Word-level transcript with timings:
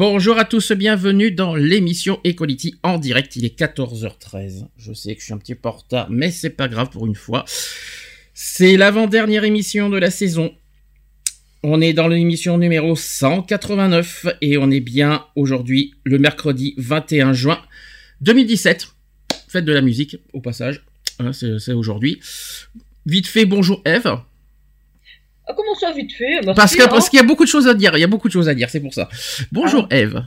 Bonjour 0.00 0.38
à 0.38 0.46
tous, 0.46 0.72
bienvenue 0.72 1.30
dans 1.30 1.54
l'émission 1.54 2.20
Equality 2.24 2.76
en 2.82 2.96
direct. 2.96 3.36
Il 3.36 3.44
est 3.44 3.60
14h13. 3.60 4.68
Je 4.78 4.94
sais 4.94 5.14
que 5.14 5.20
je 5.20 5.26
suis 5.26 5.34
un 5.34 5.36
petit 5.36 5.54
peu 5.54 5.68
en 5.68 5.72
retard, 5.72 6.06
mais 6.08 6.30
c'est 6.30 6.48
pas 6.48 6.68
grave 6.68 6.88
pour 6.88 7.04
une 7.04 7.14
fois. 7.14 7.44
C'est 8.32 8.78
l'avant-dernière 8.78 9.44
émission 9.44 9.90
de 9.90 9.98
la 9.98 10.10
saison. 10.10 10.54
On 11.62 11.82
est 11.82 11.92
dans 11.92 12.08
l'émission 12.08 12.56
numéro 12.56 12.96
189 12.96 14.24
et 14.40 14.56
on 14.56 14.70
est 14.70 14.80
bien 14.80 15.26
aujourd'hui 15.36 15.92
le 16.04 16.18
mercredi 16.18 16.72
21 16.78 17.34
juin 17.34 17.60
2017. 18.22 18.88
Fête 19.48 19.66
de 19.66 19.72
la 19.74 19.82
musique 19.82 20.16
au 20.32 20.40
passage. 20.40 20.82
Hein, 21.18 21.34
c'est 21.34 21.58
c'est 21.58 21.74
aujourd'hui. 21.74 22.20
Vite 23.04 23.26
fait, 23.26 23.44
bonjour 23.44 23.82
Eve. 23.84 24.16
Ah, 25.50 25.54
comment 25.56 25.74
ça, 25.74 25.90
vite 25.92 26.12
fait? 26.12 26.40
Merci, 26.44 26.54
Parce 26.54 26.76
que 26.76 26.82
hein. 26.82 26.88
parce 26.88 27.08
qu'il 27.08 27.16
y 27.18 27.22
a 27.22 27.26
beaucoup 27.26 27.42
de 27.44 27.48
choses 27.48 27.66
à 27.66 27.74
dire. 27.74 27.90
Il 27.96 28.00
y 28.00 28.04
a 28.04 28.06
beaucoup 28.06 28.28
de 28.28 28.32
choses 28.32 28.48
à 28.48 28.54
dire, 28.54 28.70
c'est 28.70 28.78
pour 28.80 28.94
ça. 28.94 29.08
Bonjour 29.50 29.88
Eve. 29.90 30.22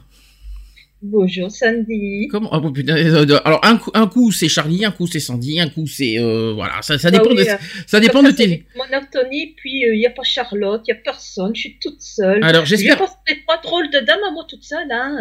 Bonjour, 1.02 1.50
Sandy. 1.52 2.28
Comment? 2.32 2.50
Ah, 2.54 2.62
putain, 2.74 2.96
euh, 2.96 3.26
de- 3.26 3.40
Alors 3.46 3.60
un 3.66 3.78
coup, 3.78 3.92
un 3.94 4.08
coup 4.08 4.32
c'est 4.32 4.48
Charlie, 4.50 4.86
un 4.86 4.92
coup 4.92 5.06
c'est 5.08 5.20
Sandy, 5.20 5.60
un 5.60 5.68
coup 5.70 5.86
c'est 5.88 6.18
euh, 6.18 6.54
voilà, 6.54 6.82
ça, 6.82 6.98
ça 6.98 7.12
Bah 7.12 7.18
dépend 7.20 7.30
oui, 7.32 7.44
de 7.44 7.50
euh, 7.50 7.56
ça 7.88 8.00
dépend 8.00 8.24
de 8.24 8.32
tes. 8.32 8.66
Monotonie, 8.78 9.54
puis 9.58 9.82
il 9.86 9.98
n'y 10.00 10.06
a 10.06 10.12
pas 10.12 10.24
Charlotte, 10.24 10.82
il 10.88 10.94
n'y 10.94 10.98
a 11.00 11.02
personne, 11.04 11.54
je 11.56 11.60
suis 11.62 11.78
toute 11.82 12.02
seule. 12.02 12.42
Alors 12.44 12.66
j'espère 12.66 12.94
Je 12.96 13.00
pense 13.00 13.18
pas 13.48 13.58
drôle 13.64 13.90
de 13.90 14.00
dame 14.00 14.20
à 14.28 14.32
moi 14.32 14.46
toute 14.50 14.64
seule, 14.64 14.90
hein. 14.92 15.18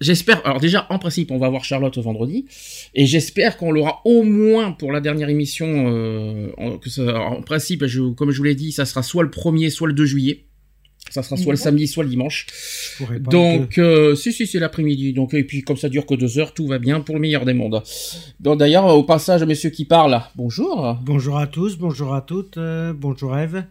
J'espère 0.00 0.44
alors 0.46 0.60
déjà 0.60 0.86
en 0.90 0.98
principe 0.98 1.30
on 1.30 1.38
va 1.38 1.48
voir 1.48 1.64
Charlotte 1.64 1.96
vendredi 1.98 2.46
et 2.94 3.06
j'espère 3.06 3.56
qu'on 3.56 3.70
l'aura 3.72 4.00
au 4.04 4.22
moins 4.22 4.72
pour 4.72 4.92
la 4.92 5.00
dernière 5.00 5.28
émission 5.28 5.66
euh, 5.92 6.50
en, 6.58 6.78
que 6.78 6.88
ça- 6.90 7.20
en 7.20 7.42
principe 7.42 7.84
je, 7.86 8.02
comme 8.12 8.30
je 8.30 8.38
vous 8.38 8.44
l'ai 8.44 8.54
dit 8.54 8.72
ça 8.72 8.84
sera 8.86 9.02
soit 9.02 9.22
le 9.22 9.28
1er 9.30 9.70
soit 9.70 9.88
le 9.88 9.94
2 9.94 10.04
juillet. 10.06 10.44
Ça 11.10 11.22
sera 11.24 11.36
soit 11.36 11.52
le 11.54 11.58
Mhm. 11.58 11.62
samedi 11.64 11.88
soit 11.88 12.04
le 12.04 12.10
dimanche. 12.10 12.46
Donc, 13.32 13.78
euh, 13.78 14.14
si, 14.14 14.32
si, 14.32 14.46
c'est 14.46 14.60
l'après-midi. 14.60 15.12
Donc, 15.12 15.34
et 15.34 15.42
puis, 15.42 15.62
comme 15.62 15.78
ça 15.78 15.88
dure 15.88 16.06
que 16.06 16.14
deux 16.14 16.38
heures, 16.38 16.54
tout 16.54 16.68
va 16.68 16.78
bien 16.78 17.00
pour 17.00 17.16
le 17.16 17.20
meilleur 17.20 17.44
des 17.46 17.54
mondes. 17.54 17.82
Donc, 18.38 18.58
d'ailleurs, 18.60 18.84
au 18.84 19.02
passage, 19.02 19.42
messieurs 19.42 19.70
qui 19.70 19.86
parlent, 19.86 20.20
bonjour. 20.36 20.98
Bonjour 21.02 21.38
à 21.38 21.48
tous, 21.48 21.78
bonjour 21.78 22.14
à 22.14 22.20
toutes, 22.20 22.58
euh, 22.58 22.92
bonjour 22.92 23.36
Eve. 23.36 23.64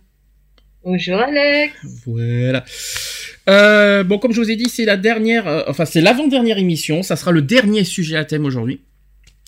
Bonjour, 0.84 1.16
Alex. 1.18 1.74
Voilà. 2.06 2.66
Euh, 3.50 4.04
bon, 4.04 4.20
comme 4.20 4.32
je 4.32 4.40
vous 4.42 4.52
ai 4.52 4.56
dit, 4.56 4.70
c'est 4.70 4.86
la 4.86 4.96
dernière, 4.98 5.48
euh, 5.48 5.64
enfin, 5.68 5.86
c'est 5.86 6.02
l'avant-dernière 6.02 6.58
émission. 6.58 7.02
Ça 7.04 7.16
sera 7.16 7.32
le 7.32 7.42
dernier 7.42 7.84
sujet 7.84 8.16
à 8.16 8.24
thème 8.26 8.46
aujourd'hui. 8.46 8.82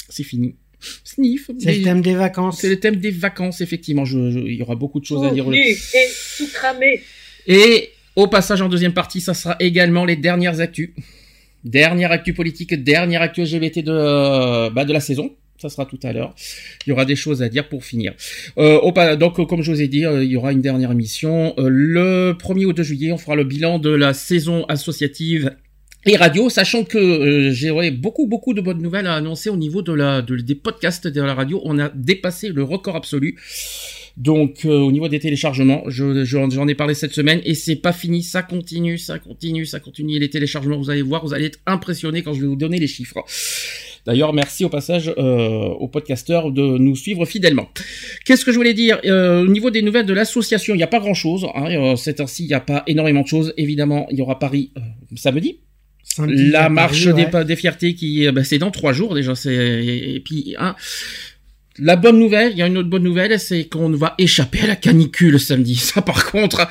C'est 0.10 0.24
fini. 0.24 0.56
Sniff. 1.04 1.52
C'est 1.60 1.76
le 1.76 1.84
thème 1.84 2.02
des 2.02 2.16
vacances. 2.16 2.60
C'est 2.60 2.70
le 2.70 2.80
thème 2.80 2.96
des 2.96 3.12
vacances, 3.12 3.62
effectivement. 3.62 4.04
Je- 4.04 4.32
je- 4.32 4.40
il 4.40 4.56
y 4.56 4.62
aura 4.64 4.76
beaucoup 4.76 5.00
de 5.00 5.06
choses 5.06 5.24
à 5.24 5.30
Tout 5.30 5.36
dire. 5.36 5.48
nu 5.48 5.58
et 5.60 5.78
tout 6.38 6.48
cramé. 6.52 7.02
Et 7.48 7.90
au 8.16 8.28
passage, 8.28 8.62
en 8.62 8.70
deuxième 8.70 8.94
partie, 8.94 9.22
ça 9.22 9.34
sera 9.36 9.56
également 9.60 10.06
les 10.06 10.16
dernières 10.16 10.60
actus. 10.60 10.90
Dernière 11.64 12.12
actu 12.12 12.34
politique, 12.34 12.74
dernière 12.74 13.22
actu 13.22 13.42
LGBT 13.44 13.84
de, 13.84 13.92
euh, 13.92 14.70
bah, 14.72 14.84
de 14.84 14.94
la 14.94 15.00
saison. 15.00 15.32
Ça 15.62 15.70
sera 15.70 15.86
tout 15.86 16.00
à 16.04 16.12
l'heure. 16.12 16.34
Il 16.86 16.90
y 16.90 16.92
aura 16.92 17.06
des 17.06 17.16
choses 17.16 17.42
à 17.44 17.50
dire 17.50 17.70
pour 17.70 17.86
finir. 17.86 18.14
Euh, 18.58 18.80
au 18.80 18.92
donc, 19.16 19.40
euh, 19.40 19.46
comme 19.46 19.62
je 19.62 19.72
vous 19.72 19.82
ai 19.82 19.88
dit, 19.88 20.06
euh, 20.06 20.24
il 20.24 20.32
y 20.32 20.36
aura 20.36 20.52
une 20.52 20.62
dernière 20.62 20.92
émission. 20.92 21.54
Le 21.58 22.34
1er 22.34 22.66
ou 22.66 22.74
2 22.74 22.82
juillet, 22.84 23.12
on 23.12 23.18
fera 23.18 23.36
le 23.36 23.44
bilan 23.44 23.78
de 23.80 23.90
la 23.92 24.14
saison 24.14 24.66
associative 24.66 25.56
et 26.08 26.16
radio, 26.16 26.50
sachant 26.50 26.84
que 26.84 26.98
euh, 26.98 27.52
j'aurai 27.54 27.92
beaucoup, 27.92 28.26
beaucoup 28.26 28.56
de 28.56 28.62
bonnes 28.62 28.82
nouvelles 28.82 29.06
à 29.06 29.14
annoncer 29.14 29.50
au 29.52 29.56
niveau 29.58 29.84
des 29.84 30.56
podcasts 30.56 31.08
de 31.08 31.22
la 31.22 31.36
radio. 31.36 31.62
On 31.64 31.78
a 31.78 31.90
dépassé 31.90 32.50
le 32.50 32.64
record 32.64 32.96
absolu. 32.96 33.38
Donc 34.18 34.66
au 34.66 34.92
niveau 34.92 35.08
des 35.08 35.20
téléchargements, 35.20 35.84
je, 35.88 36.26
je- 36.26 36.50
j'en 36.50 36.68
ai 36.68 36.76
parlé 36.76 36.94
cette 36.96 37.14
semaine 37.14 37.40
et 37.46 37.54
c'est 37.54 37.78
pas 37.78 37.94
fini, 37.94 38.24
ça 38.24 38.42
continue, 38.44 38.98
ça 38.98 39.20
continue, 39.20 39.66
ça 39.66 39.80
continue. 39.80 40.16
Et 40.16 40.20
les 40.20 40.30
téléchargements, 40.30 40.78
vous 40.78 40.90
allez 40.90 41.02
voir, 41.02 41.24
vous 41.26 41.34
allez 41.34 41.46
être 41.46 41.60
impressionnés 41.66 42.22
quand 42.22 42.34
je 42.34 42.42
vais 42.42 42.48
vous 42.48 42.58
donner 42.58 42.78
les 42.78 42.88
chiffres. 42.88 43.24
D'ailleurs, 44.06 44.34
merci 44.34 44.66
au 44.66 44.70
passage 44.70 45.14
euh, 45.18 45.66
aux 45.68 45.88
podcasteurs 45.88 46.52
de 46.52 46.62
nous 46.78 46.96
suivre 46.96 47.26
fidèlement. 47.26 47.70
Qu'est-ce 48.26 48.44
que 48.46 48.52
je 48.52 48.58
voulais 48.58 48.74
dire? 48.74 49.00
Euh, 49.06 49.44
Au 49.44 49.48
niveau 49.48 49.70
des 49.70 49.82
nouvelles 49.82 50.06
de 50.08 50.14
l'association, 50.14 50.74
il 50.74 50.78
n'y 50.78 50.84
a 50.84 50.88
pas 50.88 51.00
grand-chose. 51.00 51.46
Hein, 51.56 51.66
euh, 51.72 51.96
cette 51.96 52.20
heure-ci, 52.20 52.44
il 52.46 52.48
n'y 52.48 52.54
a 52.54 52.60
pas 52.60 52.84
énormément 52.88 53.22
de 53.22 53.28
choses. 53.28 53.54
Évidemment, 53.58 54.08
il 54.12 54.18
y 54.18 54.22
aura 54.22 54.40
Paris 54.40 54.72
euh, 54.78 54.82
samedi. 55.16 55.60
Samedi 56.04 56.50
La 56.50 56.68
marche 56.70 57.06
Paris, 57.06 57.16
des, 57.16 57.24
ouais. 57.26 57.30
pa- 57.30 57.44
des 57.44 57.56
fiertés 57.56 57.94
qui, 57.94 58.30
bah, 58.32 58.44
c'est 58.44 58.58
dans 58.58 58.72
trois 58.72 58.92
jours 58.92 59.14
déjà. 59.14 59.36
C'est 59.36 59.54
et 59.54 60.20
puis 60.26 60.56
hein, 60.58 60.76
la 61.84 61.96
bonne 61.96 62.20
nouvelle, 62.20 62.52
il 62.52 62.60
y 62.60 62.62
a 62.62 62.68
une 62.68 62.78
autre 62.78 62.90
bonne 62.90 63.02
nouvelle, 63.02 63.40
c'est 63.40 63.66
qu'on 63.66 63.90
va 63.90 64.14
échapper 64.20 64.60
à 64.62 64.68
la 64.68 64.76
canicule 64.76 65.40
samedi. 65.40 65.76
Ça 65.76 66.04
par 66.04 66.32
contre, 66.32 66.68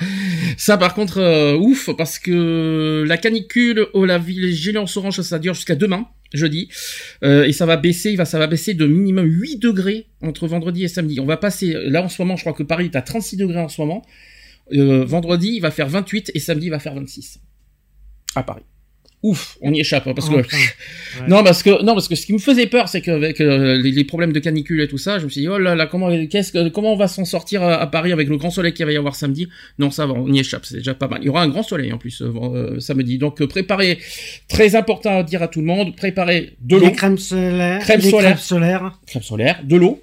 ça 0.57 0.79
par 0.79 0.95
contre, 0.95 1.19
euh, 1.19 1.57
ouf, 1.57 1.91
parce 1.99 2.21
que 2.21 3.05
la 3.07 3.17
canicule 3.17 3.89
au 3.93 4.05
la 4.05 4.19
ville 4.19 4.55
Gélance 4.55 4.97
Orange, 4.97 5.21
ça 5.21 5.41
dure 5.41 5.55
jusqu'à 5.55 5.75
demain, 5.75 6.07
jeudi, 6.33 6.69
Euh, 7.25 7.45
et 7.45 7.53
ça 7.53 7.67
va 7.67 7.77
baisser, 7.77 8.15
va, 8.15 8.25
ça 8.25 8.39
va 8.39 8.47
baisser 8.47 8.75
de 8.75 8.87
minimum 8.87 9.27
8 9.27 9.57
degrés 9.57 10.07
entre 10.23 10.47
vendredi 10.47 10.85
et 10.85 10.89
samedi. 10.89 11.19
On 11.19 11.27
va 11.27 11.37
passer, 11.37 11.75
là 11.87 12.03
en 12.05 12.09
ce 12.09 12.23
moment, 12.23 12.37
je 12.37 12.43
crois 12.43 12.53
que 12.53 12.63
Paris 12.63 12.85
est 12.85 12.97
à 12.97 13.03
36 13.03 13.37
degrés 13.37 13.59
en 13.61 13.69
ce 13.69 13.81
moment. 13.81 14.07
Euh, 14.73 15.05
vendredi, 15.05 15.55
il 15.55 15.61
va 15.61 15.73
faire 15.73 15.89
28 15.89 16.31
et 16.35 16.39
samedi, 16.39 16.67
il 16.67 16.71
va 16.71 16.79
faire 16.79 16.95
26 16.95 17.41
à 18.37 18.45
Paris. 18.45 18.63
Ouf, 19.23 19.59
on 19.61 19.71
y 19.75 19.81
échappe 19.81 20.07
hein, 20.07 20.15
parce 20.15 20.31
que 20.31 20.37
ouais. 20.37 20.45
non 21.29 21.45
parce 21.45 21.63
que 21.63 21.83
non 21.83 21.93
parce 21.93 22.09
que 22.09 22.15
ce 22.15 22.25
qui 22.25 22.33
me 22.33 22.39
faisait 22.39 22.67
peur 22.67 22.89
c'est 22.89 23.03
qu'avec 23.03 23.39
euh, 23.43 23.77
les, 23.77 23.91
les 23.93 24.05
problèmes 24.05 24.33
de 24.33 24.39
canicule 24.41 24.81
et 24.81 24.89
tout 24.89 24.97
ça 24.97 25.19
je 25.19 25.25
me 25.27 25.29
suis 25.29 25.43
dit 25.43 25.49
oh 25.49 25.59
là 25.59 25.75
là 25.75 25.87
comment 25.87 26.09
qu'est-ce 26.27 26.53
que 26.53 26.71
comment 26.71 26.95
on 26.95 26.97
va 26.97 27.07
s'en 27.07 27.27
sortir 27.27 27.63
à, 27.63 27.75
à 27.75 27.87
Paris 27.87 28.13
avec 28.13 28.29
le 28.31 28.39
grand 28.39 28.49
soleil 28.51 28.73
qu'il 28.73 28.87
va 28.87 28.93
y 28.93 28.97
avoir 28.97 29.15
samedi? 29.15 29.47
Non 29.79 29.91
ça 29.91 30.07
va 30.07 30.15
on 30.15 30.33
y 30.33 30.39
échappe 30.41 30.65
c'est 30.65 30.79
déjà 30.79 30.95
pas 30.95 31.07
mal 31.07 31.19
il 31.23 31.27
y 31.27 31.29
aura 31.29 31.43
un 31.43 31.49
grand 31.49 31.63
soleil 31.63 31.93
en 31.93 31.99
plus 31.99 32.23
euh, 32.23 32.33
euh, 32.35 32.81
samedi 32.81 33.19
donc 33.19 33.43
euh, 33.43 33.47
préparez 33.47 33.99
très 34.49 34.75
important 34.75 35.19
à 35.19 35.23
dire 35.23 35.43
à 35.43 35.49
tout 35.49 35.61
le 35.61 35.67
monde 35.67 35.95
préparez 35.97 36.55
de 36.63 36.77
l'eau 36.77 36.87
les 36.87 36.93
crèmes 36.93 37.19
solaires, 37.19 37.81
Crème 37.83 38.01
solaire. 38.01 38.23
crèmes 38.23 38.39
solaires. 38.39 38.99
crème 39.07 39.23
solaire 39.23 39.61
de 39.65 39.77
l'eau 39.77 40.03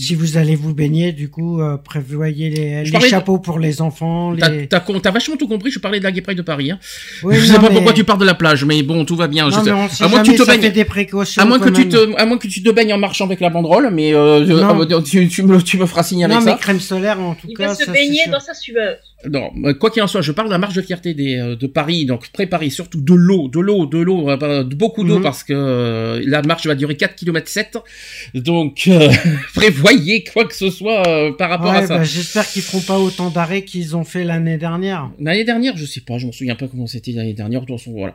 Si 0.00 0.14
vous 0.14 0.36
allez 0.36 0.54
vous 0.56 0.74
baigner, 0.74 1.12
du 1.12 1.28
coup, 1.28 1.60
euh, 1.60 1.76
prévoyez 1.76 2.50
les, 2.50 2.84
les 2.84 2.90
parlais 2.90 3.06
de- 3.06 3.10
chapeaux 3.10 3.38
pour 3.38 3.58
les 3.58 3.80
enfants. 3.82 4.34
T'as 4.38 4.48
Les... 4.48 4.66
t'as 4.68 4.80
con- 4.80 5.00
t'as 5.00 5.10
vachement 5.10 5.36
tout 5.36 5.48
compris. 5.48 5.70
Je 5.70 5.78
parlais 5.78 5.98
de 5.98 6.04
la 6.04 6.12
Gay 6.12 6.20
Pride 6.20 6.38
de 6.38 6.42
Paris. 6.42 6.70
Hein. 6.70 6.78
Oui, 7.22 7.36
je 7.36 7.46
sais 7.46 7.52
non, 7.54 7.60
pas 7.60 7.68
mais- 7.68 7.74
pourquoi 7.76 7.92
tu 7.92 8.04
parles 8.04 8.20
de 8.20 8.24
la 8.24 8.34
plage, 8.34 8.64
mais 8.64 8.82
bon, 8.82 9.04
tout 9.04 9.16
va 9.16 9.26
bien. 9.26 9.44
Non, 9.44 9.50
Je 9.50 9.56
sais- 9.56 9.62
mais 9.64 9.72
on 9.72 9.88
sait 9.88 10.04
à 10.04 10.08
moins 10.08 10.22
que 10.22 10.30
tu 10.30 10.36
te 10.36 10.46
baignes. 10.46 10.70
des 10.72 10.84
précautions. 10.84 11.42
À 11.42 11.44
moins 11.44 11.58
que 11.58 11.68
tu 11.70 11.88
te, 11.88 12.16
à 12.16 12.24
moins 12.26 12.38
que 12.38 12.46
tu 12.48 12.62
te 12.62 12.70
baignes 12.70 12.92
en 12.92 12.98
marchant 12.98 13.24
avec 13.24 13.40
la 13.40 13.50
banderole, 13.50 13.90
mais 13.92 14.14
euh, 14.14 14.44
Non. 14.46 14.80
euh, 14.80 15.00
tu, 15.02 15.28
tu 15.28 15.42
me, 15.42 15.60
tu 15.62 15.76
me 15.78 15.86
feras 15.86 16.02
signer 16.02 16.24
avec 16.24 16.36
Non, 16.36 16.42
ça. 16.44 16.52
mais 16.54 16.58
crème 16.60 16.80
solaire, 16.80 17.20
en 17.20 17.34
tout 17.34 17.46
Il 17.48 17.56
cas. 17.56 17.68
va 17.68 17.74
se 17.74 17.84
ça, 17.84 17.92
baigner 17.92 18.26
dans 18.30 18.40
sa 18.40 18.54
sueur. 18.54 18.96
Non, 19.28 19.50
quoi 19.80 19.90
qu'il 19.90 20.00
en 20.00 20.06
soit, 20.06 20.20
je 20.20 20.30
parle 20.30 20.46
de 20.46 20.52
la 20.52 20.58
marche 20.58 20.74
de 20.74 20.80
fierté 20.82 21.12
des, 21.12 21.36
euh, 21.36 21.56
de 21.56 21.66
Paris, 21.66 22.06
donc 22.06 22.28
préparez 22.30 22.70
surtout 22.70 23.00
de 23.00 23.14
l'eau, 23.14 23.48
de 23.48 23.58
l'eau, 23.58 23.84
de 23.86 23.98
l'eau, 23.98 24.30
euh, 24.30 24.62
de 24.62 24.74
beaucoup 24.76 25.02
d'eau 25.02 25.16
Mhm. 25.16 25.22
parce 25.24 25.42
que 25.42 25.52
euh, 25.52 26.22
la 26.24 26.40
marche 26.42 26.66
va 26.68 26.76
durer 26.76 26.96
4 26.96 27.16
km 27.16 27.48
7. 27.48 27.78
Donc 28.34 28.84
euh, 28.86 29.08
prévoyez 29.54 30.22
quoi 30.22 30.44
que 30.44 30.54
ce 30.54 30.70
soit 30.70 31.04
euh, 31.08 31.32
par 31.32 31.50
rapport 31.50 31.70
à 31.72 31.84
ça. 31.86 31.98
bah, 31.98 32.04
J'espère 32.04 32.46
qu'ils 32.46 32.62
feront 32.62 32.80
pas 32.80 32.98
autant 32.98 33.30
d'arrêts 33.30 33.64
qu'ils 33.64 33.96
ont 33.96 34.04
fait 34.04 34.22
l'année 34.22 34.56
dernière. 34.56 35.10
L'année 35.18 35.42
dernière, 35.44 35.76
je 35.76 35.84
sais 35.84 36.00
pas, 36.00 36.18
je 36.18 36.26
m'en 36.26 36.32
souviens 36.32 36.54
pas 36.54 36.68
comment 36.68 36.86
c'était 36.86 37.10
l'année 37.12 37.34
dernière. 37.34 37.62
De 37.62 37.66
toute 37.66 37.78
façon, 37.78 37.92
voilà. 37.92 38.12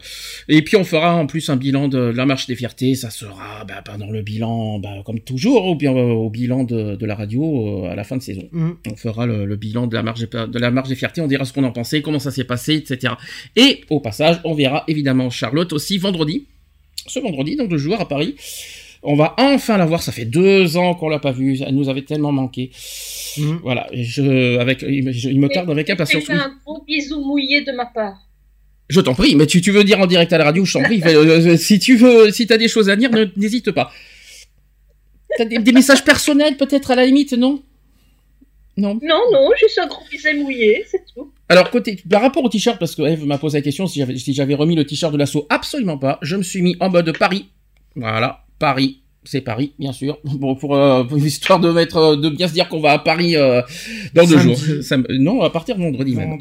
Et 0.47 0.62
puis 0.62 0.78
on 0.78 0.85
fera 0.85 1.16
en 1.16 1.26
plus 1.28 1.50
un 1.50 1.58
bilan 1.58 1.90
de 1.90 1.97
la 1.97 2.26
marche 2.26 2.47
des 2.47 2.55
fiertés. 2.55 2.96
Ça 2.96 3.09
sera 3.09 3.66
bah, 3.67 3.82
pendant 3.84 4.09
le 4.09 4.22
bilan, 4.22 4.79
bah, 4.79 4.90
comme 5.05 5.20
toujours, 5.20 5.67
ou 5.67 5.76
bien 5.76 5.91
euh, 5.94 6.11
au 6.14 6.29
bilan 6.29 6.64
de, 6.64 6.96
de 6.96 7.05
la 7.05 7.16
radio 7.16 7.85
à 7.85 7.96
la 7.96 8.05
fin 8.05 8.16
de 8.16 8.22
saison. 8.22 8.44
Mm. 8.53 8.70
On 8.90 8.96
fera 8.96 9.26
le, 9.26 9.46
le 9.46 9.55
bilan 9.58 9.88
de 9.88 9.96
la 9.96 10.03
marche 10.03 10.22
de 10.22 10.59
la 10.59 10.72
marche 10.72 10.92
des 10.93 10.99
fiertés. 10.99 11.22
On 11.22 11.28
dira 11.28 11.43
ce 11.45 11.53
qu'on 11.53 11.63
en 11.63 11.72
pensait, 11.72 12.01
comment 12.01 12.19
ça 12.19 12.31
s'est 12.31 12.43
passé, 12.43 12.73
etc. 12.75 13.13
Et 13.55 13.81
au 13.90 13.99
passage, 13.99 14.37
on 14.43 14.53
verra 14.53 14.84
évidemment 14.87 15.29
Charlotte 15.29 15.72
aussi 15.73 15.97
vendredi, 15.97 16.45
ce 17.07 17.19
vendredi, 17.19 17.55
dans 17.55 17.66
deux 17.66 17.78
jours 17.78 17.99
à 17.99 18.07
Paris. 18.07 18.35
On 19.05 19.16
va 19.16 19.35
enfin 19.37 19.78
la 19.78 19.85
voir. 19.85 20.01
Ça 20.01 20.11
fait 20.13 20.23
deux 20.25 20.78
ans 20.78 20.95
qu'on 20.95 21.09
l'a 21.09 21.19
pas 21.19 21.34
vue. 21.34 21.59
Elle 21.66 21.75
nous 21.75 21.90
avait 21.90 22.03
tellement 22.03 22.31
manqué. 22.31 22.72
Mm. 23.37 23.57
Voilà. 23.61 23.87
Je, 23.91 24.57
avec, 24.59 24.81
il, 24.81 25.11
je- 25.11 25.28
il 25.29 25.40
me 25.41 25.49
tarde 25.49 25.69
avec 25.69 25.90
impatience. 25.90 26.23
Fais 26.23 26.31
un 26.34 26.53
gros 26.66 26.81
bisou 26.87 27.19
mouillé 27.22 27.63
de 27.66 27.73
ma 27.73 27.85
part. 27.85 28.16
Je 28.90 29.01
t'en 29.01 29.13
prie, 29.13 29.35
mais 29.35 29.45
tu, 29.47 29.59
tu 29.61 29.72
veux 29.72 29.84
dire 29.84 29.99
en 29.99 30.05
direct 30.07 30.31
à 30.31 30.37
la 30.37 30.45
radio, 30.45 30.63
je 30.63 30.73
t'en 30.73 30.84
prie. 30.84 31.01
Euh, 31.05 31.41
euh, 31.53 31.57
si 31.57 31.79
tu 31.79 31.97
veux, 31.97 32.31
si 32.31 32.47
t'as 32.47 32.57
des 32.57 32.69
choses 32.69 32.90
à 32.90 32.95
dire, 32.95 33.11
ne- 33.11 33.28
n'hésite 33.35 33.72
pas. 33.72 33.91
T'as 35.37 35.45
des, 35.45 35.57
des 35.59 35.72
messages 35.72 36.03
personnels 36.05 36.57
peut-être 36.57 36.91
à 36.91 36.95
la 36.95 37.05
limite, 37.05 37.34
non? 37.34 37.61
Non. 38.75 38.96
Non, 39.03 39.22
non, 39.31 39.49
juste 39.59 39.78
un 39.78 39.87
gros 39.87 40.03
pisé 40.09 40.34
mouillé, 40.34 40.84
c'est 40.90 41.03
tout. 41.14 41.31
Alors, 41.49 41.70
côté, 41.70 41.97
par 42.09 42.22
rapport 42.22 42.43
au 42.43 42.49
t-shirt, 42.49 42.79
parce 42.79 42.96
que 42.96 43.03
Eve 43.03 43.25
m'a 43.25 43.37
posé 43.37 43.59
la 43.59 43.61
question 43.61 43.85
si 43.85 43.99
j'avais, 43.99 44.17
si 44.17 44.34
j'avais 44.34 44.55
remis 44.55 44.75
le 44.75 44.85
t-shirt 44.85 45.14
de 45.14 45.17
l'assaut, 45.17 45.46
absolument 45.49 45.97
pas. 45.99 46.17
Je 46.23 46.35
me 46.35 46.41
suis 46.43 46.61
mis 46.64 46.75
en 46.79 46.90
mode 46.90 47.16
Paris. 47.17 47.49
Voilà, 47.96 48.46
Paris. 48.59 48.99
C'est 49.25 49.41
Paris, 49.41 49.73
bien 49.79 49.93
sûr. 49.93 50.17
Bon, 50.25 50.55
pour, 50.55 50.75
euh, 50.75 51.03
pour 51.03 51.17
histoire 51.17 51.59
de 51.59 51.72
mettre, 51.72 51.97
euh, 51.97 52.16
de 52.17 52.29
bien 52.29 52.47
se 52.47 52.53
dire 52.53 52.67
qu'on 52.67 52.79
va 52.81 52.91
à 52.93 52.99
Paris 52.99 53.35
euh, 53.37 53.61
dans 54.16 54.25
deux 54.25 54.37
jours. 54.40 54.58
Ça 54.81 54.97
me- 54.97 55.17
non, 55.17 55.41
à 55.43 55.49
partir 55.49 55.76
de 55.78 55.81
vendredi 55.84 56.16
même. 56.16 56.34
Oui. 56.34 56.40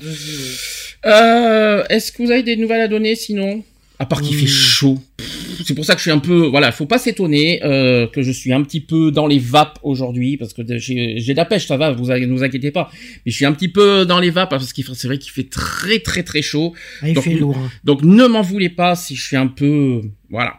Euh, 1.05 1.85
est-ce 1.91 2.13
que 2.13 2.23
vous 2.23 2.31
avez 2.31 2.43
des 2.43 2.57
nouvelles 2.57 2.81
à 2.81 2.89
donner 2.89 3.15
sinon? 3.15 3.63
À 4.03 4.07
part 4.07 4.21
qu'il 4.21 4.37
Hmm. 4.37 4.41
fait 4.41 4.47
chaud. 4.47 4.99
Pff, 5.17 5.29
C'est 5.65 5.75
pour 5.75 5.85
ça 5.85 5.93
que 5.95 5.99
je 6.01 6.03
suis 6.05 6.11
un 6.11 6.19
peu, 6.19 6.47
voilà, 6.49 6.73
faut 6.73 6.87
pas 6.87 6.99
s'étonner 6.99 7.61
euh, 7.63 8.09
que 8.09 8.21
je 8.23 8.33
suis 8.33 8.53
un 8.53 8.63
petit 8.63 8.81
peu 8.81 9.13
dans 9.13 9.29
les 9.29 9.39
vapes 9.39 9.79
aujourd'hui 9.85 10.37
parce 10.37 10.53
que 10.55 10.63
j'ai 10.77 11.21
de 11.23 11.37
la 11.37 11.45
pêche, 11.45 11.67
ça 11.69 11.77
va, 11.77 11.93
vous 11.93 12.07
ne 12.09 12.27
vous 12.35 12.43
inquiétez 12.43 12.73
pas. 12.73 12.91
Mais 13.25 13.31
je 13.31 13.37
suis 13.37 13.45
un 13.45 13.53
petit 13.53 13.69
peu 13.69 14.05
dans 14.05 14.19
les 14.19 14.31
vapes 14.31 14.51
parce 14.51 14.73
qu'il 14.73 14.83
fait- 14.85 14.95
c'est 14.95 15.07
vrai 15.07 15.19
qu'il 15.19 15.31
fait 15.31 15.49
très 15.49 16.01
très 16.01 16.25
très 16.25 16.43
chaud. 16.43 16.73
Ah, 17.01 17.09
il 17.09 17.15
Donc, 17.15 17.25
fait 17.25 17.35
lourd. 17.35 17.57
hein. 17.57 17.71
Donc 17.85 18.03
ne 18.03 18.27
m'en 18.27 18.43
voulez 18.43 18.71
pas 18.71 18.97
si 18.97 19.15
je 19.15 19.23
suis 19.25 19.37
un 19.37 19.47
peu, 19.47 20.01
voilà, 20.31 20.55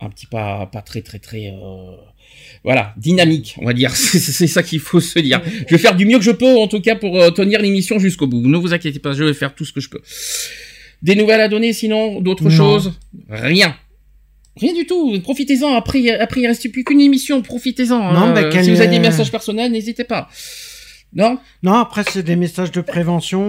un 0.00 0.08
petit 0.08 0.26
pas 0.26 0.66
pas 0.72 0.80
très 0.80 1.02
très 1.02 1.18
très, 1.18 1.48
euh, 1.48 1.94
voilà, 2.64 2.94
dynamique, 2.96 3.56
on 3.60 3.66
va 3.66 3.74
dire. 3.74 3.90
C'est 3.94 4.18
c'est 4.18 4.46
ça 4.46 4.62
qu'il 4.62 4.80
faut 4.80 5.00
se 5.00 5.18
dire. 5.18 5.42
Je 5.68 5.74
vais 5.74 5.78
faire 5.82 5.96
du 5.96 6.06
mieux 6.06 6.18
que 6.18 6.24
je 6.24 6.30
peux 6.30 6.56
en 6.56 6.66
tout 6.68 6.80
cas 6.80 6.96
pour 6.96 7.20
euh, 7.20 7.30
tenir 7.30 7.60
l'émission 7.60 7.98
jusqu'au 7.98 8.26
bout. 8.26 8.40
Ne 8.46 8.56
vous 8.56 8.72
inquiétez 8.72 9.00
pas, 9.00 9.12
je 9.12 9.24
vais 9.24 9.34
faire 9.34 9.54
tout 9.54 9.64
ce 9.66 9.72
que 9.72 9.80
je 9.80 9.90
peux. 9.90 10.00
Des 11.06 11.14
nouvelles 11.14 11.40
à 11.40 11.48
donner 11.48 11.72
sinon, 11.72 12.20
d'autres 12.20 12.44
Non. 12.44 12.50
choses? 12.50 12.92
Rien. 13.30 13.74
Rien 14.60 14.74
du 14.74 14.86
tout. 14.86 15.20
Profitez-en. 15.22 15.72
Après, 15.74 16.10
après 16.18 16.40
il 16.40 16.46
reste 16.48 16.70
plus 16.72 16.82
qu'une 16.82 17.00
émission. 17.00 17.42
Profitez-en. 17.42 18.12
Non, 18.12 18.18
hein. 18.18 18.32
bah, 18.34 18.44
quel- 18.50 18.64
Si 18.64 18.70
vous 18.70 18.80
avez 18.80 18.90
des 18.90 18.98
messages 18.98 19.30
personnels, 19.30 19.70
n'hésitez 19.70 20.04
pas. 20.04 20.28
Non? 21.14 21.38
Non, 21.62 21.74
après, 21.74 22.02
c'est 22.10 22.24
des 22.24 22.34
messages 22.36 22.72
de 22.72 22.80
prévention, 22.80 23.40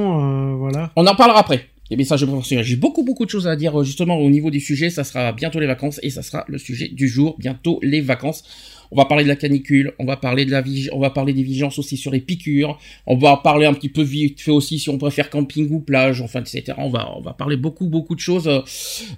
euh, 0.53 0.55
voilà. 0.55 0.91
On 0.95 1.05
en 1.07 1.15
parlera 1.15 1.39
après. 1.39 1.65
Les 1.89 1.97
messages 1.97 2.21
de 2.21 2.25
prévention. 2.27 2.61
J'ai 2.61 2.75
beaucoup 2.75 3.03
beaucoup 3.03 3.25
de 3.25 3.29
choses 3.29 3.47
à 3.47 3.55
dire 3.55 3.79
euh, 3.79 3.83
justement 3.83 4.17
au 4.17 4.29
niveau 4.29 4.51
du 4.51 4.59
sujet. 4.59 4.89
Ça 4.89 5.03
sera 5.03 5.31
bientôt 5.31 5.59
les 5.59 5.67
vacances 5.67 5.99
et 6.03 6.09
ça 6.11 6.21
sera 6.21 6.43
le 6.47 6.57
sujet 6.59 6.89
du 6.89 7.07
jour. 7.07 7.35
Bientôt 7.39 7.79
les 7.81 8.01
vacances. 8.01 8.43
On 8.91 8.95
va 8.95 9.05
parler 9.05 9.23
de 9.23 9.29
la 9.29 9.35
canicule. 9.35 9.93
On 9.99 10.05
va 10.05 10.17
parler 10.17 10.45
de 10.45 10.51
la 10.51 10.61
vig- 10.61 10.89
on 10.93 10.99
va 10.99 11.09
parler 11.09 11.33
des 11.33 11.43
vigilances 11.43 11.77
aussi 11.79 11.97
sur 11.97 12.11
les 12.11 12.19
piqûres. 12.21 12.77
On 13.05 13.17
va 13.17 13.37
parler 13.37 13.65
un 13.65 13.73
petit 13.73 13.89
peu 13.89 14.01
vite 14.01 14.41
fait 14.41 14.51
aussi 14.51 14.79
si 14.79 14.89
on 14.89 14.97
préfère 14.97 15.29
camping 15.29 15.69
ou 15.71 15.79
plage, 15.79 16.21
enfin 16.21 16.41
etc. 16.41 16.73
On 16.77 16.89
va 16.89 17.11
on 17.17 17.21
va 17.21 17.33
parler 17.33 17.57
beaucoup 17.57 17.87
beaucoup 17.87 18.15
de 18.15 18.19
choses 18.19 18.47
euh, 18.47 18.61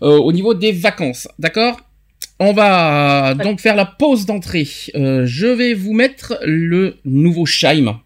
euh, 0.01 0.18
au 0.18 0.31
niveau 0.31 0.54
des 0.54 0.71
vacances. 0.71 1.27
D'accord? 1.39 1.80
On 2.42 2.54
va 2.54 3.33
donc 3.36 3.60
faire 3.60 3.75
la 3.75 3.86
pause 3.86 4.25
d'entrée. 4.25 4.68
Euh, 4.95 5.25
je 5.25 5.48
vais 5.48 5.74
vous 5.74 5.94
mettre 5.94 6.38
le 6.45 6.95
nouveau 7.04 7.45
Scheim, 7.45 8.00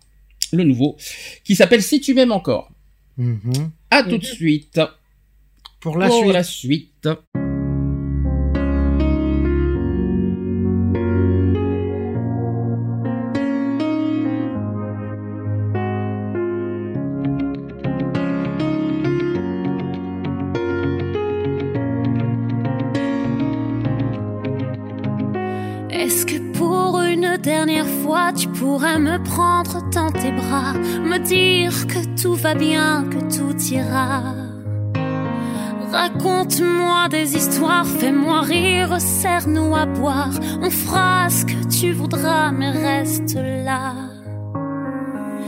le 0.52 0.64
nouveau, 0.64 0.98
qui 1.44 1.56
s'appelle 1.56 1.84
Si 1.84 2.02
tu 2.02 2.14
m'aimes 2.16 2.32
encore. 2.32 2.72
Mhm. 3.18 3.70
À 3.92 4.02
tout 4.04 4.18
de 4.18 4.26
suite. 4.26 4.82
Pour 5.80 5.98
la 5.98 6.08
pour 6.08 6.22
suite. 6.22 6.34
la 6.34 6.44
suite. 6.44 7.10
Dernière 27.44 27.88
fois 28.02 28.32
tu 28.32 28.48
pourrais 28.48 29.00
me 29.00 29.22
prendre 29.22 29.82
dans 29.92 30.12
tes 30.12 30.32
bras, 30.32 30.74
me 30.74 31.18
dire 31.20 31.88
que 31.88 32.22
tout 32.22 32.36
va 32.36 32.56
bien, 32.56 33.06
que 33.12 33.20
tout 33.38 33.58
ira 33.66 34.24
Raconte-moi 35.92 37.10
des 37.10 37.36
histoires, 37.36 37.86
fais-moi 37.86 38.42
rire, 38.42 39.00
serre-nous 39.00 39.76
à 39.76 39.86
boire, 39.86 40.32
on 40.62 40.70
fera 40.72 41.30
ce 41.30 41.46
que 41.46 41.68
tu 41.68 41.92
voudras, 41.92 42.52
mais 42.52 42.72
reste 42.72 43.36
là. 43.36 43.94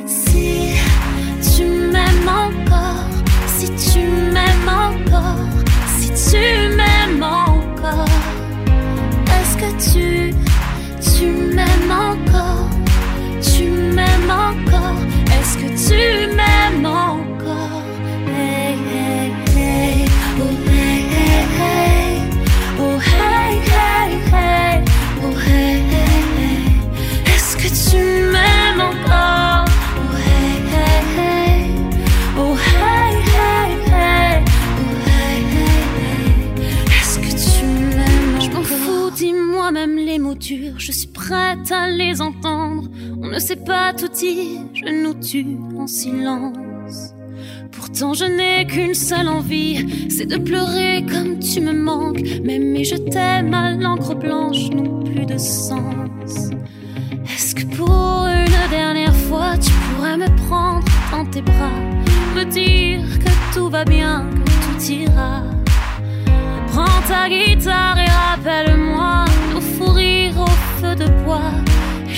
Si 0.06 0.76
tu 1.56 1.64
m'aimes 1.64 2.30
encore, 2.30 3.10
si 3.48 3.68
tu 3.92 4.02
m'aimes 4.34 4.70
encore, 4.70 5.48
si 5.98 6.10
tu 6.30 6.76
m'aimes 6.78 7.24
encore. 7.24 8.06
Est-ce 9.36 9.58
que 9.58 9.72
tu, 9.94 10.36
tu 11.14 11.26
m'aimes 11.56 11.92
encore? 11.92 12.70
Tu 13.42 13.64
m'aimes 13.70 14.32
encore? 14.32 15.00
Est-ce 15.36 15.58
que 15.58 15.70
tu 15.90 16.36
m'aimes 16.36 16.86
encore? 16.86 17.84
Hey, 18.28 18.76
hey, 18.92 19.32
hey. 19.56 20.06
Oh, 20.40 20.65
entendre. 42.22 42.90
On 43.22 43.28
ne 43.28 43.40
sait 43.40 43.56
pas 43.56 43.94
tout 43.94 44.08
dire, 44.08 44.62
je 44.74 45.04
nous 45.04 45.14
tue 45.14 45.58
en 45.78 45.88
silence. 45.88 47.14
Pourtant 47.72 48.14
je 48.14 48.26
n'ai 48.26 48.66
qu'une 48.66 48.94
seule 48.94 49.28
envie, 49.28 50.10
c'est 50.10 50.26
de 50.26 50.38
pleurer 50.38 51.06
comme 51.12 51.40
tu 51.40 51.60
me 51.62 51.74
manques. 51.74 52.22
Même 52.44 52.72
mais 52.72 52.84
je 52.84 52.96
t'aime 52.96 53.54
à 53.54 53.72
l'encre 53.72 54.16
blanche 54.16 54.70
n'ont 54.70 55.04
plus 55.04 55.26
de 55.26 55.38
sens. 55.38 56.52
Est-ce 57.26 57.56
que 57.56 57.66
pour 57.76 58.26
une 58.28 58.70
dernière 58.70 59.16
fois 59.16 59.58
tu 59.58 59.72
pourrais 59.72 60.18
me 60.18 60.28
prendre 60.48 60.86
dans 61.12 61.26
tes 61.26 61.42
bras, 61.42 61.80
me 62.36 62.44
dire 62.46 63.02
que 63.20 63.54
tout 63.54 63.70
va 63.70 63.84
bien, 63.84 64.26
que 64.46 64.52
tout 64.52 64.92
ira? 64.92 65.44
Prends 66.68 67.02
ta 67.08 67.30
guitare 67.30 67.98
et 67.98 68.10
rappelle-moi 68.10 69.26
nos 69.54 69.62
fous 69.62 69.92
rires 69.92 70.40
au 70.40 70.48
feu 70.80 70.96
de 70.96 71.08
bois. 71.24 71.52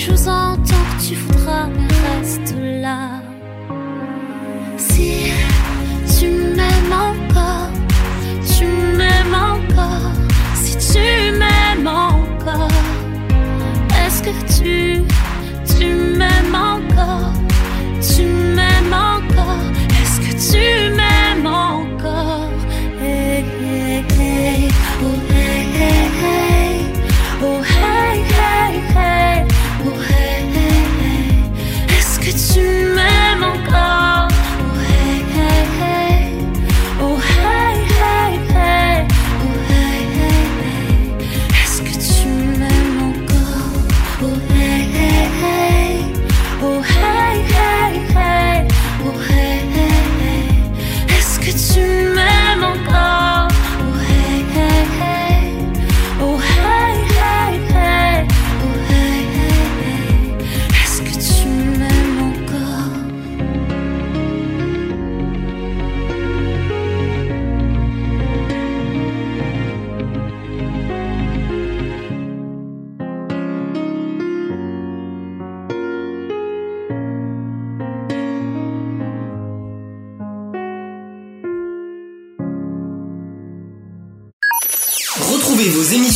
Vous 0.08 0.28
entends 0.28 0.84
que 0.98 1.08
tu 1.08 1.14
voudras, 1.14 1.66
mais 1.68 1.88
reste 2.08 2.54
là. 2.82 3.20
Si 4.76 5.32
tu 6.18 6.26
m'aimes 6.28 6.92
encore, 6.92 7.70
tu 8.56 8.66
m'aimes 8.96 9.34
encore. 9.34 10.12
Si 10.54 10.76
tu 10.92 11.32
m'aimes 11.38 11.86
encore, 11.86 12.68
est-ce 14.04 14.22
que 14.22 14.34
tu, 14.58 15.02
tu 15.78 15.86
m'aimes 16.16 16.54
encore? 16.54 17.32
Tu 18.00 18.22
m'aimes 18.24 18.92
encore? 18.92 19.62
Est-ce 20.00 20.20
que 20.20 20.32
tu 20.52 20.94
m'aimes 20.94 21.46
encore? 21.46 22.50
Oh. 25.00 25.14
Oh, 27.40 27.77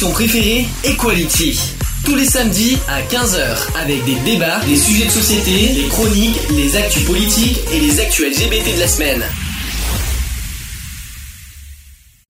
Émissions 0.02 0.14
préférées 0.14 0.66
Equality. 0.82 1.60
Tous 2.04 2.16
les 2.16 2.24
samedis 2.24 2.76
à 2.88 3.02
15h 3.02 3.78
avec 3.80 4.04
des 4.04 4.16
débats, 4.24 4.58
des 4.66 4.76
sujets 4.76 5.06
de 5.06 5.10
société, 5.10 5.74
des 5.74 5.88
chroniques, 5.88 6.40
les 6.50 6.76
actus 6.76 7.04
politiques 7.04 7.60
et 7.72 7.78
les 7.78 8.00
actus 8.00 8.26
LGBT 8.26 8.74
de 8.74 8.80
la 8.80 8.88
semaine. 8.88 9.22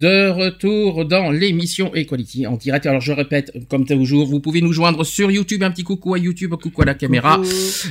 De 0.03 0.31
retour 0.31 1.05
dans 1.05 1.31
l'émission 1.31 1.95
Equality 1.95 2.49
en 2.49 2.57
direct. 2.57 2.87
Alors 2.87 3.01
je 3.01 3.13
répète, 3.13 3.53
comme 3.71 3.87
toujours, 3.87 4.27
vous 4.27 4.41
pouvez 4.41 4.61
nous 4.61 4.73
joindre 4.73 5.07
sur 5.07 5.31
YouTube, 5.31 5.63
un 5.63 5.71
petit 5.71 5.85
coucou 5.85 6.15
à 6.15 6.19
YouTube, 6.19 6.53
coucou 6.57 6.83
à 6.83 6.87
la 6.87 6.95
caméra. 6.95 7.41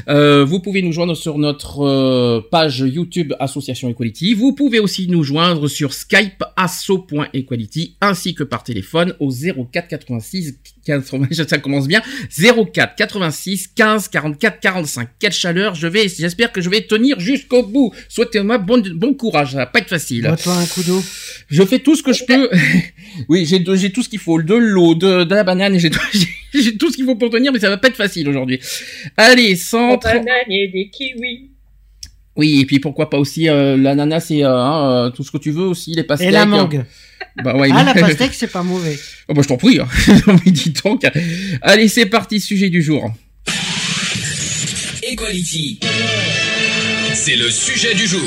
Euh, 0.09 0.43
vous 0.43 0.59
pouvez 0.59 0.81
nous 0.81 0.91
joindre 0.91 1.15
sur 1.15 1.37
notre 1.37 1.79
euh, 1.79 2.41
page 2.51 2.79
YouTube 2.79 3.31
Association 3.39 3.87
Equality. 3.87 4.33
Vous 4.33 4.51
pouvez 4.51 4.81
aussi 4.81 5.07
nous 5.07 5.23
joindre 5.23 5.69
sur 5.69 5.93
Skype 5.93 6.43
asso.equality 6.57 7.95
ainsi 8.01 8.35
que 8.35 8.43
par 8.43 8.65
téléphone 8.65 9.15
au 9.21 9.31
04 9.31 9.87
86 9.87 10.55
15, 10.85 11.11
ça 11.47 11.59
commence 11.59 11.87
bien. 11.87 12.01
04 12.29 12.95
86 12.95 13.69
15 13.73 14.09
44 14.09 14.59
45. 14.59 15.07
Quelle 15.17 15.31
chaleur, 15.31 15.75
je 15.75 15.87
vais, 15.87 16.09
j'espère 16.09 16.51
que 16.51 16.59
je 16.59 16.69
vais 16.69 16.81
tenir 16.81 17.21
jusqu'au 17.21 17.63
bout. 17.63 17.93
Souhaitez-moi 18.09 18.57
bon, 18.57 18.83
bon 18.95 19.13
courage, 19.13 19.51
ça 19.51 19.57
va 19.59 19.65
pas 19.67 19.79
être 19.79 19.89
facile. 19.89 20.25
Un 20.25 20.65
coup 20.65 20.83
d'eau. 20.83 21.01
Je 21.47 21.63
fais 21.63 21.79
tout 21.79 21.95
ce 22.01 22.05
que 22.05 22.13
je 22.13 22.25
peux. 22.25 22.49
oui, 23.29 23.45
j'ai 23.45 23.63
tout 23.63 24.03
ce 24.03 24.09
qu'il 24.09 24.19
faut, 24.19 24.41
de 24.41 24.55
l'eau, 24.55 24.95
de, 24.95 25.23
de 25.23 25.35
la 25.35 25.43
banane, 25.43 25.79
j'ai 25.79 25.89
tout, 25.89 25.99
j'ai- 26.53 26.77
tout 26.77 26.91
ce 26.91 26.95
qu'il 26.97 27.05
faut 27.05 27.15
pour 27.15 27.29
tenir, 27.29 27.51
mais 27.53 27.59
ça 27.59 27.69
va 27.69 27.77
pas 27.77 27.87
être 27.87 27.95
facile 27.95 28.27
aujourd'hui. 28.27 28.59
Allez, 29.17 29.55
sans 29.55 29.93
Des 29.95 30.01
bananes 30.03 30.25
et 30.49 30.67
des 30.67 30.89
kiwis. 30.89 31.51
Oui, 32.35 32.61
et 32.61 32.65
puis 32.65 32.79
pourquoi 32.79 33.09
pas 33.09 33.17
aussi 33.17 33.49
euh, 33.49 33.75
l'ananas 33.77 34.27
et 34.31 34.43
euh, 34.43 34.49
hein, 34.49 34.91
euh, 35.07 35.09
tout 35.09 35.23
ce 35.23 35.31
que 35.31 35.37
tu 35.37 35.51
veux 35.51 35.65
aussi, 35.65 35.93
les 35.93 36.03
pastèques. 36.03 36.29
Et 36.29 36.31
la 36.31 36.45
mangue. 36.45 36.85
Bah 37.43 37.55
ouais. 37.57 37.69
Ah, 37.73 37.83
la 37.83 37.93
pastèque, 38.01 38.33
c'est 38.33 38.51
pas 38.51 38.63
mauvais. 38.63 38.97
Oh 39.27 39.33
bah 39.33 39.41
je 39.43 39.47
t'en 39.49 39.57
prie. 39.57 39.79
Hein. 39.79 39.87
Mais 40.45 40.51
dis 40.51 40.71
donc. 40.83 41.03
Allez, 41.61 41.87
c'est 41.89 42.05
parti, 42.05 42.39
sujet 42.39 42.69
du 42.69 42.81
jour. 42.81 43.11
Equality. 45.03 45.79
C'est 47.13 47.35
le 47.35 47.49
sujet 47.49 47.93
du 47.95 48.07
jour. 48.07 48.21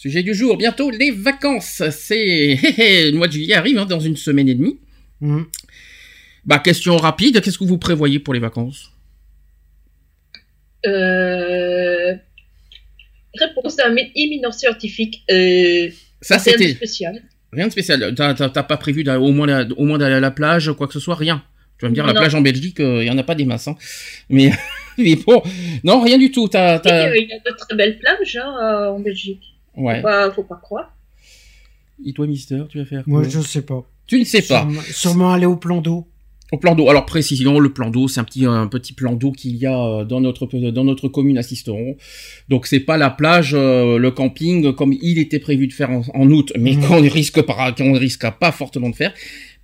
Sujet 0.00 0.22
du 0.22 0.32
jour, 0.32 0.56
bientôt 0.56 0.90
les 0.90 1.10
vacances. 1.10 1.82
C'est 1.90 2.54
le 3.10 3.16
mois 3.16 3.26
de 3.26 3.32
juillet 3.32 3.54
arrive 3.54 3.78
hein, 3.78 3.84
dans 3.84 3.98
une 3.98 4.16
semaine 4.16 4.48
et 4.48 4.54
demie. 4.54 4.78
Mhm. 5.20 5.46
Bah 6.44 6.60
question 6.60 6.96
rapide, 6.96 7.40
qu'est-ce 7.40 7.58
que 7.58 7.64
vous 7.64 7.78
prévoyez 7.78 8.20
pour 8.20 8.32
les 8.32 8.38
vacances? 8.38 8.92
Euh... 10.86 12.14
Réponse 13.40 13.74
d'un 13.74 13.92
mé- 13.92 14.12
éminent 14.14 14.52
scientifique. 14.52 15.24
Euh... 15.32 15.88
Ça 16.20 16.38
rien 16.38 16.56
de 16.56 16.74
spécial. 16.74 17.22
rien 17.52 17.66
de 17.66 17.72
spécial. 17.72 18.14
T'as 18.14 18.62
pas 18.62 18.76
prévu 18.76 19.04
au 19.10 19.32
moins 19.32 19.48
la- 19.48 19.66
au 19.76 19.84
moins 19.84 19.98
d'aller 19.98 20.14
à 20.14 20.20
la 20.20 20.30
plage, 20.30 20.70
quoi 20.78 20.86
que 20.86 20.92
ce 20.94 21.00
soit, 21.00 21.16
rien. 21.16 21.42
Tu 21.76 21.86
vas 21.86 21.88
me 21.90 21.94
dire 21.94 22.06
la 22.06 22.12
Non. 22.12 22.20
plage 22.20 22.36
en 22.36 22.40
Belgique, 22.40 22.76
il 22.78 23.02
y 23.02 23.10
en 23.10 23.18
a 23.18 23.24
pas 23.24 23.34
des 23.34 23.44
masses. 23.46 23.66
Hein. 23.66 23.76
Mais 24.30 24.52
mais 24.96 25.16
bon, 25.16 25.42
non 25.82 26.00
rien 26.02 26.18
du 26.18 26.30
tout. 26.30 26.48
Euh, 26.54 26.78
il 26.86 27.28
y 27.28 27.32
a 27.32 27.38
de 27.50 27.56
très 27.56 27.74
belles 27.74 27.98
plages 27.98 28.36
hein, 28.36 28.54
euh, 28.62 28.90
en 28.92 29.00
Belgique. 29.00 29.42
Ouais. 29.78 29.96
Faut, 29.96 30.02
pas, 30.02 30.30
faut 30.32 30.42
pas 30.44 30.56
croire. 30.62 30.94
Et 32.04 32.12
toi, 32.12 32.26
Mister, 32.26 32.62
tu 32.68 32.78
vas 32.78 32.84
faire 32.84 33.02
Moi, 33.06 33.22
quoi 33.22 33.28
je 33.30 33.40
sais 33.40 33.62
pas. 33.62 33.82
Tu 34.06 34.18
ne 34.20 34.24
sais 34.24 34.42
pas. 34.42 34.60
Sûrement, 34.62 34.80
sûrement 34.92 35.32
aller 35.32 35.46
au 35.46 35.56
plan 35.56 35.80
d'eau. 35.80 36.06
Au 36.50 36.56
plan 36.56 36.74
d'eau. 36.74 36.88
Alors 36.88 37.04
précisément, 37.04 37.58
le 37.60 37.70
plan 37.74 37.90
d'eau, 37.90 38.08
c'est 38.08 38.20
un 38.20 38.24
petit 38.24 38.46
un 38.46 38.68
petit 38.68 38.94
plan 38.94 39.12
d'eau 39.12 39.32
qu'il 39.32 39.56
y 39.56 39.66
a 39.66 39.78
euh, 39.78 40.04
dans 40.06 40.20
notre 40.22 40.46
dans 40.70 40.84
notre 40.84 41.08
commune 41.08 41.36
à 41.36 41.42
Sisteron. 41.42 41.96
Donc 42.48 42.66
c'est 42.66 42.80
pas 42.80 42.96
la 42.96 43.10
plage, 43.10 43.52
euh, 43.52 43.98
le 43.98 44.10
camping 44.10 44.72
comme 44.72 44.94
il 44.94 45.18
était 45.18 45.40
prévu 45.40 45.66
de 45.66 45.74
faire 45.74 45.90
en, 45.90 46.02
en 46.14 46.30
août, 46.30 46.52
mais 46.58 46.72
Mhm. 46.76 46.86
qu'on 46.86 47.00
risque 47.02 47.42
pas 47.42 47.72
qu'on 47.72 47.90
ne 47.92 47.98
risquera 47.98 48.32
pas 48.32 48.50
fortement 48.50 48.88
de 48.88 48.94
faire. 48.96 49.12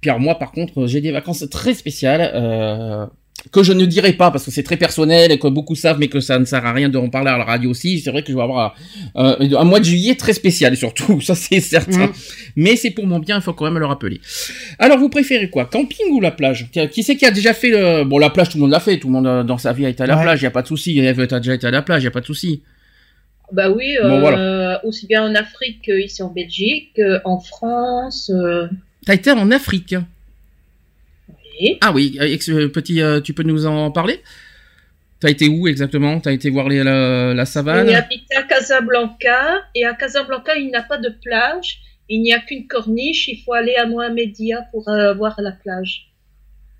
Puis 0.02 0.10
alors 0.10 0.20
moi 0.20 0.34
par 0.34 0.52
contre, 0.52 0.86
j'ai 0.86 1.00
des 1.00 1.10
vacances 1.10 1.48
très 1.50 1.72
spéciales 1.72 2.30
euh, 2.34 3.06
que 3.52 3.62
je 3.62 3.72
ne 3.72 3.84
dirai 3.84 4.14
pas 4.14 4.30
parce 4.30 4.44
que 4.44 4.50
c'est 4.50 4.62
très 4.62 4.76
personnel 4.76 5.30
et 5.30 5.38
que 5.38 5.46
beaucoup 5.48 5.74
savent, 5.74 5.98
mais 5.98 6.08
que 6.08 6.20
ça 6.20 6.38
ne 6.38 6.44
sert 6.44 6.64
à 6.64 6.72
rien 6.72 6.88
de 6.88 6.96
en 6.98 7.08
parler 7.10 7.30
à 7.30 7.38
la 7.38 7.44
radio 7.44 7.70
aussi. 7.70 8.00
C'est 8.00 8.10
vrai 8.10 8.22
que 8.22 8.30
je 8.32 8.36
vais 8.36 8.42
avoir 8.42 8.74
euh, 9.16 9.36
un 9.58 9.64
mois 9.64 9.80
de 9.80 9.84
juillet 9.84 10.14
très 10.14 10.32
spécial 10.32 10.76
surtout, 10.84 11.20
ça 11.20 11.34
c'est 11.34 11.60
certain. 11.60 12.06
Mhm. 12.06 12.12
Mais 12.56 12.76
c'est 12.76 12.90
pour 12.90 13.06
mon 13.06 13.18
bien, 13.18 13.36
il 13.36 13.42
faut 13.42 13.52
quand 13.52 13.66
même 13.66 13.78
le 13.78 13.86
rappeler. 13.86 14.20
Alors, 14.78 14.98
vous 14.98 15.08
préférez 15.08 15.50
quoi 15.50 15.66
Camping 15.66 16.10
ou 16.12 16.20
la 16.20 16.30
plage? 16.30 16.68
Tiens, 16.72 16.86
Qui 16.86 17.02
c'est 17.02 17.16
qui 17.16 17.26
a 17.26 17.30
déjà 17.30 17.52
fait 17.54 17.70
le... 17.70 18.04
Bon, 18.04 18.18
la 18.18 18.30
plage, 18.30 18.48
tout 18.48 18.56
le 18.58 18.62
monde 18.62 18.70
l'a 18.70 18.80
fait. 18.80 18.98
Tout 18.98 19.08
le 19.08 19.12
monde 19.12 19.26
euh, 19.26 19.42
dans 19.42 19.58
sa 19.58 19.72
vie 19.72 19.84
a 19.86 19.88
été 19.88 20.02
à 20.02 20.06
la 20.06 20.16
Ouais. 20.16 20.22
plage. 20.22 20.40
Il 20.40 20.44
y 20.44 20.46
a 20.46 20.50
pas 20.50 20.62
de 20.62 20.68
souci. 20.68 20.98
Eve, 20.98 21.26
t'as 21.26 21.38
déjà 21.40 21.54
été 21.54 21.66
à 21.66 21.70
la 21.70 21.82
plage. 21.82 22.02
Il 22.02 22.06
y 22.06 22.08
a 22.08 22.12
pas 22.12 22.20
de 22.20 22.26
souci. 22.26 22.62
Bah 23.52 23.70
oui, 23.70 23.94
Bon, 24.02 24.08
euh, 24.08 24.20
voilà. 24.20 24.80
aussi 24.86 25.06
bien 25.06 25.22
en 25.22 25.34
Afrique 25.34 25.82
qu'ici 25.82 26.22
en 26.22 26.30
Belgique, 26.32 26.92
euh, 26.98 27.18
en 27.24 27.38
France. 27.40 28.30
euh, 28.34 28.68
T'as 29.06 29.14
été 29.14 29.30
en 29.32 29.50
Afrique. 29.50 29.94
Ah 31.80 31.92
oui, 31.92 32.16
euh, 32.20 32.36
euh, 32.48 32.68
petit, 32.68 33.00
euh, 33.00 33.20
tu 33.20 33.32
peux 33.34 33.42
nous 33.42 33.66
en 33.66 33.90
parler? 33.90 34.20
T'as 35.20 35.30
été 35.30 35.48
où 35.48 35.66
exactement? 35.68 36.20
T'as 36.20 36.32
été 36.32 36.50
voir 36.50 36.68
les, 36.68 36.82
la, 36.84 37.32
la 37.34 37.46
savane? 37.46 37.88
On 37.88 37.94
habite 37.94 38.26
à 38.36 38.42
Casablanca 38.42 39.62
et 39.74 39.84
à 39.84 39.94
Casablanca 39.94 40.54
il 40.56 40.66
n'y 40.66 40.74
a 40.74 40.82
pas 40.82 40.98
de 40.98 41.08
plage, 41.22 41.78
il 42.08 42.20
n'y 42.22 42.32
a 42.32 42.40
qu'une 42.40 42.66
corniche, 42.66 43.28
il 43.28 43.40
faut 43.42 43.52
aller 43.54 43.74
à 43.76 43.86
Mohamedia 43.86 44.66
pour 44.70 44.88
euh, 44.88 45.14
voir 45.14 45.34
la 45.40 45.52
plage. 45.52 46.10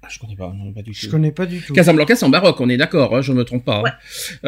Ah, 0.03 0.09
Je 0.11 0.19
connais 0.19 0.37
pas, 0.37 0.53
non, 0.55 0.71
pas 0.75 0.83
du 0.83 0.93
Je 0.93 1.07
tout. 1.07 1.11
connais 1.13 1.33
pas 1.33 1.47
du 1.47 1.63
tout. 1.63 1.73
Casablanca, 1.73 2.15
c'est 2.15 2.27
en 2.27 2.29
Maroc, 2.29 2.61
on 2.61 2.69
est 2.69 2.77
d'accord, 2.77 3.17
hein, 3.17 3.23
je 3.23 3.33
me 3.33 3.43
trompe 3.45 3.65
pas. 3.65 3.79
hein. 3.79 3.83
Ouais. 3.85 3.91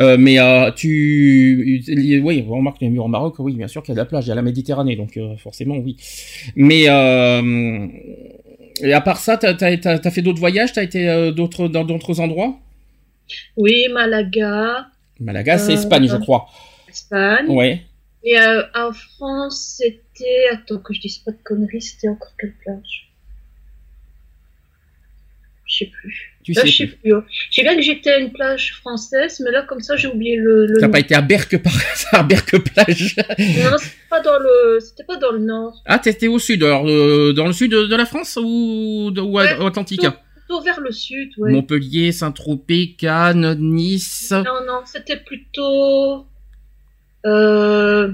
Euh, 0.03 0.17
mais 0.19 0.39
euh, 0.39 0.71
tu, 0.73 1.83
oui, 2.23 2.45
on 2.47 2.57
remarque 2.57 2.83
y 2.83 2.99
a 2.99 3.01
au 3.01 3.09
Maroc, 3.09 3.37
oui, 3.39 3.55
bien 3.55 3.67
sûr 3.69 3.83
qu'il 3.83 3.93
y 3.93 3.95
a 3.95 3.95
de 3.95 4.01
la 4.01 4.05
plage, 4.05 4.27
il 4.27 4.29
y 4.29 4.33
a 4.33 4.35
la 4.35 4.43
Méditerranée, 4.43 4.97
donc 4.97 5.17
euh, 5.17 5.39
forcément 5.39 5.77
oui. 5.79 5.97
Mais 6.57 6.91
euh, 6.91 7.87
et 8.83 8.93
à 8.93 9.01
part 9.01 9.19
ça, 9.19 9.37
t'as 9.37 9.55
as, 9.55 10.11
fait 10.11 10.23
d'autres 10.23 10.41
voyages, 10.41 10.73
t'as 10.73 10.83
été 10.83 11.09
euh, 11.09 11.33
d'autres 11.33 11.69
dans 11.69 11.85
d'autres 11.85 12.21
endroits? 12.21 12.59
Oui, 13.57 13.87
Malaga, 13.93 14.89
Malaga, 15.21 15.59
c'est 15.59 15.73
Euh, 15.73 15.77
Espagne, 15.77 16.09
je 16.09 16.17
crois. 16.17 16.49
Espagne. 16.89 17.49
Ouais. 17.49 17.83
Et 18.23 18.39
euh, 18.39 18.63
en 18.75 18.93
France, 18.93 19.79
c'était. 19.79 20.49
Attends, 20.53 20.79
que 20.79 20.93
je 20.93 21.01
dise 21.01 21.19
pas 21.19 21.33
de 21.33 21.39
conneries, 21.45 21.83
c'était 21.83 22.09
encore 22.09 22.33
quelle 22.39 22.55
plage? 22.63 23.13
Je 25.67 25.79
sais 25.79 25.87
plus. 25.87 26.36
Tu 26.47 26.53
Là, 26.53 26.63
sais. 26.63 26.69
je 26.69 26.77
sais 26.77 26.87
plus. 26.87 27.13
hein. 27.13 27.25
Je 27.51 27.57
sais 27.57 27.63
bien 27.63 27.75
que 27.75 27.83
j'étais 27.83 28.11
à 28.11 28.19
une 28.19 28.33
plage 28.33 28.75
française, 28.75 29.43
mais 29.45 29.51
là, 29.51 29.63
comme 29.69 29.81
ça, 29.81 29.97
j'ai 29.97 30.07
oublié 30.07 30.37
le. 30.37 30.67
le 30.67 30.79
T'as 30.79 30.89
pas 30.89 31.01
été 31.01 31.17
à 31.17 31.21
Berck 31.21 31.61
par 31.61 31.73
hasard, 31.93 32.25
Berck 32.29 32.57
plage 32.59 33.17
Non, 33.17 33.77
c'était 33.79 33.97
pas 34.09 34.21
dans 34.21 34.39
le. 34.39 34.79
C'était 34.79 35.03
pas 35.03 35.17
dans 35.17 35.33
le 35.33 35.41
nord. 35.41 35.83
Ah, 35.87 35.99
t'étais 35.99 36.29
au 36.29 36.39
sud, 36.39 36.63
alors 36.63 36.89
euh, 36.89 37.33
dans 37.33 37.49
le 37.49 37.53
sud 37.53 37.73
de, 37.73 37.87
de 37.87 37.97
la 37.97 38.07
France 38.07 38.39
ou, 38.41 39.11
de, 39.13 39.21
ou 39.21 39.33
Ouais, 39.33 39.49
Atlantique? 39.49 39.99
plutôt- 40.03 40.17
Plutôt 40.47 40.63
vers 40.63 40.79
le 40.81 40.93
sud, 40.93 41.31
ouais. 41.39 41.51
Montpellier, 41.51 42.13
Saint-Tropez, 42.13 42.95
Cannes, 42.97 43.57
Nice. 43.59 44.31
Non, 44.31 44.65
non, 44.65 44.83
c'était 44.85 45.17
plutôt 45.17 46.25
euh, 47.27 48.13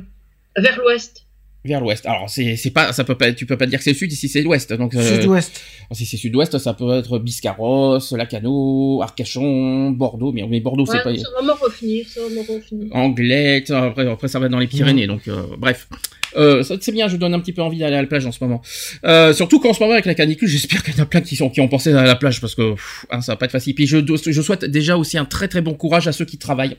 vers 0.57 0.79
l'ouest. 0.79 1.22
Vers 1.65 1.81
l'ouest. 1.81 2.05
Alors 2.07 2.29
c'est 2.29 2.57
c'est 2.57 2.71
pas 2.71 2.93
ça 2.93 3.05
peut 3.05 3.15
pas 3.15 3.33
tu 3.33 3.47
peux 3.47 3.57
pas 3.57 3.67
dire 3.67 3.79
que 3.79 3.85
c'est 3.85 3.93
le 3.93 3.97
sud 3.97 4.13
ici 4.13 4.29
c'est 4.29 4.43
l'ouest 4.43 4.73
donc 4.73 4.97
euh, 4.97 5.21
Sud-ouest. 5.21 5.61
si 5.93 6.07
c'est 6.07 6.17
sud-ouest 6.17 6.59
ça 6.59 6.75
peut 6.75 6.99
être 6.99 7.21
Biscarrosse, 7.21 8.11
Lacano, 8.13 9.01
Arcachon, 9.01 9.93
Bordeaux 9.93 10.33
mais 10.33 10.45
mais 10.49 10.59
Bordeaux 10.59 10.85
Ouais, 10.87 10.97
c'est 10.97 11.05
pas 11.05 11.17
ça 11.17 11.31
va 11.37 11.43
me 11.47 11.53
revenir, 11.53 12.05
ça 12.09 12.21
va 12.21 12.29
me 12.31 12.41
revenir. 12.41 12.97
Anglette 12.97 13.71
après 13.71 14.11
après 14.11 14.27
ça 14.27 14.41
va 14.41 14.49
dans 14.49 14.59
les 14.59 14.67
Pyrénées 14.67 15.07
donc 15.07 15.29
euh, 15.29 15.43
bref. 15.57 15.89
Euh, 16.37 16.63
ça, 16.63 16.77
c'est 16.81 16.93
bien, 16.93 17.09
je 17.09 17.17
donne 17.17 17.35
un 17.35 17.41
petit 17.41 17.53
peu 17.53 17.63
envie 17.63 17.79
d'aller 17.79 17.97
à 17.97 18.01
la 18.01 18.09
plage 18.09 18.25
en 18.27 18.33
ce 18.33 18.43
moment. 18.43 18.63
Euh, 19.05 19.35
surtout 19.35 19.61
qu'en 19.61 19.75
ce 19.75 19.81
moment 19.81 19.93
avec 19.93 20.07
la 20.07 20.15
canicule, 20.15 20.49
j'espère 20.49 20.83
qu'il 20.83 20.97
y 20.97 21.01
en 21.01 21.03
a 21.03 21.07
plein 21.07 21.21
qui 21.21 21.37
sont 21.37 21.51
qui 21.51 21.61
ont 21.61 21.69
pensé 21.69 21.93
à 21.93 22.05
la 22.05 22.17
plage 22.17 22.41
parce 22.41 22.55
que 22.55 22.73
pff, 22.73 23.07
hein, 23.11 23.21
ça 23.21 23.33
va 23.33 23.37
pas 23.37 23.47
être 23.47 23.53
facile. 23.53 23.75
Puis 23.75 23.87
je 23.87 23.99
je 23.99 24.43
souhaite 24.43 24.65
déjà 24.65 24.97
aussi 24.97 25.19
un 25.19 25.25
très 25.25 25.49
très 25.49 25.61
bon 25.61 25.75
courage 25.75 26.09
à 26.09 26.13
ceux 26.13 26.25
qui 26.25 26.39
travaillent. 26.39 26.79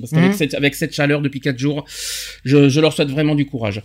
Parce 0.00 0.10
qu'avec 0.12 0.30
Mhm. 0.30 0.36
cette, 0.36 0.54
avec 0.54 0.74
cette 0.74 0.94
chaleur 0.94 1.20
depuis 1.22 1.40
quatre 1.40 1.58
jours, 1.58 1.84
je, 2.44 2.68
je 2.68 2.80
leur 2.80 2.92
souhaite 2.92 3.10
vraiment 3.10 3.34
du 3.34 3.46
courage. 3.46 3.82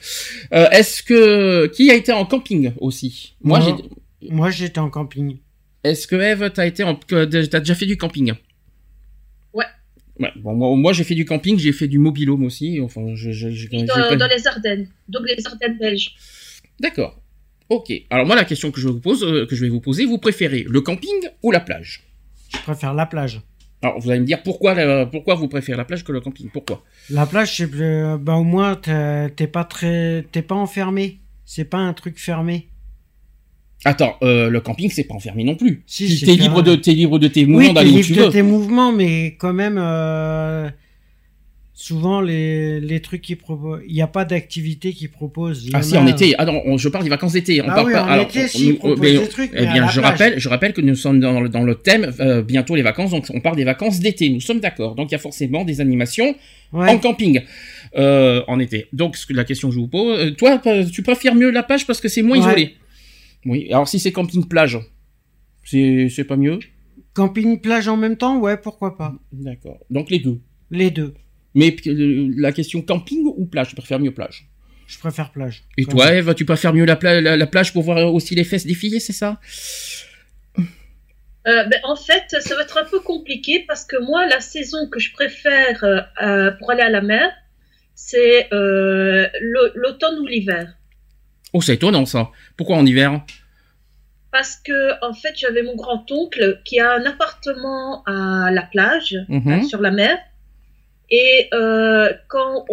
Euh, 0.53 0.69
Est-ce 0.69 1.03
que 1.03 1.67
qui 1.67 1.89
a 1.91 1.95
été 1.95 2.11
en 2.11 2.25
camping 2.25 2.71
aussi? 2.79 3.35
Moi, 3.41 3.59
j'ai. 3.61 4.29
Moi, 4.29 4.49
j'étais 4.51 4.79
en 4.79 4.89
camping. 4.89 5.37
Est-ce 5.83 6.05
que 6.07 6.15
Eve, 6.15 6.51
t'as 6.53 6.67
été 6.67 6.83
en, 6.83 6.95
t'as 6.95 7.25
déjà 7.25 7.73
fait 7.75 7.87
du 7.87 7.97
camping? 7.97 8.33
Ouais. 9.53 9.65
Ouais. 10.19 10.29
Bon, 10.35 10.53
moi, 10.53 10.75
moi, 10.75 10.93
j'ai 10.93 11.03
fait 11.03 11.15
du 11.15 11.25
camping, 11.25 11.57
j'ai 11.57 11.71
fait 11.73 11.87
du 11.87 11.97
mobilhome 11.97 12.43
aussi. 12.43 12.79
Enfin, 12.81 13.01
je, 13.15 13.31
je, 13.31 13.49
je- 13.49 13.67
Oui, 13.71 13.79
j'ai 13.79 13.85
dans, 13.85 13.95
pas- 13.95 14.15
dans 14.15 14.27
les 14.27 14.45
Ardennes, 14.47 14.87
donc 15.07 15.23
les 15.27 15.45
Ardennes 15.47 15.77
belges. 15.79 16.13
D'accord. 16.79 17.19
Ok. 17.69 17.91
Alors 18.09 18.25
moi, 18.27 18.35
la 18.35 18.43
question 18.43 18.69
que 18.69 18.79
je 18.81 18.89
vous 18.89 18.99
pose, 18.99 19.23
euh, 19.23 19.45
que 19.47 19.55
je 19.55 19.61
vais 19.63 19.69
vous 19.69 19.79
poser, 19.79 20.05
vous 20.05 20.17
préférez 20.17 20.65
le 20.67 20.81
camping 20.81 21.09
ou 21.41 21.51
la 21.51 21.61
plage? 21.61 22.03
Je 22.53 22.57
préfère 22.59 22.93
la 22.93 23.05
plage. 23.05 23.39
Alors 23.83 23.99
vous 23.99 24.09
allez 24.11 24.19
me 24.19 24.25
dire 24.25 24.43
pourquoi, 24.43 24.73
la- 24.75 25.05
pourquoi 25.05 25.35
vous 25.35 25.47
préférez 25.47 25.77
la 25.77 25.85
plage 25.85 26.03
que 26.03 26.11
le 26.11 26.21
camping? 26.21 26.49
Pourquoi? 26.51 26.83
La 27.09 27.25
plage, 27.25 27.55
c'est 27.57 27.67
bah 28.19 28.35
au 28.35 28.43
moins 28.43 28.75
t'es 28.75 29.47
pas 29.47 29.63
très, 29.63 30.25
t'es 30.31 30.41
pas 30.43 30.55
enfermé. 30.55 31.19
C'est 31.45 31.65
pas 31.65 31.79
un 31.79 31.93
truc 31.93 32.19
fermé. 32.19 32.67
Attends, 33.83 34.15
euh, 34.21 34.49
le 34.49 34.61
camping, 34.61 34.91
c'est 34.91 35.05
pas 35.05 35.15
enfermé 35.15 35.43
non 35.43 35.55
plus. 35.55 35.83
Si, 35.87 36.21
t'es 36.23 36.35
libre 36.35 36.61
de, 36.61 36.75
t'es 36.75 36.93
libre 36.93 37.17
de 37.17 37.27
tes 37.27 37.45
mouvements 37.47 37.69
Oui, 37.69 37.73
d'aller 37.73 37.89
où 37.91 37.99
tu 37.99 38.11
libre 38.13 38.17
de 38.21 38.25
veux. 38.27 38.31
tes 38.31 38.41
mouvements, 38.43 38.91
mais 38.91 39.35
quand 39.39 39.53
même, 39.53 39.79
euh, 39.81 40.69
souvent 41.81 42.21
les, 42.21 42.79
les 42.79 42.99
trucs 42.99 43.21
qui 43.23 43.35
proposent, 43.35 43.81
il 43.87 43.93
n'y 43.95 44.03
a 44.03 44.07
pas 44.07 44.23
d'activité 44.23 44.93
qui 44.93 45.05
y 45.05 45.09
Ah 45.73 45.79
en 45.79 45.81
si, 45.81 45.97
a- 45.97 46.01
en 46.01 46.05
été. 46.07 46.35
Ah 46.37 46.45
non, 46.45 46.61
on- 46.65 46.77
je 46.77 46.87
parle 46.89 47.03
des 47.03 47.09
vacances 47.09 47.33
d'été. 47.33 47.59
On 47.61 47.65
Ah 47.69 47.73
parle 47.73 47.87
oui, 47.87 47.93
pas. 47.93 48.03
en 48.03 48.07
alors, 48.07 48.25
été, 48.29 48.43
on- 48.43 48.47
si, 48.47 48.77
on- 48.83 48.95
mais- 48.97 49.17
des 49.17 49.27
trucs, 49.27 49.49
Eh 49.53 49.65
bien, 49.65 49.87
je 49.87 49.99
plage. 49.99 50.11
rappelle, 50.11 50.39
je 50.39 50.47
rappelle 50.49 50.73
que 50.73 50.81
nous 50.81 50.93
sommes 50.95 51.19
dans, 51.19 51.41
le- 51.41 51.49
dans 51.49 51.63
le 51.63 51.73
thème 51.75 52.13
euh, 52.19 52.43
bientôt 52.43 52.75
les 52.75 52.83
vacances, 52.83 53.09
donc 53.11 53.25
on 53.33 53.39
parle 53.41 53.55
des 53.55 53.63
vacances 53.63 53.99
d'été. 53.99 54.29
Nous 54.29 54.41
sommes 54.41 54.59
d'accord. 54.59 54.93
Donc 54.93 55.09
il 55.09 55.13
y 55.13 55.15
a 55.15 55.19
forcément 55.19 55.63
des 55.65 55.81
animations 55.81 56.35
Ouais. 56.71 56.87
en 56.89 56.99
camping 56.99 57.41
euh, 57.97 58.43
en 58.47 58.59
été. 58.59 58.85
Donc 58.93 59.17
la 59.31 59.43
question 59.43 59.69
que 59.69 59.73
je 59.75 59.79
vous 59.79 59.87
pose, 59.87 60.19
euh, 60.19 60.31
toi, 60.31 60.61
tu 60.93 61.01
préfères 61.01 61.33
mieux 61.35 61.49
la 61.49 61.63
plage 61.63 61.85
parce 61.87 61.99
que 61.99 62.07
c'est 62.09 62.21
moins 62.21 62.37
Ouais. 62.37 62.45
isolé? 62.45 62.75
Oui. 63.45 63.67
Alors 63.71 63.87
si 63.87 63.97
c'est 63.99 64.11
camping 64.11 64.45
plage, 64.47 64.77
c'est 65.63 66.07
c'est 66.09 66.23
pas 66.25 66.37
mieux? 66.37 66.59
Camping 67.13 67.59
plage 67.59 67.87
en 67.87 67.97
même 67.97 68.17
temps, 68.17 68.39
ouais, 68.39 68.55
pourquoi 68.57 68.97
pas. 68.97 69.15
D'accord. 69.33 69.79
Donc 69.89 70.09
les 70.11 70.19
deux. 70.19 70.39
Les 70.69 70.91
deux. 70.91 71.13
Mais 71.53 71.75
euh, 71.87 72.31
la 72.37 72.51
question 72.51 72.81
camping 72.81 73.23
ou 73.25 73.45
plage, 73.45 73.69
tu 73.69 73.75
préfères 73.75 73.99
mieux 73.99 74.13
plage? 74.13 74.47
Je 74.87 74.97
préfère 74.99 75.31
plage. 75.31 75.63
Et 75.77 75.85
toi, 75.85 76.07
ça. 76.07 76.15
Eve, 76.15 76.33
tu 76.35 76.45
préfères 76.45 76.73
mieux 76.73 76.85
la, 76.85 76.95
pla- 76.97 77.21
la, 77.21 77.37
la 77.37 77.47
plage 77.47 77.71
pour 77.73 77.83
voir 77.83 78.13
aussi 78.13 78.35
les 78.35 78.43
fesses 78.43 78.65
défiler, 78.65 78.99
c'est 78.99 79.13
ça? 79.13 79.39
Euh, 81.47 81.63
ben, 81.65 81.79
en 81.83 81.95
fait, 81.95 82.23
ça 82.39 82.55
va 82.55 82.61
être 82.61 82.77
un 82.77 82.85
peu 82.85 82.99
compliqué 82.99 83.65
parce 83.67 83.83
que 83.85 83.95
moi, 84.03 84.27
la 84.27 84.41
saison 84.41 84.87
que 84.91 84.99
je 84.99 85.11
préfère 85.11 85.83
euh, 86.21 86.51
pour 86.59 86.69
aller 86.71 86.81
à 86.83 86.89
la 86.89 87.01
mer, 87.01 87.31
c'est 87.95 88.47
euh, 88.53 89.27
l'au- 89.41 89.71
l'automne 89.75 90.19
ou 90.19 90.27
l'hiver. 90.27 90.73
Oh, 91.53 91.61
c'est 91.61 91.73
étonnant 91.75 92.05
ça. 92.05 92.29
Pourquoi 92.57 92.77
en 92.77 92.85
hiver? 92.85 93.21
Parce 94.31 94.55
que, 94.55 95.03
en 95.05 95.13
fait, 95.13 95.33
j'avais 95.35 95.63
mon 95.63 95.75
grand-oncle 95.75 96.61
qui 96.63 96.79
a 96.79 96.91
un 96.93 97.05
appartement 97.05 98.03
à 98.05 98.49
la 98.51 98.61
plage, 98.61 99.17
Mhm. 99.27 99.63
sur 99.63 99.81
la 99.81 99.91
mer. 99.91 100.17
Et 101.11 101.49
euh, 101.53 102.09
quand, 102.29 102.65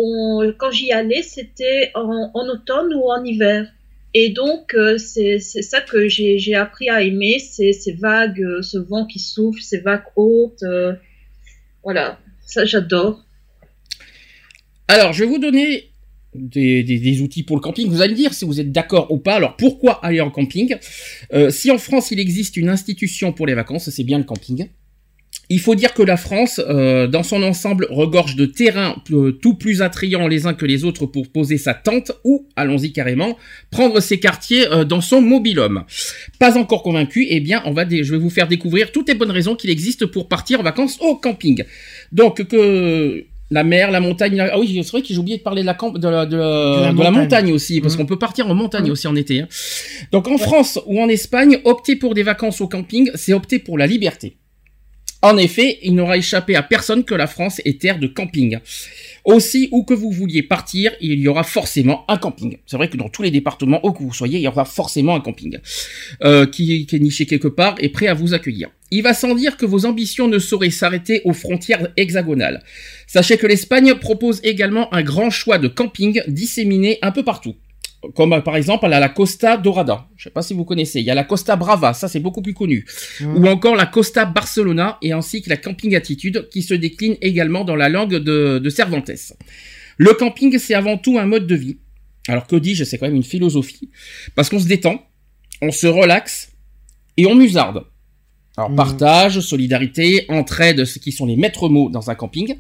quand 0.59 0.71
j'y 0.71 0.93
allais, 0.93 1.23
c'était 1.23 1.91
en, 1.95 2.31
automne 2.49 2.95
ou 2.95 3.11
en 3.11 3.23
hiver. 3.25 3.67
Et 4.15 4.31
donc, 4.31 4.75
euh, 4.75 4.97
c'est 4.97 5.41
ça 5.41 5.81
que 5.81 6.09
j'ai 6.09 6.55
appris 6.55 6.89
à 6.89 7.03
aimer, 7.03 7.41
ces 7.41 7.75
vagues, 7.99 8.41
euh, 8.41 8.63
ce 8.63 8.79
vent 8.79 9.07
qui 9.07 9.19
souffle, 9.19 9.61
ces 9.61 9.81
vagues 9.81 10.05
hautes. 10.15 10.65
voilà, 11.83 12.19
ça 12.47 12.65
j'adore. 12.65 13.25
Alors, 14.87 15.13
je 15.13 15.25
vais 15.25 15.29
vous 15.29 15.39
donner 15.39 15.91
des, 16.35 16.83
des- 16.85 17.21
outils 17.21 17.43
pour 17.43 17.57
le 17.57 17.61
camping. 17.61 17.89
Vous 17.89 18.01
allez 18.01 18.13
me 18.13 18.17
dire 18.17 18.33
si 18.33 18.45
vous 18.45 18.61
êtes 18.61 18.71
d'accord 18.71 19.11
ou 19.11 19.19
pas. 19.19 19.35
Alors, 19.35 19.57
pourquoi 19.57 20.03
aller 20.05 20.21
en 20.21 20.31
camping? 20.31 20.77
Si 21.51 21.71
en 21.73 21.79
France, 21.79 22.13
il 22.13 22.21
existe 22.21 22.57
une 22.57 22.69
institution 22.69 23.33
pour 23.33 23.47
les 23.47 23.55
vacances, 23.55 23.91
c'est 23.91 24.05
bien 24.05 24.19
le 24.19 24.25
camping. 24.25 24.69
Il 25.51 25.61
faut 25.61 25.75
dire 25.75 25.95
que 25.95 26.03
la 26.03 26.19
France, 26.19 26.61
euh, 26.69 27.07
dans 27.07 27.23
son 27.23 27.43
ensemble, 27.43 27.87
regorge 27.91 28.37
de 28.37 28.45
terrains 28.45 28.97
euh, 29.13 29.33
tout 29.33 29.55
plus 29.55 29.81
attrayants 29.81 30.29
les 30.29 30.47
uns 30.47 30.53
que 30.53 30.67
les 30.67 30.85
autres 30.85 31.07
pour 31.07 31.29
poser 31.29 31.57
sa 31.57 31.73
tente 31.73 32.13
ou, 32.25 32.47
allons-y 32.55 32.93
carrément, 32.93 33.39
prendre 33.71 34.01
ses 34.01 34.21
quartiers 34.21 34.67
euh, 34.71 34.85
dans 34.85 35.01
son 35.01 35.23
mobilhome. 35.23 35.85
Pas 36.39 36.59
encore 36.59 36.83
convaincu 36.83 37.27
Eh 37.31 37.41
bien, 37.41 37.63
on 37.65 37.73
va 37.73 37.89
je 37.89 38.11
vais 38.13 38.19
vous 38.19 38.29
faire 38.29 38.47
découvrir 38.49 38.93
toutes 38.93 39.09
les 39.09 39.15
bonnes 39.15 39.31
raisons 39.31 39.55
qu'il 39.57 39.71
existe 39.71 40.05
pour 40.05 40.29
partir 40.29 40.61
en 40.61 40.63
vacances 40.63 40.99
au 41.01 41.17
camping. 41.17 41.65
Donc, 42.13 42.47
que 42.47 43.25
la 43.51 43.65
mer, 43.65 43.91
la 43.91 44.01
montagne. 44.01 44.37
la- 44.37 44.51
Ah 44.53 44.59
oui, 44.59 44.79
c'est 44.83 44.91
vrai 44.91 45.01
que 45.01 45.09
j'ai 45.09 45.17
oublié 45.17 45.39
de 45.39 45.43
parler 45.43 45.63
de 45.63 45.67
la, 45.67 45.73
camp... 45.73 45.93
de 45.93 46.07
la, 46.09 46.27
de 46.27 46.37
la, 46.37 46.45
De 46.45 46.83
la 46.83 46.93
de 46.93 47.03
la 47.03 47.11
montagne. 47.11 47.51
aussi, 47.53 47.81
parce 47.81 47.95
Mhm. 47.95 48.01
qu'on 48.01 48.07
peut 48.07 48.19
partir 48.19 48.47
en 48.51 48.55
montagne 48.55 48.91
aussi 48.91 49.07
en 49.07 49.17
été. 49.17 49.41
hein. 49.41 49.49
Donc, 50.13 50.29
en 50.29 50.37
France 50.37 50.79
ou 50.85 51.01
en 51.01 51.09
Espagne, 51.09 51.59
opter 51.65 51.97
pour 51.97 52.13
des 52.13 52.23
vacances 52.23 52.61
au 52.61 52.69
camping, 52.69 53.11
c'est 53.15 53.33
opter 53.33 53.59
pour 53.59 53.79
la 53.79 53.87
liberté. 53.87 54.37
En 55.21 55.37
effet, 55.37 55.79
il 55.83 55.95
n'aura 55.97 56.17
échappé 56.17 56.55
à 56.55 56.63
personne 56.63 57.05
que 57.05 57.15
la 57.15 57.27
France 57.27 57.61
est 57.65 57.81
terre 57.81 57.99
de 57.99 58.07
camping. 58.07 58.59
Aussi, 59.25 59.69
où 59.73 59.83
que 59.83 59.93
vous 59.93 60.13
vouliez 60.13 60.45
partir, 60.45 60.93
il 61.01 61.19
y 61.19 61.27
aura 61.27 61.43
forcément 61.43 62.05
un 62.09 62.19
camping. 62.19 62.59
C'est 62.67 62.77
vrai 62.77 62.89
que 62.89 62.97
dans 62.97 63.09
tous 63.09 63.23
les 63.23 63.33
départements, 63.33 63.85
où 63.85 63.93
que 63.93 64.03
vous 64.03 64.15
soyez, 64.15 64.39
il 64.39 64.43
y 64.43 64.49
aura 64.49 64.65
forcément 64.65 65.17
un 65.17 65.21
camping 65.21 65.59
euh, 66.23 66.47
qui, 66.47 66.87
est 66.91 66.99
niché 66.99 67.27
quelque 67.27 67.49
part 67.49 67.75
et 67.81 67.89
prêt 67.89 68.07
à 68.07 68.15
vous 68.15 68.33
accueillir. 68.33 68.71
Il 68.91 69.03
va 69.03 69.13
sans 69.13 69.35
dire 69.35 69.57
que 69.57 69.67
vos 69.67 69.87
ambitions 69.87 70.29
ne 70.29 70.39
sauraient 70.39 70.71
s'arrêter 70.71 71.21
aux 71.25 71.33
frontières 71.33 71.89
hexagonales. 71.97 72.63
Sachez 73.07 73.37
que 73.37 73.47
l'Espagne 73.47 73.95
propose 73.97 74.41
également 74.45 74.93
un 74.95 75.03
grand 75.03 75.31
choix 75.31 75.59
de 75.59 75.69
camping 75.69 76.23
disséminés 76.29 76.99
un 77.03 77.11
peu 77.11 77.25
partout. 77.25 77.57
Comme 78.15 78.43
par 78.43 78.57
exemple 78.57 78.87
à 78.87 79.01
la 79.01 79.09
Costa 79.09 79.57
Dorada. 79.57 80.07
Je 80.17 80.25
sais 80.25 80.31
pas 80.31 80.43
si 80.43 80.55
vous 80.55 80.65
connaissez. 80.65 81.01
Il 81.01 81.05
y 81.05 81.11
a 81.11 81.15
la 81.15 81.25
Costa 81.25 81.57
Brava, 81.57 81.95
ça 81.95 82.07
c'est 82.07 82.21
beaucoup 82.21 82.43
plus 82.43 82.55
connu. 82.55 82.87
Ou 83.21 83.47
encore 83.49 83.75
la 83.75 83.87
Costa 83.87 84.25
Barcelona 84.25 84.99
et 85.03 85.13
ainsi 85.13 85.43
que 85.43 85.51
la 85.51 85.57
Camping 85.57 85.97
Attitude 85.97 86.49
qui 86.49 86.63
se 86.63 86.75
décline 86.75 87.17
également 87.21 87.65
dans 87.65 87.75
la 87.77 87.89
langue 87.89 88.15
de, 88.15 88.59
de 88.59 88.71
Cervantes. 88.71 89.11
Le 89.97 90.13
camping 90.15 90.59
c'est 90.59 90.75
avant 90.75 90.97
tout 90.97 91.19
un 91.19 91.27
mode 91.27 91.47
de 91.47 91.57
vie. 91.57 91.79
Alors 92.29 92.47
que 92.47 92.57
dis-je, 92.57 92.85
c'est 92.85 92.99
quand 92.99 93.07
même 93.07 93.17
une 93.17 93.25
philosophie. 93.25 93.91
Parce 94.37 94.49
qu'on 94.49 94.61
se 94.61 94.69
détend, 94.69 95.05
on 95.61 95.73
se 95.73 95.87
relaxe 95.87 96.53
et 97.17 97.27
on 97.27 97.35
musarde. 97.35 97.85
Alors 98.59 98.71
Mhm. 98.71 98.77
partage, 98.77 99.41
solidarité, 99.41 100.25
entraide, 100.29 100.85
ce 100.85 100.99
qui 100.99 101.13
sont 101.13 101.27
les 101.27 101.37
maîtres 101.37 101.69
mots 101.69 101.89
dans 101.91 102.11
un 102.11 102.17
camping. 102.17 102.57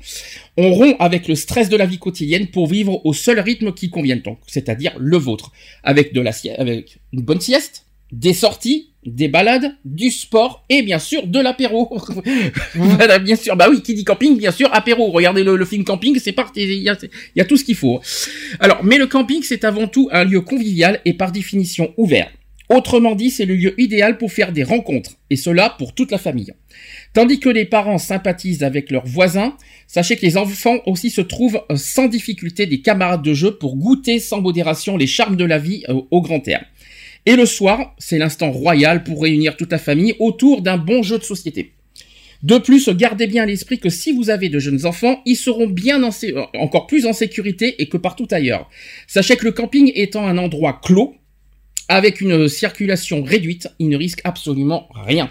On 0.56 0.72
rompt 0.72 0.96
avec 1.00 1.26
le 1.26 1.34
stress 1.34 1.68
de 1.68 1.76
la 1.76 1.86
vie 1.86 1.98
quotidienne 1.98 2.46
pour 2.46 2.68
vivre 2.68 3.04
au 3.04 3.12
seul 3.12 3.40
rythme 3.40 3.72
qui 3.72 3.90
convienne 3.90 4.20
donc, 4.20 4.38
c'est-à-dire 4.46 4.92
le 4.98 5.16
vôtre, 5.16 5.50
avec 5.82 6.12
de 6.14 6.20
la 6.20 6.30
avec 6.58 6.98
une 7.12 7.22
bonne 7.22 7.40
sieste, 7.40 7.86
des 8.12 8.32
sorties, 8.32 8.90
des 9.04 9.26
balades, 9.26 9.74
du 9.84 10.10
sport 10.10 10.64
et 10.68 10.82
bien 10.82 11.00
sûr 11.00 11.26
de 11.26 11.40
l'apéro. 11.40 11.98
voilà, 12.74 13.18
bien 13.18 13.34
sûr. 13.34 13.56
Bah 13.56 13.66
oui, 13.68 13.82
qui 13.82 13.94
dit 13.94 14.04
camping, 14.04 14.36
bien 14.38 14.52
sûr, 14.52 14.68
apéro. 14.72 15.10
Regardez 15.10 15.42
le, 15.42 15.56
le 15.56 15.64
film 15.64 15.82
camping, 15.82 16.16
c'est 16.22 16.32
parti. 16.32 16.62
Il 16.62 16.82
y 16.82 16.90
y 17.36 17.40
a 17.40 17.44
tout 17.44 17.56
ce 17.56 17.64
qu'il 17.64 17.74
faut. 17.74 18.00
Alors, 18.60 18.84
mais 18.84 18.98
le 18.98 19.08
camping, 19.08 19.42
c'est 19.42 19.64
avant 19.64 19.88
tout 19.88 20.08
un 20.12 20.24
lieu 20.24 20.42
convivial 20.42 21.00
et 21.04 21.14
par 21.14 21.32
définition 21.32 21.92
ouvert. 21.96 22.30
Autrement 22.68 23.14
dit, 23.14 23.30
c'est 23.30 23.46
le 23.46 23.54
lieu 23.54 23.80
idéal 23.80 24.18
pour 24.18 24.30
faire 24.30 24.52
des 24.52 24.62
rencontres, 24.62 25.12
et 25.30 25.36
cela 25.36 25.74
pour 25.78 25.94
toute 25.94 26.10
la 26.10 26.18
famille. 26.18 26.52
Tandis 27.14 27.40
que 27.40 27.48
les 27.48 27.64
parents 27.64 27.96
sympathisent 27.96 28.62
avec 28.62 28.90
leurs 28.90 29.06
voisins, 29.06 29.56
sachez 29.86 30.16
que 30.16 30.26
les 30.26 30.36
enfants 30.36 30.78
aussi 30.84 31.08
se 31.08 31.22
trouvent 31.22 31.62
euh, 31.70 31.76
sans 31.76 32.08
difficulté 32.08 32.66
des 32.66 32.82
camarades 32.82 33.22
de 33.22 33.32
jeu 33.32 33.56
pour 33.56 33.76
goûter 33.76 34.18
sans 34.18 34.42
modération 34.42 34.98
les 34.98 35.06
charmes 35.06 35.36
de 35.36 35.46
la 35.46 35.58
vie 35.58 35.84
euh, 35.88 36.02
au 36.10 36.20
grand 36.20 36.46
air. 36.46 36.64
Et 37.24 37.36
le 37.36 37.46
soir, 37.46 37.94
c'est 37.98 38.18
l'instant 38.18 38.50
royal 38.50 39.02
pour 39.02 39.22
réunir 39.22 39.56
toute 39.56 39.72
la 39.72 39.78
famille 39.78 40.14
autour 40.18 40.60
d'un 40.60 40.76
bon 40.76 41.02
jeu 41.02 41.18
de 41.18 41.24
société. 41.24 41.72
De 42.42 42.58
plus, 42.58 42.88
gardez 42.90 43.26
bien 43.26 43.42
à 43.42 43.46
l'esprit 43.46 43.78
que 43.78 43.88
si 43.88 44.12
vous 44.12 44.30
avez 44.30 44.48
de 44.48 44.60
jeunes 44.60 44.86
enfants, 44.86 45.22
ils 45.26 45.36
seront 45.36 45.66
bien 45.66 46.02
euh, 46.02 46.44
encore 46.54 46.86
plus 46.86 47.06
en 47.06 47.12
sécurité 47.12 47.82
et 47.82 47.88
que 47.88 47.96
partout 47.96 48.28
ailleurs. 48.30 48.70
Sachez 49.06 49.36
que 49.36 49.44
le 49.44 49.52
camping 49.52 49.90
étant 49.94 50.26
un 50.26 50.38
endroit 50.38 50.80
clos, 50.82 51.14
avec 51.88 52.20
une 52.20 52.48
circulation 52.48 53.22
réduite, 53.22 53.68
il 53.78 53.88
ne 53.88 53.96
risque 53.96 54.20
absolument 54.24 54.88
rien. 54.94 55.30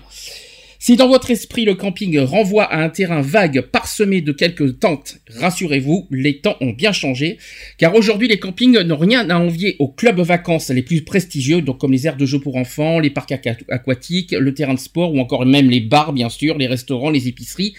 Si 0.80 0.96
dans 0.96 1.08
votre 1.08 1.32
esprit 1.32 1.66
le 1.66 1.74
camping 1.74 2.20
renvoie 2.20 2.64
à 2.66 2.84
un 2.84 2.90
terrain 2.90 3.22
vague 3.22 3.62
parsemé 3.62 4.22
de 4.22 4.32
quelques 4.32 4.80
tentes, 4.80 5.18
rassurez-vous, 5.36 6.08
les 6.12 6.40
temps 6.40 6.56
ont 6.62 6.70
bien 6.72 6.92
changé, 6.92 7.40
car 7.80 7.96
aujourd'hui 7.96 8.28
les 8.28 8.38
campings 8.38 8.80
n'ont 8.82 8.98
rien 8.98 9.28
à 9.32 9.38
envier 9.40 9.76
aux 9.80 9.88
clubs 9.88 10.20
vacances 10.20 10.70
les 10.70 10.84
plus 10.84 11.02
prestigieux, 11.02 11.62
comme 11.62 11.92
les 11.92 12.06
aires 12.06 12.16
de 12.16 12.28
jeux 12.28 12.40
pour 12.40 12.58
enfants, 12.58 13.00
les 13.00 13.10
parcs 13.10 13.32
aqua- 13.32 13.58
aquatiques, 13.70 14.32
le 14.34 14.54
terrain 14.54 14.76
de 14.76 14.80
sport 14.80 15.14
ou 15.14 15.20
encore 15.20 15.48
même 15.48 15.70
les 15.70 15.82
bars 15.82 16.14
bien 16.14 16.30
sûr, 16.30 16.58
les 16.60 16.68
restaurants, 16.68 17.10
les 17.10 17.28
épiceries. 17.28 17.74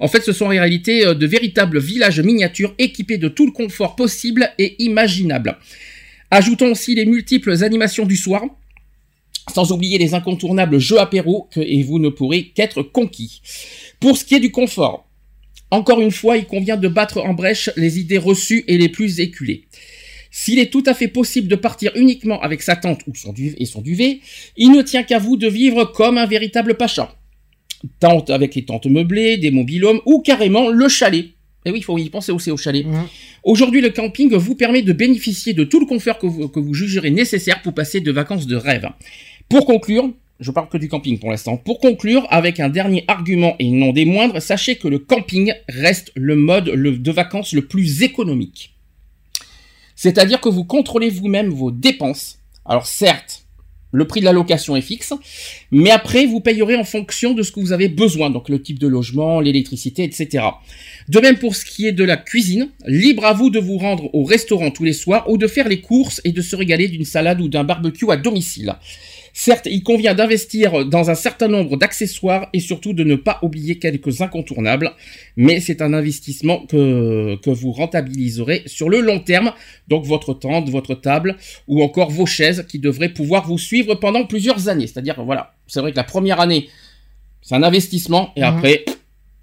En 0.00 0.08
fait, 0.08 0.22
ce 0.22 0.32
sont 0.32 0.46
en 0.46 0.48
réalité 0.48 1.04
euh, 1.04 1.14
de 1.14 1.26
véritables 1.26 1.78
villages 1.78 2.20
miniatures 2.20 2.74
équipés 2.78 3.18
de 3.18 3.28
tout 3.28 3.44
le 3.46 3.52
confort 3.52 3.94
possible 3.94 4.50
et 4.58 4.82
imaginable. 4.82 5.58
Ajoutons 6.30 6.72
aussi 6.72 6.94
les 6.94 7.06
multiples 7.06 7.64
animations 7.64 8.04
du 8.04 8.16
soir, 8.16 8.44
sans 9.52 9.72
oublier 9.72 9.96
les 9.98 10.14
incontournables 10.14 10.78
jeux 10.78 11.00
apéro 11.00 11.48
et 11.56 11.82
vous 11.82 11.98
ne 11.98 12.10
pourrez 12.10 12.50
qu'être 12.50 12.82
conquis. 12.82 13.40
Pour 13.98 14.16
ce 14.16 14.24
qui 14.24 14.34
est 14.34 14.40
du 14.40 14.50
confort, 14.50 15.08
encore 15.70 16.00
une 16.00 16.10
fois, 16.10 16.36
il 16.36 16.46
convient 16.46 16.76
de 16.76 16.88
battre 16.88 17.18
en 17.18 17.34
brèche 17.34 17.70
les 17.76 17.98
idées 17.98 18.18
reçues 18.18 18.64
et 18.68 18.78
les 18.78 18.88
plus 18.88 19.20
éculées. 19.20 19.64
S'il 20.30 20.58
est 20.58 20.70
tout 20.70 20.82
à 20.86 20.94
fait 20.94 21.08
possible 21.08 21.48
de 21.48 21.56
partir 21.56 21.92
uniquement 21.94 22.40
avec 22.42 22.62
sa 22.62 22.76
tente 22.76 23.00
ou 23.06 23.14
son 23.14 23.32
duvet 23.32 23.56
et 23.58 23.66
son 23.66 23.80
duvet, 23.80 24.20
il 24.56 24.72
ne 24.72 24.82
tient 24.82 25.02
qu'à 25.02 25.18
vous 25.18 25.36
de 25.36 25.48
vivre 25.48 25.86
comme 25.86 26.18
un 26.18 26.26
véritable 26.26 26.76
pacha. 26.76 27.14
Tente 28.00 28.30
avec 28.30 28.54
les 28.54 28.64
tentes 28.64 28.86
meublées, 28.86 29.38
des 29.38 29.50
mobilhomes 29.50 30.00
ou 30.04 30.20
carrément 30.20 30.68
le 30.68 30.88
chalet. 30.88 31.26
Et 31.68 31.70
oui, 31.70 31.80
il 31.80 31.82
faut 31.82 31.98
y 31.98 32.08
penser 32.08 32.32
aussi 32.32 32.50
au 32.50 32.56
chalet. 32.56 32.86
Mhm. 32.86 33.06
Aujourd'hui, 33.44 33.82
le 33.82 33.90
camping 33.90 34.34
vous 34.34 34.54
permet 34.54 34.80
de 34.80 34.94
bénéficier 34.94 35.52
de 35.52 35.64
tout 35.64 35.78
le 35.78 35.84
confort 35.84 36.18
que 36.18 36.26
vous, 36.26 36.48
que 36.48 36.58
vous 36.58 36.72
jugerez 36.72 37.10
nécessaire 37.10 37.60
pour 37.60 37.74
passer 37.74 38.00
de 38.00 38.10
vacances 38.10 38.46
de 38.46 38.56
rêve. 38.56 38.88
Pour 39.50 39.66
conclure, 39.66 40.10
je 40.40 40.50
parle 40.50 40.70
que 40.70 40.78
du 40.78 40.88
camping 40.88 41.18
pour 41.18 41.30
l'instant. 41.30 41.58
Pour 41.58 41.78
conclure, 41.78 42.26
avec 42.30 42.58
un 42.58 42.70
dernier 42.70 43.04
argument 43.06 43.54
et 43.58 43.70
non 43.70 43.92
des 43.92 44.06
moindres, 44.06 44.40
sachez 44.40 44.76
que 44.76 44.88
le 44.88 44.98
camping 44.98 45.52
reste 45.68 46.10
le 46.14 46.36
mode 46.36 46.70
de 46.70 47.10
vacances 47.12 47.52
le 47.52 47.66
plus 47.66 48.02
économique. 48.02 48.74
C'est-à-dire 49.94 50.40
que 50.40 50.48
vous 50.48 50.64
contrôlez 50.64 51.10
vous-même 51.10 51.50
vos 51.50 51.70
dépenses. 51.70 52.38
Alors 52.64 52.86
certes, 52.86 53.44
Le 53.90 54.06
prix 54.06 54.20
de 54.20 54.26
la 54.26 54.32
location 54.32 54.76
est 54.76 54.82
fixe, 54.82 55.14
mais 55.70 55.90
après 55.90 56.26
vous 56.26 56.40
payerez 56.40 56.76
en 56.76 56.84
fonction 56.84 57.32
de 57.32 57.42
ce 57.42 57.52
que 57.52 57.60
vous 57.60 57.72
avez 57.72 57.88
besoin, 57.88 58.28
donc 58.28 58.48
le 58.50 58.60
type 58.60 58.78
de 58.78 58.86
logement, 58.86 59.40
l'électricité, 59.40 60.04
etc. 60.04 60.44
De 61.08 61.20
même 61.20 61.38
pour 61.38 61.56
ce 61.56 61.64
qui 61.64 61.86
est 61.86 61.92
de 61.92 62.04
la 62.04 62.18
cuisine, 62.18 62.68
libre 62.86 63.24
à 63.24 63.32
vous 63.32 63.48
de 63.48 63.58
vous 63.58 63.78
rendre 63.78 64.14
au 64.14 64.24
restaurant 64.24 64.70
tous 64.70 64.84
les 64.84 64.92
soirs 64.92 65.30
ou 65.30 65.38
de 65.38 65.46
faire 65.46 65.68
les 65.68 65.80
courses 65.80 66.20
et 66.24 66.32
de 66.32 66.42
se 66.42 66.54
régaler 66.54 66.88
d'une 66.88 67.06
salade 67.06 67.40
ou 67.40 67.48
d'un 67.48 67.64
barbecue 67.64 68.10
à 68.10 68.16
domicile. 68.16 68.76
Certes, 69.40 69.68
il 69.70 69.84
convient 69.84 70.14
d'investir 70.14 70.84
dans 70.84 71.10
un 71.10 71.14
certain 71.14 71.46
nombre 71.46 71.76
d'accessoires 71.76 72.48
et 72.52 72.58
surtout 72.58 72.92
de 72.92 73.04
ne 73.04 73.14
pas 73.14 73.38
oublier 73.42 73.78
quelques 73.78 74.20
incontournables, 74.20 74.90
mais 75.36 75.60
c'est 75.60 75.80
un 75.80 75.94
investissement 75.94 76.66
que, 76.66 77.36
que 77.36 77.50
vous 77.50 77.70
rentabiliserez 77.70 78.64
sur 78.66 78.88
le 78.90 78.98
long 79.00 79.20
terme, 79.20 79.52
donc 79.86 80.04
votre 80.04 80.34
tente, 80.34 80.68
votre 80.70 80.96
table 80.96 81.36
ou 81.68 81.84
encore 81.84 82.10
vos 82.10 82.26
chaises 82.26 82.66
qui 82.68 82.80
devraient 82.80 83.10
pouvoir 83.12 83.46
vous 83.46 83.58
suivre 83.58 83.94
pendant 83.94 84.26
plusieurs 84.26 84.68
années. 84.68 84.88
C'est-à-dire, 84.88 85.22
voilà, 85.24 85.54
c'est 85.68 85.78
vrai 85.80 85.92
que 85.92 85.96
la 85.96 86.02
première 86.02 86.40
année, 86.40 86.68
c'est 87.40 87.54
un 87.54 87.62
investissement 87.62 88.32
et 88.34 88.40
Mhm. 88.40 88.46
après, 88.48 88.84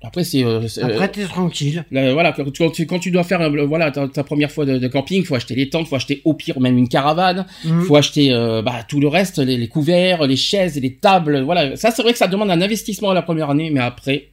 après 0.06 0.24
c'est... 0.24 0.44
euh, 0.44 0.68
c'est- 0.68 0.82
Après, 0.84 1.08
t'es 1.10 1.24
tranquille. 1.24 1.84
Là, 1.91 2.13
voilà, 2.13 2.32
quand 2.32 2.50
tu, 2.72 2.86
quand 2.86 3.00
dois 3.12 3.24
faire 3.24 3.41
euh, 3.41 3.65
voilà, 3.65 3.91
ta, 3.91 4.08
ta 4.08 4.24
première 4.24 4.52
fois 4.52 4.65
de, 4.65 4.78
de 4.78 4.88
camping, 4.88 5.24
faut 5.24 5.36
acheter 5.36 5.56
les 5.56 5.70
tentes, 5.70 5.88
faut 5.88 5.96
acheter 5.96 6.22
au 6.26 6.34
pire 6.34 6.60
même 6.60 6.78
une 6.78 6.88
caravane, 6.89 7.46
Mhm. 7.63 7.82
faut 7.84 7.96
acheter 7.96 8.32
euh, 8.32 8.62
bah, 8.62 8.84
tout 8.88 9.00
le 9.00 9.08
reste, 9.08 9.39
les, 9.39 9.58
les 9.58 9.68
couverts, 9.68 10.26
les 10.28 10.36
chaises, 10.36 10.80
les 10.80 10.94
tables, 10.96 11.41
voilà. 11.41 11.76
Ça, 11.76 11.91
c'est 11.91 12.02
vrai 12.02 12.12
que 12.12 12.18
ça 12.18 12.28
demande 12.28 12.52
un 12.52 12.62
investissement 12.62 13.12
la 13.13 13.22
première 13.22 13.50
année, 13.50 13.70
mais 13.72 13.80
après, 13.82 14.30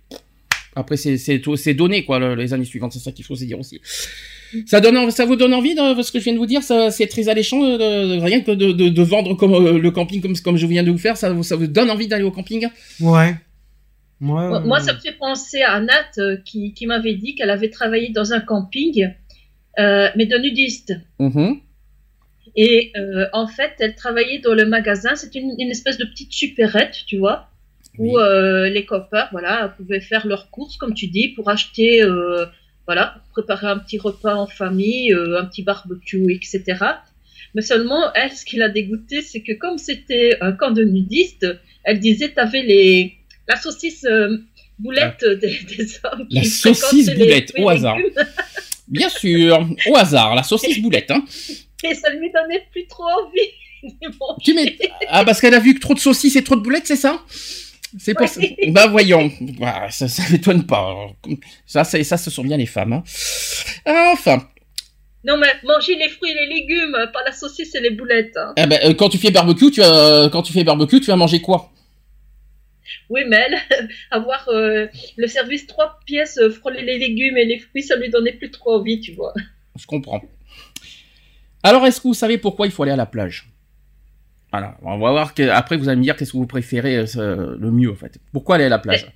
après 0.76 0.96
c'est 0.96 1.74
donné 1.74 2.04
quoi 2.04 2.18
le- 2.18 2.34
les 2.34 2.52
années 2.54 2.64
suivantes, 2.64 2.92
c'est 2.92 2.98
ça 2.98 3.12
qu'il 3.12 3.24
faut 3.24 3.36
se 3.36 3.44
dire 3.44 3.58
aussi. 3.58 3.80
Ça 4.66 4.80
donne, 4.80 5.10
ça 5.10 5.24
vous 5.24 5.36
donne 5.36 5.54
envie 5.54 5.74
de 5.74 6.02
ce 6.02 6.12
que 6.12 6.18
je 6.18 6.24
viens 6.24 6.34
de 6.34 6.38
vous 6.38 6.46
dire, 6.46 6.62
c'est 6.62 7.06
très 7.06 7.28
alléchant, 7.30 7.62
euh, 7.64 7.78
de, 7.78 8.16
de- 8.16 8.20
rien 8.22 8.40
que 8.42 8.50
de, 8.52 9.02
vendre 9.02 9.34
comme 9.34 9.54
euh, 9.54 9.78
le 9.78 9.90
camping 9.90 10.20
comme 10.20 10.36
comme 10.36 10.56
je 10.58 10.66
viens 10.66 10.82
de 10.82 10.90
vous 10.90 10.98
faire, 10.98 11.16
ça, 11.16 11.34
ça 11.42 11.56
vous 11.56 11.66
donne 11.66 11.90
envie 11.90 12.06
d'aller 12.06 12.24
au 12.24 12.30
camping? 12.30 12.66
Ouais. 13.00 13.34
Moi, 14.22 14.60
Moi, 14.60 14.78
euh, 14.78 14.80
ça 14.80 14.92
me 14.94 14.98
fait 15.00 15.12
penser 15.18 15.62
à 15.62 15.80
Nat 15.80 16.12
euh, 16.18 16.36
qui, 16.44 16.72
qui 16.74 16.86
m'avait 16.86 17.14
dit 17.14 17.34
qu'elle 17.34 17.50
avait 17.50 17.70
travaillé 17.70 18.10
dans 18.10 18.32
un 18.32 18.40
camping, 18.40 19.10
euh, 19.80 20.08
mais 20.16 20.26
de 20.26 20.38
nudistes. 20.38 20.94
Mhm. 21.18 21.60
Et 22.56 22.92
euh, 22.96 23.26
en 23.32 23.46
fait, 23.46 23.72
elle 23.80 23.94
travaillait 23.94 24.38
dans 24.38 24.54
le 24.54 24.64
magasin. 24.66 25.14
C'est 25.16 25.34
une, 25.34 25.54
une 25.58 25.70
espèce 25.70 25.98
de 25.98 26.04
petite 26.04 26.32
supérette, 26.32 26.96
tu 27.06 27.16
vois, 27.18 27.48
où 27.98 28.16
Oui. 28.16 28.22
euh, 28.22 28.68
les 28.68 28.84
copains, 28.84 29.26
voilà, 29.32 29.74
pouvaient 29.76 30.00
faire 30.00 30.26
leurs 30.26 30.50
courses, 30.50 30.76
comme 30.76 30.94
tu 30.94 31.06
dis, 31.08 31.28
pour 31.28 31.48
acheter, 31.50 32.02
euh, 32.02 32.44
voilà, 32.86 33.16
préparer 33.32 33.66
un 33.68 33.78
petit 33.78 33.98
repas 33.98 34.34
en 34.36 34.46
famille, 34.46 35.12
euh, 35.12 35.40
un 35.40 35.46
petit 35.46 35.62
barbecue, 35.62 36.32
etc. 36.32 36.62
Mais 37.54 37.62
seulement, 37.62 38.12
elle, 38.14 38.30
ce 38.32 38.44
qui 38.44 38.56
l'a 38.56 38.68
dégoûté, 38.68 39.20
c'est 39.22 39.40
que 39.42 39.52
comme 39.52 39.78
c'était 39.78 40.36
un 40.40 40.52
camp 40.52 40.70
de 40.70 40.84
nudistes, 40.84 41.46
elle 41.84 42.00
disait, 42.00 42.30
t'avais 42.30 42.62
les 42.62 43.14
la 43.54 43.60
saucisse 43.60 44.04
euh, 44.04 44.36
boulette 44.78 45.24
des, 45.24 45.58
des 45.76 45.86
hommes. 46.04 46.26
La 46.30 46.44
saucisse 46.44 47.10
boulette, 47.14 47.52
au 47.58 47.68
hasard. 47.68 47.96
Bien 48.88 49.08
sûr, 49.08 49.66
au 49.88 49.96
hasard, 49.96 50.34
la 50.34 50.42
saucisse 50.42 50.80
boulette, 50.80 51.10
hein. 51.10 51.24
Et 51.84 51.94
ça 51.94 52.10
lui 52.10 52.30
donnait 52.30 52.64
plus 52.70 52.86
trop 52.86 53.04
envie. 53.04 53.50
Tu 54.44 54.54
mets... 54.54 54.76
Ah, 55.08 55.24
parce 55.24 55.40
qu'elle 55.40 55.54
a 55.54 55.58
vu 55.58 55.74
que 55.74 55.80
trop 55.80 55.94
de 55.94 55.98
saucisses 55.98 56.36
et 56.36 56.44
trop 56.44 56.54
de 56.54 56.60
boulettes, 56.60 56.86
c'est 56.86 56.94
ça? 56.96 57.20
C'est 57.98 58.14
pour 58.14 58.22
Oui. 58.36 58.54
ça. 58.64 58.70
Bah 58.70 58.86
voyons, 58.86 59.30
Bah, 59.58 59.86
ça, 59.90 60.06
ça 60.08 60.22
m'étonne 60.30 60.64
pas. 60.66 60.94
Ça, 61.66 61.82
c'est- 61.84 62.04
ça, 62.04 62.16
ce 62.16 62.30
sont 62.30 62.44
bien 62.44 62.56
les 62.56 62.66
femmes. 62.66 62.92
Hein. 62.92 63.02
Enfin, 64.12 64.48
Non, 65.24 65.36
mais 65.36 65.48
manger 65.64 65.96
les 65.96 66.08
fruits 66.08 66.30
et 66.30 66.34
les 66.34 66.46
légumes, 66.54 66.96
pas 67.12 67.22
la 67.24 67.32
saucisse 67.32 67.74
et 67.74 67.80
les 67.80 67.90
boulettes. 67.90 68.36
hein. 68.36 68.52
eh 68.56 68.66
ben, 68.66 68.78
euh, 68.84 68.94
quand 68.94 69.08
tu 69.08 69.18
fais 69.18 69.30
barbecue, 69.32 69.70
tu 69.72 69.80
vas, 69.80 70.28
quand 70.30 70.42
tu 70.42 70.52
fais 70.52 70.64
barbecue, 70.64 71.00
tu 71.00 71.06
vas 71.08 71.16
manger 71.16 71.40
quoi? 71.40 71.70
Oui, 73.10 73.22
mais 73.28 73.36
elle, 73.70 73.88
avoir 74.10 74.48
euh, 74.48 74.86
le 75.16 75.26
service 75.26 75.66
trois 75.66 76.00
pièces, 76.06 76.38
euh, 76.38 76.50
frôler 76.50 76.82
les 76.82 76.98
légumes 76.98 77.36
et 77.36 77.44
les 77.44 77.58
fruits, 77.58 77.82
ça 77.82 77.96
lui 77.96 78.10
donnait 78.10 78.32
plus 78.32 78.50
trop 78.50 78.74
envie, 78.74 79.00
tu 79.00 79.12
vois. 79.12 79.32
Je 79.78 79.86
comprends. 79.86 80.22
Alors, 81.62 81.86
est-ce 81.86 82.00
que 82.00 82.08
vous 82.08 82.14
savez 82.14 82.38
pourquoi 82.38 82.66
il 82.66 82.72
faut 82.72 82.82
aller 82.82 82.92
à 82.92 82.96
la 82.96 83.06
plage? 83.06 83.48
Voilà, 84.50 84.76
on 84.82 84.98
va 84.98 85.10
voir. 85.10 85.34
Que... 85.34 85.48
Après, 85.48 85.76
vous 85.76 85.88
allez 85.88 85.96
me 85.98 86.02
dire 86.02 86.16
qu'est-ce 86.16 86.32
que 86.32 86.36
vous 86.36 86.46
préférez 86.46 86.96
euh, 87.16 87.56
le 87.58 87.70
mieux 87.70 87.90
en 87.90 87.94
fait. 87.94 88.18
Pourquoi 88.32 88.56
aller 88.56 88.64
à 88.64 88.68
la 88.68 88.78
plage? 88.78 89.06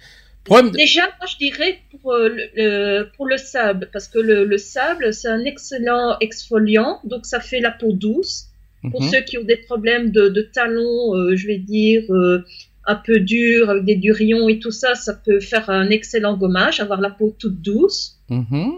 De- 0.48 0.70
Déjà, 0.70 1.02
moi, 1.18 1.26
je 1.28 1.36
dirais 1.38 1.80
pour, 2.00 2.12
le, 2.14 3.10
pour 3.16 3.26
le 3.26 3.36
sable, 3.36 3.90
parce 3.92 4.06
que 4.06 4.20
le, 4.20 4.44
le 4.44 4.58
sable, 4.58 5.12
c'est 5.12 5.26
un 5.28 5.44
excellent 5.44 6.16
exfoliant, 6.20 7.00
donc 7.02 7.26
ça 7.26 7.40
fait 7.40 7.58
la 7.60 7.72
peau 7.72 7.92
douce. 7.92 8.46
Pour 8.92 9.02
Mhm. 9.02 9.08
ceux 9.10 9.20
qui 9.22 9.36
ont 9.38 9.42
des 9.42 9.56
problèmes 9.56 10.12
de, 10.12 10.28
de 10.28 10.42
talons, 10.42 11.16
euh, 11.16 11.34
je 11.34 11.48
vais 11.48 11.58
dire, 11.58 12.02
euh, 12.10 12.44
un 12.86 12.94
peu 12.96 13.20
durs, 13.20 13.70
avec 13.70 13.84
des 13.84 13.96
durions 13.96 14.48
et 14.48 14.58
tout 14.58 14.70
ça, 14.70 14.94
ça 14.94 15.14
peut 15.14 15.40
faire 15.40 15.68
un 15.70 15.90
excellent 15.90 16.36
gommage, 16.36 16.80
avoir 16.80 17.00
la 17.00 17.10
peau 17.10 17.34
toute 17.38 17.60
douce. 17.62 18.18
Mhm. 18.28 18.74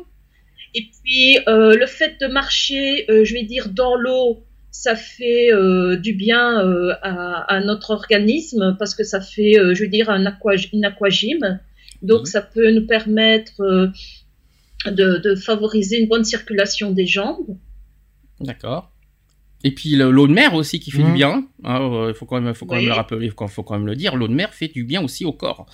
Et 0.75 0.83
puis, 1.03 1.39
euh, 1.49 1.77
le 1.77 1.87
fait 1.87 2.17
de 2.21 2.27
marcher, 2.27 3.11
euh, 3.11 3.25
je 3.25 3.35
vais 3.35 3.43
dire, 3.43 3.69
dans 3.71 3.97
l'eau, 3.97 4.45
ça 4.71 4.95
fait 4.97 5.53
euh, 5.53 5.97
du 5.97 6.13
bien 6.13 6.59
à, 7.03 7.55
à 7.55 7.61
notre 7.61 7.91
organisme 7.91 8.77
parce 8.79 8.95
que 8.95 9.03
ça 9.03 9.21
fait, 9.21 9.55
je 9.55 9.83
veux 9.83 9.89
dire, 9.89 10.11
un 10.11 10.25
aqua- 10.27 10.69
une 10.73 10.85
aquagym. 10.85 11.59
Donc, 12.03 12.29
ça 12.29 12.43
peut 12.43 12.71
nous 12.71 12.87
permettre 12.87 13.61
de, 14.87 15.19
de 15.19 15.35
favoriser 15.35 15.99
une 16.01 16.07
bonne 16.07 16.25
circulation 16.25 16.93
des 16.93 17.07
jambes. 17.07 17.57
D'accord. 18.41 18.93
Et 19.65 19.73
puis 19.75 19.91
le- 19.97 20.11
l'eau 20.11 20.29
de 20.29 20.33
mer 20.33 20.55
aussi 20.55 20.79
qui 20.79 20.91
fait 20.93 20.99
Mhm. 21.03 21.07
du 21.07 21.13
bien. 21.15 21.45
Il 21.65 22.13
faut 22.15 22.27
quand 22.27 22.41
même, 22.41 22.55
faut 22.55 22.65
quand 22.67 22.77
même 22.77 22.87
le 22.87 22.93
rappeler, 22.93 23.31
faut, 23.31 23.47
faut 23.49 23.63
quand 23.65 23.75
même 23.77 23.87
le 23.87 23.97
dire. 23.97 24.15
L'eau 24.17 24.29
de 24.29 24.33
mer 24.35 24.55
fait 24.55 24.69
du 24.69 24.85
bien 24.85 25.03
aussi 25.03 25.25
au 25.25 25.33
corps. 25.33 25.67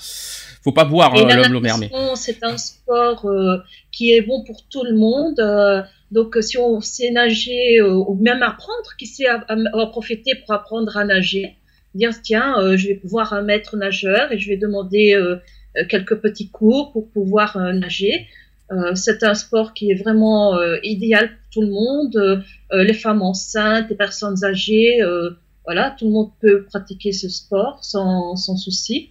Faut 0.62 0.72
pas 0.72 0.84
boire 0.86 1.14
euh, 1.14 1.20
l'eau 1.50 1.60
de 1.60 1.64
mer, 1.64 1.76
mais. 1.78 1.90
c'est 2.14 2.42
un 2.42 2.56
sport 2.56 3.26
euh, 3.26 3.58
qui 3.92 4.12
est 4.12 4.22
bon 4.22 4.42
pour 4.44 4.66
tout 4.68 4.84
le 4.84 4.94
monde. 4.96 5.38
euh, 5.40 5.82
donc, 6.10 6.36
euh, 6.36 6.42
si 6.42 6.56
on 6.58 6.80
sait 6.80 7.10
nager 7.10 7.80
euh, 7.80 7.92
ou 7.92 8.14
même 8.20 8.42
apprendre, 8.42 8.90
qui 8.98 9.06
sait 9.06 9.26
à- 9.26 9.44
profiter 9.90 10.34
pour 10.36 10.54
apprendre 10.54 10.96
à 10.96 11.04
nager, 11.04 11.56
dire 11.94 12.12
tiens, 12.22 12.54
euh, 12.60 12.76
je 12.76 12.88
vais 12.88 13.00
voir 13.04 13.32
un 13.34 13.42
maître 13.42 13.76
nageur 13.76 14.32
et 14.32 14.38
je 14.38 14.48
vais 14.48 14.56
demander 14.56 15.14
euh, 15.14 15.36
euh, 15.76 15.84
quelques 15.88 16.16
petits 16.16 16.48
cours 16.50 16.92
pour 16.92 17.10
pouvoir 17.10 17.56
euh, 17.56 17.72
nager. 17.72 18.26
Euh, 18.72 18.94
c'est 18.94 19.22
un 19.24 19.34
sport 19.34 19.74
qui 19.74 19.90
est 19.90 19.94
vraiment 19.94 20.56
euh, 20.56 20.78
idéal 20.84 21.28
pour 21.28 21.43
tout 21.54 21.62
le 21.62 21.70
monde. 21.70 22.16
Euh, 22.16 22.40
euh, 22.72 22.84
les 22.84 22.92
femmes 22.92 23.22
enceintes, 23.22 23.86
les 23.88 23.96
personnes 23.96 24.44
âgées, 24.44 25.00
euh, 25.00 25.30
voilà, 25.64 25.94
tout 25.96 26.06
le 26.06 26.12
monde 26.12 26.30
peut 26.40 26.64
pratiquer 26.64 27.12
ce 27.12 27.28
sport 27.28 27.78
sans, 27.82 28.36
sans 28.36 28.56
souci. 28.56 29.10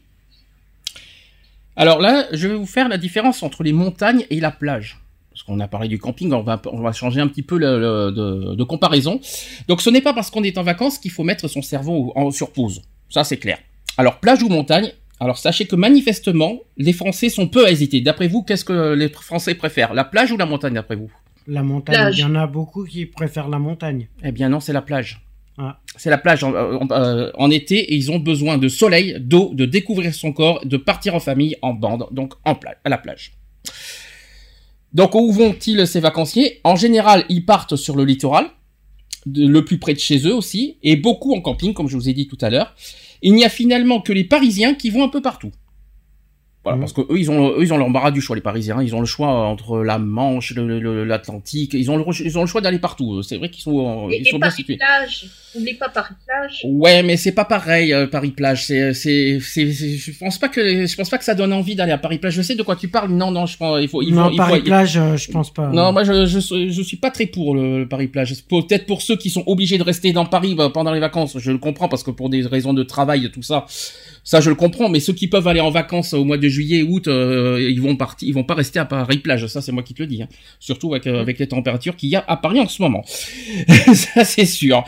Alors 1.76 2.00
là, 2.00 2.28
je 2.32 2.48
vais 2.48 2.56
vous 2.56 2.68
faire 2.68 2.88
la 2.90 3.00
différence 3.00 3.42
entre 3.42 3.64
les 3.64 3.74
montagnes 3.74 4.26
et 4.30 4.40
la 4.40 4.52
plage. 4.52 5.00
Parce 5.32 5.42
qu'on 5.42 5.60
a 5.60 5.68
parlé 5.68 5.88
du 5.88 5.98
camping, 5.98 6.32
on 6.32 6.44
va, 6.44 6.62
on 6.72 6.82
va 6.82 6.92
changer 6.92 7.20
un 7.20 7.28
petit 7.28 7.42
peu 7.42 7.58
le, 7.58 8.12
de, 8.12 8.54
de 8.54 8.64
comparaison. 8.64 9.20
Donc 9.68 9.82
ce 9.82 9.90
n'est 9.90 10.02
pas 10.02 10.14
parce 10.14 10.30
qu'on 10.30 10.44
est 10.44 10.60
en 10.60 10.64
vacances 10.64 11.00
qu'il 11.00 11.10
faut 11.10 11.24
mettre 11.24 11.48
son 11.48 11.64
cerveau 11.64 12.12
en, 12.16 12.30
sur 12.30 12.52
pause. 12.52 12.84
Ça 13.10 13.24
c'est 13.24 13.38
clair. 13.38 13.58
Alors 13.98 14.20
plage 14.20 14.44
ou 14.44 14.50
montagne? 14.50 14.92
Alors 15.20 15.40
sachez 15.40 15.66
que 15.66 15.76
manifestement, 15.76 16.60
les 16.78 16.94
Français 16.94 17.30
sont 17.30 17.48
peu 17.48 17.66
à 17.66 17.72
hésiter. 17.72 18.02
D'après 18.02 18.28
vous, 18.28 18.44
qu'est-ce 18.44 18.66
que 18.66 18.94
les 18.94 19.10
Français 19.10 19.56
préfèrent? 19.56 19.96
La 19.96 20.04
plage 20.04 20.32
ou 20.32 20.38
la 20.38 20.46
montagne 20.46 20.76
d'après 20.76 20.96
vous? 20.96 21.12
La 21.48 21.64
montagne, 21.64 21.96
Plage. 21.96 22.18
il 22.18 22.22
y 22.22 22.26
en 22.26 22.36
a 22.36 22.48
beaucoup 22.48 22.86
qui 22.86 23.06
préfèrent 23.06 23.50
la 23.50 23.60
montagne. 23.60 24.08
Eh 24.24 24.32
bien 24.32 24.50
non, 24.50 24.60
c'est 24.60 24.74
la 24.74 24.82
plage. 24.82 25.22
Ah. 25.58 25.80
C'est 25.98 26.10
la 26.10 26.18
plage 26.18 26.44
en, 26.44 26.54
en- 26.54 26.88
euh, 26.92 27.30
en 27.36 27.52
été 27.52 27.76
et 27.78 27.96
ils 27.96 28.12
ont 28.12 28.18
besoin 28.20 28.58
de 28.58 28.68
soleil, 28.68 29.18
d'eau, 29.20 29.52
de 29.54 29.66
découvrir 29.66 30.14
son 30.16 30.34
corps, 30.34 30.66
de 30.66 30.78
partir 30.78 31.14
en 31.16 31.20
famille, 31.20 31.56
en 31.62 31.74
bande, 31.74 32.08
donc 32.12 32.34
en 32.46 32.58
à 32.84 32.90
la 32.90 32.98
plage. 32.98 33.34
Donc 34.94 35.16
où 35.16 35.32
vont-ils 35.32 35.86
ces 35.88 36.00
vacanciers? 36.00 36.60
En 36.64 36.76
général, 36.76 37.26
ils 37.30 37.46
partent 37.46 37.76
sur 37.76 37.96
le 37.96 38.04
littoral, 38.06 38.48
de- 39.26 39.48
le 39.48 39.66
plus 39.66 39.78
près 39.80 39.94
de 39.94 40.00
chez 40.00 40.20
eux 40.28 40.34
aussi, 40.34 40.78
et 40.84 40.96
beaucoup 40.96 41.36
en 41.36 41.42
camping, 41.42 41.74
comme 41.74 41.88
je 41.88 41.96
vous 41.98 42.10
ai 42.10 42.14
dit 42.14 42.28
tout 42.28 42.38
à 42.42 42.50
l'heure. 42.50 42.76
Il 43.22 43.34
n'y 43.34 43.46
a 43.46 43.50
finalement 43.50 44.02
que 44.02 44.12
les 44.14 44.24
Parisiens 44.24 44.74
qui 44.76 44.90
vont 44.90 45.04
un 45.04 45.10
peu 45.10 45.22
partout. 45.22 45.52
Voilà, 46.64 46.78
Mhm. 46.78 46.82
parce 46.82 46.94
que 46.94 47.02
eux, 47.02 47.20
ils 47.20 47.30
ont, 47.30 47.50
eux, 47.58 47.62
ils 47.64 47.74
ont 47.74 47.78
l'embarras 47.78 48.12
du 48.12 48.22
choix, 48.22 48.36
les 48.38 48.42
Parisiens. 48.42 48.82
Ils 48.82 48.96
ont 48.96 49.02
le 49.02 49.06
choix 49.06 49.28
entre 49.28 49.80
la 49.84 49.98
Manche, 50.00 50.54
l'Atlantique. 50.56 51.74
Ils 51.74 51.90
ont 51.92 51.98
le, 51.98 52.04
ils 52.24 52.38
ont 52.38 52.42
le 52.42 52.48
choix 52.48 52.62
d'aller 52.62 52.80
partout. 52.80 53.22
C'est 53.24 53.38
vrai 53.38 53.50
qu'ils 53.50 53.64
sont, 53.64 54.10
Et, 54.10 54.20
ils 54.22 54.26
sont 54.26 54.38
et 54.38 54.40
bien 54.40 54.48
Paris 54.48 54.56
situés. 54.56 54.78
plage, 54.78 55.26
n'oublie 55.56 55.74
pas 55.74 55.90
Paris 55.90 56.14
plage. 56.26 56.62
Ouais, 56.66 57.04
mais 57.04 57.18
c'est 57.18 57.32
pas 57.34 57.46
pareil 57.46 57.94
euh, 57.94 58.08
Paris 58.08 58.32
plage. 58.32 58.66
C'est, 58.66 58.94
c'est, 58.94 59.40
c'est, 59.42 59.72
c'est- 59.74 59.98
je 59.98 60.18
pense 60.18 60.38
pas 60.38 60.50
que, 60.50 60.86
je 60.86 60.96
pense 60.96 61.10
pas 61.10 61.18
que 61.18 61.26
ça 61.26 61.36
donne 61.36 61.54
envie 61.54 61.76
d'aller 61.76 61.92
à 61.92 61.98
Paris 61.98 62.18
plage. 62.20 62.34
Je 62.34 62.42
sais 62.42 62.56
de 62.56 62.64
quoi 62.64 62.76
tu 62.76 62.88
parles. 62.88 63.12
Non, 63.12 63.32
non, 63.32 63.46
je 63.46 63.58
pense, 63.58 63.80
il 63.82 63.88
faut, 63.90 64.02
il 64.02 64.10
faut, 64.10 64.16
non, 64.16 64.30
il 64.32 64.38
Paris 64.38 64.62
plage, 64.62 64.98
euh, 64.98 65.18
je 65.18 65.32
pense 65.32 65.54
pas. 65.54 65.68
Non, 65.68 65.92
moi 65.92 66.04
je, 66.04 66.26
je, 66.26 66.40
je 66.40 66.82
suis 66.82 66.98
pas 66.98 67.12
très 67.12 67.26
pour 67.26 67.56
le, 67.56 67.80
le 67.80 67.88
Paris 67.88 68.08
plage. 68.08 68.34
Peut-être 68.50 68.86
pour 68.86 69.02
ceux 69.02 69.18
qui 69.18 69.30
sont 69.30 69.44
obligés 69.48 69.78
de 69.78 69.84
rester 69.84 70.14
dans 70.14 70.26
Paris 70.26 70.56
bah, 70.56 70.70
pendant 70.74 70.94
les 70.94 71.00
vacances, 71.02 71.38
je 71.38 71.52
le 71.52 71.58
comprends 71.58 71.90
parce 71.90 72.04
que 72.04 72.12
pour 72.12 72.30
des 72.30 72.42
raisons 72.44 72.74
de 72.74 72.84
travail 72.84 73.26
et 73.26 73.32
tout 73.32 73.42
ça, 73.44 73.66
ça 74.24 74.42
je 74.42 74.50
le 74.50 74.56
comprends. 74.56 74.90
Mais 74.90 75.00
ceux 75.00 75.14
qui 75.14 75.28
peuvent 75.28 75.48
aller 75.48 75.60
en 75.60 75.70
vacances 75.70 76.14
au 76.14 76.24
mois 76.24 76.38
de 76.38 76.48
juillet, 76.48 76.82
août, 76.82 77.08
euh, 77.08 77.60
ils 77.62 77.82
vont 77.82 77.96
partir, 77.96 78.28
ils 78.28 78.34
vont 78.34 78.44
pas 78.44 78.56
rester 78.56 78.80
à 78.80 78.86
Paris 78.86 79.18
plage. 79.18 79.46
Ça, 79.48 79.62
c'est 79.62 79.72
moi 79.72 79.84
qui 79.84 79.94
te 79.94 80.02
le 80.02 80.08
dis. 80.08 80.22
hein. 80.24 80.28
Surtout 80.60 80.94
avec, 80.94 81.08
euh, 81.08 81.22
avec 81.22 81.40
les 81.40 81.48
températures 81.48 81.96
qu'il 81.96 82.10
y 82.10 82.16
a 82.16 82.24
à 82.28 82.38
Paris 82.38 82.60
en 82.60 82.68
ce 82.68 82.82
moment. 82.82 83.04
ça, 83.94 84.24
c'est 84.24 84.46
sûr. 84.46 84.84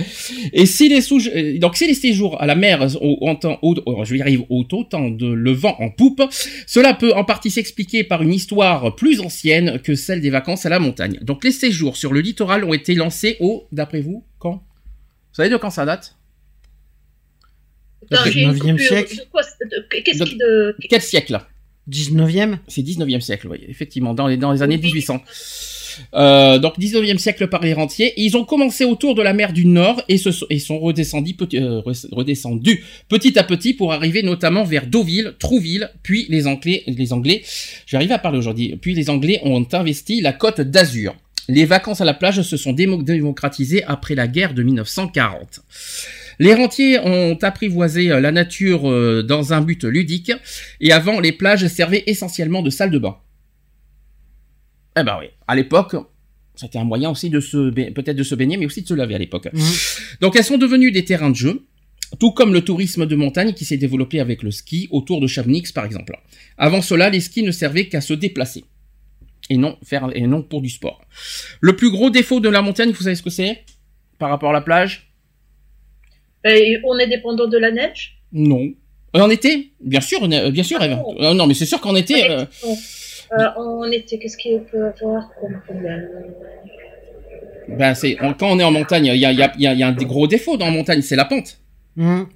Et 0.54 0.66
si 0.66 0.90
les 0.90 1.02
sous, 1.02 1.20
euh, 1.28 1.58
donc 1.60 1.76
si 1.76 1.88
les 1.88 1.94
séjours 1.94 2.42
à 2.42 2.46
la 2.46 2.56
mer 2.56 2.88
au, 3.02 3.28
en 3.28 3.36
temps, 3.36 3.60
au, 3.62 3.76
oh, 3.86 4.04
je 4.04 4.12
vais 4.12 4.20
y 4.20 4.22
arriver 4.22 4.46
au 4.50 4.64
temps 4.64 5.10
de 5.10 5.28
le 5.28 5.52
vent 5.52 5.76
en 5.80 5.90
poupe, 5.90 6.22
cela 6.68 6.94
peut 6.94 7.14
en 7.14 7.24
partie 7.24 7.52
s'expliquer 7.52 8.04
par 8.04 8.22
une 8.22 8.34
histoire 8.34 8.96
plus 8.96 9.20
ancienne 9.20 9.80
que 9.80 9.96
celle 9.96 10.22
des 10.22 10.30
vacances 10.30 10.66
à 10.66 10.70
la 10.70 10.80
montagne. 10.80 11.20
Donc 11.22 11.44
les 11.44 11.52
séjours 11.52 11.98
sur 11.98 12.14
le 12.14 12.22
littoral 12.22 12.64
ont 12.64 12.74
été 12.74 12.96
lancés 12.96 13.38
au, 13.40 13.68
d'après 13.72 14.02
vous, 14.02 14.24
quand? 14.40 14.56
Vous 14.56 15.44
savez 15.44 15.50
de 15.50 15.58
quand 15.58 15.70
ça 15.70 15.86
date 15.86 16.16
Attends, 17.95 17.95
Le 17.95 17.95
j'ai 17.95 17.95
une 17.95 17.95
19e 18.12 18.58
coupure. 18.60 18.88
siècle. 18.88 19.16
Qu'est-ce 20.04 20.24
qui 20.24 20.38
de. 20.38 20.76
Quel 20.90 21.02
siècle 21.02 21.40
19e 21.90 22.58
C'est 22.68 22.82
19e 22.82 23.20
siècle, 23.22 23.48
oui, 23.50 23.60
effectivement, 23.68 24.14
dans 24.14 24.28
les, 24.28 24.38
dans 24.38 24.52
les 24.52 24.62
années 24.64 24.78
1800. 24.78 25.22
Euh, 26.14 26.58
donc 26.60 26.78
19e 26.78 27.18
siècle 27.20 27.48
par 27.48 27.62
les 27.62 27.74
rentiers. 27.74 28.12
Ils 28.18 28.36
ont 28.36 28.44
commencé 28.44 28.84
autour 28.84 29.16
de 29.16 29.22
la 29.22 29.34
mer 29.34 29.54
du 29.54 29.66
Nord 29.66 30.02
et, 30.10 30.18
se, 30.18 30.32
sont- 30.32 30.46
et 30.50 30.60
sont 30.60 30.78
redescendus, 30.80 31.36
petit- 31.36 31.58
euh, 31.58 31.82
redescendus 32.12 32.84
petit 33.08 33.40
à 33.40 33.44
petit 33.44 33.74
pour 33.74 33.94
arriver 33.94 34.22
notamment 34.24 34.64
vers 34.66 34.88
Deauville, 34.88 35.36
Trouville, 35.40 35.90
puis 36.04 36.26
les 36.28 36.48
Anglais, 36.48 36.84
les 36.88 37.14
Anglais, 37.14 37.44
j'arrive 37.86 38.12
à 38.12 38.18
parler 38.20 38.40
aujourd'hui, 38.40 38.76
puis 38.82 38.94
les 38.94 39.10
Anglais 39.10 39.40
ont 39.44 39.66
investi 39.72 40.20
la 40.22 40.34
côte 40.34 40.60
d'Azur. 40.60 41.16
Les 41.48 41.66
vacances 41.66 42.02
à 42.02 42.06
la 42.06 42.16
plage 42.16 42.42
se 42.42 42.58
sont 42.58 42.74
démo- 42.74 43.04
démocratisées 43.04 43.84
après 43.86 44.16
la 44.16 44.28
guerre 44.28 44.54
de 44.54 44.64
1940. 44.64 45.62
Les 46.40 46.54
rentiers 46.54 47.00
ont 47.00 47.38
apprivoisé 47.42 48.12
euh, 48.12 48.20
la 48.20 48.32
nature 48.32 48.90
euh, 48.90 49.24
dans 49.24 49.54
un 49.54 49.62
but 49.62 49.84
ludique 49.84 50.32
et 50.80 50.92
avant 50.92 51.20
les 51.20 51.32
plages 51.32 51.68
servaient 51.68 52.04
essentiellement 52.08 52.62
de 52.62 52.70
salle 52.70 52.92
de 52.92 53.00
bain. 53.00 53.18
Eh 54.98 55.04
ben 55.04 55.18
oui, 55.20 55.28
à 55.48 55.56
l'époque, 55.56 55.96
c'était 56.56 56.78
un 56.78 56.84
moyen 56.84 57.10
aussi 57.10 57.30
de 57.30 57.40
se 57.40 57.70
peut-être 57.70 58.16
de 58.16 58.24
se 58.24 58.36
baigner 58.36 58.58
mais 58.58 58.66
aussi 58.66 58.82
de 58.82 58.88
se 58.88 58.94
laver 58.94 59.16
à 59.16 59.18
l'époque. 59.18 59.50
Mhm. 59.52 59.62
Donc 60.22 60.36
elles 60.36 60.44
sont 60.44 60.58
devenues 60.58 60.92
des 60.92 61.04
terrains 61.04 61.30
de 61.30 61.36
jeu, 61.36 61.66
tout 62.20 62.32
comme 62.32 62.54
le 62.54 62.62
tourisme 62.62 63.06
de 63.06 63.16
montagne 63.16 63.54
qui 63.54 63.66
s'est 63.66 63.78
développé 63.78 64.20
avec 64.20 64.44
le 64.44 64.52
ski 64.52 64.88
autour 64.92 65.22
de 65.22 65.28
Chamonix 65.28 65.72
par 65.74 65.86
exemple. 65.86 66.18
Avant 66.58 66.82
cela, 66.82 67.10
les 67.10 67.20
skis 67.20 67.44
ne 67.44 67.52
servaient 67.52 67.88
qu'à 67.88 68.02
se 68.02 68.14
déplacer 68.14 68.64
et 69.50 69.58
non 69.58 69.78
faire 69.84 70.10
et 70.14 70.22
non 70.22 70.42
pour 70.42 70.62
du 70.62 70.70
sport. 70.70 71.02
Le 71.62 71.76
plus 71.76 71.92
gros 71.92 72.10
défaut 72.10 72.40
de 72.40 72.50
la 72.50 72.62
montagne, 72.62 72.92
vous 72.92 73.04
savez 73.04 73.16
ce 73.16 73.24
que 73.24 73.30
c'est? 73.30 73.64
Par 74.18 74.30
rapport 74.30 74.52
à 74.52 74.54
la 74.54 74.62
plage? 74.62 75.05
Et 76.46 76.78
on 76.84 76.98
est 77.00 77.08
dépendant 77.08 77.48
de 77.48 77.58
la 77.58 77.72
neige? 77.72 78.18
Non. 78.32 78.70
Euh, 79.16 79.20
En 79.22 79.30
été? 79.30 79.72
Bien 79.82 80.02
sûr, 80.02 80.20
on 80.22 80.32
euh, 80.32 80.52
bien 80.52 80.64
sûr. 80.64 80.78
Ah 80.82 80.86
Eva. 80.86 80.96
non. 80.98 81.16
Euh, 81.22 81.34
non, 81.34 81.48
mais 81.48 81.54
c'est 81.54 81.66
sûr 81.66 81.80
qu'en 81.82 81.96
été. 81.96 82.30
euh. 82.30 82.46
Euh, 83.40 83.46
En 83.58 83.90
été, 83.92 84.20
qu'est-ce 84.20 84.38
qu'il 84.38 84.60
peut 84.62 84.86
avoir 84.86 85.30
comme 85.42 85.60
problème? 85.66 86.10
Ben, 87.68 87.96
c'est 87.96 88.16
quand 88.16 88.44
on 88.44 88.60
est 88.60 88.64
en 88.64 88.72
montagne, 88.72 89.06
il 89.08 89.16
y 89.18 89.26
a, 89.26 89.32
il 89.32 89.40
y 89.40 89.42
a- 89.42 89.52
il 89.58 89.62
y 89.64 89.68
a- 89.68 89.74
il 89.74 89.80
y 89.80 89.84
a 89.84 89.88
un 89.88 89.92
des 89.92 90.06
gros 90.06 90.28
défaut 90.28 90.56
dans 90.58 90.66
la 90.68 90.72
montagne, 90.72 91.02
c'est 91.02 91.16
la 91.16 91.26
pente. 91.26 91.58
Mhm. 91.96 92.28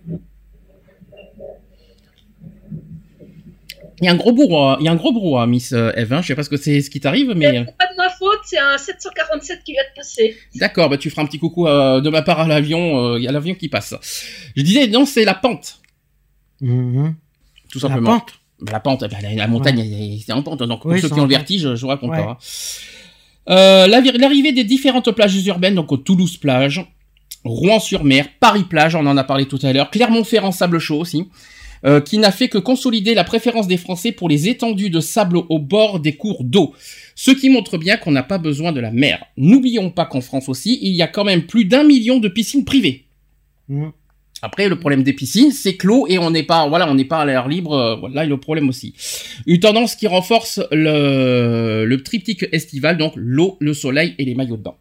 Il 4.01 4.05
y 4.05 4.07
a 4.07 4.11
un 4.11 4.15
gros 4.15 4.31
brouhaha, 4.31 4.77
il 4.79 4.85
y 4.85 4.87
a 4.87 4.91
un 4.91 4.95
gros 4.95 5.11
brouhaha, 5.11 5.45
Miss 5.45 5.73
euh, 5.73 5.91
Eve. 5.95 6.13
hein. 6.13 6.21
Je 6.21 6.27
sais 6.27 6.35
pas 6.35 6.43
ce 6.43 6.49
que 6.49 6.57
c'est 6.57 6.81
ce 6.81 6.89
qui 6.89 6.99
t'arrive, 6.99 7.33
mais 7.35 7.47
euh, 7.47 7.63
C'est 7.67 7.77
pas 7.77 7.87
de 7.87 7.97
ma 7.97 8.09
faute, 8.09 8.39
c'est 8.45 8.57
un 8.59 8.77
747 8.77 9.63
qui 9.65 9.73
vient 9.73 9.81
de 9.83 9.95
passer. 9.95 10.37
d'accord. 10.55 10.89
Bah, 10.89 10.97
tu 10.97 11.09
feras 11.09 11.23
un 11.23 11.25
petit 11.25 11.39
coucou 11.39 11.67
euh, 11.67 11.99
de 12.01 12.09
ma 12.09 12.21
part 12.21 12.39
à 12.39 12.47
l'avion. 12.47 13.13
euh, 13.13 13.17
Il 13.19 13.23
y 13.23 13.27
a 13.27 13.31
l'avion 13.31 13.55
qui 13.55 13.67
passe. 13.69 13.93
Je 14.55 14.61
disais 14.61 14.87
non, 14.87 15.05
c'est 15.05 15.25
la 15.25 15.33
pente, 15.33 15.79
Mhm. 16.61 17.15
tout 17.71 17.79
La 17.79 17.87
simplement. 17.89 18.19
pente 18.19 18.33
Bah, 18.61 18.71
la 18.73 18.79
pente, 18.79 19.01
bah, 19.01 19.17
la, 19.21 19.33
la 19.35 19.47
montagne, 19.47 19.79
elle- 19.79 20.19
c'est 20.25 20.33
en 20.33 20.43
pente. 20.43 20.63
Donc 20.63 20.81
pour 20.81 20.91
Oui, 20.91 21.01
ceux 21.01 21.07
qui 21.07 21.13
ont 21.13 21.17
le 21.17 21.21
pente. 21.23 21.29
vertige, 21.31 21.61
je 21.75 21.81
vous 21.81 21.87
raconte 21.87 22.11
Ouais. 22.11 22.17
pas. 22.17 22.31
hein. 22.31 22.37
Euh, 23.49 23.87
L'arrivée 23.87 24.51
des 24.51 24.63
différentes 24.63 25.11
plages 25.11 25.35
urbaines, 25.47 25.75
donc 25.75 25.91
au 25.91 25.97
Toulouse 25.97 26.37
plage, 26.37 26.85
Rouen-sur-Mer, 27.45 28.27
Paris-Plage, 28.39 28.95
on 28.95 29.05
en 29.05 29.17
a 29.17 29.23
parlé 29.23 29.45
tout 29.47 29.59
à 29.63 29.71
l'heure, 29.73 29.89
Clermont-Ferrand, 29.89 30.51
sable 30.51 30.77
chaud 30.79 30.99
aussi, 30.99 31.27
euh, 31.85 32.01
qui 32.01 32.17
n'a 32.17 32.31
fait 32.31 32.49
que 32.49 32.57
consolider 32.57 33.13
la 33.13 33.23
préférence 33.23 33.67
des 33.67 33.77
Français 33.77 34.11
pour 34.11 34.29
les 34.29 34.49
étendues 34.49 34.89
de 34.89 34.99
sable 34.99 35.37
au 35.37 35.59
bord 35.59 35.99
des 35.99 36.13
cours 36.13 36.43
d'eau. 36.43 36.73
Ce 37.15 37.31
qui 37.31 37.49
montre 37.49 37.77
bien 37.77 37.97
qu'on 37.97 38.11
n'a 38.11 38.23
pas 38.23 38.37
besoin 38.37 38.71
de 38.71 38.79
la 38.79 38.91
mer. 38.91 39.23
N'oublions 39.37 39.89
pas 39.89 40.05
qu'en 40.05 40.21
France 40.21 40.49
aussi, 40.49 40.79
il 40.81 40.93
y 40.93 41.01
a 41.01 41.07
quand 41.07 41.23
même 41.23 41.43
plus 41.43 41.65
d'un 41.65 41.83
million 41.83 42.19
de 42.19 42.27
piscines 42.27 42.65
privées. 42.65 43.05
Mhm. 43.67 43.91
Après, 44.41 44.69
le 44.69 44.79
problème 44.79 45.03
des 45.03 45.11
piscines, 45.11 45.51
c'est 45.51 45.75
que 45.75 45.85
l'eau 45.85 46.07
et 46.07 46.17
on 46.17 46.31
n'est 46.31 46.43
pas, 46.43 46.67
voilà, 46.69 46.89
on 46.89 46.95
n'est 46.95 47.03
pas 47.03 47.19
à 47.19 47.25
l'air 47.25 47.49
libre. 47.49 47.73
euh, 47.73 47.95
Voilà, 47.97 48.23
le 48.23 48.37
problème 48.37 48.69
aussi. 48.69 48.93
Une 49.45 49.59
tendance 49.59 49.95
qui 49.95 50.07
renforce 50.07 50.61
le, 50.71 51.83
le 51.85 52.03
triptyque 52.03 52.45
estival, 52.53 52.97
donc 52.97 53.13
l'eau, 53.17 53.57
le 53.59 53.73
soleil 53.73 54.15
et 54.17 54.23
les 54.23 54.35
maillots 54.35 54.55
de 54.55 54.63
bain. 54.63 54.75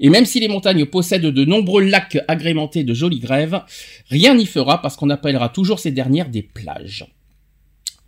Et 0.00 0.10
même 0.10 0.26
si 0.26 0.40
les 0.40 0.48
montagnes 0.48 0.86
possèdent 0.86 1.22
de 1.26 1.44
nombreux 1.44 1.82
lacs 1.82 2.18
agrémentés 2.28 2.84
de 2.84 2.94
jolies 2.94 3.20
grèves, 3.20 3.60
rien 4.08 4.34
n'y 4.34 4.46
fera 4.46 4.82
parce 4.82 4.96
qu'on 4.96 5.10
appellera 5.10 5.48
toujours 5.48 5.78
ces 5.78 5.90
dernières 5.90 6.28
des 6.28 6.42
plages. 6.42 7.06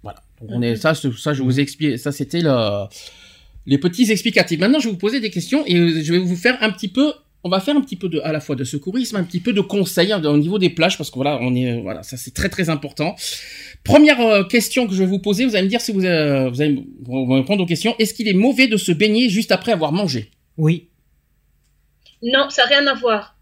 Voilà. 0.03 0.21
On 0.49 0.63
est, 0.63 0.77
ça, 0.77 0.95
ça, 0.95 1.33
je 1.33 1.43
vous 1.43 1.61
explique, 1.61 1.99
ça 1.99 2.13
c'était 2.13 2.41
le, 2.41 2.87
les 3.67 3.79
petits 3.79 4.11
explicatifs. 4.11 4.59
Maintenant, 4.59 4.81
je 4.81 4.87
vais 4.87 4.93
vous 4.93 4.99
poser 4.99 5.21
des 5.21 5.31
questions 5.31 5.65
et 5.67 5.77
euh, 5.77 6.03
je 6.03 6.13
vais 6.13 6.19
vous 6.19 6.37
faire 6.37 6.59
un 6.61 6.71
petit 6.71 6.89
peu 6.89 7.13
on 7.47 7.49
va 7.49 7.61
faire 7.61 7.77
un 7.77 7.81
petit 7.81 7.95
peu 7.95 8.09
de, 8.09 8.19
à 8.25 8.33
la 8.33 8.41
fois 8.41 8.57
de 8.57 8.65
secourisme, 8.65 9.15
un 9.15 9.23
petit 9.23 9.39
peu 9.39 9.53
de 9.53 9.61
conseils 9.61 10.11
hein, 10.13 10.23
au 10.25 10.37
niveau 10.37 10.59
des 10.59 10.69
plages, 10.69 10.99
parce 10.99 11.11
que 11.11 11.15
voilà, 11.15 11.39
on 11.41 11.55
est, 11.55 11.71
euh, 11.71 11.81
voilà, 11.81 12.03
ça 12.03 12.17
c'est 12.17 12.35
très 12.35 12.49
très 12.49 12.71
important. 12.71 13.15
Première 13.85 14.21
euh, 14.21 14.43
question 14.43 14.89
que 14.89 14.95
je 14.95 14.99
vais 14.99 15.07
vous 15.07 15.21
poser, 15.21 15.47
vous 15.47 15.55
allez 15.55 15.67
me 15.67 15.71
dire 15.71 15.81
si 15.81 15.93
vous, 15.93 16.05
euh, 16.05 16.51
vous 16.51 16.61
allez 16.61 16.83
allez 17.09 17.35
répondre 17.37 17.63
aux 17.63 17.67
questions. 17.67 17.95
Est-ce 18.01 18.15
qu'il 18.15 18.27
est 18.27 18.35
mauvais 18.35 18.67
de 18.67 18.77
se 18.77 18.91
baigner 18.91 19.29
juste 19.29 19.53
après 19.53 19.71
avoir 19.71 19.93
mangé? 19.93 20.31
Oui. 20.59 20.89
Non, 22.23 22.49
ça 22.51 22.63
n'a 22.65 22.69
rien 22.69 22.87
à 22.87 22.95
voir. 22.95 23.35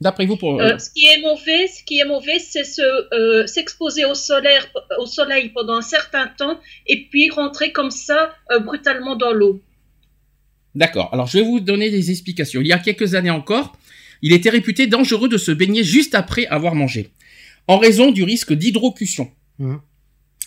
D'après 0.00 0.26
vous, 0.26 0.36
pour, 0.36 0.60
Euh, 0.60 0.76
ce 0.78 0.90
qui 0.90 1.06
est 1.06 1.20
mauvais, 1.22 1.66
ce 1.68 1.82
qui 1.82 1.98
est 1.98 2.04
mauvais, 2.04 2.38
c'est 2.38 2.64
se, 2.64 2.82
euh, 3.14 3.46
s'exposer 3.46 4.04
au 4.04 4.14
soleil, 4.14 4.58
au 4.98 5.06
soleil 5.06 5.48
pendant 5.50 5.74
un 5.74 5.80
certain 5.82 6.26
temps 6.26 6.60
et 6.86 7.06
puis 7.10 7.30
rentrer 7.30 7.72
comme 7.72 7.90
ça 7.90 8.34
euh, 8.50 8.58
brutalement 8.60 9.16
dans 9.16 9.32
l'eau. 9.32 9.62
D'accord. 10.74 11.08
Alors, 11.14 11.26
je 11.26 11.38
vais 11.38 11.44
vous 11.44 11.60
donner 11.60 11.90
des 11.90 12.10
explications. 12.10 12.60
Il 12.60 12.66
y 12.66 12.72
a 12.72 12.78
quelques 12.78 13.14
années 13.14 13.30
encore, 13.30 13.72
il 14.20 14.34
était 14.34 14.50
réputé 14.50 14.86
dangereux 14.86 15.28
de 15.30 15.38
se 15.38 15.50
baigner 15.50 15.82
juste 15.82 16.14
après 16.14 16.46
avoir 16.48 16.74
mangé, 16.74 17.10
en 17.66 17.78
raison 17.78 18.10
du 18.10 18.22
risque 18.22 18.52
d'hydrocution, 18.52 19.30
Mhm. 19.58 19.80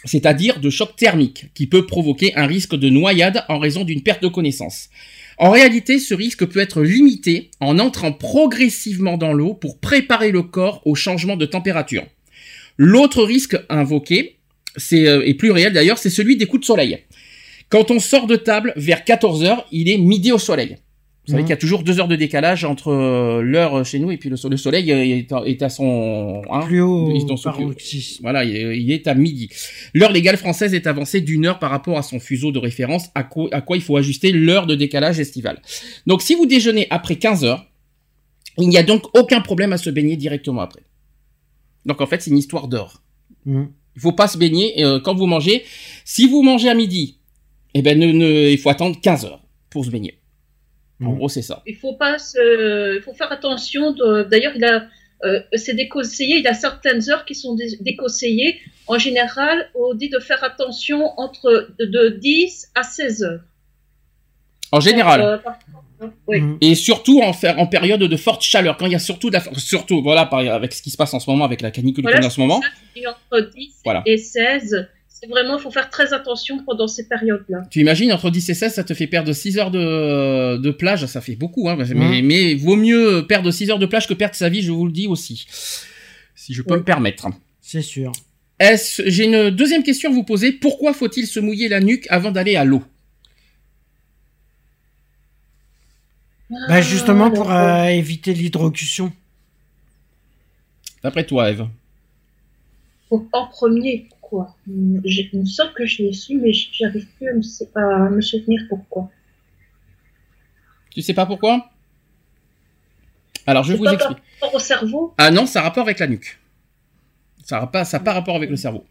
c'est-à-dire 0.06 0.60
de 0.60 0.70
choc 0.70 0.96
thermique, 0.96 1.48
qui 1.56 1.66
peut 1.66 1.88
provoquer 1.88 2.36
un 2.36 2.46
risque 2.46 2.76
de 2.76 2.90
noyade 2.90 3.44
en 3.50 3.58
raison 3.58 3.84
d'une 3.84 4.04
perte 4.04 4.22
de 4.22 4.28
connaissance. 4.28 4.90
En 5.41 5.52
réalité, 5.52 5.99
ce 5.99 6.13
risque 6.13 6.45
peut 6.45 6.60
être 6.60 6.82
limité 6.82 7.49
en 7.62 7.80
entrant 7.80 8.12
progressivement 8.12 9.17
dans 9.17 9.32
l'eau 9.32 9.54
pour 9.54 9.80
préparer 9.80 10.32
le 10.32 10.43
corps 10.43 10.82
au 10.86 10.95
changement 10.95 11.38
de 11.38 11.45
température. 11.45 12.06
L'autre 12.78 13.23
risque 13.23 13.58
invoqué, 13.69 14.36
c'est 14.75 15.08
euh, 15.08 15.25
et 15.25 15.34
plus 15.34 15.52
réel 15.52 15.71
d'ailleurs, 15.71 15.97
c'est 15.97 16.10
celui 16.10 16.36
des 16.36 16.45
coups 16.45 16.62
de 16.62 16.65
soleil. 16.65 16.99
Quand 17.69 17.89
on 17.89 17.99
sort 17.99 18.28
de 18.28 18.36
table 18.36 18.73
vers 18.75 19.06
14 19.06 19.43
heures, 19.45 19.65
il 19.71 19.89
est 19.89 19.97
midi 19.97 20.34
au 20.34 20.39
soleil. 20.39 20.75
Vous 21.30 21.34
savez 21.34 21.44
Mhm. 21.44 21.48
qu'il 21.48 21.54
y 21.54 21.54
a 21.54 21.58
toujours 21.58 21.84
deux 21.84 22.00
heures 22.00 22.08
de 22.08 22.15
décalage 22.15 22.65
entre 22.65 22.88
euh, 22.88 23.42
l'heure 23.44 23.86
chez 23.86 24.00
nous 24.00 24.10
et 24.10 24.18
puis 24.18 24.30
le, 24.30 24.36
so- 24.36 24.50
le 24.50 24.58
soleil 24.58 24.92
euh, 24.92 25.04
est 25.06 25.32
à, 25.32 25.44
est 25.46 25.62
à 25.62 25.70
son 25.70 26.42
hein, 26.52 26.62
Plus 26.65 26.82
haut 26.82 27.12
voilà, 28.22 28.44
il 28.44 28.56
est, 28.56 28.80
il 28.80 28.92
est 28.92 29.06
à 29.06 29.13
midi. 29.13 29.48
L'heure 29.94 30.12
légale 30.12 30.38
française 30.38 30.74
est 30.74 30.88
avancée 30.88 31.22
d'une 31.22 31.46
heure 31.46 31.60
par 31.60 31.70
rapport 31.70 32.00
à 32.00 32.02
son 32.02 32.20
fuseau 32.20 32.52
de 32.52 32.58
référence, 32.58 33.10
à 33.13 33.24
quoi, 33.24 33.48
à 33.52 33.62
quoi 33.62 33.78
il 33.78 33.84
faut 33.84 33.96
ajuster 33.96 34.32
l'heure 34.32 34.65
de 34.65 34.74
décalage 34.74 35.20
estival. 35.20 35.62
Donc 36.08 36.24
si 36.24 36.34
vous 36.34 36.48
déjeunez 36.48 36.88
après 36.89 37.18
15 37.18 37.44
heures, 37.44 37.65
il 38.58 38.68
n'y 38.68 38.78
a 38.78 38.84
donc 38.84 39.04
aucun 39.15 39.42
problème 39.42 39.72
à 39.72 39.78
se 39.78 39.89
baigner 39.92 40.18
directement 40.18 40.62
après. 40.62 40.82
Donc 41.86 42.02
en 42.02 42.08
fait, 42.08 42.22
c'est 42.22 42.32
une 42.32 42.38
histoire 42.39 42.68
d'heure. 42.68 43.04
Mhm. 43.46 43.70
Il 43.96 44.02
faut 44.02 44.12
pas 44.13 44.28
se 44.28 44.38
baigner 44.38 44.84
euh, 44.84 45.00
quand 45.00 45.15
vous 45.15 45.26
mangez. 45.28 45.63
Si 46.06 46.28
vous 46.28 46.42
mangez 46.42 46.70
à 46.70 46.74
midi, 46.74 47.20
eh 47.74 47.82
ben 47.82 48.00
ne, 48.00 48.08
ne- 48.12 48.50
il 48.50 48.58
faut 48.58 48.70
attendre 48.70 49.00
15 49.00 49.26
heures 49.26 49.44
pour 49.70 49.86
se 49.86 49.89
baigner. 49.92 50.18
En 51.02 51.12
Mhm. 51.12 51.16
gros, 51.18 51.30
c'est 51.30 51.42
ça. 51.42 51.64
Il 51.66 51.76
faut 51.76 51.94
pas 51.96 52.18
se, 52.20 52.98
il 52.98 53.02
faut 53.02 53.14
faire 53.14 53.32
attention. 53.32 53.92
de- 53.94 54.24
D'ailleurs, 54.24 54.54
il 54.56 54.64
a, 54.66 54.86
euh, 55.24 55.40
c'est 55.54 55.74
déconseillé. 55.76 56.38
Il 56.38 56.44
y 56.44 56.48
a 56.48 56.54
certaines 56.54 57.10
heures 57.10 57.24
qui 57.26 57.36
sont 57.36 57.56
dé- 57.56 57.78
déconseillées. 57.82 58.60
En 58.88 58.98
général, 58.98 59.70
on 59.76 59.94
dit 59.94 60.10
de 60.10 60.20
faire 60.20 60.44
attention 60.44 61.18
entre 61.18 61.70
de, 61.80 61.86
de 61.86 62.10
10 62.10 62.68
à 62.76 62.84
16 62.84 63.24
heures. 63.24 63.42
En 64.72 64.80
général. 64.80 65.22
Euh, 65.22 65.38
par 65.38 65.58
oui. 66.28 66.40
Mhm. 66.42 66.58
Et 66.62 66.76
surtout 66.76 67.22
en 67.22 67.34
faire 67.34 67.60
en 67.60 67.68
période 67.68 68.00
de 68.00 68.16
forte 68.18 68.42
chaleur, 68.42 68.78
quand 68.78 68.86
il 68.86 68.94
y 68.94 68.96
a 68.96 69.00
surtout 69.00 69.30
de 69.30 69.34
la, 69.36 69.44
surtout 69.58 70.02
voilà 70.02 70.22
avec 70.22 70.72
ce 70.74 70.82
qui 70.82 70.90
se 70.92 70.98
passe 70.98 71.14
en 71.14 71.20
ce 71.20 71.30
moment 71.30 71.44
avec 71.44 71.60
la 71.62 71.72
canicule 71.72 72.04
Voilà, 72.04 72.20
qu'on 72.20 72.24
a 72.24 72.28
en 72.28 72.30
ce 72.30 72.40
moment. 72.40 72.62
Et 72.96 73.06
entre 73.06 73.50
10 73.54 73.74
Voilà. 73.84 74.02
et 74.06 74.18
16, 74.18 74.70
c'est 74.70 74.99
vraiment, 75.27 75.58
il 75.58 75.62
faut 75.62 75.71
faire 75.71 75.89
très 75.89 76.13
attention 76.13 76.63
pendant 76.63 76.88
ces 76.88 77.08
périodes-là. 77.08 77.63
Tu 77.69 77.79
imagines 77.82 78.12
entre 78.13 78.29
10 78.29 78.49
et 78.49 78.53
16, 78.53 78.73
ça 78.75 78.84
te 78.84 78.93
fait 78.93 79.08
perdre 79.08 79.34
6 79.34 79.58
heures 79.58 79.71
de, 79.71 80.58
de 80.58 80.71
plage, 80.71 81.05
ça 81.08 81.19
fait 81.21 81.36
beaucoup 81.36 81.67
hein, 81.69 81.75
mais, 81.95 82.21
mais 82.21 82.53
vaut 82.55 82.75
mieux 82.77 83.25
perdre 83.27 83.51
6 83.51 83.69
heures 83.71 83.79
de 83.79 83.86
plage 83.86 84.08
que 84.08 84.13
perdre 84.13 84.36
sa 84.36 84.47
vie, 84.49 84.62
je 84.62 84.71
vous 84.71 84.86
le 84.86 84.91
dis 84.91 85.08
aussi. 85.08 85.45
Si 86.36 86.53
je 86.53 86.62
peux 86.62 86.75
Oui. 86.75 86.79
me 86.79 86.86
permettre. 86.86 87.27
C'est 87.62 87.82
sûr. 87.82 88.12
Est-ce, 88.60 89.01
j'ai 89.08 89.25
une 89.25 89.49
deuxième 89.49 89.84
question 89.84 90.10
à 90.10 90.13
vous 90.13 90.23
poser. 90.23 90.51
Pourquoi 90.51 90.93
faut-il 90.93 91.27
se 91.27 91.39
mouiller 91.39 91.67
la 91.69 91.79
nuque 91.79 92.08
avant 92.10 92.32
d'aller 92.32 92.55
à 92.55 92.63
l'eau? 92.65 92.84
Bah, 96.67 96.82
justement 96.82 97.29
pour 97.29 97.51
euh, 97.51 97.86
éviter 97.86 98.34
l'hydrocution. 98.34 99.12
D'après 101.03 101.25
toi, 101.25 101.49
Eve. 101.51 101.67
En 103.12 103.47
premier, 103.47 104.08
pourquoi 104.30 104.56
j'ai- 105.06 105.30
Il 105.34 105.39
me 105.42 105.46
semble 105.46 105.74
que 105.74 105.86
je 105.86 106.04
l'ai 106.04 106.13
su, 106.13 106.38
mais 106.38 106.52
j'arrive 106.54 107.08
plus 107.18 107.28
à 107.30 107.34
me, 107.34 107.42
sou- 107.42 107.68
à 107.76 108.10
me 108.10 108.22
souvenir 108.22 108.62
pourquoi. 108.70 109.10
Tu 110.92 111.02
sais 111.02 111.13
pas 111.13 111.26
pourquoi? 111.26 111.70
Alors, 113.48 113.63
je 113.63 113.74
vous 113.74 113.84
pas 113.84 113.94
explique. 113.94 114.18
par 114.18 114.50
rapport 114.50 114.56
au 114.56 114.60
cerveau? 114.60 115.13
Ah 115.18 115.32
non, 115.32 115.46
ça 115.46 115.60
a 115.60 115.63
rapport 115.63 115.84
avec 115.84 116.00
la 116.00 116.08
nuque. 116.08 116.39
Ça 117.44 117.60
n'a 117.60 117.68
pas, 117.68 117.86
ça 117.86 117.98
a 117.98 118.00
pas 118.00 118.13
rapport 118.13 118.36
avec 118.36 118.50
le 118.50 118.56
cerveau. 118.56 118.86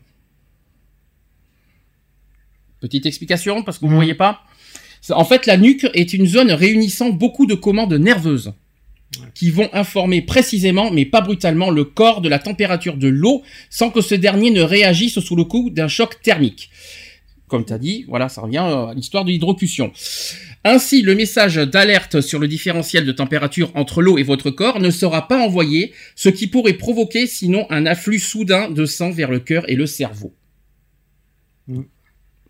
Petite 2.81 3.07
explication, 3.07 3.63
parce 3.63 3.79
que 3.79 3.83
vous 3.83 3.89
ne 3.89 3.93
Mhm. 3.93 3.99
voyez 3.99 4.15
pas. 4.15 4.41
En 5.11 5.25
fait, 5.25 5.47
la 5.47 5.57
nuque 5.57 5.87
est 5.95 6.13
une 6.13 6.27
zone 6.27 6.51
réunissant 6.51 7.11
beaucoup 7.11 7.47
de 7.47 7.55
commandes 7.55 7.93
nerveuses 7.95 8.53
qui 9.35 9.51
vont 9.51 9.69
informer 9.73 10.23
précisément, 10.23 10.91
mais 10.91 11.05
pas 11.05 11.21
brutalement, 11.21 11.71
le 11.71 11.85
corps 11.85 12.21
de 12.21 12.29
la 12.29 12.39
température 12.39 12.97
de 12.97 13.09
l'eau 13.09 13.43
sans 13.71 13.91
que 13.91 14.01
ce 14.01 14.15
dernier 14.15 14.51
ne 14.51 14.63
réagisse 14.63 15.21
sous 15.21 15.37
le 15.37 15.45
coup 15.45 15.71
d'un 15.71 15.89
choc 15.89 16.21
thermique. 16.23 16.71
Comme 17.49 17.65
tu 17.65 17.73
as 17.73 17.79
dit, 17.79 18.05
voilà, 18.09 18.29
ça 18.29 18.43
revient 18.43 18.65
euh, 18.69 18.89
à 18.89 18.95
l'histoire 18.95 19.25
de 19.25 19.31
l'hydrocution. 19.31 19.91
Ainsi, 20.65 21.03
le 21.03 21.15
message 21.15 21.57
d'alerte 21.57 22.21
sur 22.21 22.39
le 22.39 22.47
différentiel 22.47 23.07
de 23.07 23.13
température 23.13 23.71
entre 23.75 24.03
l'eau 24.03 24.19
et 24.19 24.23
votre 24.23 24.51
corps 24.51 24.81
ne 24.81 24.91
sera 24.91 25.29
pas 25.29 25.39
envoyé, 25.39 25.95
ce 26.15 26.29
qui 26.29 26.47
pourrait 26.47 26.75
provoquer 26.75 27.27
sinon 27.27 27.67
un 27.71 27.87
afflux 27.87 28.19
soudain 28.19 28.71
de 28.71 28.85
sang 28.85 29.11
vers 29.11 29.31
le 29.31 29.41
cœur 29.41 29.69
et 29.71 29.77
le 29.77 29.87
cerveau. 29.87 30.35
Mm. 31.69 31.83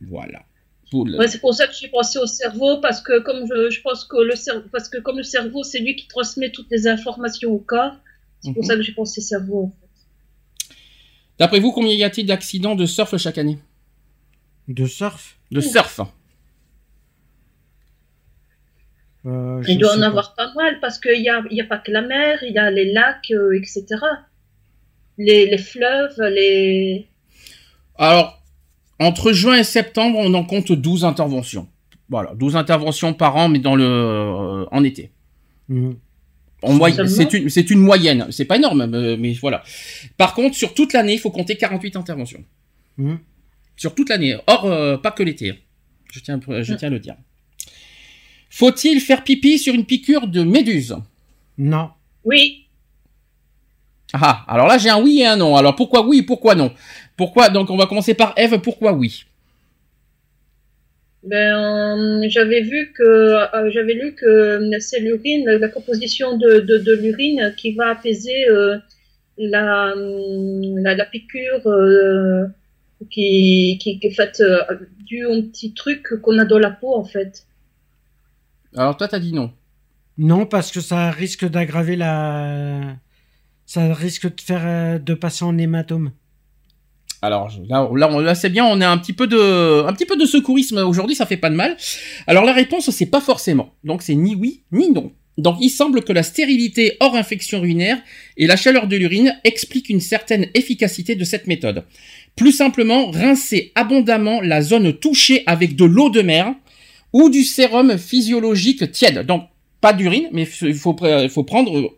Voilà. 0.01 0.48
Ouais, 0.93 1.29
c'est 1.29 1.41
pour 1.41 1.53
ça 1.55 1.67
que 1.67 1.75
j'ai 1.79 1.89
pensé 1.89 2.19
au 2.19 2.27
cerveau, 2.27 2.79
parce 2.81 3.01
que 3.03 3.21
comme 3.21 3.47
je, 3.47 3.71
je 3.71 3.81
pense 3.83 4.05
que 4.05 4.17
le 4.17 4.35
cerveau, 4.37 4.67
parce 4.73 4.89
que 4.89 4.99
comme 4.99 5.19
le 5.19 5.23
cerveau, 5.23 5.63
c'est 5.63 5.81
lui 5.81 5.95
qui 5.97 6.09
transmet 6.09 6.51
toutes 6.51 6.71
les 6.71 6.87
informations 6.87 7.51
au 7.53 7.59
corps, 7.59 7.95
c'est 8.41 8.53
pour 8.55 8.63
Mhm. 8.63 8.69
ça 8.69 8.77
que 8.77 8.83
j'ai 8.83 8.93
pensé 8.93 9.21
cerveau. 9.21 9.65
En 9.65 9.71
fait. 9.71 10.75
D'après 11.39 11.61
vous, 11.61 11.73
combien 11.73 11.93
y 11.95 12.05
a-t-il 12.05 12.27
d'accidents 12.27 12.75
de 12.75 12.87
surf 12.87 13.17
chaque 13.19 13.39
année? 13.39 13.59
De 14.67 14.87
surf? 14.87 15.39
De 15.51 15.61
surf 15.61 16.01
Euh, 19.27 19.63
je 19.63 19.73
Il 19.73 19.79
doit 19.79 19.95
en 19.97 20.01
pas. 20.01 20.07
avoir 20.07 20.35
pas 20.35 20.53
mal, 20.55 20.79
parce 20.81 20.99
qu'il 20.99 21.21
n'y 21.21 21.29
a, 21.29 21.43
il 21.51 21.57
y 21.57 21.61
a 21.61 21.65
pas 21.65 21.79
que 21.79 21.91
la 21.91 22.03
mer, 22.03 22.39
il 22.43 22.53
y 22.53 22.59
a 22.59 22.71
les 22.71 22.93
lacs, 22.93 23.31
euh, 23.33 23.53
etc. 23.59 23.85
Les, 25.19 25.47
les 25.51 25.59
fleuves, 25.59 26.19
les... 26.31 27.09
Alors, 27.97 28.38
entre 28.99 29.33
juin 29.33 29.57
et 29.57 29.65
septembre, 29.65 30.19
on 30.19 30.33
en 30.35 30.45
compte 30.45 30.73
12 30.73 31.05
interventions. 31.05 31.69
Voilà, 32.09 32.33
12 32.35 32.57
interventions 32.57 33.13
par 33.15 33.37
an, 33.37 33.49
mais 33.49 33.59
dans 33.59 33.77
le 33.77 33.85
euh, 33.85 34.65
en 34.71 34.83
été. 34.85 35.11
Mhm. 35.69 35.97
C'est 37.09 37.33
une, 37.35 37.49
c'est 37.51 37.71
une 37.71 37.79
moyenne. 37.79 38.27
C'est 38.31 38.45
pas 38.47 38.57
énorme, 38.57 38.87
mais, 38.87 39.17
mais 39.17 39.33
voilà. 39.35 39.63
Par 40.17 40.35
contre, 40.35 40.57
sur 40.57 40.75
toute 40.75 40.93
l'année, 40.93 41.13
il 41.15 41.19
faut 41.21 41.31
compter 41.31 41.57
48 41.57 41.97
interventions. 41.97 42.43
Mhm. 42.97 43.19
Sur 43.77 43.95
toute 43.95 44.09
l'année. 44.09 44.37
Or, 44.49 44.65
euh, 44.65 44.97
pas 44.97 45.13
que 45.13 45.23
l'été. 45.23 45.51
hein. 45.51 45.57
Je 46.13 46.21
tiens, 46.21 46.41
je 46.63 46.75
tiens 46.75 46.89
à 46.89 46.91
le 46.91 46.99
dire. 46.99 47.15
Faut-il 48.51 49.01
faire 49.01 49.23
pipi 49.25 49.59
sur 49.59 49.75
une 49.75 49.85
piqûre 49.85 50.27
de 50.27 50.43
méduse? 50.43 50.97
Non. 51.59 51.91
Oui, 52.25 52.67
Ah, 54.15 54.45
alors 54.49 54.67
là, 54.67 54.79
j'ai 54.79 54.89
un 54.89 55.01
oui 55.03 55.21
et 55.21 55.27
un 55.27 55.37
non. 55.37 55.55
Alors, 55.57 55.77
pourquoi 55.77 56.07
oui 56.07 56.19
et 56.19 56.23
pourquoi 56.23 56.55
non? 56.55 56.73
Pourquoi 57.19 57.51
Donc, 57.51 57.69
on 57.69 57.77
va 57.77 57.87
commencer 57.87 58.15
par 58.15 58.33
Eve. 58.39 58.59
Pourquoi 58.61 58.93
oui? 58.93 59.25
Ben, 61.25 62.23
euh, 62.23 62.27
j'avais 62.31 62.63
vu 62.63 62.93
que, 62.97 63.03
euh, 63.03 63.71
j'avais 63.71 63.95
lu 63.95 64.15
que 64.15 64.25
euh, 64.25 64.79
c'est 64.79 65.01
l'urine, 65.01 65.45
la 65.45 65.69
composition 65.69 66.39
de, 66.39 66.61
de, 66.61 66.79
de 66.79 66.93
l'urine 66.95 67.53
qui 67.57 67.75
va 67.75 67.89
apaiser 67.91 68.49
euh, 68.49 68.79
la, 69.37 69.93
la, 69.97 70.95
la 70.95 71.05
piqûre 71.05 71.67
euh, 71.67 72.47
qui, 73.11 73.79
qui, 73.81 73.99
qui 73.99 74.07
est 74.07 74.15
faite 74.15 74.41
euh, 74.41 74.63
due 75.05 75.27
au 75.27 75.43
petit 75.43 75.75
truc 75.75 76.21
qu'on 76.23 76.39
a 76.39 76.45
dans 76.45 76.59
la 76.61 76.71
peau, 76.71 76.95
en 76.95 77.05
fait. 77.05 77.45
Alors, 78.77 78.97
toi, 78.97 79.09
t'as 79.09 79.19
dit 79.19 79.33
non. 79.33 79.53
Non, 80.19 80.47
parce 80.47 80.71
que 80.71 80.81
ça 80.81 81.11
risque 81.11 81.45
d'aggraver 81.49 81.97
la. 81.97 82.97
Ça 83.67 83.93
risque 83.93 84.35
de 84.35 84.41
faire 84.41 84.63
euh, 84.65 84.99
de 84.99 85.15
passer 85.15 85.45
en 85.45 85.59
hématome. 85.59 86.13
Alors 87.21 87.51
là, 87.69 87.89
là, 87.95 88.09
on- 88.13 88.21
là, 88.21 88.35
c'est 88.35 88.49
bien, 88.51 88.65
on 88.65 88.81
a 88.81 88.89
un 88.89 88.99
petit 88.99 89.13
peu 89.13 89.27
de, 89.27 89.85
un 89.87 89.93
petit 89.93 90.07
peu 90.07 90.17
de 90.17 90.25
secourisme 90.25 90.79
aujourd'hui, 90.79 91.17
ça 91.17 91.27
fait 91.27 91.37
pas 91.37 91.51
de 91.51 91.57
mal. 91.57 91.77
Alors 92.27 92.45
la 92.45 92.53
réponse 92.53 92.91
c'est 92.91 93.07
pas 93.07 93.21
forcément, 93.21 93.75
donc 93.85 94.03
c'est 94.03 94.15
ni 94.15 94.35
oui 94.35 94.63
ni 94.73 94.91
non. 94.91 95.13
Donc 95.37 95.57
il 95.61 95.71
semble 95.71 96.03
que 96.03 96.13
la 96.13 96.25
stérilité 96.25 96.97
hors 97.01 97.15
infection 97.15 97.59
urinaire 97.59 97.99
et 98.37 98.47
la 98.47 98.57
chaleur 98.57 98.89
de 98.89 98.97
l'urine 98.97 99.39
expliquent 99.45 99.89
une 99.89 100.01
certaine 100.01 100.47
efficacité 100.55 101.15
de 101.15 101.25
cette 101.25 101.47
méthode. 101.47 101.85
Plus 102.35 102.53
simplement, 102.53 103.11
rincer 103.11 103.71
abondamment 103.77 104.41
la 104.41 104.63
zone 104.63 104.93
touchée 104.93 105.45
avec 105.47 105.77
de 105.77 105.85
l'eau 105.85 106.11
de 106.11 106.23
mer 106.23 106.55
ou 107.13 107.31
du 107.31 107.45
sérum 107.45 107.99
physiologique 107.99 108.91
tiède. 108.93 109.25
Donc 109.27 109.45
pas 109.81 109.93
d'urine, 109.93 110.29
mais 110.33 110.47
il 110.63 110.75
faut, 110.75 110.95
prendre 110.95 111.95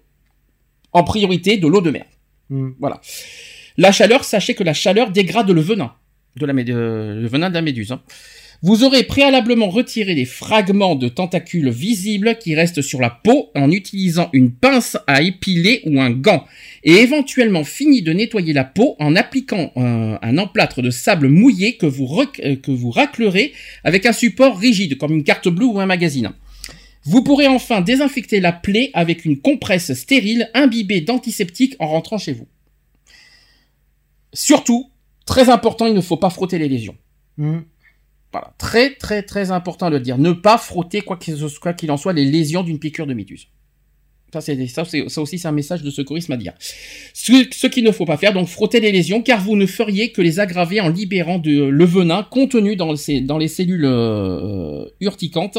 en 0.93 1.05
priorité 1.05 1.57
de 1.57 1.67
l'eau 1.67 1.81
de 1.81 1.91
mer. 1.91 2.05
Mhm. 2.51 2.75
Voilà. 2.79 3.01
La 3.81 3.93
chaleur, 3.93 4.25
sachez 4.25 4.53
que 4.53 4.63
la 4.63 4.75
chaleur 4.75 5.11
dégrade 5.11 5.51
le 5.51 5.63
venin 5.63 5.95
de 6.37 6.45
la, 6.45 6.53
de- 6.53 7.19
le 7.19 7.27
venin 7.27 7.49
de 7.49 7.55
la 7.55 7.63
méduse. 7.63 7.93
hein. 7.93 8.03
Vous 8.61 8.85
aurez 8.85 9.05
préalablement 9.05 9.71
retiré 9.71 10.15
les 10.15 10.27
fragments 10.27 10.97
de 10.97 11.09
tentacules 11.09 11.71
visibles 11.71 12.37
qui 12.39 12.55
restent 12.55 12.83
sur 12.83 13.01
la 13.01 13.09
peau 13.09 13.51
en 13.55 13.71
utilisant 13.71 14.29
une 14.35 14.53
pince 14.53 14.99
à 15.07 15.23
épiler 15.23 15.81
ou 15.87 15.99
un 15.99 16.11
gant, 16.11 16.45
et 16.85 16.93
éventuellement 16.97 17.65
fini 17.65 18.03
de 18.03 18.13
nettoyer 18.13 18.53
la 18.53 18.65
peau 18.65 18.97
en 18.99 19.17
appliquant 19.17 19.73
un, 19.77 20.37
emplâtre 20.37 20.83
de 20.83 20.91
sable 20.91 21.29
mouillé 21.29 21.79
que 21.79 21.87
vous, 21.87 22.07
euh, 22.45 22.57
que 22.57 22.93
raclerez 22.93 23.55
avec 23.83 24.05
un 24.05 24.13
support 24.13 24.59
rigide 24.59 24.99
comme 24.99 25.15
une 25.15 25.25
carte 25.25 25.49
bleue 25.49 25.65
ou 25.65 25.81
un 25.81 25.87
magazine. 25.87 26.33
Vous 27.05 27.25
pourrez 27.25 27.47
enfin 27.49 27.81
désinfecter 27.81 28.41
la 28.41 28.53
plaie 28.53 28.91
avec 28.93 29.25
une 29.25 29.39
compresse 29.41 29.95
stérile 29.95 30.51
imbibée 30.53 31.01
d'antiseptique 31.01 31.77
en 31.79 31.87
rentrant 31.87 32.19
chez 32.19 32.35
vous. 32.35 32.47
Surtout, 34.33 34.91
très 35.27 35.49
important, 35.49 35.87
il 35.87 35.95
ne 35.95 36.01
faut 36.01 36.17
pas 36.17 36.31
frotter 36.31 36.59
les 36.59 36.69
lésions. 36.69 36.97
Mhm. 37.37 37.65
Voilà, 38.33 38.55
très 38.59 38.95
très 38.95 39.23
très 39.23 39.51
important 39.51 39.87
à 39.87 39.91
le 39.91 39.99
dire. 39.99 40.17
Ne 40.17 40.33
pas 40.33 40.57
frotter 40.57 41.01
quoi 41.01 41.17
qu'il 41.17 41.91
en 41.91 41.97
soit 41.97 42.13
les 42.13 42.25
lésions 42.25 42.63
d'une 42.63 42.79
piqûre 42.79 43.07
de 43.07 43.15
méduse. 43.15 43.49
Ça, 44.33 44.41
c'est, 44.41 44.67
ça, 44.69 44.83
aussi, 45.21 45.39
c'est 45.41 45.49
un 45.49 45.53
message 45.53 45.83
de 45.83 45.91
secourisme 45.91 46.31
à 46.31 46.37
dire. 46.37 46.53
Ce, 47.15 47.33
ce 47.51 47.67
qu'il 47.67 47.83
ne 47.83 47.91
faut 47.91 48.05
pas 48.05 48.17
faire, 48.17 48.33
donc 48.33 48.47
frotter 48.47 48.79
les 48.79 48.93
lésions, 48.93 49.23
car 49.23 49.41
vous 49.41 49.57
ne 49.57 49.67
feriez 49.67 50.13
que 50.13 50.23
les 50.23 50.39
aggraver 50.39 50.81
en 50.81 50.89
libérant 50.89 51.41
de, 51.41 51.65
le 51.65 51.85
venin 51.85 52.23
contenu 52.23 52.77
dans, 52.77 52.93
les 52.93 53.49
cellules 53.49 53.85
euh, 53.85 54.85
urticantes, 55.01 55.59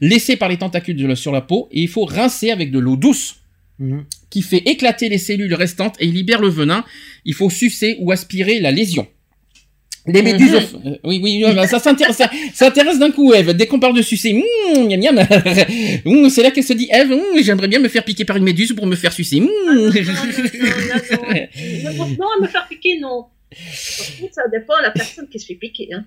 laissées 0.00 0.36
par 0.36 0.48
les 0.48 0.56
tentacules 0.56 0.96
de- 0.96 1.14
sur 1.14 1.30
la 1.30 1.42
peau, 1.42 1.68
et 1.70 1.82
il 1.82 1.88
faut 1.88 2.04
rincer 2.04 2.50
avec 2.50 2.72
de 2.72 2.80
l'eau 2.80 2.96
douce 2.96 3.36
Mhm. 3.78 4.04
qui 4.30 4.42
fait 4.42 4.62
éclater 4.66 5.08
les 5.08 5.18
cellules 5.18 5.54
restantes 5.54 5.94
et 6.00 6.06
libère 6.06 6.40
le 6.40 6.48
venin. 6.48 6.84
Il 7.24 7.34
faut 7.34 7.50
sucer 7.50 7.96
ou 8.00 8.10
aspirer 8.10 8.58
la 8.60 8.70
lésion. 8.70 9.06
Les 10.06 10.22
méduses, 10.22 10.54
euh, 10.54 10.96
oui, 11.04 11.20
oui, 11.22 11.44
euh, 11.44 11.66
ça 11.66 11.78
s'intéresse, 11.78 12.16
ça, 12.16 12.30
ça 12.54 12.68
intéresse 12.68 12.98
d'un 12.98 13.10
coup, 13.10 13.34
Eve. 13.34 13.52
Dès 13.52 13.66
qu'on 13.66 13.78
parle 13.78 13.94
de 13.94 14.02
sucer, 14.02 14.32
mmh, 14.32 14.88
miam, 14.88 15.00
miam. 15.00 15.18
Mmh, 16.04 16.28
c'est 16.30 16.42
là 16.42 16.50
qu'elle 16.50 16.64
se 16.64 16.72
dit, 16.72 16.88
Eve, 16.90 17.10
mmh, 17.10 17.42
j'aimerais 17.42 17.68
bien 17.68 17.78
me 17.78 17.88
faire 17.88 18.04
piquer 18.04 18.24
par 18.24 18.36
une 18.36 18.44
méduse 18.44 18.72
pour 18.72 18.86
me 18.86 18.96
faire 18.96 19.12
sucer. 19.12 19.40
Mmh. 19.40 19.44
Non, 19.46 19.74
non, 19.74 19.82
non, 19.82 19.92
non, 21.84 21.92
non, 21.92 22.08
non, 22.18 22.26
à 22.38 22.40
me 22.42 22.46
faire 22.46 22.66
piquer, 22.68 22.98
non. 23.00 23.26
Par 23.50 24.20
contre, 24.20 24.34
ça 24.34 24.42
dépend 24.52 24.76
de 24.78 24.82
la 24.82 24.90
personne 24.90 25.28
qui 25.28 25.38
se 25.38 25.46
fait 25.46 25.54
piquer. 25.54 25.88
Hein. 25.92 26.04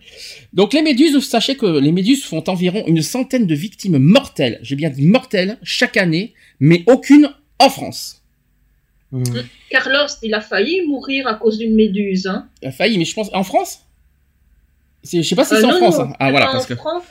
Donc 0.53 0.73
les 0.73 0.81
méduses, 0.81 1.19
sachez 1.27 1.55
que 1.55 1.65
les 1.65 1.91
méduses 1.91 2.23
font 2.23 2.43
environ 2.47 2.83
une 2.87 3.01
centaine 3.01 3.47
de 3.47 3.55
victimes 3.55 3.97
mortelles, 3.97 4.59
j'ai 4.61 4.75
bien 4.75 4.89
dit 4.89 5.05
mortelles, 5.05 5.57
chaque 5.63 5.97
année, 5.97 6.33
mais 6.59 6.83
aucune 6.85 7.29
en 7.65 7.69
France. 7.69 8.21
Mhm. 9.11 9.23
Carlos, 9.69 10.07
il 10.23 10.33
a 10.33 10.41
failli 10.41 10.81
mourir 10.87 11.27
à 11.27 11.35
cause 11.35 11.57
d'une 11.57 11.75
méduse. 11.75 12.27
Hein. 12.27 12.47
Il 12.61 12.69
a 12.69 12.71
failli, 12.71 12.97
mais 12.97 13.05
je 13.05 13.13
pense, 13.13 13.29
en 13.33 13.43
France? 13.43 13.81
Je 15.03 15.21
sais 15.21 15.35
pas 15.35 15.43
si 15.43 15.53
Euh, 15.55 15.59
c'est 15.59 15.65
en 15.65 15.71
non, 15.71 15.77
France. 15.77 15.97
non, 15.97 16.03
hein. 16.05 16.13
Ah 16.19 16.31
voilà, 16.31 16.55
en 16.55 16.63
que... 16.63 16.75
France. 16.75 17.03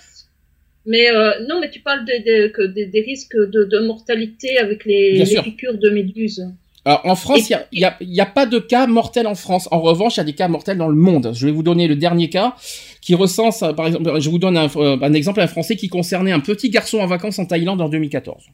Mais 0.87 1.11
euh, 1.11 1.33
non, 1.49 1.61
mais 1.61 1.71
tu 1.71 1.81
parles 1.81 2.05
des, 2.07 2.21
des, 2.21 2.51
que 2.53 2.63
des, 2.63 2.87
des 2.87 3.01
risques 3.03 3.37
de, 3.37 3.65
de 3.65 3.87
mortalité 3.87 4.59
avec 4.59 4.85
les, 4.87 5.23
les 5.25 5.43
piqûres 5.43 5.77
de 5.79 5.91
méduses. 5.91 6.47
Alors, 6.87 7.03
en 7.05 7.15
France, 7.15 7.51
il 7.73 7.91
n'y 8.01 8.21
a, 8.21 8.27
pas 8.27 8.47
de 8.47 8.59
cas 8.59 8.87
mortels 8.87 9.27
en 9.27 9.35
France. 9.35 9.69
En 9.71 9.81
revanche, 9.81 10.15
il 10.17 10.19
y 10.19 10.21
a 10.21 10.25
des 10.25 10.33
cas 10.33 10.49
mortels 10.49 10.79
dans 10.79 10.89
le 10.89 10.95
monde. 10.97 11.33
Je 11.35 11.45
vais 11.45 11.53
vous 11.53 11.63
donner 11.63 11.87
le 11.87 11.97
dernier 11.97 12.31
cas 12.31 12.55
qui 13.03 13.15
recense, 13.15 13.61
par 13.77 13.87
exemple, 13.89 14.19
je 14.19 14.31
vous 14.31 14.39
donne 14.39 14.57
un, 14.57 14.69
euh, 14.77 14.97
un 15.03 15.13
exemple, 15.13 15.41
un 15.43 15.47
Français 15.47 15.77
qui 15.77 15.89
concernait 15.89 16.33
un 16.33 16.41
petit 16.41 16.71
garçon 16.71 16.99
en 17.01 17.07
vacances 17.07 17.39
en 17.39 17.45
Thaïlande 17.45 17.83
en 17.83 17.91
2014. 17.91 18.45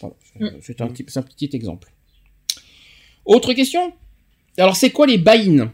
Voilà, 0.00 0.14
c'est- 0.22 0.40
Mm. 0.44 0.58
c'est 0.60 0.80
un, 0.80 0.88
petit- 0.88 1.04
c'est 1.08 1.18
un 1.18 1.22
petit 1.22 1.50
exemple. 1.52 1.92
Autre 3.24 3.52
question? 3.54 3.92
Alors, 4.58 4.76
c'est 4.76 4.90
quoi 4.90 5.06
les 5.06 5.18
baïnes 5.18 5.70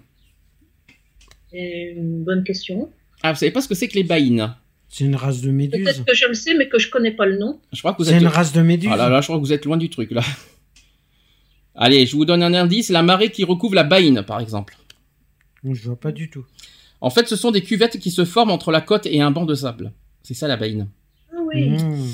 C'est 1.50 1.94
une 1.96 2.24
bonne 2.24 2.44
question. 2.44 2.90
Ah, 3.22 3.32
vous 3.32 3.38
savez 3.38 3.52
pas 3.52 3.60
ce 3.60 3.68
que 3.68 3.74
c'est 3.74 3.88
que 3.88 3.94
les 3.94 4.04
baïnes 4.04 4.54
C'est 4.88 5.04
une 5.04 5.16
race 5.16 5.40
de 5.40 5.50
méduse. 5.50 5.82
Peut-être 5.84 6.04
que 6.04 6.14
je 6.14 6.26
le 6.26 6.34
sais, 6.34 6.54
mais 6.54 6.68
que 6.68 6.78
je 6.78 6.90
connais 6.90 7.12
pas 7.12 7.24
le 7.26 7.38
nom. 7.38 7.60
Je 7.72 7.78
crois 7.78 7.92
que 7.92 7.98
vous 7.98 8.04
C'est 8.04 8.14
êtes. 8.16 8.20
une 8.22 8.26
race 8.28 8.52
de 8.52 8.60
méduse. 8.62 8.90
Ah 8.92 8.96
là 8.96 9.08
là, 9.08 9.20
je 9.20 9.26
crois 9.26 9.36
que 9.38 9.42
vous 9.44 9.52
êtes 9.52 9.64
loin 9.64 9.76
du 9.78 9.88
truc 9.90 10.10
là. 10.10 10.22
Allez, 11.74 12.04
je 12.04 12.14
vous 12.16 12.24
donne 12.26 12.42
un 12.42 12.52
indice 12.52 12.90
la 12.90 13.02
marée 13.02 13.30
qui 13.30 13.44
recouvre 13.44 13.74
la 13.74 13.84
baïne, 13.84 14.22
par 14.22 14.40
exemple. 14.40 14.76
Je 15.64 15.82
vois 15.84 15.98
pas 15.98 16.12
du 16.12 16.28
tout. 16.28 16.44
En 17.00 17.08
fait, 17.10 17.26
ce 17.28 17.36
sont 17.36 17.50
des 17.50 17.62
cuvettes 17.62 17.98
qui 17.98 18.10
se 18.10 18.24
forment 18.24 18.50
entre 18.50 18.70
la 18.70 18.80
côte 18.80 19.06
et 19.06 19.20
un 19.22 19.30
banc 19.30 19.44
de 19.46 19.54
sable. 19.54 19.92
C'est 20.22 20.34
ça 20.34 20.46
la 20.48 20.56
baïne. 20.56 20.88
Ah 21.32 21.36
oui. 21.46 21.70
Mmh. 21.70 22.06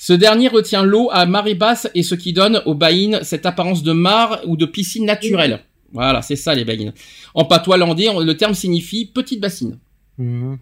Ce 0.00 0.12
dernier 0.12 0.46
retient 0.46 0.84
l'eau 0.84 1.10
à 1.12 1.26
marée 1.26 1.56
basse 1.56 1.90
et 1.96 2.04
ce 2.04 2.14
qui 2.14 2.32
donne 2.32 2.62
aux 2.66 2.74
baïnes 2.74 3.18
cette 3.22 3.46
apparence 3.46 3.82
de 3.82 3.90
mare 3.90 4.40
ou 4.46 4.56
de 4.56 4.64
piscine 4.64 5.04
naturelle. 5.04 5.58
Voilà, 5.92 6.22
c'est 6.22 6.36
ça 6.36 6.54
les 6.54 6.64
baïnes. 6.64 6.92
En 7.34 7.44
patois 7.44 7.76
landais, 7.76 8.06
le 8.24 8.36
terme 8.36 8.54
signifie 8.54 9.06
petite 9.06 9.40
bassine. 9.40 9.78
Mmh. 10.18 10.54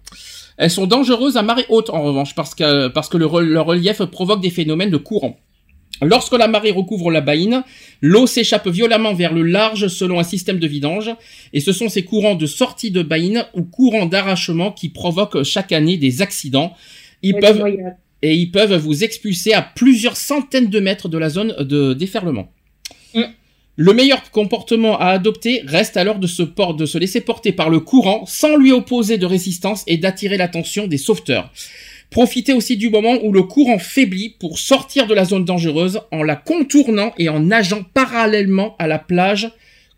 Elles 0.56 0.70
sont 0.70 0.86
dangereuses 0.86 1.36
à 1.36 1.42
marée 1.42 1.66
haute 1.68 1.90
en 1.90 2.02
revanche 2.02 2.34
parce 2.34 2.54
que, 2.54 2.88
parce 2.88 3.10
que 3.10 3.18
le, 3.18 3.26
leur 3.42 3.66
relief 3.66 4.02
provoque 4.04 4.40
des 4.40 4.48
phénomènes 4.48 4.90
de 4.90 4.96
courant. 4.96 5.36
Lorsque 6.00 6.32
la 6.32 6.48
marée 6.48 6.70
recouvre 6.70 7.10
la 7.10 7.20
baïne, 7.20 7.62
l'eau 8.00 8.26
s'échappe 8.26 8.68
violemment 8.68 9.12
vers 9.12 9.34
le 9.34 9.42
large 9.42 9.88
selon 9.88 10.18
un 10.18 10.24
système 10.24 10.58
de 10.58 10.66
vidange 10.66 11.10
et 11.52 11.60
ce 11.60 11.72
sont 11.72 11.90
ces 11.90 12.04
courants 12.04 12.36
de 12.36 12.46
sortie 12.46 12.90
de 12.90 13.02
baïne 13.02 13.44
ou 13.52 13.64
courants 13.64 14.06
d'arrachement 14.06 14.72
qui 14.72 14.88
provoquent 14.88 15.42
chaque 15.42 15.72
année 15.72 15.98
des 15.98 16.22
accidents. 16.22 16.72
Ils 17.20 17.36
peuvent. 17.36 17.62
Et 18.22 18.34
ils 18.34 18.50
peuvent 18.50 18.76
vous 18.76 19.04
expulser 19.04 19.52
à 19.52 19.62
plusieurs 19.62 20.16
centaines 20.16 20.68
de 20.70 20.80
mètres 20.80 21.08
de 21.08 21.18
la 21.18 21.28
zone 21.28 21.54
de 21.60 21.92
déferlement. 21.94 22.52
Mm. 23.14 23.22
Le 23.78 23.92
meilleur 23.92 24.30
comportement 24.30 24.98
à 24.98 25.08
adopter 25.08 25.62
reste 25.66 25.98
alors 25.98 26.18
de 26.18 26.26
se, 26.26 26.42
por- 26.42 26.74
de 26.74 26.86
se 26.86 26.96
laisser 26.96 27.20
porter 27.20 27.52
par 27.52 27.68
le 27.68 27.80
courant 27.80 28.24
sans 28.26 28.56
lui 28.56 28.72
opposer 28.72 29.18
de 29.18 29.26
résistance 29.26 29.84
et 29.86 29.98
d'attirer 29.98 30.38
l'attention 30.38 30.86
des 30.86 30.96
sauveteurs. 30.96 31.52
Profitez 32.08 32.54
aussi 32.54 32.78
du 32.78 32.88
moment 32.88 33.18
où 33.22 33.32
le 33.32 33.42
courant 33.42 33.78
faiblit 33.78 34.30
pour 34.30 34.58
sortir 34.58 35.06
de 35.06 35.12
la 35.12 35.26
zone 35.26 35.44
dangereuse 35.44 36.00
en 36.10 36.22
la 36.22 36.36
contournant 36.36 37.12
et 37.18 37.28
en 37.28 37.40
nageant 37.40 37.82
parallèlement 37.92 38.76
à 38.78 38.86
la 38.86 38.98
plage 38.98 39.50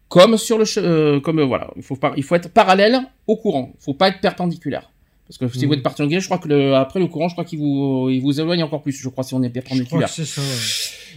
comme 0.09 0.39
sur 0.39 0.59
le 0.59 0.64
euh, 0.79 1.21
comme 1.21 1.39
euh, 1.39 1.45
voilà, 1.45 1.71
il 1.77 1.83
faut 1.83 1.99
il 2.16 2.23
faut 2.23 2.35
être 2.35 2.51
parallèle 2.51 2.99
au 3.27 3.37
courant, 3.37 3.75
il 3.79 3.85
faut 3.85 3.95
pas 3.95 4.09
être 4.09 4.21
perpendiculaire. 4.21 4.91
Parce 5.29 5.37
que 5.39 5.49
si 5.49 5.61
Mhm. 5.61 5.66
vous 5.68 5.74
êtes 5.74 5.83
perpendiculaire, 5.83 6.20
je 6.22 6.26
crois 6.26 6.39
que 6.39 6.49
le, 6.49 6.74
après 6.74 6.99
le 7.01 7.07
courant, 7.07 7.29
je 7.29 7.35
crois 7.35 7.45
qu'il 7.45 7.59
vous, 7.59 8.09
il 8.11 8.20
vous 8.20 8.41
éloigne 8.41 8.62
encore 8.62 8.81
plus. 8.83 8.93
Je 8.93 9.09
crois 9.11 9.22
si 9.24 9.35
on 9.35 9.43
est 9.43 9.47
Je 9.47 9.51
crois 9.51 9.62
perpendiculaire. 9.62 10.09
que 10.09 10.14
c'est 10.14 10.24
ça. 10.24 10.41
ouais. 10.41 10.47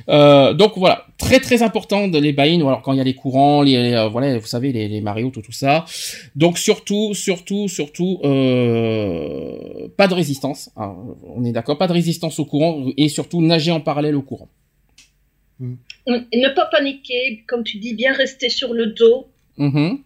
Euh, 0.09 0.53
donc 0.53 0.73
voilà, 0.77 1.05
très 1.17 1.39
très 1.39 1.61
important 1.63 2.07
de 2.07 2.17
les 2.17 2.33
baïnes, 2.33 2.61
ou 2.63 2.67
alors 2.67 2.81
quand 2.81 2.91
il 2.93 2.97
y 2.97 3.01
a 3.01 3.03
les 3.05 3.13
courants, 3.13 3.61
les, 3.61 3.71
les, 3.81 3.93
euh, 3.93 4.09
voilà, 4.09 4.37
vous 4.37 4.45
savez, 4.47 4.71
les, 4.73 4.87
les 4.89 4.99
marées 5.01 5.23
hautes, 5.23 5.41
tout 5.41 5.51
ça. 5.51 5.85
Donc 6.35 6.57
surtout, 6.57 7.13
surtout, 7.13 7.67
surtout, 7.69 8.19
euh, 8.23 9.87
pas 9.97 10.07
de 10.07 10.13
résistance. 10.13 10.69
hein, 10.75 10.95
on 11.35 11.43
est 11.45 11.51
d'accord, 11.51 11.77
pas 11.77 11.87
de 11.87 11.93
résistance 11.93 12.39
au 12.39 12.45
courant 12.45 12.85
et 12.97 13.09
surtout 13.09 13.41
nager 13.41 13.71
en 13.71 13.79
parallèle 13.81 14.15
au 14.15 14.21
courant. 14.21 14.49
Et 15.61 16.39
ne 16.39 16.53
pas 16.55 16.65
paniquer, 16.71 17.43
comme 17.47 17.63
tu 17.63 17.77
dis, 17.77 17.93
bien 17.93 18.13
rester 18.13 18.49
sur 18.49 18.73
le 18.73 18.87
dos. 18.87 19.27
Mhm. 19.57 19.99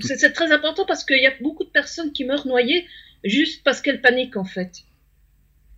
C'est 0.00 0.32
très 0.32 0.52
important 0.52 0.84
parce 0.86 1.04
qu'il 1.04 1.22
y 1.22 1.26
a 1.26 1.32
beaucoup 1.40 1.64
de 1.64 1.70
personnes 1.70 2.12
qui 2.12 2.24
meurent 2.24 2.46
noyées 2.46 2.86
juste 3.24 3.64
parce 3.64 3.80
qu'elles 3.80 4.00
paniquent 4.00 4.36
en 4.36 4.44
fait. 4.44 4.82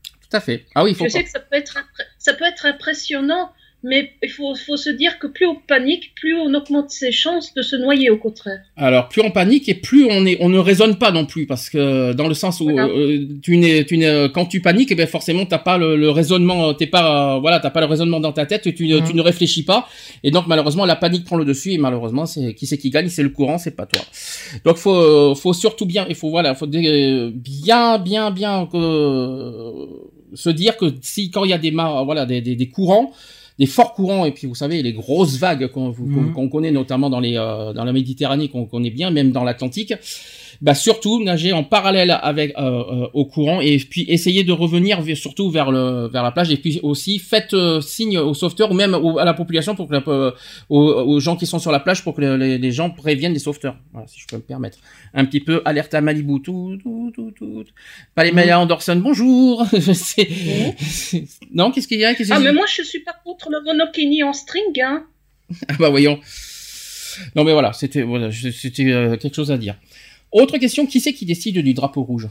Tout 0.03 0.37
à 0.37 0.41
fait. 0.41 0.67
Ah 0.75 0.85
oui, 0.85 0.95
faut 0.95 1.05
Je 1.05 1.11
sais 1.11 1.25
que 1.25 1.31
ça 1.31 1.41
peut 1.41 1.57
être, 1.57 1.79
ça 2.19 2.35
peut 2.35 2.45
être 2.45 2.67
impressionnant, 2.67 3.53
mais 3.83 4.11
il 4.23 4.29
faut, 4.31 4.55
faut 4.55 4.77
se 4.77 4.91
dire 4.91 5.19
que 5.19 5.27
plus 5.27 5.47
on 5.47 5.55
panique, 5.57 6.13
plus 6.15 6.35
on 6.37 6.53
augmente 6.55 6.91
ses 6.91 7.13
chances 7.13 7.55
de 7.55 7.63
se 7.63 7.77
noyer 7.77 8.11
au 8.11 8.19
contraire. 8.19 8.61
Alors 8.77 9.09
plus 9.09 9.23
on 9.23 9.31
panique 9.31 9.69
et 9.69 9.75
plus 9.75 10.05
on 10.11 10.27
est, 10.27 10.37
on 10.41 10.49
ne 10.51 10.59
raisonne 10.59 10.97
pas 10.97 11.11
non 11.13 11.25
plus 11.25 11.47
parce 11.47 11.71
que 11.71 12.13
dans 12.13 12.29
le 12.29 12.35
sens 12.35 12.61
où 12.61 12.65
Voilà. 12.71 12.89
euh, 12.89 13.27
tu 13.43 13.57
n'es, 13.57 13.85
tu 13.85 13.97
n'es, 13.97 14.29
quand 14.35 14.45
tu 14.47 14.61
paniques, 14.61 14.91
eh 14.93 14.95
ben 14.95 15.07
forcément 15.07 15.47
t'as 15.47 15.59
pas 15.59 15.79
le, 15.79 15.97
le 15.97 16.11
raisonnement, 16.11 16.75
t'es 16.75 16.87
pas, 16.87 17.37
euh, 17.37 17.39
voilà, 17.41 17.59
t'as 17.61 17.71
pas 17.71 17.81
le 17.81 17.87
raisonnement 17.87 18.21
dans 18.21 18.33
ta 18.33 18.45
tête, 18.47 18.75
tu, 18.75 18.87
ne- 18.87 18.99
Mhm. 19.01 19.07
tu 19.09 19.15
ne 19.15 19.23
réfléchis 19.23 19.65
pas 19.65 19.89
et 20.23 20.31
donc 20.31 20.47
malheureusement 20.47 20.85
la 20.85 20.97
panique 20.97 21.25
prend 21.25 21.37
le 21.37 21.45
dessus 21.47 21.73
et 21.73 21.79
malheureusement 21.79 22.27
c'est 22.27 22.55
qui 22.55 22.67
c'est 22.67 22.77
qui 22.79 22.91
gagne, 22.91 23.09
c'est 23.09 23.23
le 23.23 23.31
courant, 23.31 23.57
c'est 23.59 23.77
pas 23.77 23.87
toi. 23.87 24.03
Donc 24.65 24.77
faut, 24.77 24.95
euh, 24.95 25.35
faut 25.35 25.53
surtout 25.55 25.87
bien, 25.87 26.05
il 26.09 26.15
faut 26.15 26.29
voilà, 26.31 26.55
faut 26.55 26.67
bien, 26.67 27.99
bien, 27.99 28.31
bien 28.31 28.69
euh, 28.75 29.87
se 30.35 30.51
dire 30.51 30.77
que 30.77 30.87
si 31.01 31.31
quand 31.31 31.45
il 31.45 31.51
y 31.51 31.55
a 31.55 31.59
des 31.59 31.71
mar- 31.71 32.05
voilà 32.05 32.27
des, 32.27 32.41
des, 32.41 32.57
des 32.57 32.69
courants 32.69 33.13
des 33.61 33.67
forts 33.67 33.93
courants 33.93 34.25
et 34.25 34.33
puis 34.33 34.47
vous 34.47 34.55
savez 34.55 34.83
les 34.83 34.95
grosses 34.95 35.37
vagues 35.39 35.67
qu'on 35.69 35.95
Mhm. 35.97 36.51
connaît 36.51 36.73
notamment 36.73 37.11
dans 37.11 37.21
les 37.21 37.37
euh, 37.37 37.73
dans 37.75 37.85
la 37.85 37.93
Méditerranée 37.93 38.49
qu'on 38.49 38.65
connaît 38.65 38.91
bien 39.01 39.11
même 39.11 39.31
dans 39.33 39.45
l'Atlantique 39.45 39.93
bah 40.63 40.75
surtout 40.75 41.23
nager 41.25 41.53
en 41.55 41.65
parallèle 41.65 42.11
avec 42.23 42.53
euh, 42.59 42.63
euh, 42.63 43.07
au 43.15 43.25
courant 43.25 43.63
et 43.63 43.79
puis 43.79 44.05
essayer 44.09 44.45
de 44.45 44.53
revenir 44.53 45.03
surtout 45.17 45.51
vers 45.51 45.71
le 45.71 46.09
vers 46.13 46.23
la 46.23 46.33
plage 46.33 46.51
et 46.51 46.59
puis 46.59 46.81
aussi 46.83 47.19
faites 47.19 47.55
euh, 47.55 47.81
signe 47.81 48.19
aux 48.19 48.35
sauveteurs 48.35 48.71
ou 48.71 48.75
même 48.75 48.95
au- 48.95 49.19
à 49.19 49.25
la 49.25 49.33
population 49.33 49.75
pour 49.75 49.89
que 49.89 49.95
la, 49.95 50.03
euh, 50.09 50.33
aux, 50.69 50.79
aux 51.13 51.19
gens 51.21 51.37
qui 51.37 51.47
sont 51.47 51.59
sur 51.59 51.73
la 51.73 51.81
plage 51.81 52.05
pour 52.05 52.15
que 52.15 52.21
les, 52.21 52.59
les- 52.59 52.73
gens 52.73 52.91
préviennent 52.91 53.33
les 53.33 53.39
sauveteurs. 53.39 53.77
Voilà 53.93 54.07
si 54.07 54.21
je 54.21 54.27
peux 54.27 54.37
me 54.37 54.43
permettre. 54.43 54.79
Un 55.15 55.25
petit 55.25 55.41
peu 55.41 55.63
alerte 55.65 55.95
à 55.95 56.01
Malibu 56.03 56.43
tout 56.43 56.77
tout 56.83 57.11
tout 57.15 57.31
tout. 57.39 57.65
Pas 58.15 58.25
les 58.25 58.33
Maya 58.33 58.61
Anderson 58.61 58.97
bonjour. 59.03 59.65
C'est- 59.95 60.29
c'est- 60.79 61.25
non 61.55 61.71
qu'est-ce 61.71 61.89
qu'il 61.89 62.01
y 62.01 62.05
a 62.05 62.11
Ah, 62.31 62.39
mais 62.39 62.53
moi 62.53 62.67
je 62.67 62.83
suis 62.83 63.01
pas 63.01 63.15
contre 63.25 63.49
le 63.51 63.63
monokini 63.65 64.23
en 64.23 64.33
string, 64.35 64.79
hein. 64.85 65.05
ah 65.69 65.75
bah 65.79 65.89
voyons. 65.89 66.21
Non 67.35 67.45
mais 67.45 67.53
voilà, 67.53 67.73
c'était 67.73 68.03
voilà, 68.03 68.31
c'était 68.31 68.87
euh, 68.93 69.17
quelque 69.17 69.35
chose 69.35 69.51
à 69.51 69.59
dire. 69.59 69.75
Autre 70.33 70.59
question, 70.59 70.87
qui 70.87 71.01
c'est 71.01 71.13
qui 71.13 71.27
décide 71.27 71.59
du 71.59 71.75
drapeau 71.75 72.03
rouge? 72.03 72.29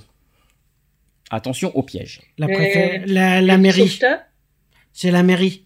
Attention 1.30 1.76
au 1.76 1.84
piège. 1.84 2.22
La, 2.38 2.48
Euh, 2.48 3.04
la, 3.06 3.42
la 3.42 3.58
mairie. 3.58 4.00
C'est 4.94 5.12
la 5.12 5.22
mairie. 5.24 5.64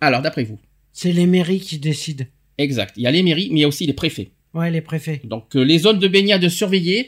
Alors 0.00 0.22
d'après 0.22 0.44
vous? 0.44 0.58
C'est 0.92 1.12
les 1.12 1.26
mairies 1.26 1.60
qui 1.60 1.78
décident. 1.78 2.24
Exact. 2.58 2.94
Il 2.96 3.02
y 3.02 3.06
a 3.06 3.10
les 3.10 3.22
mairies, 3.22 3.48
mais 3.50 3.60
il 3.60 3.62
y 3.62 3.64
a 3.64 3.68
aussi 3.68 3.86
les 3.86 3.92
préfets. 3.92 4.30
Ouais, 4.52 4.68
les 4.72 4.80
préfets. 4.80 5.20
Donc 5.22 5.54
euh, 5.54 5.62
les 5.62 5.78
zones 5.78 6.00
de 6.00 6.08
baignade 6.08 6.48
surveillées, 6.48 7.06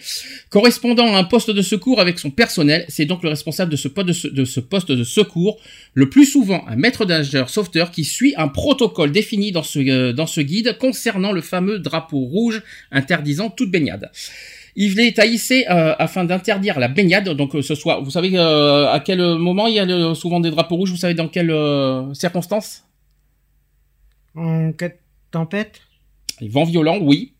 correspondant 0.49 1.13
à 1.13 1.19
un 1.19 1.25
poste 1.25 1.51
de 1.51 1.61
secours 1.61 2.01
avec 2.01 2.21
son 2.21 2.31
personnel, 2.31 2.85
c'est 2.89 3.05
donc 3.05 3.25
le 3.25 3.31
responsable 3.31 3.73
de 3.73 3.77
ce, 3.77 3.89
poste 3.89 4.07
de, 4.07 4.13
se- 4.13 4.29
de 4.29 4.45
ce 4.45 4.61
poste 4.61 4.93
de 4.93 5.03
secours, 5.03 5.59
le 5.95 6.09
plus 6.09 6.25
souvent 6.25 6.65
un 6.69 6.77
maître 6.77 7.05
nageur 7.05 7.51
sauveteur 7.51 7.91
qui 7.91 8.05
suit 8.05 8.33
un 8.37 8.47
protocole 8.47 9.11
défini 9.11 9.51
dans 9.51 9.65
ce, 9.65 9.81
euh, 9.81 10.13
dans 10.13 10.29
ce 10.29 10.41
guide 10.41 10.79
concernant 10.79 11.33
le 11.33 11.41
fameux 11.41 11.81
drapeau 11.81 12.21
rouge 12.21 12.63
interdisant 12.93 13.51
toute 13.51 13.73
baignade. 13.73 14.13
Il 14.77 15.01
est 15.01 15.19
hisser 15.19 15.67
euh, 15.69 15.95
afin 15.99 16.25
d'interdire 16.25 16.79
la 16.79 16.87
baignade, 16.87 17.29
donc 17.31 17.57
euh, 17.57 17.61
ce 17.63 17.75
soit, 17.75 18.01
vous 18.01 18.13
savez 18.13 18.39
euh, 18.39 18.89
à 18.89 19.01
quel 19.01 19.19
moment 19.21 19.67
il 19.67 19.75
y 19.75 19.81
a 19.81 19.85
le- 19.85 20.15
souvent 20.15 20.39
des 20.39 20.51
drapeaux 20.51 20.77
rouges, 20.77 20.91
vous 20.91 20.97
savez 20.97 21.15
dans 21.15 21.27
quelles 21.29 21.51
euh, 21.51 22.15
circonstances? 22.15 22.85
En 24.37 24.71
cas 24.73 24.91
de 24.91 24.95
tempête? 25.33 25.81
Les 26.41 26.49
vents 26.49 26.65
violents, 26.65 26.99
oui. 27.03 27.32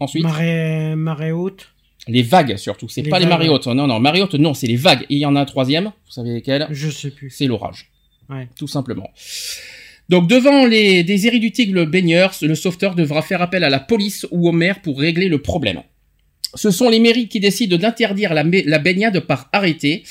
Ensuite 0.00 0.22
Marée, 0.22 0.94
marée 0.96 1.32
haute 1.32 1.68
Les 2.06 2.22
vagues 2.22 2.56
surtout, 2.56 2.88
c'est 2.88 3.02
pas 3.02 3.18
les 3.18 3.26
marées 3.26 3.48
hautes. 3.48 3.66
Non, 3.66 3.86
non, 3.86 3.98
marée 4.00 4.22
haute, 4.22 4.34
non, 4.34 4.54
c'est 4.54 4.66
les 4.66 4.76
vagues. 4.76 5.02
Et 5.10 5.14
il 5.14 5.18
y 5.18 5.26
en 5.26 5.36
a 5.36 5.40
un 5.40 5.44
troisième, 5.44 5.84
vous 5.84 6.12
savez 6.12 6.34
lesquels 6.34 6.66
Je 6.70 6.90
sais 6.90 7.10
plus. 7.10 7.30
C'est 7.30 7.46
l'orage. 7.46 7.90
Ouais. 8.28 8.48
Tout 8.56 8.68
simplement. 8.68 9.10
Donc 10.08 10.26
devant 10.26 10.64
les 10.66 11.02
des 11.02 11.26
irréductibles 11.26 11.86
baigneurs, 11.86 12.34
le 12.40 12.54
sauveteur 12.54 12.94
devra 12.94 13.22
faire 13.22 13.42
appel 13.42 13.64
à 13.64 13.70
la 13.70 13.80
police 13.80 14.26
ou 14.30 14.48
au 14.48 14.52
maire 14.52 14.80
pour 14.80 14.98
régler 14.98 15.28
le 15.28 15.42
problème. 15.42 15.82
Ce 16.54 16.70
sont 16.70 16.88
les 16.88 16.98
mairies 16.98 17.28
qui 17.28 17.40
décident 17.40 17.76
d'interdire 17.76 18.32
la 18.32 18.78
baignade 18.78 19.20
par 19.20 19.50
arrêté. 19.52 20.04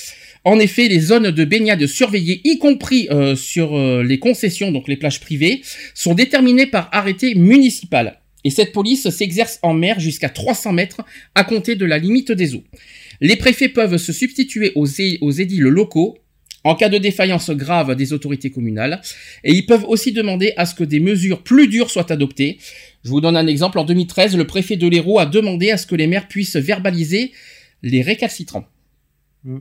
En 0.44 0.60
effet, 0.60 0.88
les 0.88 1.00
zones 1.00 1.32
de 1.32 1.46
baignade 1.46 1.86
surveillées, 1.88 2.42
y 2.46 2.58
compris 2.58 3.08
euh, 3.12 3.36
sur 3.36 3.76
euh, 3.76 4.02
les 4.02 4.18
concessions, 4.18 4.72
donc 4.72 4.88
les 4.88 4.96
plages 4.96 5.20
privées, 5.20 5.62
sont 5.94 6.14
déterminées 6.14 6.68
par 6.68 6.90
arrêté 6.94 7.36
municipal. 7.36 8.22
Et 8.44 8.50
cette 8.50 8.72
police 8.72 9.10
s'exerce 9.10 9.60
en 9.62 9.74
mer 9.74 10.00
jusqu'à 10.00 10.30
300 10.30 10.74
mètres 10.74 11.04
à 11.36 11.44
compter 11.44 11.76
de 11.76 11.86
la 11.86 11.98
limite 11.98 12.32
des 12.32 12.56
eaux. 12.56 12.64
Les 13.20 13.36
préfets 13.36 13.70
peuvent 13.70 13.98
se 13.98 14.14
substituer 14.14 14.72
aux, 14.76 14.86
édiles 14.86 15.64
locaux 15.64 16.18
en 16.64 16.76
cas 16.76 16.90
de 16.90 16.98
défaillance 16.98 17.50
grave 17.52 17.96
des 17.96 18.14
autorités 18.14 18.50
communales, 18.50 19.02
et 19.44 19.54
ils 19.54 19.66
peuvent 19.66 19.86
aussi 19.86 20.12
demander 20.12 20.54
à 20.58 20.66
ce 20.66 20.76
que 20.76 20.84
des 20.84 21.00
mesures 21.00 21.42
plus 21.42 21.68
dures 21.68 21.90
soient 21.90 22.12
adoptées. 22.12 22.58
Je 23.06 23.10
vous 23.10 23.22
donne 23.22 23.38
un 23.38 23.48
exemple. 23.48 23.80
En 23.80 23.86
2013, 23.86 24.36
le 24.36 24.46
préfet 24.46 24.76
de 24.76 24.88
l'Hérault 24.88 25.20
a 25.20 25.26
demandé 25.26 25.72
à 25.72 25.78
ce 25.78 25.88
que 25.88 25.96
les 25.96 26.08
maires 26.08 26.28
puissent 26.28 26.58
verbaliser 26.58 27.32
les 27.84 28.02
récalcitrants. 28.02 28.66
Mm. 29.46 29.60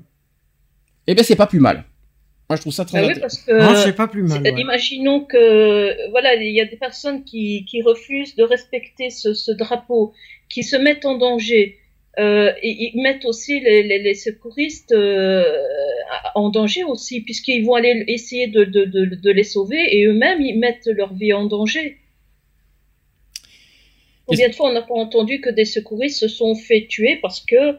Eh 1.06 1.14
ben, 1.14 1.24
c'est 1.24 1.36
pas 1.36 1.46
plus 1.46 1.60
mal. 1.60 1.84
Moi, 2.48 2.56
je 2.56 2.60
trouve 2.60 2.72
ça 2.72 2.84
très 2.84 2.98
Ah 2.98 3.06
oui, 3.08 3.20
parce 3.20 3.38
que. 3.38 3.52
Non, 3.52 3.74
c'est 3.74 3.94
pas 3.96 4.06
plus 4.08 4.22
mal. 4.22 4.40
ouais. 4.42 4.60
Imaginons 4.60 5.20
que 5.24 6.10
voilà, 6.10 6.34
il 6.36 6.54
y 6.54 6.60
a 6.60 6.64
des 6.64 6.76
personnes 6.76 7.24
qui, 7.24 7.64
qui 7.68 7.82
refusent 7.82 8.36
de 8.36 8.44
respecter 8.44 9.10
ce, 9.10 9.34
ce 9.34 9.50
drapeau, 9.52 10.12
qui 10.48 10.62
se 10.62 10.76
mettent 10.76 11.04
en 11.04 11.16
danger. 11.18 11.78
euh, 12.18 12.52
ils 12.62 12.92
ils 12.94 13.02
mettent 13.02 13.24
aussi 13.24 13.58
les, 13.60 13.82
les, 13.82 13.98
les 13.98 14.14
secouristes 14.14 14.92
euh, 14.92 15.42
en 16.34 16.48
danger 16.50 16.84
aussi, 16.84 17.20
puisqu'ils 17.20 17.64
vont 17.66 17.74
aller 17.74 18.04
essayer 18.08 18.46
de, 18.46 18.62
de, 18.64 18.84
de, 18.84 19.04
de 19.26 19.30
les 19.30 19.42
sauver 19.44 19.82
et 19.94 20.04
eux-mêmes 20.06 20.40
ils 20.40 20.58
mettent 20.58 20.86
leur 21.00 21.12
vie 21.14 21.32
en 21.32 21.44
danger. 21.46 21.98
Combien 24.26 24.48
de 24.48 24.54
fois 24.54 24.70
on 24.70 24.72
n'a 24.72 24.82
pas 24.82 24.94
entendu 24.94 25.40
que 25.40 25.50
des 25.50 25.64
secouristes 25.64 26.18
se 26.20 26.28
sont 26.28 26.54
fait 26.54 26.86
tuer 26.88 27.18
parce 27.22 27.40
que, 27.44 27.76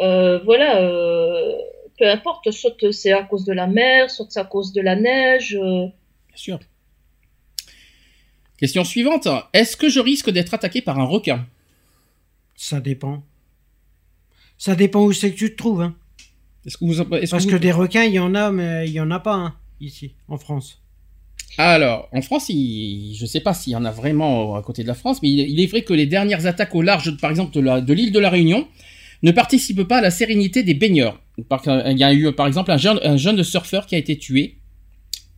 euh, 0.00 0.38
voilà, 0.44 0.82
euh, 0.82 1.52
peu 2.00 2.08
importe, 2.10 2.50
soit 2.50 2.74
c'est 2.90 3.12
à 3.12 3.22
cause 3.22 3.44
de 3.44 3.52
la 3.52 3.66
mer, 3.68 4.10
soit 4.10 4.26
c'est 4.30 4.40
à 4.40 4.44
cause 4.44 4.72
de 4.72 4.80
la 4.80 4.96
neige. 4.96 5.54
euh, 5.54 5.86
Bien 6.28 6.36
sûr. 6.36 6.58
Question 8.58 8.84
suivante. 8.84 9.28
Est-ce 9.52 9.76
que 9.76 9.88
je 9.88 10.00
risque 10.00 10.30
d'être 10.30 10.52
attaqué 10.54 10.82
par 10.82 10.98
un 10.98 11.04
requin? 11.04 11.46
Ça 12.56 12.80
dépend. 12.80 13.22
Ça 14.58 14.74
dépend 14.74 15.02
où 15.04 15.12
c'est 15.12 15.30
que 15.32 15.36
tu 15.38 15.52
te 15.52 15.56
trouves. 15.56 15.80
Hein. 15.82 15.94
Est-ce 16.66 16.76
que 16.76 16.84
vous, 16.84 17.00
est-ce 17.16 17.30
Parce 17.30 17.44
vous- 17.44 17.50
que 17.50 17.56
des 17.56 17.72
requins, 17.72 18.04
il 18.04 18.12
y 18.12 18.18
en 18.18 18.34
a, 18.34 18.50
mais 18.50 18.86
il 18.86 18.92
y 18.92 19.00
en 19.00 19.10
a 19.10 19.18
pas 19.20 19.34
hein, 19.34 19.54
ici, 19.80 20.12
en 20.28 20.36
France. 20.36 20.82
Alors, 21.56 22.08
en 22.12 22.20
France, 22.22 22.48
il... 22.50 23.14
je 23.16 23.22
ne 23.22 23.26
sais 23.26 23.40
pas 23.40 23.54
s'il 23.54 23.72
y 23.72 23.76
en 23.76 23.84
a 23.86 23.90
vraiment 23.90 24.54
à 24.56 24.62
côté 24.62 24.82
de 24.82 24.88
la 24.88 24.94
France, 24.94 25.20
mais 25.22 25.30
il 25.30 25.40
il 25.40 25.60
est 25.60 25.66
vrai 25.66 25.82
que 25.82 25.94
les 25.94 26.06
dernières 26.06 26.44
attaques 26.46 26.74
au 26.74 26.82
large, 26.82 27.16
par 27.18 27.30
exemple, 27.30 27.52
de 27.54 27.60
la- 27.60 27.80
de 27.80 27.92
l'île 27.94 28.12
de 28.12 28.18
la 28.18 28.28
Réunion, 28.30 28.68
ne 29.22 29.30
participent 29.32 29.84
pas 29.84 29.98
à 29.98 30.00
la 30.00 30.10
sérénité 30.10 30.62
des 30.62 30.74
baigneurs. 30.74 31.20
Par- 31.48 31.62
Il 31.66 31.98
y 31.98 32.04
a 32.04 32.12
eu, 32.12 32.32
par 32.32 32.46
exemple, 32.46 32.70
un 32.70 32.76
jeune, 32.78 32.98
un 33.02 33.16
jeune 33.16 33.42
surfeur 33.42 33.86
qui 33.86 33.94
a 33.94 33.98
été 33.98 34.16
tué, 34.18 34.56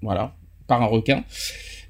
voilà, 0.01 0.35
par 0.67 0.83
un 0.83 0.87
requin. 0.87 1.25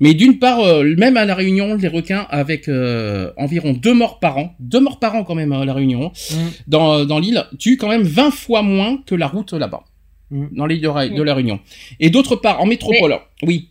Mais 0.01 0.15
d'une 0.15 0.39
part, 0.39 0.61
euh, 0.61 0.95
même 0.99 1.17
à 1.17 1.25
la 1.25 1.35
Réunion, 1.35 1.75
les 1.77 1.87
requins, 1.89 2.27
avec 2.31 2.67
euh, 2.69 3.31
environ 3.37 3.73
deux 3.73 3.95
morts 3.95 4.19
par 4.19 4.37
an, 4.39 4.55
deux 4.59 4.81
morts 4.81 4.99
par 4.99 5.15
an 5.15 5.23
quand 5.23 5.35
même 5.37 5.53
à 5.53 5.65
la 5.65 5.73
Réunion, 5.75 6.11
Hum, 6.33 6.51
dans, 6.67 7.05
dans 7.05 7.19
l'île, 7.21 7.45
tuent 7.59 7.77
quand 7.77 7.89
même 7.89 8.03
20 8.03 8.31
fois 8.33 8.63
moins 8.63 8.99
que 9.07 9.15
la 9.15 9.29
route 9.29 9.53
là-bas, 9.53 9.85
hum. 10.33 10.49
dans 10.53 10.67
l'île 10.67 10.81
de, 10.81 11.15
de 11.17 11.23
la 11.23 11.35
Réunion. 11.35 11.61
Et 12.01 12.11
d'autre 12.11 12.35
part, 12.37 12.61
en 12.61 12.67
métropole, 12.67 13.17
oui, 13.43 13.69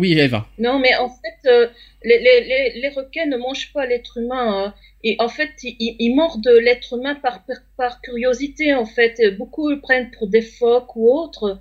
oui, 0.00 0.18
Eva. 0.18 0.46
Non, 0.58 0.78
mais 0.78 0.94
en 0.96 1.08
fait, 1.08 1.48
euh, 1.48 1.68
les, 2.02 2.92
requins 2.96 3.26
ne 3.26 3.36
mangent 3.36 3.72
pas 3.72 3.86
l'être 3.86 4.18
humain. 4.18 4.64
hein. 4.64 4.74
Et 5.04 5.16
en 5.18 5.28
fait, 5.28 5.50
ils, 5.62 6.14
mordent 6.14 6.48
l'être 6.48 6.94
humain 6.98 7.14
par, 7.14 7.44
par, 7.76 8.00
curiosité, 8.00 8.74
en 8.74 8.86
fait. 8.86 9.36
Beaucoup 9.38 9.70
le 9.70 9.80
prennent 9.80 10.10
pour 10.10 10.28
des 10.28 10.42
phoques 10.42 10.96
ou 10.96 11.10
autres. 11.12 11.60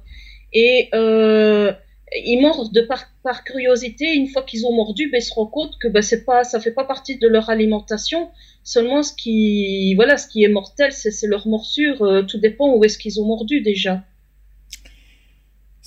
Et 0.54 0.90
euh, 0.94 1.72
ils 2.16 2.40
mordent 2.42 2.74
de 2.74 2.82
par, 2.82 3.06
par 3.24 3.44
curiosité. 3.44 4.14
Une 4.14 4.28
fois 4.28 4.42
qu'ils 4.44 4.66
ont 4.66 4.74
mordu, 4.74 5.10
ben, 5.12 5.20
ils 5.20 5.24
se 5.24 5.34
rendent 5.34 5.52
compte 5.52 5.78
que 5.80 5.88
ben, 5.88 6.02
c'est 6.02 6.26
pas, 6.26 6.44
ça 6.44 6.60
fait 6.60 6.74
pas 6.74 6.86
partie 6.86 7.18
de 7.18 7.28
leur 7.28 7.50
alimentation. 7.50 8.30
Seulement, 8.64 9.04
ce 9.04 9.14
qui, 9.14 9.96
voilà, 9.96 10.18
ce 10.18 10.28
qui 10.28 10.44
est 10.44 10.50
mortel, 10.50 10.92
c'est 10.92 11.12
c'est 11.12 11.28
leur 11.28 11.48
morsure. 11.48 12.02
Euh, 12.02 12.24
tout 12.24 12.40
dépend 12.40 12.74
où 12.76 12.84
est-ce 12.84 12.98
qu'ils 12.98 13.22
ont 13.22 13.26
mordu 13.26 13.62
déjà. 13.62 14.04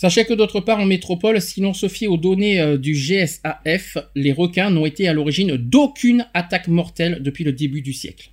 Sachez 0.03 0.24
que 0.24 0.34
d'autre 0.34 0.59
part, 0.59 0.80
en 0.80 0.84
métropole, 0.84 1.40
si 1.40 1.61
l'on 1.61 1.74
se 1.74 1.86
fie 1.86 2.09
aux 2.09 2.16
données 2.16 2.61
euh, 2.61 2.76
du 2.76 2.92
GSAF, 2.92 3.98
les 4.16 4.32
requins 4.32 4.68
n'ont 4.68 4.84
été 4.84 5.07
à 5.07 5.12
l'origine 5.12 5.57
d'aucune 5.57 6.26
attaque 6.34 6.66
mortelle 6.66 7.22
depuis 7.22 7.44
le 7.44 7.53
début 7.53 7.82
du 7.82 7.92
siècle. 7.92 8.32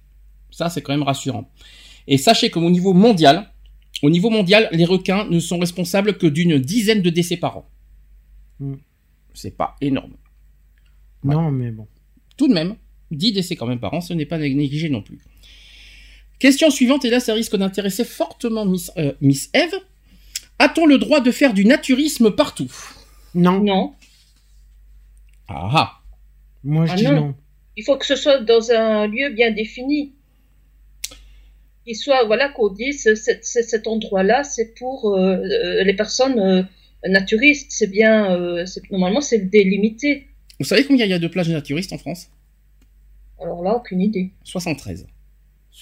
Ça, 0.49 0.71
c'est 0.71 0.81
quand 0.81 0.93
même 0.93 1.03
rassurant. 1.03 1.51
Et 2.07 2.17
sachez 2.17 2.49
qu'au 2.49 2.67
niveau 2.71 2.93
mondial, 2.93 3.51
au 4.01 4.09
niveau 4.09 4.31
mondial, 4.31 4.67
les 4.71 4.83
requins 4.83 5.27
ne 5.29 5.39
sont 5.39 5.59
responsables 5.59 6.17
que 6.17 6.25
d'une 6.25 6.57
dizaine 6.57 7.03
de 7.03 7.11
décès 7.11 7.37
par 7.37 7.57
an. 7.57 7.69
Hmm. 8.59 8.77
C'est 9.35 9.55
pas 9.55 9.75
énorme. 9.79 10.13
Ouais. 11.23 11.35
Non, 11.35 11.51
mais 11.51 11.69
bon. 11.69 11.85
Tout 12.35 12.47
de 12.47 12.53
même, 12.55 12.77
10 13.11 13.33
décès 13.33 13.55
quand 13.55 13.67
même 13.67 13.79
par 13.79 13.93
an, 13.93 14.01
ce 14.01 14.13
n'est 14.13 14.25
pas 14.25 14.39
négligé 14.39 14.89
non 14.89 15.03
plus. 15.03 15.19
Question 16.39 16.71
suivante, 16.71 17.05
et 17.05 17.11
là 17.11 17.19
ça 17.19 17.35
risque 17.35 17.55
d'intéresser 17.55 18.05
fortement 18.05 18.65
Miss, 18.65 18.91
euh, 18.97 19.13
Miss 19.21 19.51
Eve. 19.53 19.75
A-t-on 20.59 20.85
le 20.85 20.97
droit 20.97 21.21
de 21.21 21.31
faire 21.31 21.53
du 21.53 21.65
naturisme 21.65 22.31
partout? 22.31 22.71
Non, 23.33 23.59
Non. 23.61 23.93
Ah 25.47 25.69
ah 25.73 25.91
moi 26.63 26.85
je 26.85 26.91
Ah 26.91 26.95
dis 26.95 27.05
non. 27.05 27.15
non. 27.15 27.35
Il 27.77 27.83
faut 27.83 27.97
que 27.97 28.05
ce 28.05 28.15
soit 28.15 28.39
dans 28.39 28.71
un 28.71 29.07
lieu 29.07 29.29
bien 29.29 29.51
défini. 29.51 30.13
Qu'il 31.85 31.95
soit, 31.95 32.25
voilà, 32.25 32.49
qu'on 32.49 32.69
dise, 32.69 33.03
ce- 33.03 33.15
cet, 33.41 33.87
endroit-là, 33.87 34.43
c'est 34.43 34.75
pour 34.77 35.11
euh, 35.17 35.37
euh, 35.37 35.83
les 35.83 35.95
personnes 35.95 36.37
euh, 36.39 36.63
naturistes. 37.07 37.71
C'est 37.71 37.87
bien, 37.89 38.35
euh, 38.35 38.65
c'est- 38.65 38.91
normalement, 38.91 39.21
c'est 39.21 39.49
délimité. 39.49 40.27
Vous 40.59 40.65
savez 40.65 40.83
combien 40.85 41.05
il 41.05 41.09
y 41.09 41.13
a 41.13 41.19
de 41.19 41.27
plages 41.29 41.49
naturistes 41.49 41.93
en 41.93 41.97
France? 41.97 42.27
Alors 43.41 43.63
là, 43.63 43.75
aucune 43.77 44.01
idée. 44.01 44.31
73. 44.43 45.07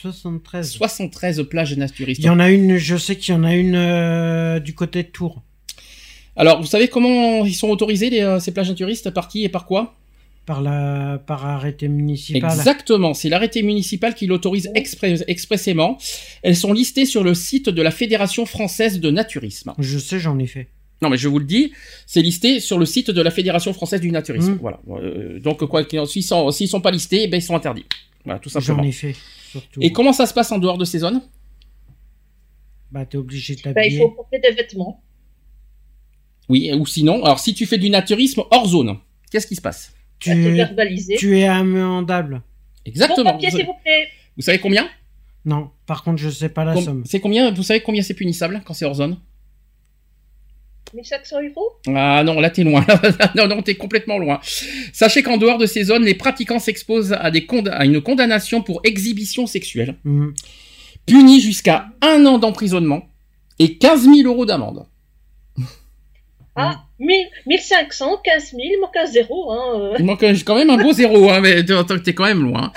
73. 0.02 0.70
73 0.72 1.44
plages 1.50 1.76
naturistes. 1.76 2.22
Il 2.22 2.26
y 2.26 2.30
en 2.30 2.40
a 2.40 2.50
une, 2.50 2.78
je 2.78 2.98
sais 2.98 3.16
qu'il 3.16 3.34
y 3.34 3.38
en 3.38 3.44
a 3.44 3.56
une 3.56 3.76
euh, 3.76 4.60
du 4.60 4.76
côté 4.76 5.04
de 5.04 5.08
Tours. 5.08 5.42
Alors, 6.36 6.62
vous 6.62 6.68
savez 6.68 6.88
comment 6.88 7.46
ils 7.46 7.56
sont 7.56 7.70
autorisés, 7.70 8.10
les, 8.12 8.22
euh, 8.22 8.40
ces 8.40 8.52
plages 8.52 8.70
naturistes 8.70 9.10
Par 9.10 9.28
qui 9.28 9.44
et 9.44 9.50
par 9.50 9.66
quoi? 9.66 9.96
Par, 10.46 10.62
la, 10.62 11.22
par 11.26 11.46
arrêté 11.46 11.88
municipal. 11.88 12.50
Exactement, 12.52 13.14
c'est 13.14 13.28
l'arrêté 13.28 13.64
municipal 13.64 14.14
qui 14.14 14.28
l'autorise 14.28 14.70
expressément. 14.76 15.98
Elles 16.44 16.56
sont 16.56 16.72
listées 16.74 17.06
sur 17.06 17.24
le 17.24 17.34
site 17.34 17.70
de 17.70 17.82
la 17.82 17.92
Fédération 17.92 18.46
française 18.46 19.00
de 19.00 19.10
naturisme. 19.10 19.74
Je 19.80 19.98
sais, 19.98 20.20
j'en 20.20 20.38
ai 20.40 20.48
fait. 20.48 20.68
Non, 21.02 21.10
mais 21.10 21.18
je 21.18 21.28
vous 21.28 21.40
le 21.40 21.46
dis, 21.46 21.74
c'est 22.06 22.22
listé 22.22 22.60
sur 22.60 22.80
le 22.80 22.86
site 22.86 23.12
de 23.12 23.22
la 23.22 23.30
Fédération 23.32 23.74
française 23.74 24.00
du 24.00 24.12
naturisme. 24.12 24.54
Mm. 24.54 24.60
Voilà. 24.62 24.80
Euh, 24.90 25.40
donc, 25.40 25.66
quoi 25.66 25.84
qu'il 25.84 26.00
en- 26.00 26.06
s'ils 26.06 26.24
sont, 26.24 26.50
s'ils 26.52 26.70
sont 26.70 26.82
pas 26.82 26.92
listés, 26.92 27.24
eh 27.24 27.28
ben, 27.28 27.38
ils 27.38 27.42
sont 27.44 27.56
interdits. 27.56 27.86
Voilà, 28.24 28.40
tout 28.40 28.50
simplement. 28.50 28.84
J'en 28.84 28.90
ai 28.90 28.92
fait, 28.92 29.16
surtout. 29.52 29.80
Et 29.82 29.92
comment 29.92 30.14
ça 30.14 30.26
se 30.26 30.34
passe 30.34 30.52
en 30.52 30.58
dehors 30.60 30.78
de 30.78 30.86
ces 30.86 31.00
zones? 31.00 31.22
Bah, 32.92 33.06
t'es 33.06 33.18
obligé 33.18 33.56
de 33.56 33.62
Ben, 33.64 33.72
il 33.72 33.74
t'habiller. 33.74 33.98
faut 34.00 34.10
porter 34.10 34.40
des 34.40 34.52
vêtements. 34.52 35.04
Oui, 36.50 36.72
ou 36.74 36.86
sinon, 36.86 37.24
alors 37.26 37.40
si 37.40 37.54
tu 37.54 37.66
fais 37.66 37.78
du 37.78 37.90
naturisme 37.90 38.44
hors 38.52 38.68
zone, 38.68 38.98
qu'est-ce 39.32 39.48
qui 39.48 39.56
se 39.56 39.62
passe? 39.62 39.94
Tu, 40.20 40.34
verbalisé. 40.54 41.16
tu 41.18 41.38
es 41.38 41.46
amendable. 41.46 42.36
Bon 42.36 42.42
Exactement. 42.86 43.32
papier, 43.34 43.50
vous, 43.50 43.58
s'il 43.58 43.66
vous 43.66 43.76
plaît. 43.84 44.08
vous 44.38 44.42
savez 44.42 44.60
combien? 44.60 44.90
Non, 45.46 45.70
par 45.86 46.04
contre, 46.04 46.18
je 46.22 46.30
sais 46.30 46.50
pas 46.50 46.64
la 46.64 46.74
Com- 46.74 46.84
somme. 46.84 47.04
C'est 47.06 47.20
combien? 47.20 47.52
Vous 47.52 47.64
savez 47.64 47.82
combien 47.82 48.02
c'est 48.02 48.14
punissable 48.14 48.62
quand 48.66 48.74
c'est 48.74 48.86
hors 48.86 48.96
zone? 48.96 49.18
1500 50.94 51.38
euros 51.50 51.72
Ah 51.96 52.24
non, 52.24 52.40
là 52.40 52.50
t'es 52.50 52.64
loin. 52.64 52.86
non, 53.36 53.48
non, 53.48 53.62
t'es 53.62 53.76
complètement 53.76 54.18
loin. 54.18 54.40
Sachez 54.94 55.22
qu'en 55.24 55.38
dehors 55.38 55.58
de 55.58 55.66
ces 55.66 55.84
zones, 55.84 56.04
les 56.04 56.16
pratiquants 56.16 56.60
s'exposent 56.60 57.14
à, 57.14 57.30
des 57.32 57.46
cond- 57.46 57.66
à 57.72 57.86
une 57.86 58.02
condamnation 58.02 58.62
pour 58.62 58.82
exhibition 58.84 59.46
sexuelle, 59.48 59.96
Mhm. 60.06 60.34
punie 61.06 61.42
jusqu'à 61.42 61.88
un 62.02 62.26
an 62.26 62.38
d'emprisonnement 62.38 63.08
et 63.60 63.78
15 63.78 64.04
000 64.04 64.20
euros 64.32 64.46
d'amende. 64.46 64.86
Ah, 66.60 66.86
1000, 67.00 67.16
1500, 67.46 68.18
15 68.24 68.52
000, 68.52 68.62
il 68.64 68.80
manque 68.82 68.98
un 68.98 69.06
zéro. 69.06 69.52
Hein. 69.52 69.80
euh. 69.80 69.96
Il 70.00 70.06
manque 70.06 70.26
quand 70.44 70.56
même 70.56 70.72
un 70.72 70.78
beau 70.78 70.92
zéro, 70.92 71.30
hein, 71.30 71.40
mais 71.40 71.64
t'es 71.64 71.74
t'es 72.04 72.14
quand 72.16 72.26
même 72.26 72.42
loin. 72.44 72.72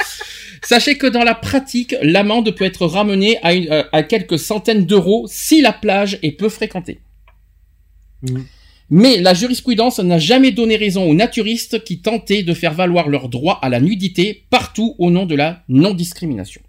Sachez 0.63 0.99
que 0.99 1.07
dans 1.07 1.25
la 1.25 1.35
pratique, 1.35 1.95
l'amende 2.03 2.51
peut 2.55 2.67
être 2.67 2.85
ramenée 2.87 3.39
à, 3.43 3.55
une- 3.55 3.73
euh, 3.73 3.83
à 3.93 4.03
quelques 4.03 4.39
centaines 4.39 4.85
d'euros 4.85 5.25
si 5.31 5.63
la 5.63 5.73
plage 5.73 6.19
est 6.23 6.33
peu 6.33 6.51
fréquentée. 6.51 7.01
Mhm. 8.23 8.45
Mais 8.91 9.21
la 9.21 9.35
jurisprudence 9.35 10.01
n'a 10.01 10.19
jamais 10.19 10.51
donné 10.51 10.77
raison 10.77 11.09
aux 11.09 11.15
naturistes 11.15 11.85
qui 11.85 12.01
tentaient 12.01 12.43
de 12.43 12.53
faire 12.55 12.75
valoir 12.75 13.09
leur 13.09 13.29
droit 13.29 13.59
à 13.63 13.69
la 13.69 13.81
nudité 13.81 14.45
partout 14.51 14.97
au 14.99 15.11
nom 15.11 15.27
de 15.27 15.37
la 15.37 15.63
non-discrimination. 15.69 16.61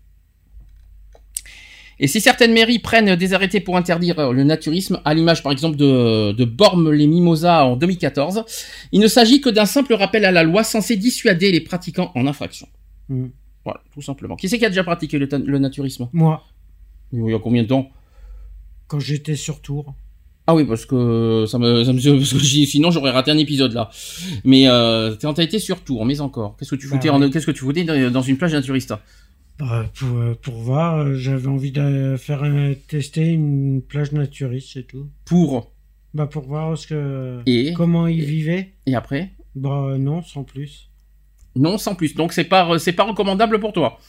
Et 2.00 2.08
si 2.08 2.20
certaines 2.20 2.54
mairies 2.54 2.80
prennent 2.80 3.16
des 3.16 3.34
arrêtés 3.34 3.60
pour 3.60 3.78
interdire 3.78 4.18
euh, 4.20 4.34
le 4.34 4.44
naturisme, 4.44 5.00
à 5.06 5.14
l'image 5.14 5.44
par 5.44 5.52
exemple 5.52 5.78
de, 5.78 6.32
de 6.32 6.46
Bormes-les-Mimosas 6.46 7.64
en 7.64 7.76
2014, 7.76 8.44
il 8.92 9.00
ne 9.00 9.08
s'agit 9.08 9.40
que 9.40 9.50
d'un 9.50 9.68
simple 9.68 9.94
rappel 9.94 10.26
à 10.26 10.32
la 10.32 10.42
loi 10.44 10.64
censé 10.64 10.96
dissuader 10.98 11.52
les 11.52 11.62
pratiquants 11.62 12.12
en 12.16 12.26
infraction. 12.28 12.68
Mhm. 13.10 13.32
Voilà, 13.64 13.82
tout 13.94 14.02
simplement. 14.02 14.36
Qui 14.36 14.50
c'est 14.50 14.58
qui 14.58 14.66
a 14.66 14.70
déjà 14.70 14.84
pratiqué 14.84 15.20
le, 15.20 15.28
le 15.32 15.60
naturisme? 15.60 16.10
Moi, 16.14 16.44
Il 17.14 17.30
y 17.30 17.34
a 17.34 17.40
combien 17.40 17.62
de 17.64 17.68
temps? 17.68 17.92
Quand 18.88 19.00
j'étais 19.00 19.36
sur 19.36 19.62
Tours. 19.62 19.94
Ah 20.52 20.56
oui, 20.56 20.66
parce 20.66 20.86
que 20.86 21.46
ça 21.48 21.58
me, 21.58 21.86
ça 21.86 21.94
me 21.94 22.00
parce 22.20 22.34
que 22.34 22.40
j'y- 22.40 22.66
sinon 22.66 22.92
j'aurais 22.92 23.12
raté 23.12 23.32
un 23.32 23.38
épisode 23.38 23.72
là. 23.72 23.90
Mais 24.44 24.68
euh, 24.68 25.16
quand 25.22 25.34
t'as 25.36 25.44
été 25.44 25.60
sur 25.60 25.80
Tours, 25.82 26.06
mais 26.06 26.20
encore, 26.20 26.58
qu'est-ce 26.58 26.72
que 26.72 26.76
tu 26.76 26.88
Bah 26.90 26.96
foutais, 26.96 27.10
ouais. 27.10 27.16
en- 27.26 27.30
qu'est-ce 27.30 27.46
que 27.46 27.52
tu 27.52 27.60
foutais 27.64 27.86
dans 27.86 28.22
une 28.22 28.36
plage 28.38 28.52
naturiste? 28.52 28.94
Bah, 29.60 29.86
pour, 29.98 30.18
euh, 30.18 30.34
pour 30.42 30.56
voir, 30.56 30.98
euh, 30.98 31.16
j'avais 31.16 31.48
envie 31.48 31.72
de 31.72 32.16
faire 32.18 32.44
un- 32.44 32.74
tester 32.90 33.28
une 33.30 33.82
plage 33.82 34.12
naturiste, 34.12 34.72
c'est 34.74 34.88
tout. 34.88 35.08
Pour? 35.24 35.72
Bah, 36.14 36.28
pour 36.28 36.44
voir 36.44 36.78
ce 36.78 36.88
que, 36.88 37.40
et? 37.46 37.72
comment 37.74 38.08
ils 38.08 38.26
vivaient. 38.26 38.74
et 38.88 38.96
après? 38.96 39.32
Bah, 39.56 39.96
non, 39.98 40.22
sans 40.22 40.44
plus. 40.44 40.90
Non, 41.56 41.78
sans 41.78 41.96
plus. 41.96 42.14
Donc 42.16 42.34
c'est 42.34 42.44
pas 42.46 42.78
c'est 42.80 42.92
pas 42.94 43.04
recommandable 43.06 43.60
pour 43.60 43.72
toi. 43.72 44.00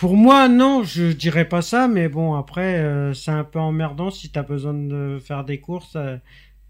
Pour 0.00 0.16
moi, 0.16 0.48
non, 0.48 0.82
je 0.82 1.12
dirais 1.12 1.46
pas 1.46 1.60
ça, 1.60 1.86
mais 1.86 2.08
bon, 2.08 2.34
après, 2.34 2.78
euh, 2.78 3.12
c'est 3.12 3.30
un 3.32 3.44
peu 3.44 3.58
emmerdant 3.58 4.10
si 4.10 4.30
t'as 4.30 4.42
besoin 4.42 4.72
de 4.72 5.18
faire 5.22 5.44
des 5.44 5.60
courses. 5.60 5.94
euh, 5.96 6.16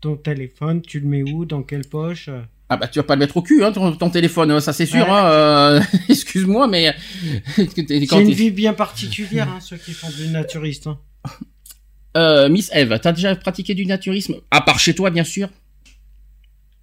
ton 0.01 0.16
téléphone, 0.16 0.83
tu 0.83 0.99
le 0.99 1.07
mets 1.07 1.22
où, 1.22 1.45
dans 1.45 1.62
quelle 1.62 1.87
poche 1.87 2.28
euh. 2.28 2.41
Ah 2.70 2.76
bah 2.76 2.89
tu 2.89 2.99
vas 2.99 3.03
pas 3.05 3.14
le 3.16 3.20
mettre 3.20 3.37
au 3.37 3.43
cul, 3.43 3.62
hein, 3.62 3.70
ton, 3.70 3.93
ton 3.95 4.11
téléphone, 4.11 4.59
ça 4.61 4.72
c'est 4.72 4.87
sûr. 4.87 5.05
Ouais. 5.05 5.11
Hein, 5.11 5.24
euh, 5.26 5.81
Excuse-moi, 6.09 6.66
mais 6.68 6.93
C'est 7.57 8.20
une 8.20 8.31
vie 8.33 8.51
bien 8.51 8.72
particulière, 8.74 9.49
hein, 9.49 9.61
ceux 9.61 9.76
qui 9.76 9.93
font 9.93 10.09
du 10.11 10.28
naturiste. 10.28 10.89
hein. 10.89 10.99
Euh, 12.16 12.49
Miss 12.49 12.70
Eve, 12.72 12.99
t'as 13.01 13.12
déjà 13.12 13.37
pratiqué 13.37 13.74
du 13.74 13.87
naturisme? 13.87 14.37
À 14.51 14.61
part 14.61 14.81
chez 14.81 14.95
toi, 14.95 15.11
bien 15.11 15.22
sûr. 15.24 15.49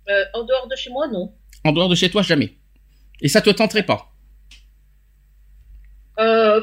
Euh, 0.10 0.24
en 0.34 0.46
dehors 0.46 0.68
de 0.70 0.76
chez 0.78 0.92
moi, 0.92 1.08
non. 1.10 1.34
En 1.66 1.74
dehors 1.74 1.90
de 1.90 1.96
chez 1.96 2.10
toi, 2.10 2.22
jamais. 2.22 2.54
Et 3.22 3.28
ça 3.28 3.42
te 3.42 3.50
tenterait 3.50 3.84
pas? 3.84 4.14
Euh, 6.20 6.62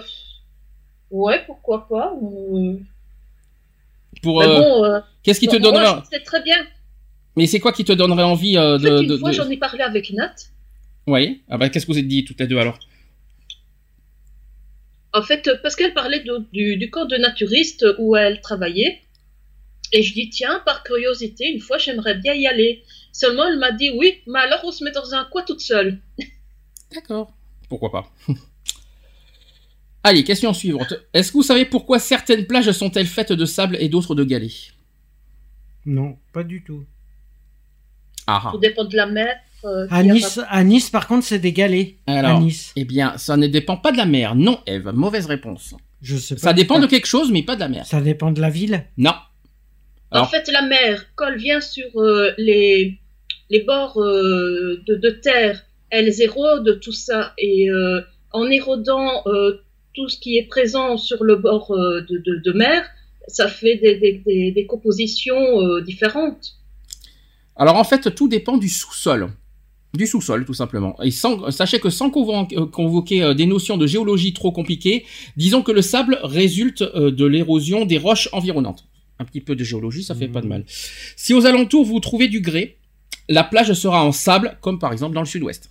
ouais, 1.10 1.42
pourquoi 1.46 1.86
pas. 1.88 2.12
euh, 2.22 2.76
Pour 4.22 4.42
euh, 4.42 4.46
bon, 4.60 4.84
euh, 4.84 5.00
qu'est-ce 5.22 5.40
qui 5.40 5.46
te 5.48 5.56
je 5.56 6.04
sais 6.10 6.20
très 6.22 6.42
bien. 6.42 6.56
Mais 7.36 7.46
c'est 7.46 7.60
quoi 7.60 7.72
qui 7.72 7.84
te 7.84 7.92
donnerait 7.92 8.22
envie 8.22 8.56
euh, 8.56 8.76
En 8.76 8.78
fait, 8.78 8.90
de, 8.90 9.02
une 9.02 9.08
de, 9.08 9.16
fois, 9.18 9.30
de- 9.30 9.34
j'en 9.34 9.48
ai 9.50 9.56
parlé 9.56 9.82
avec 9.82 10.10
Nat. 10.12 10.34
Oui. 11.06 11.42
Ah 11.48 11.58
bah 11.58 11.68
qu'est-ce 11.68 11.86
que 11.86 11.92
vous 11.92 11.98
êtes 11.98 12.08
dit 12.08 12.24
toutes 12.24 12.40
les 12.40 12.46
deux 12.46 12.58
alors? 12.58 12.78
En 15.12 15.22
fait, 15.22 15.48
parce 15.62 15.76
qu'elle 15.76 15.94
parlait 15.94 16.20
de- 16.20 16.44
du, 16.52 16.76
du 16.76 16.90
camp 16.90 17.04
de 17.04 17.16
naturistes 17.16 17.84
où 17.98 18.16
elle 18.16 18.40
travaillait. 18.40 19.00
Et 19.92 20.02
je 20.02 20.12
dis, 20.12 20.28
tiens, 20.30 20.60
par 20.64 20.82
curiosité, 20.82 21.46
une 21.52 21.60
fois, 21.60 21.78
j'aimerais 21.78 22.16
bien 22.16 22.34
y 22.34 22.46
aller. 22.48 22.82
Seulement, 23.12 23.46
elle 23.46 23.58
m'a 23.58 23.70
dit, 23.70 23.90
oui, 23.90 24.22
mais 24.26 24.40
alors 24.40 24.60
on 24.64 24.72
se 24.72 24.82
met 24.82 24.90
dans 24.90 25.14
un 25.14 25.24
coin 25.26 25.42
toute 25.44 25.60
seule. 25.60 26.00
D'accord. 26.92 27.32
Pourquoi 27.68 27.92
pas? 27.92 28.10
Allez, 30.06 30.22
question 30.22 30.52
suivante. 30.52 30.94
Est-ce 31.14 31.32
que 31.32 31.38
vous 31.38 31.42
savez 31.42 31.64
pourquoi 31.64 31.98
certaines 31.98 32.46
plages 32.46 32.70
sont-elles 32.72 33.06
faites 33.06 33.32
de 33.32 33.44
sable 33.46 33.76
et 33.80 33.88
d'autres 33.88 34.14
de 34.14 34.22
galets? 34.22 34.72
Non, 35.86 36.16
pas 36.32 36.44
du 36.44 36.62
tout. 36.62 36.84
Ah 38.26 38.42
ah. 38.46 38.50
Tout 38.52 38.58
dépend 38.58 38.84
de 38.84 38.96
la 38.96 39.06
mer. 39.06 39.34
euh, 39.64 39.86
À 39.90 40.02
Nice, 40.02 40.40
à 40.48 40.62
Nice, 40.62 40.90
par 40.90 41.06
contre, 41.06 41.24
c'est 41.26 41.38
des 41.38 41.52
galets. 41.52 41.96
Alors, 42.06 42.36
à 42.38 42.40
Nice. 42.40 42.72
eh 42.76 42.84
bien, 42.84 43.16
ça 43.16 43.36
ne 43.36 43.46
dépend 43.46 43.76
pas 43.78 43.92
de 43.92 43.96
la 43.96 44.06
mer. 44.06 44.34
Non, 44.34 44.60
Eve, 44.66 44.90
mauvaise 44.94 45.26
réponse. 45.26 45.74
Je 46.02 46.16
sais 46.16 46.34
pas. 46.34 46.40
Ça 46.40 46.52
dépend 46.52 46.78
de 46.78 46.86
quelque 46.86 47.06
chose, 47.06 47.30
mais 47.32 47.42
pas 47.42 47.54
de 47.54 47.60
la 47.60 47.68
mer. 47.68 47.86
Ça 47.86 48.00
dépend 48.00 48.30
de 48.30 48.40
la 48.40 48.50
ville. 48.50 48.84
Non. 48.98 49.14
En 50.10 50.26
fait, 50.26 50.48
la 50.52 50.62
mer, 50.62 51.06
quand 51.16 51.28
elle 51.28 51.38
vient 51.38 51.60
sur 51.60 51.86
euh, 51.96 52.32
les, 52.38 52.98
les 53.50 53.60
bords 53.64 53.98
euh, 54.00 54.82
de, 54.86 54.94
de 54.96 55.10
terre, 55.10 55.64
elles 55.90 56.20
érodent 56.20 56.78
tout 56.80 56.92
ça. 56.92 57.32
Et 57.38 57.68
euh, 57.70 58.00
en 58.32 58.46
érodant 58.50 59.22
euh, 59.26 59.60
tout 59.94 60.08
ce 60.08 60.18
qui 60.18 60.36
est 60.36 60.46
présent 60.46 60.96
sur 60.96 61.24
le 61.24 61.36
bord 61.36 61.70
euh, 61.70 62.00
de, 62.08 62.18
de, 62.18 62.42
de 62.44 62.52
mer, 62.52 62.84
ça 63.28 63.48
fait 63.48 63.76
des, 63.76 63.96
des, 63.96 64.22
des, 64.26 64.50
des 64.50 64.66
compositions 64.66 65.60
euh, 65.62 65.80
différentes. 65.80 66.56
Alors 67.56 67.76
en 67.76 67.84
fait, 67.84 68.14
tout 68.14 68.28
dépend 68.28 68.56
du 68.58 68.68
sous-sol. 68.68 69.30
Du 69.94 70.06
sous-sol, 70.06 70.44
tout 70.44 70.54
simplement. 70.54 71.00
Et 71.02 71.12
sans, 71.12 71.50
sachez 71.52 71.78
que 71.78 71.88
sans 71.88 72.08
euh, 72.08 72.66
convoquer 72.66 73.34
des 73.34 73.46
notions 73.46 73.76
de 73.76 73.86
géologie 73.86 74.32
trop 74.32 74.50
compliquées, 74.50 75.04
disons 75.36 75.62
que 75.62 75.70
le 75.70 75.82
sable 75.82 76.18
résulte 76.24 76.82
de 76.82 77.24
l'érosion 77.24 77.84
des 77.84 77.98
roches 77.98 78.28
environnantes. 78.32 78.84
Un 79.20 79.24
petit 79.24 79.40
peu 79.40 79.54
de 79.54 79.62
géologie, 79.62 80.02
ça 80.02 80.16
fait 80.16 80.26
pas 80.26 80.40
de 80.40 80.48
mal. 80.48 80.64
Si 81.14 81.32
aux 81.32 81.46
alentours 81.46 81.84
vous 81.84 82.00
trouvez 82.00 82.26
du 82.26 82.40
grès, 82.40 82.78
la 83.28 83.44
plage 83.44 83.72
sera 83.74 84.04
en 84.04 84.10
sable, 84.10 84.58
comme 84.60 84.80
par 84.80 84.92
exemple 84.92 85.14
dans 85.14 85.20
le 85.20 85.26
sud-ouest. 85.26 85.70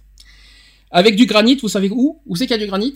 Avec 0.89 1.17
du 1.17 1.26
granit, 1.26 1.57
vous 1.61 1.67
savez 1.67 1.89
où? 1.89 2.21
Où 2.26 2.36
c'est 2.38 2.47
qu'il 2.47 2.55
y 2.55 2.59
a 2.59 2.63
du 2.63 2.67
granit? 2.67 2.93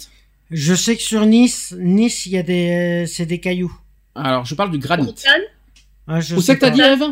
Je 0.49 0.73
sais 0.73 0.95
que 0.95 1.01
sur 1.03 1.25
Nice, 1.25 1.75
Nice, 1.77 2.25
il 2.25 2.31
y 2.33 2.37
a 2.37 2.43
des, 2.43 3.05
c'est 3.07 3.25
des 3.25 3.39
cailloux. 3.39 3.75
Alors, 4.15 4.45
je 4.45 4.55
parle 4.55 4.71
du 4.71 4.77
granit. 4.79 5.03
Bretagne, 5.03 5.41
Ah, 6.07 6.19
je 6.21 6.35
Où 6.35 6.41
c'est 6.41 6.55
que 6.55 6.61
t'as 6.61 6.69
dit, 6.69 6.81
Eve 6.81 7.03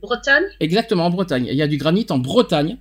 Bretagne, 0.00 0.44
Exactement, 0.60 1.06
en 1.06 1.10
Bretagne. 1.10 1.46
Il 1.46 1.54
y 1.56 1.62
a 1.62 1.66
du 1.68 1.76
granit 1.76 2.06
en 2.10 2.18
Bretagne. 2.18 2.78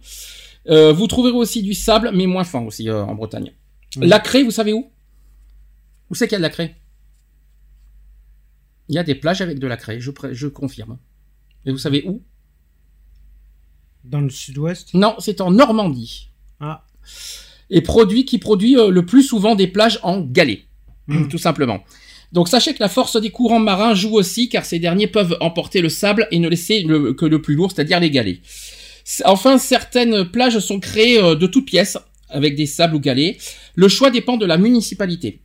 Euh, 0.67 0.91
vous 0.93 1.07
trouverez 1.07 1.31
aussi 1.31 1.63
du 1.63 1.73
sable, 1.73 2.11
mais 2.13 2.25
moins 2.27 2.43
fin 2.43 2.61
aussi 2.61 2.89
euh, 2.89 3.03
en 3.03 3.15
Bretagne. 3.15 3.51
La 3.97 4.19
craie, 4.19 4.43
vous 4.43 4.51
savez 4.51 4.73
où? 4.73 4.89
Où 6.09 6.15
c'est 6.15 6.27
qu'il 6.27 6.33
y 6.33 6.35
a 6.35 6.39
de 6.39 6.43
la 6.43 6.49
craie? 6.49 6.75
Il 8.89 8.95
y 8.95 8.99
a 8.99 9.03
des 9.03 9.15
plages 9.15 9.41
avec 9.41 9.59
de 9.59 9.67
la 9.67 9.77
craie, 9.77 9.99
je, 9.99 10.11
pré- 10.11 10.33
je 10.35 10.47
confirme. 10.47 10.97
Et 11.65 11.71
vous 11.71 11.77
savez 11.77 12.03
où? 12.07 12.21
Dans 14.03 14.21
le 14.21 14.29
sud-ouest? 14.29 14.93
Non, 14.93 15.15
c'est 15.19 15.41
en 15.41 15.49
Normandie. 15.51 16.29
Ah. 16.59 16.85
Et 17.69 17.81
produit 17.81 18.25
qui 18.25 18.37
produit 18.37 18.77
euh, 18.77 18.89
le 18.89 19.05
plus 19.05 19.23
souvent 19.23 19.55
des 19.55 19.67
plages 19.67 19.99
en 20.03 20.21
galets, 20.21 20.61
Mm. 21.07 21.27
tout 21.29 21.37
simplement. 21.37 21.83
Donc 22.31 22.47
sachez 22.49 22.73
que 22.73 22.79
la 22.79 22.89
force 22.89 23.19
des 23.21 23.29
courants 23.29 23.59
marins 23.59 23.93
joue 23.93 24.15
aussi, 24.15 24.49
car 24.49 24.65
ces 24.65 24.79
derniers 24.79 25.07
peuvent 25.07 25.37
emporter 25.39 25.81
le 25.81 25.89
sable 25.89 26.27
et 26.31 26.39
ne 26.39 26.49
laisser 26.49 26.81
le- 26.81 27.13
que 27.13 27.25
le 27.25 27.41
plus 27.41 27.53
lourd, 27.55 27.71
c'est-à-dire 27.71 27.99
les 27.99 28.09
galets. 28.09 28.39
Enfin, 29.23 29.57
certaines 29.59 30.25
plages 30.25 30.57
sont 30.59 30.79
créées 30.79 31.19
euh, 31.19 31.35
de 31.35 31.45
toutes 31.47 31.67
pièces, 31.67 31.97
avec 32.29 32.55
des 32.55 32.65
sables 32.65 32.95
ou 32.95 32.99
galets. 32.99 33.37
Le 33.75 33.87
choix 33.87 34.09
dépend 34.09 34.35
de 34.37 34.45
la 34.47 34.57
municipalité. 34.57 35.41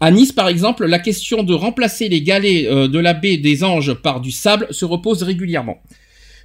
À 0.00 0.10
Nice, 0.10 0.32
par 0.32 0.48
exemple, 0.48 0.84
la 0.84 0.98
question 0.98 1.44
de 1.44 1.54
remplacer 1.54 2.08
les 2.08 2.20
galets 2.22 2.66
euh, 2.66 2.88
de 2.88 2.98
la 2.98 3.14
baie 3.14 3.36
des 3.36 3.62
Anges 3.62 3.94
par 3.94 4.20
du 4.20 4.32
sable 4.32 4.66
se 4.72 4.84
repose 4.84 5.22
régulièrement. 5.22 5.78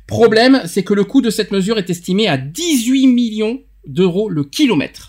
Problème, 0.08 0.62
c'est 0.66 0.84
que 0.84 0.94
le 0.94 1.04
coût 1.04 1.22
de 1.22 1.30
cette 1.32 1.52
mesure 1.52 1.78
est 1.80 1.90
estimé 1.90 2.28
à 2.28 2.38
18 2.38 3.08
millions 3.08 3.62
d'euros 3.88 4.30
le 4.30 4.44
kilomètre. 4.44 5.09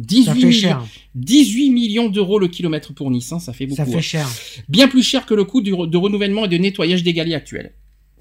18, 0.00 0.24
Ça 0.24 0.32
fait 0.34 0.38
millions, 0.38 0.50
cher. 0.52 0.84
18 1.14 1.70
millions 1.70 2.08
d'euros 2.08 2.38
le 2.38 2.48
kilomètre 2.48 2.94
pour 2.94 3.10
Nice, 3.10 3.32
hein, 3.32 3.38
ça 3.38 3.52
fait 3.52 3.66
beaucoup. 3.66 3.76
Ça 3.76 3.84
fait 3.84 3.96
hein. 3.98 4.00
cher. 4.00 4.28
Bien 4.68 4.88
plus 4.88 5.02
cher 5.02 5.26
que 5.26 5.34
le 5.34 5.44
coût 5.44 5.60
du 5.60 5.72
re- 5.74 5.88
de 5.88 5.96
renouvellement 5.98 6.46
et 6.46 6.48
de 6.48 6.56
nettoyage 6.56 7.02
des 7.02 7.12
galets 7.12 7.34
actuels. 7.34 7.74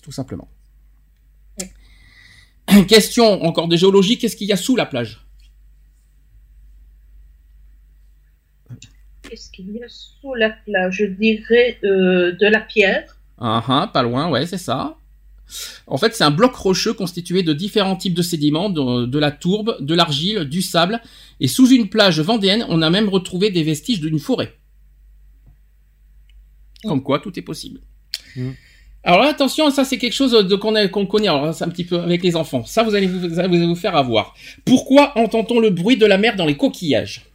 Tout 0.03 0.11
simplement. 0.11 0.49
Question 2.87 3.43
encore 3.43 3.67
de 3.69 3.77
géologie, 3.77 4.17
qu'est-ce 4.17 4.35
qu'il 4.35 4.47
y 4.47 4.51
a 4.51 4.57
sous 4.57 4.75
la 4.75 4.85
plage? 4.85 5.25
Qu'est-ce 9.23 9.49
qu'il 9.51 9.71
y 9.71 9.81
a 9.83 9.87
sous 9.87 10.33
la 10.35 10.49
plage? 10.49 10.95
Je 10.97 11.05
dirais 11.05 11.77
euh, 11.83 12.33
de 12.33 12.47
la 12.47 12.59
pierre. 12.59 13.17
Ah 13.37 13.63
ah, 13.67 13.89
pas 13.93 14.03
loin, 14.03 14.29
ouais, 14.29 14.45
c'est 14.45 14.57
ça. 14.57 14.97
En 15.87 15.97
fait, 15.97 16.15
c'est 16.15 16.23
un 16.23 16.31
bloc 16.31 16.55
rocheux 16.55 16.93
constitué 16.93 17.43
de 17.43 17.53
différents 17.53 17.95
types 17.95 18.13
de 18.13 18.21
sédiments, 18.21 18.69
de, 18.69 19.05
de 19.05 19.19
la 19.19 19.31
tourbe, 19.31 19.77
de 19.79 19.95
l'argile, 19.95 20.45
du 20.45 20.61
sable, 20.61 21.01
et 21.39 21.47
sous 21.47 21.69
une 21.69 21.89
plage 21.89 22.19
vendéenne, 22.19 22.65
on 22.69 22.81
a 22.81 22.89
même 22.89 23.09
retrouvé 23.09 23.49
des 23.49 23.63
vestiges 23.63 23.99
d'une 23.99 24.19
forêt. 24.19 24.55
Comme 26.83 27.03
quoi, 27.03 27.19
tout 27.19 27.37
est 27.37 27.43
possible. 27.43 27.81
Mm. 28.35 28.51
Alors 29.03 29.19
là, 29.21 29.29
attention, 29.29 29.71
ça 29.71 29.85
c'est 29.85 29.97
quelque 29.97 30.13
chose 30.13 30.31
de 30.33 30.55
qu'on 30.55 31.05
connaît, 31.05 31.29
alors 31.29 31.53
c'est 31.53 31.63
un 31.63 31.69
petit 31.69 31.85
peu 31.85 31.99
avec 31.99 32.21
les 32.21 32.35
enfants. 32.35 32.65
Ça, 32.65 32.83
vous 32.83 32.95
allez 32.95 33.07
vous, 33.07 33.29
vous 33.29 33.39
allez 33.39 33.65
vous 33.65 33.75
faire 33.75 33.95
avoir. 33.95 34.35
Pourquoi 34.65 35.17
entend-on 35.17 35.59
le 35.59 35.69
bruit 35.69 35.97
de 35.97 36.05
la 36.05 36.17
mer 36.17 36.35
dans 36.35 36.45
les 36.45 36.57
coquillages? 36.57 37.25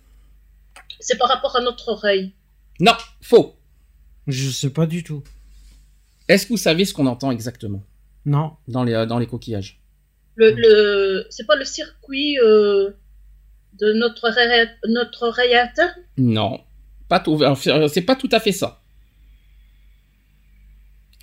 C'est 1.01 1.19
par 1.19 1.29
rapport 1.29 1.57
à 1.57 1.63
notre 1.63 1.89
oreille. 1.89 2.33
Non, 2.81 2.93
faux. 3.21 3.57
Je 4.27 4.51
sais 4.51 4.71
pas 4.71 4.87
du 4.87 5.03
tout. 5.03 5.23
Est-ce 6.29 6.47
que 6.47 6.51
vous 6.51 6.59
savez 6.59 6.85
ce 6.85 6.93
qu'on 6.93 7.07
entend 7.07 7.31
exactement? 7.31 7.83
Non. 8.27 8.57
dans 8.69 8.85
les, 8.85 8.93
euh, 8.95 9.07
dans 9.07 9.19
les 9.19 9.27
coquillages 9.27 9.81
Le, 10.37 10.53
le, 10.57 11.27
c'est 11.31 11.47
pas 11.47 11.57
le 11.57 11.65
circuit 11.65 12.39
euh, 12.41 12.91
de 13.81 13.93
notre 13.95 14.29
oreille, 14.29 14.69
notre 14.89 15.33
Non, 16.17 16.61
pas 17.09 17.21
tout. 17.21 17.37
alors, 17.43 17.57
c'est- 17.59 17.89
C'est 17.89 18.03
pas 18.03 18.17
tout 18.17 18.29
à 18.33 18.41
fait 18.41 18.53
ça. 18.53 18.81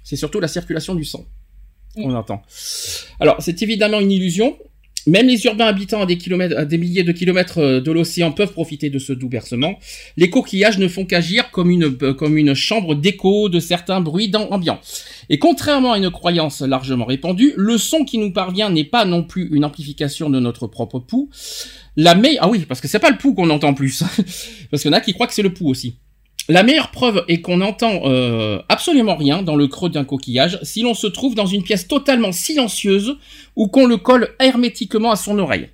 C'est 0.03 0.15
surtout 0.15 0.39
la 0.39 0.47
circulation 0.47 0.95
du 0.95 1.05
sang 1.05 1.25
qu'on 1.95 2.13
entend. 2.15 2.41
Alors, 3.19 3.41
c'est 3.41 3.61
évidemment 3.61 3.99
une 3.99 4.11
illusion. 4.11 4.57
Même 5.07 5.27
les 5.27 5.45
urbains 5.45 5.65
habitant 5.65 6.01
à 6.01 6.05
des, 6.05 6.17
kilomètres, 6.17 6.57
à 6.57 6.65
des 6.65 6.77
milliers 6.77 7.03
de 7.03 7.11
kilomètres 7.11 7.57
euh, 7.57 7.81
de 7.81 7.91
l'océan 7.91 8.31
peuvent 8.31 8.51
profiter 8.51 8.89
de 8.89 8.99
ce 8.99 9.13
doux 9.13 9.29
bercement. 9.29 9.79
Les 10.17 10.29
coquillages 10.29 10.77
ne 10.77 10.87
font 10.87 11.05
qu'agir 11.05 11.51
comme 11.51 11.69
une, 11.71 11.97
euh, 12.01 12.13
comme 12.13 12.37
une 12.37 12.53
chambre 12.53 12.95
d'écho 12.95 13.49
de 13.49 13.59
certains 13.59 14.01
bruits 14.01 14.31
ambiants. 14.35 14.79
Et 15.29 15.39
contrairement 15.39 15.93
à 15.93 15.97
une 15.97 16.11
croyance 16.11 16.61
largement 16.61 17.05
répandue, 17.05 17.53
le 17.57 17.77
son 17.77 18.05
qui 18.05 18.17
nous 18.17 18.31
parvient 18.31 18.69
n'est 18.69 18.83
pas 18.83 19.05
non 19.05 19.23
plus 19.23 19.49
une 19.51 19.65
amplification 19.65 20.29
de 20.29 20.39
notre 20.39 20.67
propre 20.67 20.99
pouls. 20.99 21.29
La 21.97 22.15
me... 22.15 22.29
Ah 22.39 22.49
oui, 22.49 22.65
parce 22.67 22.81
que 22.81 22.87
c'est 22.87 22.99
pas 22.99 23.09
le 23.09 23.17
pouls 23.17 23.33
qu'on 23.33 23.49
entend 23.49 23.73
plus. 23.73 24.03
parce 24.71 24.81
qu'il 24.83 24.91
y 24.91 24.93
en 24.93 24.97
a 24.97 25.01
qui 25.01 25.13
croient 25.13 25.27
que 25.27 25.33
c'est 25.33 25.41
le 25.41 25.53
pouls 25.53 25.69
aussi. 25.69 25.95
La 26.51 26.63
meilleure 26.63 26.91
preuve 26.91 27.23
est 27.29 27.39
qu'on 27.39 27.57
n'entend 27.57 28.01
euh, 28.03 28.59
absolument 28.67 29.15
rien 29.15 29.41
dans 29.41 29.55
le 29.55 29.67
creux 29.67 29.89
d'un 29.89 30.03
coquillage 30.03 30.59
si 30.63 30.81
l'on 30.81 30.93
se 30.93 31.07
trouve 31.07 31.33
dans 31.33 31.45
une 31.45 31.63
pièce 31.63 31.87
totalement 31.87 32.33
silencieuse 32.33 33.15
ou 33.55 33.69
qu'on 33.69 33.85
le 33.85 33.95
colle 33.95 34.35
hermétiquement 34.37 35.11
à 35.11 35.15
son 35.15 35.39
oreille. 35.39 35.69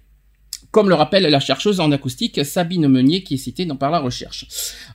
Comme 0.69 0.88
le 0.88 0.93
rappelle 0.93 1.23
la 1.23 1.39
chercheuse 1.39 1.80
en 1.80 1.91
acoustique 1.91 2.45
Sabine 2.45 2.88
Meunier 2.88 3.23
qui 3.23 3.34
est 3.34 3.38
citée 3.38 3.65
dans 3.65 3.75
par 3.75 3.89
la 3.89 3.97
recherche. 3.97 4.45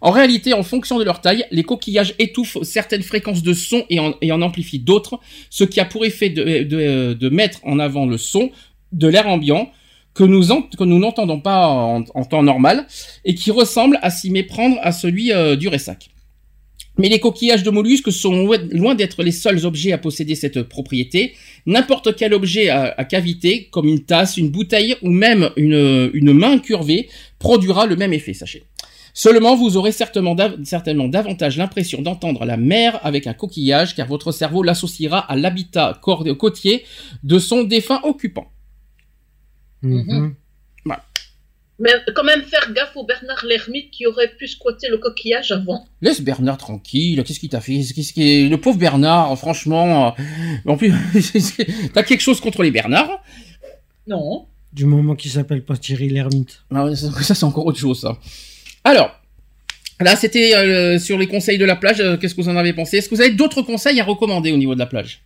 En 0.01 0.13
réalité, 0.13 0.53
en 0.53 0.63
fonction 0.63 1.01
de 1.01 1.05
leur 1.05 1.21
taille, 1.21 1.47
les 1.51 1.65
coquillages 1.65 2.15
étouffent 2.21 2.63
certaines 2.63 3.03
fréquences 3.03 3.43
de 3.43 3.53
son 3.53 3.85
et 3.91 3.99
en, 3.99 4.41
amplifient 4.41 4.79
d'autres, 4.79 5.19
ce 5.51 5.65
qui 5.65 5.81
a 5.81 5.85
pour 5.85 6.05
effet 6.05 6.31
de 6.31 7.29
mettre 7.29 7.59
en 7.65 7.81
avant 7.81 8.07
le 8.07 8.19
son 8.19 8.53
de 8.93 9.09
l'air 9.09 9.27
ambiant 9.27 9.73
que 10.15 10.25
nous, 10.25 10.45
que 10.45 10.85
nous 10.85 10.99
n'entendons 10.99 11.41
pas 11.41 11.67
en, 11.67 12.03
temps 12.25 12.43
normal 12.43 12.87
et 13.25 13.35
qui 13.35 13.51
ressemble 13.51 13.99
à 14.03 14.11
s'y 14.11 14.31
méprendre 14.31 14.77
à 14.83 14.93
celui 14.93 15.33
euh, 15.33 15.57
du 15.57 15.69
Ressac. 15.69 16.11
Mais 16.99 17.09
les 17.09 17.21
coquillages 17.21 17.63
de 17.63 17.71
mollusques 17.71 18.13
sont 18.13 18.51
loin 18.71 18.95
d'être 18.95 19.23
les 19.23 19.33
seuls 19.33 19.65
objets 19.65 19.93
à 19.93 19.99
posséder 19.99 20.35
cette 20.35 20.63
propriété. 20.63 21.33
N'importe 21.65 22.17
quel 22.17 22.35
objet 22.35 22.69
à, 22.69 22.95
à, 22.97 23.05
cavité, 23.05 23.69
comme 23.71 23.89
une 23.89 24.05
tasse, 24.05 24.37
une 24.37 24.51
bouteille 24.51 24.97
ou 25.01 25.11
même 25.11 25.51
une, 25.57 26.11
une 26.13 26.35
main 26.35 26.59
curvée, 26.59 27.09
produira 27.39 27.87
le 27.87 27.97
même 27.97 28.13
effet, 28.13 28.35
sachez. 28.35 28.65
Seulement, 29.15 29.57
vous 29.57 29.77
aurez 29.77 29.93
certainement, 29.93 30.37
certainement 30.65 31.09
davantage 31.09 31.57
l'impression 31.57 32.03
d'entendre 32.03 32.45
la 32.45 32.57
mer 32.57 32.99
avec 33.03 33.27
un 33.27 33.35
coquillage, 33.35 33.95
car 33.95 34.07
votre 34.07 34.33
cerveau 34.33 34.63
l'associera 34.63 35.19
à 35.19 35.37
l'habitat 35.37 35.99
côtier 36.03 36.85
de 37.23 37.39
son 37.39 37.65
défunt 37.65 38.01
occupant. 38.05 38.52
Mhm. 39.83 40.35
Mais 41.79 41.91
quand 42.15 42.23
même 42.23 42.43
faire 42.43 42.73
gaffe 42.73 42.95
au 42.97 43.05
Bernard 43.05 43.45
l'ermite 43.49 43.91
qui 43.91 44.07
aurait 44.07 44.29
pu 44.39 44.47
squatter 44.47 44.89
le 44.89 44.99
coquillage 44.99 45.51
avant. 45.51 45.85
Laisse 46.01 46.21
Bernard 46.21 46.59
tranquille. 46.59 47.21
Qu'est-ce 47.25 47.41
qu'il 47.41 47.49
t'a 47.49 47.61
fait? 47.61 47.81
Qu'est-ce 47.95 48.13
qui 48.13 48.49
le 48.49 48.57
pauvre 48.59 48.79
Bernard 48.79 49.37
Franchement, 49.37 50.09
euh, 50.19 50.71
en 50.71 50.77
plus, 50.77 50.93
t'as 51.95 52.03
quelque 52.05 52.21
chose 52.21 52.41
contre 52.41 52.63
les 52.63 52.71
Bernards? 52.71 53.21
Non. 54.07 54.47
Du 54.73 54.85
moment 54.85 55.17
qu'il 55.17 55.31
s'appelle 55.33 55.65
pas 55.65 55.77
Thierry 55.77 56.09
l'ermite. 56.09 56.63
Ah 56.73 56.85
ouais, 56.85 56.95
ça, 56.95 57.11
ça 57.21 57.35
c'est 57.35 57.45
encore 57.45 57.67
autre 57.67 57.79
chose 57.81 58.01
ça. 58.01 58.17
Alors, 58.85 59.19
là 60.01 60.15
c'était 60.15 60.55
euh, 60.55 60.99
sur 61.01 61.19
les 61.19 61.27
conseils 61.27 61.59
de 61.59 61.65
la 61.65 61.75
plage. 61.75 62.01
euh, 62.01 62.17
Qu'est-ce 62.17 62.35
que 62.37 62.43
vous 62.43 62.49
en 62.51 62.57
avez 62.57 62.75
pensé? 62.75 62.99
Est-ce 62.99 63.09
que 63.09 63.15
vous 63.17 63.21
avez 63.23 63.33
d'autres 63.33 63.63
conseils 63.63 63.99
à 63.99 64.05
recommander 64.05 64.53
au 64.53 64.57
niveau 64.57 64.75
de 64.75 64.79
la 64.79 64.87
plage? 64.87 65.23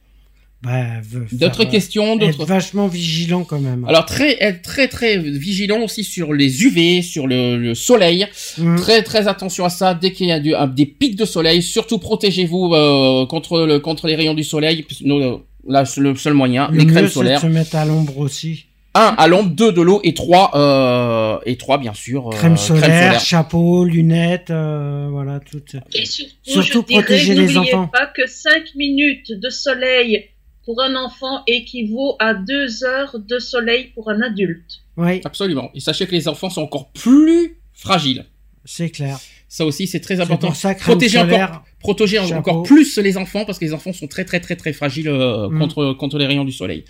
Bah, 0.63 0.85
D'autres 1.33 1.65
euh, 1.67 1.71
questions 1.71 2.15
Être 2.19 2.27
D'autres 2.39 2.47
vachement 2.47 2.89
vigilant 2.89 3.45
quand 3.45 3.61
même. 3.61 3.85
Alors 3.87 4.07
très 4.07 4.37
être 4.43 4.63
très 4.63 4.89
très 4.89 5.19
vigilant 5.19 5.81
aussi 5.83 6.03
sur 6.03 6.33
les 6.33 6.65
UV, 6.65 7.03
sur 7.03 7.27
le, 7.27 7.57
le 7.59 7.75
soleil. 7.75 8.27
Mhm. 8.59 8.77
Très 8.77 9.03
très 9.03 9.29
attention 9.29 9.65
à 9.65 9.69
ça 9.69 9.95
dès 9.95 10.13
qu'il 10.13 10.27
y 10.29 10.33
a 10.33 10.41
du- 10.41 10.55
un- 10.55 10.67
des 10.67 10.87
pics 10.87 11.15
de 11.17 11.25
soleil. 11.25 11.63
Surtout 11.63 11.99
protégez-vous 11.99 12.73
euh, 12.75 13.27
contre 13.27 13.61
le 13.67 13.79
contre 13.81 14.07
les 14.09 14.17
rayons 14.17 14.35
du 14.35 14.45
soleil. 14.45 14.85
Nous, 15.03 15.41
Là, 15.69 15.85
c'est 15.85 16.01
le 16.01 16.15
seul 16.15 16.33
moyen, 16.33 16.69
Le 16.71 16.79
les 16.79 16.85
mieux, 16.85 16.93
crèmes 16.93 17.05
de 17.07 17.11
solaires. 17.11 17.41
se 17.41 17.47
mettre 17.49 17.75
à 17.75 17.85
l'ombre 17.85 18.19
aussi. 18.19 18.67
Un 18.95 19.15
à 19.19 19.27
l'ombre, 19.27 19.51
deux 19.51 19.73
de 19.73 19.83
l'eau 19.83 20.01
et 20.05 20.15
trois 20.15 20.53
euh, 20.55 21.39
et 21.45 21.57
trois 21.57 21.77
bien 21.79 21.93
sûr. 21.93 22.29
euh, 22.29 22.31
crème, 22.31 22.57
solaire, 22.57 23.19
chapeau, 23.21 23.85
lunettes, 23.85 24.51
euh, 24.51 25.09
voilà, 25.11 25.41
tout. 25.41 25.61
Et 25.93 26.07
surtout, 26.07 26.31
Surtout 26.45 26.83
je 26.83 26.87
dirais, 26.87 27.03
protéger 27.03 27.35
les 27.35 27.41
n'oubliez 27.43 27.75
enfants. 27.75 27.89
pas 27.93 28.07
que 28.07 28.27
5 28.29 28.77
minutes 28.77 29.33
de 29.33 29.51
soleil 29.51 30.27
pour 30.67 30.83
un 30.83 30.95
enfant 30.97 31.43
équivaut 31.47 32.17
à 32.19 32.35
2 32.35 32.85
heures 32.85 33.19
de 33.19 33.39
soleil 33.39 33.93
pour 33.95 34.11
un 34.11 34.21
adulte. 34.21 34.81
Oui, 34.99 35.21
Absolument. 35.25 35.71
Et 35.75 35.81
sachez 35.81 36.07
que 36.07 36.13
les 36.13 36.29
enfants 36.29 36.51
sont 36.51 36.63
encore 36.63 36.91
plus 36.93 37.57
fragiles. 37.73 38.27
c'est 38.65 38.91
clair. 38.91 39.19
Ça 39.49 39.65
aussi, 39.65 39.87
c'est 39.87 40.01
très 40.01 40.19
important. 40.21 40.49
pour 40.49 40.57
ça, 40.57 40.75
crème 40.75 40.97
Protéger 40.97 41.19
solaire. 41.21 41.49
encore, 41.51 41.65
protéger 41.79 42.17
chapeau. 42.19 42.35
encore 42.39 42.63
plus 42.65 42.99
les 42.99 43.17
enfants 43.17 43.45
parce 43.45 43.59
que 43.61 43.65
les 43.65 43.73
enfants 43.73 43.93
sont 43.93 44.09
très 44.09 44.25
très 44.25 44.41
très 44.41 44.57
très 44.57 44.73
fragiles 44.73 45.09
euh, 45.09 45.49
Mm. 45.49 45.59
contre 45.61 45.93
contre 45.93 46.19
les 46.19 46.27
rayons 46.27 46.45
du 46.45 46.51
soleil. 46.53 46.85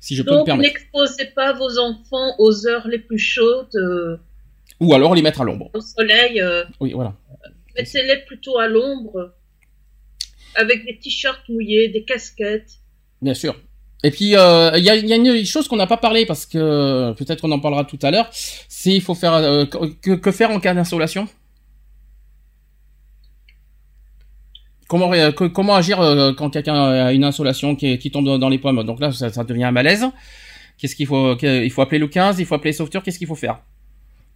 Si 0.00 0.16
je 0.16 0.22
peux 0.24 0.32
me 0.32 0.36
Donc, 0.38 0.46
permettre. 0.46 0.68
n'exposez 0.74 1.26
pas 1.36 1.52
vos 1.52 1.78
enfants 1.78 2.34
aux 2.38 2.66
heures 2.66 2.88
les 2.88 2.98
plus 2.98 3.18
chaudes, 3.20 3.74
euh, 3.76 4.16
Ou 4.80 4.92
alors 4.92 5.14
les 5.14 5.22
mettre 5.22 5.40
à 5.40 5.44
l'ombre. 5.44 5.70
au 5.72 5.80
soleil. 5.80 6.40
euh, 6.40 6.64
Oui, 6.80 6.92
voilà. 6.94 7.14
Mettez-les 7.76 8.24
plutôt 8.26 8.58
à 8.58 8.66
l'ombre, 8.66 9.32
avec 10.56 10.84
des 10.84 10.98
t-shirts 10.98 11.48
mouillés, 11.48 11.88
des 11.88 12.02
casquettes. 12.02 12.79
Bien 13.22 13.34
sûr. 13.34 13.54
Et 14.02 14.10
puis 14.10 14.34
euh, 14.34 14.70
il 14.76 14.84
y, 14.84 14.90
a, 14.90 14.96
y 14.96 15.12
a 15.12 15.16
une 15.16 15.44
chose 15.44 15.68
qu'on 15.68 15.76
n'a 15.76 15.86
pas 15.86 15.98
parlé 15.98 16.24
parce 16.24 16.46
que 16.46 17.12
peut-être 17.12 17.44
on 17.44 17.52
en 17.52 17.60
parlera 17.60 17.84
tout 17.84 17.98
à 18.02 18.10
l'heure. 18.10 18.28
C'est 18.32 18.92
il 18.92 19.02
faut 19.02 19.14
faire 19.14 19.34
euh, 19.34 19.66
que, 19.66 20.32
faire 20.32 20.50
en 20.50 20.60
cas 20.60 20.72
d'insolation? 20.72 21.28
Comment, 24.88 25.12
comment 25.54 25.76
agir 25.76 26.00
euh, 26.00 26.32
quand 26.32 26.50
quelqu'un 26.50 26.74
a 26.74 27.12
une 27.12 27.22
insolation 27.22 27.76
qui, 27.76 28.10
tombe 28.10 28.38
dans, 28.38 28.48
les 28.48 28.58
pommes? 28.58 28.82
Donc 28.82 28.98
là, 28.98 29.12
ça, 29.12 29.30
ça 29.30 29.44
devient 29.44 29.64
un 29.64 29.70
malaise. 29.70 30.04
Qu'est-ce 30.78 30.96
qu'il 30.96 31.06
faut 31.06 31.36
Il 31.42 31.70
faut 31.70 31.82
appeler 31.82 32.00
le 32.00 32.08
15, 32.08 32.40
il 32.40 32.46
faut 32.46 32.56
appeler 32.56 32.70
les 32.70 32.76
sauveteurs. 32.76 33.02
Qu'est-ce 33.02 33.18
qu'il 33.18 33.28
faut 33.28 33.36
faire? 33.36 33.60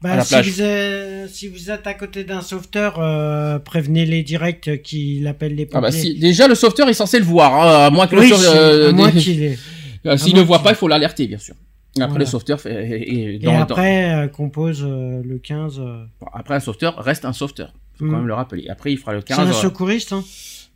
Bah, 0.04 0.20
si, 0.22 0.50
vous 0.50 0.60
êtes, 0.62 1.28
si 1.30 1.48
vous 1.48 1.70
êtes 1.70 1.86
à 1.86 1.94
côté 1.94 2.24
d'un 2.24 2.40
sauveteur, 2.42 2.98
euh, 2.98 3.58
prévenez-les 3.58 4.22
direct 4.22 4.82
qu'il 4.82 5.26
appelle 5.26 5.54
les 5.54 5.64
pompiers. 5.66 5.78
Ah 5.78 5.80
bah 5.80 5.90
si, 5.92 6.18
déjà 6.18 6.46
le 6.46 6.54
sauveteur 6.54 6.88
est 6.88 6.94
censé 6.94 7.18
le 7.18 7.24
voir, 7.24 7.54
hein, 7.54 7.86
à 7.86 7.90
moins 7.90 8.06
que 8.06 8.14
Oui, 8.16 8.28
le 8.28 8.34
sauveteur, 8.36 8.54
euh, 8.54 8.92
des- 9.12 9.58
euh, 10.06 10.16
s'il 10.16 10.36
ne 10.36 10.42
voit 10.42 10.62
pas, 10.62 10.70
il 10.70 10.76
faut 10.76 10.88
l'alerter 10.88 11.26
bien 11.26 11.38
sûr. 11.38 11.54
Après 11.96 12.08
Voilà. 12.08 12.24
le 12.24 12.26
sauveteur 12.26 12.60
fait, 12.60 13.02
Et 13.06 13.38
dans, 13.38 13.52
dans- 13.54 13.60
après, 13.62 14.14
euh, 14.14 14.28
qu'on 14.28 14.50
pose 14.50 14.82
euh, 14.84 15.22
le 15.24 15.38
15. 15.38 15.78
euh, 15.80 16.04
Bon, 16.20 16.26
après 16.34 16.54
un 16.56 16.60
sauveteur 16.60 16.96
reste 16.98 17.24
un 17.24 17.32
sauveteur. 17.32 17.72
Faut 17.96 18.04
Mm. 18.04 18.10
quand 18.10 18.16
même 18.18 18.26
le 18.26 18.34
rappeler. 18.34 18.66
Après 18.68 18.92
il 18.92 18.98
fera 18.98 19.12
le 19.14 19.20
C'est 19.20 19.34
15. 19.34 19.38
un 19.38 19.50
euh, 19.50 19.52
secouriste, 19.54 20.12
hein. 20.12 20.24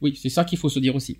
Oui, 0.00 0.18
c'est 0.20 0.28
ça 0.28 0.44
qu'il 0.44 0.58
faut 0.58 0.68
se 0.68 0.78
dire 0.78 0.94
aussi. 0.94 1.18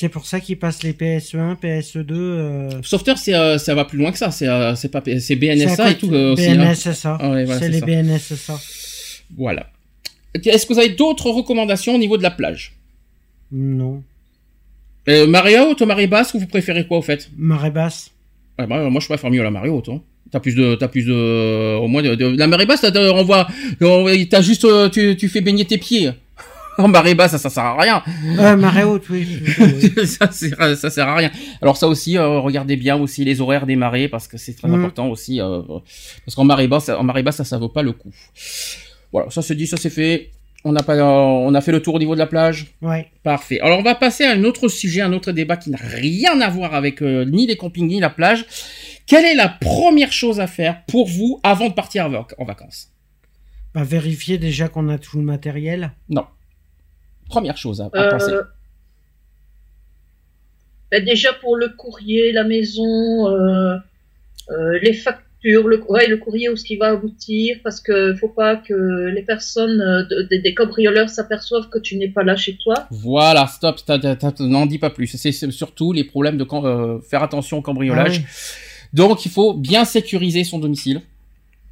C'est 0.00 0.08
pour 0.08 0.26
ça 0.26 0.38
qu'ils 0.38 0.56
passent 0.56 0.84
les 0.84 0.92
PSE1, 0.92 1.56
PSE2. 1.60 2.12
euh, 2.12 2.70
Sauveteur, 2.84 3.18
c'est 3.18 3.34
euh, 3.34 3.58
ça 3.58 3.74
va 3.74 3.84
plus 3.84 3.98
loin 3.98 4.12
que 4.12 4.18
ça. 4.18 4.30
C'est 4.30 4.46
euh, 4.46 4.76
c'est 4.76 4.90
pas 4.92 5.02
c'est 5.18 5.34
BNSA 5.34 5.90
et 5.90 5.94
tout 5.96 6.12
euh, 6.14 6.34
aussi. 6.34 6.46
hein. 6.46 6.56
BNSSA. 6.56 7.18
Ah 7.20 7.30
ouais, 7.30 7.44
voilà, 7.44 7.60
c'est 7.60 7.68
les 7.68 7.80
ça. 7.80 7.86
BNSSA. 7.86 8.60
Voilà. 9.36 9.66
Est-ce 10.34 10.66
que 10.66 10.72
vous 10.72 10.78
avez 10.78 10.90
d'autres 10.90 11.30
recommandations 11.30 11.96
au 11.96 11.98
niveau 11.98 12.16
de 12.16 12.22
la 12.22 12.30
plage? 12.30 12.74
Non. 13.50 14.04
euh, 15.08 15.26
Marée 15.26 15.58
haute, 15.58 15.82
marée 15.82 16.06
basse, 16.06 16.32
ou 16.34 16.38
vous 16.38 16.46
préférez 16.46 16.86
quoi 16.86 16.98
au 16.98 17.02
fait? 17.02 17.28
Marée 17.36 17.70
basse. 17.72 18.12
Ah 18.56 18.66
bah, 18.66 18.88
Moi, 18.88 19.00
je 19.00 19.06
préfère 19.06 19.30
mieux 19.30 19.42
la 19.42 19.50
marée 19.50 19.68
haute. 19.70 19.88
Hein. 19.88 20.00
T'as 20.30 20.38
plus 20.38 20.54
de, 20.54 20.76
t'as 20.76 20.86
plus 20.88 21.06
de, 21.06 21.76
au 21.76 21.88
moins 21.88 22.02
de, 22.02 22.14
de- 22.14 22.36
la 22.36 22.46
marée 22.46 22.66
basse, 22.66 22.82
t'as, 22.82 22.92
on 23.12 23.24
voit, 23.24 23.48
t'as 23.80 24.42
juste, 24.42 24.64
euh, 24.64 24.88
tu, 24.90 25.16
tu 25.16 25.28
fais 25.28 25.40
baigner 25.40 25.64
tes 25.64 25.78
pieds. 25.78 26.10
En 26.84 26.86
marée 26.88 27.14
basse, 27.14 27.32
ça, 27.32 27.38
ça 27.38 27.50
sert 27.50 27.64
à 27.64 27.76
rien. 27.80 28.02
Euh, 28.38 28.56
marée 28.56 28.84
haute, 28.84 29.08
oui. 29.10 29.26
ça, 30.06 30.30
sert- 30.30 30.76
ça 30.76 30.90
sert 30.90 31.08
à 31.08 31.16
rien. 31.16 31.30
Alors 31.60 31.76
ça 31.76 31.88
aussi, 31.88 32.16
euh, 32.16 32.38
regardez 32.38 32.76
bien 32.76 32.96
aussi 32.96 33.24
les 33.24 33.40
horaires 33.40 33.66
des 33.66 33.74
marées 33.76 34.06
parce 34.08 34.28
que 34.28 34.38
c'est 34.38 34.54
très 34.54 34.68
Mhm. 34.68 34.74
important 34.84 35.08
aussi. 35.08 35.40
euh, 35.40 35.60
parce 36.24 36.34
qu'en 36.36 36.44
marée 36.44 36.68
basse, 36.68 36.88
en 36.88 37.02
marée 37.02 37.22
basse, 37.24 37.36
ça, 37.36 37.44
ça 37.44 37.58
vaut 37.58 37.68
pas 37.68 37.82
le 37.82 37.92
coup. 37.92 38.10
Voilà, 39.12 39.28
ça 39.30 39.42
se 39.42 39.52
dit, 39.54 39.66
ça 39.66 39.76
c'est 39.76 39.90
fait. 39.90 40.30
On 40.64 40.74
a 40.76 40.82
pas, 40.82 40.96
on 41.04 41.54
a 41.54 41.60
fait 41.60 41.70
le 41.72 41.80
tour 41.82 41.94
au 41.94 41.98
niveau 42.00 42.14
de 42.14 42.18
la 42.18 42.26
plage. 42.26 42.66
Ouais. 42.82 43.10
Parfait. 43.22 43.60
Alors 43.60 43.78
on 43.78 43.82
va 43.82 43.94
passer 43.94 44.24
à 44.24 44.32
un 44.32 44.44
autre 44.44 44.68
sujet, 44.68 45.00
un 45.00 45.12
autre 45.12 45.32
débat 45.32 45.56
qui 45.56 45.70
n'a 45.70 45.78
rien 45.80 46.40
à 46.40 46.48
voir 46.50 46.74
avec 46.74 47.00
euh, 47.02 47.24
ni 47.24 47.46
les 47.46 47.56
campings 47.56 47.86
ni 47.88 48.00
la 48.00 48.10
plage. 48.10 48.44
Quelle 49.06 49.24
est 49.24 49.34
la 49.34 49.48
première 49.48 50.12
chose 50.12 50.40
à 50.40 50.46
faire 50.46 50.84
pour 50.86 51.06
vous 51.08 51.40
avant 51.42 51.68
de 51.68 51.74
partir 51.74 52.06
en 52.06 52.44
vacances? 52.44 52.88
Bah, 53.74 53.84
vérifier 53.84 54.36
déjà 54.38 54.68
qu'on 54.68 54.88
a 54.88 54.98
tout 54.98 55.16
le 55.18 55.22
matériel. 55.24 55.92
Non. 56.08 56.24
Première 57.28 57.56
chose 57.56 57.80
à, 57.80 57.90
à 57.92 58.02
Euh, 58.02 58.10
penser. 58.10 58.32
ben 60.90 61.04
déjà 61.04 61.32
pour 61.34 61.56
le 61.56 61.68
courrier, 61.68 62.32
la 62.32 62.44
maison, 62.44 63.28
euh, 63.28 63.76
euh, 64.50 64.78
les 64.82 64.94
factures, 64.94 65.68
le, 65.68 65.82
ouais, 65.90 66.06
le 66.08 66.16
courrier 66.16 66.48
où 66.48 66.56
ce 66.56 66.64
qui 66.64 66.76
va 66.76 66.88
aboutir, 66.88 67.58
parce 67.62 67.80
que 67.80 68.14
faut 68.14 68.28
pas 68.30 68.56
que 68.56 69.06
les 69.14 69.22
personnes, 69.22 69.80
euh, 69.82 70.02
de- 70.04 70.22
de- 70.30 70.42
des 70.42 70.54
cambrioleurs 70.54 71.10
s'aperçoivent 71.10 71.68
que 71.68 71.78
tu 71.78 71.96
n'es 71.96 72.08
pas 72.08 72.22
là 72.24 72.36
chez 72.36 72.56
toi. 72.56 72.86
Voilà, 72.90 73.46
stop, 73.46 73.76
n'en 74.40 74.64
dis 74.66 74.78
pas 74.78 74.90
plus. 74.90 75.06
C'est 75.08 75.32
surtout 75.32 75.92
les 75.92 76.04
problèmes 76.04 76.38
de 76.38 76.46
euh, 76.50 77.00
faire 77.02 77.22
attention 77.22 77.58
au 77.58 77.62
cambriolage. 77.62 78.22
Ah 78.24 78.26
oui. 78.26 78.94
Donc 78.94 79.26
il 79.26 79.30
faut 79.30 79.52
bien 79.52 79.84
sécuriser 79.84 80.44
son 80.44 80.58
domicile. 80.58 81.02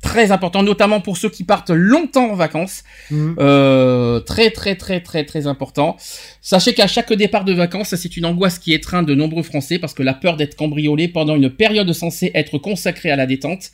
Très 0.03 0.31
important, 0.31 0.63
notamment 0.63 1.01
pour 1.01 1.17
ceux 1.17 1.31
qui 1.31 1.43
partent 1.43 1.71
longtemps 1.71 2.31
en 2.31 2.35
vacances. 2.35 2.85
Mhm. 3.11 3.37
Euh, 3.39 4.21
très 4.21 4.51
très 4.51 4.77
très 4.77 5.01
très 5.01 5.25
très 5.25 5.47
important. 5.47 5.97
Sachez 6.43 6.75
qu'à 6.75 6.87
chaque 6.87 7.13
départ 7.13 7.45
de 7.45 7.53
vacances, 7.53 7.95
c'est 7.95 8.17
une 8.17 8.27
angoisse 8.27 8.59
qui 8.59 8.73
étreint 8.73 9.03
de 9.03 9.15
nombreux 9.15 9.43
Français 9.43 9.79
parce 9.79 9.95
que 9.95 10.03
la 10.03 10.15
peur 10.15 10.37
d'être 10.37 10.55
cambriolé 10.55 11.09
pendant 11.09 11.35
une 11.35 11.51
période 11.51 11.91
censée 11.93 12.31
être 12.35 12.59
consacrée 12.59 13.11
à 13.11 13.17
la 13.17 13.27
détente. 13.27 13.71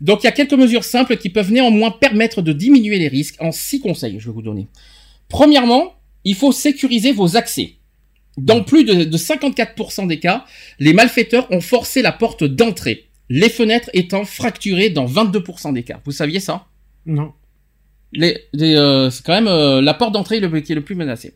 Donc 0.00 0.24
il 0.24 0.26
y 0.26 0.28
a 0.28 0.32
quelques 0.32 0.52
mesures 0.54 0.84
simples 0.84 1.16
qui 1.16 1.30
peuvent 1.30 1.52
néanmoins 1.52 1.92
permettre 1.92 2.42
de 2.42 2.52
diminuer 2.52 2.98
les 2.98 3.08
risques 3.08 3.36
en 3.40 3.52
six 3.52 3.80
conseils, 3.80 4.18
je 4.18 4.26
vais 4.26 4.34
vous 4.34 4.42
donner. 4.42 4.66
Premièrement, 5.28 5.94
il 6.24 6.34
faut 6.34 6.52
sécuriser 6.52 7.12
vos 7.12 7.36
accès. 7.36 7.76
Dans 8.36 8.64
plus 8.64 8.84
de, 8.84 9.04
de 9.04 9.16
54% 9.16 10.08
des 10.08 10.18
cas, 10.18 10.44
les 10.80 10.92
malfaiteurs 10.92 11.46
ont 11.52 11.60
forcé 11.60 12.02
la 12.02 12.12
porte 12.12 12.42
d'entrée, 12.42 13.10
les 13.28 13.48
fenêtres 13.48 13.90
étant 13.92 14.24
fracturées 14.24 14.90
dans 14.90 15.06
22% 15.06 15.72
des 15.72 15.82
cas. 15.82 16.00
Vous 16.04 16.12
saviez 16.12 16.40
ça? 16.40 16.66
Non. 17.06 17.32
les, 18.12 18.38
les, 18.52 18.76
euh, 18.76 19.10
c'est 19.10 19.24
quand 19.24 19.32
même 19.32 19.48
euh, 19.48 19.80
la 19.80 19.94
porte 19.94 20.12
d'entrée 20.12 20.38
le, 20.38 20.60
qui 20.60 20.72
est 20.72 20.74
le 20.74 20.84
plus 20.84 20.94
menacé 20.94 21.34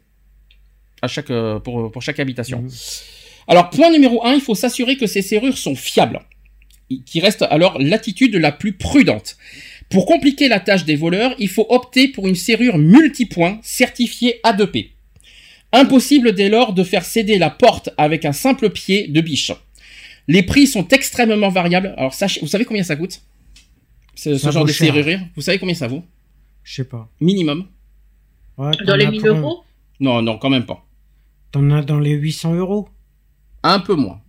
à 1.02 1.08
chaque 1.08 1.30
euh, 1.30 1.58
pour, 1.58 1.90
pour 1.90 2.02
chaque 2.02 2.20
habitation. 2.20 2.62
Mhm. 2.62 2.70
Alors 3.48 3.70
point 3.70 3.90
numéro 3.90 4.24
un, 4.24 4.34
il 4.34 4.40
faut 4.40 4.54
s'assurer 4.54 4.96
que 4.96 5.06
ces 5.06 5.22
serrures 5.22 5.58
sont 5.58 5.76
fiables, 5.76 6.20
qui 7.04 7.20
reste 7.20 7.42
alors 7.42 7.80
l'attitude 7.80 8.34
la 8.34 8.52
plus 8.52 8.72
prudente. 8.72 9.36
Pour 9.88 10.06
compliquer 10.06 10.48
la 10.48 10.58
tâche 10.58 10.84
des 10.84 10.96
voleurs, 10.96 11.34
il 11.38 11.48
faut 11.48 11.66
opter 11.68 12.08
pour 12.08 12.26
une 12.26 12.34
serrure 12.34 12.76
multipoint 12.76 13.60
certifiée 13.62 14.40
A2P. 14.44 14.90
Impossible 15.72 16.32
dès 16.32 16.48
lors 16.48 16.72
de 16.72 16.82
faire 16.82 17.04
céder 17.04 17.38
la 17.38 17.50
porte 17.50 17.90
avec 17.96 18.24
un 18.24 18.32
simple 18.32 18.70
pied 18.70 19.06
de 19.08 19.20
biche. 19.20 19.52
Les 20.28 20.42
prix 20.42 20.66
sont 20.66 20.86
extrêmement 20.88 21.48
variables. 21.50 21.94
Alors 21.96 22.14
sachez, 22.14 22.40
vous 22.40 22.46
savez 22.48 22.64
combien 22.64 22.82
ça 22.82 22.96
coûte 22.96 23.22
ce, 24.14 24.36
ce 24.38 24.50
genre 24.50 24.64
de 24.64 24.72
serrure 24.72 25.18
Vous 25.36 25.42
savez 25.42 25.58
combien 25.58 25.74
ça 25.74 25.88
vaut? 25.88 26.02
Je 26.64 26.74
sais 26.74 26.84
pas. 26.84 27.08
Minimum 27.20 27.66
Ouais, 28.58 28.70
Dans 28.86 28.96
les 28.96 29.04
as 29.04 29.10
1000 29.10 29.20
pour- 29.20 29.30
euros? 29.30 29.64
Non, 30.00 30.22
non, 30.22 30.38
quand 30.38 30.50
même 30.50 30.64
pas. 30.66 30.84
T'en 31.52 31.70
as 31.70 31.82
dans 31.82 31.98
les 32.00 32.12
800 32.12 32.54
euros? 32.54 32.88
Un 33.62 33.78
peu 33.80 33.94
moins. 33.94 34.20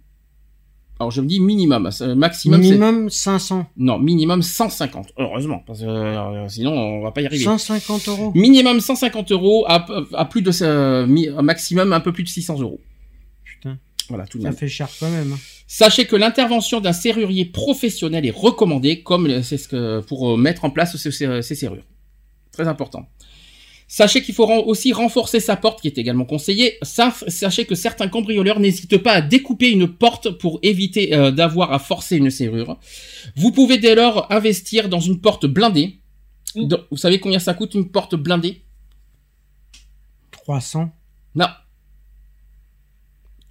Alors 0.99 1.11
je 1.11 1.21
me 1.21 1.27
dis 1.27 1.39
minimum, 1.39 1.89
euh, 2.01 2.15
maximum. 2.15 2.59
Minimum 2.59 3.09
500. 3.09 3.67
Non, 3.77 3.99
minimum 3.99 4.41
150. 4.41 5.13
Heureusement, 5.17 5.63
parce 5.65 5.79
que 5.81 5.85
euh, 5.85 6.49
sinon 6.49 6.71
on 6.73 7.01
va 7.03 7.11
pas 7.11 7.21
y 7.21 7.25
arriver. 7.27 7.43
150 7.43 8.07
euros. 8.07 8.31
Minimum 8.35 8.79
150 8.81 9.31
euros 9.31 9.63
à, 9.67 9.85
à 10.13 10.25
plus 10.25 10.41
de 10.41 10.51
euh, 10.63 11.41
maximum 11.41 11.93
un 11.93 11.99
peu 11.99 12.11
plus 12.11 12.23
de 12.23 12.29
600 12.29 12.59
euros. 12.61 12.81
Putain, 13.45 13.77
Voilà, 14.09 14.25
tout 14.25 14.39
ça 14.41 14.45
même. 14.49 14.57
fait 14.57 14.67
cher 14.67 14.89
quand 14.99 15.09
même. 15.11 15.35
Sachez 15.70 16.05
que 16.07 16.15
l'intervention 16.15 16.80
d'un 16.80 16.93
serrurier 16.93 17.43
professionnel 17.45 18.26
est 18.26 18.32
recommandée 18.32 19.03
comme 19.03 19.28
le- 19.28 19.43
c'est 19.43 19.57
ce 19.57 19.68
que 19.68 19.99
pour 20.01 20.32
euh, 20.32 20.38
mettre 20.38 20.63
en 20.65 20.70
place 20.70 20.95
ce- 20.95 21.11
ces, 21.11 21.41
ces 21.41 21.55
serrures. 21.55 21.84
Très 22.53 22.68
important. 22.68 23.07
Sachez 23.89 24.22
qu'il 24.22 24.34
faut 24.36 24.45
aussi 24.49 24.91
renforcer 24.91 25.39
sa 25.39 25.55
porte, 25.55 25.82
qui 25.82 25.88
est 25.88 25.97
également 25.97 26.26
conseillé. 26.26 26.78
Sa- 26.82 27.13
Sachez 27.28 27.65
que 27.65 27.76
certains 27.76 28.07
cambrioleurs 28.09 28.59
n'hésitent 28.59 28.97
pas 28.97 29.11
à 29.13 29.22
découper 29.22 29.70
une 29.72 29.88
porte 29.88 30.30
pour 30.38 30.59
éviter 30.63 31.13
euh, 31.13 31.32
d'avoir 31.32 31.72
à 31.74 31.80
forcer 31.80 32.18
une 32.18 32.30
serrure. 32.30 32.78
Vous 33.36 33.51
pouvez 33.51 33.78
dès 33.78 33.95
lors 33.95 34.32
investir 34.32 34.89
dans 34.89 34.99
une 34.99 35.20
porte 35.22 35.45
blindée. 35.45 35.99
Vous 36.55 36.97
savez 36.97 37.20
combien 37.20 37.39
ça 37.39 37.53
coûte 37.53 37.76
une 37.76 37.89
porte 37.89 38.15
blindée? 38.15 38.61
300. 40.32 40.89
Non. 41.36 41.47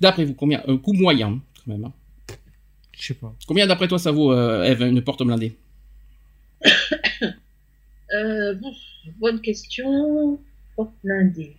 D'après 0.01 0.25
vous, 0.25 0.35
combien 0.35 0.63
Un 0.67 0.77
coût 0.77 0.93
moyen, 0.93 1.41
quand 1.65 1.73
même. 1.73 1.85
hein. 1.85 1.93
Je 2.99 3.07
sais 3.09 3.15
pas. 3.15 3.35
Combien 3.47 3.67
d'après 3.67 3.89
toi 3.89 3.99
ça 3.99 4.11
vaut, 4.11 4.33
euh, 4.33 4.65
Eve, 4.65 4.83
une 4.83 5.03
porte 5.03 5.23
blindée 5.23 5.55
euh, 8.15 8.55
bon, 8.55 8.73
Bonne 9.19 9.41
question. 9.41 10.39
Porte 10.75 10.93
blindée. 11.05 11.55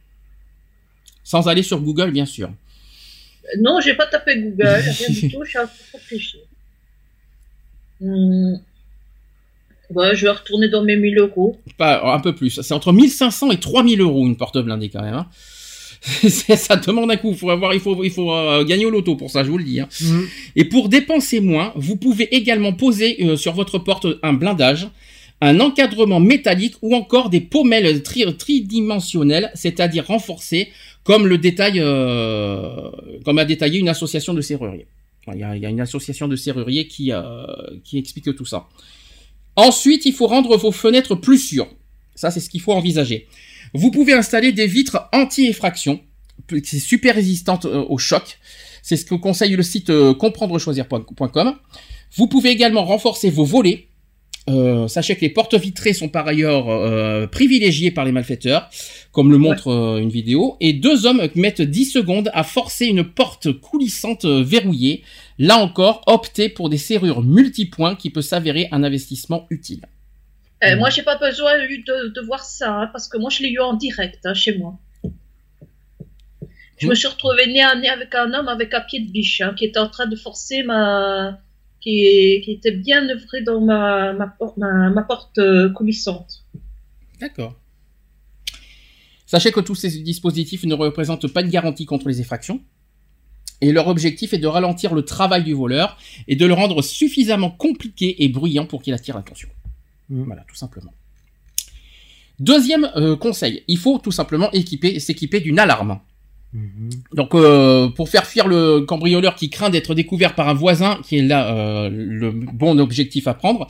Sans 1.23 1.47
aller 1.47 1.63
sur 1.63 1.79
Google, 1.81 2.11
bien 2.11 2.25
sûr. 2.25 2.49
Euh, 2.49 3.57
Non, 3.61 3.79
j'ai 3.81 3.93
pas 3.95 4.07
tapé 4.07 4.37
Google, 4.41 4.63
rien 4.65 5.09
du 5.09 5.29
tout, 5.31 5.43
je 5.43 5.49
suis 5.49 5.59
en 5.59 5.65
train 5.67 5.73
de 5.93 5.97
réfléchir. 5.97 6.39
Hmm. 7.99 8.55
Ouais, 9.89 10.15
je 10.15 10.25
vais 10.25 10.31
retourner 10.31 10.67
dans 10.69 10.83
mes 10.83 10.97
1000 10.97 11.17
euros. 11.17 11.59
Pas 11.77 12.13
un 12.13 12.19
peu 12.19 12.35
plus. 12.35 12.61
C'est 12.61 12.73
entre 12.73 12.91
1500 12.91 13.51
et 13.51 13.59
3000 13.59 14.01
euros 14.01 14.25
une 14.27 14.35
porte 14.35 14.57
blindée 14.59 14.89
quand 14.89 15.01
même. 15.01 15.13
hein. 15.13 15.29
Ça 16.29 16.75
demande 16.75 17.11
un 17.11 17.17
coup. 17.17 17.31
Il 17.31 17.37
faut 17.37 17.49
avoir, 17.49 17.73
il 17.73 17.79
faut, 17.79 18.03
il 18.03 18.11
faut 18.11 18.31
euh, 18.31 18.63
gagner 18.63 18.85
au 18.85 18.89
loto 18.89 19.15
pour 19.15 19.29
ça, 19.31 19.43
je 19.43 19.49
vous 19.49 19.57
le 19.57 19.63
dis. 19.63 19.79
hein. 19.79 19.89
Mhm. 20.01 20.27
Et 20.55 20.65
pour 20.65 20.89
dépenser 20.89 21.39
moins, 21.39 21.73
vous 21.75 21.95
pouvez 21.97 22.33
également 22.35 22.73
poser 22.73 23.17
euh, 23.25 23.35
sur 23.35 23.53
votre 23.53 23.79
porte 23.79 24.07
un 24.23 24.33
blindage, 24.33 24.87
un 25.41 25.59
encadrement 25.59 26.19
métallique 26.19 26.75
ou 26.81 26.95
encore 26.95 27.29
des 27.29 27.41
pommelles 27.41 28.01
tri- 28.03 28.25
tridimensionnelles, 28.37 29.51
c'est-à-dire 29.55 30.05
renforcées, 30.07 30.69
comme 31.03 31.27
le 31.27 31.37
détail, 31.37 31.79
euh, 31.79 32.89
comme 33.25 33.37
a 33.37 33.45
détaillé 33.45 33.79
une 33.79 33.89
association 33.89 34.33
de 34.33 34.41
serruriers. 34.41 34.87
Il 35.29 35.35
y 35.35 35.39
y 35.59 35.65
a 35.65 35.69
une 35.69 35.81
association 35.81 36.27
de 36.29 36.35
serruriers 36.37 36.87
qui, 36.87 37.11
qui 37.83 37.97
explique 37.97 38.33
tout 38.35 38.45
ça. 38.45 38.67
Ensuite, 39.57 40.05
il 40.05 40.13
faut 40.13 40.27
rendre 40.27 40.55
vos 40.55 40.71
fenêtres 40.71 41.15
plus 41.15 41.37
sûres. 41.39 41.67
Ça, 42.15 42.31
c'est 42.31 42.39
ce 42.39 42.49
qu'il 42.49 42.61
faut 42.61 42.71
envisager. 42.73 43.27
Vous 43.73 43.91
pouvez 43.91 44.13
installer 44.13 44.51
des 44.51 44.67
vitres 44.67 45.09
anti-effraction, 45.13 45.99
c'est 46.63 46.79
super 46.79 47.15
résistante 47.15 47.65
euh, 47.65 47.85
au 47.89 47.97
choc. 47.97 48.39
C'est 48.81 48.95
ce 48.95 49.05
que 49.05 49.15
conseille 49.15 49.55
le 49.55 49.63
site 49.63 49.89
euh, 49.89 50.13
comprendrechoisir.com. 50.13 51.55
Vous 52.15 52.27
pouvez 52.27 52.49
également 52.49 52.85
renforcer 52.85 53.29
vos 53.29 53.43
volets. 53.45 53.87
Euh, 54.49 54.87
sachez 54.87 55.15
que 55.15 55.21
les 55.21 55.29
portes 55.29 55.55
vitrées 55.55 55.91
sont 55.91 56.07
par 56.07 56.25
ailleurs 56.25 56.69
euh, 56.69 57.27
privilégiées 57.27 57.91
par 57.91 58.05
les 58.05 58.13
malfaiteurs, 58.13 58.69
comme 59.11 59.29
le 59.29 59.37
montre 59.37 59.67
euh, 59.67 59.97
une 59.97 60.09
vidéo. 60.09 60.55
Et 60.61 60.73
deux 60.73 61.05
hommes 61.05 61.27
mettent 61.35 61.61
10 61.61 61.85
secondes 61.85 62.31
à 62.33 62.43
forcer 62.43 62.85
une 62.85 63.03
porte 63.03 63.51
coulissante 63.51 64.25
verrouillée. 64.25 65.03
Là 65.37 65.57
encore, 65.57 66.01
optez 66.07 66.47
pour 66.47 66.69
des 66.69 66.77
serrures 66.77 67.23
multipoints 67.23 67.95
qui 67.95 68.09
peut 68.09 68.21
s'avérer 68.21 68.69
un 68.71 68.83
investissement 68.83 69.47
utile. 69.49 69.81
Euh, 70.63 70.75
Hmm. 70.75 70.79
Moi, 70.79 70.89
j'ai 70.89 71.03
pas 71.03 71.17
besoin 71.17 71.59
eu 71.69 71.83
de, 71.83 72.13
de 72.15 72.21
voir 72.21 72.43
ça, 72.43 72.73
hein, 72.73 72.87
parce 72.91 73.07
que 73.07 73.17
moi, 73.17 73.29
je 73.29 73.43
l'ai 73.43 73.49
eu 73.49 73.59
en 73.59 73.73
direct 73.73 74.25
hein, 74.25 74.33
chez 74.33 74.57
moi. 74.57 74.77
Je 76.79 76.85
Hmm. 76.85 76.89
me 76.89 76.95
suis 76.95 77.07
retrouvée 77.07 77.47
nez 77.47 77.61
à 77.61 77.75
nez 77.75 77.89
avec 77.89 78.13
un 78.15 78.33
homme 78.33 78.47
avec 78.47 78.73
un 78.73 78.81
pied 78.81 78.99
de 78.99 79.11
biche, 79.11 79.41
hein, 79.41 79.53
qui 79.57 79.65
était 79.65 79.79
en 79.79 79.89
train 79.89 80.05
de 80.07 80.15
forcer 80.15 80.63
ma. 80.63 81.39
qui, 81.79 82.41
qui 82.43 82.51
était 82.53 82.71
bien 82.75 83.07
œuvré 83.09 83.41
dans 83.43 83.61
ma, 83.61 84.11
ma, 84.13 84.27
por- 84.27 84.57
ma, 84.57 84.89
ma 84.89 85.03
porte 85.03 85.37
euh, 85.37 85.69
coulissante. 85.69 86.43
D'accord. 87.21 87.55
Sachez 89.25 89.51
que 89.51 89.59
tous 89.59 89.75
ces 89.75 89.89
dispositifs 90.01 90.63
ne 90.65 90.73
représentent 90.73 91.27
pas 91.31 91.41
une 91.41 91.49
garantie 91.49 91.85
contre 91.85 92.07
les 92.09 92.19
effractions. 92.21 92.61
Et 93.61 93.71
leur 93.71 93.87
objectif 93.87 94.33
est 94.33 94.37
de 94.37 94.47
ralentir 94.47 94.93
le 94.93 95.03
travail 95.03 95.43
du 95.43 95.53
voleur 95.53 95.97
et 96.27 96.35
de 96.35 96.45
le 96.45 96.53
rendre 96.53 96.81
suffisamment 96.81 97.49
compliqué 97.51 98.23
et 98.23 98.27
bruyant 98.29 98.65
pour 98.65 98.81
qu'il 98.83 98.93
attire 98.93 99.15
l'attention. 99.15 99.49
Mm. 100.09 100.23
Voilà, 100.23 100.43
tout 100.47 100.55
simplement. 100.55 100.93
Deuxième 102.39 102.89
euh, 102.95 103.15
conseil, 103.15 103.63
il 103.67 103.77
faut 103.77 103.97
tout 103.97 104.11
simplement 104.11 104.51
équiper, 104.51 104.99
s'équiper 104.99 105.39
d'une 105.39 105.59
alarme. 105.59 105.99
Mhm. 106.53 106.89
Donc, 107.13 107.35
euh, 107.35 107.89
pour 107.89 108.07
faire 108.09 108.25
fuir 108.25 108.47
le 108.47 108.81
cambrioleur 108.81 109.35
qui 109.35 109.49
craint 109.49 109.69
d'être 109.69 109.93
découvert 109.93 110.33
par 110.33 110.47
un 110.47 110.53
voisin, 110.53 110.99
qui 111.05 111.17
est 111.17 111.21
là 111.21 111.53
euh, 111.53 111.89
le 111.91 112.31
bon 112.31 112.79
objectif 112.79 113.27
à 113.27 113.33
prendre, 113.33 113.67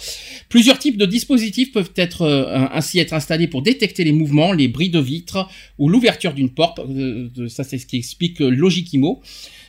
plusieurs 0.47 0.77
types 0.77 0.97
de 0.97 1.05
dispositifs 1.05 1.71
peuvent 1.71 1.91
être 1.95 2.21
euh, 2.21 2.67
ainsi 2.71 2.99
être 2.99 3.13
installés 3.13 3.47
pour 3.47 3.63
détecter 3.63 4.03
les 4.03 4.11
mouvements, 4.11 4.53
les 4.53 4.67
bris 4.67 4.89
de 4.89 4.99
vitres 4.99 5.49
ou 5.79 5.89
l'ouverture 5.89 6.33
d'une 6.33 6.51
porte. 6.51 6.79
Ça, 7.47 7.63
c'est 7.63 7.79
ce 7.79 7.87
qui 7.87 7.97
explique 7.97 8.39
Logikimo. 8.39 9.21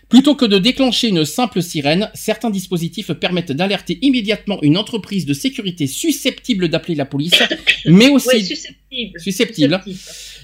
Plutôt 0.08 0.34
que 0.34 0.46
de 0.46 0.58
déclencher 0.58 1.08
une 1.08 1.24
simple 1.26 1.60
sirène, 1.60 2.10
certains 2.14 2.48
dispositifs 2.50 3.12
permettent 3.12 3.52
d'alerter 3.52 3.98
immédiatement 4.00 4.58
une 4.62 4.78
entreprise 4.78 5.26
de 5.26 5.34
sécurité 5.34 5.86
susceptible 5.86 6.68
d'appeler 6.68 6.94
la 6.94 7.04
police, 7.04 7.34
mais 7.86 8.08
aussi 8.08 8.28
Oui, 8.32 8.44
susceptible. 8.44 9.20
susceptible. 9.20 9.80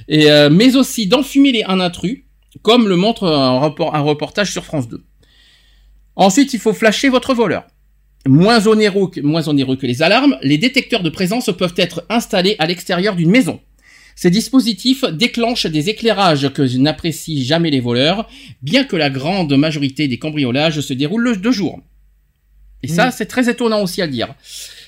et, 0.09 0.31
euh, 0.31 0.51
mais 0.51 0.77
aussi 0.77 1.07
d'enfumer 1.07 1.65
un 1.65 1.81
intrus, 1.81 2.25
comme 2.63 2.89
le 2.89 2.97
montre 2.97 3.27
un, 3.27 3.59
report- 3.59 3.95
un 3.95 4.01
reportage 4.03 4.53
sur 4.53 4.65
France 4.65 4.87
2. 4.89 5.03
Ensuite, 6.17 6.53
il 6.53 6.61
faut 6.61 6.75
flasher 6.75 7.09
votre 7.09 7.33
voleur. 7.35 7.67
Moins 8.27 8.67
onéreux, 8.67 9.11
que, 9.11 9.21
moins 9.21 9.49
onéreux 9.49 9.77
que 9.77 9.87
les 9.87 10.03
alarmes, 10.03 10.37
les 10.43 10.59
détecteurs 10.59 11.03
de 11.03 11.11
présence 11.11 11.51
peuvent 11.59 11.75
être 11.77 12.05
installés 12.11 12.57
à 12.59 12.67
l'extérieur 12.67 13.17
d'une 13.17 13.31
maison. 13.31 13.61
Ces 14.17 14.31
dispositifs 14.31 15.05
déclenchent 15.05 15.67
des 15.67 15.89
éclairages 15.89 16.49
que 16.53 16.63
n'apprécient 16.79 17.43
jamais 17.45 17.71
les 17.71 17.81
voleurs, 17.81 18.29
bien 18.63 18.85
que 18.85 18.97
la 18.97 19.11
grande 19.11 19.53
majorité 19.57 20.07
des 20.09 20.19
cambriolages 20.19 20.81
se 20.81 20.93
déroulent 20.95 21.25
le- 21.25 21.37
de 21.37 21.51
jour. 21.51 21.81
Et 22.83 22.89
ça, 22.89 23.11
c'est 23.11 23.27
très 23.27 23.49
étonnant 23.49 23.83
aussi 23.83 24.03
à 24.03 24.07
dire. 24.07 24.35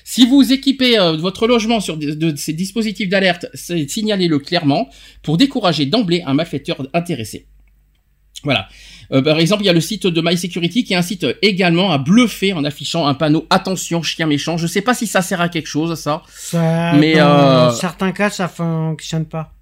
Si 0.03 0.25
vous 0.25 0.53
équipez 0.53 0.97
euh, 0.99 1.17
votre 1.17 1.47
logement 1.47 1.79
sur 1.79 1.97
de, 1.97 2.11
de 2.13 2.35
ces 2.35 2.53
dispositifs 2.53 3.09
d'alerte, 3.09 3.47
signalez-le 3.55 4.39
clairement 4.39 4.89
pour 5.23 5.35
décourager 5.37 5.85
d'emblée 5.85 6.21
un 6.25 6.33
malfaiteur 6.33 6.87
intéressé. 6.93 7.47
Voilà. 8.43 8.69
Euh, 9.11 9.21
par 9.21 9.39
exemple, 9.39 9.63
il 9.63 9.67
y 9.67 9.69
a 9.69 9.73
le 9.73 9.81
site 9.81 10.05
de 10.07 10.21
My 10.21 10.37
Security 10.37 10.83
qui 10.83 10.95
incite 10.95 11.25
également 11.41 11.91
à 11.91 11.97
bluffer 11.97 12.53
en 12.53 12.63
affichant 12.63 13.07
un 13.07 13.13
panneau 13.13 13.45
attention 13.49 14.01
chien 14.03 14.27
méchant. 14.27 14.57
Je 14.57 14.67
sais 14.67 14.81
pas 14.81 14.93
si 14.93 15.07
ça 15.07 15.21
sert 15.21 15.39
à 15.41 15.49
quelque 15.49 15.67
chose 15.67 15.97
ça, 15.99 16.23
Ça, 16.29 16.93
Mais, 16.93 17.15
dans 17.15 17.69
euh, 17.69 17.71
certains 17.71 18.11
cas, 18.11 18.29
ça 18.29 18.47
fonctionne 18.47 19.25
pas. 19.25 19.53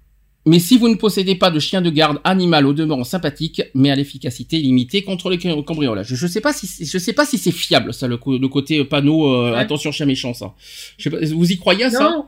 mais 0.46 0.58
si 0.58 0.78
vous 0.78 0.88
ne 0.88 0.94
possédez 0.94 1.34
pas 1.34 1.50
de 1.50 1.58
chien 1.60 1.80
de 1.82 1.90
garde 1.90 2.18
animal 2.24 2.66
au 2.66 2.72
demeurant 2.72 3.04
sympathique, 3.04 3.62
mais 3.74 3.90
à 3.90 3.96
l'efficacité 3.96 4.58
limitée 4.58 5.02
contre 5.02 5.30
le 5.30 5.36
cam- 5.36 5.62
cambriolage. 5.64 6.14
Je 6.14 6.26
sais 6.26 6.40
pas 6.40 6.52
si 6.52 6.84
je 6.86 6.98
sais 6.98 7.12
pas 7.12 7.24
si 7.26 7.36
c'est 7.38 7.50
fiable 7.52 7.92
ça 7.94 8.06
le, 8.08 8.16
côté 8.48 8.84
panneau 8.84 9.26
euh, 9.32 9.52
Ouais. 9.52 9.58
attention 9.58 9.90
chien 9.92 10.06
méchant 10.06 10.34
ça. 10.34 10.54
Je 10.98 11.04
sais 11.04 11.10
pas, 11.10 11.18
vous 11.34 11.50
y 11.52 11.56
croyez 11.58 11.84
à 11.84 11.90
ça? 11.90 12.10
Non, 12.10 12.26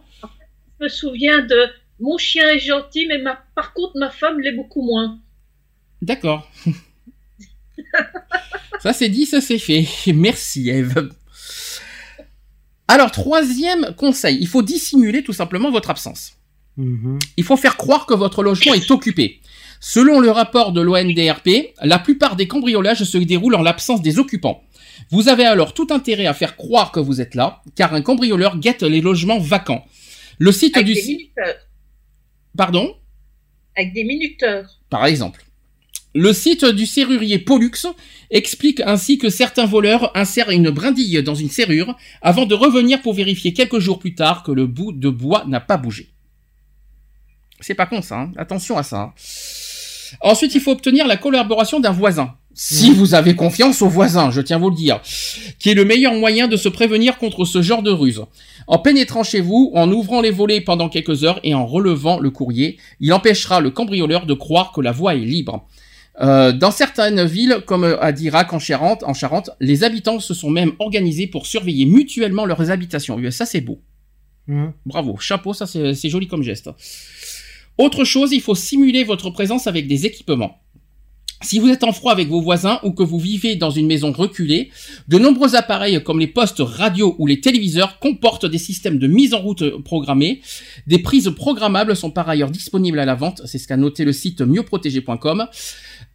je 0.80 0.84
me 0.84 0.88
souviens 0.88 1.42
de 1.42 1.56
mon 2.00 2.16
chien 2.18 2.44
est 2.50 2.60
gentil, 2.60 3.06
mais 3.08 3.18
ma... 3.18 3.36
par 3.56 3.72
contre, 3.72 3.92
ma 3.98 4.08
femme 4.10 4.38
l'est 4.40 4.52
beaucoup 4.52 4.82
moins. 4.86 5.18
D'accord. 6.00 6.48
ça 8.80 8.92
c'est 8.92 9.08
dit, 9.08 9.26
ça 9.26 9.40
c'est 9.40 9.58
fait. 9.58 9.86
Merci 10.12 10.70
Eve. 10.70 11.10
Alors, 12.90 13.10
troisième 13.10 13.94
conseil, 13.96 14.38
il 14.40 14.48
faut 14.48 14.62
dissimuler 14.62 15.22
tout 15.22 15.34
simplement 15.34 15.70
votre 15.70 15.90
absence. 15.90 16.38
Mhm. 16.78 17.18
Il 17.36 17.44
faut 17.44 17.58
faire 17.58 17.76
croire 17.76 18.06
que 18.06 18.14
votre 18.14 18.42
logement 18.42 18.72
est 18.72 18.90
occupé. 18.90 19.40
Selon 19.80 20.20
le 20.20 20.30
rapport 20.30 20.72
de 20.72 20.80
l'ONDRP, 20.80 21.74
la 21.82 21.98
plupart 21.98 22.34
des 22.34 22.48
cambriolages 22.48 23.04
se 23.04 23.18
déroulent 23.18 23.56
en 23.56 23.62
l'absence 23.62 24.00
des 24.00 24.18
occupants. 24.18 24.62
Vous 25.10 25.28
avez 25.28 25.44
alors 25.44 25.74
tout 25.74 25.88
intérêt 25.90 26.26
à 26.26 26.34
faire 26.34 26.56
croire 26.56 26.90
que 26.90 26.98
vous 26.98 27.20
êtes 27.20 27.34
là, 27.34 27.62
car 27.76 27.94
un 27.94 28.00
cambrioleur 28.00 28.58
guette 28.58 28.82
les 28.82 29.00
logements 29.00 29.38
vacants. 29.38 29.84
Le 30.38 30.50
site 30.50 30.76
Avec 30.76 30.86
du... 30.86 30.94
des 30.94 31.02
minuteurs. 31.02 31.56
Pardon? 32.56 32.96
Avec 33.76 33.92
des 33.92 34.04
minuteurs. 34.04 34.80
par 34.88 35.06
exemple. 35.06 35.44
Le 36.14 36.32
site 36.32 36.64
du 36.64 36.86
serrurier 36.86 37.38
Pollux 37.38 37.86
explique 38.30 38.80
ainsi 38.80 39.18
que 39.18 39.28
certains 39.28 39.66
voleurs 39.66 40.10
insèrent 40.16 40.50
une 40.50 40.70
brindille 40.70 41.22
dans 41.22 41.34
une 41.34 41.50
serrure 41.50 41.96
avant 42.22 42.46
de 42.46 42.54
revenir 42.54 43.02
pour 43.02 43.12
vérifier 43.12 43.52
quelques 43.52 43.78
jours 43.78 43.98
plus 43.98 44.14
tard 44.14 44.42
que 44.42 44.52
le 44.52 44.66
bout 44.66 44.92
de 44.92 45.10
bois 45.10 45.44
n'a 45.46 45.60
pas 45.60 45.76
bougé. 45.76 46.08
C'est 47.60 47.74
pas 47.74 47.86
con 47.86 48.02
ça, 48.02 48.20
hein. 48.20 48.32
attention 48.36 48.78
à 48.78 48.82
ça. 48.82 49.12
Ensuite, 50.22 50.54
il 50.54 50.60
faut 50.60 50.70
obtenir 50.70 51.06
la 51.06 51.16
collaboration 51.16 51.80
d'un 51.80 51.92
voisin. 51.92 52.34
Si 52.54 52.90
vous 52.90 53.14
avez 53.14 53.36
confiance 53.36 53.82
au 53.82 53.88
voisin, 53.88 54.30
je 54.30 54.40
tiens 54.40 54.56
à 54.56 54.58
vous 54.58 54.70
le 54.70 54.76
dire, 54.76 55.00
qui 55.60 55.70
est 55.70 55.74
le 55.74 55.84
meilleur 55.84 56.14
moyen 56.14 56.48
de 56.48 56.56
se 56.56 56.68
prévenir 56.68 57.18
contre 57.18 57.44
ce 57.44 57.62
genre 57.62 57.82
de 57.82 57.90
ruse. 57.90 58.22
En 58.66 58.78
pénétrant 58.78 59.22
chez 59.22 59.40
vous, 59.40 59.70
en 59.74 59.92
ouvrant 59.92 60.20
les 60.20 60.32
volets 60.32 60.60
pendant 60.60 60.88
quelques 60.88 61.22
heures 61.22 61.38
et 61.44 61.54
en 61.54 61.66
relevant 61.66 62.18
le 62.18 62.30
courrier, 62.30 62.78
il 62.98 63.12
empêchera 63.12 63.60
le 63.60 63.70
cambrioleur 63.70 64.26
de 64.26 64.34
croire 64.34 64.72
que 64.72 64.80
la 64.80 64.90
voie 64.90 65.14
est 65.14 65.18
libre. 65.18 65.68
Euh, 66.20 66.52
dans 66.52 66.70
certaines 66.70 67.24
villes, 67.24 67.62
comme 67.66 67.84
à 68.00 68.12
Dirac 68.12 68.52
en 68.52 68.58
Charente, 68.58 69.04
en 69.04 69.14
Charente, 69.14 69.50
les 69.60 69.84
habitants 69.84 70.18
se 70.20 70.34
sont 70.34 70.50
même 70.50 70.72
organisés 70.78 71.26
pour 71.26 71.46
surveiller 71.46 71.86
mutuellement 71.86 72.44
leurs 72.44 72.70
habitations. 72.70 73.18
Ça, 73.30 73.46
c'est 73.46 73.60
beau. 73.60 73.80
Mhm. 74.48 74.72
Bravo, 74.86 75.16
chapeau, 75.18 75.52
ça 75.52 75.66
c'est 75.66 75.94
c'est 75.94 76.08
joli 76.08 76.26
comme 76.26 76.42
geste. 76.42 76.70
Autre 77.76 78.04
chose, 78.04 78.32
il 78.32 78.40
faut 78.40 78.54
simuler 78.54 79.04
votre 79.04 79.30
présence 79.30 79.66
avec 79.66 79.86
des 79.86 80.06
équipements. 80.06 80.58
Si 81.40 81.60
vous 81.60 81.68
êtes 81.68 81.84
en 81.84 81.92
froid 81.92 82.10
avec 82.10 82.26
vos 82.26 82.40
voisins 82.40 82.80
ou 82.82 82.90
que 82.90 83.04
vous 83.04 83.20
vivez 83.20 83.54
dans 83.54 83.70
une 83.70 83.86
maison 83.86 84.10
reculée, 84.10 84.70
de 85.06 85.18
nombreux 85.18 85.54
appareils 85.54 86.02
comme 86.02 86.18
les 86.18 86.26
postes 86.26 86.58
radio 86.58 87.14
ou 87.18 87.28
les 87.28 87.40
téléviseurs 87.40 88.00
comportent 88.00 88.46
des 88.46 88.58
systèmes 88.58 88.98
de 88.98 89.06
mise 89.06 89.34
en 89.34 89.38
route 89.38 89.82
programmés. 89.84 90.40
Des 90.88 90.98
prises 90.98 91.30
programmables 91.36 91.94
sont 91.94 92.10
par 92.10 92.28
ailleurs 92.28 92.50
disponibles 92.50 92.98
à 92.98 93.04
la 93.04 93.14
vente, 93.14 93.42
c'est 93.44 93.58
ce 93.58 93.68
qu'a 93.68 93.76
noté 93.76 94.04
le 94.04 94.12
site 94.12 94.40
mieuxprotégé.com. 94.40 95.46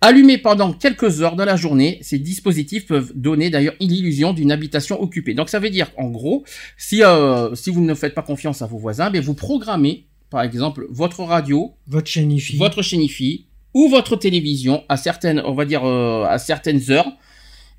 Allumés 0.06 0.38
pendant 0.38 0.74
quelques 0.74 1.22
heures 1.22 1.36
de 1.38 1.44
la 1.44 1.56
journée, 1.56 1.98
ces 2.02 2.20
dispositifs 2.20 2.86
peuvent 2.86 3.12
donner 3.16 3.50
d'ailleurs 3.50 3.76
l'illusion 3.80 4.34
d'une 4.34 4.52
habitation 4.52 5.02
occupée. 5.02 5.34
Donc 5.34 5.48
ça 5.50 5.60
veut 5.60 5.70
dire, 5.70 5.92
en 5.98 6.10
gros, 6.10 6.44
si, 6.78 7.04
euh, 7.04 7.56
si 7.56 7.70
vous 7.72 7.82
ne 7.82 7.94
faites 7.94 8.14
pas 8.14 8.22
confiance 8.22 8.62
à 8.62 8.66
vos 8.68 8.78
voisins, 8.78 9.10
ben 9.10 9.22
vous 9.22 9.34
programmez, 9.34 10.06
par 10.30 10.42
exemple, 10.42 10.86
votre 10.90 11.22
radio, 11.24 11.72
Votre 11.88 12.08
chaîne 12.08 12.32
IFI. 12.32 12.58
votre 12.58 12.82
chaîne 12.82 13.02
IFI 13.02 13.46
ou 13.74 13.88
votre 13.88 14.16
télévision 14.18 14.84
à 14.90 14.98
certaines, 14.98 15.42
on 15.46 15.54
va 15.54 15.64
dire 15.66 15.86
euh, 15.86 16.26
à 16.26 16.38
certaines 16.38 16.82
heures. 16.92 17.08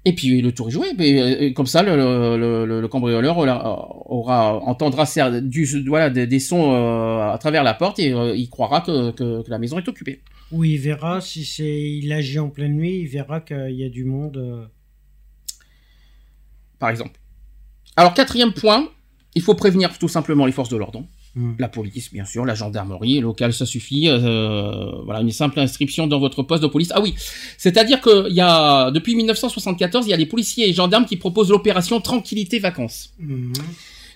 Et 0.06 0.14
puis 0.14 0.40
le 0.42 0.52
tour 0.52 0.68
est 0.68 0.70
joué. 0.70 0.88
Mais, 0.98 1.20
euh, 1.20 1.52
comme 1.52 1.66
ça, 1.66 1.82
le, 1.82 1.94
le, 1.96 2.66
le- 2.66 2.80
le 2.80 2.88
cambrioleur 2.88 3.36
aura, 3.38 3.88
aura- 4.06 4.60
entendra 4.64 5.04
du, 5.42 5.66
voilà, 5.86 6.08
des, 6.10 6.26
des 6.26 6.40
sons 6.40 6.72
euh, 6.72 7.32
à 7.32 7.38
travers 7.38 7.62
la 7.64 7.74
porte 7.74 7.98
et 7.98 8.10
il 8.36 8.48
croira 8.48 8.80
que, 8.80 9.10
que, 9.12 9.42
que 9.42 9.50
la 9.50 9.58
maison 9.58 9.78
est 9.78 9.88
occupée. 9.88 10.20
Où 10.54 10.62
il 10.64 10.78
verra, 10.78 11.20
si 11.20 11.44
c'est, 11.44 11.82
il 12.00 12.12
agit 12.12 12.38
en 12.38 12.48
pleine 12.48 12.74
nuit, 12.76 13.00
il 13.00 13.08
verra 13.08 13.40
qu'il 13.40 13.74
y 13.74 13.84
a 13.84 13.88
du 13.88 14.04
monde. 14.04 14.36
euh. 14.36 14.66
par 16.78 16.90
exemple. 16.90 17.18
Alors 17.96 18.14
quatrième 18.14 18.52
point, 18.52 18.88
il 19.34 19.42
faut 19.42 19.54
prévenir 19.54 19.98
tout 19.98 20.08
simplement 20.08 20.46
les 20.46 20.52
forces 20.52 20.68
de 20.68 20.76
l'ordre. 20.76 21.04
Hmm. 21.36 21.54
La 21.58 21.68
police, 21.68 22.12
bien 22.12 22.24
sûr, 22.24 22.44
la 22.44 22.54
gendarmerie 22.54 23.18
locale, 23.20 23.52
ça 23.52 23.66
suffit. 23.66 24.08
euh, 24.08 25.02
voilà, 25.04 25.20
une 25.20 25.32
simple 25.32 25.58
inscription 25.58 26.06
dans 26.06 26.20
votre 26.20 26.44
poste 26.44 26.62
de 26.62 26.68
police. 26.68 26.90
Ah 26.94 27.00
oui, 27.00 27.14
c'est-à-dire 27.58 28.00
que 28.00 28.30
y 28.30 28.40
a 28.40 28.90
depuis 28.92 29.16
1974, 29.16 30.06
il 30.06 30.10
y 30.10 30.14
a 30.14 30.16
des 30.16 30.26
policiers 30.26 30.68
et 30.68 30.72
gendarmes 30.72 31.06
qui 31.06 31.16
proposent 31.16 31.50
l'opération 31.50 32.00
Tranquillité 32.00 32.60
Vacances 32.60 33.12
Mhm. 33.18 33.52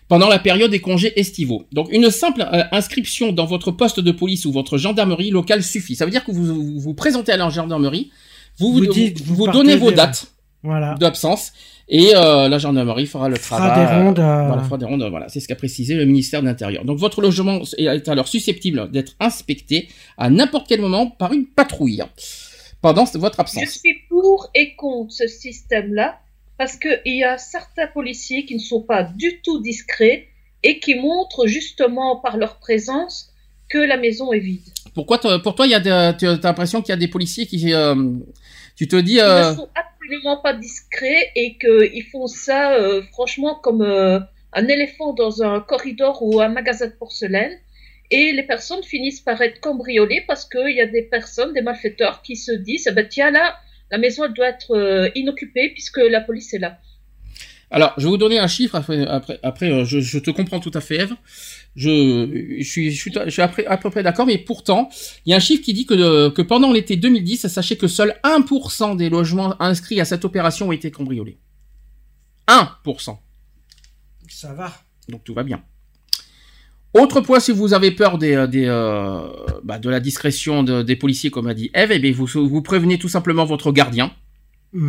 Pendant 0.09 0.29
la 0.29 0.39
période 0.39 0.71
des 0.71 0.81
congés 0.81 1.13
estivaux. 1.21 1.65
Donc 1.73 1.89
une 1.93 2.11
simple 2.11 2.41
euh, 2.53 2.65
inscription 2.73 3.33
dans 3.33 3.47
votre 3.47 3.71
poste 3.71 4.01
de 4.01 4.11
police 4.13 4.47
ou 4.47 4.53
votre 4.53 4.79
gendarmerie 4.79 5.31
locale 5.31 5.63
suffit. 5.63 5.95
Ça 5.97 6.05
veut 6.05 6.11
dire 6.11 6.25
que 6.25 6.33
vous 6.33 6.45
vous, 6.45 6.81
vous 6.81 6.95
présentez 6.95 7.33
à 7.33 7.37
la 7.37 7.49
gendarmerie, 7.51 8.11
vous 8.59 8.73
vous, 8.73 8.79
Vous 8.79 8.87
dites, 8.87 9.21
vous, 9.21 9.35
vous 9.35 9.45
vous 9.45 9.53
donnez 9.53 9.77
vos 9.77 9.93
dates 9.93 10.27
Voilà. 10.63 10.95
d'absence 10.99 11.53
et 11.91 12.15
euh, 12.15 12.49
la 12.49 12.59
gendarmerie 12.59 13.07
fera 13.07 13.29
le 13.29 13.37
Fera 13.37 13.57
travail. 13.69 13.87
des 13.87 14.03
rondes, 14.05 14.19
euh, 14.19 14.47
Voilà, 14.49 14.63
fera 14.63 14.77
des 14.79 14.85
rondes. 14.87 15.07
Voilà, 15.09 15.29
c'est 15.29 15.41
ce 15.41 15.49
qu'a 15.49 15.55
précisé 15.57 15.95
le 15.95 16.05
ministère 16.05 16.41
de 16.43 16.47
l'Intérieur. 16.47 16.85
Donc 16.85 16.99
votre 16.99 17.21
logement 17.23 17.61
est 17.79 18.09
alors 18.09 18.29
susceptible 18.29 18.91
d'être 18.91 19.13
inspecté 19.21 19.89
à 20.19 20.29
n'importe 20.31 20.67
quel 20.69 20.81
moment 20.81 21.07
par 21.09 21.33
une 21.33 21.47
patrouille 21.47 22.03
pendant 22.83 23.05
votre 23.05 23.37
Je 23.37 23.41
absence. 23.41 23.69
suis 23.81 23.95
pour 24.09 24.51
et 24.55 24.75
contre 24.77 25.13
ce 25.13 25.27
système-là 25.27 26.19
parce 26.59 26.77
qu'il 26.77 27.01
y 27.07 27.25
a 27.25 27.39
certains 27.39 27.87
policiers 27.87 28.45
qui 28.45 28.55
ne 28.55 28.61
sont 28.61 28.83
pas 28.83 29.05
du 29.05 29.41
tout 29.43 29.63
discrets 29.63 30.29
et 30.63 30.81
qui 30.81 30.97
montrent 30.97 31.47
justement 31.47 32.17
par 32.17 32.37
leur 32.37 32.59
présence 32.59 33.33
que 33.71 33.79
la 33.79 33.97
maison 33.97 34.33
est 34.33 34.41
vide. 34.41 34.69
Pourquoi 34.95 35.19
pour 35.19 35.55
toi 35.55 35.67
tu 35.69 35.75
as 35.89 36.39
l'impression 36.43 36.83
qu'il 36.83 36.91
y 36.91 36.93
a 36.93 36.97
des 36.97 37.09
policiers 37.09 37.47
qui 37.47 37.73
euh, 37.73 37.95
tu 38.77 38.89
te 38.89 38.97
dis 38.97 39.15
Ils 39.15 39.21
euh, 39.21 39.51
ne 39.51 39.57
sont 39.57 39.69
absolument 39.75 40.39
pas 40.39 40.55
discrets 40.55 41.31
et 41.37 41.57
qu'ils 41.59 42.05
font 42.11 42.27
ça 42.27 42.75
euh, 42.75 43.03
franchement 43.13 43.55
comme 43.57 43.83
euh, 43.83 44.19
un 44.53 44.69
éléphant 44.69 45.13
dans 45.13 45.43
un 45.43 45.61
corridor 45.61 46.23
ou 46.23 46.41
un 46.41 46.49
magasin 46.49 46.87
de 46.87 46.93
porcelaine. 46.93 47.53
Et 48.11 48.33
les 48.33 48.43
personnes 48.43 48.83
finissent 48.83 49.21
par 49.21 49.41
être 49.43 49.61
cambriolées 49.61 50.25
parce 50.27 50.49
qu'il 50.49 50.75
y 50.75 50.81
a 50.81 50.87
des 50.87 51.03
personnes, 51.03 51.53
des 51.53 51.61
malfaiteurs 51.61 52.23
qui 52.23 52.37
se 52.37 52.53
disent, 52.53 52.89
eh 52.91 52.95
ben, 52.95 53.07
tiens 53.07 53.31
là, 53.31 53.59
la 53.91 53.99
maison 53.99 54.25
elle 54.25 54.35
doit 54.35 54.49
être 54.49 54.75
euh, 54.77 55.09
inoccupée 55.15 55.71
puisque 55.73 55.99
la 55.99 56.21
police 56.21 56.53
est 56.55 56.59
là. 56.59 56.79
Alors, 57.71 57.93
je 57.99 58.05
vais 58.05 58.09
vous 58.09 58.17
donner 58.17 58.39
un 58.39 58.47
chiffre. 58.47 58.77
Après, 58.77 59.07
après, 59.07 59.39
après 59.43 59.71
euh, 59.71 59.85
je, 59.85 60.01
je 60.01 60.19
te 60.19 60.31
comprends 60.31 60.59
tout 60.59 60.71
à 60.73 60.81
fait, 60.81 61.01
Eve. 61.01 61.13
Je, 61.77 62.57
je 62.61 62.65
suis, 62.65 62.91
je 62.91 62.97
suis, 62.99 63.13
je 63.13 63.31
suis 63.31 63.43
à, 63.43 63.49
peu- 63.49 63.65
à 63.69 63.77
peu 63.77 63.91
près 63.91 64.03
d'accord, 64.03 64.25
mais 64.27 64.39
pourtant, 64.39 64.89
il 65.27 65.31
y 65.31 65.33
a 65.35 65.37
un 65.37 65.41
chiffre 65.41 65.63
qui 65.63 65.75
dit 65.75 65.85
que, 65.85 65.93
euh, 65.93 66.31
que 66.31 66.41
pendant 66.41 66.73
l'été 66.73 66.97
2010, 66.97 67.47
sachez 67.47 67.77
que 67.77 67.87
seul 67.87 68.17
1% 68.25 68.97
des 68.97 69.11
logements 69.11 69.61
inscrits 69.61 70.01
à 70.01 70.07
cette 70.07 70.25
opération 70.25 70.69
ont 70.69 70.73
été 70.73 70.91
cambriolés. 70.91 71.39
1%. 72.49 73.19
Ça 74.29 74.55
va. 74.55 74.73
Donc 75.11 75.23
tout 75.25 75.35
va 75.35 75.43
bien. 75.43 75.63
Autre 76.95 77.21
point, 77.21 77.39
si 77.41 77.53
vous 77.53 77.75
avez 77.75 77.91
peur 77.91 78.19
des, 78.19 78.35
euh, 78.35 78.47
des, 78.47 78.65
euh, 78.67 79.29
bah, 79.63 79.79
de 79.79 79.91
la 79.91 80.01
discrétion 80.01 80.63
de- 80.63 80.83
des 80.83 80.97
policiers, 80.97 81.31
comme 81.31 81.47
a 81.47 81.55
dit 81.55 81.71
Eve, 81.75 81.93
eh 81.93 81.99
bien, 81.99 82.13
vous, 82.13 82.27
vous 82.27 82.63
prévenez 82.63 82.99
tout 82.99 83.09
simplement 83.11 83.45
votre 83.45 83.73
gardien. 83.73 84.11
Mhm. 84.73 84.89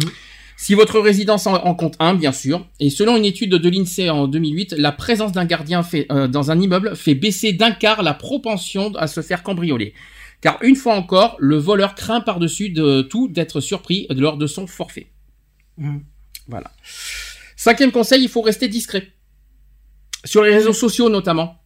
Si 0.56 0.74
votre 0.76 1.00
résidence 1.00 1.48
en, 1.48 1.54
en 1.56 1.74
compte 1.76 1.96
un, 2.00 2.14
bien 2.16 2.32
sûr, 2.34 2.66
et 2.82 2.90
selon 2.90 3.16
une 3.16 3.24
étude 3.26 3.52
de 3.52 3.70
l'INSEE 3.70 4.10
en 4.10 4.28
2008, 4.28 4.74
la 4.78 4.92
présence 4.92 5.32
d'un 5.32 5.46
gardien 5.46 5.84
fait, 5.84 6.06
euh, 6.12 6.28
dans 6.28 6.52
un 6.52 6.60
immeuble 6.60 6.96
fait 6.96 7.16
baisser 7.16 7.54
d'un 7.54 7.72
quart 7.72 8.02
la 8.04 8.14
propension 8.14 8.94
à 8.96 9.08
se 9.08 9.22
faire 9.22 9.42
cambrioler. 9.44 9.94
Car 10.42 10.58
une 10.62 10.76
fois 10.76 10.96
encore, 10.96 11.36
le 11.40 11.58
voleur 11.58 11.96
craint 11.96 12.22
par-dessus 12.22 12.70
de 12.70 13.02
tout 13.02 13.28
d'être 13.28 13.60
surpris 13.62 14.08
lors 14.10 14.38
de 14.38 14.48
son 14.48 14.68
forfait. 14.68 15.08
Mhm. 15.78 16.04
Voilà. 16.48 16.72
Cinquième 17.56 17.92
conseil, 17.92 18.24
il 18.24 18.30
faut 18.30 18.42
rester 18.42 18.68
discret. 18.70 19.08
Sur 20.26 20.44
les 20.44 20.54
réseaux 20.54 20.74
sociaux 20.74 21.10
notamment. 21.10 21.59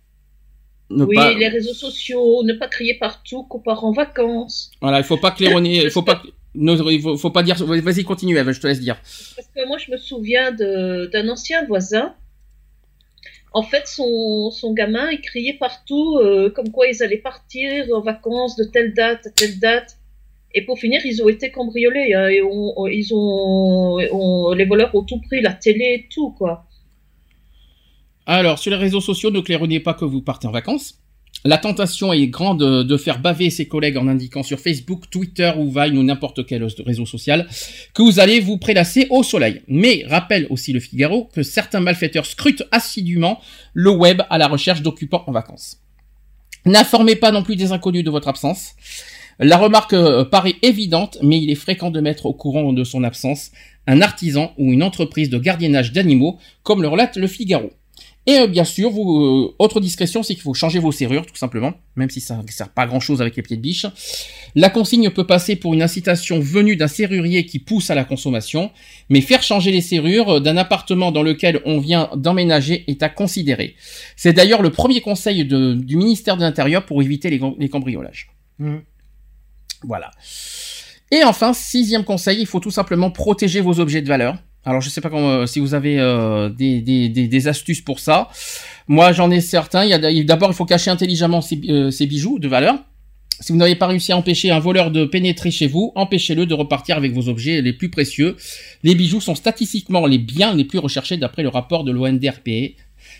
Ne 0.95 1.03
oui, 1.05 1.15
pas- 1.15 1.33
les 1.33 1.47
réseaux 1.47 1.73
sociaux, 1.73 2.43
ne 2.43 2.53
pas 2.53 2.67
crier 2.67 2.95
partout 2.95 3.43
qu'on 3.43 3.59
part 3.59 3.83
en 3.83 3.91
vacances. 3.91 4.71
Voilà, 4.81 4.99
il 4.99 5.03
faut 5.03 5.17
pas 5.17 5.31
claironner, 5.31 5.83
il 5.83 5.89
faut 5.91 6.01
pas, 6.03 6.21
ne- 6.55 6.91
il 6.91 7.01
faut, 7.01 7.17
faut 7.17 7.31
pas 7.31 7.43
dire, 7.43 7.55
vas-y 7.65 8.03
continue 8.03 8.37
Eve, 8.37 8.51
je 8.51 8.59
te 8.61 8.67
laisse 8.67 8.79
dire. 8.79 8.95
Parce 9.35 9.47
que 9.55 9.67
moi, 9.67 9.77
je 9.77 9.91
me 9.91 9.97
souviens 9.97 10.51
d'un 10.51 11.29
ancien 11.29 11.65
voisin. 11.65 12.13
En 13.55 13.61
fait, 13.61 13.85
son, 13.87 14.49
son 14.49 14.73
gamin, 14.73 15.11
il 15.11 15.21
criait 15.21 15.57
partout 15.59 16.17
euh, 16.17 16.49
comme 16.49 16.71
quoi 16.71 16.87
ils 16.87 17.03
allaient 17.03 17.17
partir 17.17 17.85
en 17.93 18.01
vacances 18.01 18.55
de 18.55 18.63
telle 18.63 18.93
date 18.95 19.27
à 19.27 19.29
telle 19.29 19.59
date. 19.59 19.97
Et 20.55 20.63
pour 20.63 20.77
finir, 20.79 21.01
ils 21.05 21.21
ont 21.23 21.29
été 21.29 21.51
cambriolés. 21.51 22.13
hein, 22.13 22.27
et 22.29 22.41
on- 22.41 22.73
on- 22.79 22.87
ils 22.87 23.13
ont, 23.13 23.97
on- 24.11 24.53
les 24.53 24.65
voleurs 24.65 24.93
ont 24.95 25.03
tout 25.03 25.19
pris, 25.21 25.41
la 25.41 25.53
télé, 25.53 26.07
tout 26.13 26.31
quoi. 26.31 26.65
Alors, 28.25 28.59
sur 28.59 28.71
les 28.71 28.77
réseaux 28.77 29.01
sociaux, 29.01 29.31
ne 29.31 29.41
claironnez 29.41 29.79
pas 29.79 29.93
que 29.93 30.05
vous 30.05 30.21
partez 30.21 30.47
en 30.47 30.51
vacances. 30.51 30.99
La 31.45 31.57
tentation 31.57 32.13
est 32.13 32.27
grande 32.27 32.63
de, 32.63 32.97
faire 32.97 33.19
baver 33.19 33.49
ses 33.49 33.67
collègues 33.67 33.97
en 33.97 34.07
indiquant 34.07 34.43
sur 34.43 34.61
Facebook, 34.61 35.09
Twitter 35.09 35.51
ou 35.57 35.69
Vine 35.69 35.97
ou 35.97 36.03
n'importe 36.03 36.45
quel 36.45 36.65
réseau 36.85 37.05
social 37.05 37.49
que 37.93 38.01
vous 38.01 38.21
allez 38.21 38.39
vous 38.39 38.57
prélasser 38.57 39.07
au 39.09 39.23
soleil. 39.23 39.61
Mais 39.67 40.05
rappelle 40.07 40.47
aussi 40.49 40.71
le 40.71 40.79
Figaro 40.79 41.29
que 41.33 41.43
certains 41.43 41.81
malfaiteurs 41.81 42.25
scrutent 42.25 42.63
assidûment 42.71 43.41
le 43.73 43.89
web 43.89 44.21
à 44.29 44.37
la 44.37 44.47
recherche 44.47 44.81
d'occupants 44.81 45.25
en 45.27 45.33
vacances. 45.33 45.81
N'informez 46.65 47.17
pas 47.17 47.31
non 47.31 47.43
plus 47.43 47.57
des 47.57 47.73
inconnus 47.73 48.05
de 48.05 48.09
votre 48.09 48.29
absence. 48.29 48.69
La 49.37 49.57
remarque 49.57 49.93
euh, 49.93 50.23
paraît 50.23 50.55
évidente, 50.61 51.17
mais 51.21 51.41
il 51.41 51.49
est 51.49 51.55
fréquent 51.55 51.91
de 51.91 51.99
mettre 51.99 52.25
au 52.25 52.33
courant 52.33 52.71
de 52.71 52.83
son 52.85 53.03
absence 53.03 53.51
un 53.85 54.01
artisan 54.01 54.53
ou 54.57 54.71
une 54.71 54.83
entreprise 54.83 55.29
de 55.29 55.39
gardiennage 55.39 55.91
d'animaux, 55.91 56.39
comme 56.61 56.81
le 56.81 56.87
relate 56.87 57.17
le 57.17 57.27
Figaro. 57.27 57.71
Et 58.25 58.39
euh, 58.39 58.47
bien 58.47 58.63
sûr, 58.63 58.89
vous, 58.89 59.21
euh, 59.21 59.55
autre 59.59 59.81
discrétion, 59.81 60.23
c'est 60.23 60.33
qu'il 60.33 60.43
faut 60.43 60.53
changer 60.53 60.79
vos 60.79 60.93
serrures, 60.93 61.25
tout 61.25 61.35
simplement, 61.35 61.73
même 61.97 62.09
si 62.09 62.21
ça 62.21 62.37
ne 62.37 62.49
sert 62.49 62.69
pas 62.69 62.83
à 62.83 62.87
grand 62.87 63.01
chose 63.01 63.21
avec 63.21 63.35
les 63.35 63.43
pieds 63.43 63.57
de 63.57 63.61
biche. 63.61 63.85
La 64.55 64.69
consigne 64.69 65.09
peut 65.09 65.27
passer 65.27 65.57
pour 65.57 65.73
une 65.73 65.81
incitation 65.81 66.39
venue 66.39 66.77
d'un 66.77 66.87
serrurier 66.87 67.45
qui 67.45 67.59
pousse 67.59 67.89
à 67.89 67.95
la 67.95 68.05
consommation, 68.05 68.71
mais 69.09 69.19
faire 69.19 69.43
changer 69.43 69.71
les 69.71 69.81
serrures 69.81 70.39
d'un 70.39 70.55
appartement 70.55 71.11
dans 71.11 71.23
lequel 71.23 71.61
on 71.65 71.79
vient 71.79 72.09
d'emménager 72.15 72.85
est 72.87 73.03
à 73.03 73.09
considérer. 73.09 73.75
C'est 74.15 74.33
d'ailleurs 74.33 74.61
le 74.61 74.69
premier 74.69 75.01
conseil 75.01 75.43
de- 75.43 75.73
du 75.73 75.97
ministère 75.97 76.37
de 76.37 76.41
l'Intérieur 76.43 76.85
pour 76.85 77.01
éviter 77.01 77.29
les, 77.29 77.69
cambriolages. 77.69 78.29
Mhm. 78.59 78.83
Voilà. 79.83 80.11
Et 81.11 81.23
enfin, 81.25 81.53
sixième 81.53 82.05
conseil, 82.05 82.39
il 82.39 82.47
faut 82.47 82.61
tout 82.61 82.71
simplement 82.71 83.11
protéger 83.11 83.59
vos 83.59 83.79
objets 83.79 84.01
de 84.01 84.07
valeur. 84.07 84.37
Alors 84.65 84.81
je 84.81 84.89
sais 84.89 85.01
pas 85.01 85.09
comment, 85.09 85.29
euh, 85.29 85.45
si 85.45 85.59
vous 85.59 85.73
avez 85.73 85.99
euh, 85.99 86.49
des, 86.49 86.81
des, 86.81 87.09
des, 87.09 87.47
astuces 87.47 87.81
pour 87.81 87.99
ça. 87.99 88.29
Moi 88.87 89.11
j'en 89.11 89.29
ai 89.29 89.41
certains. 89.41 89.87
D'abord 90.23 90.51
il 90.51 90.55
faut 90.55 90.65
cacher 90.65 90.89
intelligemment 90.89 91.41
ses, 91.41 91.59
euh, 91.69 91.91
ses 91.91 92.07
bijoux 92.07 92.39
de 92.39 92.47
valeur. 92.47 92.75
Si 93.39 93.51
vous 93.51 93.57
n'avez 93.57 93.75
pas 93.75 93.87
réussi 93.87 94.13
à 94.13 94.17
empêcher 94.17 94.51
un 94.51 94.59
voleur 94.59 94.89
de 94.89 95.03
pénétrer 95.03 95.51
chez 95.51 95.67
vous, 95.67 95.91
empêchez-le 95.95 96.45
de 96.45 96.53
repartir 96.53 96.95
avec 96.95 97.11
vos 97.11 97.27
objets 97.27 97.61
les 97.61 97.73
plus 97.73 97.89
précieux. 97.89 98.37
Les 98.83 98.95
bijoux 98.95 99.19
sont 99.19 99.35
statistiquement 99.35 100.05
les 100.05 100.17
biens 100.17 100.55
les 100.55 100.63
plus 100.63 100.79
recherchés 100.79 101.17
d'après 101.17 101.43
le 101.43 101.49
rapport 101.49 101.83
de 101.83 101.91
l'ONDRP. 101.91 102.75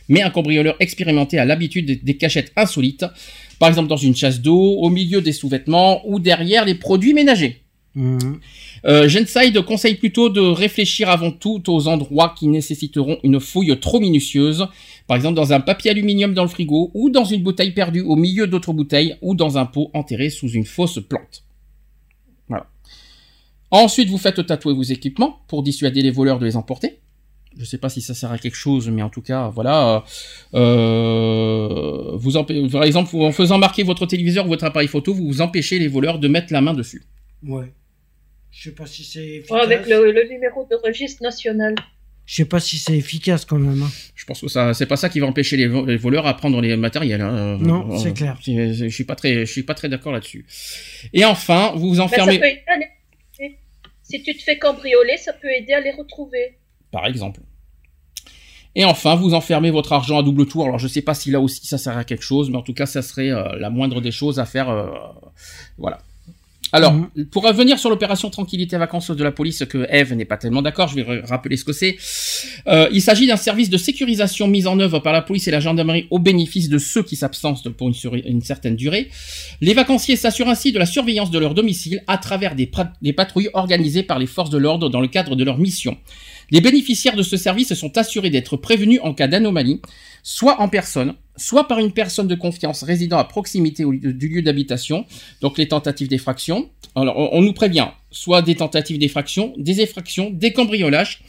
Mais 0.07 0.21
un 0.21 0.29
cambrioleur 0.29 0.75
expérimenté 0.79 1.39
a 1.39 1.45
l'habitude 1.45 2.03
des- 2.03 2.17
cachettes 2.17 2.53
insolites, 2.55 3.05
par 3.59 3.67
exemple 3.67 3.89
dans 3.89 3.97
une 3.97 4.15
chasse 4.15 4.39
d'eau, 4.39 4.77
au 4.77 4.89
milieu 4.89 5.21
des 5.21 5.33
sous-vêtements 5.33 6.01
ou 6.07 6.19
derrière 6.19 6.63
les 6.63 6.75
produits 6.75 7.13
ménagers. 7.13 7.61
Mhm. 7.95 8.39
Euh, 8.85 9.07
Genside 9.07 9.61
conseille 9.61 9.95
plutôt 9.95 10.29
de 10.29 10.41
réfléchir 10.41 11.09
avant 11.09 11.31
tout 11.31 11.69
aux 11.69 11.87
endroits 11.87 12.35
qui 12.37 12.47
nécessiteront 12.47 13.17
une 13.23 13.39
fouille 13.39 13.79
trop 13.79 13.99
minutieuse, 13.99 14.67
par 15.07 15.15
exemple 15.15 15.35
dans 15.35 15.53
un 15.53 15.61
papier 15.61 15.91
aluminium 15.91 16.33
dans 16.33 16.43
le 16.43 16.49
frigo, 16.49 16.91
ou 16.93 17.09
dans 17.09 17.23
une 17.23 17.43
bouteille 17.43 17.71
perdue 17.71 18.01
au 18.01 18.15
milieu 18.15 18.45
d'autres 18.47 18.73
bouteilles, 18.73 19.15
ou 19.21 19.35
dans 19.35 19.57
un 19.57 19.65
pot 19.65 19.89
enterré 19.93 20.29
sous 20.29 20.49
une 20.49 20.65
fausse 20.65 20.99
plante. 21.07 21.43
Ensuite, 23.71 24.09
vous 24.09 24.19
faites 24.19 24.45
tatouer 24.45 24.73
vos 24.73 24.83
équipements 24.83 25.39
pour 25.47 25.63
dissuader 25.63 26.01
les 26.01 26.11
voleurs 26.11 26.37
de 26.37 26.45
les 26.45 26.55
emporter. 26.57 26.99
Je 27.57 27.65
sais 27.65 27.77
pas 27.77 27.89
si 27.89 28.01
ça 28.01 28.13
sert 28.13 28.31
à 28.31 28.37
quelque 28.37 28.55
chose, 28.55 28.89
mais 28.89 29.01
en 29.01 29.09
tout 29.09 29.21
cas, 29.21 29.49
voilà. 29.49 30.03
Euh, 30.53 32.17
empê- 32.17 32.69
par 32.69 32.83
exemple, 32.83 33.15
en 33.15 33.31
faisant 33.31 33.57
marquer 33.57 33.83
votre 33.83 34.05
téléviseur 34.05 34.45
ou 34.45 34.49
votre 34.49 34.65
appareil 34.65 34.87
photo, 34.87 35.13
vous 35.13 35.41
empêchez 35.41 35.79
les 35.79 35.87
voleurs 35.87 36.19
de 36.19 36.27
mettre 36.27 36.51
la 36.51 36.61
main 36.61 36.73
dessus. 36.73 37.03
Je 38.55 38.69
sais 38.69 38.75
pas 38.75 38.85
si 38.85 39.03
c'est 39.03 39.19
Ouais, 39.19 39.35
efficace. 39.39 39.61
avec 39.63 39.87
le, 39.87 40.11
le 40.11 40.29
numéro 40.29 40.65
de 40.69 40.75
registre 40.75 41.23
national. 41.23 41.73
Je 42.25 42.35
sais 42.35 42.45
pas 42.45 42.59
si 42.61 42.77
c'est 42.77 42.95
efficace 42.95 43.43
quand 43.45 43.59
même. 43.59 43.81
hein. 43.81 43.89
Je 44.15 44.23
pense 44.25 44.39
que 44.39 44.47
ça, 44.47 44.73
c'est 44.73 44.85
pas 44.85 44.95
ça 44.95 45.09
qui 45.09 45.19
va 45.19 45.25
empêcher 45.27 45.57
les, 45.57 45.67
vo- 45.67 45.85
les 45.85 45.97
voleurs 45.97 46.25
à 46.27 46.35
prendre 46.37 46.61
les 46.61 46.77
matériels. 46.77 47.19
hein. 47.21 47.57
Non, 47.59 47.91
euh, 47.91 47.97
c'est 47.97 48.13
clair. 48.13 48.37
Je 48.41 48.87
suis 48.87 49.03
pas 49.03 49.15
très, 49.15 49.45
je 49.45 49.51
suis 49.51 49.63
pas 49.63 49.73
très 49.73 49.89
d'accord 49.89 50.13
là-dessus. 50.13 50.45
Et 51.13 51.25
enfin, 51.25 51.73
vous 51.75 51.89
vous 51.89 51.95
Ben, 51.95 51.95
ça 51.97 52.03
enfermez, 52.03 52.39
peut 52.39 52.45
aider 52.45 52.61
à 52.67 52.77
les 52.77 52.85
retrouver. 52.85 53.59
Si 54.03 54.21
tu 54.23 54.37
te 54.37 54.43
fais 54.43 54.57
cambrioler, 54.59 55.17
ça 55.17 55.33
peut 55.33 55.49
aider 55.49 55.73
à 55.73 55.81
les 55.81 55.91
retrouver. 55.91 56.57
par 56.91 57.07
exemple. 57.07 57.41
Et 58.75 58.85
enfin, 58.85 59.15
vous 59.15 59.33
enfermez 59.33 59.69
votre 59.71 59.93
argent 59.93 60.17
à 60.17 60.23
double 60.23 60.47
tour. 60.47 60.63
Alors, 60.65 60.79
je 60.79 60.87
sais 60.87 61.01
pas 61.01 61.13
si 61.13 61.29
là 61.29 61.39
aussi 61.39 61.67
ça 61.67 61.77
sert 61.77 61.97
à 61.97 62.03
quelque 62.03 62.23
chose, 62.23 62.49
mais 62.49 62.57
en 62.57 62.61
tout 62.63 62.73
cas, 62.73 62.85
ça 62.85 63.01
serait 63.01 63.29
euh, 63.31 63.57
la 63.59 63.69
moindre 63.69 63.99
des 64.01 64.11
choses 64.11 64.39
à 64.39 64.45
faire. 64.45 64.69
euh, 64.69 64.87
voilà. 65.77 65.99
Alors, 66.75 66.93
Mhm. 66.93 67.25
pour 67.27 67.43
revenir 67.43 67.77
sur 67.77 67.91
l'opération 67.91 68.31
Tranquillité 68.31 68.77
Vacances 68.77 69.11
de 69.11 69.23
la 69.23 69.31
police, 69.31 69.63
que 69.69 69.85
Eve 69.89 70.13
n'est 70.15 70.25
pas 70.25 70.37
tellement 70.37 70.63
d'accord, 70.63 70.87
je 70.87 70.95
vais 70.95 71.19
rappeler 71.21 71.55
ce 71.55 71.63
que 71.63 71.71
c'est. 71.71 71.97
Euh, 72.67 72.89
il 72.91 72.99
s'agit 73.01 73.27
d'un 73.27 73.37
service 73.37 73.69
de 73.69 73.77
sécurisation 73.77 74.47
mis 74.47 74.65
en 74.65 74.79
œuvre 74.79 74.97
par 74.99 75.13
la 75.13 75.21
police 75.21 75.47
et 75.47 75.51
la 75.51 75.59
gendarmerie 75.59 76.07
au 76.09 76.17
bénéfice 76.17 76.69
de 76.69 76.79
ceux 76.79 77.03
qui 77.03 77.15
s'absentent 77.15 77.69
pour 77.69 77.87
une, 77.89 77.93
sur- 77.93 78.15
une 78.15 78.41
certaine 78.41 78.75
durée. 78.75 79.09
Les 79.61 79.75
vacanciers 79.75 80.15
s'assurent 80.15 80.49
ainsi 80.49 80.71
de 80.71 80.79
la 80.79 80.87
surveillance 80.87 81.29
de 81.29 81.37
leur 81.37 81.53
domicile 81.53 82.03
à 82.07 82.17
travers 82.17 82.55
des 82.55 83.13
patrouilles 83.13 83.49
organisées 83.53 84.01
par 84.03 84.17
les 84.17 84.25
forces 84.27 84.49
de 84.49 84.57
l'ordre 84.57 84.89
dans 84.89 84.99
le 84.99 85.07
cadre 85.07 85.35
de 85.35 85.43
leur 85.43 85.59
mission. 85.59 85.97
Les 86.49 86.59
bénéficiaires 86.59 87.15
de 87.15 87.23
ce 87.23 87.37
service 87.37 87.73
sont 87.75 87.97
assurés 87.99 88.31
d'être 88.31 88.57
prévenus 88.57 88.99
en 89.03 89.13
cas 89.13 89.27
d'anomalie, 89.27 89.79
soit 90.23 90.59
en 90.59 90.69
personne, 90.69 91.13
soit 91.35 91.67
par 91.67 91.79
une 91.79 91.91
personne 91.91 92.27
de 92.27 92.35
confiance 92.35 92.83
résidant 92.83 93.17
à 93.17 93.23
proximité 93.23 93.83
du 93.85 94.27
lieu 94.27 94.41
d'habitation, 94.41 95.05
donc 95.41 95.57
les 95.57 95.67
tentatives 95.67 96.07
d'effraction. 96.07 96.69
Alors, 96.95 97.33
on, 97.33 97.41
nous 97.41 97.53
prévient, 97.53 97.87
soit 98.11 98.41
des 98.41 98.55
tentatives 98.55 98.99
d'effraction, 98.99 99.53
des 99.57 99.81
effractions, 99.81 100.29
des 100.29 100.53
cambriolages. 100.53 101.21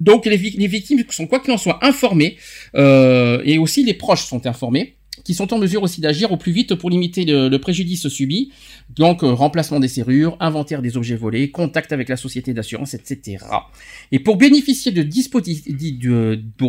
Donc, 0.00 0.26
les 0.26 0.36
victimes 0.36 1.04
sont, 1.10 1.26
quoi 1.26 1.40
qu'il 1.40 1.52
en 1.52 1.58
soit, 1.58 1.84
informées, 1.84 2.36
euh, 2.76 3.42
et 3.44 3.58
aussi 3.58 3.84
les 3.84 3.94
proches 3.94 4.24
sont 4.24 4.46
informés, 4.46 4.97
qui 5.28 5.34
sont 5.34 5.52
en 5.52 5.58
mesure 5.58 5.82
aussi 5.82 6.00
d'agir 6.00 6.32
au 6.32 6.38
plus 6.38 6.52
vite 6.52 6.74
pour 6.74 6.88
limiter 6.88 7.26
le, 7.26 7.54
préjudice 7.58 8.08
subi. 8.08 8.50
Donc, 8.88 9.22
euh, 9.22 9.30
remplacement 9.34 9.78
des 9.78 9.86
serrures, 9.86 10.38
inventaire 10.40 10.80
des 10.80 10.96
objets 10.96 11.16
volés, 11.16 11.50
contact 11.50 11.92
avec 11.92 12.08
la 12.08 12.16
société 12.16 12.54
d'assurance, 12.54 12.94
etc. 12.94 13.44
Et 14.10 14.20
pour 14.20 14.38
bénéficier 14.38 14.90
de, 14.90 15.02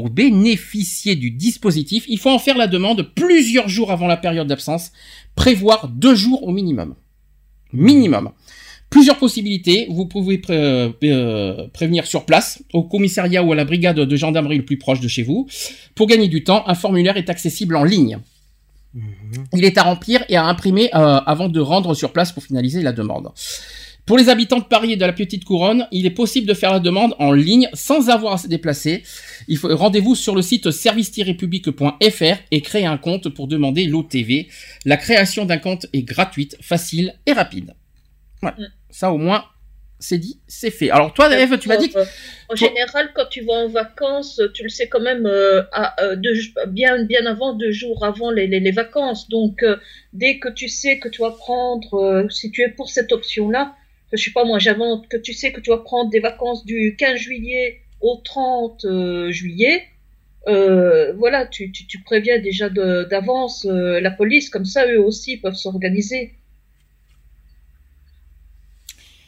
bénéficier 0.10 1.16
du 1.16 1.32
dispositif, 1.32 2.03
il 2.10 2.20
faut 2.20 2.32
en 2.32 2.38
faire 2.38 2.57
la 2.57 2.68
demande 2.68 3.10
plusieurs 3.16 3.70
jours 3.70 3.93
avant 3.93 4.07
la 4.07 4.18
période 4.18 4.47
d'absence, 4.47 4.91
prévoir 5.36 5.88
deux 5.88 6.16
jours 6.16 6.43
au 6.45 6.51
minimum. 6.51 6.95
Minimum. 7.72 8.30
Plusieurs 8.89 9.20
possibilités. 9.20 9.88
Vous 9.89 10.05
pouvez 10.05 10.41
euh, 10.49 10.91
euh, 11.01 11.68
prévenir 11.70 12.05
sur 12.05 12.26
place, 12.26 12.62
au 12.74 12.84
commissariat 12.84 13.41
ou 13.41 13.53
à 13.53 13.55
la 13.55 13.64
brigade 13.64 14.01
de 14.01 14.16
gendarmerie 14.18 14.57
le 14.57 14.66
plus 14.66 14.78
proche 14.78 14.99
de 14.99 15.07
chez 15.07 15.24
vous. 15.24 15.47
Pour 15.95 16.07
gagner 16.07 16.28
du 16.28 16.43
temps, 16.43 16.68
un 16.68 16.76
formulaire 16.76 17.16
est 17.16 17.30
accessible 17.30 17.78
en 17.78 17.86
ligne. 17.86 18.20
Mhm. 18.94 19.46
Il 19.54 19.66
est 19.66 19.78
à 19.78 19.84
remplir 19.84 20.24
et 20.30 20.38
à 20.38 20.46
imprimer 20.46 20.90
euh, 20.96 21.20
avant 21.26 21.50
de 21.50 21.60
rendre 21.60 21.94
sur 21.94 22.12
place 22.12 22.32
pour 22.32 22.44
finaliser 22.44 22.82
la 22.82 22.92
demande. 22.92 23.32
Pour 24.06 24.18
les 24.18 24.30
habitants 24.30 24.58
de 24.58 24.64
Paris 24.64 24.94
et 24.94 24.96
de 24.96 25.06
la 25.06 25.14
Petite 25.14 25.46
Couronne, 25.46 25.88
il 25.92 26.08
est 26.08 26.12
possible 26.12 26.48
de 26.48 26.56
faire 26.56 26.74
la 26.74 26.80
demande 26.80 27.14
en 27.20 27.32
ligne 27.32 27.70
sans 27.74 28.10
avoir 28.10 28.34
à 28.34 28.38
se 28.40 28.48
déplacer. 28.48 29.04
Il 29.48 29.58
faut 29.58 29.76
rendez-vous 29.76 30.16
sur 30.16 30.34
le 30.34 30.42
site 30.42 30.72
service-public.fr 30.72 32.38
et 32.50 32.62
créer 32.62 32.88
un 32.88 32.98
compte 32.98 33.30
pour 33.30 33.48
demander 33.48 33.86
l'OTV. 33.86 34.50
La 34.86 34.98
création 34.98 35.46
d'un 35.46 35.60
compte 35.60 35.86
est 35.94 36.02
gratuite, 36.02 36.58
facile 36.60 37.14
et 37.28 37.34
rapide. 37.34 37.76
Ouais. 38.42 38.50
Mm. 38.58 38.68
Ça 38.90 39.12
au 39.12 39.20
moins, 39.20 39.46
c'est 40.00 40.18
dit, 40.18 40.39
c'est 40.47 40.72
fait. 40.72 40.89
Alors 40.89 41.14
toi, 41.14 41.30
Eve, 41.38 41.60
tu 41.60 41.68
m'as 41.68 41.76
dit 41.76 41.89
que... 41.89 42.00
En 42.47 42.56
général, 42.56 43.12
quand 43.14 43.26
tu 43.30 43.41
vas 43.41 43.54
en 43.54 43.68
vacances, 43.68 44.41
tu 44.54 44.64
le 44.64 44.70
sais 44.70 44.88
quand 44.88 45.02
même 45.02 45.26
euh, 45.26 45.62
à, 45.74 46.02
euh, 46.02 46.16
deux, 46.16 46.34
bien, 46.68 47.04
bien 47.04 47.26
avant, 47.26 47.54
deux 47.54 47.72
jours 47.72 48.06
avant 48.06 48.32
les, 48.32 48.47
les, 48.47 48.62
les 48.62 48.72
vacances. 48.72 49.28
Donc, 49.28 49.62
euh, 49.62 49.76
dès 50.14 50.39
que 50.39 50.47
tu 50.47 50.70
sais 50.70 51.00
que 51.00 51.10
tu 51.10 51.22
vas 51.22 51.32
prendre, 51.32 52.26
si 52.30 52.50
tu 52.50 52.62
es 52.62 52.70
pour 52.70 52.89
cette 52.89 53.12
option-là, 53.12 53.76
je 54.14 54.24
sais 54.24 54.32
pas 54.32 54.45
moi, 54.45 54.58
j'invente 54.58 55.08
que 55.10 55.18
tu 55.18 55.34
sais 55.34 55.52
que 55.52 55.60
tu 55.60 55.70
vas 55.70 55.78
prendre 55.78 56.10
des 56.10 56.22
vacances 56.22 56.66
du 56.66 56.95
15 56.97 57.18
juillet 57.18 57.82
au 58.00 58.22
30 58.24 58.86
euh, 58.86 59.32
juillet. 59.32 59.84
Voilà, 60.47 61.45
tu, 61.45 61.72
tu, 61.72 61.86
tu 61.86 62.02
préviens 62.02 62.39
déjà 62.39 62.70
d'avance 62.70 63.68
la 63.70 64.10
police, 64.10 64.50
comme 64.50 64.66
ça 64.66 64.88
eux 64.88 65.00
aussi 65.00 65.38
peuvent 65.38 65.54
s'organiser. 65.54 66.39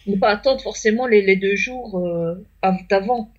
Ne 0.07 0.15
pas 0.17 0.29
attendre 0.29 0.61
forcément 0.61 1.05
les, 1.07 1.21
les 1.21 1.35
deux 1.35 1.55
jours 1.55 1.97
euh, 1.99 2.35
av- 2.61 2.87
d'avant. 2.89 3.31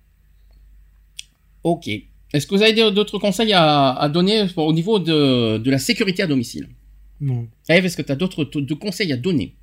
Ok. 1.63 1.87
Est-ce 1.87 2.47
que 2.47 2.55
vous 2.55 2.63
avez 2.63 2.73
d'autres 2.91 3.19
conseils 3.19 3.53
à, 3.53 3.91
à 3.91 4.09
donner 4.09 4.45
au 4.57 4.73
niveau 4.73 4.99
de, 4.99 5.57
de 5.57 5.71
la 5.71 5.77
sécurité 5.77 6.23
à 6.23 6.27
domicile? 6.27 6.67
Non. 7.21 7.47
Eve, 7.69 7.85
est-ce 7.85 7.95
que 7.97 8.01
tu 8.01 8.11
as 8.11 8.15
d'autres 8.15 8.43
conseils 8.75 9.13
à 9.13 9.17
donner? 9.17 9.55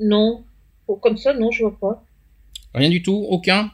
Non, 0.00 0.44
Pour- 0.86 1.00
comme 1.00 1.16
ça, 1.16 1.34
non, 1.34 1.50
je 1.50 1.64
vois 1.64 1.78
pas. 1.78 2.04
Rien 2.74 2.88
du 2.90 3.02
tout 3.02 3.26
Aucun? 3.28 3.70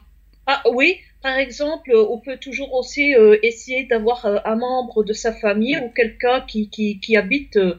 Ah 0.47 0.61
oui, 0.71 0.97
par 1.21 1.37
exemple, 1.37 1.91
on 1.95 2.19
peut 2.19 2.37
toujours 2.37 2.73
aussi 2.73 3.15
euh, 3.15 3.37
essayer 3.41 3.85
d'avoir 3.85 4.25
euh, 4.25 4.37
un 4.45 4.55
membre 4.55 5.03
de 5.03 5.13
sa 5.13 5.33
famille 5.33 5.77
ou 5.77 5.89
quelqu'un 5.89 6.41
qui, 6.41 6.69
qui, 6.69 6.99
qui 6.99 7.15
habite 7.17 7.57
euh, 7.57 7.75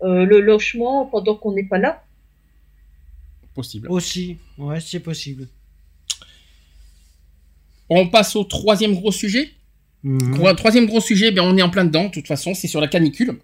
le 0.00 0.40
logement 0.40 1.06
pendant 1.06 1.34
qu'on 1.34 1.52
n'est 1.52 1.64
pas 1.68 1.78
là. 1.78 2.02
Possible. 3.58 3.88
Aussi, 3.90 4.36
ouais, 4.56 4.78
c'est 4.80 5.00
possible. 5.00 5.48
On 7.88 8.06
passe 8.06 8.36
au 8.36 8.44
troisième 8.44 8.94
gros 8.94 9.10
sujet. 9.10 9.50
Mhm. 10.04 10.30
Gros- 10.36 10.52
Troisième 10.52 10.86
gros 10.86 11.00
sujet, 11.00 11.32
ben 11.32 11.42
on 11.42 11.56
est 11.56 11.62
en 11.62 11.68
plein 11.70 11.84
dedans, 11.84 12.04
de 12.04 12.10
toute 12.12 12.28
façon, 12.28 12.54
c'est 12.54 12.68
sur 12.68 12.80
la 12.80 12.86
canicule. 12.86 13.36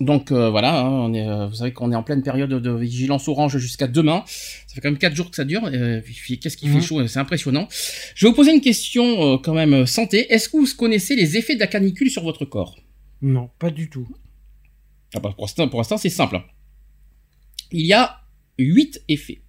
Donc 0.00 0.32
euh, 0.32 0.48
voilà, 0.48 0.80
hein, 0.80 0.88
on 0.90 1.12
est, 1.12 1.28
euh, 1.28 1.46
vous 1.48 1.56
savez 1.56 1.72
qu'on 1.74 1.92
est 1.92 1.94
en 1.94 2.02
pleine 2.02 2.22
période 2.22 2.48
de 2.48 2.70
vigilance 2.70 3.28
orange 3.28 3.58
jusqu'à 3.58 3.86
demain. 3.86 4.24
Ça 4.26 4.74
fait 4.74 4.80
quand 4.80 4.88
même 4.90 4.96
quatre 4.98 5.14
jours 5.14 5.28
que 5.28 5.36
ça 5.36 5.44
dure. 5.44 5.66
euh, 5.66 6.00
Qu'est-ce 6.40 6.64
Mhm. 6.66 6.80
fait 6.80 6.86
chaud, 6.86 7.06
c'est 7.06 7.18
impressionnant. 7.18 7.68
Je 8.14 8.24
vais 8.24 8.30
vous 8.30 8.36
poser 8.36 8.52
une 8.54 8.62
question 8.62 9.36
quand 9.36 9.52
même 9.52 9.84
santé. 9.84 10.32
Est-ce 10.32 10.48
que 10.48 10.56
vous 10.56 10.66
connaissez 10.78 11.14
les 11.14 11.36
effets 11.36 11.56
de 11.56 11.60
la 11.60 11.66
canicule 11.66 12.10
sur 12.10 12.22
votre 12.22 12.46
corps? 12.46 12.74
Non, 13.20 13.50
pas 13.58 13.70
du 13.70 13.90
tout. 13.90 14.08
Ah 15.14 15.20
bah, 15.20 15.34
pour 15.36 15.46
l'instant, 15.78 15.98
c'est 15.98 16.08
simple. 16.08 16.40
Il 17.70 17.84
y 17.84 17.92
a 17.92 18.18
huit 18.58 19.00
effets. 19.08 19.40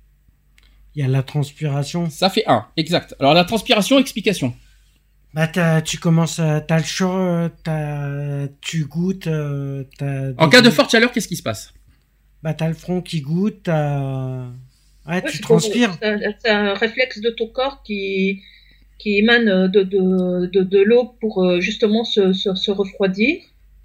Il 0.95 1.01
y 1.01 1.05
a 1.05 1.08
la 1.08 1.24
transpiration. 1.24 2.10
Ça 2.10 2.30
fait 2.30 2.43
un, 2.47 2.66
exact. 2.76 3.16
Alors 3.20 3.34
la 3.34 3.45
transpiration, 3.45 4.00
explication. 4.00 4.54
Bah, 5.34 5.47
tu 5.82 6.00
commences, 6.00 6.39
à- 6.39 6.62
t'as 6.62 6.78
le 6.79 6.84
chaud, 6.84 7.12
euh, 7.67 8.47
tu 8.62 8.86
goûtes. 8.86 9.28
euh, 9.28 9.84
En 10.38 10.50
cas 10.50 10.62
de 10.62 10.70
forte 10.71 10.89
chaleur, 10.92 11.12
qu'est-ce 11.12 11.28
qui 11.28 11.36
se 11.36 11.43
passe? 11.43 11.74
Bah, 12.42 12.54
t'as 12.54 12.67
le 12.67 12.74
front 12.74 13.01
qui 13.01 13.21
goûte, 13.21 13.63
t'as. 13.63 14.39
Ouais, 15.08 15.16
Ouais, 15.16 15.21
tu 15.24 15.38
c'est 15.38 15.42
transpires. 15.43 15.96
C'est 16.01 16.50
un, 16.50 16.74
réflexe 16.74 17.21
de 17.21 17.29
ton 17.29 17.47
corps 17.47 17.84
qui, 17.84 18.42
qui 18.97 19.17
émane 19.17 19.67
de, 19.67 19.84
de, 19.84 20.47
de, 20.47 20.63
de 20.63 20.79
l'eau 20.79 21.16
pour 21.21 21.43
euh, 21.43 21.62
justement 21.62 22.04
se, 22.04 22.34
se, 22.34 22.55
se 22.55 22.71
refroidir. 22.71 23.38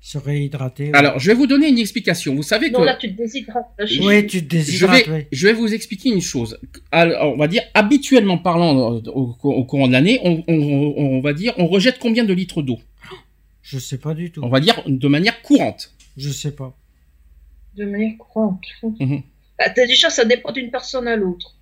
Se 0.05 0.19
réhydrater. 0.19 0.87
ouais. 0.91 0.97
Alors, 0.97 1.21
je 1.21 1.29
vais 1.29 1.35
vous 1.35 1.47
donner 1.47 1.69
une 1.69 1.79
explication. 1.79 2.35
Vous 2.35 2.43
savez 2.43 2.71
Non, 2.71 2.81
que 2.81 2.85
là, 2.85 2.97
tu 2.97 3.13
te 3.13 3.17
déshydrates. 3.17 3.71
Je- 3.79 4.03
Oui, 4.03 4.27
tu 4.27 4.39
te 4.39 4.43
je 4.43 4.49
déshydrates, 4.49 5.07
vais, 5.07 5.13
oui. 5.15 5.27
je 5.31 5.47
vais 5.47 5.53
vous 5.53 5.73
expliquer 5.73 6.09
une 6.09 6.21
chose. 6.21 6.59
Alors, 6.91 7.33
on 7.33 7.37
va 7.37 7.47
dire, 7.47 7.63
habituellement 7.73 8.37
parlant, 8.37 8.97
euh, 8.97 9.01
au, 9.15 9.37
au 9.45 9.65
courant 9.65 9.87
de 9.87 9.93
l'année, 9.93 10.19
on, 10.25 10.43
on- 10.49 10.95
on 10.97 11.21
va 11.21 11.33
dire, 11.33 11.55
on 11.57 11.69
rejette 11.69 12.01
combien 12.01 12.25
de 12.25 12.33
litres 12.33 12.63
d'eau? 12.63 12.81
Je 13.63 13.79
sais 13.79 13.99
pas 13.99 14.13
du 14.13 14.33
tout. 14.33 14.41
On 14.43 14.49
va 14.49 14.59
dire 14.59 14.83
de 14.87 15.07
manière 15.09 15.41
courante. 15.41 15.93
Je 16.17 16.31
sais 16.31 16.51
pas. 16.51 16.77
De 17.77 17.85
manière 17.85 18.19
courante. 18.19 18.65
Bah, 18.83 19.71
t'as- 19.71 19.87
déjà, 19.87 20.11
ça 20.11 20.25
dépend 20.25 20.51
d'une 20.51 20.73
personne 20.73 21.07
à 21.07 21.15
l'autre. 21.15 21.55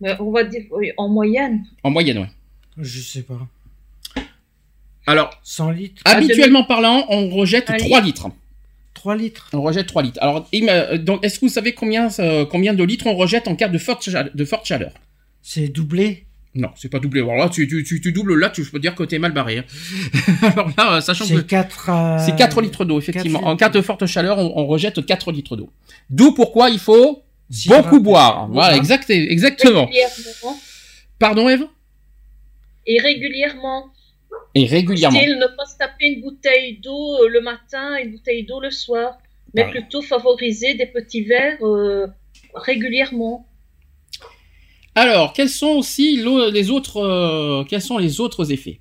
Mais 0.00 0.10
on 0.20 0.32
va 0.32 0.42
dire, 0.42 0.64
oui, 0.72 0.90
en 0.96 1.08
moyenne, 1.08 1.64
En 1.84 1.90
moyenne, 1.90 2.18
ouais. 2.18 2.30
Je 2.78 3.00
sais 3.00 3.22
pas. 3.22 3.46
Alors, 5.06 5.30
100 5.44 5.70
litres 5.70 6.02
habituellement 6.04 6.64
parlant, 6.64 7.04
on 7.08 7.28
rejette 7.30 7.70
Un 7.70 7.76
3 7.76 8.00
litres. 8.00 8.28
3 8.94 9.14
litres 9.16 9.48
On 9.52 9.62
rejette 9.62 9.86
3 9.86 10.02
litres. 10.02 10.18
Alors, 10.20 10.48
donc, 10.98 11.24
est-ce 11.24 11.38
que 11.38 11.46
vous 11.46 11.52
savez 11.52 11.72
combien, 11.74 12.08
euh, 12.18 12.44
combien 12.44 12.74
de 12.74 12.82
litres 12.82 13.06
on 13.06 13.14
rejette 13.14 13.46
en 13.46 13.54
cas 13.54 13.68
de 13.68 13.78
forte, 13.78 14.08
cha- 14.10 14.24
de 14.24 14.44
forte 14.44 14.66
chaleur? 14.66 14.90
C'est 15.42 15.68
doublé 15.68 16.24
Non, 16.54 16.70
c'est 16.74 16.88
pas 16.88 16.98
doublé. 16.98 17.20
Alors 17.20 17.36
là, 17.36 17.48
tu, 17.48 17.68
tu, 17.68 17.84
tu, 17.84 18.00
tu 18.00 18.10
doubles 18.12 18.36
là, 18.38 18.50
tu, 18.50 18.64
je 18.64 18.70
peux 18.70 18.80
dire 18.80 18.94
que 18.96 19.04
t'es 19.04 19.18
mal 19.20 19.32
barré. 19.32 19.58
hein. 19.58 19.64
Alors 20.54 20.70
là, 20.76 20.94
euh, 20.96 21.00
sachant 21.00 21.24
que 21.28 21.36
C'est 21.36 21.46
4 21.46 21.90
c'est 22.24 22.34
4 22.36 22.60
litres 22.62 22.84
d'eau, 22.84 22.98
effectivement. 22.98 23.44
En 23.46 23.56
cas 23.56 23.68
de 23.68 23.80
forte 23.82 24.06
chaleur, 24.06 24.38
on, 24.38 24.52
on 24.56 24.66
rejette 24.66 25.04
4 25.06 25.30
litres 25.30 25.56
d'eau. 25.56 25.70
D'où 26.10 26.32
pourquoi 26.32 26.70
il 26.70 26.78
faut 26.80 27.22
beaucoup 27.68 28.00
boire. 28.00 28.48
Voilà, 28.48 28.68
Voilà. 28.70 28.76
exact, 28.76 29.08
exactement. 29.10 29.84
régulièrement. 29.84 30.58
Pardon, 31.20 31.48
Eve? 31.48 31.66
Et 32.86 33.00
régulièrement. 33.00 33.84
Et 34.54 34.66
régulièrement. 34.66 35.18
Style, 35.18 35.38
ne 35.38 35.56
pas 35.56 35.66
se 35.66 35.76
taper 35.76 36.06
une 36.06 36.22
bouteille 36.22 36.78
d'eau 36.78 37.22
euh, 37.22 37.28
le 37.28 37.40
matin, 37.40 37.96
une 38.02 38.12
bouteille 38.12 38.44
d'eau 38.44 38.60
le 38.60 38.70
soir. 38.70 39.18
Mais 39.54 39.62
Pareil. 39.62 39.80
plutôt 39.80 40.02
favoriser 40.02 40.74
des 40.74 40.86
petits 40.86 41.22
verres 41.22 41.58
euh, 41.62 42.06
régulièrement. 42.54 43.46
Alors, 44.94 45.32
quels 45.32 45.50
sont 45.50 45.68
aussi 45.68 46.22
les 46.52 46.70
autres, 46.70 46.96
euh, 46.98 47.64
quels 47.64 47.82
sont 47.82 47.98
les 47.98 48.20
autres 48.20 48.50
effets 48.50 48.80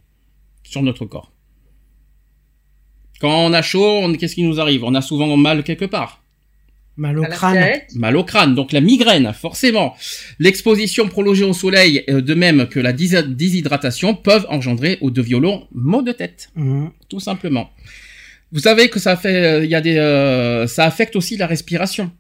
sur 0.64 0.82
notre 0.82 1.06
corps? 1.06 1.32
Quand 3.20 3.46
on 3.46 3.54
a 3.54 3.62
chaud, 3.62 4.02
qu'est-ce 4.18 4.36
qui 4.36 4.44
nous 4.44 4.60
arrive? 4.60 4.84
On 4.84 4.96
a 4.96 5.02
souvent 5.02 5.36
mal 5.38 5.64
quelque 5.64 5.86
part. 5.86 6.25
Mal 6.98 7.20
au 7.20 7.24
crâne. 7.24 7.66
Mal 7.96 8.16
au 8.16 8.24
crâne, 8.24 8.56
donc 8.56 8.72
la 8.72 8.80
migraine, 8.82 9.34
forcément. 9.34 9.96
L'exposition 10.40 11.08
prolongée 11.10 11.44
au 11.44 11.54
soleil, 11.54 12.04
euh, 12.10 12.22
de 12.22 12.34
même 12.34 12.68
que 12.68 12.80
la 12.80 12.94
déshydratation, 12.94 14.16
peuvent 14.16 14.46
engendrer 14.50 14.98
ou 15.02 15.12
de 15.12 15.22
violents 15.22 15.68
maux 15.74 16.02
de 16.02 16.14
tête, 16.14 16.50
Mhm. 16.56 16.92
tout 17.10 17.20
simplement. 17.20 17.70
Vous 18.52 18.60
savez 18.62 18.90
que 18.90 19.00
ça 19.00 19.18
fait, 19.18 19.44
euh, 19.46 19.66
il 19.66 19.70
y 19.70 19.76
a 19.76 19.82
des, 19.82 19.98
euh, 19.98 20.68
ça 20.68 20.86
affecte 20.86 21.16
aussi 21.18 21.36
la 21.36 21.48
respiration. 21.48 22.12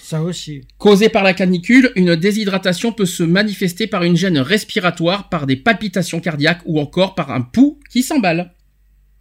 Ça 0.00 0.22
aussi. 0.22 0.62
Causée 0.78 1.08
par 1.08 1.22
la 1.24 1.34
canicule, 1.34 1.90
une 1.96 2.14
déshydratation 2.16 2.92
peut 2.92 3.06
se 3.06 3.22
manifester 3.22 3.86
par 3.86 4.02
une 4.04 4.16
gêne 4.16 4.38
respiratoire, 4.38 5.28
par 5.28 5.46
des 5.46 5.56
palpitations 5.56 6.20
cardiaques 6.20 6.62
ou 6.66 6.78
encore 6.80 7.14
par 7.14 7.30
un 7.32 7.40
pouls 7.42 7.78
qui 7.90 8.02
s'emballe. 8.02 8.52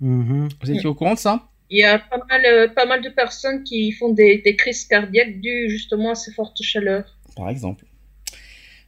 Mhm. 0.01 0.49
Vous 0.61 0.71
étiez 0.71 0.87
au 0.87 0.93
courant 0.95 1.13
de 1.13 1.19
ça? 1.19 1.49
Il 1.73 1.79
y 1.79 1.83
a 1.83 1.97
pas 1.97 2.19
mal, 2.29 2.45
euh, 2.45 2.67
pas 2.67 2.85
mal 2.85 3.01
de 3.01 3.09
personnes 3.09 3.63
qui 3.63 3.91
font 3.93 4.13
des, 4.13 4.43
des 4.45 4.55
crises 4.55 4.85
cardiaques 4.85 5.41
dues 5.41 5.71
justement 5.71 6.11
à 6.11 6.15
ces 6.15 6.31
fortes 6.31 6.61
chaleurs. 6.61 7.17
Par 7.35 7.49
exemple. 7.49 7.85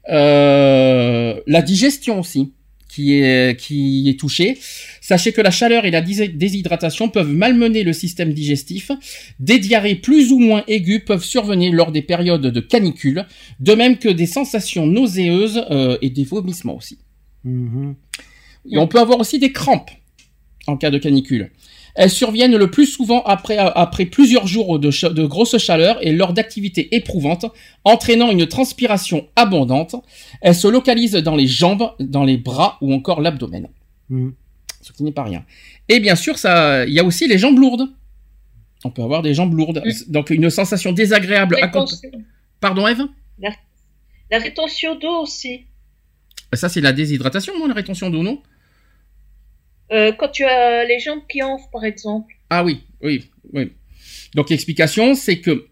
Euh, 0.10 1.42
la 1.48 1.62
digestion 1.64 2.20
aussi, 2.20 2.54
qui 2.88 3.16
est, 3.16 3.60
qui 3.60 4.08
est 4.08 4.20
touchée. 4.20 4.60
Sachez 5.02 5.34
que 5.34 5.42
la 5.42 5.50
chaleur 5.50 5.86
et 5.86 5.90
la 5.90 6.02
dés- 6.02 6.28
déshydratation 6.28 7.10
peuvent 7.10 7.32
malmener 7.32 7.82
le 7.82 7.92
système 7.92 8.32
digestif. 8.36 8.92
Des 9.40 9.58
diarrhées 9.58 9.96
plus 9.96 10.32
ou 10.32 10.38
moins 10.38 10.64
aiguës 10.68 11.04
peuvent 11.04 11.24
survenir 11.24 11.74
lors 11.74 11.92
des 11.92 12.04
périodes 12.04 12.46
de 12.46 12.60
canicule, 12.60 13.26
de 13.60 13.74
même 13.74 13.98
que 13.98 14.10
des 14.10 14.28
sensations 14.28 14.86
nauséeuses 14.86 15.66
euh, 15.72 15.98
et 16.04 16.12
des 16.12 16.24
vomissements 16.24 16.76
aussi. 16.78 17.00
Mhm. 17.46 17.96
Et 18.72 18.78
on 18.78 18.88
peut 18.88 19.00
avoir 19.00 19.20
aussi 19.20 19.40
des 19.40 19.52
crampes 19.52 19.90
en 20.68 20.78
cas 20.78 20.92
de 20.92 21.00
canicule. 21.00 21.50
Elles 21.96 22.10
surviennent 22.10 22.56
le 22.58 22.70
plus 22.70 22.86
souvent 22.88 23.24
après, 23.24 23.58
après 23.58 24.06
plusieurs 24.06 24.48
jours 24.48 24.80
de, 24.80 24.90
de 25.14 25.26
grosse 25.26 25.58
chaleur 25.58 25.98
et 26.06 26.12
lors 26.12 26.34
d'activités 26.34 26.94
éprouvantes, 26.96 27.46
entraînant 27.86 28.32
une 28.32 28.46
transpiration 28.48 29.28
abondante. 29.36 29.96
Elles 30.42 30.56
se 30.56 30.68
localisent 30.68 31.14
dans 31.14 31.36
les 31.36 31.48
jambes, 31.48 31.90
dans 32.00 32.24
les 32.26 32.38
bras 32.38 32.78
ou 32.82 32.94
encore 32.94 33.22
l'abdomen. 33.22 33.70
Mhm. 34.10 34.34
Ce 34.82 34.92
qui 34.92 35.04
n'est 35.04 35.12
pas 35.14 35.24
rien. 35.24 35.44
Et 35.90 36.00
bien 36.00 36.16
sûr, 36.16 36.38
ça, 36.38 36.86
il 36.86 36.94
y 36.94 37.00
a 37.00 37.04
aussi 37.04 37.28
les 37.28 37.38
jambes 37.38 37.58
lourdes. 37.58 37.88
On 38.84 38.92
peut 38.92 39.02
avoir 39.02 39.22
des 39.24 39.34
jambes 39.34 39.54
lourdes. 39.54 39.82
Donc 40.10 40.30
une 40.30 40.50
sensation 40.50 40.92
désagréable. 40.92 41.56
Rétention- 41.60 41.98
Pardon, 42.60 42.88
Eve? 42.88 43.02
La 44.32 44.40
rétention 44.40 44.96
d'eau 45.00 45.22
aussi. 45.22 45.66
Ça, 46.54 46.70
c'est 46.70 46.82
la 46.82 46.94
déshydratation, 46.94 47.54
non, 47.58 47.68
la 47.68 47.74
rétention 47.74 48.10
d'eau, 48.10 48.22
non? 48.24 48.42
Euh, 49.92 50.12
quand 50.18 50.30
tu 50.30 50.44
as 50.44 50.84
les 50.86 51.00
jambes 51.00 51.22
qui 51.30 51.42
enflent, 51.44 51.70
par 51.72 51.84
exemple. 51.84 52.34
Ah 52.50 52.64
oui, 52.64 52.82
oui, 53.02 53.30
oui. 53.54 53.72
Donc 54.34 54.50
l'explication, 54.50 55.14
c'est 55.16 55.40
que 55.40 55.68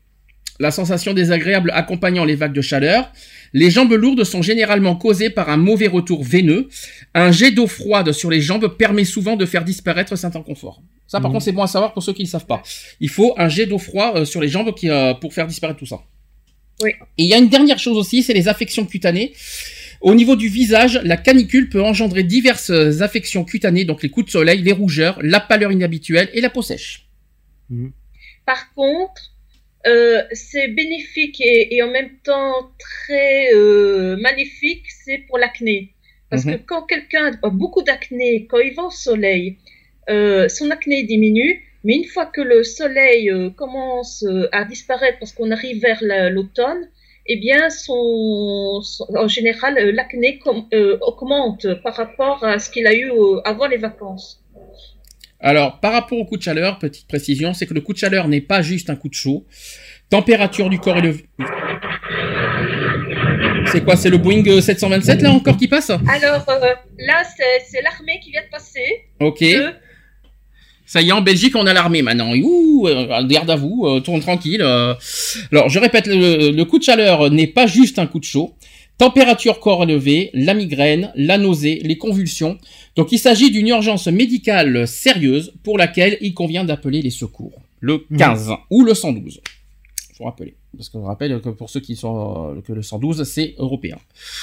la 0.59 0.71
sensation 0.71 1.13
désagréable 1.13 1.71
accompagnant 1.73 2.23
les 2.25 2.35
vagues 2.35 2.53
de 2.53 2.61
chaleur, 2.61 3.11
les 3.53 3.69
jambes 3.71 3.91
lourdes 3.93 4.23
sont 4.23 4.41
généralement 4.41 4.95
causées 4.95 5.29
par 5.29 5.49
un 5.49 5.57
mauvais 5.57 5.87
retour 5.87 6.23
veineux. 6.23 6.69
Un 7.13 7.31
jet 7.31 7.51
d'eau 7.51 7.67
froide 7.67 8.11
sur 8.11 8.29
les 8.29 8.41
jambes 8.41 8.67
permet 8.77 9.03
souvent 9.03 9.35
de 9.35 9.45
faire 9.45 9.63
disparaître 9.63 10.15
cet 10.15 10.35
inconfort. 10.35 10.81
Ça, 11.07 11.19
par 11.19 11.29
Mhm. 11.29 11.33
contre, 11.35 11.45
c'est 11.45 11.51
bon 11.51 11.61
à 11.63 11.67
savoir 11.67 11.93
pour 11.93 12.01
ceux 12.03 12.13
qui 12.13 12.23
ne 12.23 12.27
savent 12.27 12.45
pas. 12.47 12.63
Il 12.99 13.09
faut 13.09 13.33
un 13.37 13.49
jet 13.49 13.65
d'eau 13.65 13.77
froid 13.77 14.13
euh, 14.15 14.25
sur 14.25 14.41
les 14.41 14.47
jambes 14.47 14.73
qui, 14.73 14.89
euh, 14.89 15.13
pour 15.13 15.33
faire 15.33 15.45
disparaître 15.47 15.79
tout 15.79 15.85
ça. 15.85 15.99
Oui. 16.81 16.91
Et 17.17 17.23
il 17.23 17.27
y 17.27 17.33
a 17.33 17.37
une 17.37 17.49
dernière 17.49 17.77
chose 17.77 17.97
aussi, 17.97 18.23
c'est 18.23 18.33
les 18.33 18.47
affections 18.47 18.85
cutanées. 18.85 19.33
Au 20.03 20.13
niveau 20.15 20.35
du 20.35 20.49
visage, 20.49 20.99
la 21.03 21.17
canicule 21.17 21.69
peut 21.69 21.81
engendrer 21.81 22.23
diverses 22.23 22.71
affections 23.07 23.43
cutanées, 23.45 23.85
donc 23.85 24.03
les 24.03 24.09
coups 24.09 24.27
de 24.27 24.31
soleil, 24.31 24.61
les 24.61 24.73
rougeurs, 24.73 25.17
la 25.21 25.39
pâleur 25.39 25.71
inhabituelle 25.71 26.29
et 26.33 26.41
la 26.41 26.49
peau 26.49 26.61
sèche. 26.61 27.07
Par 28.45 28.73
contre, 28.73 29.21
euh, 29.87 30.21
c'est 30.33 30.67
bénéfique 30.67 31.39
et, 31.41 31.75
et 31.75 31.81
en 31.83 31.91
même 31.91 32.11
temps 32.23 32.53
très 32.79 33.53
euh, 33.53 34.17
maléfique, 34.17 34.85
c'est 35.05 35.19
pour 35.27 35.37
l'acné. 35.37 35.77
Parce 36.29 36.45
Mhm. 36.45 36.51
que 36.57 36.57
quand 36.69 36.83
quelqu'un 36.83 37.31
a 37.41 37.49
beaucoup 37.49 37.83
d'acné, 37.83 38.45
quand 38.49 38.59
il 38.59 38.73
va 38.73 38.83
au 38.83 38.91
soleil, 38.91 39.57
euh, 40.09 40.49
son 40.49 40.69
acné 40.71 41.03
diminue, 41.03 41.53
mais 41.85 41.95
une 41.95 42.05
fois 42.13 42.25
que 42.25 42.41
le 42.41 42.63
soleil 42.63 43.29
euh, 43.29 43.49
commence 43.51 44.23
euh, 44.23 44.49
à 44.51 44.65
disparaître 44.65 45.17
parce 45.19 45.31
qu'on 45.31 45.51
arrive 45.51 45.81
vers 45.81 45.99
la- 46.01 46.29
l'automne, 46.29 46.89
eh 47.25 47.37
bien, 47.37 47.69
son, 47.69 48.81
son- 48.83 49.05
en 49.15 49.27
général, 49.27 49.77
euh, 49.77 49.91
l'acné 49.91 50.39
com- 50.39 50.65
euh, 50.73 50.97
augmente 51.01 51.67
par 51.83 51.95
rapport 51.95 52.43
à 52.43 52.59
ce 52.59 52.69
qu'il 52.69 52.85
a 52.87 52.93
eu 52.93 53.11
euh, 53.11 53.39
avant 53.45 53.67
les 53.67 53.77
vacances. 53.77 54.41
Alors, 55.39 55.79
par 55.81 55.91
rapport 55.93 56.17
au 56.17 56.25
coup 56.25 56.37
de 56.37 56.41
chaleur, 56.41 56.79
petite 56.79 57.07
précision, 57.07 57.53
c'est 57.53 57.65
que 57.65 57.73
le 57.73 57.81
coup 57.81 57.91
de 57.93 57.97
chaleur 57.97 58.27
n'est 58.29 58.39
pas 58.41 58.61
juste 58.61 58.89
un 58.89 58.95
coup 58.95 59.09
de 59.09 59.13
chaud. 59.13 59.45
Température 60.09 60.69
du 60.69 60.79
corps 60.79 60.97
élevée. 60.97 61.25
C'est 63.67 63.83
quoi 63.83 63.95
C'est 63.95 64.09
le 64.09 64.17
Boeing 64.17 64.43
euh, 64.47 64.61
727 64.61 65.21
là 65.21 65.31
encore 65.31 65.57
qui 65.57 65.67
passe? 65.67 65.89
Alors 65.89 66.45
euh, 66.49 66.73
là, 66.99 67.23
c'est 67.35 67.65
c'est 67.65 67.81
l'armée 67.81 68.19
qui 68.23 68.31
vient 68.31 68.43
de 68.43 68.49
passer. 68.49 68.85
Ok. 69.19 69.39
de- 69.39 69.73
Ça 70.93 71.01
y 71.01 71.09
est, 71.09 71.11
en 71.11 71.21
Belgique, 71.21 71.55
on 71.55 71.65
a 71.65 71.73
l'armée 71.73 72.03
maintenant. 72.03 72.31
Ouh, 72.35 72.87
euh, 72.87 73.25
garde 73.25 73.49
à 73.49 73.55
vous, 73.55 73.85
euh, 73.87 73.99
tourne 73.99 74.19
tranquille. 74.19 74.61
euh. 74.61 74.93
Alors, 75.51 75.67
je 75.67 75.79
répète, 75.79 76.05
le, 76.05 76.51
le 76.51 76.65
coup 76.65 76.77
de 76.77 76.83
chaleur 76.83 77.31
n'est 77.31 77.47
pas 77.47 77.65
juste 77.65 77.97
un 77.97 78.05
coup 78.05 78.19
de 78.19 78.25
chaud. 78.25 78.53
Température 78.99 79.59
corps 79.59 79.81
élevée, 79.89 80.29
la 80.35 80.53
migraine, 80.53 81.11
la 81.15 81.39
nausée, 81.39 81.81
les 81.83 81.97
convulsions. 81.97 82.59
Donc, 82.95 83.11
il 83.11 83.17
s'agit 83.17 83.49
d'une 83.49 83.69
urgence 83.69 84.05
médicale 84.05 84.87
sérieuse 84.87 85.55
pour 85.63 85.79
laquelle 85.79 86.19
il 86.21 86.35
convient 86.35 86.63
d'appeler 86.63 87.01
les 87.01 87.09
secours. 87.09 87.59
Le 87.79 88.05
15 88.15 88.51
ou 88.69 88.83
le 88.83 88.93
112. 88.93 89.41
Faut 90.15 90.25
rappeler. 90.25 90.53
Parce 90.77 90.89
que 90.89 90.99
je 90.99 91.03
rappelle 91.03 91.41
que 91.41 91.49
pour 91.49 91.71
ceux 91.71 91.79
qui 91.79 91.95
sont, 91.95 92.53
euh, 92.55 92.61
que 92.61 92.71
le 92.71 92.83
112, 92.83 93.23
c'est 93.23 93.55
européen. 93.57 93.97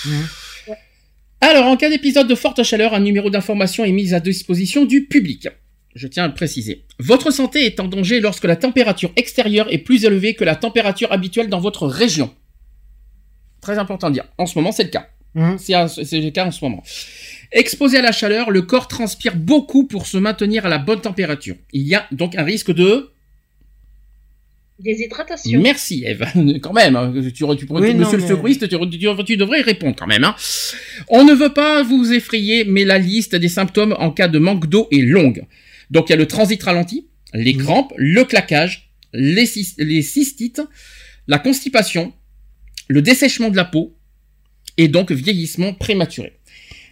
Mhm. 0.04 0.74
Alors, 1.42 1.66
en 1.66 1.76
cas 1.76 1.90
d'épisode 1.90 2.26
de 2.26 2.34
forte 2.34 2.64
chaleur, 2.64 2.92
un 2.92 2.98
numéro 3.00 3.30
d'information 3.30 3.84
est 3.84 3.92
mis 3.92 4.14
à 4.14 4.18
disposition 4.18 4.84
du 4.84 5.06
public. 5.06 5.46
Je 5.94 6.06
tiens 6.06 6.24
à 6.24 6.28
le 6.28 6.34
préciser. 6.34 6.84
Votre 6.98 7.30
santé 7.32 7.64
est 7.66 7.80
en 7.80 7.88
danger 7.88 8.20
lorsque 8.20 8.44
la 8.44 8.56
température 8.56 9.10
extérieure 9.16 9.66
est 9.72 9.78
plus 9.78 10.04
élevée 10.04 10.34
que 10.34 10.44
la 10.44 10.54
température 10.56 11.10
habituelle 11.12 11.48
dans 11.48 11.60
votre 11.60 11.86
région. 11.86 12.32
Très 13.60 13.78
important 13.78 14.08
de 14.08 14.14
dire. 14.14 14.24
En 14.38 14.46
ce 14.46 14.56
moment, 14.58 14.70
c'est 14.72 14.84
le 14.84 14.90
cas. 14.90 15.08
Mhm. 15.34 15.58
C'est 15.58 16.20
le 16.20 16.30
cas 16.30 16.46
en 16.46 16.50
ce 16.50 16.64
moment. 16.64 16.82
Exposé 17.52 17.98
à 17.98 18.02
la 18.02 18.12
chaleur, 18.12 18.50
le 18.50 18.62
corps 18.62 18.86
transpire 18.88 19.34
beaucoup 19.36 19.86
pour 19.86 20.06
se 20.06 20.16
maintenir 20.16 20.64
à 20.66 20.68
la 20.68 20.78
bonne 20.78 21.00
température. 21.00 21.56
Il 21.72 21.82
y 21.82 21.94
a 21.94 22.06
donc 22.12 22.36
un 22.36 22.44
risque 22.44 22.72
de... 22.72 23.10
Déshydratation. 24.78 25.60
Merci 25.60 26.04
Eve, 26.06 26.24
quand 26.62 26.72
même. 26.72 26.96
hein. 26.96 27.12
Tu, 27.14 27.32
tu, 27.32 27.44
tu- 27.44 27.44
Oui, 27.44 27.92
non, 27.92 27.98
monsieur 27.98 28.16
le 28.16 28.22
secouriste, 28.26 28.66
tu, 28.66 28.76
tu- 28.88 29.24
tu 29.26 29.36
devrais 29.36 29.60
y 29.60 29.62
répondre 29.62 29.94
quand 29.98 30.06
même. 30.06 30.24
hein. 30.24 30.34
On 31.08 31.22
ne 31.24 31.34
veut 31.34 31.52
pas 31.52 31.82
vous 31.82 32.12
effrayer, 32.14 32.64
mais 32.64 32.84
la 32.84 32.96
liste 32.98 33.34
des 33.34 33.48
symptômes 33.50 33.94
en 33.98 34.10
cas 34.10 34.28
de 34.28 34.38
manque 34.38 34.66
d'eau 34.68 34.88
est 34.90 35.02
longue. 35.02 35.44
Donc 35.90 36.08
il 36.08 36.10
y 36.10 36.14
a 36.14 36.16
le 36.16 36.26
transit 36.26 36.62
ralenti, 36.62 37.08
les 37.34 37.54
Mhm. 37.54 37.62
crampes, 37.64 37.92
le 37.96 38.24
claquage, 38.24 38.90
les, 39.12 39.46
cy- 39.46 39.74
les 39.78 40.02
cystites, 40.02 40.62
la 41.26 41.38
constipation, 41.38 42.12
le 42.88 43.02
dessèchement 43.02 43.48
de 43.50 43.56
la 43.56 43.64
peau 43.64 43.96
et 44.76 44.88
donc 44.88 45.10
vieillissement 45.12 45.74
prématuré. 45.74 46.38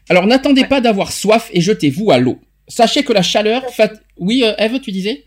Alors 0.08 0.26
n'attendez 0.26 0.62
Ouais. 0.62 0.68
pas 0.68 0.80
d'avoir 0.80 1.12
soif 1.12 1.50
et 1.52 1.60
jetez-vous 1.60 2.10
à 2.10 2.18
l'eau. 2.18 2.40
Sachez 2.66 3.02
que 3.04 3.12
la 3.12 3.22
chaleur... 3.22 3.68
Fat... 3.74 3.92
Oui, 4.18 4.42
euh, 4.44 4.54
Eve, 4.58 4.80
tu 4.80 4.90
disais? 4.92 5.24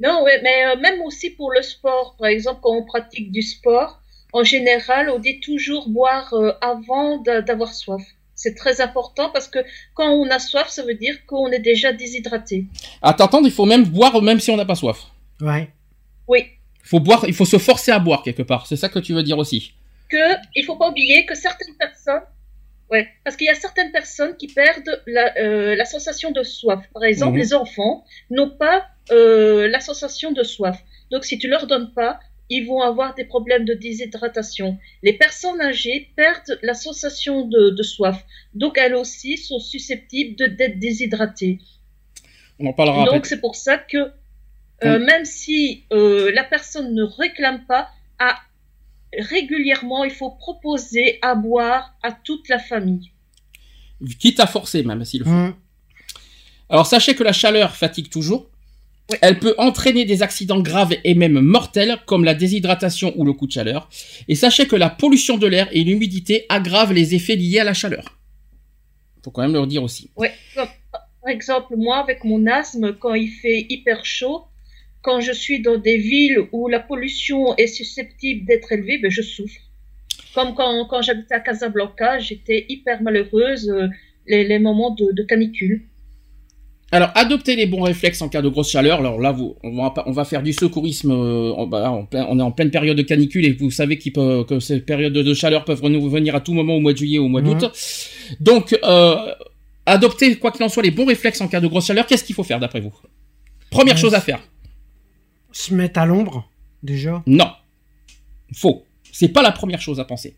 Non, 0.00 0.24
mais 0.24 0.64
euh, 0.66 0.76
même 0.80 1.00
aussi 1.02 1.30
pour 1.30 1.50
le 1.52 1.62
sport, 1.62 2.16
par 2.18 2.28
exemple, 2.28 2.60
quand 2.62 2.76
on 2.76 2.84
pratique 2.84 3.32
du 3.32 3.42
sport, 3.42 4.00
en 4.32 4.44
général, 4.44 5.08
on 5.10 5.18
dit 5.18 5.40
toujours 5.40 5.88
boire 5.88 6.32
euh, 6.34 6.52
avant 6.60 7.18
d'a- 7.22 7.42
d'avoir 7.42 7.72
soif. 7.74 8.02
C'est 8.44 8.54
très 8.64 8.76
important 8.88 9.30
parce 9.36 9.48
que 9.48 9.60
quand 9.94 10.10
on 10.20 10.28
a 10.30 10.38
soif, 10.38 10.68
ça 10.68 10.82
veut 10.88 10.98
dire 11.06 11.16
qu'on 11.28 11.48
est 11.56 11.64
déjà 11.72 11.92
déshydraté. 11.94 12.66
Attends, 13.00 13.24
attends, 13.24 13.42
il 13.44 13.50
faut 13.58 13.64
même 13.74 13.84
boire 13.84 14.20
même 14.28 14.38
si 14.44 14.50
on 14.50 14.56
n'a 14.58 14.66
pas 14.72 14.74
soif. 14.74 14.98
Ouais. 15.40 15.64
Oui. 16.28 16.40
faut 16.82 17.00
boire, 17.00 17.24
il 17.26 17.32
faut 17.38 17.46
se 17.46 17.58
forcer 17.58 17.90
à 17.90 17.98
boire 17.98 18.22
quelque 18.22 18.42
part. 18.42 18.66
C'est 18.66 18.76
ça 18.76 18.88
que 18.90 18.98
tu 18.98 19.12
veux 19.14 19.22
dire 19.22 19.38
aussi. 19.38 19.72
Que 20.10 20.26
il 20.54 20.62
faut 20.66 20.76
pas 20.76 20.88
oublier 20.90 21.24
que 21.28 21.34
certaines 21.34 21.74
personnes, 21.84 22.20
ouais, 22.90 23.08
parce 23.24 23.36
qu'il 23.36 23.46
y 23.46 23.50
a 23.50 23.54
certaines 23.54 23.90
personnes 23.92 24.36
qui 24.36 24.48
perdent 24.48 24.94
la, 25.06 25.26
euh, 25.38 25.74
la 25.74 25.86
sensation 25.86 26.30
de 26.30 26.42
soif. 26.42 26.80
Par 26.92 27.04
exemple, 27.04 27.32
Mhm. 27.36 27.38
les 27.44 27.54
enfants 27.54 28.04
n'ont 28.30 28.50
pas 28.50 28.84
euh, 29.10 29.68
la 29.68 29.80
sensation 29.80 30.32
de 30.32 30.42
soif. 30.42 30.76
Donc, 31.10 31.24
si 31.24 31.38
tu 31.38 31.46
leur 31.48 31.66
donnes 31.66 31.90
pas, 32.00 32.12
ils 32.50 32.66
vont 32.66 32.82
avoir 32.82 33.14
des 33.14 33.24
problèmes 33.24 33.64
de 33.64 33.74
déshydratation. 33.74 34.78
Les 35.02 35.14
personnes 35.14 35.60
âgées 35.60 36.10
perdent 36.16 36.58
la 36.62 36.74
sensation 36.74 37.46
de, 37.46 37.70
de 37.70 37.82
soif. 37.82 38.24
Donc, 38.54 38.78
elles 38.78 38.94
aussi 38.94 39.38
sont 39.38 39.58
susceptibles 39.58 40.36
d'être 40.56 40.78
déshydratées. 40.78 41.58
On 42.58 42.66
en 42.66 42.72
parlera 42.72 43.02
après. 43.02 43.14
Donc, 43.14 43.26
c'est 43.26 43.40
pour 43.40 43.56
ça 43.56 43.78
que 43.78 44.12
euh, 44.82 44.98
Mm. 44.98 45.04
même 45.04 45.24
si 45.24 45.84
euh, 45.92 46.32
la 46.32 46.44
personne 46.44 46.94
ne 46.94 47.02
réclame 47.02 47.64
pas, 47.66 47.88
à, 48.18 48.38
régulièrement, 49.16 50.04
il 50.04 50.10
faut 50.10 50.30
proposer 50.30 51.18
à 51.22 51.34
boire 51.34 51.94
à 52.02 52.12
toute 52.12 52.48
la 52.48 52.58
famille. 52.58 53.12
Quitte 54.18 54.40
à 54.40 54.46
forcer 54.46 54.82
même 54.82 55.04
s'il 55.04 55.20
le 55.20 55.26
faut. 55.26 55.30
Hum. 55.30 55.54
Alors 56.68 56.86
sachez 56.86 57.14
que 57.14 57.22
la 57.22 57.32
chaleur 57.32 57.76
fatigue 57.76 58.10
toujours. 58.10 58.50
Oui. 59.10 59.18
Elle 59.20 59.38
peut 59.38 59.54
entraîner 59.58 60.06
des 60.06 60.22
accidents 60.22 60.60
graves 60.60 60.94
et 61.04 61.14
même 61.14 61.38
mortels 61.40 61.98
comme 62.06 62.24
la 62.24 62.34
déshydratation 62.34 63.12
ou 63.16 63.24
le 63.24 63.34
coup 63.34 63.46
de 63.46 63.52
chaleur. 63.52 63.88
Et 64.28 64.34
sachez 64.34 64.66
que 64.66 64.76
la 64.76 64.88
pollution 64.88 65.36
de 65.36 65.46
l'air 65.46 65.68
et 65.72 65.84
l'humidité 65.84 66.46
aggravent 66.48 66.92
les 66.92 67.14
effets 67.14 67.36
liés 67.36 67.58
à 67.58 67.64
la 67.64 67.74
chaleur. 67.74 68.18
Faut 69.22 69.30
quand 69.30 69.42
même 69.42 69.52
le 69.52 69.66
dire 69.66 69.82
aussi. 69.82 70.10
Comme, 70.54 70.68
par 70.92 71.30
exemple, 71.30 71.76
moi, 71.76 71.98
avec 71.98 72.24
mon 72.24 72.46
asthme, 72.46 72.94
quand 72.94 73.14
il 73.14 73.28
fait 73.28 73.66
hyper 73.68 74.04
chaud, 74.04 74.44
quand 75.02 75.20
je 75.20 75.32
suis 75.32 75.60
dans 75.60 75.76
des 75.76 75.98
villes 75.98 76.48
où 76.52 76.68
la 76.68 76.80
pollution 76.80 77.54
est 77.56 77.66
susceptible 77.66 78.46
d'être 78.46 78.72
élevée, 78.72 78.98
ben, 78.98 79.10
je 79.10 79.20
souffre. 79.20 79.60
Comme 80.34 80.54
quand, 80.54 81.02
j'habitais 81.02 81.34
à 81.34 81.40
Casablanca, 81.40 82.18
j'étais 82.18 82.64
hyper 82.68 83.02
malheureuse 83.02 83.68
euh, 83.68 83.88
les, 84.26 84.58
moments 84.58 84.90
de 84.90 85.22
canicule. 85.22 85.86
Alors, 86.94 87.10
adoptez 87.16 87.56
les 87.56 87.66
bons 87.66 87.82
réflexes 87.82 88.22
en 88.22 88.28
cas 88.28 88.40
de 88.40 88.48
grosse 88.48 88.70
chaleur. 88.70 89.00
Alors 89.00 89.18
là, 89.20 89.32
vous, 89.32 89.56
on, 89.64 89.74
va, 89.82 89.90
pas- 89.90 90.04
on 90.06 90.12
va 90.12 90.24
faire 90.24 90.42
du 90.44 90.52
secourisme. 90.52 91.10
euh, 91.10 91.50
en- 91.52 91.66
bah, 91.66 92.06
plein- 92.08 92.26
on 92.30 92.38
est 92.38 92.42
en 92.42 92.52
pleine 92.52 92.70
période 92.70 92.96
de 92.96 93.02
canicule 93.02 93.44
et 93.46 93.52
vous 93.52 93.70
savez 93.72 93.96
peut- 93.96 94.44
que 94.44 94.60
ces 94.60 94.78
périodes 94.80 95.12
de 95.12 95.34
chaleur 95.34 95.64
peuvent 95.64 95.82
nous 95.88 96.08
venir 96.08 96.36
à 96.36 96.40
tout 96.40 96.52
moment 96.54 96.76
au 96.76 96.80
mois 96.80 96.92
de 96.92 96.98
juillet 96.98 97.18
ou 97.18 97.24
au 97.24 97.28
mois 97.28 97.42
Mhm. 97.42 97.58
d'août. 97.58 97.72
Donc, 98.38 98.78
euh, 98.84 99.16
adoptez, 99.86 100.36
quoi 100.36 100.52
qu'il 100.52 100.62
en 100.64 100.68
soit, 100.68 100.84
les 100.84 100.92
bons 100.92 101.04
réflexes 101.06 101.40
en 101.40 101.48
cas 101.48 101.60
de 101.60 101.66
grosse 101.66 101.86
chaleur. 101.86 102.06
Qu'est-ce 102.06 102.22
qu'il 102.22 102.34
faut 102.36 102.44
faire 102.44 102.60
d'après 102.60 102.80
vous? 102.80 102.94
Première 103.70 103.96
Ouais, 103.96 104.00
chose 104.00 104.14
à 104.14 104.20
faire. 104.20 104.40
Se 105.50 105.74
mettre 105.74 105.98
à 105.98 106.06
l'ombre, 106.06 106.48
déjà? 106.82 107.22
Non. 107.26 107.50
Faux. 108.54 108.84
C'est 109.10 109.28
pas 109.30 109.42
la 109.42 109.50
première 109.50 109.80
chose 109.80 109.98
à 109.98 110.04
penser. 110.04 110.36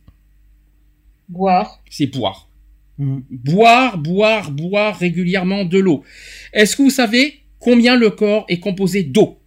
Boire. 1.28 1.81
C'est 1.91 2.07
boire. 2.07 2.49
Boire, 2.98 3.98
boire, 3.98 4.51
boire 4.51 4.98
régulièrement 4.98 5.64
de 5.64 5.78
l'eau. 5.78 6.02
Est-ce 6.52 6.77
que 6.77 6.82
vous 6.82 6.90
savez 6.90 7.40
combien 7.59 7.97
le 7.97 8.10
corps 8.10 8.47
est 8.48 8.60
composé 8.60 9.02
d'eau? 9.02 9.39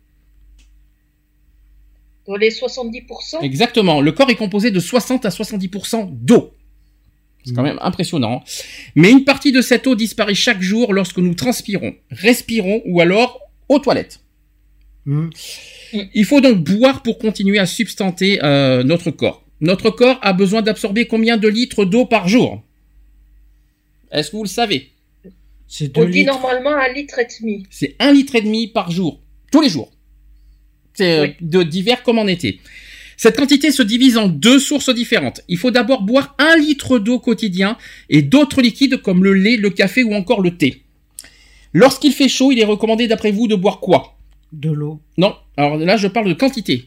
Dans 2.28 2.36
les 2.36 2.52
70%. 2.52 3.42
Exactement. 3.42 4.02
Le 4.02 4.12
corps 4.12 4.30
est 4.30 4.36
composé 4.36 4.70
de 4.70 4.80
60 4.80 5.26
à 5.26 5.30
70% 5.30 6.10
d'eau. 6.12 6.54
C'est 7.44 7.56
quand 7.56 7.64
même 7.64 7.80
impressionnant. 7.82 8.44
Mais 8.96 9.10
une 9.10 9.24
partie 9.24 9.52
de 9.52 9.62
cette 9.62 9.88
eau 9.88 9.96
disparaît 9.96 10.36
chaque 10.36 10.62
jour 10.62 10.94
lorsque 10.94 11.18
nous 11.18 11.34
transpirons, 11.34 11.96
respirons 12.12 12.84
ou 12.86 13.02
alors 13.02 13.40
aux 13.68 13.80
toilettes. 13.80 14.20
Hum. 15.08 15.32
Il 15.94 16.26
faut 16.26 16.42
donc 16.42 16.64
boire 16.64 17.02
pour 17.02 17.18
continuer 17.18 17.58
à 17.58 17.66
substanter 17.66 18.44
euh, 18.44 18.84
notre 18.84 19.10
corps. 19.10 19.44
Notre 19.62 19.90
corps 19.90 20.20
a 20.22 20.34
besoin 20.34 20.62
d'absorber 20.62 21.08
combien 21.08 21.38
de 21.38 21.48
litres 21.48 21.86
d'eau 21.86 22.06
par 22.06 22.28
jour? 22.28 22.62
Est-ce 24.12 24.32
que 24.32 24.38
vous 24.38 24.44
le 24.44 24.50
savez? 24.50 24.92
C'est 25.68 25.96
On 25.98 26.06
dit 26.06 26.26
normalement 26.26 26.76
un 26.76 26.92
litre 26.94 27.20
et 27.20 27.28
demi. 27.42 27.64
C'est 27.70 27.96
un 28.00 28.12
litre 28.12 28.36
et 28.36 28.42
demi 28.42 28.68
par 28.68 28.90
jour, 28.90 29.22
tous 29.52 29.62
les 29.62 29.70
jours. 29.70 29.92
C'est 30.96 31.20
euh, 31.20 31.22
Oui. 31.28 31.36
de 31.42 31.64
d'hiver 31.64 32.02
comme 32.04 32.18
en 32.18 32.26
été. 32.28 32.60
Cette 33.18 33.36
quantité 33.36 33.72
se 33.72 33.84
divise 33.84 34.18
en 34.18 34.28
deux 34.28 34.60
sources 34.60 34.90
différentes. 34.96 35.42
Il 35.48 35.58
faut 35.58 35.72
d'abord 35.72 36.02
boire 36.02 36.36
un 36.40 36.56
litre 36.58 37.00
d'eau 37.00 37.20
quotidien 37.20 37.78
et 38.10 38.22
d'autres 38.22 38.62
liquides 38.62 38.98
comme 39.02 39.24
le 39.24 39.34
lait, 39.34 39.58
le 39.58 39.70
café 39.70 40.04
ou 40.04 40.14
encore 40.14 40.42
le 40.42 40.58
thé. 40.58 40.84
Lorsqu'il 41.74 42.14
fait 42.14 42.30
chaud, 42.30 42.52
il 42.52 42.60
est 42.60 42.66
recommandé 42.66 43.08
d'après 43.08 43.32
vous 43.32 43.48
de 43.48 43.56
boire 43.56 43.80
quoi? 43.80 44.18
De 44.54 44.72
l'eau. 44.72 45.00
Non, 45.18 45.36
alors 45.58 45.78
là 45.78 45.98
je 45.98 46.08
parle 46.08 46.30
de 46.30 46.34
quantité. 46.34 46.86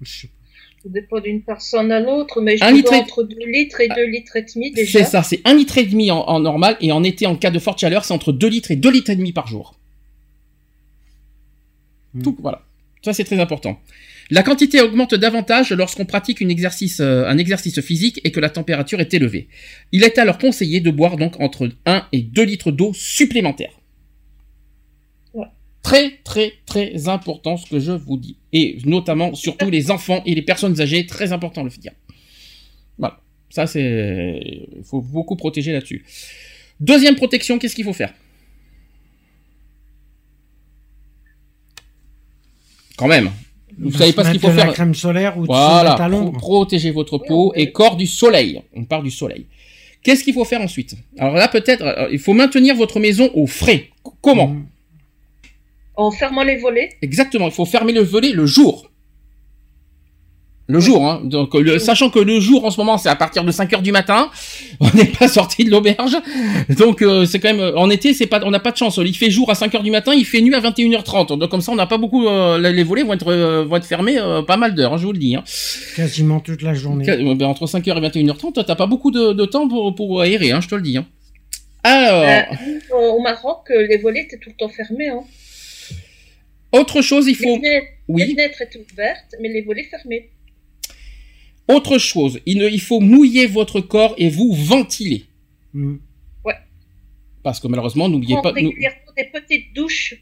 Je 0.00 0.10
sais 0.20 0.28
pas. 0.28 0.41
Ça 0.82 0.88
dépend 0.88 1.20
d'une 1.20 1.42
personne 1.42 1.92
à 1.92 2.00
l'autre, 2.00 2.40
mais 2.40 2.56
je 2.56 2.64
Un 2.64 2.72
dirais 2.72 2.78
litre 2.78 2.92
et- 2.92 2.96
entre 2.96 3.22
2 3.22 3.36
litres 3.46 3.80
et 3.80 3.88
2 3.88 4.04
litres 4.06 4.34
et 4.36 4.42
demi 4.42 4.72
déjà. 4.72 4.98
C'est 4.98 5.04
ça, 5.04 5.22
c'est 5.22 5.40
un 5.44 5.54
litre 5.54 5.78
et 5.78 5.84
demi 5.84 6.10
en, 6.10 6.18
en 6.20 6.40
normal 6.40 6.76
et 6.80 6.90
en 6.90 7.04
été 7.04 7.26
en 7.26 7.36
cas 7.36 7.50
de 7.50 7.58
forte 7.60 7.78
chaleur, 7.80 8.04
c'est 8.04 8.12
entre 8.14 8.32
2 8.32 8.48
litres 8.48 8.70
et 8.72 8.76
2 8.76 8.90
litres 8.90 9.10
et 9.10 9.16
demi 9.16 9.32
par 9.32 9.46
jour. 9.46 9.78
Hmm. 12.14 12.22
Tout, 12.22 12.36
voilà. 12.40 12.62
Ça 13.04 13.12
c'est 13.12 13.24
très 13.24 13.38
important. 13.40 13.80
La 14.30 14.42
quantité 14.42 14.80
augmente 14.80 15.14
davantage 15.14 15.72
lorsqu'on 15.72 16.04
pratique 16.06 16.40
une 16.40 16.50
exercice, 16.50 17.00
euh, 17.00 17.26
un 17.26 17.38
exercice 17.38 17.80
physique 17.80 18.20
et 18.24 18.32
que 18.32 18.40
la 18.40 18.48
température 18.50 19.00
est 19.00 19.12
élevée. 19.14 19.48
Il 19.92 20.04
est 20.04 20.18
alors 20.18 20.38
conseillé 20.38 20.80
de 20.80 20.90
boire 20.90 21.16
donc 21.16 21.38
entre 21.40 21.68
1 21.86 22.06
et 22.12 22.22
2 22.22 22.42
litres 22.42 22.70
d'eau 22.72 22.92
supplémentaires. 22.94 23.78
Très 25.82 26.18
très 26.22 26.52
très 26.64 27.08
important 27.08 27.56
ce 27.56 27.68
que 27.68 27.80
je 27.80 27.92
vous 27.92 28.16
dis. 28.16 28.36
Et 28.52 28.78
notamment 28.84 29.34
surtout 29.34 29.68
les 29.70 29.90
enfants 29.90 30.22
et 30.24 30.34
les 30.34 30.42
personnes 30.42 30.80
âgées, 30.80 31.06
très 31.06 31.32
important 31.32 31.64
de 31.64 31.70
le 31.70 31.76
dire. 31.76 31.92
Voilà. 32.98 33.18
Ça 33.50 33.66
c'est... 33.66 34.40
Il 34.76 34.84
faut 34.84 35.00
beaucoup 35.02 35.36
protéger 35.36 35.72
là-dessus. 35.72 36.04
Deuxième 36.80 37.16
protection, 37.16 37.58
qu'est-ce 37.58 37.74
qu'il 37.74 37.84
faut 37.84 37.92
faire? 37.92 38.12
Quand 42.96 43.08
même. 43.08 43.30
Vous 43.78 43.90
Bah, 43.90 43.98
savez 43.98 44.12
pas 44.12 44.24
ce 44.24 44.30
qu'il 44.32 44.40
faut 44.40 44.50
faire. 44.50 44.66
La 44.66 44.72
crème 44.72 44.94
solaire 44.94 45.36
ou 45.38 45.44
Voilà, 45.44 45.96
pro- 45.96 46.30
protéger 46.32 46.90
votre 46.90 47.18
peau 47.18 47.52
et 47.56 47.72
corps 47.72 47.96
du 47.96 48.06
soleil. 48.06 48.60
On 48.74 48.84
part 48.84 49.02
du 49.02 49.10
soleil. 49.10 49.46
Qu'est-ce 50.02 50.24
qu'il 50.24 50.34
faut 50.34 50.44
faire 50.44 50.60
ensuite? 50.60 50.94
Alors 51.18 51.34
là, 51.34 51.48
peut-être, 51.48 51.82
euh, 51.82 52.08
il 52.12 52.18
faut 52.18 52.34
maintenir 52.34 52.74
votre 52.74 53.00
maison 53.00 53.30
au 53.34 53.46
frais. 53.46 53.88
Comment? 54.20 54.44
Hum. 54.50 54.66
En 55.96 56.10
fermant 56.10 56.42
les 56.42 56.56
volets. 56.56 56.90
Exactement, 57.02 57.46
il 57.46 57.52
faut 57.52 57.66
fermer 57.66 57.92
le 57.92 58.02
volet 58.02 58.32
le 58.32 58.46
jour. 58.46 58.88
Le 60.68 60.78
jour, 60.78 61.04
hein. 61.06 61.20
Donc, 61.24 61.52
le- 61.54 61.78
sachant 61.80 62.08
que 62.08 62.20
le 62.20 62.38
jour 62.38 62.64
en 62.64 62.70
ce 62.70 62.78
moment 62.80 62.96
c'est 62.96 63.08
à 63.08 63.16
partir 63.16 63.42
de 63.44 63.50
5 63.50 63.70
heures 63.74 63.82
du 63.82 63.90
matin, 63.92 64.30
on 64.80 64.88
n'est 64.94 65.06
pas 65.06 65.26
sorti 65.28 65.64
de 65.64 65.70
l'auberge, 65.70 66.16
donc 66.78 67.02
euh, 67.02 67.26
c'est 67.26 67.40
quand 67.40 67.52
même 67.52 67.74
en 67.76 67.90
été 67.90 68.14
c'est 68.14 68.26
pas, 68.28 68.40
on 68.44 68.50
n'a 68.50 68.60
pas 68.60 68.70
de 68.70 68.76
chance. 68.76 68.98
Il 69.04 69.14
fait 69.16 69.28
jour 69.30 69.50
à 69.50 69.54
5 69.56 69.74
heures 69.74 69.82
du 69.82 69.90
matin, 69.90 70.14
il 70.14 70.24
fait 70.24 70.40
nuit 70.40 70.54
à 70.54 70.60
21h30. 70.60 71.36
Donc 71.36 71.50
comme 71.50 71.60
ça 71.60 71.72
on 71.72 71.74
n'a 71.74 71.86
pas 71.86 71.98
beaucoup, 71.98 72.26
euh, 72.26 72.58
les 72.58 72.84
volets 72.84 73.02
vont 73.02 73.12
être 73.12 73.28
euh, 73.30 73.64
vont 73.64 73.76
être 73.76 73.84
fermés 73.84 74.18
euh, 74.18 74.42
pas 74.42 74.56
mal 74.56 74.74
d'heures, 74.74 74.94
hein, 74.94 74.98
je 74.98 75.04
vous 75.04 75.12
le 75.12 75.18
dis. 75.18 75.34
Hein. 75.34 75.42
Quasiment 75.96 76.38
toute 76.40 76.62
la 76.62 76.74
journée. 76.74 77.04
Ben, 77.34 77.42
entre 77.42 77.66
5h 77.66 77.98
et 77.98 78.08
21h30, 78.22 78.64
t'as 78.64 78.76
pas 78.76 78.86
beaucoup 78.86 79.10
de, 79.10 79.32
de 79.32 79.44
temps 79.44 79.68
pour, 79.68 79.94
pour 79.94 80.20
aérer, 80.22 80.52
hein, 80.52 80.60
je 80.62 80.68
te 80.68 80.74
le 80.76 80.82
dis. 80.82 80.96
Hein. 80.96 81.06
Alors, 81.82 82.22
Euh, 82.94 83.10
au 83.10 83.20
Maroc, 83.20 83.66
les 83.70 83.98
volets 83.98 84.20
étaient 84.22 84.38
tout 84.38 84.50
le 84.50 84.56
temps 84.56 84.72
fermés. 84.72 85.08
Hein. 85.08 85.20
Autre 86.72 87.02
chose, 87.02 87.26
il 87.26 87.30
Les, 87.30 87.34
faut... 87.34 87.56
fenêtres, 87.56 87.86
les 88.08 88.14
Oui, 88.14 88.30
fenêtres 88.32 88.62
étaient 88.62 88.84
ouvertes, 88.92 89.34
mais 89.40 89.48
les 89.48 89.62
volets 89.62 89.84
fermés. 89.84 90.30
autre 91.68 91.98
chose, 91.98 92.40
il, 92.46 92.58
ne, 92.58 92.68
il 92.68 92.80
faut 92.80 93.00
mouiller 93.00 93.46
votre 93.46 93.80
corps 93.80 94.14
et 94.18 94.28
vous 94.28 94.52
ventiler. 94.52 95.26
Hum. 95.74 96.00
Parce 97.44 97.58
que 97.58 97.66
malheureusement, 97.66 98.08
n'oubliez 98.08 98.36
pas... 98.40 98.50
nous- 98.52 98.68
régulièrement 98.68 99.12
des 99.16 99.24
petites 99.24 99.74
douches 99.74 100.14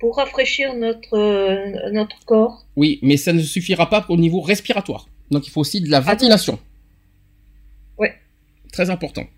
pour 0.00 0.16
rafraîchir 0.16 0.74
notre, 0.74 1.14
euh, 1.16 1.90
notre 1.92 2.18
corps. 2.24 2.66
Oui, 2.74 2.98
mais 3.02 3.16
ça 3.16 3.32
ne 3.32 3.40
suffira 3.40 3.88
pas 3.88 4.04
au 4.08 4.16
niveau 4.16 4.40
respiratoire. 4.40 5.08
Donc 5.30 5.46
il 5.46 5.50
faut 5.50 5.60
aussi 5.60 5.80
de 5.80 5.88
la 5.88 6.00
ventilation. 6.00 6.58
Ouais. 7.98 8.14
Très 8.72 8.90
important. 8.90 9.28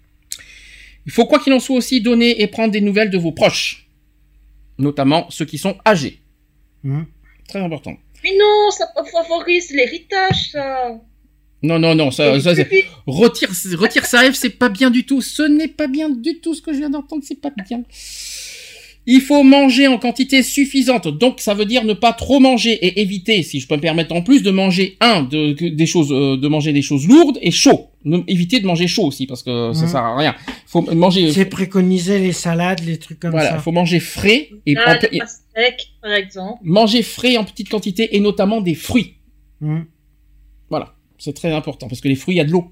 Il 1.05 1.12
faut 1.12 1.27
quoi 1.27 1.39
qu'il 1.39 1.52
en 1.52 1.60
soit 1.60 1.77
aussi 1.77 2.01
donner 2.01 2.40
et 2.40 2.47
prendre 2.47 2.73
des 2.73 2.81
nouvelles 2.81 3.10
de 3.10 3.19
vos 3.19 3.32
proches. 3.32 3.89
notamment 4.78 5.27
ceux 5.28 5.44
qui 5.44 5.59
sont 5.59 5.77
âgés. 5.86 6.19
Hmm. 6.85 7.03
Très 7.49 7.61
important. 7.61 7.97
Mais 8.25 8.37
non, 8.39 8.71
ça 8.71 8.87
favorise 9.11 9.71
l'héritage, 9.73 10.51
ça. 10.53 11.01
Non, 11.63 11.79
non, 11.79 11.95
non, 11.95 12.11
ça, 12.11 12.33
retire, 12.33 13.49
retire 13.79 14.05
ça, 14.05 14.27
Eve, 14.27 14.35
c'est 14.35 14.51
pas 14.51 14.69
bien 14.69 14.91
du 14.91 15.07
tout. 15.07 15.21
Ce 15.21 15.43
n'est 15.43 15.69
pas 15.69 15.87
bien 15.87 16.11
du 16.11 16.41
tout 16.41 16.55
ce 16.55 16.63
que 16.63 16.73
je 16.73 16.79
viens 16.79 16.91
d'entendre, 16.91 17.23
c'est 17.25 17.41
pas 17.41 17.51
bien. 17.51 17.83
Il 19.07 19.20
faut 19.20 19.43
manger 19.43 19.89
en 19.89 19.99
quantité 19.99 20.45
suffisante, 20.45 21.09
donc 21.09 21.41
ça 21.41 21.55
veut 21.55 21.65
dire 21.65 21.85
ne 21.85 21.93
pas 21.93 22.12
trop 22.12 22.39
manger 22.39 22.70
et 22.73 23.01
éviter, 23.01 23.43
si 23.43 23.59
je 23.59 23.66
peux 23.66 23.74
me 23.74 23.81
permettre 23.81 24.15
en 24.15 24.23
plus, 24.23 24.45
de 24.45 24.53
manger 24.53 24.97
un 25.01 25.24
de, 25.24 25.53
des 25.70 25.87
choses, 25.87 26.12
euh, 26.12 26.37
de 26.37 26.47
manger 26.49 26.73
des 26.73 26.83
choses 26.83 27.09
lourdes 27.09 27.37
et 27.43 27.51
chaud. 27.51 27.89
Ne- 28.05 28.23
éviter 28.29 28.61
de 28.61 28.66
manger 28.66 28.87
chaud 28.87 29.05
aussi 29.05 29.27
parce 29.27 29.43
que 29.43 29.73
ça 29.73 29.83
Mhm. 29.83 29.89
sert 29.89 30.01
à 30.05 30.16
rien. 30.16 30.35
Faut 30.66 30.83
manger, 30.95 31.33
C'est 31.33 31.47
préconisé 31.47 32.20
les 32.20 32.33
salades, 32.33 32.81
les 32.87 32.99
trucs 32.99 33.19
comme 33.19 33.33
voilà, 33.33 33.51
ça. 33.51 33.59
faut 33.59 33.73
manger 33.73 33.99
frais 33.99 34.51
et, 34.66 34.74
Ah, 34.77 34.93
en 34.97 35.19
pastèques, 35.19 35.89
par 36.01 36.12
exemple. 36.12 36.61
manger 36.62 37.03
frais 37.03 37.37
en 37.37 37.45
petite 37.45 37.69
quantité 37.70 38.15
et 38.16 38.20
notamment 38.20 38.61
des 38.61 38.74
fruits. 38.77 39.15
Hmm. 39.61 39.81
Voilà, 40.70 40.95
c'est 41.19 41.33
très 41.35 41.53
important 41.53 41.89
parce 41.89 42.01
que 42.01 42.09
les 42.09 42.15
fruits 42.15 42.35
il 42.37 42.39
y 42.39 42.41
a 42.41 42.45
de 42.45 42.51
l'eau. 42.53 42.70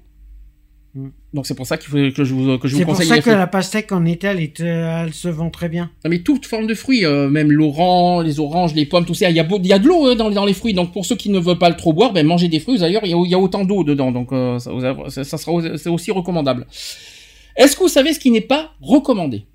Mm. 0.93 1.07
Donc 1.33 1.45
c'est 1.47 1.55
pour 1.55 1.65
ça 1.65 1.77
qu'il 1.77 1.89
faut 1.89 1.95
que 2.15 2.23
je 2.25 2.33
vous 2.33 2.57
que 2.57 2.67
je 2.67 2.73
vous 2.73 2.79
C'est 2.79 2.85
pour 2.85 2.93
conseille 2.95 3.07
ça 3.07 3.21
que 3.21 3.29
la 3.29 3.47
pastèque 3.47 3.91
en 3.93 4.03
été, 4.05 4.27
elle, 4.27 4.41
est, 4.41 4.59
elle 4.59 5.13
se 5.13 5.29
vend 5.29 5.49
très 5.49 5.69
bien. 5.69 5.89
Non, 6.03 6.09
mais 6.09 6.19
toute 6.19 6.45
forme 6.45 6.67
de 6.67 6.73
fruits, 6.73 7.05
euh, 7.05 7.29
même 7.29 7.49
l'orange, 7.51 8.25
les 8.25 8.39
oranges, 8.41 8.73
les 8.73 8.85
pommes, 8.85 9.05
tout 9.05 9.13
ça, 9.13 9.29
il 9.29 9.35
y 9.35 9.39
a, 9.39 9.43
beau- 9.43 9.59
il 9.59 9.67
y 9.67 9.73
a 9.73 9.79
de 9.79 9.87
l'eau 9.87 10.09
euh, 10.09 10.15
dans, 10.15 10.29
dans 10.29 10.45
les 10.45 10.53
fruits. 10.53 10.73
Donc 10.73 10.91
pour 10.91 11.05
ceux 11.05 11.15
qui 11.15 11.29
ne 11.29 11.39
veulent 11.39 11.57
pas 11.57 11.69
le 11.69 11.77
trop 11.77 11.93
boire, 11.93 12.11
ben 12.11 12.25
mangez 12.27 12.49
des 12.49 12.59
fruits. 12.59 12.77
D'ailleurs, 12.79 13.03
il 13.05 13.11
y 13.11 13.13
a, 13.13 13.17
il 13.25 13.29
y 13.31 13.33
a 13.33 13.39
autant 13.39 13.63
d'eau 13.63 13.83
dedans, 13.85 14.11
donc 14.11 14.33
euh, 14.33 14.59
ça, 14.59 14.71
vous 14.73 14.83
a- 14.83 15.09
ça- 15.09 15.23
ça 15.23 15.37
sera 15.37 15.77
c'est 15.77 15.89
aussi 15.89 16.11
recommandable. 16.11 16.67
Est-ce 17.55 17.75
que 17.75 17.83
vous 17.83 17.87
savez 17.89 18.13
ce 18.13 18.19
qui 18.19 18.31
n'est 18.31 18.41
pas 18.41 18.73
recommandé? 18.81 19.45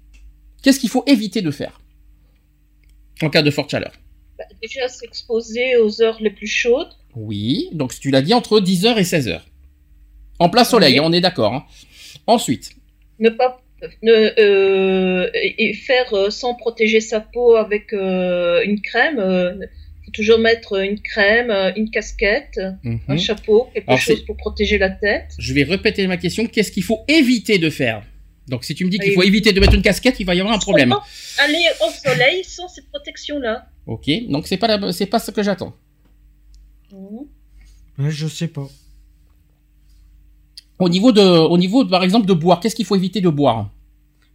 Qu'est-ce 0.62 0.80
qu'il 0.80 0.88
faut 0.90 1.04
éviter 1.06 1.42
de 1.42 1.50
faire? 1.50 1.80
En 3.22 3.28
cas 3.30 3.42
de 3.42 3.50
forte 3.50 3.70
chaleur 3.70 3.92
Bah, 4.38 4.44
déjà, 4.62 4.88
s'exposer 4.88 5.76
aux 5.76 6.02
heures 6.02 6.16
les 6.20 6.30
plus 6.30 6.46
chaudes. 6.46 6.88
Oui, 7.14 7.68
donc 7.72 7.98
tu 7.98 8.10
l'as 8.10 8.20
dit 8.22 8.34
entre 8.34 8.60
10h 8.60 8.96
et 8.98 9.02
16h. 9.02 9.40
En 10.38 10.48
plein 10.48 10.64
soleil, 10.64 10.94
Oui. 10.94 10.98
hein, 10.98 11.02
on 11.06 11.12
est 11.12 11.20
d'accord. 11.20 11.54
hein. 11.54 11.64
Ensuite, 12.26 12.70
Ne 13.18 13.30
pas 13.30 13.60
ne, 14.02 14.12
euh, 14.38 15.30
et 15.34 15.74
faire 15.74 16.12
euh, 16.14 16.30
sans 16.30 16.54
protéger 16.54 17.00
sa 17.00 17.20
peau 17.20 17.56
avec 17.56 17.92
euh, 17.92 18.62
une 18.64 18.80
crème. 18.80 19.18
euh, 19.18 19.52
faut 20.04 20.10
toujours 20.12 20.38
mettre 20.38 20.80
une 20.82 21.00
crème, 21.00 21.50
une 21.76 21.90
casquette, 21.90 22.58
mhm. 22.84 23.00
un 23.08 23.16
chapeau, 23.16 23.68
quelque 23.74 23.88
Alors, 23.88 23.98
chose 24.00 24.24
pour 24.24 24.36
protéger 24.36 24.78
la 24.78 24.88
tête. 24.90 25.32
je 25.38 25.52
vais 25.52 25.64
répéter 25.64 26.06
ma 26.06 26.16
question. 26.16 26.46
Qu'est-ce 26.46 26.70
qu'il 26.72 26.84
faut 26.84 27.00
éviter 27.08 27.58
de 27.58 27.68
faire? 27.70 28.02
Donc 28.48 28.64
si 28.64 28.74
tu 28.76 28.84
me 28.84 28.90
dis 28.90 28.98
qu'il 28.98 29.08
Oui. 29.10 29.14
faut 29.16 29.22
éviter 29.24 29.52
de 29.52 29.58
mettre 29.60 29.74
une 29.74 29.82
casquette, 29.82 30.20
il 30.20 30.24
va 30.24 30.34
y 30.36 30.40
avoir 30.40 30.54
un 30.54 30.58
problème. 30.60 30.94
Aller 31.38 31.64
au 31.84 31.90
soleil 31.90 32.44
sans 32.44 32.68
cette 32.68 32.88
protection-là. 32.88 33.66
Ok, 33.86 34.08
donc 34.28 34.46
c'est 34.46 34.56
pas 34.56 34.68
la- 34.68 34.92
c'est 34.92 35.06
pas 35.06 35.18
ce 35.18 35.30
que 35.32 35.42
j'attends. 35.42 35.74
Ouais, 36.92 38.10
je 38.10 38.26
sais 38.28 38.48
pas. 38.48 38.68
Au 40.78 40.88
niveau 40.88 41.12
de, 41.12 41.20
au 41.22 41.56
niveau 41.58 41.84
par 41.86 42.02
exemple 42.04 42.26
de 42.26 42.32
boire, 42.34 42.60
qu'est-ce 42.60 42.74
qu'il 42.76 42.84
faut 42.84 42.96
éviter 42.96 43.20
de 43.20 43.28
boire? 43.28 43.70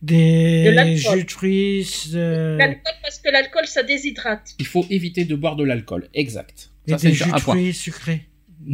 De 0.02 0.16
Des 0.16 0.72
l'alcool. 0.72 1.18
jus 1.20 1.24
de 1.26 1.32
fruits. 1.32 1.88
euh, 2.16 2.58
L'alcool, 2.58 2.94
parce 3.04 3.20
que 3.20 3.30
l'alcool, 3.32 3.68
ça 3.68 3.84
déshydrate. 3.84 4.56
Il 4.60 4.66
faut 4.66 4.86
éviter 4.90 5.26
de 5.26 5.36
boire 5.36 5.56
de 5.56 5.64
l'alcool, 5.64 6.10
exact. 6.16 6.72
et 6.88 6.92
Ça 6.92 6.98
c'est 6.98 7.10
des 7.10 7.14
jus 7.14 7.32
de 7.32 7.40
fruits 7.40 7.74
sucrés. 7.74 8.22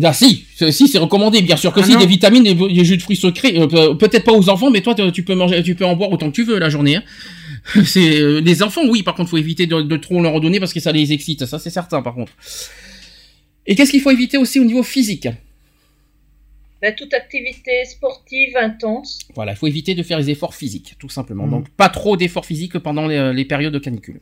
Ah 0.04 0.12
si, 0.14 0.46
c'est- 0.56 0.72
si 0.74 0.88
c'est 0.90 0.98
recommandé, 0.98 1.42
bien 1.42 1.56
sûr 1.58 1.72
que 1.74 1.80
Ah 1.82 1.84
si, 1.84 1.94
non. 1.94 2.00
des 2.00 2.06
vitamines, 2.06 2.44
des, 2.44 2.54
des 2.56 2.86
jus 2.86 2.98
de 2.98 3.02
fruits 3.02 3.16
secrets, 3.18 3.58
euh, 3.58 3.68
pe- 3.68 3.96
peut-être 3.96 4.24
pas 4.26 4.34
aux 4.34 4.50
enfants, 4.50 4.70
mais 4.70 4.82
toi 4.82 4.94
tu 4.96 5.10
tu 5.14 5.24
peux 5.24 5.36
manger, 5.36 5.62
tu 5.64 5.76
peux 5.76 5.86
en 5.86 5.96
boire 5.96 6.12
autant 6.12 6.30
que 6.30 6.36
tu 6.36 6.44
veux 6.44 6.60
la 6.60 6.70
journée. 6.70 6.98
hein. 6.98 7.04
C'est 7.86 8.20
euh, 8.22 8.40
les 8.40 8.64
enfants, 8.64 8.82
oui, 8.88 9.04
par 9.04 9.16
contre, 9.16 9.30
faut 9.30 9.38
éviter 9.38 9.66
de, 9.66 9.82
de 9.82 9.98
trop 9.98 10.22
leur 10.22 10.34
en 10.34 10.40
donner 10.40 10.60
parce 10.62 10.74
que 10.74 10.80
ça 10.80 10.92
les 10.94 11.12
excite, 11.14 11.46
ça 11.46 11.60
c'est 11.60 11.70
certain, 11.70 12.02
par 12.02 12.16
contre. 12.16 12.32
Et 13.66 13.76
qu'est-ce 13.76 13.92
qu'il 13.92 14.02
faut 14.02 14.12
éviter 14.12 14.38
aussi 14.38 14.60
au 14.60 14.64
niveau 14.66 14.84
physique? 14.84 15.28
Ben, 16.82 16.94
toute 16.96 17.14
activité 17.14 17.86
sportive 17.86 18.56
intense. 18.56 19.20
Voilà, 19.36 19.54
il 19.54 19.56
faut 19.56 19.68
éviter 19.68 19.96
de 19.96 20.04
faire 20.04 20.20
les 20.20 20.30
efforts 20.30 20.54
physiques, 20.54 20.96
tout 21.00 21.10
simplement. 21.10 21.46
Mhm. 21.46 21.52
Donc, 21.52 21.70
pas 21.70 21.90
trop 21.90 22.18
d'efforts 22.18 22.46
physiques 22.46 22.78
pendant 22.80 23.08
les, 23.08 23.34
les 23.34 23.46
périodes 23.46 23.74
de 23.74 23.80
canicule. 23.80 24.22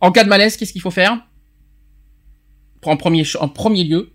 En 0.00 0.12
cas 0.12 0.24
de 0.24 0.28
malaise, 0.28 0.56
qu'est-ce 0.56 0.72
qu'il 0.72 0.82
faut 0.82 0.90
faire? 0.90 1.26
En 2.84 2.96
premier, 2.96 3.22
en 3.38 3.48
premier 3.48 3.84
lieu, 3.84 4.10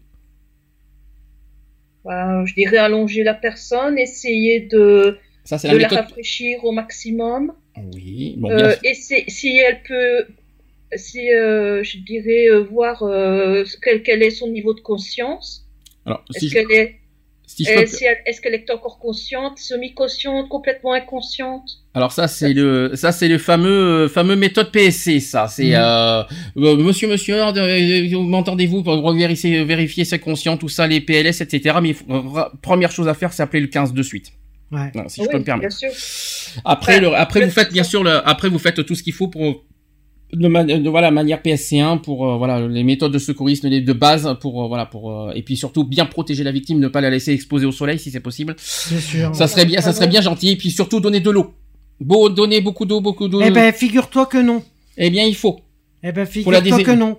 Ben, 2.03 2.45
je 2.45 2.53
dirais 2.53 2.77
allonger 2.77 3.23
la 3.23 3.33
personne, 3.33 3.97
essayer 3.97 4.61
de, 4.61 5.17
ça 5.43 5.57
c'est 5.57 5.69
de 5.69 5.77
la 5.77 5.87
rafraîchir 5.87 6.63
au 6.63 6.71
maximum. 6.71 7.53
Oui, 7.93 8.35
bon, 8.37 8.49
Euh, 8.51 8.75
et 8.83 8.93
si 8.93 9.57
elle 9.57 9.81
peut, 9.83 10.27
si 10.95 11.31
euh, 11.31 11.83
je 11.83 11.97
dirais 11.97 12.47
euh, 12.49 12.59
voir 12.59 13.03
euh, 13.03 13.63
quel, 13.81 14.03
quel 14.03 14.21
est 14.23 14.29
son 14.29 14.49
niveau 14.49 14.73
de 14.73 14.81
conscience, 14.81 15.67
Alors, 16.05 16.23
est-ce 16.29 16.39
si 16.39 16.49
je, 16.49 16.53
qu'elle 16.53 16.71
est, 16.71 16.95
si 17.47 17.63
si 17.65 17.71
est-ce 18.25 18.41
qu'elle 18.41 18.53
est 18.55 18.69
encore 18.71 18.99
consciente, 18.99 19.57
semi-consciente, 19.57 20.49
complètement 20.49 20.93
inconsciente 20.93 21.63
alors 21.93 22.11
ça 22.11 22.27
c'est 22.27 22.51
le, 22.51 22.91
ça 22.95 23.13
c'est 23.13 23.29
le 23.29 23.37
fameux, 23.37 23.69
euh, 24.05 24.09
fameux 24.09 24.35
méthode 24.35 24.69
PSC, 24.71 25.21
ça. 25.21 25.47
C'est, 25.47 25.67
Mhm. 25.67 25.75
euh, 25.75 26.23
euh, 26.57 26.75
monsieur, 26.75 27.07
monsieur, 27.07 27.41
euh, 27.41 28.19
m'entendez-vous 28.19 28.83
pour 28.83 29.13
vérifier, 29.13 29.63
vérifier 29.63 30.03
ses 30.03 30.19
conscients, 30.19 30.57
tout 30.57 30.67
ça, 30.67 30.87
les 30.87 30.99
PLS, 30.99 31.39
etc. 31.39 31.77
Mais 31.81 31.95
première 32.61 32.91
chose 32.91 33.07
à 33.07 33.13
faire, 33.13 33.31
c'est 33.31 33.43
appeler 33.43 33.61
le 33.61 33.67
15 33.67 33.93
de 33.93 34.03
suite. 34.03 34.33
Ouais. 34.73 34.91
Si 35.07 35.21
Oui, 35.21 35.27
je 35.27 35.31
peux 35.31 35.37
me 35.37 35.43
bien 35.43 35.57
permettre. 35.57 35.77
sûr. 35.77 35.89
Après, 36.65 36.95
Ouais. 36.95 36.99
le, 37.01 37.15
après 37.15 37.45
vous 37.45 37.51
faites 37.51 37.71
bien 37.71 37.83
sûr 37.85 38.03
le, 38.03 38.27
après 38.27 38.49
vous 38.49 38.59
faites 38.59 38.85
tout 38.85 38.95
ce 38.95 39.01
qu'il 39.03 39.13
faut 39.13 39.29
pour 39.29 39.63
de, 40.35 40.47
ma- 40.47 40.63
de 40.63 40.89
voilà 40.89 41.11
manière 41.11 41.41
PSC1 41.41 42.01
pour 42.01 42.27
euh, 42.29 42.37
voilà 42.37 42.67
les 42.67 42.83
méthodes 42.83 43.11
de 43.11 43.17
secourisme 43.19 43.69
de 43.69 43.93
base 43.93 44.37
pour 44.41 44.63
euh, 44.63 44.67
voilà 44.67 44.85
pour 44.85 45.11
euh, 45.11 45.31
et 45.33 45.41
puis 45.43 45.55
surtout 45.57 45.83
bien 45.83 46.05
protéger 46.05 46.43
la 46.43 46.51
victime, 46.51 46.79
ne 46.79 46.87
pas 46.87 47.01
la 47.01 47.09
laisser 47.09 47.31
exposer 47.33 47.65
au 47.65 47.71
soleil 47.71 47.99
si 47.99 48.11
c'est 48.11 48.19
possible. 48.19 48.55
Sûr. 48.59 49.35
Ça 49.35 49.47
serait 49.47 49.65
bien, 49.65 49.81
ça 49.81 49.93
serait 49.93 50.07
bien 50.07 50.21
gentil 50.21 50.49
et 50.49 50.55
puis 50.55 50.71
surtout 50.71 50.99
donner 50.99 51.19
de 51.19 51.29
l'eau. 51.29 51.53
Beau 51.99 52.29
donner 52.29 52.59
beaucoup 52.61 52.85
d'eau, 52.85 52.99
beaucoup 53.01 53.27
d'eau. 53.27 53.41
Eh 53.41 53.51
ben, 53.51 53.71
figure-toi 53.73 54.25
que 54.25 54.37
non. 54.37 54.61
Eh 54.97 55.09
bien, 55.09 55.23
il 55.25 55.35
faut. 55.35 55.59
Eh 56.03 56.11
ben, 56.11 56.25
figure-toi 56.25 56.83
que 56.83 56.91
non. 56.91 57.17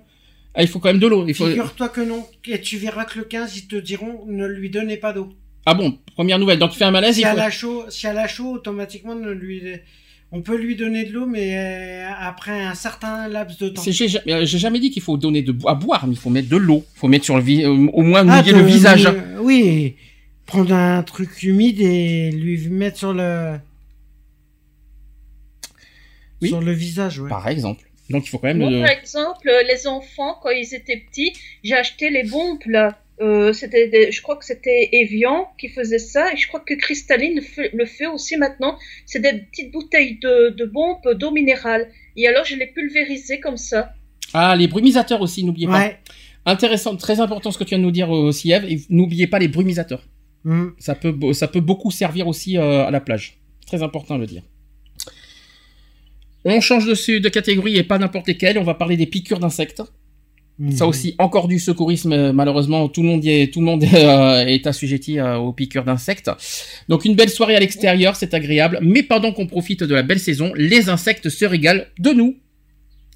Ah, 0.54 0.62
il 0.62 0.68
faut 0.68 0.78
quand 0.78 0.88
même 0.90 0.98
de 0.98 1.06
l'eau. 1.06 1.24
Il 1.26 1.34
faut. 1.34 1.46
Figure-toi 1.46 1.88
que 1.88 2.00
non. 2.02 2.24
Et 2.46 2.60
tu 2.60 2.76
verras 2.76 3.04
que 3.06 3.18
le 3.18 3.24
15, 3.24 3.56
ils 3.56 3.66
te 3.68 3.76
diront 3.76 4.24
ne 4.26 4.46
lui 4.46 4.68
donnez 4.70 4.96
pas 4.98 5.12
d'eau. 5.12 5.30
Ah 5.64 5.74
bon, 5.74 5.98
première 6.14 6.38
nouvelle. 6.38 6.58
Donc 6.58 6.74
il 6.74 6.78
fait 6.78 6.84
un 6.84 6.90
malaise, 6.90 7.14
Si 7.16 7.22
il 7.22 7.26
elle 7.26 7.34
faut. 7.36 7.40
a 7.40 7.50
chaud, 7.50 7.84
si 7.88 8.06
elle 8.06 8.18
a 8.18 8.28
chaud, 8.28 8.52
automatiquement, 8.52 9.14
ne 9.14 9.30
lui... 9.30 9.62
on 10.36 10.42
peut 10.42 10.56
lui 10.56 10.76
donner 10.76 11.04
de 11.04 11.12
l'eau, 11.12 11.26
mais 11.26 11.56
euh, 11.56 12.10
après 12.20 12.60
un 12.62 12.74
certain 12.74 13.26
laps 13.28 13.58
de 13.58 13.68
temps. 13.70 13.82
C'est- 13.82 13.92
J'ai 13.92 14.08
ja- 14.08 14.20
j'ai 14.44 14.58
jamais 14.58 14.80
dit 14.80 14.90
qu'il 14.90 15.02
faut 15.02 15.16
donner 15.16 15.42
de 15.42 15.54
à 15.66 15.74
boire, 15.74 16.06
mais 16.06 16.14
il 16.14 16.18
faut 16.18 16.30
mettre 16.30 16.48
de 16.48 16.56
l'eau. 16.56 16.84
Il 16.94 16.98
faut 16.98 17.08
mettre 17.08 17.24
sur 17.24 17.36
le 17.36 17.42
vi- 17.42 17.64
euh, 17.64 17.70
au 17.92 18.02
moins 18.02 18.20
Ah, 18.28 18.40
mouiller 18.42 18.52
de- 18.52 18.58
le 18.58 18.64
visage. 18.64 19.06
euh, 19.06 19.38
oui. 19.40 19.96
Prendre 20.44 20.74
un 20.74 21.02
truc 21.02 21.42
humide 21.42 21.80
et 21.80 22.30
lui 22.30 22.68
mettre 22.68 22.98
sur 22.98 23.12
le. 23.12 23.58
Oui. 26.42 26.48
Sur 26.48 26.60
le 26.60 26.72
visage, 26.72 27.18
ouais. 27.18 27.28
Par 27.30 27.48
exemple. 27.48 27.82
Donc 28.10 28.26
il 28.26 28.28
faut 28.28 28.38
quand 28.38 28.48
même. 28.48 28.58
Moi, 28.58 28.70
le- 28.70 28.80
par 28.82 28.90
exemple, 28.90 29.48
euh, 29.48 29.62
les 29.66 29.86
enfants, 29.86 30.36
quand 30.42 30.50
ils 30.50 30.74
étaient 30.74 31.02
petits, 31.08 31.32
j'ai 31.64 31.74
acheté 31.74 32.10
les 32.10 32.24
bombes 32.24 32.58
là. 32.66 32.98
Euh, 33.22 33.52
c'était 33.54 33.88
des- 33.88 34.12
je 34.12 34.20
crois 34.20 34.36
que 34.36 34.44
c'était 34.44 34.90
Evian 34.92 35.48
qui 35.58 35.68
faisait 35.68 35.98
ça 35.98 36.32
et 36.32 36.36
je 36.36 36.46
crois 36.48 36.60
que 36.60 36.74
Cristalline 36.74 37.36
le 37.36 37.40
fait, 37.40 37.70
le 37.72 37.86
fait 37.86 38.06
aussi 38.06 38.36
maintenant. 38.36 38.76
C'est 39.06 39.20
des 39.20 39.32
petites 39.50 39.72
bouteilles 39.72 40.18
de, 40.20 40.50
de 40.50 40.64
bombes 40.66 40.98
d'eau 41.14 41.30
minérale. 41.30 41.88
Et 42.16 42.28
alors 42.28 42.44
je 42.44 42.56
les 42.56 42.66
pulvérisais 42.66 43.40
comme 43.40 43.56
ça. 43.56 43.94
Ah, 44.34 44.54
les 44.56 44.68
brumisateurs 44.68 45.22
aussi, 45.22 45.44
n'oubliez 45.44 45.66
pas. 45.66 45.92
Intéressant, 46.44 46.94
très 46.96 47.18
important 47.20 47.50
ce 47.50 47.58
que 47.58 47.64
tu 47.64 47.70
viens 47.70 47.78
de 47.78 47.84
nous 47.84 47.90
dire 47.90 48.14
euh, 48.14 48.28
aussi, 48.28 48.52
Eve. 48.52 48.66
Et 48.66 48.80
n'oubliez 48.90 49.26
pas 49.26 49.38
les 49.38 49.48
brumisateurs. 49.48 50.02
Hum. 50.44 50.74
Ça 50.78 50.94
peut, 50.94 51.32
ça 51.32 51.48
peut 51.48 51.60
beaucoup 51.60 51.90
servir 51.90 52.28
aussi 52.28 52.56
euh, 52.58 52.84
à 52.86 52.90
la 52.90 53.00
plage. 53.00 53.38
Très 53.66 53.82
important 53.82 54.16
de 54.16 54.20
le 54.20 54.26
dire. 54.26 54.42
On 56.44 56.60
change 56.60 56.86
de, 56.86 57.18
de 57.18 57.28
catégorie 57.28 57.76
et 57.76 57.82
pas 57.82 57.98
n'importe 57.98 58.28
lesquelles. 58.28 58.58
On 58.58 58.62
va 58.62 58.74
parler 58.74 58.96
des 58.96 59.06
piqûres 59.06 59.40
d'insectes. 59.40 59.82
Ça 60.70 60.84
Mhm. 60.84 60.88
aussi, 60.88 61.14
encore 61.18 61.48
du 61.48 61.58
secourisme. 61.58 62.12
euh, 62.14 62.32
Malheureusement, 62.32 62.88
tout 62.88 63.02
le 63.02 63.08
monde 63.08 63.22
y 63.24 63.30
est, 63.30 63.52
tout 63.52 63.60
le 63.60 63.66
monde 63.66 63.84
euh, 63.94 64.46
est 64.46 64.66
assujetti 64.66 65.18
euh, 65.18 65.36
aux 65.36 65.52
piqûres 65.52 65.84
d'insectes. 65.84 66.30
Donc 66.88 67.04
une 67.04 67.14
belle 67.14 67.28
soirée 67.28 67.56
à 67.56 67.60
l'extérieur, 67.60 68.16
c'est 68.16 68.32
agréable. 68.32 68.78
Mais 68.80 69.02
pendant 69.02 69.32
qu'on 69.32 69.46
profite 69.46 69.82
de 69.82 69.94
la 69.94 70.02
belle 70.02 70.18
saison, 70.18 70.52
les 70.56 70.88
insectes 70.88 71.28
se 71.28 71.44
régalent 71.44 71.84
de 71.98 72.10
nous. 72.10 72.36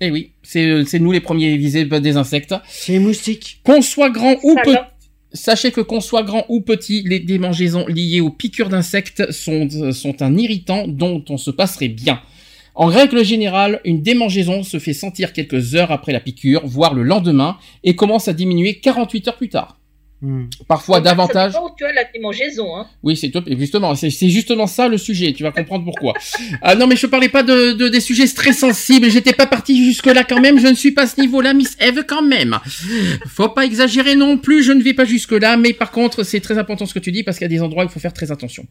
Eh 0.03 0.11
oui, 0.11 0.33
c'est 0.43 0.99
nous 0.99 1.13
les 1.13 1.21
premiers 1.21 1.57
visés 1.57 1.85
des 1.87 2.17
insectes. 2.17 2.55
C'est 2.69 2.93
les 2.93 2.99
moustiques. 2.99 3.61
Qu'on 3.65 3.81
soit 3.83 4.11
grand 4.11 4.37
ou 4.43 4.55
petit. 4.63 4.77
Sachez 5.33 5.71
que 5.71 5.81
qu'on 5.81 6.01
soit 6.01 6.23
grand 6.25 6.45
ou 6.49 6.61
petit, 6.61 7.05
les 7.07 7.21
démangeaisons 7.21 7.87
liées 7.87 8.21
aux 8.21 8.31
piqûres 8.31 8.69
d'insectes 8.69 9.31
sont, 9.31 9.69
sont 9.93 10.23
un 10.23 10.37
irritant 10.37 10.89
dont 10.89 11.25
on 11.29 11.37
se 11.37 11.51
passerait 11.51 11.89
bien. 11.89 12.21
En 12.75 12.87
règle 12.87 13.25
générale, 13.25 13.81
une 13.85 14.03
démangeaison 14.03 14.63
se 14.63 14.79
fait 14.79 14.93
sentir 14.93 15.33
quelques 15.33 15.75
heures 15.75 15.91
après 15.91 16.13
la 16.13 16.21
piqûre, 16.21 16.63
voire 16.65 16.95
le 16.95 17.03
lendemain, 17.03 17.59
et 17.83 17.97
commence 17.97 18.29
à 18.29 18.33
diminuer 18.33 18.79
48 18.79 19.29
heures 19.29 19.37
plus 19.37 19.49
tard. 19.49 19.80
Hmm. 20.23 20.49
Parfois 20.69 21.01
davantage. 21.01 21.55
où 21.55 21.71
tu 21.79 21.85
as 21.87 21.95
la 21.95 22.05
démangeaison. 22.05 22.77
Hein. 22.77 22.87
Oui, 23.03 23.17
c'est 23.17 23.31
top. 23.31 23.45
Et 23.49 23.57
justement, 23.57 23.95
c'est 23.95 24.11
c'est 24.11 24.29
justement 24.29 24.67
ça 24.67 24.87
le 24.87 24.99
sujet. 24.99 25.33
Tu 25.33 25.43
vas 25.43 25.51
comprendre 25.51 25.85
pourquoi. 25.85 26.13
ah 26.63 26.75
non, 26.75 26.87
mais 26.87 26.97
je 26.97 27.07
parlais 27.07 27.31
pas 27.31 27.43
de, 27.43 27.73
de- 27.73 27.89
des 27.89 28.01
sujets 28.01 28.27
très 28.29 28.53
sensibles. 28.53 29.09
J'étais 29.11 29.33
pas 29.33 29.47
parti 29.47 29.83
jusque 29.83 30.05
là 30.07 30.23
quand 30.25 30.39
même. 30.41 30.59
Je 30.61 30.67
ne 30.67 30.75
suis 30.75 30.93
pas 30.93 31.03
à 31.05 31.07
ce 31.07 31.19
niveau-là, 31.21 31.55
Miss 31.55 31.75
Eve 31.81 32.05
quand 32.07 32.21
même. 32.23 32.59
Faut 33.29 33.49
pas 33.49 33.65
exagérer 33.65 34.15
non 34.15 34.37
plus. 34.37 34.63
Je 34.63 34.73
ne 34.73 34.83
vais 34.83 34.93
pas 34.93 35.07
jusque 35.07 35.33
là, 35.33 35.57
mais 35.57 35.73
par 35.73 35.91
contre, 35.91 36.23
c'est 36.23 36.41
très 36.41 36.59
important 36.59 36.85
ce 36.85 36.93
que 36.93 36.99
tu 36.99 37.13
dis 37.13 37.23
parce 37.23 37.39
qu'il 37.39 37.47
y 37.47 37.51
a 37.53 37.57
des 37.57 37.63
endroits 37.63 37.85
où 37.85 37.87
il 37.87 37.91
faut 37.91 38.01
faire 38.01 38.13
très 38.13 38.31
attention. 38.31 38.67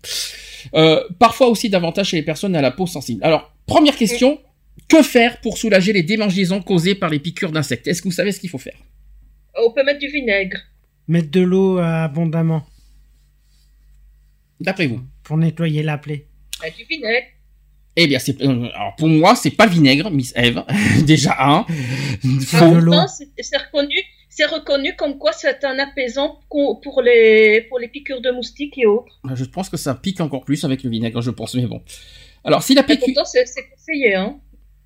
Euh, 0.75 1.01
parfois 1.17 1.47
aussi 1.47 1.67
davantage 1.69 2.09
chez 2.09 2.17
les 2.17 2.23
personnes 2.23 2.55
à 2.55 2.61
la 2.61 2.69
peau 2.71 2.85
sensible. 2.85 3.23
Alors, 3.23 3.51
première 3.65 3.95
question. 3.95 4.39
Que 4.87 5.03
faire 5.03 5.41
pour 5.41 5.57
soulager 5.57 5.93
les 5.93 6.03
démangeaisons 6.03 6.61
causées 6.61 6.95
par 6.95 7.09
les 7.09 7.19
piqûres 7.19 7.51
d'insectes? 7.51 7.87
Est-ce 7.87 8.01
que 8.01 8.07
vous 8.07 8.13
savez 8.13 8.31
ce 8.31 8.39
qu'il 8.39 8.49
faut 8.49 8.57
faire? 8.57 8.77
On 9.55 9.71
peut 9.71 9.83
mettre 9.83 9.99
du 9.99 10.07
vinaigre. 10.07 10.57
Mettre 11.09 11.31
de 11.31 11.41
l'eau 11.41 11.79
euh, 11.79 12.03
abondamment 12.05 12.63
D'après 14.59 14.85
vous 14.85 15.01
pour 15.23 15.37
nettoyer 15.37 15.81
la 15.81 15.97
plaie. 15.97 16.27
Avec 16.61 16.77
du 16.77 16.83
vinaigre. 16.83 17.25
Eh 17.95 18.05
bien, 18.05 18.19
c'est 18.19 18.39
euh, 18.43 18.69
alors 18.75 18.95
pour 18.95 19.07
moi, 19.07 19.35
c'est 19.35 19.49
pas 19.49 19.65
le 19.65 19.71
vinaigre, 19.71 20.11
Miss 20.11 20.33
Eve. 20.35 20.63
Déjà 21.07 21.35
un. 21.39 21.65
Ah. 22.53 22.67
Non, 22.67 23.05
c'est 23.39 23.57
reconnu, 23.57 23.95
c'est 24.29 24.45
reconnu 24.45 24.95
comme 24.95 25.17
quoi 25.17 25.31
c'est 25.31 25.63
un 25.63 25.79
apaisant 25.79 26.41
pour 26.47 27.01
les, 27.03 27.65
pour 27.69 27.79
les 27.79 27.87
piqûres 27.87 28.21
de 28.21 28.29
moustiques 28.29 28.77
et 28.77 28.85
autres. 28.85 29.19
Je 29.33 29.45
pense 29.45 29.67
que 29.67 29.77
ça 29.77 29.95
pique 29.95 30.21
encore 30.21 30.45
plus 30.45 30.63
avec 30.63 30.83
le 30.83 30.91
vinaigre, 30.91 31.21
je 31.21 31.31
pense, 31.31 31.55
mais 31.55 31.65
bon. 31.65 31.81
Alors, 32.43 32.61
si 32.61 32.75
la 32.75 32.83
piqûre, 32.83 33.25
c'est 33.25 33.45
conseillé. 33.71 34.13
Hein. 34.13 34.39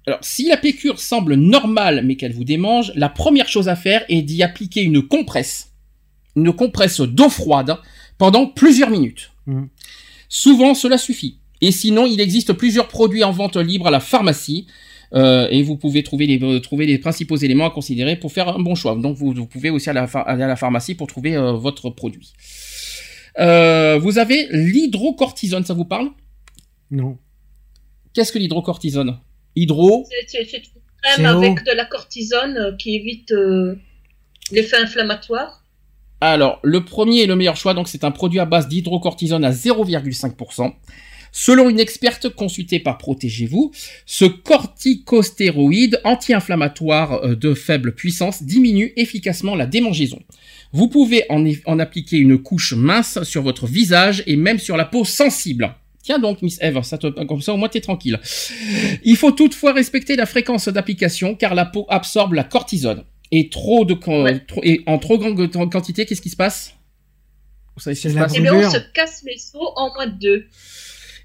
alors, 0.08 0.20
si 0.22 0.48
la 0.48 0.56
piqûre 0.56 1.00
semble 1.00 1.36
normale 1.36 2.02
mais 2.06 2.16
qu'elle 2.16 2.34
vous 2.34 2.46
démange, 2.46 2.94
la 2.96 3.10
première 3.10 3.50
chose 3.50 3.68
à 3.68 3.76
faire 3.76 4.06
est 4.08 4.22
d'y 4.22 4.42
appliquer 4.42 4.84
une 4.84 5.06
compresse, 5.06 5.73
une 6.36 6.54
compresse 6.54 7.00
d'eau 7.02 7.30
froide 7.30 7.78
pendant 8.18 8.46
plusieurs 8.48 8.90
minutes. 8.90 9.32
Mhm. 9.46 9.70
Souvent, 10.30 10.74
cela 10.74 10.98
suffit. 10.98 11.38
Et 11.62 11.72
sinon, 11.72 12.06
il 12.06 12.20
existe 12.20 12.54
plusieurs 12.54 12.88
produits 12.88 13.24
en 13.24 13.32
vente 13.32 13.56
libre 13.58 13.88
à 13.88 13.92
la 13.92 14.00
pharmacie. 14.00 14.68
euh, 15.16 15.48
et 15.52 15.62
vous 15.62 15.78
pouvez 15.78 16.02
trouver 16.02 16.26
les, 16.26 16.42
euh, 16.44 16.60
trouver 16.60 16.88
les 16.88 16.98
principaux 16.98 17.36
éléments 17.36 17.68
à 17.68 17.70
considérer 17.70 18.16
pour 18.16 18.32
faire 18.32 18.48
un 18.50 18.58
bon 18.60 18.74
choix. 18.74 18.96
Donc 18.96 19.16
vous, 19.16 19.32
vous 19.32 19.46
pouvez 19.46 19.70
aussi 19.70 19.88
aller 19.92 20.00
à 20.00 20.02
la, 20.04 20.08
phar- 20.08 20.28
aller 20.28 20.42
à 20.42 20.48
la 20.48 20.56
pharmacie 20.56 20.96
pour 20.96 21.06
trouver 21.06 21.36
euh, 21.36 21.52
votre 21.54 21.92
produit. 21.92 22.34
Euh, 23.40 24.00
vous 24.00 24.18
avez 24.18 24.48
l'hydrocortisone, 24.52 25.64
ça 25.66 25.74
vous 25.76 25.86
parle? 25.86 26.10
Non. 26.90 27.18
Qu'est-ce 28.14 28.32
que 28.32 28.40
l'hydrocortisone? 28.40 29.20
Hydro, 29.56 30.08
C'est- 30.28 30.42
une 30.42 30.62
crème 31.04 31.26
avec 31.26 31.64
de 31.66 31.72
la 31.74 31.86
cortisone 31.86 32.76
qui 32.80 32.96
évite 32.96 33.32
euh, 33.34 33.76
l'effet 34.52 34.78
inflammatoire. 34.78 35.63
Alors, 36.26 36.62
le 36.64 36.86
premier 36.86 37.24
et 37.24 37.26
le 37.26 37.36
meilleur 37.36 37.58
choix, 37.58 37.74
donc 37.74 37.90
c'est 37.90 38.06
un 38.06 38.12
produit 38.12 38.40
à 38.40 38.46
base 38.46 38.70
d'hydrocortisone 38.70 39.44
à 39.44 39.52
0,5%. 39.52 40.72
Selon 41.34 41.70
une 41.70 41.82
experte 41.82 42.30
consultée 42.30 42.80
par 42.80 42.98
Protégez-vous, 42.98 43.74
ce 44.06 44.24
corticostéroïde 44.24 46.00
anti-inflammatoire 46.06 47.26
euh, 47.26 47.36
de 47.36 47.54
faible 47.54 47.94
puissance 47.94 48.42
diminue 48.42 48.94
efficacement 48.96 49.54
la 49.54 49.66
démangeaison. 49.66 50.22
Vous 50.72 50.88
pouvez 50.88 51.26
en, 51.28 51.80
appliquer 51.80 52.20
une 52.20 52.38
couche 52.38 52.72
mince 52.72 53.22
sur 53.24 53.42
votre 53.42 53.68
visage 53.68 54.24
et 54.26 54.38
même 54.38 54.60
sur 54.60 54.78
la 54.78 54.86
peau 54.86 55.04
sensible. 55.04 55.76
Tiens 56.04 56.20
donc, 56.20 56.42
Miss 56.42 56.58
Eve, 56.62 56.84
ça 56.84 56.98
te, 56.98 57.08
comme 57.26 57.42
ça 57.42 57.54
au 57.54 57.58
moins 57.58 57.68
t'es 57.68 57.82
tranquille. 57.82 58.22
Il 59.04 59.18
faut 59.18 59.32
toutefois 59.32 59.74
respecter 59.74 60.16
la 60.16 60.26
fréquence 60.26 60.70
d'application 60.70 61.36
car 61.36 61.54
la 61.54 61.66
peau 61.66 61.86
absorbe 61.90 62.32
la 62.32 62.46
cortisone. 62.46 63.04
Et 63.36 63.50
trop 63.50 63.84
de 63.84 63.96
Ouais. 63.96 64.40
trop- 64.46 64.62
et 64.64 64.84
en 64.86 65.00
trop 65.00 65.18
grande 65.18 65.50
quantité, 65.72 66.06
qu'est-ce 66.06 66.22
qui 66.22 66.30
se 66.30 66.36
passe? 66.36 66.76
Vous 67.76 67.82
savez 67.82 67.96
ce 67.96 68.02
qui 68.02 68.08
C'est 68.10 68.14
se 68.14 68.16
la 68.20 68.26
passe? 68.26 68.36
Et 68.38 68.42
bien, 68.42 68.54
on 68.54 68.70
se 68.70 68.78
casse 68.94 69.24
les 69.26 69.36
os 69.56 69.72
en 69.76 69.92
moins 69.96 70.06
de 70.06 70.20
deux. 70.20 70.46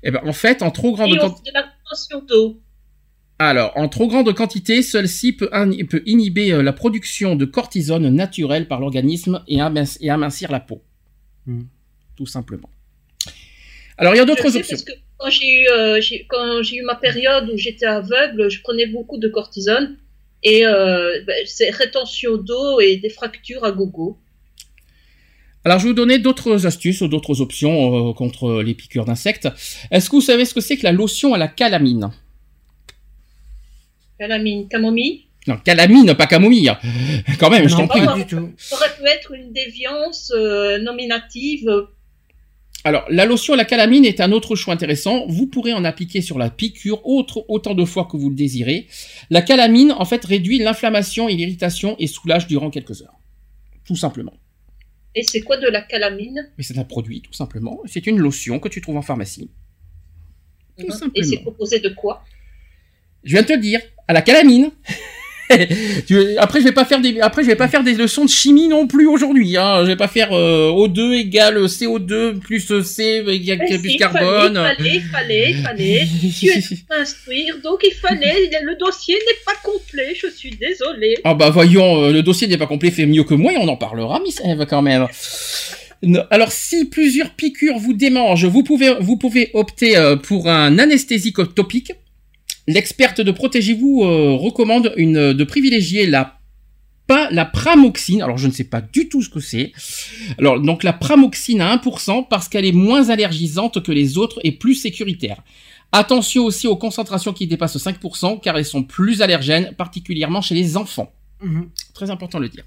Eh 0.02 0.10
ben, 0.10 0.20
en 0.24 0.32
fait, 0.32 0.62
en 0.62 0.70
trop 0.70 0.93
grande 0.94 1.16
quantité. 1.18 1.51
d'eau. 2.28 2.62
Alors, 3.39 3.72
en 3.76 3.89
trop 3.89 4.09
grande 4.09 4.32
quantité, 4.35 4.82
celle-ci 4.82 5.32
peut, 5.35 5.48
in- 5.52 5.85
peut 5.85 6.02
inhiber 6.06 6.52
euh, 6.52 6.62
la 6.62 6.72
production 6.72 7.36
de 7.36 7.44
cortisone 7.44 8.09
naturelle 8.09 8.66
par 8.68 8.80
l'organisme 8.80 9.44
et, 9.47 9.59
aminc- 9.59 9.98
et 10.01 10.09
amincir 10.10 10.51
la 10.51 10.60
peau. 10.60 10.82
Hmm. 11.47 11.62
Tout 12.16 12.26
simplement. 12.26 12.70
Alors, 13.98 14.14
il 14.14 14.18
y 14.18 14.20
a 14.20 14.24
d'autres 14.24 14.47
Je 14.47 14.52
sais 14.52 14.59
options. 14.59 14.76
parce 14.76 14.85
que 14.85 14.93
quand 15.18 15.30
j'ai 15.30 15.60
eu, 15.62 15.68
euh, 15.68 16.01
j'ai- 16.01 16.26
quand 16.28 16.62
j'ai 16.62 16.76
eu 16.76 16.82
ma 16.82 16.94
période 16.97 17.51
où 17.52 17.56
j'étais 17.59 17.86
aveugle, 17.86 18.48
je 18.51 18.60
prenais 18.62 18.86
beaucoup 18.86 19.18
de 19.18 19.28
cortisone. 19.28 19.97
Et 20.43 20.65
euh, 20.66 21.23
ben, 21.27 21.36
c'est 21.47 21.70
rétention 21.70 22.36
d'eau 22.36 22.81
et 22.81 22.97
des 22.97 23.10
fractures 23.10 23.65
à 23.65 23.73
gogo. 23.73 24.19
Alors, 25.65 25.78
je 25.78 25.85
vais 25.85 25.90
vous 25.90 25.94
donner 25.97 26.19
d'autres 26.19 26.66
astuces, 26.66 27.02
d'autres 27.02 27.40
options 27.40 28.10
euh, 28.10 28.12
contre 28.12 28.62
les 28.62 28.74
piqûres 28.74 29.05
d'insectes. 29.05 29.48
Est-ce 29.90 30.09
que 30.09 30.16
vous 30.16 30.23
savez 30.23 30.44
ce 30.44 30.55
que 30.55 30.60
c'est 30.60 30.77
que 30.77 30.85
la 30.85 30.93
lotion 30.93 31.35
à 31.35 31.39
la 31.39 31.48
calamine? 31.48 32.10
Calamine, 34.19 34.69
camomille? 34.69 35.24
Non, 35.47 35.56
calamine, 35.59 36.15
pas 36.15 36.27
camomille. 36.27 36.73
Quand 37.39 37.51
même, 37.51 37.69
je 37.69 37.74
non, 37.74 37.82
t'en 37.82 37.89
prie. 37.89 38.05
pas 38.05 38.12
prie. 38.12 38.24
du 38.24 38.28
tout. 38.28 38.52
Ça 38.56 38.77
aurait 38.77 38.94
pu 38.97 39.06
être 39.06 39.32
une 39.32 39.52
déviance 39.52 40.32
euh, 40.35 40.78
nominative. 40.78 41.69
Alors, 42.84 43.05
la 43.10 43.26
lotion 43.26 43.55
à 43.55 43.56
la 43.56 43.64
calamine 43.64 44.05
est 44.05 44.20
un 44.20 44.30
autre 44.32 44.55
choix 44.55 44.72
intéressant. 44.72 45.26
Vous 45.26 45.46
pourrez 45.46 45.72
en 45.72 45.84
appliquer 45.84 46.20
sur 46.22 46.38
la 46.38 46.48
piqûre 46.48 47.05
autre, 47.06 47.44
autant 47.48 47.74
de 47.74 47.84
fois 47.84 48.06
que 48.10 48.16
vous 48.16 48.30
le 48.30 48.36
désirez. 48.36 48.86
La 49.30 49.42
calamine, 49.42 49.92
en 49.92 50.05
fait, 50.05 50.24
réduit 50.24 50.59
l'inflammation 50.59 51.28
et 51.28 51.34
l'irritation 51.34 51.96
et 51.98 52.06
soulage 52.06 52.46
durant 52.46 52.70
quelques 52.70 53.02
heures. 53.02 53.18
Tout 53.84 53.96
simplement. 53.96 54.34
Et 55.14 55.22
c'est 55.24 55.40
quoi 55.40 55.56
de 55.56 55.66
la 55.66 55.82
calamine? 55.82 56.50
Mais 56.56 56.62
c'est 56.62 56.78
un 56.78 56.84
produit, 56.84 57.20
tout 57.20 57.32
simplement. 57.32 57.80
C'est 57.86 58.06
une 58.06 58.18
lotion 58.18 58.60
que 58.60 58.68
tu 58.68 58.80
trouves 58.80 58.96
en 58.96 59.02
pharmacie. 59.02 59.50
Tout 60.78 60.86
Et 60.86 60.90
simplement. 60.90 61.26
c'est 61.28 61.42
composé 61.42 61.80
de 61.80 61.88
quoi? 61.88 62.24
Je 63.24 63.32
viens 63.32 63.42
de 63.42 63.48
te 63.48 63.52
le 63.55 63.60
dire, 63.60 63.80
à 64.06 64.12
la 64.12 64.22
calamine. 64.22 64.70
Après, 66.38 66.60
je 66.60 66.64
vais 66.64 66.72
pas 66.72 66.84
faire 66.84 67.00
des, 67.00 67.20
après, 67.20 67.42
je 67.42 67.48
vais 67.48 67.56
pas 67.56 67.68
faire 67.68 67.82
des 67.82 67.94
leçons 67.94 68.24
de 68.24 68.30
chimie 68.30 68.68
non 68.68 68.86
plus 68.86 69.06
aujourd'hui. 69.06 69.56
Hein. 69.56 69.80
Je 69.82 69.88
vais 69.88 69.96
pas 69.96 70.08
faire 70.08 70.32
euh, 70.32 70.70
O2 70.70 71.14
égale 71.14 71.64
CO2 71.64 72.38
plus 72.38 72.82
C 72.82 73.24
égale 73.26 73.58
plus 73.58 73.90
si, 73.90 73.96
carbone. 73.96 74.54
Fallait, 74.54 75.00
fallait, 75.00 75.52
fallait, 75.52 75.52
fallait. 75.54 76.08
Tu 76.38 76.48
es 76.48 77.00
instruire, 77.00 77.56
donc 77.62 77.80
il 77.84 77.94
fallait. 77.94 78.50
Le 78.62 78.76
dossier 78.76 79.14
n'est 79.14 79.44
pas 79.44 79.58
complet, 79.62 80.14
je 80.14 80.28
suis 80.28 80.50
désolée. 80.50 81.16
Ah 81.24 81.34
bah 81.34 81.50
voyons, 81.50 82.04
euh, 82.04 82.12
le 82.12 82.22
dossier 82.22 82.46
n'est 82.46 82.58
pas 82.58 82.66
complet, 82.66 82.90
fait 82.90 83.06
mieux 83.06 83.24
que 83.24 83.34
moi 83.34 83.52
et 83.52 83.56
on 83.58 83.68
en 83.68 83.76
parlera, 83.76 84.20
Miss 84.20 84.40
Eve, 84.44 84.66
quand 84.68 84.82
même. 84.82 85.06
Alors, 86.30 86.52
si 86.52 86.84
plusieurs 86.84 87.30
piqûres 87.30 87.78
vous 87.78 87.92
démangent, 87.92 88.46
vous 88.46 88.62
pouvez, 88.62 88.94
vous 89.00 89.16
pouvez 89.16 89.50
opter 89.54 89.96
euh, 89.96 90.16
pour 90.16 90.48
un 90.48 90.78
anesthésique 90.78 91.54
topique. 91.54 91.92
L'experte 92.69 93.23
de 93.23 93.32
Protégez-vous 93.32 94.03
euh, 94.05 94.35
recommande 94.35 94.93
une, 94.97 95.32
de 95.32 95.45
privilégier 95.45 96.07
la 96.07 96.39
pas 97.07 97.31
la 97.31 97.47
pramoxine. 97.47 98.20
Alors, 98.20 98.36
je 98.36 98.47
ne 98.47 98.53
sais 98.53 98.65
pas 98.65 98.82
du 98.82 99.09
tout 99.09 99.23
ce 99.23 99.31
que 99.31 99.40
c'est. 99.40 99.73
Alors, 100.39 100.61
donc 100.61 100.85
la 100.85 100.93
pramoxine 100.93 101.62
à 101.62 101.74
1% 101.74 102.28
parce 102.28 102.51
qu'elle 102.51 102.66
est 102.66 102.73
moins 102.73 103.09
allergisante 103.09 103.82
que 103.82 103.90
les 103.90 104.19
autres 104.19 104.39
et 104.45 104.53
plus 104.53 104.74
sécuritaire. 104.74 105.43
Attention 105.90 106.45
aussi 106.45 106.66
aux 106.66 106.77
concentrations 106.77 107.32
qui 107.32 107.47
dépassent 107.47 107.78
5% 107.78 108.40
car 108.40 108.59
elles 108.59 108.66
sont 108.66 108.82
plus 108.82 109.23
allergènes, 109.23 109.74
particulièrement 109.78 110.43
chez 110.43 110.55
les 110.55 110.77
enfants. 110.77 111.11
Mhm. 111.43 111.70
Très 111.95 112.11
important 112.11 112.36
de 112.36 112.43
le 112.45 112.51
dire. 112.51 112.65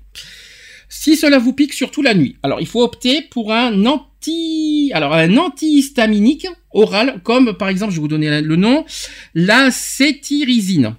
Si 0.89 1.15
cela 1.15 1.37
vous 1.37 1.53
pique 1.53 1.73
surtout 1.73 2.01
la 2.01 2.15
nuit, 2.15 2.37
alors 2.41 2.59
il 2.59 2.67
faut 2.67 2.81
opter 2.81 3.21
pour 3.21 3.53
un 3.53 3.85
anti, 3.85 4.91
alors 4.95 5.13
un 5.13 5.37
antihistaminique 5.37 6.47
oral, 6.73 7.21
comme 7.23 7.53
par 7.53 7.69
exemple, 7.69 7.91
je 7.91 7.97
vais 7.97 8.01
vous 8.01 8.07
donner 8.07 8.41
le 8.41 8.55
nom, 8.55 8.85
la 9.33 9.71
cétirizine. 9.71 10.95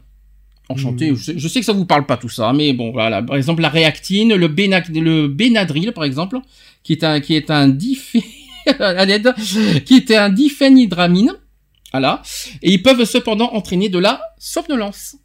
Enchanté, 0.69 1.11
Mhm. 1.11 1.17
je, 1.17 1.23
sais, 1.25 1.35
je 1.39 1.49
sais 1.49 1.61
que 1.61 1.67
ça 1.67 1.73
vous 1.73 1.85
parle 1.87 2.07
pas 2.07 2.17
tout 2.17 2.29
ça, 2.29 2.53
mais 2.53 2.73
bon 2.73 2.93
voilà, 2.93 3.23
par 3.23 3.37
exemple 3.37 3.61
la 3.63 3.69
réactine, 3.69 4.35
le, 4.35 4.49
Béna- 4.49 4.83
le 4.89 5.29
Benadryl 5.29 5.93
par 5.93 6.05
exemple, 6.05 6.39
qui 6.83 6.93
est 6.93 7.05
un 7.05 7.21
qui 7.21 7.35
est 7.35 7.51
un 7.51 7.69
diph- 7.69 8.23
à 8.79 9.05
l'aide, 9.05 9.35
qui 9.85 9.97
est 9.97 10.11
un 10.15 10.31
diphénhydramine, 10.31 11.33
voilà, 11.91 12.23
et 12.63 12.73
ils 12.73 12.83
peuvent 12.83 13.05
cependant 13.05 13.51
entraîner 13.53 13.89
de 13.89 13.99
la 13.99 14.21
somnolence 14.39 15.17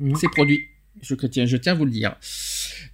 Mhm. 0.00 0.16
ces 0.16 0.28
produits. 0.28 0.62
Je 1.02 1.14
tiens, 1.14 1.46
je 1.46 1.56
tiens 1.58 1.72
à 1.72 1.74
vous 1.74 1.84
le 1.84 1.90
dire. 1.90 2.16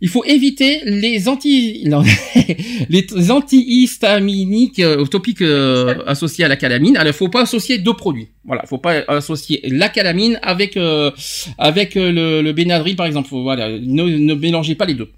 Il 0.04 0.08
faut 0.08 0.24
éviter 0.24 0.80
les 0.84 1.28
anti, 1.28 1.84
non, 1.86 2.02
les 2.88 3.06
antihistaminiques 3.30 4.80
euh, 4.80 5.04
topiques 5.06 5.42
euh, 5.42 6.02
associés 6.08 6.44
à 6.44 6.48
la 6.48 6.56
calamine. 6.56 6.96
Alors, 6.96 7.12
il 7.12 7.16
faut 7.16 7.28
pas 7.28 7.42
associer 7.42 7.78
deux 7.78 7.94
produits. 7.94 8.28
Voilà, 8.44 8.62
il 8.64 8.68
faut 8.68 8.78
pas 8.78 9.04
associer 9.06 9.60
la 9.64 9.88
calamine 9.88 10.40
avec 10.42 10.76
euh, 10.76 11.12
avec 11.56 11.96
euh, 11.96 12.10
le, 12.10 12.42
le 12.42 12.52
Benadryl 12.52 12.96
par 12.96 13.06
exemple. 13.06 13.28
Voilà, 13.30 13.68
ne, 13.70 14.02
ne 14.02 14.34
mélangez 14.34 14.74
pas 14.74 14.86
les 14.86 14.94
deux. 14.94 15.10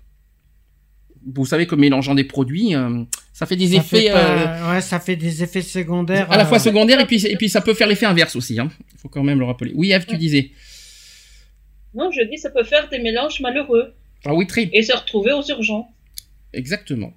Vous 1.34 1.46
savez 1.46 1.66
que 1.66 1.74
mélangeant 1.74 2.14
des 2.14 2.24
produits, 2.24 2.74
euh, 2.74 3.02
ça 3.32 3.46
fait 3.46 3.56
des 3.56 3.68
Ça 3.68 3.76
effets 3.76 4.00
fait 4.02 4.10
euh, 4.10 4.14
pas- 4.44 4.72
Ouais, 4.74 4.80
ça 4.82 5.00
fait 5.00 5.16
des 5.16 5.42
effets 5.42 5.62
secondaires. 5.62 6.30
à 6.30 6.36
la 6.36 6.44
fois 6.44 6.58
secondaires 6.58 7.00
et 7.00 7.06
puis 7.06 7.24
et 7.26 7.36
puis 7.36 7.48
ça 7.48 7.62
peut 7.62 7.72
faire 7.72 7.88
l'effet 7.88 8.04
inverse 8.04 8.36
aussi. 8.36 8.54
Il 8.56 8.68
faut 9.00 9.08
quand 9.08 9.22
même 9.22 9.38
le 9.38 9.46
rappeler. 9.46 9.72
Oui, 9.74 9.92
Eve, 9.92 10.04
tu 10.06 10.18
disais. 10.18 10.50
Non, 11.94 12.10
je 12.10 12.22
dis 12.30 12.36
ça 12.36 12.50
peut 12.50 12.64
faire 12.64 12.88
des 12.90 12.98
mélanges 12.98 13.40
malheureux 13.40 13.94
Ah 14.24 14.34
oui, 14.34 14.46
très 14.46 14.70
et 14.72 14.82
se 14.82 14.92
retrouver 14.92 15.32
aux 15.32 15.46
urgences. 15.46 15.86
Exactement. 16.52 17.12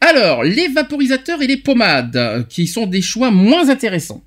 Alors, 0.00 0.44
les 0.44 0.68
vaporisateurs 0.68 1.42
et 1.42 1.46
les 1.46 1.58
pommades, 1.58 2.16
euh, 2.16 2.42
qui 2.42 2.66
sont 2.66 2.86
des 2.86 3.02
choix 3.02 3.30
moins 3.30 3.68
intéressants. 3.68 4.24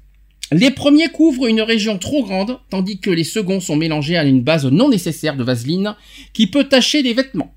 Les 0.51 0.69
premiers 0.69 1.09
couvrent 1.09 1.47
une 1.47 1.61
région 1.61 1.97
trop 1.97 2.23
grande, 2.23 2.59
tandis 2.69 2.99
que 2.99 3.09
les 3.09 3.23
seconds 3.23 3.59
sont 3.59 3.75
mélangés 3.75 4.17
à 4.17 4.23
une 4.23 4.43
base 4.43 4.65
non 4.65 4.89
nécessaire 4.89 5.35
de 5.35 5.43
vaseline 5.43 5.95
qui 6.33 6.47
peut 6.47 6.65
tacher 6.65 7.01
les 7.01 7.13
vêtements. 7.13 7.55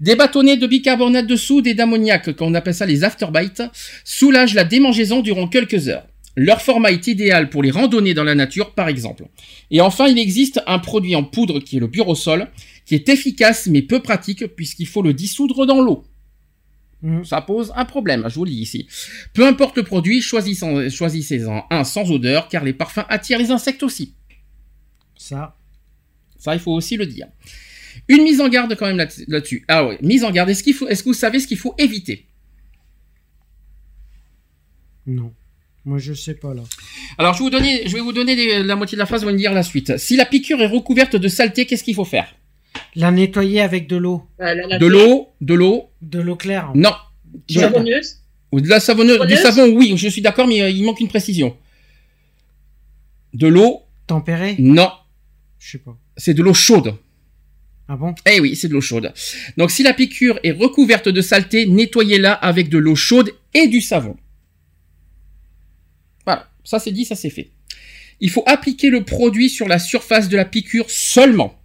Des 0.00 0.16
bâtonnets 0.16 0.56
de 0.56 0.66
bicarbonate 0.66 1.26
de 1.26 1.36
soude 1.36 1.68
et 1.68 1.74
d'ammoniac, 1.74 2.34
qu'on 2.34 2.54
appelle 2.54 2.74
ça 2.74 2.86
les 2.86 3.04
afterbites, 3.04 3.62
soulagent 4.04 4.54
la 4.54 4.64
démangeaison 4.64 5.20
durant 5.20 5.46
quelques 5.46 5.88
heures. 5.88 6.06
Leur 6.36 6.62
format 6.62 6.90
est 6.90 7.06
idéal 7.06 7.48
pour 7.48 7.62
les 7.62 7.70
randonnées 7.70 8.14
dans 8.14 8.24
la 8.24 8.34
nature, 8.34 8.72
par 8.72 8.88
exemple. 8.88 9.26
Et 9.70 9.80
enfin, 9.80 10.08
il 10.08 10.18
existe 10.18 10.60
un 10.66 10.80
produit 10.80 11.14
en 11.14 11.22
poudre 11.22 11.60
qui 11.60 11.76
est 11.76 11.80
le 11.80 11.86
burosol, 11.86 12.48
qui 12.84 12.94
est 12.94 13.08
efficace 13.08 13.66
mais 13.66 13.82
peu 13.82 14.00
pratique 14.00 14.46
puisqu'il 14.54 14.86
faut 14.86 15.02
le 15.02 15.12
dissoudre 15.12 15.66
dans 15.66 15.80
l'eau. 15.80 16.04
Mhm. 17.02 17.24
Ça 17.24 17.40
pose 17.42 17.72
un 17.76 17.84
problème, 17.84 18.24
je 18.28 18.34
vous 18.34 18.44
le 18.44 18.50
dis 18.50 18.60
ici. 18.62 18.86
Peu 19.34 19.46
importe 19.46 19.76
le 19.76 19.82
produit, 19.82 20.20
choisissez- 20.22 20.90
choisissez-en 20.90 21.64
un 21.70 21.84
sans 21.84 22.10
odeur 22.10 22.48
car 22.48 22.64
les 22.64 22.72
parfums 22.72 23.04
attirent 23.08 23.38
les 23.38 23.50
insectes 23.50 23.82
aussi. 23.82 24.14
Ça. 25.16 25.56
Ça, 26.38 26.54
il 26.54 26.60
faut 26.60 26.72
aussi 26.72 26.96
le 26.96 27.06
dire. 27.06 27.26
Une 28.08 28.22
mise 28.22 28.40
en 28.40 28.48
garde 28.48 28.74
quand 28.74 28.86
même 28.86 28.96
là- 28.96 29.06
là-dessus. 29.28 29.64
Ah 29.68 29.86
ouais, 29.86 29.98
mise 30.02 30.24
en 30.24 30.30
garde. 30.30 30.50
Est-ce 30.50 30.62
qu'il 30.62 30.74
faut, 30.74 30.88
est-ce 30.88 31.02
que 31.02 31.08
vous 31.10 31.14
savez 31.14 31.40
ce 31.40 31.46
qu'il 31.46 31.56
faut 31.58 31.74
éviter? 31.78 32.26
Non. 35.06 35.32
Moi, 35.84 35.98
je 35.98 36.14
sais 36.14 36.34
pas 36.34 36.54
là. 36.54 36.62
Alors, 37.18 37.34
je 37.34 37.38
vais 37.40 37.44
vous 37.44 37.50
donner, 37.50 37.82
je 37.86 37.92
vais 37.94 38.00
vous 38.00 38.12
donner 38.12 38.62
la 38.62 38.74
moitié 38.76 38.96
de 38.96 39.00
la 39.00 39.06
phrase, 39.06 39.22
vous 39.22 39.28
allez 39.28 39.34
me 39.36 39.38
dire 39.40 39.52
la 39.52 39.62
suite. 39.62 39.96
Si 39.98 40.16
la 40.16 40.24
piqûre 40.24 40.60
est 40.62 40.66
recouverte 40.66 41.16
de 41.16 41.28
saleté, 41.28 41.66
qu'est-ce 41.66 41.84
qu'il 41.84 41.94
faut 41.94 42.06
faire? 42.06 42.34
La 42.96 43.10
nettoyer 43.10 43.60
avec 43.60 43.88
de 43.88 43.96
l'eau. 43.96 44.24
La- 44.38 44.54
la- 44.54 44.78
De 44.78 44.86
l'eau, 44.86 45.28
de 45.40 45.54
l'eau, 45.54 45.90
De 46.02 46.20
l'eau 46.20 46.36
claire. 46.36 46.70
non. 46.74 46.92
De- 47.48 47.54
savonneuse. 47.60 48.20
ou 48.52 48.60
de 48.60 48.68
la 48.68 48.78
savonneuse, 48.78 49.26
du 49.26 49.34
savon, 49.36 49.66
oui, 49.74 49.94
je 49.96 50.06
suis 50.08 50.22
d'accord, 50.22 50.46
mais 50.46 50.62
euh, 50.62 50.70
il 50.70 50.84
manque 50.84 51.00
une 51.00 51.08
précision. 51.08 51.56
De 53.32 53.48
l'eau, 53.48 53.80
Tempérée 54.06 54.54
non, 54.60 54.90
Je 55.58 55.72
sais 55.72 55.78
pas. 55.78 55.98
c'est 56.16 56.34
de 56.34 56.42
l'eau 56.42 56.54
chaude. 56.54 56.94
Ah 57.88 57.96
bon? 57.96 58.14
Eh 58.30 58.38
oui, 58.38 58.54
c'est 58.54 58.68
de 58.68 58.72
l'eau 58.72 58.80
chaude. 58.80 59.12
Donc, 59.56 59.70
si 59.72 59.82
la 59.82 59.92
piqûre 59.92 60.38
est 60.44 60.52
recouverte 60.52 61.08
de 61.08 61.20
saleté, 61.20 61.66
nettoyez-la 61.66 62.32
avec 62.32 62.68
de 62.68 62.78
l'eau 62.78 62.94
chaude 62.94 63.32
et 63.52 63.66
du 63.66 63.80
savon. 63.80 64.16
Voilà, 66.24 66.48
ça 66.62 66.78
c'est 66.78 66.92
dit, 66.92 67.04
ça 67.04 67.16
c'est 67.16 67.30
fait. 67.30 67.50
Il 68.20 68.30
faut 68.30 68.44
appliquer 68.46 68.88
le 68.90 69.02
produit 69.04 69.50
sur 69.50 69.66
la 69.68 69.78
surface 69.80 70.28
de 70.28 70.36
la 70.36 70.44
piqûre 70.44 70.88
seulement. 70.88 71.58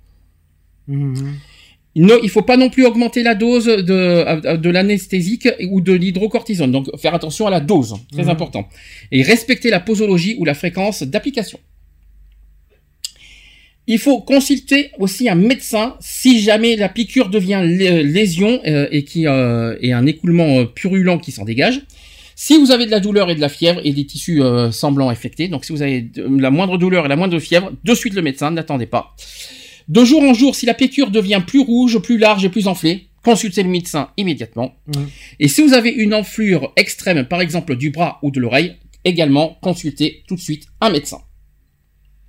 Il 1.96 2.06
ne 2.06 2.14
il 2.24 2.30
faut 2.30 2.44
pas 2.44 2.56
non 2.58 2.70
plus 2.70 2.86
augmenter 2.86 3.24
la 3.24 3.36
dose 3.36 3.66
de, 3.66 4.56
de 4.58 4.70
l'anesthésique 4.70 5.48
ou 5.70 5.82
de 5.82 5.92
l'hydrocortisone. 5.94 6.72
Donc, 6.72 6.86
faire 7.00 7.16
attention 7.16 7.48
à 7.48 7.50
la 7.50 7.60
dose, 7.60 7.96
très 8.12 8.24
Mhm. 8.24 8.30
important. 8.30 8.70
Et 9.12 9.22
respecter 9.24 9.70
la 9.70 9.80
posologie 9.80 10.36
ou 10.38 10.46
la 10.46 10.54
fréquence 10.54 11.02
d'application. 11.04 11.60
Il 13.88 13.98
faut 13.98 14.22
consulter 14.22 14.92
aussi 15.00 15.30
un 15.30 15.36
médecin 15.36 15.96
si 16.00 16.42
jamais 16.42 16.76
la 16.76 16.90
piqûre 16.90 17.30
devient 17.30 17.62
lé- 17.66 18.04
lésion 18.04 18.62
euh, 18.68 18.88
et 18.92 19.04
qui 19.04 19.26
euh, 19.26 19.76
et 19.82 19.94
un 19.94 20.06
écoulement 20.06 20.60
euh, 20.60 20.66
purulent 20.66 21.18
qui 21.20 21.32
s'en 21.32 21.44
dégage. 21.44 21.82
Si 22.36 22.56
vous 22.58 22.70
avez 22.72 22.86
de 22.86 22.92
la 22.92 23.00
douleur 23.00 23.32
et 23.32 23.36
de 23.36 23.42
la 23.42 23.50
fièvre 23.50 23.82
et 23.84 23.92
des 23.92 24.06
tissus 24.06 24.42
euh, 24.44 24.72
semblants 24.72 25.10
infectés, 25.10 25.48
donc 25.48 25.66
si 25.66 25.72
vous 25.74 25.82
avez 25.82 26.02
de- 26.02 26.28
la 26.40 26.52
moindre 26.52 26.78
douleur 26.78 27.06
et 27.06 27.10
la 27.10 27.16
moindre 27.16 27.40
fièvre, 27.40 27.72
de 27.84 27.94
suite 27.96 28.14
le 28.14 28.22
médecin, 28.22 28.52
n'attendez 28.52 28.86
pas. 28.86 29.16
De 29.90 30.06
jour 30.06 30.22
en 30.22 30.36
jour, 30.36 30.56
si 30.56 30.68
la 30.68 30.76
piqûre 30.76 31.10
devient 31.10 31.42
plus 31.46 31.60
rouge, 31.60 31.98
plus 31.98 32.20
large 32.20 32.46
et 32.46 32.50
plus 32.50 32.68
enflée, 32.68 33.08
consultez 33.24 33.64
le 33.64 33.70
médecin 33.70 34.12
immédiatement. 34.18 34.76
Mhm. 34.88 35.10
Et 35.40 35.48
si 35.48 35.64
vous 35.64 35.74
avez 35.74 35.90
une 35.90 36.14
enflure 36.14 36.72
extrême, 36.76 37.26
par 37.26 37.42
exemple 37.42 37.76
du 37.76 37.90
bras 37.90 38.20
ou 38.22 38.30
de 38.30 38.40
l'oreille, 38.40 38.76
également 39.04 39.58
consultez 39.62 40.24
tout 40.28 40.36
de 40.36 40.40
suite 40.40 40.68
un 40.80 40.92
médecin. 40.92 41.20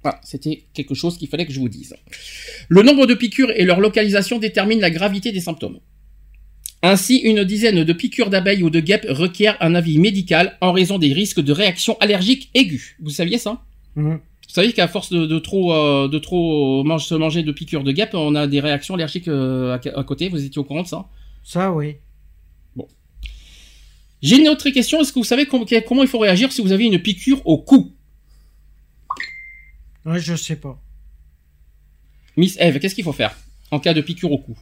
Voilà, 0.03 0.19
c'était 0.24 0.65
quelque 0.73 0.95
chose 0.95 1.19
qu'il 1.19 1.28
fallait 1.28 1.45
que 1.45 1.53
je 1.53 1.61
vous 1.61 1.69
dise. 1.69 1.95
Le 2.70 2.82
nombre 2.82 3.07
de 3.07 3.12
piqûres 3.12 3.53
et 3.55 3.65
leur 3.65 3.81
localisation 3.81 4.39
déterminent 4.39 4.81
la 4.81 4.91
gravité 4.91 5.31
des 5.31 5.41
symptômes. 5.41 5.81
Ainsi, 6.82 7.19
une 7.19 7.45
dizaine 7.45 7.85
de 7.85 7.93
piqûres 7.93 8.31
d'abeilles 8.31 8.62
ou 8.62 8.70
de 8.70 8.81
guêpes 8.81 9.05
requiert 9.11 9.59
un 9.61 9.74
avis 9.74 9.99
médical 9.99 10.57
en 10.62 10.73
raison 10.73 10.99
des 10.99 11.12
risques 11.12 11.43
de 11.43 11.53
réactions 11.53 11.99
allergiques 12.01 12.51
aiguës. 12.55 12.95
Vous 13.01 13.11
saviez 13.11 13.37
ça? 13.37 13.62
Mhm. 13.97 14.20
Vous 14.51 14.55
savez 14.55 14.72
qu'à 14.72 14.89
force 14.89 15.12
de, 15.12 15.27
de 15.27 15.39
trop, 15.39 15.72
euh, 15.72 16.09
de 16.09 16.18
trop 16.18 16.82
mange- 16.82 17.06
se 17.06 17.14
manger 17.14 17.44
de 17.44 17.52
piqûres 17.52 17.85
de 17.85 17.93
guêpes, 17.93 18.14
on 18.14 18.35
a 18.35 18.48
des 18.48 18.59
réactions 18.59 18.94
allergiques 18.94 19.28
euh, 19.28 19.78
à, 19.78 20.01
à 20.01 20.02
côté. 20.02 20.28
Vous 20.28 20.44
étiez 20.44 20.59
au 20.59 20.64
courant 20.64 20.82
de 20.82 20.89
ça? 20.89 21.06
Ça, 21.44 21.72
oui. 21.72 21.98
J'ai 24.22 24.39
une 24.40 24.48
autre 24.48 24.68
question. 24.70 25.01
Est-ce 25.01 25.12
que 25.12 25.20
vous 25.20 25.24
savez 25.24 25.47
com- 25.47 25.64
comment 25.86 26.02
il 26.02 26.09
faut 26.09 26.18
réagir 26.18 26.51
si 26.51 26.62
vous 26.62 26.72
avez 26.72 26.85
une 26.85 26.98
piqûre 26.98 27.40
au 27.47 27.59
cou? 27.59 27.93
Ouais, 30.05 30.18
je 30.18 30.35
sais 30.35 30.56
pas. 30.56 30.82
Miss 32.36 32.56
Eve, 32.59 32.81
qu'est-ce 32.81 32.97
qu'il 32.97 33.05
faut 33.05 33.12
faire 33.12 33.36
en 33.70 33.78
cas 33.78 33.94
de 33.94 34.01
piqûre 34.01 34.32
au 34.32 34.39
cou? 34.39 34.59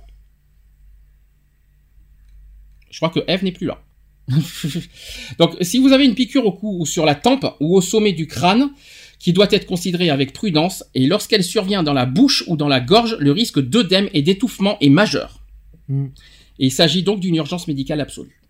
Je 2.90 2.98
crois 2.98 3.09
que 3.09 3.20
Eve 3.27 3.43
n'est 3.43 3.52
plus 3.52 3.66
là. 3.66 3.82
Donc, 5.39 5.56
si 5.62 5.78
vous 5.78 5.93
avez 5.93 6.05
une 6.05 6.15
piqûre 6.15 6.44
au 6.44 6.52
cou 6.52 6.81
ou 6.81 6.86
sur 6.86 7.06
la 7.06 7.15
tempe 7.15 7.47
ou 7.60 7.74
au 7.77 7.81
sommet 7.81 8.12
du 8.12 8.27
crâne, 8.27 8.70
qui 9.19 9.32
doit 9.32 9.49
être 9.51 9.66
considérée 9.66 10.11
avec 10.11 10.32
prudence, 10.32 10.85
et 10.95 11.07
lorsqu'elle 11.07 11.43
survient 11.43 11.82
dans 11.82 11.93
la 11.93 12.07
bouche 12.07 12.45
ou 12.47 12.57
dans 12.57 12.69
la 12.69 12.81
gorge, 12.81 13.16
le 13.19 13.32
risque 13.32 13.61
d'œdème 13.61 14.09
et 14.12 14.23
d'étouffement 14.23 14.78
est 14.81 14.90
majeur. 14.90 15.43
Et 15.89 16.66
il 16.66 16.70
s'agit 16.70 17.03
donc 17.03 17.20
d'une 17.20 17.35
urgence 17.35 17.66
médicale 17.66 18.01
absolue. 18.01 18.40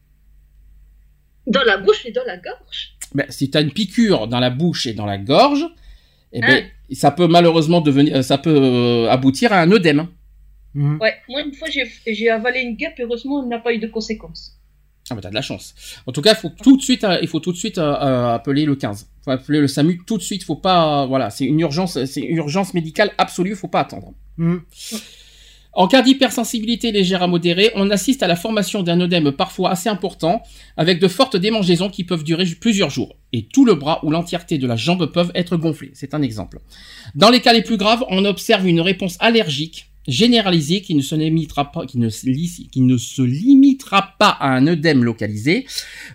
Dans 1.46 1.62
la 1.62 1.78
bouche 1.78 2.04
et 2.04 2.12
dans 2.12 2.24
la 2.26 2.36
gorge. 2.36 2.96
Ben, 3.14 3.26
si 3.30 3.50
tu 3.50 3.56
as 3.56 3.62
une 3.62 3.72
piqûre 3.72 4.28
dans 4.28 4.40
la 4.40 4.50
bouche 4.50 4.86
et 4.86 4.92
dans 4.92 5.06
la 5.06 5.16
gorge, 5.16 5.64
eh 6.32 6.40
ben, 6.40 6.64
Hein 6.64 6.66
ça 6.92 7.10
peut 7.10 7.26
malheureusement 7.26 7.80
devenir, 7.80 8.16
euh, 8.16 8.22
ça 8.22 8.38
peut 8.38 8.54
euh, 8.54 9.10
aboutir 9.10 9.52
à 9.52 9.60
un 9.60 9.70
œdème. 9.72 10.08
Mhm. 10.74 10.98
Ouais, 11.00 11.14
moi 11.28 11.42
une 11.42 11.54
fois 11.54 11.68
j'ai 11.70 12.30
avalé 12.30 12.60
une 12.60 12.76
guêpe, 12.76 12.94
heureusement 12.98 13.42
elle 13.42 13.48
n'a 13.48 13.58
pas 13.58 13.72
eu 13.72 13.78
de 13.78 13.86
conséquences. 13.86 14.57
Ah 15.10 15.14
bah 15.14 15.20
t'as 15.22 15.30
de 15.30 15.34
la 15.34 15.42
chance. 15.42 15.74
En 16.06 16.12
tout 16.12 16.22
cas, 16.22 16.34
il 16.34 16.36
faut 16.36 16.50
tout 16.50 16.76
de 16.76 16.82
suite, 16.82 17.04
euh, 17.04 17.18
il 17.22 17.28
faut 17.28 17.40
tout 17.40 17.52
de 17.52 17.56
suite 17.56 17.78
euh, 17.78 17.94
euh, 17.94 18.34
appeler 18.34 18.64
le 18.64 18.76
15. 18.76 19.08
Faut 19.24 19.30
appeler 19.30 19.60
le 19.60 19.68
SAMU 19.68 20.00
tout 20.06 20.18
de 20.18 20.22
suite. 20.22 20.44
Faut 20.44 20.56
pas, 20.56 21.02
euh, 21.02 21.06
voilà, 21.06 21.30
c'est 21.30 21.44
une 21.44 21.60
urgence, 21.60 22.04
c'est 22.04 22.20
une 22.20 22.36
urgence 22.36 22.74
médicale 22.74 23.12
absolue. 23.18 23.54
Faut 23.54 23.68
pas 23.68 23.80
attendre. 23.80 24.12
Mhm. 24.36 24.60
En 25.74 25.86
cas 25.86 26.02
d'hypersensibilité 26.02 26.90
légère 26.90 27.22
à 27.22 27.28
modérée, 27.28 27.70
on 27.76 27.88
assiste 27.90 28.22
à 28.22 28.26
la 28.26 28.36
formation 28.36 28.82
d'un 28.82 29.00
œdème 29.00 29.30
parfois 29.30 29.70
assez 29.70 29.88
important, 29.88 30.42
avec 30.76 30.98
de 30.98 31.06
fortes 31.06 31.36
démangeaisons 31.36 31.88
qui 31.88 32.02
peuvent 32.04 32.24
durer 32.24 32.46
plusieurs 32.60 32.90
jours. 32.90 33.16
Et 33.32 33.44
tout 33.46 33.64
le 33.64 33.74
bras 33.74 34.04
ou 34.04 34.10
l'entièreté 34.10 34.58
de 34.58 34.66
la 34.66 34.76
jambe 34.76 35.06
peuvent 35.12 35.30
être 35.34 35.56
gonflés. 35.56 35.92
C'est 35.94 36.14
un 36.14 36.22
exemple. 36.22 36.58
Dans 37.14 37.30
les 37.30 37.40
cas 37.40 37.52
les 37.52 37.62
plus 37.62 37.76
graves, 37.76 38.04
on 38.08 38.24
observe 38.24 38.66
une 38.66 38.80
réponse 38.80 39.16
allergique 39.20 39.87
généralisée 40.08 40.80
qui 40.80 40.94
ne 40.94 41.02
se 41.02 41.14
limitera 41.14 41.70
pas, 41.70 41.86
qui 41.86 41.98
ne, 41.98 42.08
se 42.08 43.22
limitera 43.22 44.14
pas 44.18 44.30
à 44.30 44.48
un 44.48 44.66
œdème 44.66 45.04
localisé. 45.04 45.66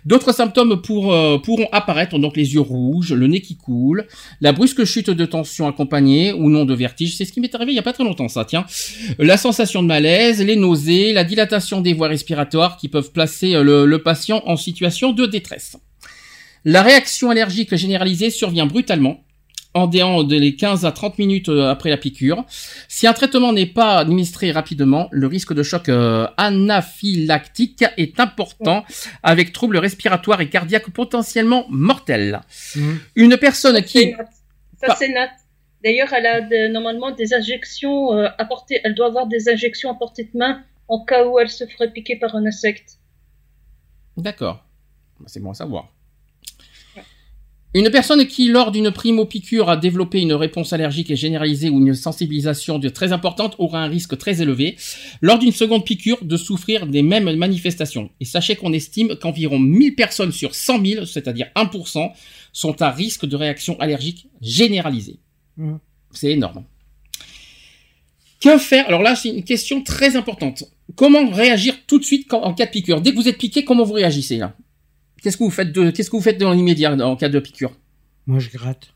D'autres 0.04 0.34
symptômes 0.34 0.72
euh, 0.72 1.38
pourront 1.38 1.68
apparaître, 1.72 2.18
donc 2.18 2.36
les 2.36 2.54
yeux 2.54 2.60
rouges, 2.60 3.12
le 3.12 3.26
nez 3.28 3.40
qui 3.40 3.56
coule, 3.56 4.06
la 4.40 4.52
brusque 4.52 4.84
chute 4.84 5.10
de 5.10 5.24
tension 5.24 5.68
accompagnée 5.68 6.32
ou 6.32 6.50
non 6.50 6.64
de 6.64 6.74
vertige. 6.74 7.16
C'est 7.16 7.24
ce 7.24 7.32
qui 7.32 7.40
m'est 7.40 7.54
arrivé 7.54 7.72
il 7.72 7.76
y 7.76 7.78
a 7.78 7.82
pas 7.82 7.92
très 7.92 8.04
longtemps, 8.04 8.28
ça, 8.28 8.44
tiens. 8.44 8.66
La 9.18 9.36
sensation 9.36 9.82
de 9.82 9.88
malaise, 9.88 10.42
les 10.42 10.56
nausées, 10.56 11.12
la 11.12 11.24
dilatation 11.24 11.80
des 11.80 11.94
voies 11.94 12.08
respiratoires 12.08 12.76
qui 12.76 12.88
peuvent 12.88 13.12
placer 13.12 13.54
euh, 13.54 13.86
le 13.86 14.02
patient 14.02 14.42
en 14.46 14.56
situation 14.56 15.12
de 15.12 15.24
détresse. 15.24 15.76
La 16.64 16.82
réaction 16.82 17.30
allergique 17.30 17.74
généralisée 17.76 18.30
survient 18.30 18.66
brutalement, 18.66 19.22
en 19.74 19.86
déant 19.88 20.22
de 20.22 20.36
les 20.36 20.54
15 20.56 20.84
à 20.86 20.92
30 20.92 21.18
minutes 21.18 21.48
euh, 21.48 21.68
après 21.70 21.90
la 21.90 21.96
piqûre. 21.96 22.44
Si 22.88 23.06
un 23.06 23.12
traitement 23.12 23.52
n'est 23.52 23.66
pas 23.66 23.98
administré 23.98 24.52
rapidement, 24.52 25.08
le 25.10 25.26
risque 25.26 25.52
de 25.52 25.62
choc 25.62 25.88
euh, 25.88 26.26
anaphylactique 26.36 27.84
est 27.96 28.18
important, 28.20 28.84
avec 29.22 29.52
troubles 29.52 29.76
respiratoires 29.78 30.40
et 30.40 30.48
cardiaques 30.48 30.90
potentiellement 30.90 31.66
mortels. 31.68 32.40
Mhm. 32.76 33.00
Une 33.16 33.36
personne 33.36 33.82
qui... 33.82 34.14
Ça 34.80 34.94
c'est 34.96 35.08
Nat. 35.08 35.28
D'ailleurs, 35.82 36.12
elle 36.12 36.26
a 36.26 36.40
de- 36.40 36.72
normalement 36.72 37.10
des 37.10 37.34
injections 37.34 38.14
euh, 38.14 38.28
à 38.38 38.44
portée. 38.44 38.80
Elle 38.84 38.94
doit 38.94 39.06
avoir 39.06 39.26
des 39.26 39.48
injections 39.48 39.90
à 39.90 39.94
portée 39.94 40.24
de 40.24 40.38
main 40.38 40.62
en 40.88 41.04
cas 41.04 41.26
où 41.26 41.38
elle 41.38 41.50
se 41.50 41.66
ferait 41.66 41.90
piquer 41.90 42.16
par 42.16 42.34
un 42.36 42.46
insecte. 42.46 42.98
D'accord. 44.16 44.64
Bah, 45.20 45.26
C'est 45.28 45.40
bon 45.40 45.50
à 45.50 45.54
savoir. 45.54 45.88
Une 47.76 47.90
personne 47.90 48.24
qui, 48.26 48.46
lors 48.46 48.70
d'une 48.70 48.92
primo-piqûre, 48.92 49.68
a 49.68 49.76
développé 49.76 50.20
une 50.20 50.32
réponse 50.32 50.72
allergique 50.72 51.10
et 51.10 51.16
généralisée 51.16 51.70
ou 51.70 51.80
une 51.84 51.94
sensibilisation 51.94 52.78
de 52.78 52.88
très 52.88 53.12
importante 53.12 53.56
aura 53.58 53.80
un 53.82 53.88
risque 53.88 54.16
très 54.16 54.40
élevé, 54.40 54.76
lors 55.20 55.40
d'une 55.40 55.50
seconde 55.50 55.84
piqûre, 55.84 56.18
de 56.22 56.36
souffrir 56.36 56.86
des 56.86 57.02
mêmes 57.02 57.34
manifestations. 57.36 58.10
Et 58.20 58.24
sachez 58.24 58.54
qu'on 58.54 58.72
estime 58.72 59.16
qu'environ 59.16 59.58
1000 59.58 59.96
personnes 59.96 60.30
sur 60.30 60.54
100 60.54 60.86
000, 60.86 61.04
c'est-à-dire 61.04 61.48
1%, 61.56 62.12
sont 62.52 62.80
à 62.80 62.92
risque 62.92 63.26
de 63.26 63.34
réaction 63.34 63.78
allergique 63.80 64.28
généralisée. 64.40 65.18
Mhm. 65.56 65.80
C'est 66.12 66.30
énorme. 66.30 66.64
Que 68.40 68.56
faire? 68.58 68.86
Alors 68.86 69.02
là, 69.02 69.16
c'est 69.16 69.30
une 69.30 69.42
question 69.42 69.82
très 69.82 70.14
importante. 70.16 70.64
comment 70.96 71.28
réagir 71.30 71.74
tout 71.86 71.98
de 71.98 72.04
suite 72.04 72.26
quand- 72.28 72.42
en 72.42 72.52
cas 72.52 72.66
de 72.66 72.70
piqûre? 72.70 73.00
Dès 73.00 73.10
que 73.10 73.16
vous 73.16 73.26
êtes 73.26 73.38
piqué, 73.38 73.64
comment 73.64 73.84
vous 73.84 73.94
réagissez 73.94 74.36
là? 74.36 74.54
Qu'est-ce 75.24 75.38
que 75.38 75.44
vous 75.44 75.50
faites 75.50 75.72
de, 75.72 75.90
qu'est-ce 75.90 76.10
que 76.10 76.16
vous 76.16 76.22
faites 76.22 76.38
dans 76.38 76.52
l'immédiat 76.52 76.92
en 76.94 77.16
cas 77.16 77.30
de 77.30 77.40
piqûre? 77.40 77.72
Moi, 78.26 78.40
je 78.40 78.50
gratte. 78.50 78.92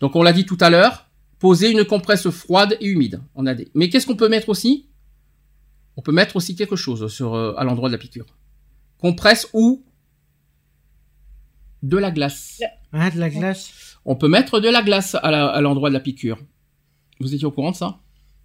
Donc 0.00 0.14
on 0.14 0.22
l'a 0.22 0.34
dit 0.34 0.44
tout 0.44 0.58
à 0.60 0.68
l'heure, 0.68 1.06
poser 1.38 1.70
une 1.70 1.84
compresse 1.86 2.28
froide 2.28 2.76
et 2.82 2.86
humide. 2.86 3.22
On 3.34 3.46
a 3.46 3.54
des. 3.54 3.68
Mais 3.74 3.88
qu'est-ce 3.88 4.06
qu'on 4.06 4.14
peut 4.14 4.28
mettre 4.28 4.50
aussi? 4.50 4.86
On 5.96 6.02
peut 6.02 6.12
mettre 6.12 6.36
aussi 6.36 6.54
quelque 6.54 6.76
chose 6.76 7.10
sur 7.10 7.34
euh, 7.34 7.54
à 7.56 7.64
l'endroit 7.64 7.88
de 7.88 7.94
la 7.94 7.98
piqûre. 7.98 8.26
Compresse 8.98 9.48
ou 9.54 9.82
de 11.82 11.96
la 11.96 12.10
glace. 12.10 12.60
Ah, 12.92 13.10
de 13.10 13.18
la 13.18 13.30
glace? 13.30 13.96
On 14.04 14.16
peut 14.16 14.28
mettre 14.28 14.60
de 14.60 14.68
la 14.68 14.82
glace 14.82 15.14
à 15.22 15.30
la- 15.30 15.48
à 15.48 15.60
l'endroit 15.62 15.88
de 15.88 15.94
la 15.94 16.00
piqûre. 16.00 16.38
Vous 17.20 17.34
étiez 17.34 17.46
au 17.46 17.50
courant 17.50 17.70
de 17.70 17.76
ça? 17.76 17.98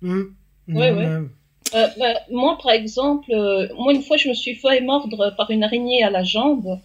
Hum. 0.03 0.34
Non, 0.68 0.80
ouais. 0.80 0.91
mais- 0.94 1.28
Euh, 1.74 1.88
bah, 1.99 2.14
moi, 2.32 2.57
par 2.62 2.72
exemple, 2.72 3.30
euh, 3.32 3.68
moi, 3.76 3.91
une 3.94 4.02
fois, 4.03 4.18
je 4.18 4.30
me 4.30 4.34
suis 4.34 4.56
fait 4.56 4.80
mordre 4.82 5.34
par 5.36 5.49
une 5.52 5.64
araignée 5.64 6.03
à 6.03 6.10
la 6.10 6.24
jambe. 6.24 6.80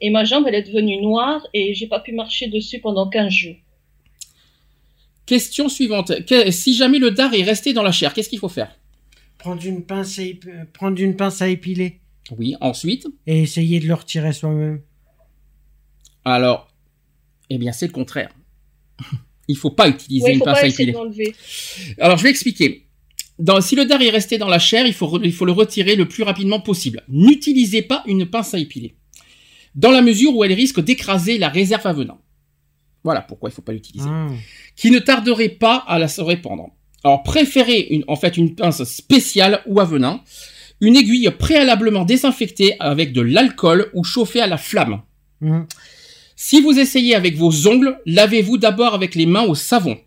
Et 0.00 0.10
ma 0.10 0.24
jambe, 0.24 0.44
elle 0.46 0.54
est 0.54 0.62
devenue 0.62 1.00
noire 1.00 1.46
et 1.54 1.74
j'ai 1.74 1.86
pas 1.86 2.00
pu 2.00 2.12
marcher 2.12 2.48
dessus 2.48 2.80
pendant 2.80 3.08
15 3.08 3.32
jours. 3.32 3.56
Question 5.24 5.68
suivante. 5.68 6.24
Que- 6.26 6.50
si 6.50 6.74
jamais 6.76 6.98
le 6.98 7.10
dard 7.10 7.34
est 7.34 7.42
resté 7.42 7.72
dans 7.72 7.82
la 7.82 7.92
chair, 7.92 8.12
qu'est-ce 8.14 8.28
qu'il 8.28 8.38
faut 8.38 8.48
faire? 8.48 8.70
Prendre 9.38 9.64
une 9.64 9.84
pince 9.84 10.18
à, 10.18 10.22
ép- 10.22 10.48
euh, 10.48 10.64
prendre 10.72 11.00
une 11.00 11.16
pince 11.16 11.42
à 11.42 11.48
épiler 11.48 12.00
Oui, 12.36 12.54
ensuite? 12.60 13.06
et 13.26 13.42
essayer 13.42 13.80
de 13.80 13.86
le 13.86 13.94
retirer 13.94 14.32
soi-même. 14.32 14.80
Alors, 16.24 16.68
eh 17.50 17.58
bien, 17.58 17.72
c'est 17.72 17.86
le 17.86 17.92
contraire. 17.92 18.30
Il 19.48 19.56
faut 19.56 19.70
pas 19.70 19.88
utiliser 19.88 20.32
une 20.32 20.38
faut 20.40 20.44
pince 20.44 20.58
pas 20.60 20.64
à 20.64 20.68
épiler. 20.68 20.94
Alors, 22.00 22.18
je 22.18 22.22
vais 22.24 22.30
expliquer. 22.30 22.86
Dans, 23.38 23.60
si 23.60 23.76
le 23.76 23.84
dard 23.84 24.02
est 24.02 24.10
resté 24.10 24.38
dans 24.38 24.48
la 24.48 24.58
chair, 24.58 24.86
il 24.86 24.92
faut, 24.94 25.06
re- 25.06 25.20
il 25.24 25.32
faut 25.32 25.44
le 25.44 25.52
retirer 25.52 25.94
le 25.94 26.08
plus 26.08 26.22
rapidement 26.24 26.58
possible. 26.58 27.04
N'utilisez 27.08 27.82
pas 27.82 28.02
une 28.06 28.26
pince 28.26 28.54
à 28.54 28.58
épiler. 28.58 28.96
Dans 29.76 29.90
la 29.90 30.02
mesure 30.02 30.34
où 30.34 30.42
elle 30.42 30.52
risque 30.52 30.80
d'écraser 30.80 31.38
la 31.38 31.48
réserve 31.48 31.86
à 31.86 31.92
venin. 31.92 32.18
Voilà 33.04 33.20
pourquoi 33.20 33.50
il 33.50 33.52
faut 33.52 33.62
pas 33.62 33.72
l'utiliser. 33.72 34.08
Ah. 34.10 34.28
Qui 34.74 34.90
ne 34.90 34.98
tarderait 34.98 35.50
pas 35.50 35.76
à 35.86 35.98
la 35.98 36.08
se 36.08 36.20
répandre. 36.20 36.70
Alors, 37.04 37.22
préférez 37.22 37.86
une, 37.90 38.04
en 38.08 38.16
fait 38.16 38.36
une 38.36 38.54
pince 38.54 38.82
spéciale 38.82 39.62
ou 39.66 39.78
à 39.78 39.84
venin. 39.84 40.22
Une 40.80 40.96
aiguille 40.96 41.30
préalablement 41.38 42.04
désinfectée 42.04 42.74
avec 42.80 43.12
de 43.12 43.20
l'alcool 43.20 43.90
ou 43.94 44.02
chauffée 44.02 44.40
à 44.40 44.46
la 44.46 44.56
flamme. 44.56 45.02
Hum. 45.40 45.66
Si 46.34 46.60
vous 46.60 46.78
essayez 46.78 47.14
avec 47.14 47.36
vos 47.36 47.68
ongles, 47.68 47.98
lavez-vous 48.06 48.58
d'abord 48.58 48.94
avec 48.94 49.14
les 49.14 49.26
mains 49.26 49.44
au 49.44 49.54
savon. 49.54 49.98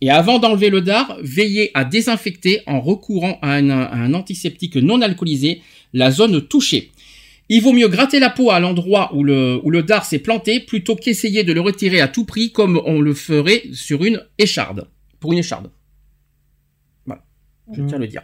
Et 0.00 0.10
avant 0.10 0.38
d'enlever 0.38 0.68
le 0.68 0.82
dard, 0.82 1.16
veillez 1.22 1.70
à 1.74 1.84
désinfecter 1.84 2.60
en 2.66 2.80
recourant 2.80 3.38
à 3.40 3.54
un, 3.54 3.70
à 3.70 3.94
un 3.94 4.14
antiseptique 4.14 4.76
non 4.76 5.00
alcoolisé 5.00 5.62
la 5.92 6.10
zone 6.10 6.42
touchée. 6.42 6.92
Il 7.48 7.60
vaut 7.62 7.72
mieux 7.72 7.88
gratter 7.88 8.18
la 8.18 8.30
peau 8.30 8.50
à 8.50 8.60
l'endroit 8.60 9.10
où 9.14 9.24
le, 9.24 9.60
où 9.62 9.70
le 9.70 9.82
dard 9.82 10.04
s'est 10.04 10.18
planté 10.20 10.60
plutôt 10.60 10.96
qu'essayer 10.96 11.44
de 11.44 11.52
le 11.52 11.60
retirer 11.60 12.00
à 12.00 12.08
tout 12.08 12.24
prix 12.24 12.50
comme 12.52 12.80
on 12.86 13.00
le 13.00 13.12
ferait 13.14 13.64
sur 13.72 14.04
une 14.04 14.22
écharde. 14.38 14.88
Pour 15.20 15.32
une 15.32 15.38
écharde. 15.40 15.70
Voilà. 17.06 17.22
Je 17.74 17.80
Mhm. 17.82 17.86
tiens 17.88 17.96
à 17.96 18.00
le 18.00 18.06
dire. 18.06 18.22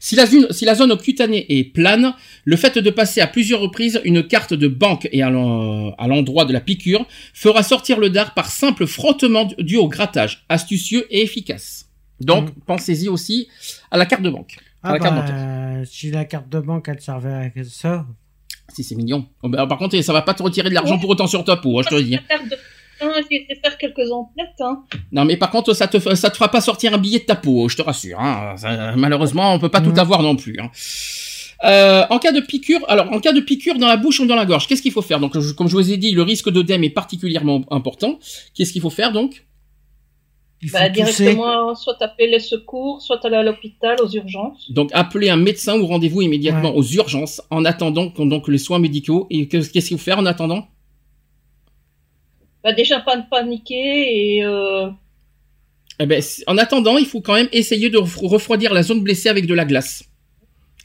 Si 0.00 0.16
la, 0.16 0.26
zone, 0.26 0.48
si 0.50 0.64
la 0.64 0.74
zone 0.74 0.96
cutanée 0.96 1.46
est 1.48 1.64
plane, 1.64 2.14
le 2.44 2.56
fait 2.56 2.76
de 2.78 2.90
passer 2.90 3.20
à 3.20 3.28
plusieurs 3.28 3.60
reprises 3.60 4.00
une 4.04 4.26
carte 4.26 4.52
de 4.54 4.66
banque 4.66 5.08
et 5.12 5.22
à 5.22 5.30
l'en- 5.30 5.92
à 5.96 6.08
l'endroit 6.08 6.44
de 6.44 6.52
la 6.52 6.60
piqûre 6.60 7.06
fera 7.34 7.62
sortir 7.62 8.00
le 8.00 8.10
dard 8.10 8.34
par 8.34 8.50
simple 8.50 8.86
frottement 8.86 9.48
dû 9.58 9.76
au 9.76 9.86
grattage, 9.88 10.44
astucieux 10.48 11.06
et 11.10 11.22
efficace. 11.22 11.88
Donc, 12.20 12.48
Mhm. 12.48 12.54
pensez-y 12.66 13.08
aussi 13.08 13.48
à 13.92 13.96
la 13.96 14.06
carte 14.06 14.22
de 14.22 14.30
banque. 14.30 14.56
À 14.82 14.94
Ah 14.94 14.98
carte 14.98 15.14
bah, 15.14 15.20
bancaire. 15.22 15.86
si 15.86 16.10
la 16.10 16.24
carte 16.24 16.48
de 16.48 16.58
banque, 16.58 16.88
elle 16.88 17.00
servait 17.00 17.32
à 17.32 17.64
ça. 17.64 18.06
Si 18.72 18.82
c'est 18.84 18.94
mignon. 18.94 19.26
Oh, 19.42 19.48
bah, 19.48 19.66
par 19.66 19.78
contre, 19.78 20.00
ça 20.00 20.12
va 20.12 20.22
pas 20.22 20.34
te 20.34 20.42
retirer 20.42 20.68
de 20.70 20.74
l'argent 20.74 20.98
pour 20.98 21.10
autant 21.10 21.26
sur 21.26 21.44
ta 21.44 21.56
peau, 21.56 21.78
hein, 21.78 21.82
je 21.84 21.88
te 21.90 21.94
le 21.94 22.02
dis. 22.04 22.18
Ah, 23.00 23.06
j'ai 23.30 23.38
été 23.42 23.56
faire 23.62 23.76
quelques 23.76 24.10
emplettes. 24.12 24.48
Hein. 24.60 24.82
Non, 25.10 25.24
mais 25.24 25.36
par 25.36 25.50
contre, 25.50 25.74
ça 25.74 25.88
te, 25.88 25.98
ça 26.14 26.30
te 26.30 26.36
fera 26.36 26.48
pas 26.48 26.60
sortir 26.60 26.94
un 26.94 26.98
billet 26.98 27.18
de 27.18 27.24
ta 27.24 27.34
peau, 27.34 27.68
je 27.68 27.76
te 27.76 27.82
rassure. 27.82 28.20
Hein. 28.20 28.54
Ça, 28.56 28.94
malheureusement, 28.96 29.52
on 29.54 29.58
peut 29.58 29.68
pas 29.68 29.80
Mhm. 29.80 29.92
tout 29.92 30.00
avoir 30.00 30.22
non 30.22 30.36
plus. 30.36 30.56
Hein. 30.60 30.70
Euh, 31.64 32.04
en 32.10 32.18
cas 32.18 32.32
de 32.32 32.40
piqûre, 32.40 32.80
alors 32.88 33.12
en 33.12 33.20
cas 33.20 33.32
de 33.32 33.40
piqûre 33.40 33.78
dans 33.78 33.86
la 33.88 33.96
bouche 33.96 34.18
ou 34.20 34.26
dans 34.26 34.34
la 34.36 34.46
gorge, 34.46 34.66
qu'est-ce 34.66 34.82
qu'il 34.82 34.90
faut 34.92 35.02
faire? 35.02 35.20
Donc, 35.20 35.38
je- 35.38 35.52
comme 35.52 35.68
je 35.68 35.74
vous 35.76 35.92
ai 35.92 35.96
dit, 35.96 36.10
le 36.12 36.22
risque 36.22 36.50
d'œdème 36.50 36.82
est 36.84 36.90
particulièrement 36.90 37.62
important. 37.70 38.18
Qu'est-ce 38.54 38.72
qu'il 38.72 38.82
faut 38.82 38.90
faire 38.90 39.12
donc? 39.12 39.44
Il 40.64 40.68
faut 40.70 40.78
Bah, 40.78 40.88
directement, 40.88 41.74
soit 41.74 42.00
appeler 42.00 42.28
les 42.30 42.38
secours, 42.38 43.02
soit 43.02 43.24
aller 43.24 43.34
à 43.36 43.42
l'hôpital 43.42 43.96
aux 44.00 44.08
urgences. 44.08 44.70
Donc, 44.70 44.90
appeler 44.92 45.28
un 45.28 45.36
médecin 45.36 45.76
ou 45.78 45.86
rendez-vous 45.86 46.22
immédiatement 46.22 46.70
Ouais. 46.70 46.76
aux 46.78 46.84
urgences 46.84 47.42
en 47.50 47.64
attendant 47.64 48.08
qu'on- 48.10 48.26
donc 48.26 48.46
les 48.46 48.58
soins 48.58 48.78
médicaux. 48.78 49.26
Et 49.30 49.48
que- 49.48 49.56
qu'est-ce 49.56 49.88
qu'il 49.88 49.98
faut 49.98 50.04
faire 50.04 50.18
en 50.18 50.26
attendant? 50.26 50.68
Bah, 52.62 52.72
déjà, 52.72 53.00
pas 53.00 53.16
de 53.16 53.24
paniquer 53.28 54.36
et 54.36 54.44
euh, 54.44 54.88
Eh 55.98 56.06
ben, 56.06 56.22
en 56.46 56.56
attendant, 56.58 56.96
il 56.96 57.06
faut 57.06 57.20
quand 57.20 57.34
même 57.34 57.48
essayer 57.52 57.90
de 57.90 57.98
refro- 57.98 58.28
refroidir 58.28 58.72
la 58.72 58.82
zone 58.82 59.02
blessée 59.02 59.28
avec 59.28 59.46
de 59.46 59.54
la 59.54 59.64
glace, 59.64 60.04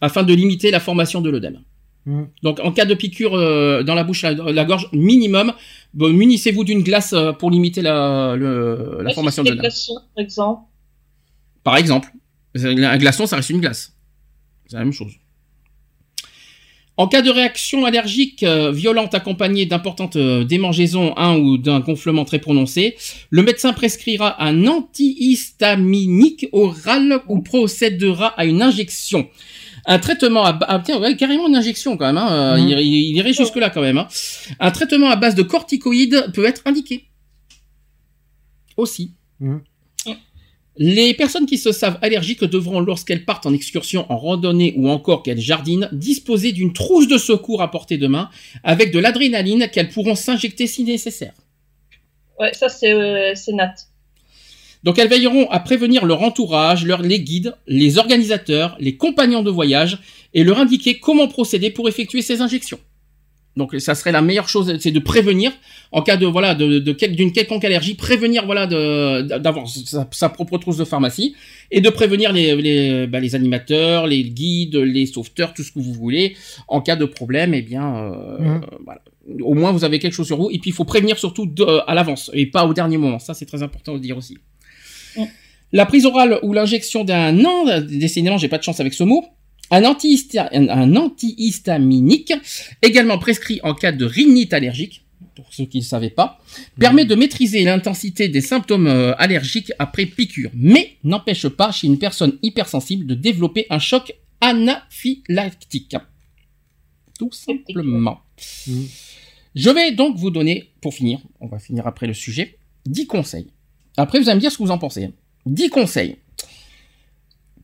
afin 0.02 0.24
de 0.24 0.34
limiter 0.34 0.70
la 0.72 0.80
formation 0.80 1.22
de 1.22 1.30
l'œdème. 1.30 1.62
Hum. 2.08 2.30
Donc, 2.42 2.60
en 2.62 2.72
cas 2.72 2.86
de 2.86 2.94
piqûre 2.94 3.36
euh, 3.36 3.84
dans 3.84 3.94
la 3.94 4.06
bouche, 4.06 4.22
la, 4.22 4.32
la 4.32 4.66
gorge, 4.66 4.88
minimum, 4.94 5.52
bon, 5.94 6.14
munissez-vous 6.14 6.64
d'une 6.64 6.82
glace 6.82 7.12
euh, 7.14 7.34
pour 7.34 7.52
limiter 7.52 7.82
la, 7.82 8.36
le- 8.38 9.00
la 9.02 9.14
formation 9.14 9.44
de 9.44 9.50
l'œdème. 9.50 9.64
glaçons, 9.64 10.00
par 10.16 10.24
exemple. 10.24 10.62
Par 11.64 11.76
exemple, 11.78 12.10
un 12.56 12.98
glaçon, 12.98 13.26
ça 13.28 13.36
reste 13.36 13.50
une 13.50 13.60
glace. 13.60 13.94
C'est 14.68 14.78
la 14.78 14.84
même 14.86 14.94
chose. 14.94 15.12
En 17.00 17.08
cas 17.08 17.22
de 17.22 17.30
réaction 17.30 17.86
allergique 17.86 18.42
euh, 18.42 18.72
violente 18.72 19.14
accompagnée 19.14 19.66
d'importantes 19.68 20.16
euh, 20.16 20.44
démangeaisons 20.46 21.16
un 21.16 21.38
ou 21.38 21.58
d'un 21.60 21.80
gonflement 21.82 22.26
très 22.26 22.40
prononcé, 22.40 22.96
le 23.30 23.44
médecin 23.44 23.72
prescrira 23.74 24.42
un 24.44 24.66
antihistaminique 24.66 26.48
oral 26.54 27.22
ou 27.28 27.42
procédera 27.42 28.28
à 28.30 28.46
une 28.46 28.62
injection. 28.64 29.28
Un 29.90 30.00
traitement 30.00 30.44
à 30.46 30.60
ah, 30.68 30.82
tiens, 30.84 31.00
ouais, 31.00 31.16
carrément 31.16 31.48
une 31.48 31.56
injection 31.56 31.96
quand 31.98 32.06
même. 32.08 32.18
Hein, 32.18 32.32
euh, 32.32 32.58
Mhm. 32.62 32.70
il, 32.70 32.80
il 32.80 33.16
irait 33.16 33.34
jusque 33.34 33.56
là 33.56 33.70
quand 33.70 33.82
même. 33.82 33.98
hein. 33.98 34.08
Un 34.60 34.72
traitement 34.72 35.10
à 35.10 35.16
base 35.16 35.34
de 35.36 35.44
corticoïdes 35.44 36.32
peut 36.34 36.46
être 36.46 36.62
indiqué. 36.66 37.06
Aussi. 38.76 39.14
Mhm. 39.40 39.62
Les 40.80 41.16
personnes 41.16 41.48
qui 41.48 41.58
se 41.58 41.72
savent 41.72 41.98
allergiques 42.04 42.44
devront, 42.44 42.82
lorsqu'elles 42.82 43.26
partent 43.26 43.48
en 43.48 43.54
excursion, 43.54 44.06
en 44.12 44.18
randonnée 44.18 44.76
ou 44.78 44.90
encore 44.90 45.24
qu'elles 45.24 45.40
jardinent, 45.40 45.90
disposer 45.92 46.52
d'une 46.52 46.72
trousse 46.72 47.08
de 47.08 47.18
secours 47.18 47.64
à 47.64 47.72
portée 47.72 47.98
de 47.98 48.06
main 48.06 48.30
avec 48.64 48.92
de 48.92 49.00
l'adrénaline 49.00 49.70
qu'elles 49.72 49.90
pourront 49.90 50.14
s'injecter 50.14 50.68
si 50.68 50.84
nécessaire. 50.84 51.34
Ouais, 52.40 52.54
ça, 52.54 52.70
c'est 52.70 52.94
euh, 52.94 53.34
c'est 53.34 53.54
nat. 53.54 53.74
Donc 54.88 54.98
elles 55.00 55.10
veilleront 55.10 55.48
à 55.50 55.60
prévenir 55.60 56.06
leur 56.06 56.22
entourage, 56.22 56.86
leur, 56.86 57.02
les 57.02 57.20
guides, 57.20 57.54
les 57.68 57.98
organisateurs, 57.98 58.78
les 58.80 58.96
compagnons 58.96 59.44
de 59.44 59.52
voyage 59.52 59.94
et 60.34 60.44
leur 60.46 60.58
indiquer 60.66 60.94
comment 61.06 61.28
procéder 61.28 61.70
pour 61.72 61.90
effectuer 61.90 62.22
ces 62.22 62.40
injections. 62.46 62.80
Donc 63.58 63.76
ça 63.80 63.96
serait 63.96 64.12
la 64.14 64.22
meilleure 64.22 64.48
chose, 64.48 64.68
c'est 64.80 64.92
de 64.92 65.00
prévenir 65.00 65.52
en 65.92 66.02
cas 66.04 66.16
de 66.16 66.28
voilà 66.28 66.54
de, 66.56 66.78
de 66.88 66.92
quel- 67.00 67.16
d'une 67.20 67.32
quelconque 67.34 67.66
allergie, 67.66 67.96
prévenir 67.96 68.46
voilà 68.46 68.66
d'avoir 69.44 69.68
sa, 69.68 70.08
sa 70.12 70.30
propre 70.30 70.58
trousse 70.60 70.78
de 70.78 70.86
pharmacie 70.86 71.36
et 71.76 71.82
de 71.82 71.90
prévenir 71.90 72.32
les 72.32 72.56
les, 72.56 73.08
bah, 73.08 73.20
les 73.20 73.34
animateurs, 73.40 74.06
les 74.14 74.24
guides, 74.24 74.76
les 74.76 75.06
sauveteurs, 75.08 75.54
tout 75.56 75.64
ce 75.64 75.72
que 75.74 75.80
vous 75.80 75.92
voulez 76.04 76.36
en 76.68 76.80
cas 76.88 76.96
de 76.96 77.06
problème. 77.06 77.54
Eh 77.56 77.64
bien 77.64 77.86
euh, 77.98 78.60
voilà, 78.86 79.02
au 79.42 79.56
moins 79.56 79.72
vous 79.74 79.84
avez 79.84 79.98
quelque 80.00 80.14
chose 80.14 80.28
sur 80.28 80.38
vous 80.38 80.50
et 80.54 80.60
puis 80.60 80.70
il 80.70 80.74
faut 80.80 80.86
prévenir 80.86 81.18
surtout 81.18 81.46
de- 81.48 81.82
à 81.88 81.94
l'avance 81.96 82.30
et 82.34 82.46
pas 82.46 82.64
au 82.70 82.74
dernier 82.76 82.98
moment. 82.98 83.20
Ça 83.20 83.34
c'est 83.34 83.48
très 83.48 83.64
important 83.64 83.94
de 83.96 84.00
dire 84.08 84.18
aussi. 84.22 84.38
La 85.74 85.86
prise 85.86 86.06
orale 86.06 86.40
ou 86.44 86.54
l'injection 86.54 87.04
d'un 87.04 87.44
an, 87.44 87.82
décidément 87.82 88.38
j'ai 88.38 88.48
pas 88.48 88.58
de 88.58 88.64
chance 88.64 88.80
avec 88.80 88.94
ce 88.94 89.04
mot, 89.04 89.26
un, 89.70 89.82
antihista- 89.82 90.48
un- 90.54 90.70
un 90.70 90.96
antihistaminique, 90.96 92.34
également 92.82 93.18
prescrit 93.18 93.60
en 93.64 93.74
cas 93.74 93.92
de 93.92 94.06
rhinite 94.06 94.54
allergique, 94.54 95.04
pour 95.36 95.54
ceux 95.54 95.66
qui 95.66 95.80
ne 95.80 95.84
savaient 95.84 96.10
pas, 96.10 96.40
permet 96.80 97.04
de 97.06 97.14
maîtriser 97.16 97.64
l'intensité 97.64 98.28
des 98.30 98.42
symptômes 98.42 98.88
euh, 98.88 99.14
allergiques 99.18 99.72
après 99.78 100.06
piqûre, 100.06 100.52
mais 100.54 100.96
n'empêche 101.04 101.48
pas 101.50 101.72
chez 101.72 101.88
une 101.88 102.00
personne 102.00 102.38
hypersensible 102.42 103.06
de 103.06 103.14
développer 103.14 103.66
un 103.70 103.80
choc 103.80 104.14
anaphylactique. 104.42 105.96
Tout 107.20 107.32
simplement. 107.32 108.20
Mhm. 108.68 108.88
Je 109.56 109.70
vais 109.70 109.92
donc 109.92 110.18
vous 110.18 110.30
donner, 110.30 110.72
pour 110.82 110.94
finir, 110.94 111.20
on 111.40 111.48
va 111.48 111.60
finir 111.60 111.88
après 111.88 112.08
le 112.08 112.14
sujet, 112.14 112.58
10 112.86 113.08
conseils. 113.08 113.48
Après, 113.98 114.20
vous 114.20 114.30
allez 114.30 114.36
me 114.36 114.42
dire 114.42 114.52
ce 114.52 114.58
que 114.58 114.64
vous 114.64 114.72
en 114.72 114.78
pensez. 114.78 115.12
10 115.48 115.70
conseils. 115.70 116.18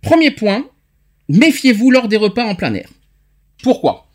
Premier 0.01 0.31
point, 0.31 0.65
méfiez-vous 1.29 1.91
lors 1.91 2.07
des 2.07 2.17
repas 2.17 2.43
en 2.45 2.55
plein 2.55 2.73
air. 2.73 2.89
Pourquoi? 3.61 4.07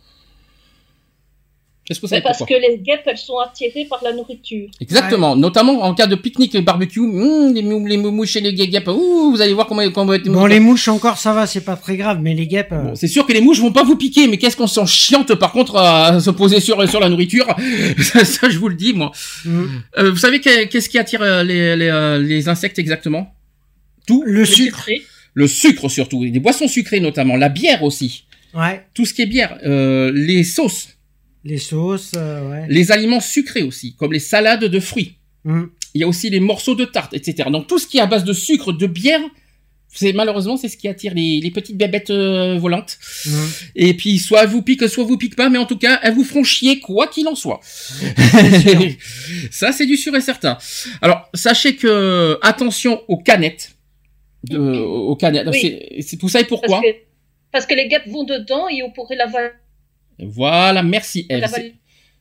Est-ce 1.91 2.01
que 2.01 2.07
vous 2.07 2.11
savez 2.11 2.21
parce 2.23 2.39
que 2.45 2.53
les 2.55 2.79
guêpes, 2.79 3.03
elles 3.07 3.17
sont 3.17 3.39
attirées 3.39 3.87
par 3.89 4.01
la 4.05 4.13
nourriture. 4.13 4.69
Exactement, 4.81 5.35
notamment 5.37 5.83
en 5.83 5.95
cas 5.95 6.07
de 6.07 6.15
pique-nique 6.17 6.55
et 6.55 6.61
barbecue, 6.61 7.01
hum, 7.01 7.55
les, 7.55 7.63
mou- 7.63 7.87
les 7.87 7.97
mouches 7.97 8.37
et 8.37 8.41
les 8.43 8.53
guêpes, 8.53 8.89
ouh, 8.89 9.31
vous 9.31 9.41
allez 9.41 9.55
voir 9.55 9.67
comment, 9.67 9.89
comment 9.91 10.15
Bon, 10.27 10.45
les 10.47 10.61
mouches 10.61 10.89
encore, 10.89 11.17
ça 11.17 11.33
va, 11.33 11.47
c'est 11.47 11.63
pas 11.65 11.77
très 11.77 11.97
grave, 11.97 12.19
mais 12.21 12.35
les 12.35 12.47
guêpes. 12.47 12.73
euh, 12.73 12.83
Bon, 12.83 12.95
c'est 12.95 13.09
sûr 13.09 13.25
que 13.27 13.33
les 13.33 13.41
mouches 13.41 13.61
vont 13.61 13.73
pas 13.73 13.85
vous 13.85 13.97
piquer, 13.97 14.29
mais 14.29 14.37
qu'est-ce 14.37 14.57
qu'on 14.57 14.67
s'en 14.67 14.85
chiante 14.85 15.35
par 15.37 15.53
contre 15.53 15.77
à 15.77 16.21
se 16.27 16.31
poser 16.31 16.61
sur, 16.61 16.87
sur 16.89 17.01
la 17.01 17.09
nourriture 17.09 17.47
ça, 18.03 18.25
ça, 18.25 18.51
je 18.51 18.59
vous 18.59 18.69
le 18.69 18.75
dis, 18.75 18.93
moi. 18.93 19.11
hmm. 19.47 19.65
Euh, 19.99 20.11
vous 20.11 20.17
savez 20.19 20.41
que- 20.41 20.65
qu'est-ce 20.67 20.89
qui 20.91 20.99
attire 20.99 21.23
euh, 21.23 21.43
les, 21.43 21.75
les, 21.77 21.89
euh, 21.89 22.19
les 22.19 22.49
insectes 22.49 22.79
exactement? 22.79 23.33
Tout. 24.07 24.23
Le 24.27 24.45
sucre. 24.45 24.77
sucré. 24.79 25.03
Le 25.35 25.47
sucre 25.47 25.89
surtout, 25.89 26.25
et 26.25 26.31
des 26.31 26.41
boissons 26.41 26.69
sucrées 26.69 27.01
notamment, 27.01 27.37
la 27.37 27.49
bière 27.49 27.83
aussi, 27.83 28.25
Ouais. 28.55 28.85
tout 28.95 29.05
ce 29.07 29.15
qui 29.15 29.23
est 29.23 29.27
bière, 29.27 29.59
euh, 29.65 30.11
les 30.15 30.43
sauces, 30.45 30.89
Les 31.45 31.59
sauces, 31.59 32.13
euh, 32.17 32.51
ouais. 32.51 32.67
les 32.69 32.91
aliments 32.93 33.21
sucrés 33.21 33.63
aussi, 33.63 33.95
comme 33.97 34.13
les 34.13 34.19
salades 34.19 34.65
de 34.65 34.81
fruits. 34.81 35.17
Hmm. 35.45 35.65
Il 35.95 36.01
y 36.01 36.05
a 36.05 36.09
aussi 36.09 36.29
les 36.31 36.41
morceaux 36.41 36.75
de 36.75 36.85
tarte, 36.85 37.15
etc. 37.15 37.49
Donc 37.51 37.67
tout 37.67 37.79
ce 37.79 37.87
qui 37.87 37.99
est 37.99 38.01
à 38.01 38.07
base 38.07 38.25
de 38.25 38.33
sucre, 38.33 38.73
de 38.73 38.87
bière, 38.87 39.21
c'est 39.91 40.13
malheureusement 40.13 40.57
c'est 40.59 40.69
ce 40.69 40.77
qui 40.77 40.87
attire 40.89 41.15
les, 41.15 41.41
les 41.41 41.51
petites 41.51 41.77
bébêtes 41.79 42.11
euh, 42.11 42.59
volantes. 42.59 42.99
Hmm. 43.25 43.47
Et 43.75 43.95
puis 43.95 44.19
soit 44.19 44.43
elles 44.43 44.49
vous 44.51 44.63
piquent, 44.63 44.89
soit 44.89 45.05
vous 45.05 45.17
piquent 45.17 45.37
pas, 45.37 45.49
mais 45.49 45.59
en 45.59 45.65
tout 45.65 45.79
cas 45.79 45.99
elles 46.03 46.13
vous 46.15 46.25
feront 46.25 46.45
chier 46.45 46.81
quoi 46.81 47.07
qu'il 47.07 47.27
en 47.29 47.35
soit. 47.35 47.61
Ça 49.51 49.73
c'est 49.73 49.87
du 49.87 49.97
sûr 49.97 50.15
et 50.15 50.21
certain. 50.21 50.59
Alors 51.01 51.29
sachez 51.35 51.77
que 51.77 52.39
attention 52.43 53.03
aux 53.09 53.17
canettes, 53.19 53.77
de, 54.45 54.59
aux 54.59 55.17
canettes. 55.17 55.49
Oui. 55.51 55.59
C'est- 55.61 56.03
C'est 56.03 56.21
vous 56.21 56.29
savez 56.29 56.45
pourquoi 56.45 56.81
Parce 56.81 56.83
que, 56.93 56.99
parce 57.53 57.67
que 57.67 57.75
les 57.75 57.89
guêpes 57.89 58.09
vont 58.09 58.25
dedans 58.25 58.69
et 58.69 58.83
on 58.83 58.91
pourrait 58.91 59.17
l'avaler. 59.17 59.51
Voilà, 60.21 60.83
merci 60.83 61.27
Eve. 61.29 61.41
l'avaler. 61.41 61.75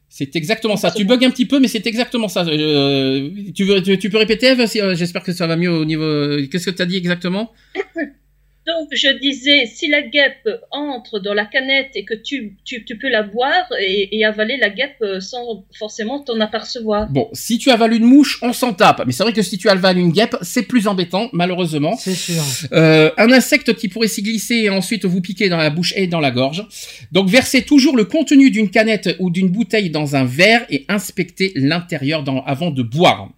C'est- 0.10 0.36
exactement 0.36 0.78
ça. 0.78 0.92
Tu 0.92 1.04
bugs 1.06 1.24
un 1.24 1.30
petit 1.30 1.46
peu, 1.46 1.60
mais 1.60 1.68
c'est 1.68 1.86
exactement 1.86 2.28
ça. 2.28 2.46
Euh, 2.46 3.30
tu, 3.54 3.66
veux, 3.66 3.82
tu, 3.84 3.98
tu 4.00 4.10
peux 4.10 4.18
répéter, 4.18 4.48
Eve 4.48 4.62
euh, 4.62 4.96
J'espère 4.96 5.22
que 5.22 5.34
ça 5.34 5.48
va 5.48 5.56
mieux 5.58 5.72
au 5.72 5.86
niveau. 5.86 6.38
Qu'est-ce 6.50 6.70
que 6.70 6.76
tu 6.76 6.82
as 6.82 6.86
dit 6.86 6.96
exactement? 6.96 7.52
Donc, 8.68 8.90
je 8.92 9.18
disais, 9.20 9.66
si 9.66 9.88
la 9.88 10.02
guêpe 10.02 10.48
entre 10.72 11.20
dans 11.20 11.34
la 11.34 11.46
canette 11.46 11.92
et 11.96 12.04
que 12.04 12.14
tu, 12.14 12.58
tu, 12.66 12.84
tu 12.84 12.98
peux 12.98 13.08
la 13.08 13.24
boire 13.24 13.66
et, 13.80 14.18
et 14.18 14.26
avaler 14.26 14.58
la 14.58 14.70
guêpe 14.70 15.02
sans 15.22 15.66
forcément 15.80 16.20
t'en 16.20 16.38
apercevoir. 16.42 17.10
Bon, 17.10 17.30
si 17.32 17.60
tu 17.60 17.72
avales 17.72 17.94
une 17.94 18.04
mouche, 18.04 18.40
on 18.42 18.52
s'en 18.52 18.74
tape. 18.74 19.04
Mais 19.06 19.14
c'est 19.14 19.24
vrai 19.24 19.32
que 19.32 19.42
si 19.42 19.58
tu 19.58 19.70
avales 19.70 19.98
une 19.98 20.12
guêpe, 20.12 20.36
c'est 20.42 20.64
plus 20.64 20.88
embêtant, 20.88 21.30
malheureusement. 21.32 21.96
C'est 21.96 22.14
sûr. 22.14 22.44
Euh, 22.74 23.10
un 23.18 23.32
insecte 23.32 23.74
qui 23.76 23.88
pourrait 23.88 24.10
s'y 24.10 24.22
glisser 24.22 24.56
et 24.56 24.70
ensuite 24.70 25.06
vous 25.06 25.22
piquer 25.22 25.48
dans 25.48 25.56
la 25.58 25.70
bouche 25.70 25.94
et 25.96 26.08
dans 26.08 26.20
la 26.20 26.32
gorge. 26.32 26.66
Donc 27.14 27.30
versez 27.30 27.62
toujours 27.62 27.96
le 27.96 28.04
contenu 28.04 28.52
d'une 28.52 28.70
canette 28.70 29.16
ou 29.20 29.30
d'une 29.32 29.48
bouteille 29.50 29.90
dans 29.92 30.18
un 30.18 30.26
verre 30.26 30.66
et 30.70 30.84
inspectez 30.90 31.54
l'intérieur 31.56 32.22
dans- 32.24 32.44
avant 32.44 32.72
de 32.72 32.84
boire. 32.84 33.30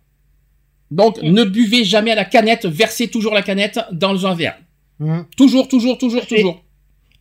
Donc 0.89 1.21
ne 1.21 1.43
buvez 1.43 1.83
jamais 1.83 2.09
à 2.11 2.15
la 2.15 2.25
canette, 2.25 2.65
versez 2.65 3.09
toujours 3.09 3.35
la 3.35 3.43
canette 3.43 3.79
dans 3.91 4.25
un 4.25 4.33
verre. 4.33 4.57
Hmm. 4.99 5.21
Toujours, 5.37 5.67
toujours, 5.67 5.97
toujours, 5.97 6.21
Parfait. 6.21 6.35
toujours. 6.35 6.63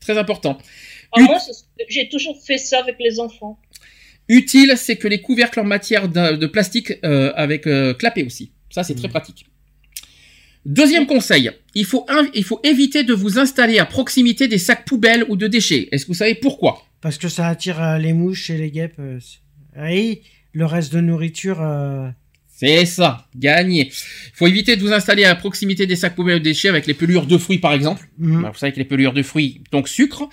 Très 0.00 0.18
important. 0.18 0.58
Ah, 1.12 1.20
moi, 1.20 1.38
j'ai 1.88 2.08
toujours 2.08 2.36
fait 2.44 2.58
ça 2.58 2.80
avec 2.80 2.96
les 3.00 3.18
enfants. 3.20 3.58
Utile, 4.28 4.74
c'est 4.76 4.96
que 4.96 5.08
les 5.08 5.20
couvercles 5.20 5.60
en 5.60 5.64
matière 5.64 6.08
de, 6.08 6.36
de 6.36 6.46
plastique 6.46 6.92
euh, 7.04 7.32
avec 7.34 7.66
euh, 7.66 7.94
clapet 7.94 8.24
aussi. 8.24 8.52
Ça, 8.70 8.82
c'est 8.84 8.94
très 8.94 9.08
pratique. 9.08 9.46
Deuxième 10.66 11.06
conseil, 11.06 11.50
il 11.74 11.84
faut, 11.86 12.04
il 12.34 12.44
faut 12.44 12.60
éviter 12.62 13.04
de 13.04 13.14
vous 13.14 13.38
installer 13.38 13.78
à 13.78 13.86
proximité 13.86 14.48
des 14.48 14.58
sacs 14.58 14.84
poubelles 14.84 15.24
ou 15.28 15.36
de 15.36 15.46
déchets. 15.46 15.88
Est-ce 15.92 16.04
que 16.04 16.08
vous 16.08 16.14
savez 16.18 16.34
pourquoi? 16.34 16.84
Parce 17.00 17.16
que 17.16 17.28
ça 17.28 17.48
attire 17.48 17.80
euh, 17.82 17.96
les 17.98 18.12
mouches 18.12 18.50
et 18.50 18.58
les 18.58 18.70
guêpes. 18.70 18.98
euh, 18.98 19.18
et 19.88 20.22
le 20.52 20.66
reste 20.66 20.92
de 20.92 21.00
nourriture. 21.00 21.62
euh, 21.62 22.08
C'est 22.60 22.86
ça, 22.86 23.28
gagné. 23.36 23.86
Il 23.86 24.32
faut 24.34 24.48
éviter 24.48 24.74
de 24.74 24.80
vous 24.82 24.92
installer 24.92 25.22
à 25.24 25.36
proximité 25.36 25.86
des 25.86 25.94
sacs 25.94 26.16
poubelles 26.16 26.36
ou 26.36 26.38
de 26.40 26.44
déchets 26.44 26.68
avec 26.68 26.88
les 26.88 26.94
pelures 26.94 27.24
de 27.24 27.38
fruits 27.38 27.58
par 27.60 27.72
exemple. 27.72 28.08
hmm. 28.18 28.42
Bah, 28.42 28.50
Vous 28.52 28.58
savez 28.58 28.72
que 28.72 28.78
les 28.78 28.84
pelures 28.84 29.12
de 29.12 29.22
fruits, 29.22 29.60
donc 29.70 29.86
sucre, 29.88 30.28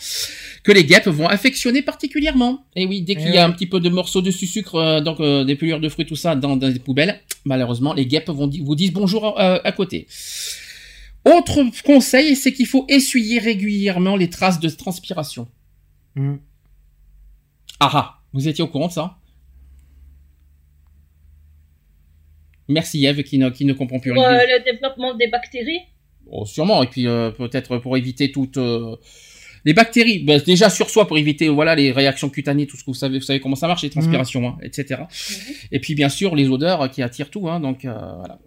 que 0.64 0.72
les 0.72 0.86
guêpes 0.86 1.08
vont 1.08 1.28
affectionner 1.28 1.84
particulièrement. 1.84 2.66
Et 2.76 2.88
oui, 2.88 3.04
dès 3.04 3.14
qu'il 3.16 3.28
Eh 3.28 3.36
y 3.36 3.38
a 3.38 3.46
un 3.46 3.52
petit 3.52 3.68
peu 3.68 3.80
de 3.80 3.90
morceaux 3.90 4.24
de 4.24 4.32
sucre, 4.32 4.74
euh, 4.74 5.02
donc 5.02 5.20
euh, 5.20 5.44
des 5.44 5.56
pelures 5.56 5.80
de 5.80 5.88
fruits, 5.88 6.08
tout 6.08 6.16
ça, 6.16 6.36
dans, 6.36 6.56
dans 6.58 6.72
des 6.72 6.80
poubelles, 6.80 7.22
malheureusement, 7.46 7.94
les 7.94 8.08
guêpes 8.08 8.30
vont 8.30 8.48
di- 8.48 8.62
vous 8.62 8.74
disent 8.76 8.92
bonjour 8.94 9.40
euh, 9.40 9.60
à 9.64 9.72
côté. 9.72 10.08
Autre 11.26 11.60
conseil, 11.84 12.36
c'est 12.36 12.54
qu'il 12.54 12.66
faut 12.66 12.86
essuyer 12.90 13.38
régulièrement 13.38 14.16
les 14.16 14.32
traces 14.32 14.60
de 14.60 14.70
transpiration. 14.70 15.48
Hmm. 16.16 16.38
Ah 17.80 17.92
ah, 17.94 18.20
vous 18.34 18.48
étiez 18.48 18.64
au 18.64 18.68
courant 18.68 18.88
de 18.88 18.94
ça? 18.94 19.18
Merci 22.68 23.06
Eve 23.06 23.24
qui 23.24 23.38
ne, 23.38 23.50
qui 23.50 23.66
ne 23.66 23.74
comprend 23.74 24.00
plus 24.00 24.14
Pour 24.14 24.24
rien. 24.26 24.40
euh, 24.40 24.58
le 24.58 24.64
développement 24.64 25.14
des 25.14 25.28
bactéries. 25.28 25.82
Oh, 26.28 26.46
sûrement, 26.46 26.82
et 26.82 26.88
puis 26.88 27.08
euh, 27.08 27.30
peut-être 27.32 27.78
pour 27.78 27.96
éviter 27.98 28.32
toutes 28.32 28.58
euh, 28.58 28.96
les 29.64 29.74
bactéries. 29.74 30.24
Bah, 30.24 30.40
déjà 30.40 30.70
sur 30.72 30.90
soi 30.90 31.06
pour 31.08 31.18
éviter 31.20 31.48
voilà 31.50 31.76
les 31.76 31.92
réactions 31.92 32.30
cutanées, 32.30 32.66
tout 32.66 32.78
ce 32.78 32.82
que 32.82 32.88
vous 32.90 32.96
savez, 32.96 33.20
vous 33.20 33.24
savez 33.26 33.40
comment 33.40 33.56
ça 33.56 33.68
marche, 33.68 33.84
les 33.84 33.90
transpirations, 33.92 34.48
hein, 34.48 34.58
etc. 34.64 35.02
Et 35.72 35.80
puis 35.80 35.94
bien 35.94 36.10
sûr 36.10 36.36
les 36.36 36.48
odeurs 36.50 36.90
qui 36.90 37.04
attirent 37.04 37.30
tout, 37.30 37.48
hein, 37.48 37.60
donc 37.60 37.86
euh, 37.86 37.94
voilà, 37.94 38.40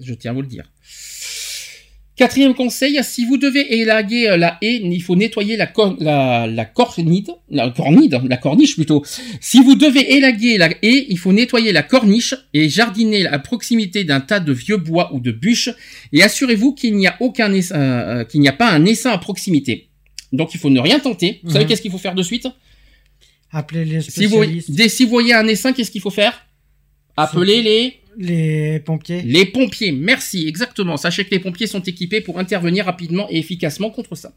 je 0.00 0.14
tiens 0.14 0.30
à 0.30 0.34
vous 0.34 0.40
le 0.42 0.48
dire. 0.48 0.70
Quatrième 2.16 2.54
conseil, 2.54 2.98
si 3.04 3.26
vous 3.26 3.36
devez 3.36 3.78
élaguer 3.78 4.28
euh, 4.30 4.36
la 4.38 4.56
haie, 4.62 4.80
il 4.82 5.02
faut 5.02 5.14
nettoyer 5.16 5.58
la, 5.58 5.66
cor- 5.66 5.96
la, 6.00 6.46
la 6.46 6.64
cornide, 6.64 7.30
la 7.50 7.68
cornide, 7.70 8.18
la 8.26 8.38
corniche 8.38 8.74
plutôt. 8.74 9.04
Si 9.40 9.60
vous 9.62 9.74
devez 9.74 10.14
élaguer 10.14 10.56
la 10.56 10.70
haie, 10.82 11.06
il 11.10 11.18
faut 11.18 11.34
nettoyer 11.34 11.72
la 11.72 11.82
corniche 11.82 12.34
et 12.54 12.70
jardiner 12.70 13.26
à 13.26 13.38
proximité 13.38 14.04
d'un 14.04 14.20
tas 14.20 14.40
de 14.40 14.50
vieux 14.52 14.78
bois 14.78 15.12
ou 15.14 15.20
de 15.20 15.30
bûches 15.30 15.68
et 16.12 16.22
assurez-vous 16.22 16.72
qu'il 16.72 16.96
n'y 16.96 17.06
a 17.06 17.16
aucun 17.20 17.52
euh, 17.52 17.60
euh, 17.74 18.24
qu'il 18.24 18.40
n'y 18.40 18.48
a 18.48 18.52
pas 18.54 18.70
un 18.70 18.86
essaim 18.86 19.10
à 19.10 19.18
proximité. 19.18 19.88
Donc 20.32 20.54
il 20.54 20.58
faut 20.58 20.70
ne 20.70 20.80
rien 20.80 20.98
tenter. 20.98 21.40
Vous 21.44 21.50
savez 21.50 21.64
Mhm. 21.64 21.68
qu'est-ce 21.68 21.82
qu'il 21.82 21.90
faut 21.90 21.98
faire 21.98 22.14
de 22.14 22.22
suite? 22.22 22.48
Appelez 23.52 23.84
les 23.84 24.00
si 24.00 24.24
vous, 24.24 24.36
spécialistes. 24.38 24.70
dès, 24.70 24.88
si 24.88 25.04
vous 25.04 25.10
voyez 25.10 25.34
un 25.34 25.46
essaim, 25.46 25.72
qu'est-ce 25.74 25.90
qu'il 25.90 26.00
faut 26.00 26.10
faire? 26.10 26.46
Appeler 27.16 27.62
les 27.62 27.94
Les 28.18 28.80
pompiers. 28.80 29.22
les 29.22 29.44
pompiers. 29.46 29.92
Merci, 29.92 30.46
exactement. 30.48 30.96
Sachez 30.96 31.24
que 31.24 31.30
les 31.30 31.38
pompiers 31.40 31.66
sont 31.66 31.80
équipés 31.82 32.20
pour 32.20 32.38
intervenir 32.38 32.86
rapidement 32.86 33.26
et 33.30 33.38
efficacement 33.38 33.90
contre 33.90 34.14
ça. 34.14 34.32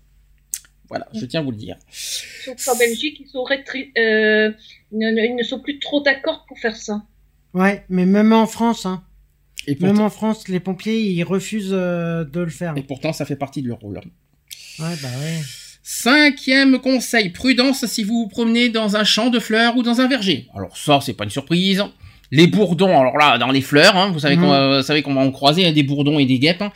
Voilà, 0.89 1.07
je 1.13 1.25
tiens 1.25 1.41
à 1.41 1.43
vous 1.43 1.51
le 1.51 1.57
dire. 1.57 1.77
Sauf 1.91 2.65
qu'en 2.65 2.75
Belgique, 2.77 3.17
ils, 3.19 3.27
sont 3.27 3.43
rétri- 3.43 3.91
euh, 3.97 4.51
ne, 4.91 5.11
ne- 5.11 5.25
ils 5.29 5.35
ne 5.35 5.43
sont 5.43 5.59
plus 5.59 5.77
trop 5.79 6.01
d'accord 6.01 6.45
pour 6.47 6.57
faire 6.59 6.75
ça. 6.75 7.03
Ouais, 7.53 7.85
mais 7.89 8.05
même 8.05 8.33
en 8.33 8.47
France, 8.47 8.85
hein. 8.85 9.03
Et 9.67 9.75
Même 9.81 9.99
en 9.99 10.09
France, 10.09 10.47
les 10.47 10.59
pompiers, 10.59 10.99
ils 10.99 11.23
refusent 11.23 11.73
euh, 11.73 12.23
de 12.23 12.39
le 12.39 12.49
faire. 12.49 12.73
et 12.75 12.81
pourtant, 12.81 13.13
ça 13.13 13.25
fait 13.25 13.35
partie 13.35 13.61
de 13.61 13.67
leur 13.67 13.79
rôle. 13.79 13.97
Ouais, 13.97 14.95
bah 15.01 15.09
ouais. 15.21 15.39
Cinquième 15.83 16.79
conseil, 16.79 17.29
prudence 17.29 17.85
si 17.85 18.03
vous 18.03 18.23
vous 18.23 18.27
promenez 18.27 18.69
dans 18.69 18.95
un 18.95 19.03
champ 19.03 19.29
de 19.29 19.39
fleurs 19.39 19.75
ou 19.77 19.83
dans 19.83 20.01
un 20.01 20.07
verger. 20.07 20.47
Alors 20.55 20.75
ça, 20.77 20.99
c'est 21.01 21.13
pas 21.13 21.23
une 21.23 21.29
surprise. 21.29 21.83
Les 22.31 22.47
bourdons, 22.47 22.99
alors 22.99 23.17
là, 23.17 23.37
dans 23.37 23.49
les 23.51 23.61
fleurs, 23.61 23.95
hein, 23.95 24.11
vous 24.11 24.19
savez 24.19 24.35
Mhm. 24.35 24.41
qu'on 24.43 24.49
va- 24.49 24.77
vous 24.77 24.83
savez 24.83 25.01
qu'on 25.01 25.13
va 25.15 25.21
en 25.21 25.31
croiser 25.31 25.65
hein, 25.65 25.71
des 25.71 25.83
bourdons 25.83 26.19
et 26.19 26.25
des 26.25 26.37
guêpes. 26.39 26.61
hein. 26.61 26.71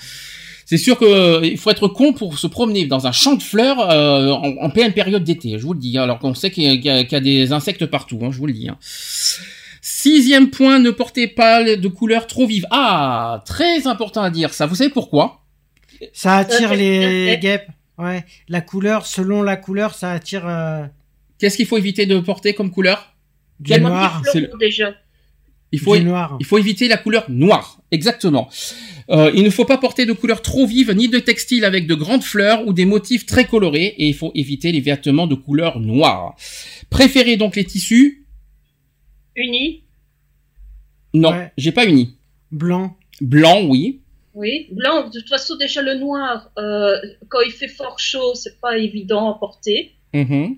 C'est 0.65 0.77
sûr 0.77 0.97
que 0.97 1.05
euh, 1.05 1.41
il 1.45 1.57
faut 1.57 1.69
être 1.69 1.87
con 1.89 2.13
pour 2.13 2.39
se 2.39 2.47
promener 2.47 2.85
dans 2.85 3.05
un 3.05 3.11
champ 3.11 3.33
de 3.35 3.43
fleurs 3.43 3.79
euh, 3.91 4.31
en, 4.31 4.55
en 4.61 4.69
pleine 4.69 4.93
période 4.93 5.23
d'été, 5.23 5.59
je 5.59 5.63
vous 5.65 5.73
le 5.73 5.79
dis. 5.79 5.97
hein, 5.97 6.03
Alors 6.03 6.19
qu'on 6.19 6.33
sait 6.33 6.49
qu'il 6.51 6.63
y, 6.63 6.67
a- 6.69 6.75
qu'il 6.77 6.85
y 6.85 6.89
a- 6.89 7.03
qu'il 7.03 7.13
y 7.13 7.15
a 7.15 7.19
des 7.19 7.51
insectes 7.51 7.85
partout, 7.85 8.17
hein, 8.23 8.29
je 8.31 8.37
vous 8.37 8.47
le 8.47 8.53
dis. 8.53 8.69
hein. 8.69 8.77
Sixième 9.81 10.49
point, 10.49 10.79
ne 10.79 10.91
portez 10.91 11.27
pas 11.27 11.63
de 11.63 11.87
couleurs 11.89 12.25
trop 12.27 12.47
vives. 12.47 12.65
Ah, 12.71 13.43
très 13.45 13.85
important 13.87 14.21
à 14.21 14.29
dire 14.29 14.53
ça. 14.53 14.65
Vous 14.65 14.75
savez 14.75 14.89
pourquoi? 14.89 15.41
Ça 16.13 16.37
attire 16.37 16.71
Euh, 16.71 16.75
les 16.75 17.33
euh, 17.33 17.35
guêpes. 17.35 17.67
Ouais. 17.97 18.23
La 18.47 18.61
couleur, 18.61 19.05
selon 19.05 19.43
la 19.43 19.55
couleur, 19.57 19.93
ça 19.93 20.11
attire 20.11 20.47
euh, 20.47 20.83
Qu'est-ce 21.39 21.57
qu'il 21.57 21.65
faut 21.65 21.77
éviter 21.77 22.05
de 22.05 22.17
porter 22.19 22.53
comme 22.53 22.71
couleur? 22.71 23.13
du 23.59 23.71
Quel 23.71 23.81
noir. 23.83 24.21
c'est 24.31 24.45
Fleurs, 24.45 24.57
déjà. 24.57 24.93
Il 25.73 25.79
faut, 25.79 25.97
Du 25.97 26.03
noir. 26.03 26.37
Il 26.39 26.45
faut 26.45 26.59
éviter 26.59 26.87
la 26.87 26.97
couleur 26.97 27.25
noire, 27.29 27.81
exactement. 27.91 28.47
Euh, 29.09 29.31
il 29.33 29.43
ne 29.43 29.49
faut 29.49 29.65
pas 29.65 29.77
porter 29.79 30.05
de 30.05 30.13
couleurs 30.13 30.41
trop 30.43 30.67
vives 30.67 30.91
ni 30.93 31.09
de 31.09 31.17
textiles 31.17 31.65
avec 31.65 31.87
de 31.87 31.95
grandes 31.95 32.23
fleurs 32.23 32.65
ou 32.67 32.73
des 32.73 32.85
motifs 32.85 33.25
très 33.25 33.45
colorés 33.45 33.87
et 33.97 34.07
il 34.07 34.13
faut 34.13 34.31
éviter 34.35 34.71
les 34.71 34.81
vêtements 34.81 35.25
de 35.27 35.33
couleur 35.35 35.79
noire. 35.79 36.35
Préférez 36.91 37.37
donc 37.37 37.55
les 37.55 37.65
tissus. 37.65 38.23
Unis, 39.35 39.83
Non, 41.15 41.31
Ouais. 41.31 41.51
j'ai 41.57 41.71
pas 41.71 41.85
uni. 41.85 42.17
Blanc. 42.51 42.95
Blanc, 43.19 43.63
oui. 43.67 44.01
oui. 44.35 44.67
Blanc, 44.71 45.09
de 45.09 45.19
toute 45.19 45.29
façon, 45.29 45.55
déjà 45.55 45.81
le 45.81 45.95
noir, 45.95 46.51
euh, 46.59 46.95
quand 47.29 47.41
il 47.41 47.51
fait 47.51 47.67
fort 47.67 47.97
chaud, 47.99 48.35
c'est 48.35 48.59
pas 48.61 48.77
évident 48.77 49.31
à 49.33 49.39
porter. 49.39 49.93
Mhm. 50.13 50.57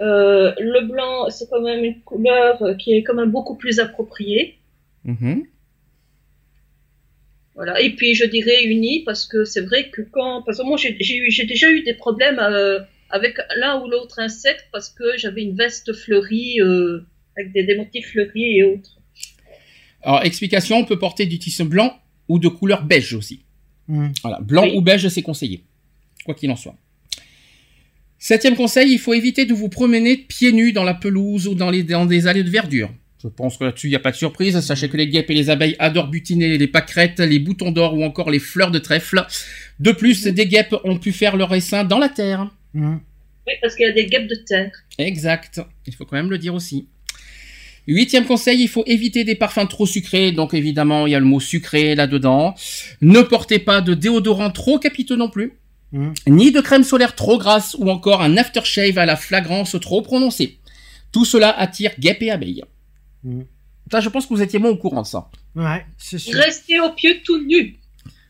Euh, 0.00 0.52
le 0.58 0.86
blanc, 0.86 1.28
c'est 1.30 1.48
quand 1.50 1.60
même 1.60 1.84
une 1.84 2.00
couleur 2.00 2.76
qui 2.78 2.94
est 2.94 3.02
quand 3.02 3.14
même 3.14 3.30
beaucoup 3.30 3.56
plus 3.56 3.78
appropriée. 3.78 4.58
Mhm. 5.04 5.44
Voilà. 7.54 7.80
Et 7.80 7.90
puis 7.94 8.14
je 8.14 8.24
dirais 8.24 8.64
uni 8.64 9.02
parce 9.04 9.26
que 9.26 9.44
c'est 9.44 9.60
vrai 9.60 9.90
que 9.90 10.00
quand, 10.02 10.42
parce 10.42 10.58
que 10.58 10.62
moi 10.64 10.78
j'ai 10.78 11.44
déjà 11.44 11.70
eu 11.70 11.82
des 11.82 11.94
problèmes 11.94 12.38
euh, 12.38 12.80
avec 13.10 13.36
l'un 13.56 13.82
ou 13.82 13.88
l'autre 13.88 14.18
insecte 14.18 14.66
parce 14.72 14.88
que 14.88 15.04
j'avais 15.18 15.42
une 15.42 15.54
veste 15.54 15.92
fleurie 15.92 16.60
euh, 16.60 17.04
avec 17.36 17.52
des, 17.52 17.64
des 17.64 17.76
motifs 17.76 18.10
fleuris 18.10 18.58
et 18.58 18.64
autres. 18.64 18.98
Alors, 20.02 20.24
explication, 20.24 20.78
on 20.78 20.84
peut 20.84 20.98
porter 20.98 21.26
du 21.26 21.38
tissu 21.38 21.64
blanc 21.64 21.96
ou 22.28 22.38
de 22.38 22.48
couleur 22.48 22.84
beige 22.84 23.14
aussi. 23.14 23.44
Mm. 23.86 24.08
Voilà, 24.22 24.40
blanc 24.40 24.64
Oui. 24.64 24.76
ou 24.76 24.80
beige, 24.80 25.06
c'est 25.08 25.22
conseillé. 25.22 25.62
Quoi 26.24 26.34
qu'il 26.34 26.50
en 26.50 26.56
soit. 26.56 26.74
Septième 28.24 28.54
conseil, 28.54 28.92
il 28.92 29.00
faut 29.00 29.14
éviter 29.14 29.46
de 29.46 29.52
vous 29.52 29.68
promener 29.68 30.16
pieds 30.16 30.52
nus 30.52 30.72
dans 30.72 30.84
la 30.84 30.94
pelouse 30.94 31.48
ou 31.48 31.56
dans, 31.56 31.70
les, 31.70 31.82
dans 31.82 32.06
des 32.06 32.28
allées 32.28 32.44
de 32.44 32.50
verdure. 32.50 32.88
Je 33.20 33.26
pense 33.26 33.56
que 33.56 33.64
là-dessus, 33.64 33.88
il 33.88 33.90
n'y 33.90 33.96
a 33.96 33.98
pas 33.98 34.12
de 34.12 34.16
surprise. 34.16 34.60
Sachez 34.60 34.88
que 34.88 34.96
les 34.96 35.08
guêpes 35.08 35.28
et 35.30 35.34
les 35.34 35.50
abeilles 35.50 35.74
adorent 35.80 36.06
butiner 36.06 36.56
les 36.56 36.68
pâquerettes, 36.68 37.18
les 37.18 37.40
boutons 37.40 37.72
d'or 37.72 37.94
ou 37.94 38.04
encore 38.04 38.30
les 38.30 38.38
fleurs 38.38 38.70
de 38.70 38.78
trèfle. 38.78 39.26
De 39.80 39.90
plus, 39.90 40.22
des 40.28 40.46
guêpes 40.46 40.76
ont 40.84 40.98
pu 40.98 41.10
faire 41.10 41.36
leur 41.36 41.52
essaim 41.52 41.82
dans 41.82 41.98
la 41.98 42.08
terre. 42.08 42.48
Mm. 42.74 42.98
Oui, 43.48 43.54
parce 43.60 43.74
qu'il 43.74 43.86
y 43.86 43.90
a 43.90 43.92
des 43.92 44.06
guêpes 44.06 44.28
de 44.28 44.36
terre. 44.36 44.70
Exact. 44.98 45.60
Il 45.88 45.94
faut 45.96 46.04
quand 46.04 46.14
même 46.14 46.30
le 46.30 46.38
dire 46.38 46.54
aussi. 46.54 46.86
Huitième 47.88 48.24
conseil, 48.24 48.62
il 48.62 48.68
faut 48.68 48.84
éviter 48.86 49.24
des 49.24 49.34
parfums 49.34 49.66
trop 49.68 49.84
sucrés. 49.84 50.30
Donc 50.30 50.54
évidemment, 50.54 51.08
il 51.08 51.10
y 51.10 51.16
a 51.16 51.18
le 51.18 51.24
mot 51.24 51.40
sucré 51.40 51.96
là-dedans. 51.96 52.54
Ne 53.00 53.22
portez 53.22 53.58
pas 53.58 53.80
de 53.80 53.94
déodorant 53.94 54.52
trop 54.52 54.78
capiteux 54.78 55.16
non 55.16 55.28
plus. 55.28 55.54
Mm. 55.92 56.12
Ni 56.28 56.52
de 56.52 56.60
crème 56.60 56.84
solaire 56.84 57.14
trop 57.14 57.38
grasse 57.38 57.76
ou 57.78 57.90
encore 57.90 58.22
un 58.22 58.36
aftershave 58.36 58.98
à 58.98 59.06
la 59.06 59.16
flagrance 59.16 59.76
trop 59.80 60.02
prononcée. 60.02 60.58
Tout 61.12 61.24
cela 61.24 61.50
attire 61.50 61.92
guêpes 61.98 62.22
et 62.22 62.30
abeilles. 62.30 62.64
Mm. 63.24 63.42
Ça, 63.90 64.00
je 64.00 64.08
pense 64.08 64.26
que 64.26 64.34
vous 64.34 64.42
étiez 64.42 64.58
moins 64.58 64.70
au 64.70 64.76
courant 64.76 65.02
de 65.02 65.06
ça. 65.06 65.28
Ouais, 65.54 65.84
c'est 65.98 66.18
sûr. 66.18 66.38
Restez 66.38 66.80
au 66.80 66.90
pied 66.90 67.20
tout 67.22 67.44
nu. 67.44 67.78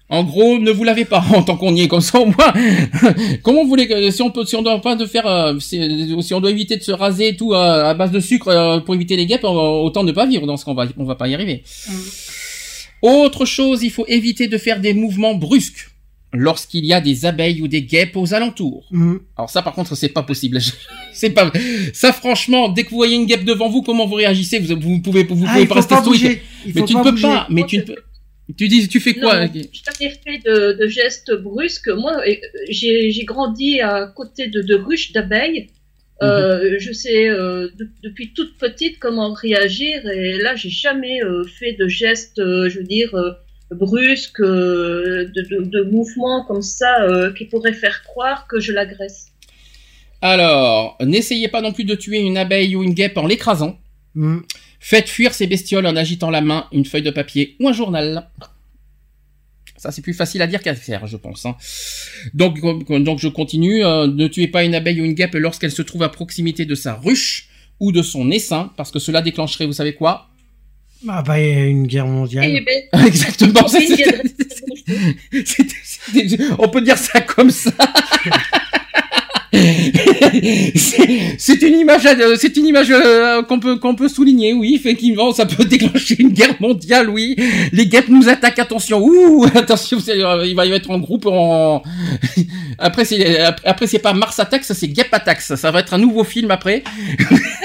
En 0.08 0.24
gros, 0.24 0.58
ne 0.58 0.70
vous 0.70 0.84
lavez 0.84 1.04
pas 1.04 1.24
en 1.34 1.42
tant 1.42 1.56
qu'on 1.56 1.74
y 1.74 1.82
est 1.82 1.88
comme 1.88 2.00
ça 2.00 2.18
au 2.18 2.26
moins. 2.26 2.52
Comment 3.42 3.62
vous 3.62 3.68
voulez 3.68 3.86
que 3.86 4.10
si 4.10 4.20
on 4.22 4.30
peut, 4.30 4.44
si 4.44 4.56
on 4.56 4.62
doit 4.62 4.80
pas 4.80 4.96
de 4.96 5.06
faire, 5.06 5.26
euh, 5.26 5.58
si, 5.60 6.20
si 6.20 6.34
on 6.34 6.40
doit 6.40 6.50
éviter 6.50 6.76
de 6.76 6.82
se 6.82 6.92
raser 6.92 7.28
et 7.28 7.36
tout 7.36 7.54
euh, 7.54 7.84
à 7.84 7.94
base 7.94 8.10
de 8.10 8.20
sucre 8.20 8.48
euh, 8.48 8.80
pour 8.80 8.94
éviter 8.94 9.16
les 9.16 9.24
guêpes, 9.24 9.44
autant 9.44 10.04
ne 10.04 10.12
pas 10.12 10.26
vivre 10.26 10.46
dans 10.46 10.56
ce 10.56 10.64
qu'on 10.64 10.74
va, 10.74 10.86
on 10.98 11.04
va 11.04 11.14
pas 11.14 11.28
y 11.28 11.34
arriver. 11.34 11.62
Autre 13.00 13.46
chose, 13.46 13.82
il 13.82 13.90
faut 13.90 14.04
éviter 14.06 14.48
de 14.48 14.58
faire 14.58 14.80
des 14.80 14.92
mouvements 14.94 15.34
brusques 15.34 15.91
lorsqu'il 16.32 16.84
y 16.86 16.92
a 16.92 17.00
des 17.00 17.24
abeilles 17.26 17.60
ou 17.62 17.68
des 17.68 17.82
guêpes 17.82 18.16
aux 18.16 18.32
alentours. 18.34 18.86
Mm. 18.90 19.16
Alors 19.36 19.50
ça, 19.50 19.62
par 19.62 19.74
contre, 19.74 19.94
c'est 19.94 20.08
pas 20.08 20.22
possible. 20.22 20.58
c'est 21.12 21.30
pas 21.30 21.52
ça. 21.92 22.12
Franchement, 22.12 22.68
dès 22.68 22.84
que 22.84 22.90
vous 22.90 22.96
voyez 22.96 23.16
une 23.16 23.26
guêpe 23.26 23.44
devant 23.44 23.68
vous, 23.68 23.82
comment 23.82 24.06
vous 24.06 24.14
réagissez? 24.14 24.58
Vous, 24.58 24.78
vous 24.80 25.00
pouvez, 25.00 25.24
vous 25.24 25.44
Ah, 25.46 25.52
pouvez 25.52 25.66
pas 25.66 25.74
faut 25.74 25.74
rester 25.74 25.94
pas 25.94 26.00
stoïque. 26.02 26.40
Mais 26.74 26.84
tu 26.84 26.96
ne 26.96 27.02
peux 27.02 27.10
bouger. 27.10 27.22
pas. 27.22 27.46
Mais 27.50 27.64
tu 27.66 27.78
ne 27.78 27.82
peux. 27.82 27.96
Tu 28.58 28.68
dis, 28.68 28.88
tu 28.88 28.98
fais 29.00 29.14
quoi? 29.14 29.46
Non, 29.46 29.52
jamais 29.52 30.12
fait 30.24 30.38
de, 30.44 30.72
de 30.78 30.86
gestes 30.88 31.32
brusques. 31.32 31.88
Moi, 31.88 32.20
euh, 32.26 32.34
j'ai 32.68 33.10
j'ai 33.10 33.24
grandi 33.24 33.80
à 33.80 34.12
côté 34.14 34.48
de, 34.48 34.60
de 34.62 34.74
ruches 34.74 35.12
d'abeilles. 35.12 35.68
Euh, 36.22 36.76
Je 36.78 36.92
sais 36.92 37.28
euh, 37.28 37.68
de- 37.78 37.88
depuis 38.04 38.32
toute 38.32 38.56
petite 38.58 38.98
comment 39.00 39.32
réagir 39.32 40.06
et 40.08 40.38
là, 40.38 40.54
j'ai 40.54 40.70
jamais 40.70 41.22
euh, 41.24 41.42
fait 41.58 41.72
de 41.72 41.88
gestes, 41.88 42.38
euh, 42.38 42.68
je 42.68 42.78
veux 42.78 42.84
dire, 42.84 43.10
euh, 43.72 43.74
brusques, 43.74 44.40
euh, 44.40 45.30
de, 45.34 45.42
de, 45.42 45.64
de 45.64 45.82
mouvements 45.90 46.44
comme 46.44 46.62
ça 46.62 47.02
euh, 47.02 47.32
qui 47.32 47.46
pourraient 47.46 47.72
faire 47.72 48.02
croire 48.02 48.46
que 48.46 48.60
je 48.60 48.72
l'agresse. 48.72 49.26
Alors, 50.20 50.96
n'essayez 51.00 51.48
pas 51.48 51.60
non 51.62 51.72
plus 51.72 51.84
de 51.84 51.94
tuer 51.94 52.20
une 52.20 52.36
abeille 52.36 52.76
ou 52.76 52.82
une 52.84 52.94
guêpe 52.94 53.16
en 53.18 53.26
l'écrasant. 53.26 53.78
Mm. 54.14 54.38
Faites 54.78 55.08
fuir 55.08 55.34
ces 55.34 55.46
bestioles 55.46 55.86
en 55.86 55.96
agitant 55.96 56.30
la 56.30 56.40
main, 56.40 56.66
une 56.72 56.84
feuille 56.84 57.02
de 57.02 57.10
papier 57.10 57.56
ou 57.60 57.68
un 57.68 57.72
journal. 57.72 58.28
Ça, 59.76 59.90
c'est 59.90 60.02
plus 60.02 60.14
facile 60.14 60.42
à 60.42 60.46
dire 60.46 60.62
qu'à 60.62 60.76
faire, 60.76 61.08
je 61.08 61.16
pense. 61.16 61.44
hein. 61.44 61.56
Donc, 62.34 62.60
donc, 62.60 63.18
je 63.18 63.28
continue. 63.28 63.84
euh, 63.84 64.06
ne 64.06 64.28
tuez 64.28 64.46
pas 64.46 64.62
une 64.62 64.76
abeille 64.76 65.00
ou 65.00 65.04
une 65.04 65.14
guêpe 65.14 65.34
lorsqu'elle 65.34 65.72
se 65.72 65.82
trouve 65.82 66.04
à 66.04 66.08
proximité 66.08 66.66
de 66.66 66.76
sa 66.76 66.94
ruche 66.94 67.48
ou 67.80 67.90
de 67.90 68.00
son 68.02 68.30
essaim, 68.30 68.70
parce 68.76 68.92
que 68.92 69.00
cela 69.00 69.22
déclencherait, 69.22 69.66
vous 69.66 69.72
savez 69.72 69.94
quoi 69.94 70.28
Ah 71.08 71.22
bah, 71.22 71.38
une 71.40 71.86
guerre 71.86 72.06
mondiale. 72.06 72.44
Et 72.46 72.60
ben, 72.92 73.04
Exactement. 73.06 73.66
viendrait- 73.66 74.22
C'était- 75.44 75.74
c'était- 75.82 76.38
on 76.58 76.68
peut 76.68 76.80
dire 76.82 76.98
ça 76.98 77.20
comme 77.20 77.50
ça. 77.50 77.70
c'est 79.52 80.72
une 81.62 81.78
image, 81.78 82.06
à- 82.06 82.36
c'est 82.36 82.56
une 82.56 82.66
image 82.66 82.90
euh, 82.90 83.42
qu'on 83.42 83.60
peut 83.60 83.76
qu'on 83.78 83.94
peut 83.94 84.08
souligner. 84.08 84.52
Oui, 84.54 84.74
effectivement, 84.74 85.32
ça 85.32 85.46
peut 85.46 85.64
déclencher 85.76 86.16
une 86.20 86.30
guerre 86.30 86.54
mondiale. 86.60 87.08
Oui, 87.10 87.36
les 87.72 87.86
guêpes 87.86 88.08
nous 88.08 88.28
attaquent. 88.28 88.58
Attention, 88.58 89.00
ouh, 89.02 89.46
attention, 89.54 89.98
euh, 90.08 90.46
il 90.46 90.54
va 90.54 90.66
y 90.66 90.72
être 90.72 90.90
en 90.90 90.98
groupe. 90.98 91.26
En... 91.26 91.82
Après, 92.78 93.04
c'est 93.04 93.38
après 93.64 93.86
c'est 93.86 93.98
pas 93.98 94.12
Mars 94.12 94.38
Attacks, 94.40 94.64
ça 94.64 94.74
c'est 94.74 94.88
Guêpe 94.88 95.12
Attacks. 95.12 95.40
Ça 95.42 95.70
va 95.70 95.80
être 95.80 95.94
un 95.94 95.98
nouveau 95.98 96.24
film 96.24 96.50
après. 96.50 96.82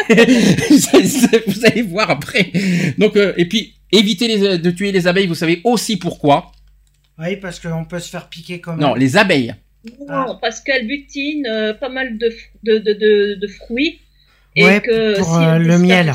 Ça, 0.09 1.03
ça, 1.03 1.27
vous 1.47 1.65
allez 1.65 1.81
voir 1.81 2.09
après. 2.11 2.51
Donc 2.97 3.15
euh, 3.15 3.33
et 3.37 3.45
puis 3.45 3.73
évitez 3.91 4.27
les- 4.27 4.57
de 4.57 4.71
tuer 4.71 4.91
les 4.91 5.07
abeilles. 5.07 5.27
Vous 5.27 5.35
savez 5.35 5.61
aussi 5.63 5.97
pourquoi. 5.97 6.51
Oui, 7.19 7.35
parce 7.37 7.59
qu'on 7.59 7.85
peut 7.85 7.99
se 7.99 8.09
faire 8.09 8.27
piquer 8.27 8.61
même. 8.67 8.79
Non, 8.79 8.93
les 8.93 9.17
abeilles. 9.17 9.55
Non, 10.07 10.37
parce 10.41 10.61
qu'elle 10.61 10.87
butine 10.87 11.45
euh, 11.47 11.73
pas 11.73 11.89
mal 11.89 12.17
de, 12.17 12.29
de, 12.63 12.77
de, 12.77 12.93
de, 12.93 13.35
de 13.35 13.47
fruits. 13.47 13.99
Et 14.55 14.63
Ouais, 14.63 14.81
que 14.81 15.17
pour, 15.19 15.25
si 15.37 15.43
euh, 15.45 15.55
elle 15.57 15.61
le 15.63 15.77
miel. 15.77 16.09
euh, 16.09 16.13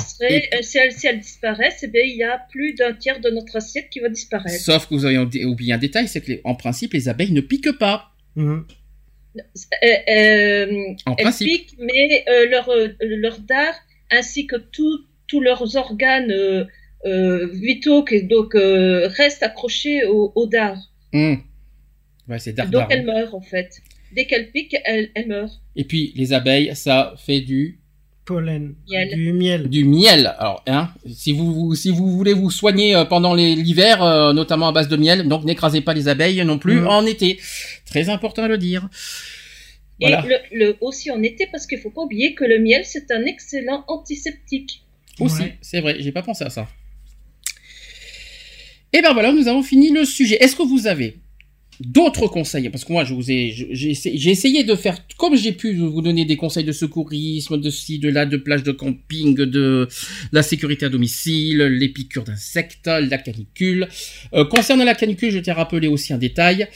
Si 0.62 0.78
elle, 0.78 0.92
si 0.92 1.06
elle 1.06 1.20
disparaît, 1.20 1.70
eh 1.82 1.86
bien, 1.86 2.02
il 2.04 2.16
y 2.16 2.24
a 2.24 2.40
plus 2.50 2.74
d'un 2.74 2.92
tiers 2.92 3.20
de 3.20 3.30
notre 3.30 3.54
assiette 3.56 3.88
qui 3.88 4.00
va 4.00 4.08
disparaître. 4.08 4.56
Sauf 4.60 4.86
que 4.88 4.94
vous 4.94 5.04
avez 5.04 5.18
oublié 5.44 5.72
un 5.72 5.78
détail, 5.78 6.08
c'est 6.08 6.20
que 6.20 6.32
les- 6.32 6.40
en 6.42 6.56
principe 6.56 6.92
les 6.92 7.08
abeilles 7.08 7.30
ne 7.32 7.40
piquent 7.40 7.78
pas. 7.78 8.10
Mm. 8.34 8.60
Euh, 9.36 9.40
euh, 10.10 10.66
En 11.06 11.14
elles 11.16 11.24
principe. 11.24 11.48
piquent, 11.48 11.76
mais 11.78 12.24
euh, 12.28 12.48
leur, 12.50 12.68
euh, 12.70 12.88
leur 13.00 13.38
dard, 13.38 13.74
ainsi 14.10 14.46
que 14.46 14.56
tout- 14.56 15.04
tous 15.28 15.40
leurs 15.40 15.76
organes 15.76 16.30
euh, 16.32 16.64
euh, 17.06 17.48
vitaux, 17.52 18.04
qui 18.04 18.24
donc 18.24 18.54
euh, 18.54 19.08
restent 19.08 19.42
accrochés 19.42 20.04
au, 20.04 20.32
au 20.34 20.46
dard. 20.46 20.76
Hum. 21.14 21.40
Ouais, 22.28 22.38
c'est 22.38 22.52
Donc 22.52 22.86
elle 22.90 23.04
meurt 23.04 23.34
en 23.34 23.40
fait. 23.40 23.70
Dès 24.14 24.26
qu'elle 24.26 24.50
pique, 24.50 24.76
elle, 24.84 25.10
elle 25.14 25.26
meurt. 25.28 25.60
Et 25.76 25.84
puis 25.84 26.12
les 26.16 26.32
abeilles, 26.32 26.74
ça 26.76 27.14
fait 27.16 27.40
du 27.40 27.78
Pollen. 28.24 28.76
Miel. 28.88 29.14
Du 29.16 29.32
miel. 29.32 29.68
du 29.68 29.84
miel. 29.84 30.32
Alors, 30.38 30.62
hein, 30.68 30.90
si 31.12 31.32
vous, 31.32 31.52
vous- 31.52 31.74
si 31.74 31.90
vous 31.90 32.16
voulez 32.16 32.34
vous 32.34 32.50
soigner 32.52 32.94
euh, 32.94 33.04
pendant 33.04 33.34
les- 33.34 33.56
l'hiver, 33.56 34.00
euh, 34.02 34.32
notamment 34.32 34.68
à 34.68 34.72
base 34.72 34.86
de 34.88 34.96
miel, 34.96 35.26
donc 35.26 35.44
n'écrasez 35.44 35.80
pas 35.80 35.92
les 35.92 36.06
abeilles 36.06 36.44
non 36.44 36.58
plus 36.58 36.76
Mhm. 36.80 36.86
en 36.86 37.04
été. 37.04 37.40
Très 37.84 38.08
important 38.10 38.44
à 38.44 38.48
le 38.48 38.58
dire. 38.58 38.88
Voilà. 40.00 40.24
Et 40.24 40.28
le, 40.28 40.36
le- 40.66 40.76
aussi 40.80 41.10
en 41.10 41.20
été, 41.22 41.48
parce 41.50 41.66
qu'il 41.66 41.78
faut 41.78 41.90
pas 41.90 42.02
oublier 42.02 42.34
que 42.34 42.44
le 42.44 42.60
miel, 42.60 42.82
c'est 42.84 43.10
un 43.10 43.24
excellent 43.24 43.84
antiseptique. 43.88 44.84
Aussi, 45.18 45.42
Ouais. 45.42 45.58
c'est 45.60 45.80
vrai, 45.80 45.96
j'ai 45.98 46.12
pas 46.12 46.22
pensé 46.22 46.44
à 46.44 46.50
ça. 46.50 46.68
Et 48.92 49.00
ben 49.02 49.12
voilà, 49.14 49.32
nous 49.32 49.48
avons 49.48 49.62
fini 49.62 49.90
le 49.90 50.04
sujet. 50.04 50.36
Est-ce 50.42 50.54
que 50.54 50.62
vous 50.62 50.86
avez 50.86 51.16
d'autres 51.84 52.26
conseils 52.26 52.68
Parce 52.70 52.84
que 52.84 52.92
moi, 52.92 53.04
je 53.04 53.14
vous 53.14 53.30
ai, 53.30 53.52
j'ai 53.70 53.90
essayé, 53.90 54.18
j'ai 54.18 54.30
essayé 54.30 54.64
de 54.64 54.74
faire 54.74 54.96
comme 55.16 55.36
j'ai 55.36 55.52
pu 55.52 55.74
vous 55.74 56.02
donner 56.02 56.24
des 56.24 56.36
conseils 56.36 56.64
de 56.64 56.72
secourisme, 56.72 57.60
de 57.60 57.70
ci, 57.70 57.98
de 57.98 58.08
là, 58.08 58.26
de 58.26 58.36
plage 58.36 58.62
de 58.62 58.72
camping, 58.72 59.34
de 59.34 59.88
la 60.32 60.42
sécurité 60.42 60.86
à 60.86 60.88
domicile, 60.88 61.58
les 61.58 61.88
piqûres 61.88 62.24
d'insectes, 62.24 62.86
la 62.86 63.18
canicule. 63.18 63.88
Euh, 64.34 64.44
concernant 64.44 64.84
la 64.84 64.94
canicule, 64.94 65.30
je 65.30 65.38
t'ai 65.38 65.52
rappelé 65.52 65.88
aussi 65.88 66.12
un 66.12 66.18
détail. 66.18 66.66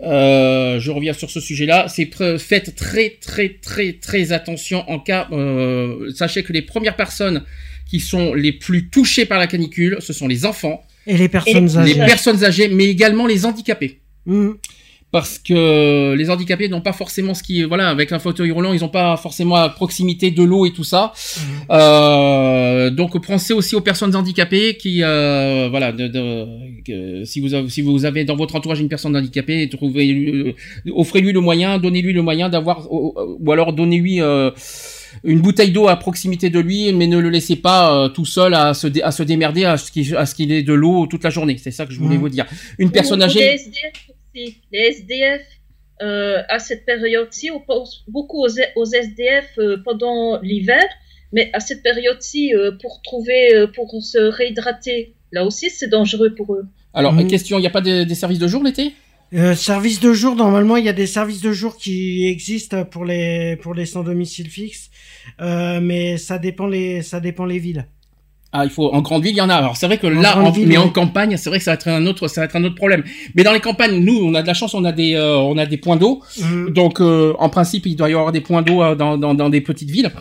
Euh, 0.00 0.78
je 0.80 0.90
reviens 0.90 1.12
sur 1.12 1.30
ce 1.30 1.40
sujet-là. 1.40 1.86
C'est 1.88 2.10
faites 2.38 2.74
très 2.74 3.10
très 3.20 3.50
très 3.50 3.94
très 3.94 4.32
attention 4.32 4.88
en 4.88 4.98
cas. 4.98 5.28
euh, 5.32 6.10
sachez 6.12 6.42
que 6.42 6.52
les 6.52 6.62
premières 6.62 6.96
personnes 6.96 7.42
qui 7.88 8.00
sont 8.00 8.34
les 8.34 8.52
plus 8.52 8.88
touchées 8.88 9.26
par 9.26 9.38
la 9.38 9.46
canicule, 9.46 9.98
ce 10.00 10.12
sont 10.12 10.26
les 10.26 10.44
enfants, 10.46 10.82
Et 11.06 11.16
les 11.16 11.28
personnes 11.28 11.56
Et 11.56 11.60
les 11.60 11.78
âgées. 11.78 12.06
personnes 12.06 12.44
âgées, 12.44 12.68
mais 12.68 12.86
également 12.86 13.26
les 13.26 13.44
handicapés. 13.46 14.00
Mm. 14.26 14.50
Parce 15.12 15.38
que 15.38 16.14
les 16.14 16.28
handicapés 16.28 16.68
n'ont 16.68 16.80
pas 16.80 16.92
forcément 16.92 17.34
ce 17.34 17.42
qui, 17.44 17.62
voilà, 17.62 17.88
avec 17.88 18.10
un 18.10 18.18
fauteuil 18.18 18.50
roulant, 18.50 18.72
ils 18.72 18.80
n'ont 18.80 18.88
pas 18.88 19.16
forcément 19.16 19.54
à 19.54 19.68
proximité 19.68 20.32
de 20.32 20.42
l'eau 20.42 20.66
et 20.66 20.72
tout 20.72 20.82
ça. 20.82 21.12
Euh, 21.70 22.90
donc 22.90 23.24
pensez 23.24 23.52
aussi 23.52 23.76
aux 23.76 23.80
personnes 23.80 24.14
handicapées 24.16 24.76
qui, 24.76 25.04
euh, 25.04 25.68
voilà, 25.70 25.92
de, 25.92 26.08
de- 26.08 26.46
que 26.84 27.24
si 27.24 27.38
vous 27.40 27.54
avez, 27.54 27.68
si 27.68 27.80
vous 27.80 28.04
avez 28.04 28.24
dans 28.24 28.34
votre 28.34 28.56
entourage 28.56 28.80
une 28.80 28.88
personne 28.88 29.16
handicapée, 29.16 29.68
trouvez, 29.68 30.10
euh, 30.12 30.52
offrez-lui 30.94 31.32
le 31.32 31.40
moyen, 31.40 31.78
donnez-lui 31.78 32.12
le 32.12 32.22
moyen 32.22 32.48
d'avoir, 32.48 32.92
ou 32.92 33.14
ou 33.40 33.52
alors 33.52 33.72
donnez-lui 33.72 34.20
euh, 34.20 34.50
une 35.22 35.40
bouteille 35.40 35.70
d'eau 35.70 35.86
à 35.86 35.94
proximité 35.96 36.50
de 36.50 36.58
lui, 36.58 36.92
mais 36.92 37.06
ne 37.06 37.18
le 37.18 37.30
laissez 37.30 37.54
pas 37.56 37.94
euh, 38.04 38.08
tout 38.08 38.24
seul 38.24 38.52
à 38.54 38.74
se, 38.74 38.88
dé- 38.88 39.02
à 39.02 39.12
se 39.12 39.22
démerder 39.22 39.64
à 39.64 39.76
ce 39.76 39.92
qu'il 39.92 40.16
à 40.16 40.26
ce 40.26 40.34
qu'il 40.34 40.50
ait 40.50 40.62
de 40.64 40.72
l'eau 40.72 41.06
toute 41.06 41.22
la 41.22 41.30
journée. 41.30 41.56
C'est 41.62 41.70
ça 41.70 41.86
que 41.86 41.92
je 41.92 42.00
voulais 42.00 42.16
Mhm. 42.16 42.20
vous 42.20 42.28
dire. 42.30 42.46
Une 42.78 42.90
personne 42.90 43.20
Ou- 43.22 43.26
ou 43.26 43.28
Les 43.28 43.38
âgée. 43.38 43.56
Les 44.34 44.56
SDF, 44.72 45.42
euh, 46.02 46.42
à 46.48 46.58
cette 46.58 46.84
période-ci, 46.84 47.50
on 47.50 47.60
pense 47.60 48.04
beaucoup 48.08 48.44
aux, 48.44 48.48
aux 48.76 48.84
SDF 48.86 49.50
euh, 49.58 49.76
pendant 49.84 50.40
l'hiver, 50.42 50.84
mais 51.32 51.50
à 51.52 51.60
cette 51.60 51.82
période-ci, 51.82 52.54
euh, 52.54 52.72
pour 52.80 53.00
trouver, 53.02 53.54
euh, 53.54 53.66
pour 53.68 53.90
se 54.02 54.18
réhydrater, 54.18 55.14
là 55.32 55.44
aussi, 55.44 55.70
c'est 55.70 55.88
dangereux 55.88 56.34
pour 56.34 56.54
eux. 56.54 56.66
Alors, 56.92 57.12
Mhm. 57.12 57.28
question, 57.28 57.58
il 57.58 57.62
n'y 57.62 57.66
a 57.66 57.70
pas 57.70 57.80
de- 57.80 58.04
des 58.04 58.14
services 58.14 58.38
de 58.38 58.48
jour 58.48 58.62
l'été? 58.62 58.92
Euh, 59.32 59.54
service 59.56 59.98
de 60.00 60.12
jour, 60.12 60.36
normalement, 60.36 60.76
il 60.76 60.84
y 60.84 60.88
a 60.88 60.92
des 60.92 61.08
services 61.08 61.40
de 61.40 61.50
jour 61.52 61.76
qui 61.76 62.26
existent 62.26 62.84
pour 62.84 63.04
les 63.04 63.56
pour 63.62 63.74
les 63.74 63.86
sans 63.86 64.04
domicile 64.04 64.48
fixe, 64.48 64.90
euh, 65.40 65.80
mais 65.80 66.18
ça 66.18 66.38
dépend 66.38 66.66
les 66.68 67.02
ça 67.02 67.18
dépend 67.20 67.44
les 67.44 67.58
villes. 67.58 67.86
Ah, 68.56 68.64
il 68.64 68.70
faut 68.70 68.88
en 68.94 69.02
grande 69.02 69.24
ville, 69.24 69.32
il 69.34 69.38
y 69.38 69.40
en 69.40 69.50
a. 69.50 69.54
Alors 69.56 69.76
c'est 69.76 69.86
vrai 69.86 69.98
que 69.98 70.06
En 70.06 70.10
là, 70.20 70.38
en- 70.38 70.50
ville, 70.52 70.68
mais 70.68 70.76
en 70.76 70.88
campagne, 70.88 71.36
c'est 71.36 71.50
vrai 71.50 71.58
que 71.58 71.64
ça 71.64 71.72
va 71.72 71.74
être 71.74 71.88
un 71.88 72.06
autre, 72.06 72.28
ça 72.28 72.40
va 72.40 72.44
être 72.44 72.54
un 72.54 72.62
autre 72.62 72.76
problème. 72.76 73.02
Mais 73.34 73.42
dans 73.42 73.52
les 73.52 73.58
campagnes, 73.58 73.98
nous, 73.98 74.16
on 74.24 74.32
a 74.34 74.42
de 74.42 74.46
la 74.46 74.54
chance, 74.54 74.74
on 74.74 74.84
a 74.84 74.92
des, 74.92 75.14
euh, 75.14 75.36
on 75.38 75.58
a 75.58 75.66
des 75.66 75.76
points 75.76 75.96
d'eau. 75.96 76.22
Mhm. 76.40 76.70
Donc 76.70 77.00
euh, 77.00 77.34
en 77.40 77.48
principe, 77.48 77.84
il 77.86 77.96
doit 77.96 78.08
y 78.08 78.12
avoir 78.14 78.30
des 78.30 78.40
points 78.40 78.62
d'eau 78.62 78.80
euh, 78.80 78.94
dans, 78.94 79.18
dans, 79.18 79.34
dans 79.34 79.50
des 79.50 79.60
petites 79.60 79.90
villes. 79.90 80.12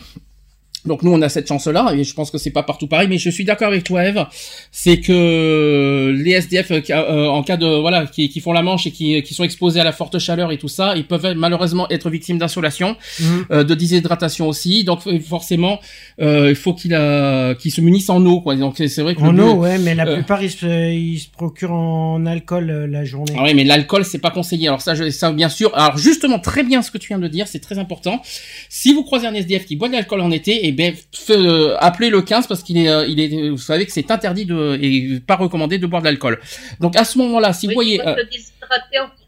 Donc 0.86 1.02
nous 1.04 1.12
on 1.14 1.22
a 1.22 1.30
cette 1.30 1.48
chance-là 1.48 1.94
et 1.96 2.04
je 2.04 2.14
pense 2.14 2.30
que 2.32 2.38
c'est 2.38 2.52
pas 2.52 2.64
partout 2.64 2.88
pareil, 2.88 3.08
mais 3.08 3.18
je 3.18 3.30
suis 3.30 3.46
d'accord 3.46 3.70
avec 3.70 3.84
toi 3.84 4.04
Eve, 4.06 4.26
c'est 4.72 5.00
que 5.00 6.14
les 6.24 6.32
SDF 6.32 6.72
euh, 6.72 6.82
euh, 6.90 7.28
en 7.28 7.44
cas 7.44 7.58
de 7.58 7.66
voilà 7.66 8.06
qui, 8.06 8.30
qui 8.30 8.40
font 8.42 8.54
la 8.54 8.62
manche 8.62 8.86
et 8.88 8.92
qui, 8.92 9.22
qui 9.24 9.34
sont 9.34 9.44
exposés 9.44 9.80
à 9.80 9.84
la 9.84 9.92
forte 9.92 10.20
chaleur 10.20 10.52
et 10.52 10.58
tout 10.58 10.68
ça, 10.68 10.96
ils 10.96 11.06
peuvent 11.06 11.34
malheureusement 11.36 11.88
être 11.90 12.10
victimes 12.10 12.38
d'insolation, 12.38 12.96
Mhm. 13.20 13.46
euh, 13.52 13.64
de 13.64 13.74
déshydratation 13.76 14.48
aussi. 14.48 14.84
Donc 14.84 15.02
euh, 15.08 15.20
forcément 15.20 15.80
euh, 16.22 16.50
il 16.50 16.56
faut 16.56 16.74
qu'ils 16.74 16.94
euh, 16.94 17.54
qu'ils 17.56 17.72
se 17.72 17.82
munissent 17.82 18.10
en 18.10 18.24
eau 18.26 18.42
quoi. 18.42 18.56
Donc 18.56 18.76
c'est 18.78 19.02
vrai 19.02 19.16
que 19.16 19.22
En 19.22 19.38
eau, 19.38 19.54
ouais, 19.56 19.78
mais 19.78 19.96
la 19.96 20.06
euh, 20.08 20.16
plupart 20.16 20.44
ils 20.44 20.52
se, 20.52 20.92
ils 20.92 21.20
se 21.20 21.30
procurent 21.30 21.72
en 21.74 22.26
alcool 22.26 22.70
euh, 22.70 22.88
la 22.88 23.06
journée. 23.06 23.34
Ah 23.38 23.44
oui, 23.46 23.54
mais 23.54 23.64
l'alcool, 23.64 24.04
c'est 24.06 24.20
pas 24.20 24.32
conseillé. 24.32 24.68
Alors 24.68 24.82
ça, 24.82 24.96
je, 24.96 25.10
ça, 25.10 25.32
bien 25.32 25.50
sûr. 25.50 25.72
Alors 25.76 25.98
justement, 25.98 26.40
très 26.40 26.64
bien 26.64 26.82
ce 26.82 26.92
que 26.92 26.98
tu 26.98 27.08
viens 27.08 27.20
de 27.20 27.28
dire, 27.28 27.48
c'est 27.48 27.60
très 27.60 27.78
important. 27.78 28.22
Si 28.70 28.94
vous 28.94 29.04
croisez 29.04 29.28
un 29.28 29.34
SDF 29.34 29.66
qui 29.66 29.76
boit 29.76 29.88
de 29.88 29.94
l'alcool 29.94 30.22
en 30.22 30.32
été, 30.32 30.66
eh 30.68 30.72
ben, 30.74 30.94
euh, 31.30 31.76
appelez 31.80 32.10
le 32.10 32.22
15 32.22 32.48
parce 32.48 32.64
qu'il 32.64 32.78
est, 32.78 32.90
euh, 32.90 33.06
il 33.08 33.20
est, 33.20 33.50
vous 33.50 33.58
savez 33.58 33.86
que 33.86 33.92
c'est 33.92 34.10
interdit 34.12 34.46
de 34.46 34.78
et 34.82 35.20
pas 35.20 35.36
recommandé 35.36 35.78
de 35.78 35.88
boire 35.88 36.02
de 36.02 36.08
l'alcool. 36.08 36.40
Donc 36.80 36.96
à 36.96 37.06
ce 37.06 37.18
moment-là, 37.20 37.54
si 37.54 37.68
vous 37.68 37.74
voyez, 37.74 38.06
euh, 38.06 38.16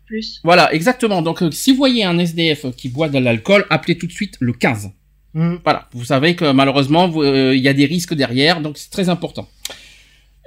plus. 0.05 0.39
voilà, 0.43 0.73
exactement. 0.73 1.21
Donc 1.21 1.41
euh, 1.41 1.51
si 1.51 1.71
vous 1.71 1.77
voyez 1.77 2.03
un 2.03 2.17
SDF 2.19 2.67
qui 2.75 2.89
boit 2.89 3.09
de 3.09 3.17
l'alcool, 3.19 3.65
appelez 3.69 3.97
tout 3.97 4.07
de 4.07 4.11
suite 4.11 4.35
le 4.39 4.53
15. 4.53 4.91
Mhm. 5.33 5.59
Voilà, 5.63 5.89
vous 5.93 6.05
savez 6.05 6.35
que 6.35 6.51
malheureusement, 6.51 7.11
euh, 7.17 7.55
il 7.55 7.61
y 7.61 7.67
a 7.67 7.73
des 7.73 7.85
risques 7.85 8.13
derrière, 8.13 8.61
donc 8.61 8.77
c'est 8.77 8.89
très 8.91 9.09
important. 9.09 9.47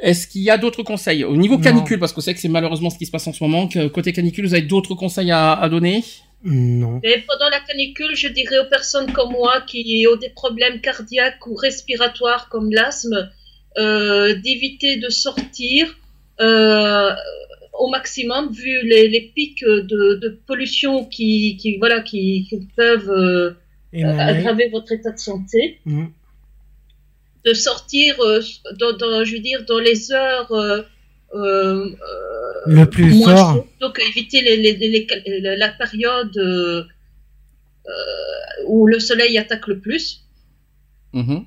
Est-ce 0.00 0.28
qu'il 0.28 0.42
y 0.42 0.50
a 0.50 0.56
d'autres 0.58 0.84
conseils 0.84 1.24
au 1.24 1.36
niveau 1.36 1.56
Non. 1.56 1.60
canicule, 1.60 1.98
parce 1.98 2.12
que 2.12 2.20
c'est 2.20 2.32
que 2.32 2.40
c'est 2.40 2.48
malheureusement 2.48 2.88
ce 2.88 2.96
qui 2.98 3.04
se 3.06 3.10
passe 3.10 3.26
en 3.26 3.32
ce 3.32 3.42
moment. 3.42 3.66
que 3.66 3.88
côté 3.88 4.12
canicule, 4.12 4.46
vous 4.46 4.54
avez 4.54 4.62
d'autres 4.62 4.94
conseils 4.94 5.30
à, 5.32 5.52
à 5.54 5.68
donner? 5.68 6.04
Non. 6.44 7.01
Et 7.02 7.19
pendant 7.27 7.48
la 7.51 7.60
canicule, 7.60 8.15
je 8.15 8.28
dirais 8.28 8.59
aux 8.60 8.69
personnes 8.69 9.12
comme 9.12 9.32
moi 9.32 9.60
qui 9.62 10.06
ont 10.10 10.16
des 10.16 10.31
problèmes 10.31 10.81
cardiaques 10.81 11.44
ou 11.47 11.55
respiratoires 11.55 12.48
comme 12.48 12.70
l'asthme, 12.70 13.31
euh, 13.77 14.35
d'éviter 14.40 14.97
de 14.98 15.09
sortir 15.09 15.98
euh, 16.40 17.10
au 17.73 17.89
maximum 17.90 18.52
vu 18.52 18.82
les, 18.85 19.09
les 19.09 19.32
pics 19.35 19.65
de, 19.65 20.15
de 20.15 20.28
pollution 20.47 21.05
qui, 21.05 21.56
qui 21.56 21.77
voilà 21.78 22.01
qui, 22.01 22.47
qui 22.48 22.60
peuvent 22.77 23.10
euh, 23.10 23.52
aggraver 23.93 24.69
votre 24.69 24.93
état 24.93 25.10
de 25.10 25.19
santé. 25.19 25.81
Mhm. 25.86 26.12
De 27.44 27.52
sortir, 27.55 28.16
dans, 28.78 28.93
dans- 28.97 29.24
je 29.24 29.32
veux 29.35 29.39
dire, 29.40 29.65
dans 29.65 29.78
les 29.78 30.12
heures 30.12 30.52
euh, 31.34 31.86
euh, 31.86 31.92
Le 32.66 32.86
plus 32.86 33.14
moins 33.14 33.36
fort. 33.36 33.55
chaud. 33.56 33.66
Donc 33.80 34.00
éviter 34.10 34.40
les, 34.42 34.56
les- 34.56 34.76
les- 34.76 35.06
les- 35.40 35.56
la 35.56 35.68
période 35.70 36.36
euh, 36.38 36.82
euh, 37.86 37.90
où 38.66 38.86
le 38.86 38.98
soleil 39.00 39.38
attaque 39.38 39.66
le 39.66 39.78
plus. 39.80 40.24
Mhm. 41.12 41.44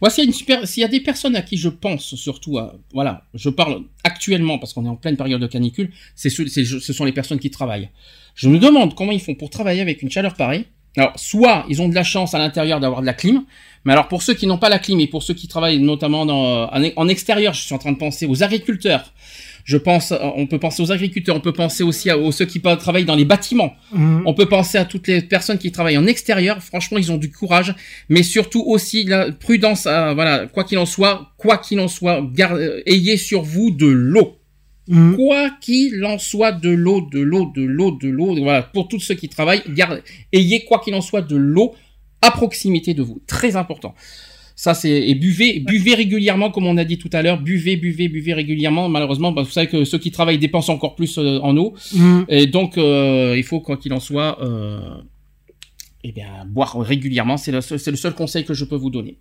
Moi, 0.00 0.10
s'il 0.10 0.24
y 0.24 0.26
a 0.26 0.28
une 0.28 0.34
super, 0.34 0.66
s'il 0.66 0.80
y 0.80 0.84
a 0.84 0.88
des 0.88 1.00
personnes 1.00 1.36
à 1.36 1.42
qui 1.42 1.56
je 1.56 1.68
pense 1.68 2.14
surtout, 2.16 2.58
à, 2.58 2.74
voilà, 2.92 3.24
je 3.34 3.50
parle 3.50 3.82
actuellement 4.02 4.58
parce 4.58 4.72
qu'on 4.72 4.84
est 4.84 4.88
en 4.88 4.96
pleine 4.96 5.16
période 5.16 5.40
de 5.40 5.46
canicule, 5.46 5.90
c'est 6.16 6.30
ce, 6.30 6.44
c'est- 6.48 6.64
ce 6.64 6.92
sont 6.92 7.04
les 7.04 7.12
personnes 7.12 7.38
qui 7.38 7.50
travaillent. 7.50 7.90
Je 8.34 8.48
me 8.48 8.58
demande 8.58 8.94
comment 8.96 9.12
ils 9.12 9.20
font 9.20 9.34
pour 9.36 9.50
travailler 9.50 9.80
avec 9.80 10.02
une 10.02 10.10
chaleur 10.10 10.34
pareille. 10.34 10.64
Alors, 10.96 11.12
soit 11.16 11.64
ils 11.68 11.80
ont 11.80 11.88
de 11.88 11.94
la 11.94 12.02
chance 12.02 12.34
à 12.34 12.38
l'intérieur 12.38 12.80
d'avoir 12.80 13.00
de 13.02 13.06
la 13.06 13.14
clim, 13.14 13.44
mais 13.84 13.92
alors 13.92 14.08
pour 14.08 14.22
ceux 14.22 14.34
qui 14.34 14.46
n'ont 14.46 14.58
pas 14.58 14.68
la 14.68 14.78
clim 14.78 15.00
et 15.00 15.06
pour 15.06 15.22
ceux 15.22 15.34
qui 15.34 15.48
travaillent 15.48 15.78
notamment 15.78 16.26
dans, 16.26 16.68
en, 16.68 17.08
extérieur, 17.08 17.54
je 17.54 17.62
suis 17.62 17.74
en 17.74 17.78
train 17.78 17.92
de 17.92 17.96
penser 17.98 18.26
aux 18.26 18.42
agriculteurs. 18.42 19.12
Je 19.64 19.76
pense, 19.76 20.12
on 20.36 20.46
peut 20.46 20.58
penser 20.58 20.82
aux 20.82 20.90
agriculteurs, 20.90 21.36
on 21.36 21.40
peut 21.40 21.52
penser 21.52 21.82
aussi 21.82 22.10
à, 22.10 22.18
aux 22.18 22.32
ceux 22.32 22.46
qui 22.46 22.60
travaillent 22.60 23.04
dans 23.04 23.14
les 23.14 23.24
bâtiments. 23.24 23.74
Mhm. 23.92 24.22
On 24.26 24.34
peut 24.34 24.46
penser 24.46 24.78
à 24.78 24.84
toutes 24.84 25.06
les 25.06 25.22
personnes 25.22 25.58
qui 25.58 25.70
travaillent 25.70 25.98
en 25.98 26.06
extérieur. 26.06 26.62
Franchement, 26.62 26.98
ils 26.98 27.12
ont 27.12 27.18
du 27.18 27.30
courage, 27.30 27.74
mais 28.08 28.22
surtout 28.22 28.62
aussi 28.66 29.04
la 29.04 29.30
prudence. 29.32 29.86
à- 29.86 30.14
voilà, 30.14 30.46
quoi 30.46 30.64
qu'il 30.64 30.78
en 30.78 30.86
soit, 30.86 31.32
quoi 31.36 31.58
qu'il 31.58 31.78
en 31.80 31.88
soit, 31.88 32.22
euh, 32.38 32.82
ayez 32.86 33.16
sur 33.16 33.42
vous 33.42 33.70
de 33.70 33.86
l'eau. 33.86 34.36
Mhm. 34.88 35.16
Quoi 35.16 35.50
qu'il 35.60 36.04
en 36.04 36.18
soit, 36.18 36.52
de 36.52 36.70
l'eau, 36.70 37.06
de 37.12 37.20
l'eau, 37.20 37.52
de 37.54 37.62
l'eau, 37.62 37.92
de 37.92 38.08
l'eau. 38.08 38.34
Voilà, 38.42 38.62
pour 38.62 38.88
tous 38.88 38.98
ceux 38.98 39.14
qui 39.14 39.28
travaillent, 39.28 39.62
ayez 40.32 40.64
quoi 40.64 40.80
qu'il 40.80 40.94
en 40.94 41.00
soit 41.00 41.22
de 41.22 41.36
l'eau 41.36 41.74
à 42.22 42.30
proximité 42.30 42.94
de 42.94 43.02
vous. 43.02 43.20
Très 43.26 43.56
important. 43.56 43.94
Ça 44.56 44.74
c'est 44.74 44.90
et 45.08 45.14
buvez, 45.14 45.58
buvez 45.60 45.94
régulièrement 45.94 46.50
comme 46.50 46.66
on 46.66 46.76
a 46.76 46.84
dit 46.84 46.98
tout 46.98 47.08
à 47.14 47.22
l'heure. 47.22 47.40
Buvez, 47.40 47.76
buvez, 47.76 48.08
buvez 48.08 48.34
régulièrement. 48.34 48.88
Malheureusement, 48.90 49.32
bah, 49.32 49.40
vous 49.42 49.50
savez 49.50 49.68
que 49.68 49.84
ceux 49.84 49.96
qui 49.98 50.10
travaillent 50.10 50.38
dépensent 50.38 50.72
encore 50.74 50.96
plus 50.96 51.16
euh, 51.18 51.38
en 51.42 51.56
eau. 51.56 51.74
Mhm. 51.94 52.26
Et 52.28 52.46
donc, 52.46 52.76
euh, 52.76 53.34
il 53.38 53.42
faut, 53.44 53.60
quoi 53.60 53.78
qu'il 53.78 53.92
en 53.94 54.00
soit, 54.00 54.38
euh, 54.42 54.80
eh 56.04 56.12
bien, 56.12 56.28
boire 56.46 56.78
régulièrement. 56.78 57.38
C'est 57.38 57.52
le, 57.52 57.62
seul- 57.62 57.78
c'est 57.78 57.90
le 57.90 57.96
seul 57.96 58.12
conseil 58.14 58.44
que 58.44 58.52
je 58.52 58.64
peux 58.66 58.76
vous 58.76 58.90
donner. 58.90 59.16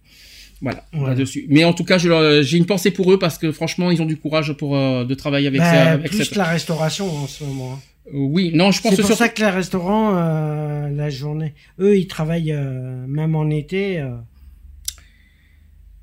Voilà, 0.61 0.83
là-dessus. 0.93 1.45
Mais 1.47 1.63
en 1.63 1.71
tout 1.71 1.85
cas, 1.85 1.97
je 1.97 2.09
leur- 2.09 2.43
j'ai 2.43 2.57
une 2.57 2.65
pensée 2.65 2.91
pour 2.91 3.09
eux 3.13 3.17
parce 3.17 3.37
que 3.37 3.49
franchement, 3.53 3.91
ils 3.91 4.01
ont 4.01 4.05
du 4.05 4.17
courage 4.17 4.51
pour 4.53 4.75
euh, 4.75 5.05
de 5.05 5.13
travailler 5.13 5.47
avec, 5.47 5.61
Bah, 5.61 5.71
ça, 5.71 5.91
avec 5.91 6.07
plus 6.11 6.25
cette. 6.25 6.35
la 6.35 6.43
restauration 6.43 7.09
en 7.09 7.27
ce 7.27 7.45
moment. 7.45 7.79
Euh, 8.13 8.17
oui, 8.17 8.51
non, 8.53 8.71
je 8.71 8.81
pense 8.81 8.91
C'est 8.95 9.01
que 9.01 9.07
pour 9.07 9.15
ça 9.17 9.29
que 9.29 9.41
les 9.41 9.49
restaurants, 9.49 10.15
euh, 10.15 10.89
la 10.89 11.09
journée, 11.09 11.53
eux, 11.79 11.97
ils 11.97 12.07
travaillent 12.07 12.51
euh, 12.53 13.05
même 13.07 13.35
en 13.35 13.49
été. 13.49 13.99
euh. 13.99 14.15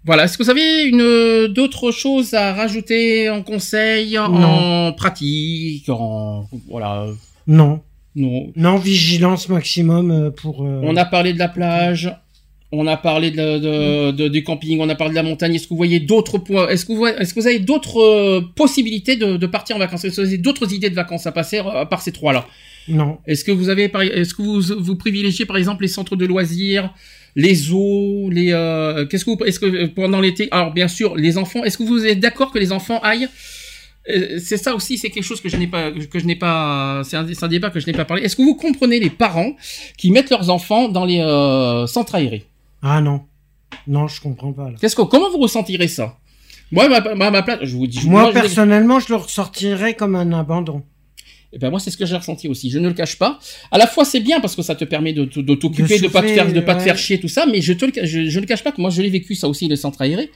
Voilà. 0.05 0.24
Est-ce 0.24 0.39
que 0.39 0.45
vous 0.45 0.51
avez 0.51 0.85
une 0.85 1.53
d'autres 1.53 1.91
choses 1.91 2.33
à 2.35 2.55
rajouter 2.55 3.28
en 3.28 3.43
conseil, 3.43 4.16
en 4.19 4.93
pratique, 4.93 5.89
en 5.89 6.49
voilà. 6.69 7.07
Non, 7.49 7.81
Non. 8.15 8.53
non, 8.55 8.77
vigilance 8.77 9.49
maximum 9.49 10.11
euh, 10.11 10.31
pour. 10.31 10.65
euh, 10.65 10.81
On 10.85 10.97
a 10.97 11.05
parlé 11.05 11.33
de 11.33 11.39
la 11.41 11.49
plage. 11.49 12.15
On 12.72 12.86
a 12.88 12.97
parlé 12.97 13.30
de, 13.30 13.59
de, 13.59 14.10
de- 14.10 14.28
du 14.28 14.43
camping, 14.43 14.80
on 14.80 14.88
a 14.88 14.94
parlé 14.97 15.10
de 15.12 15.14
la 15.16 15.22
montagne. 15.22 15.55
Est-ce 15.55 15.64
que 15.64 15.68
vous 15.70 15.76
voyez 15.76 16.01
d'autres 16.01 16.38
points 16.38 16.68
Est-ce 16.68 16.84
que 16.84 16.93
vous, 16.93 17.06
est-ce 17.06 17.32
que 17.32 17.40
vous 17.40 17.47
avez 17.47 17.60
d'autres 17.60 18.01
euh, 18.02 18.40
possibilités 18.56 19.14
de, 19.16 19.36
de 19.36 19.47
partir 19.47 19.76
en 19.76 19.78
vacances? 19.78 20.05
Est-ce 20.05 20.16
que 20.16 20.20
vous 20.22 20.26
avez 20.28 20.38
d'autres 20.38 20.72
idées 20.74 20.90
de 20.90 20.94
vacances 20.97 21.26
à 21.26 21.32
passer 21.32 21.59
euh, 21.60 21.70
à 21.82 21.86
part 21.86 22.02
ces 22.02 22.10
trois-là? 22.12 22.47
Non. 22.88 23.18
Est-ce 23.26 23.44
que 23.44 23.52
vous 23.52 23.68
avez, 23.68 23.84
est-ce 23.84 24.34
que 24.34 24.43
vous, 24.43 24.60
vous 24.82 24.97
privilégiez 24.97 25.44
par 25.47 25.56
exemple 25.56 25.82
les 25.82 25.88
centres 25.88 26.16
de 26.16 26.26
loisirs, 26.26 26.93
les 27.36 27.55
zoos, 27.55 28.30
les 28.30 28.52
euh, 28.52 29.06
qu'est-ce 29.06 29.24
que 29.24 29.30
vous, 29.30 29.44
est-ce 29.44 29.60
que 29.60 29.66
euh, 29.66 29.88
pendant 29.94 30.20
l'été 30.20 30.48
Alors 30.51 30.72
bien 30.72 30.88
sûr, 30.88 31.14
les 31.16 31.38
enfants. 31.38 31.62
Est-ce 31.64 31.78
que 31.78 31.82
vous 31.84 32.05
êtes 32.05 32.18
d'accord 32.20 32.51
que 32.51 32.59
les 32.59 32.72
enfants 32.72 32.98
aillent? 33.02 33.28
C'est 34.38 34.56
ça 34.56 34.76
aussi, 34.76 34.98
c'est 34.98 35.10
quelque 35.10 35.24
chose 35.24 35.40
que 35.40 35.48
je 35.48 35.56
n'ai 35.56 35.66
pas, 35.66 35.90
que 35.90 36.20
je 36.20 36.26
n'ai 36.26 36.36
pas, 36.36 37.02
c'est 37.05 37.16
un, 37.16 37.26
un 37.43 37.48
débat 37.48 37.70
que 37.70 37.80
je 37.80 37.86
n'ai 37.88 37.93
pas 37.93 38.05
parlé. 38.05 38.22
Est-ce 38.22 38.36
que 38.36 38.43
vous 38.43 38.55
comprenez 38.55 39.01
les 39.01 39.10
parents 39.10 39.56
qui 39.98 40.12
mettent 40.12 40.30
leurs 40.30 40.48
enfants 40.48 40.88
dans 40.88 41.05
les 41.05 41.18
euh, 41.18 41.88
centres 41.88 42.14
aérés? 42.14 42.44
Ah 42.88 43.00
non. 43.00 43.22
Non, 43.88 44.06
je 44.06 44.20
comprends 44.20 44.52
pas. 44.52 44.70
Là. 44.70 44.76
Qu'est-ce 44.80 44.94
que, 44.94 45.02
comment 45.02 45.30
vous 45.30 45.38
ressentirez 45.38 45.88
ça? 45.88 46.18
Moi, 46.70 46.88
ma, 46.88 47.00
ma, 47.14 47.30
ma 47.30 47.42
place, 47.42 47.58
je 47.62 47.76
vous 47.76 47.86
dis. 47.86 48.08
Moi, 48.08 48.32
personnellement, 48.32 49.00
je 49.00 49.08
le 49.08 49.16
ressortirais 49.16 49.94
comme 49.94 50.14
un 50.14 50.32
abandon. 50.32 50.82
Eh 51.52 51.58
ben 51.58 51.70
moi 51.70 51.80
c'est 51.80 51.90
ce 51.90 51.96
que 51.96 52.04
j'ai 52.04 52.16
ressenti 52.16 52.48
aussi. 52.48 52.70
Je 52.70 52.78
ne 52.78 52.88
le 52.88 52.92
cache 52.94 53.16
pas. 53.18 53.38
À 53.70 53.78
la 53.78 53.86
fois 53.86 54.04
c'est 54.04 54.20
bien 54.20 54.40
parce 54.40 54.54
que 54.56 54.62
ça 54.62 54.74
te 54.74 54.84
permet 54.84 55.12
de, 55.12 55.24
de, 55.24 55.40
de 55.40 55.54
t'occuper, 55.54 55.98
de, 55.98 56.02
De 56.02 56.08
pas 56.08 56.20
te 56.20 56.26
faire, 56.26 56.52
de 56.52 56.60
pas 56.60 56.74
te 56.74 56.82
faire 56.82 56.98
chier 56.98 57.18
tout 57.18 57.28
ça. 57.28 57.46
Mais 57.46 57.62
je 57.62 57.72
te 57.72 57.84
le, 57.86 57.92
je, 58.04 58.28
je 58.28 58.36
ne 58.36 58.40
le 58.42 58.46
cache 58.46 58.62
pas 58.62 58.72
que 58.72 58.80
moi 58.80 58.90
je 58.90 59.00
l'ai 59.00 59.08
vécu 59.08 59.34
ça 59.34 59.48
aussi 59.48 59.66
les 59.68 59.76
centres 59.76 60.02
aérés. 60.02 60.30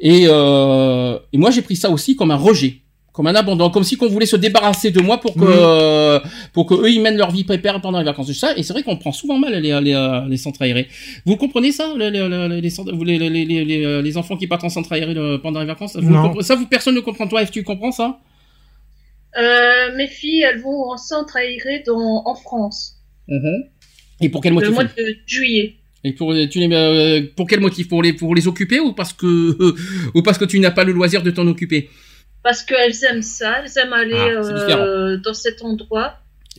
Et, 0.00 0.24
euh, 0.26 1.18
et 1.32 1.38
moi 1.38 1.50
j'ai 1.50 1.60
pris 1.60 1.76
ça 1.76 1.90
aussi 1.90 2.16
comme 2.16 2.30
un 2.30 2.36
rejet, 2.36 2.82
comme 3.14 3.28
un 3.28 3.34
abandon, 3.36 3.70
comme 3.70 3.84
si 3.84 3.96
qu'on 3.96 4.08
voulait 4.08 4.26
se 4.26 4.34
débarrasser 4.36 4.90
de 4.90 5.00
moi 5.00 5.20
pour 5.20 5.34
que 5.34 5.38
Mhm. 5.40 5.46
euh, 5.48 6.20
pour 6.52 6.66
que 6.66 6.74
eux 6.74 6.90
ils 6.90 7.00
mènent 7.00 7.16
leur 7.16 7.30
vie 7.30 7.44
pépère 7.44 7.80
pendant 7.80 8.00
les 8.00 8.04
vacances 8.04 8.26
de 8.26 8.32
ça. 8.32 8.54
Et 8.58 8.62
c'est 8.64 8.72
vrai 8.74 8.82
qu'on 8.82 8.96
prend 8.96 9.12
souvent 9.12 9.38
mal 9.38 9.52
les, 9.54 9.80
les, 9.80 9.94
euh, 9.94 10.26
les 10.28 10.36
centres 10.36 10.60
aérés. 10.62 10.88
Vous 11.24 11.36
comprenez 11.36 11.70
ça 11.70 11.94
les, 11.96 12.10
les, 12.10 12.28
les, 12.28 12.60
les, 12.60 12.70
centres- 12.70 12.92
vous, 12.92 13.04
les, 13.04 13.16
les, 13.18 13.30
les, 13.30 13.64
les, 13.64 13.84
euh, 13.84 14.02
les 14.02 14.16
enfants 14.18 14.36
qui 14.36 14.48
partent 14.48 14.64
en 14.64 14.68
centre 14.68 14.92
aéré 14.92 15.14
pendant 15.40 15.60
les 15.60 15.66
vacances 15.66 15.96
vous 15.96 16.10
Non. 16.10 16.22
comprenez- 16.22 16.42
Ça 16.44 16.56
vous 16.56 16.66
personne 16.66 16.96
ne 16.96 17.00
comprend. 17.00 17.28
Toi, 17.28 17.46
F, 17.46 17.52
tu 17.52 17.62
comprends 17.62 17.92
ça? 17.92 18.18
Euh, 19.36 19.96
mes 19.96 20.06
filles, 20.08 20.42
elles 20.42 20.60
vont 20.60 20.90
en 20.92 20.96
centre 20.96 21.36
aéré 21.36 21.82
dans, 21.86 22.22
en 22.24 22.34
France 22.34 22.96
Et 24.20 24.28
pour 24.28 24.40
quel 24.42 24.52
le 24.52 24.56
motif? 24.56 24.72
mois 24.74 24.84
de 24.84 24.90
juillet. 25.26 25.76
Et 26.04 26.12
pour 26.12 26.34
tu 26.50 26.58
les 26.58 26.68
euh, 26.72 27.22
pour 27.36 27.46
quel 27.46 27.60
motif? 27.60 27.88
Pour 27.88 28.02
les 28.02 28.12
pour 28.12 28.34
les 28.34 28.46
occuper 28.46 28.78
ou 28.78 28.92
parce 28.92 29.12
que 29.12 29.26
ou 30.14 30.22
parce 30.22 30.36
que 30.38 30.44
tu 30.44 30.60
n'as 30.60 30.70
pas 30.70 30.84
le 30.84 30.92
loisir 30.92 31.22
de 31.22 31.30
t'en 31.30 31.46
occuper? 31.46 31.88
Parce 32.44 32.62
qu'elles 32.62 32.94
aiment 33.10 33.22
ça, 33.22 33.62
elles 33.64 33.76
aiment 33.82 33.92
aller 33.94 34.14
Ah, 34.16 34.76
euh, 34.78 35.16
dans 35.16 35.34
cet 35.34 35.62
endroit. 35.62 36.14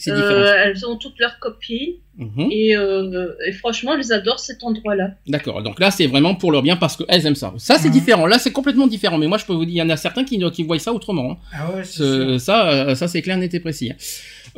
Euh, 0.09 0.53
elles 0.65 0.85
ont 0.85 0.97
toutes 0.97 1.17
leurs 1.19 1.39
copines 1.39 1.93
Mhm. 2.17 2.49
et, 2.51 2.75
euh, 2.75 3.31
et 3.47 3.53
franchement, 3.53 3.93
elles 3.95 4.11
adorent 4.11 4.39
cet 4.41 4.61
endroit-là. 4.63 5.11
D'accord. 5.25 5.63
Donc 5.63 5.79
là, 5.79 5.89
c'est 5.89 6.07
vraiment 6.07 6.35
pour 6.35 6.51
leur 6.51 6.61
bien 6.63 6.75
parce 6.75 6.97
qu'elles 6.97 7.25
aiment 7.25 7.35
ça. 7.35 7.53
Ça, 7.57 7.77
c'est 7.77 7.87
Mhm. 7.87 7.93
différent. 7.93 8.25
Là, 8.25 8.37
c'est 8.37 8.51
complètement 8.51 8.87
différent. 8.87 9.17
Mais 9.17 9.27
moi, 9.27 9.37
je 9.37 9.45
peux 9.45 9.53
vous 9.53 9.63
dire, 9.63 9.75
il 9.75 9.77
y 9.77 9.81
en 9.81 9.89
a 9.89 9.95
certains 9.95 10.25
qui, 10.25 10.37
qui 10.51 10.63
voient 10.63 10.79
ça 10.79 10.91
autrement. 10.91 11.31
hein. 11.31 11.37
Ah 11.53 11.71
ouais, 11.73 11.83
Ce- 11.85 12.37
ça, 12.39 12.93
ça 12.95 13.07
c'est 13.07 13.21
clair, 13.21 13.37
net 13.37 13.53
et 13.53 13.59
précis. 13.61 13.93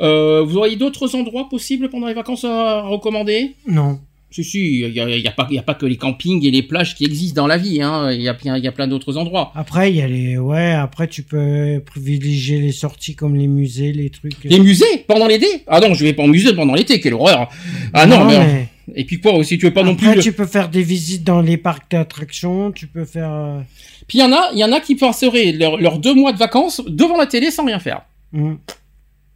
Euh, 0.00 0.42
vous 0.42 0.56
auriez 0.56 0.74
d'autres 0.76 1.14
endroits 1.14 1.48
possibles 1.48 1.88
pendant 1.88 2.08
les 2.08 2.14
vacances 2.14 2.44
à 2.44 2.80
recommander? 2.82 3.54
Non. 3.66 4.00
Si, 4.30 4.44
si, 4.44 4.80
il 4.80 4.92
n'y 4.92 5.00
a, 5.00 5.08
y 5.08 5.26
a, 5.26 5.30
pas- 5.30 5.48
y 5.50 5.58
a 5.58 5.62
pas 5.62 5.72
que 5.74 5.86
les 5.86 5.96
campings 5.96 6.44
et 6.44 6.50
les 6.50 6.62
plages 6.62 6.94
qui 6.94 7.04
existent 7.06 7.40
dans 7.40 7.46
la 7.46 7.56
vie. 7.56 7.80
hein. 7.80 8.12
Il 8.12 8.20
y 8.20 8.28
a, 8.28 8.36
y 8.58 8.66
a 8.66 8.72
plein 8.72 8.86
d'autres 8.86 9.16
endroits. 9.16 9.52
Après, 9.54 9.90
il 9.90 9.96
y 9.96 10.02
a 10.02 10.06
les, 10.06 10.36
ouais, 10.36 10.72
après, 10.72 11.08
tu 11.08 11.22
peux 11.22 11.82
privilégier 11.86 12.60
les 12.60 12.72
sorties 12.72 13.14
comme 13.14 13.36
les 13.36 13.46
musées, 13.48 13.92
les 13.92 14.10
trucs. 14.10 14.44
Les 14.44 14.60
musées? 14.60 14.84
Pendant 15.06 15.26
l'été? 15.26 15.46
Ah 15.66 15.80
non, 15.80 15.94
je 15.94 16.04
vais 16.04 16.12
pas 16.12 16.24
au 16.24 16.26
musée 16.26 16.52
pendant 16.54 16.74
l'été, 16.74 17.00
quelle 17.00 17.14
horreur 17.14 17.48
Ah 17.94 18.06
non, 18.06 18.26
mais... 18.26 18.68
Et 18.94 19.04
puis 19.04 19.20
quoi, 19.20 19.42
si 19.44 19.58
tu 19.58 19.66
veux 19.66 19.72
pas 19.72 19.82
non 19.82 19.96
plus... 19.96 20.18
Tu 20.20 20.32
peux 20.32 20.46
faire 20.46 20.68
des 20.70 20.82
visites 20.82 21.22
dans 21.24 21.40
les 21.42 21.56
parcs 21.58 21.90
d'attractions, 21.90 22.70
tu 22.72 22.86
peux 22.86 23.04
faire. 23.04 23.30
euh, 23.32 23.60
Puis 24.06 24.18
il 24.18 24.20
y 24.22 24.24
en 24.24 24.32
a, 24.32 24.50
il 24.54 24.58
y 24.58 24.64
en 24.64 24.72
a 24.72 24.80
qui 24.80 24.94
passeraient 24.94 25.52
leurs 25.52 25.76
leurs 25.78 25.98
deux 25.98 26.14
mois 26.14 26.32
de 26.32 26.38
vacances 26.38 26.80
devant 26.86 27.16
la 27.18 27.26
télé 27.26 27.50
sans 27.50 27.64
rien 27.66 27.78
faire. 27.80 28.02
hmm. 28.32 28.54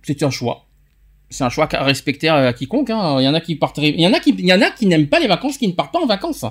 C'est 0.02 0.22
un 0.22 0.30
choix. 0.30 0.66
C'est 1.32 1.44
un 1.44 1.48
choix 1.48 1.68
à 1.74 1.82
respecter 1.84 2.28
à 2.28 2.52
quiconque. 2.52 2.90
hein. 2.90 3.16
Il 3.20 3.24
y 3.24 3.28
en 3.28 3.34
a 3.34 3.40
qui 3.40 3.56
partiraient, 3.56 3.90
il 3.90 4.00
y 4.00 4.06
en 4.06 4.12
a 4.12 4.20
qui, 4.20 4.30
il 4.38 4.46
y 4.46 4.52
en 4.52 4.60
a 4.62 4.70
qui 4.70 4.86
n'aiment 4.86 5.08
pas 5.08 5.18
les 5.18 5.26
vacances, 5.28 5.58
qui 5.58 5.66
ne 5.66 5.72
partent 5.72 5.92
pas 5.92 6.00
en 6.00 6.06
vacances. 6.06 6.44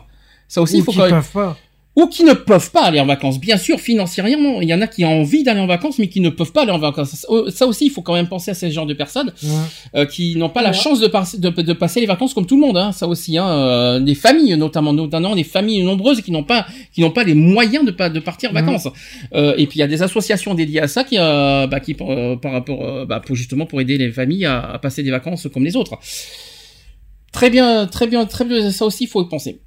Ça 0.47 0.61
aussi, 0.61 0.77
il 0.79 0.83
faut 0.83 0.91
qui 0.91 0.97
quand 0.97 1.03
même- 1.05 1.13
peuvent 1.13 1.31
pas. 1.31 1.57
Ou 1.93 2.07
qui 2.07 2.23
ne 2.23 2.31
peuvent 2.31 2.71
pas 2.71 2.83
aller 2.85 3.01
en 3.01 3.05
vacances. 3.05 3.37
Bien 3.37 3.57
sûr, 3.57 3.77
financièrement, 3.77 4.61
il 4.61 4.69
y 4.69 4.73
en 4.73 4.79
a 4.81 4.87
qui 4.87 5.03
ont 5.03 5.19
envie 5.21 5.43
d'aller 5.43 5.59
en 5.59 5.67
vacances, 5.67 5.99
mais 5.99 6.07
qui 6.07 6.21
ne 6.21 6.29
peuvent 6.29 6.53
pas 6.53 6.61
aller 6.61 6.71
en 6.71 6.77
vacances. 6.79 7.25
Ça 7.49 7.67
aussi, 7.67 7.87
il 7.87 7.89
faut 7.89 8.01
quand 8.01 8.13
même 8.13 8.29
penser 8.29 8.51
à 8.51 8.53
ce 8.53 8.69
genre 8.69 8.85
de 8.85 8.93
personnes 8.93 9.33
Ouais. 9.43 9.49
euh, 9.95 10.05
qui 10.05 10.37
n'ont 10.37 10.47
pas 10.49 10.61
la 10.61 10.71
chance 10.71 11.01
de, 11.01 11.07
par- 11.07 11.27
de, 11.37 11.49
de 11.49 11.73
passer 11.73 11.99
les 11.99 12.05
vacances 12.05 12.33
comme 12.33 12.45
tout 12.45 12.55
le 12.55 12.61
monde. 12.61 12.77
Hein. 12.77 12.93
Ça 12.93 13.07
aussi, 13.09 13.37
hein, 13.37 13.45
euh, 13.45 13.99
des 13.99 14.15
familles 14.15 14.55
notamment, 14.55 14.93
notamment 14.93 15.35
des 15.35 15.43
familles 15.43 15.83
nombreuses 15.83 16.21
qui 16.21 16.31
n'ont 16.31 16.45
pas, 16.45 16.65
qui 16.93 17.01
n'ont 17.01 17.11
pas 17.11 17.25
les 17.25 17.33
moyens 17.33 17.83
de, 17.85 17.91
pas, 17.91 18.09
de 18.09 18.19
partir 18.21 18.51
en 18.51 18.53
vacances. 18.53 18.87
Euh, 19.33 19.53
et 19.57 19.67
puis 19.67 19.79
il 19.79 19.81
y 19.81 19.83
a 19.83 19.87
des 19.87 20.01
associations 20.01 20.53
dédiées 20.53 20.79
à 20.81 20.87
ça 20.87 21.03
qui, 21.03 21.17
euh, 21.19 21.67
bah, 21.67 21.81
qui 21.81 21.97
euh, 21.99 22.37
par 22.37 22.53
rapport, 22.53 22.81
euh, 22.85 23.05
bah, 23.05 23.19
pour 23.19 23.35
justement 23.35 23.65
pour 23.65 23.81
aider 23.81 23.97
les 23.97 24.11
familles 24.11 24.45
à, 24.45 24.61
à 24.61 24.79
passer 24.79 25.03
des 25.03 25.11
vacances 25.11 25.47
comme 25.53 25.65
les 25.65 25.75
autres. 25.75 25.97
Très 27.33 27.49
bien, 27.49 27.85
très 27.87 28.07
bien, 28.07 28.25
très 28.25 28.45
bien. 28.45 28.71
Ça 28.71 28.85
aussi, 28.85 29.03
il 29.03 29.07
faut 29.07 29.21
y 29.23 29.27
penser. 29.27 29.59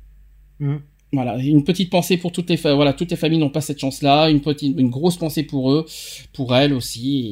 Voilà, 1.14 1.38
une 1.38 1.64
petite 1.64 1.90
pensée 1.90 2.16
pour 2.16 2.32
toutes 2.32 2.50
les 2.50 2.56
fa- 2.56 2.74
voilà, 2.74 2.92
toutes 2.92 3.10
les 3.10 3.16
familles 3.16 3.38
n'ont 3.38 3.50
pas 3.50 3.60
cette 3.60 3.78
chance-là, 3.80 4.28
une 4.30 4.40
petite, 4.40 4.78
une 4.78 4.90
grosse 4.90 5.16
pensée 5.16 5.42
pour 5.44 5.72
eux, 5.72 5.86
pour 6.32 6.54
elles 6.56 6.72
aussi. 6.72 7.26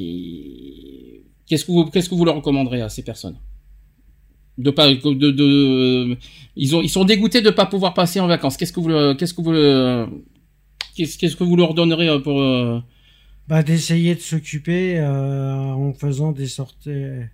et 1.16 1.22
Qu'est-ce 1.46 1.64
que 1.64 1.72
vous, 1.72 1.84
qu'est-ce 1.86 2.08
que 2.08 2.14
vous 2.14 2.24
leur 2.24 2.36
recommanderez 2.36 2.80
à 2.80 2.88
ces 2.88 3.02
personnes? 3.02 3.36
De 4.58 4.70
pas, 4.70 4.88
de, 4.88 4.94
de, 5.30 6.16
ils 6.56 6.76
ont, 6.76 6.82
ils 6.82 6.88
sont 6.90 7.04
dégoûtés 7.04 7.40
de 7.40 7.50
pas 7.50 7.66
pouvoir 7.66 7.94
passer 7.94 8.20
en 8.20 8.26
vacances. 8.26 8.56
Qu'est-ce 8.56 8.72
que 8.72 8.80
vous, 8.80 9.14
qu'est-ce 9.16 9.34
que 9.34 9.42
vous, 9.42 10.22
qu'est-ce 10.94 11.36
que 11.36 11.44
vous 11.44 11.56
leur 11.56 11.74
donnerez 11.74 12.08
euh, 12.08 12.18
pour 12.18 12.40
euh, 12.40 12.78
Bah, 13.48 13.62
d'essayer 13.62 14.14
de 14.14 14.20
s'occuper 14.20 14.98
euh, 14.98 15.54
en 15.54 15.92
faisant 15.94 16.32
des 16.32 16.46
sorties. 16.46 16.90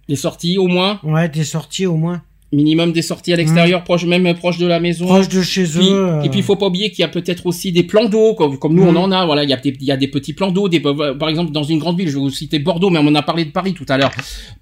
des 0.08 0.16
sorties 0.16 0.58
au 0.58 0.68
moins, 0.68 1.00
Ouais, 1.02 1.28
des 1.28 1.44
sorties 1.44 1.86
au 1.86 1.96
moins. 1.96 2.22
Minimum 2.52 2.92
des 2.92 3.02
sorties 3.02 3.32
à 3.32 3.36
l'extérieur, 3.36 3.84
proche, 3.84 4.04
même 4.06 4.32
proche 4.34 4.56
de 4.58 4.66
la 4.66 4.80
maison. 4.80 5.04
Proche 5.06 5.28
de 5.28 5.42
chez 5.42 5.64
Puis- 5.64 5.88
eux. 5.88 6.06
euh, 6.06 6.22
Et 6.22 6.30
puis 6.30 6.40
il 6.40 6.42
faut 6.42 6.56
pas 6.56 6.66
oublier 6.66 6.90
qu'il 6.90 7.00
y 7.00 7.04
a 7.04 7.08
peut-être 7.08 7.44
aussi 7.46 7.72
des 7.72 7.82
plans 7.82 8.08
d'eau, 8.08 8.34
comme, 8.34 8.58
comme 8.58 8.74
nous 8.74 8.84
on 8.84 8.96
en 8.96 9.12
a. 9.12 9.26
Voilà, 9.26 9.44
il 9.44 9.50
y 9.50 9.52
a 9.52 9.56
des, 9.58 9.74
il 9.78 9.84
y 9.86 9.92
a 9.92 9.96
des 9.98 10.08
petits 10.08 10.32
plans 10.32 10.50
d'eau. 10.50 10.68
Des, 10.68 10.80
par 10.80 11.28
exemple, 11.28 11.52
dans 11.52 11.62
une 11.64 11.78
grande 11.78 11.98
ville, 11.98 12.08
je 12.08 12.14
vais 12.14 12.20
vous 12.20 12.30
citer 12.30 12.58
Bordeaux, 12.58 12.88
mais 12.90 12.98
on 13.00 13.06
en 13.06 13.14
a 13.14 13.22
parlé 13.22 13.44
de 13.44 13.50
Paris 13.50 13.74
tout 13.74 13.86
à 13.88 13.98
l'heure. 13.98 14.12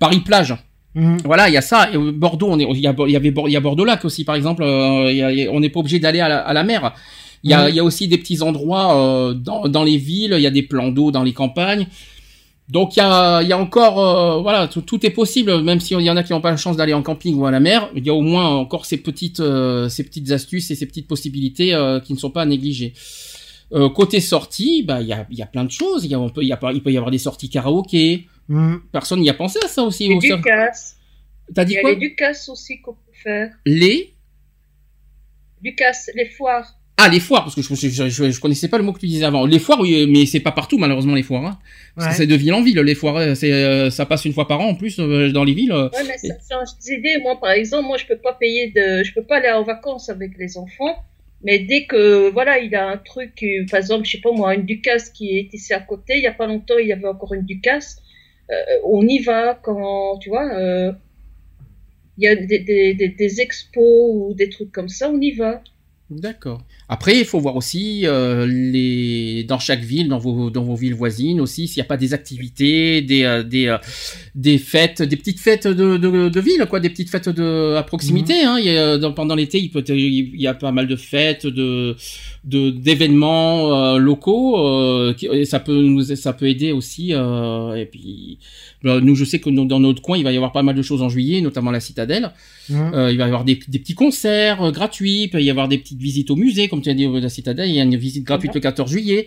Paris 0.01 0.19
plage. 0.21 0.55
hmm. 0.97 1.19
Voilà, 1.25 1.49
il 1.49 1.55
y 1.55 1.57
a 1.57 1.63
ça. 1.63 1.89
Et 1.93 1.99
Bordeaux, 1.99 2.49
on 2.51 2.59
est, 2.59 2.65
il 2.71 2.79
y 2.79 2.81
y 2.83 2.87
avait, 2.89 3.05
il 3.09 3.53
y 3.53 3.57
a 3.57 3.61
Bordeaux 3.61 3.85
lac 3.85 4.05
aussi, 4.05 4.25
par 4.25 4.35
exemple. 4.35 4.63
euh, 4.65 5.07
il 5.13 5.17
y 5.19 5.23
a- 5.23 5.31
il 5.31 5.39
y 5.39 5.47
a- 5.47 5.53
on 5.53 5.61
n'est 5.61 5.71
pas 5.71 5.79
obligé 5.81 5.99
d'aller 6.01 6.21
à 6.21 6.29
la, 6.29 6.39
à 6.39 6.53
la 6.53 6.65
mer. 6.65 6.93
Il 7.45 7.51
y 7.51 7.55
a, 7.55 7.69
il 7.69 7.77
y 7.77 7.79
a 7.79 7.85
aussi 7.85 8.09
des 8.09 8.19
petits 8.19 8.43
endroits 8.43 8.97
euh, 8.97 9.33
dans, 9.35 9.69
dans 9.69 9.85
les 9.85 9.99
villes. 9.99 10.35
Il 10.37 10.43
y 10.43 10.47
a 10.49 10.51
des 10.51 10.63
plans 10.63 10.89
d'eau 10.91 11.13
dans 11.13 11.23
les 11.23 11.33
campagnes. 11.35 11.87
Donc 12.69 12.97
il 12.97 12.99
y 12.99 13.03
a, 13.03 13.43
il 13.43 13.49
y 13.49 13.53
a 13.53 13.59
encore, 13.59 14.01
euh, 14.01 14.43
voilà, 14.43 14.67
tout, 14.67 14.81
tout 14.83 15.05
est 15.07 15.11
possible, 15.11 15.63
même 15.63 15.79
s'il 15.79 16.01
y 16.01 16.11
en 16.11 16.17
a 16.17 16.23
qui 16.25 16.33
n'ont 16.33 16.41
pas 16.41 16.51
la 16.51 16.57
chance 16.57 16.77
d'aller 16.77 16.95
en 16.95 17.03
camping 17.03 17.37
ou 17.37 17.47
à 17.47 17.51
la 17.53 17.61
mer. 17.61 17.91
Il 17.95 18.05
y 18.05 18.11
a 18.11 18.15
au 18.15 18.23
moins 18.23 18.57
encore 18.57 18.87
ces 18.87 18.97
petites, 18.97 19.39
euh, 19.39 19.89
ces 19.89 20.03
petites 20.03 20.31
astuces 20.33 20.71
et 20.73 20.75
ces 20.75 20.87
petites 20.87 21.07
possibilités 21.07 21.75
euh, 21.75 22.01
qui 22.01 22.13
ne 22.13 22.19
sont 22.19 22.31
pas 22.31 22.43
à 22.43 22.47
négliger. 22.47 22.93
Euh, 23.73 23.89
côté 23.89 24.21
sortie, 24.21 24.83
bah 24.83 25.01
il 25.01 25.07
y 25.09 25.13
a, 25.13 25.27
il 25.31 25.39
y 25.39 25.43
a 25.43 25.47
plein 25.47 25.65
de 25.65 25.71
choses. 25.71 26.05
Il 26.05 26.11
y 26.11 26.15
a, 26.15 26.21
on 26.21 26.29
peut, 26.29 26.43
il 26.43 26.49
y 26.49 26.53
a, 26.53 26.59
il 26.73 26.83
peut 26.83 26.91
y 26.93 26.97
avoir 26.97 27.11
des 27.13 27.19
sorties 27.19 27.49
karaoké. 27.51 28.27
Hmm. 28.49 28.77
Personne 28.93 29.21
n'y 29.21 29.31
a 29.31 29.35
pensé 29.35 29.59
à 29.65 29.69
ça 29.69 29.83
aussi. 29.83 30.09
Les 30.09 30.15
au- 30.17 30.37
Ducasse. 30.37 30.97
T'as 31.55 31.63
Il 31.63 31.67
dit 31.67 31.75
y 31.75 31.79
a 31.79 31.81
quoi? 31.83 31.91
les 31.91 31.97
Ducasse 31.97 32.49
aussi 32.49 32.81
qu'on 32.81 32.95
peut 32.95 33.13
faire. 33.13 33.53
Les? 33.65 34.15
Ducasse, 35.63 36.11
les 36.15 36.27
foires. 36.27 36.76
Ah, 36.99 37.09
les 37.11 37.21
foires, 37.21 37.45
parce 37.45 37.55
que 37.55 37.61
je, 37.61 37.75
je, 37.75 38.09
je, 38.09 38.31
je 38.31 38.41
connaissais 38.41 38.69
pas 38.69 38.79
le 38.79 38.85
mot 38.85 38.93
que 38.93 38.99
tu 39.01 39.07
disais 39.07 39.27
avant. 39.27 39.45
Les 39.45 39.59
foires, 39.59 39.79
oui, 39.81 40.07
mais 40.09 40.25
c'est 40.25 40.41
pas 40.41 40.51
partout, 40.53 40.79
malheureusement, 40.79 41.15
les 41.15 41.23
foires. 41.23 41.45
Hein. 41.45 41.59
Parce 41.95 42.07
Ouais. 42.07 42.13
que 42.13 42.17
c'est 42.17 42.27
de 42.27 42.35
ville 42.35 42.55
en 42.55 42.63
ville, 42.63 42.79
les 42.81 42.95
foires. 42.95 43.17
euh, 43.19 43.35
C'est, 43.35 43.53
euh, 43.53 43.91
ça 43.91 44.07
passe 44.07 44.25
une 44.25 44.33
fois 44.33 44.49
par 44.49 44.61
an, 44.61 44.69
en 44.71 44.75
plus, 44.75 44.99
euh, 44.99 45.31
dans 45.31 45.45
les 45.45 45.53
villes. 45.53 45.73
euh. 45.73 45.91
Ouais, 45.91 46.05
mais 46.09 46.17
ça 46.17 46.35
change 46.51 46.79
d'idée. 46.81 47.19
Moi, 47.23 47.39
par 47.39 47.51
exemple, 47.51 47.87
moi, 47.87 47.99
je 47.99 48.07
peux 48.07 48.17
pas 48.17 48.33
payer 48.33 48.73
de, 48.75 49.03
je 49.05 49.13
peux 49.13 49.23
pas 49.25 49.37
aller 49.37 49.51
en 49.51 49.63
vacances 49.63 50.09
avec 50.09 50.39
les 50.39 50.57
enfants. 50.57 50.97
Mais 51.45 51.59
dès 51.59 51.85
que, 51.85 52.31
voilà, 52.31 52.59
il 52.61 52.75
a 52.75 52.89
un 52.89 52.97
truc, 52.97 53.43
euh, 53.43 53.67
par 53.71 53.79
exemple, 53.81 54.07
je 54.07 54.13
sais 54.13 54.21
pas 54.23 54.33
moi, 54.33 54.55
une 54.55 54.65
Ducasse 54.65 55.11
qui 55.11 55.37
est 55.37 55.53
ici 55.53 55.75
à 55.75 55.81
côté, 55.81 56.15
il 56.17 56.23
y 56.23 56.27
a 56.27 56.33
pas 56.33 56.47
longtemps, 56.47 56.79
il 56.81 56.89
y 56.89 56.93
avait 56.95 57.07
encore 57.09 57.35
une 57.35 57.43
Ducasse. 57.45 57.99
Euh, 58.51 58.55
on 58.85 59.07
y 59.07 59.19
va 59.19 59.55
quand, 59.63 60.17
tu 60.19 60.31
vois, 60.31 60.49
euh, 60.55 60.93
il 62.17 62.25
y 62.25 62.29
a 62.29 62.35
des, 62.37 62.61
des, 62.61 62.95
des, 62.95 63.09
des 63.09 63.41
expos 63.43 63.83
ou 63.85 64.35
des 64.35 64.49
trucs 64.49 64.73
comme 64.73 64.89
ça, 64.89 65.11
on 65.11 65.21
y 65.21 65.33
va. 65.33 65.63
D'accord. 66.09 66.63
Après, 66.89 67.19
il 67.19 67.25
faut 67.25 67.41
voir 67.41 67.57
aussi 67.57 68.03
euh, 68.07 68.47
les 68.47 69.43
dans 69.45 69.59
chaque 69.59 69.83
ville, 69.83 70.09
dans 70.09 70.19
vos 70.19 70.51
dans 70.51 70.63
vos 70.63 70.77
villes 70.77 70.95
voisines 70.95 71.41
aussi, 71.41 71.67
s'il 71.67 71.81
n'y 71.81 71.87
a 71.87 71.89
pas 71.89 71.97
des 71.97 72.15
activités, 72.15 73.03
des 73.03 73.25
euh, 73.25 73.43
des 73.43 73.67
euh, 73.67 73.79
des 74.37 74.57
fêtes, 74.59 75.03
des 75.03 75.17
petites 75.17 75.41
fêtes 75.41 75.67
de, 75.67 75.97
de, 75.97 76.29
de 76.29 76.41
ville, 76.41 76.65
quoi, 76.71 76.79
des 76.79 76.91
petites 76.91 77.11
fêtes 77.11 77.29
de 77.29 77.75
à 77.75 77.83
proximité. 77.83 78.35
Hein. 78.45 78.59
Il 78.61 78.67
y 78.67 78.77
a, 78.77 78.99
dans- 78.99 79.13
pendant 79.13 79.35
l'été, 79.35 79.59
il 79.59 79.71
peut 79.71 79.83
il 79.89 80.41
y 80.41 80.47
a 80.47 80.55
pas 80.55 80.71
mal 80.71 80.87
de 80.87 80.95
fêtes, 80.97 81.47
de 81.47 81.97
de 82.45 82.71
d'événements 82.71 83.95
euh, 83.95 83.99
locaux. 83.99 84.57
euh, 84.59 85.13
qui- 85.15 85.27
et 85.27 85.45
ça 85.45 85.59
peut 85.59 85.83
nous 85.83 86.03
ça 86.05 86.33
peut 86.33 86.49
aider 86.49 86.71
aussi. 86.73 87.13
euh, 87.15 87.75
et 87.75 87.87
puis 87.87 88.39
bah, 88.85 89.01
nous, 89.01 89.17
je 89.17 89.25
sais 89.25 89.41
que 89.41 89.51
dans 89.51 89.81
notre 89.81 90.01
coin, 90.03 90.17
il 90.17 90.23
va 90.23 90.31
y 90.33 90.37
avoir 90.37 90.53
pas 90.53 90.63
mal 90.63 90.77
de 90.77 90.83
choses 90.83 91.03
en 91.03 91.09
juillet, 91.09 91.41
notamment 91.41 91.73
la 91.73 91.81
citadelle. 91.81 92.31
Euh, 92.71 93.11
il 93.11 93.17
va 93.19 93.25
y 93.25 93.27
avoir 93.27 93.45
des, 93.45 93.59
des 93.69 93.79
petits 93.79 93.95
concerts 93.95 94.71
gratuits, 94.73 95.23
il 95.25 95.29
peut 95.31 95.43
y 95.43 95.51
avoir 95.51 95.67
des 95.69 95.79
petites 95.79 95.99
visites 96.01 96.31
au 96.31 96.37
musée, 96.37 96.69
comme 96.69 96.76
tu 96.81 96.91
as 96.91 96.95
dit 96.95 97.07
au 97.07 97.15
de 97.17 97.21
la 97.21 97.29
Citadelle, 97.29 97.69
il 97.69 97.75
y 97.75 97.81
a 97.81 97.85
une 97.85 97.97
visite 97.97 98.25
gratuite 98.25 98.55
le 98.55 98.61
14 98.61 98.91
juillet. 98.91 99.27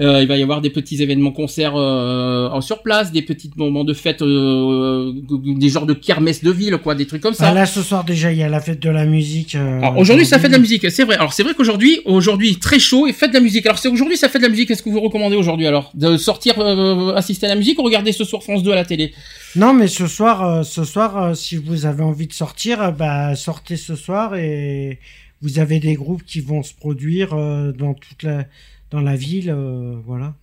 Euh, 0.00 0.22
il 0.22 0.28
va 0.28 0.36
y 0.36 0.42
avoir 0.42 0.60
des 0.60 0.70
petits 0.70 1.02
événements 1.02 1.32
concerts 1.32 1.74
euh, 1.76 2.48
en- 2.50 2.60
sur 2.60 2.82
place, 2.82 3.10
des 3.12 3.22
petits 3.22 3.50
moments 3.56 3.84
de 3.84 3.94
fête, 3.94 4.22
euh, 4.22 5.12
des 5.56 5.68
genres 5.68 5.86
de 5.86 5.94
kermesse 5.94 6.42
de 6.44 6.50
ville, 6.50 6.76
quoi, 6.78 6.94
des 6.94 7.06
trucs 7.06 7.22
comme 7.22 7.34
ça. 7.34 7.48
Ah, 7.48 7.54
là, 7.54 7.66
ce 7.66 7.82
soir, 7.82 8.04
déjà, 8.04 8.30
il 8.32 8.38
y 8.38 8.42
a 8.42 8.48
la 8.48 8.60
fête 8.60 8.80
de 8.80 8.90
la 8.90 9.04
musique. 9.06 9.54
euh, 9.54 9.78
Alors 9.80 9.98
aujourd'hui 9.98 10.24
ça 10.26 10.38
fait 10.38 10.48
de 10.48 10.52
la 10.52 10.58
musique, 10.58 10.90
c'est 10.90 11.04
vrai. 11.04 11.16
Alors 11.16 11.32
c'est 11.32 11.42
vrai 11.42 11.54
qu'aujourd'hui, 11.54 12.00
aujourd'hui 12.04 12.56
très 12.58 12.78
chaud 12.78 13.06
et 13.06 13.12
faites 13.12 13.30
de 13.30 13.34
la 13.34 13.40
musique. 13.40 13.66
Alors 13.66 13.78
c'est 13.78 13.88
aujourd'hui 13.88 14.16
ça 14.16 14.28
fait 14.28 14.38
de 14.38 14.44
la 14.44 14.48
musique. 14.50 14.68
Qu'est-ce 14.68 14.82
que 14.82 14.90
vous 14.90 15.00
recommandez 15.00 15.36
aujourd'hui 15.36 15.66
alors? 15.66 15.90
De 15.94 16.16
sortir 16.16 16.54
euh, 16.58 17.14
assister 17.14 17.46
à 17.46 17.50
la 17.50 17.54
musique 17.56 17.78
ou 17.78 17.82
regarder 17.82 18.12
ce 18.12 18.24
soir 18.24 18.42
France 18.42 18.62
2 18.62 18.70
à 18.72 18.76
la 18.76 18.84
télé? 18.84 19.12
Non, 19.56 19.72
mais 19.72 19.88
ce 19.88 20.06
soir, 20.06 20.44
euh, 20.44 20.62
ce 20.62 20.84
soir, 20.84 21.16
euh, 21.22 21.34
si 21.34 21.56
vous 21.56 21.86
avez 21.86 22.02
envie 22.02 22.26
de 22.26 22.32
sortir, 22.32 22.82
euh, 22.82 22.90
bah 22.90 23.34
sortez 23.34 23.76
ce 23.76 23.96
soir 23.96 24.36
et 24.36 24.98
vous 25.42 25.58
avez 25.58 25.78
des 25.80 25.94
groupes 25.94 26.24
qui 26.24 26.40
vont 26.40 26.62
se 26.62 26.74
produire 26.74 27.34
euh, 27.34 27.72
dans 27.72 27.94
toute 27.94 28.22
la 28.22 28.46
dans 28.90 29.00
la 29.00 29.16
ville, 29.16 29.50
euh, 29.50 29.96
voilà. 30.06 30.34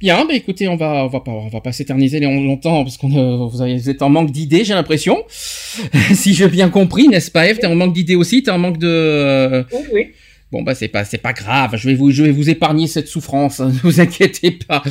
Bien, 0.00 0.26
bah 0.26 0.34
écoutez, 0.34 0.68
on 0.68 0.76
va, 0.76 1.04
on 1.04 1.08
va 1.08 1.20
pas, 1.20 1.30
on 1.30 1.48
va 1.48 1.60
pas 1.62 1.72
s'éterniser 1.72 2.20
long- 2.20 2.42
longtemps 2.44 2.84
parce 2.84 2.98
qu'on, 2.98 3.16
euh, 3.16 3.46
vous, 3.46 3.62
êtes 3.88 4.02
en 4.02 4.10
manque 4.10 4.32
d'idées, 4.32 4.64
j'ai 4.64 4.74
l'impression. 4.74 5.22
si 6.14 6.34
j'ai 6.34 6.48
bien 6.48 6.68
compris, 6.68 7.08
n'est-ce 7.08 7.30
pas, 7.30 7.48
Eve? 7.48 7.58
T'es 7.58 7.66
en 7.66 7.74
manque 7.74 7.94
d'idées 7.94 8.16
aussi, 8.16 8.42
t'es 8.42 8.50
en 8.50 8.58
manque 8.58 8.78
de. 8.78 9.64
Oui, 9.72 9.78
oui. 9.92 10.06
Bon 10.52 10.62
bah 10.62 10.74
c'est 10.74 10.88
pas, 10.88 11.04
c'est 11.04 11.18
pas 11.18 11.32
grave. 11.32 11.76
Je 11.76 11.88
vais 11.88 11.94
vous, 11.94 12.10
je 12.10 12.22
vais 12.22 12.30
vous 12.30 12.50
épargner 12.50 12.86
cette 12.86 13.08
souffrance. 13.08 13.60
Ne 13.60 13.70
vous 13.82 14.00
inquiétez 14.00 14.52
pas. 14.52 14.82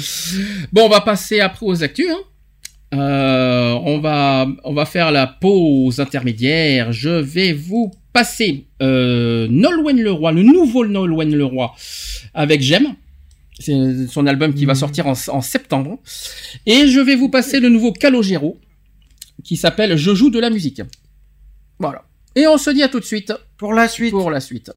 Bon, 0.74 0.86
on 0.86 0.90
va 0.90 1.02
passer 1.02 1.40
après 1.40 1.66
aux 1.66 1.84
actus. 1.84 2.08
Hein. 2.10 2.20
Euh, 2.96 3.74
on 3.86 4.00
va, 4.00 4.48
on 4.64 4.74
va 4.74 4.86
faire 4.86 5.12
la 5.12 5.28
pause 5.28 6.00
intermédiaire. 6.00 6.92
Je 6.92 7.10
vais 7.10 7.54
vous 7.54 7.92
passer 8.14 8.68
euh, 8.82 9.48
Nolwenn 9.50 10.00
Leroy, 10.02 10.32
le 10.32 10.44
nouveau 10.44 10.86
Nolwenn 10.86 11.36
Leroy, 11.36 11.74
avec 12.34 12.62
J'aime. 12.62 12.96
C'est 13.60 14.08
son 14.08 14.26
album 14.28 14.54
qui 14.54 14.66
va 14.66 14.74
Mhm. 14.74 14.80
sortir 14.80 15.08
en, 15.08 15.14
en 15.28 15.42
septembre. 15.42 16.00
Et 16.66 16.88
je 16.88 17.00
vais 17.00 17.16
vous 17.16 17.30
passer 17.30 17.60
le 17.60 17.70
nouveau 17.70 17.92
Calogero, 17.92 18.58
qui 19.44 19.58
s'appelle 19.58 19.96
Je 19.98 20.14
joue 20.16 20.30
de 20.30 20.40
la 20.40 20.50
musique. 20.50 20.82
Voilà. 21.80 22.04
Et 22.36 22.48
on 22.48 22.58
se 22.58 22.70
dit 22.72 22.82
à 22.84 22.88
tout 22.90 23.00
de 23.00 23.06
suite 23.06 23.32
Pour 23.58 23.74
la 23.74 23.88
suite. 23.88 24.12
pour 24.12 24.32
la 24.32 24.40
suite. 24.40 24.72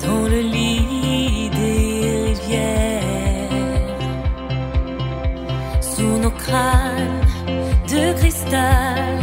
dans 0.00 0.22
le 0.28 0.40
lit 0.40 1.50
des 1.50 2.34
rivières. 2.34 3.02
Sous 5.80 6.18
nos 6.18 6.30
crânes 6.30 7.20
de 7.88 8.12
cristal, 8.18 9.18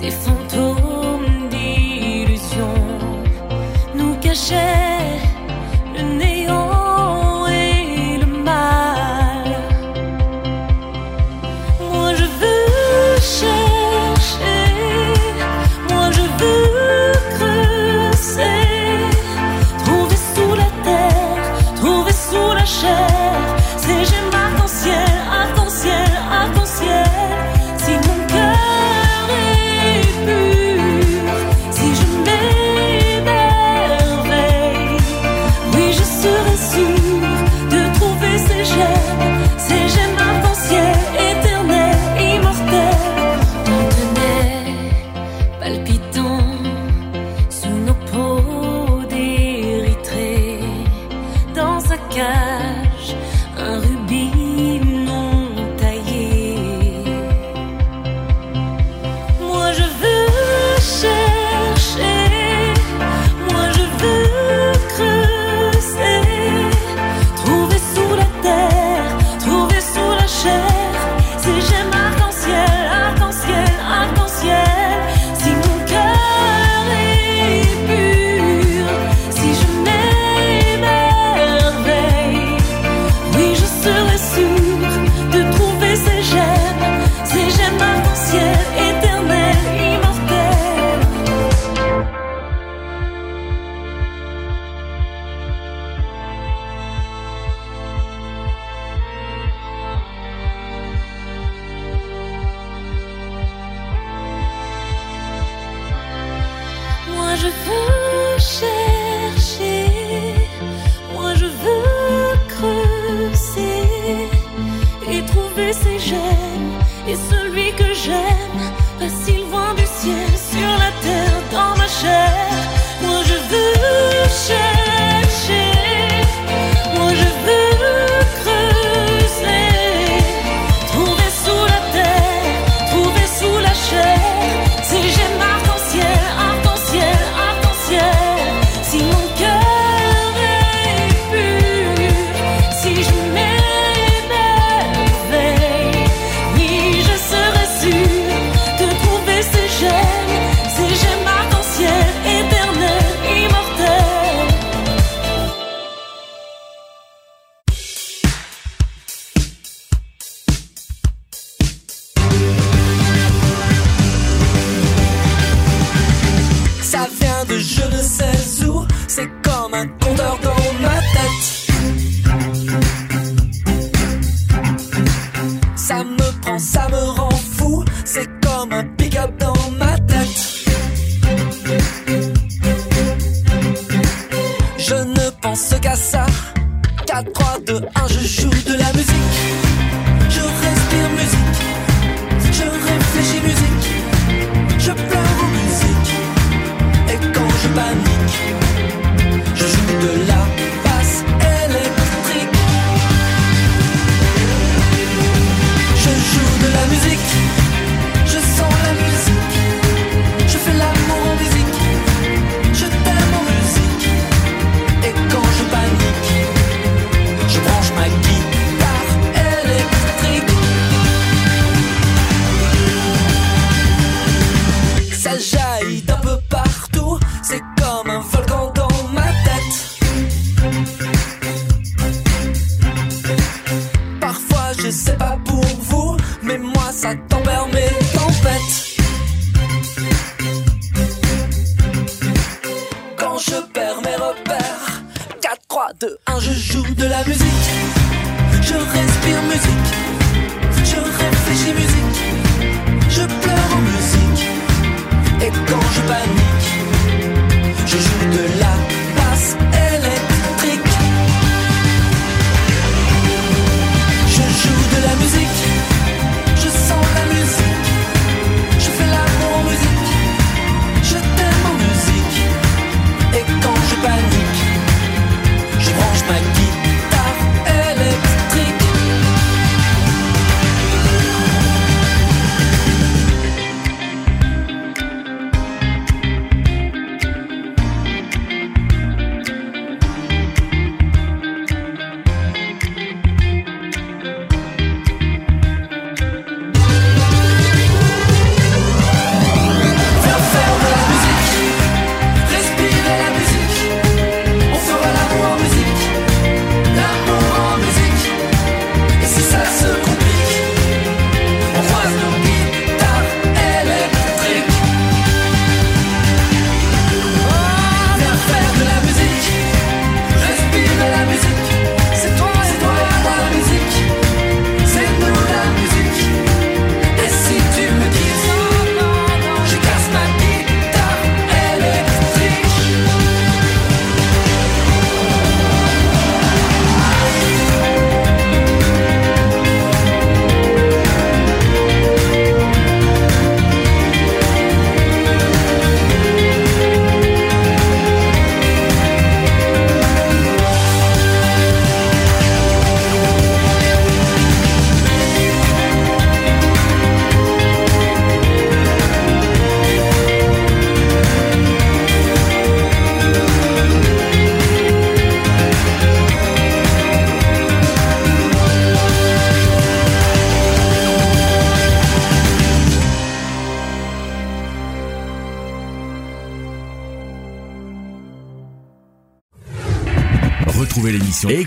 des 0.00 0.10
fantômes 0.10 1.48
d'illusions 1.50 2.86
nous 3.94 4.14
cachaient. 4.16 4.89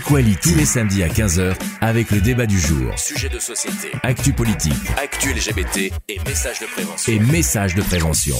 Equality 0.06 0.36
tous 0.52 0.54
les 0.58 0.64
samedis 0.66 1.02
à 1.02 1.08
15h 1.08 1.54
avec 1.80 2.10
le 2.10 2.20
débat 2.20 2.44
du 2.46 2.58
jour. 2.60 2.92
Sujet 2.98 3.28
de 3.30 3.38
société, 3.38 3.88
Actu 4.02 4.32
politique 4.34 4.72
actu 5.02 5.32
LGBT 5.32 5.90
et 6.08 6.18
messages 6.26 6.60
de 6.60 6.66
prévention. 6.66 7.12
et 7.12 7.18
messages 7.18 7.74
de 7.74 7.80
prévention. 7.82 8.36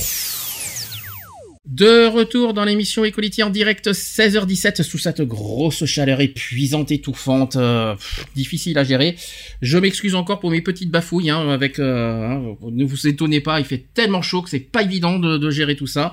De 1.67 2.07
retour 2.07 2.53
dans 2.53 2.65
l'émission 2.67 3.05
Equality 3.07 3.43
en 3.43 3.49
direct 3.51 3.89
16h17 3.93 4.83
sous 4.83 4.99
cette 4.99 5.23
grosse 5.23 5.87
chaleur 5.87 6.21
épuisante, 6.21 6.91
étouffante, 6.93 7.57
euh, 7.57 7.95
pff, 7.95 8.27
difficile 8.37 8.77
à 8.79 8.85
gérer. 8.85 9.17
Je 9.63 9.79
m'excuse 9.79 10.15
encore 10.15 10.41
pour 10.41 10.51
mes 10.51 10.61
petites 10.61 10.91
bafouilles. 10.91 11.31
Hein, 11.31 11.49
avec, 11.49 11.79
euh, 11.79 12.29
hein, 12.29 12.57
ne 12.71 12.85
vous 12.85 13.07
étonnez 13.07 13.41
pas, 13.41 13.59
il 13.61 13.65
fait 13.67 13.87
tellement 13.95 14.21
chaud 14.23 14.43
que 14.43 14.51
c'est 14.51 14.61
pas 14.61 14.83
évident 14.83 15.19
de, 15.19 15.39
de 15.39 15.51
gérer 15.51 15.77
tout 15.77 15.87
ça. 15.87 16.13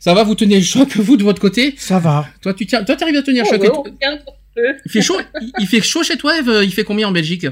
Ça 0.00 0.12
va, 0.14 0.22
vous 0.22 0.34
tenez 0.34 0.56
le 0.58 0.64
choc 0.64 0.96
vous 0.98 1.16
de 1.16 1.24
votre 1.24 1.40
côté? 1.40 1.74
Ça 1.78 1.98
va. 1.98 2.28
Toi, 2.42 2.52
tu 2.54 2.66
tiens, 2.66 2.84
toi, 2.84 2.94
t'arrives 2.94 3.16
à 3.16 3.22
tenir 3.22 3.42
le 3.44 3.48
Oh, 3.48 3.52
choc. 3.54 3.86
ouais, 4.02 4.18
peu. 4.56 4.74
Il 4.86 4.90
fait 4.90 5.02
chaud. 5.02 5.20
il- 5.42 5.52
il 5.60 5.66
fait 5.66 5.82
chaud 5.82 6.02
chez 6.02 6.16
toi, 6.16 6.38
Eve 6.38 6.60
Il 6.64 6.72
fait 6.72 6.84
combien 6.84 7.06
en 7.08 7.12
Belgique? 7.12 7.46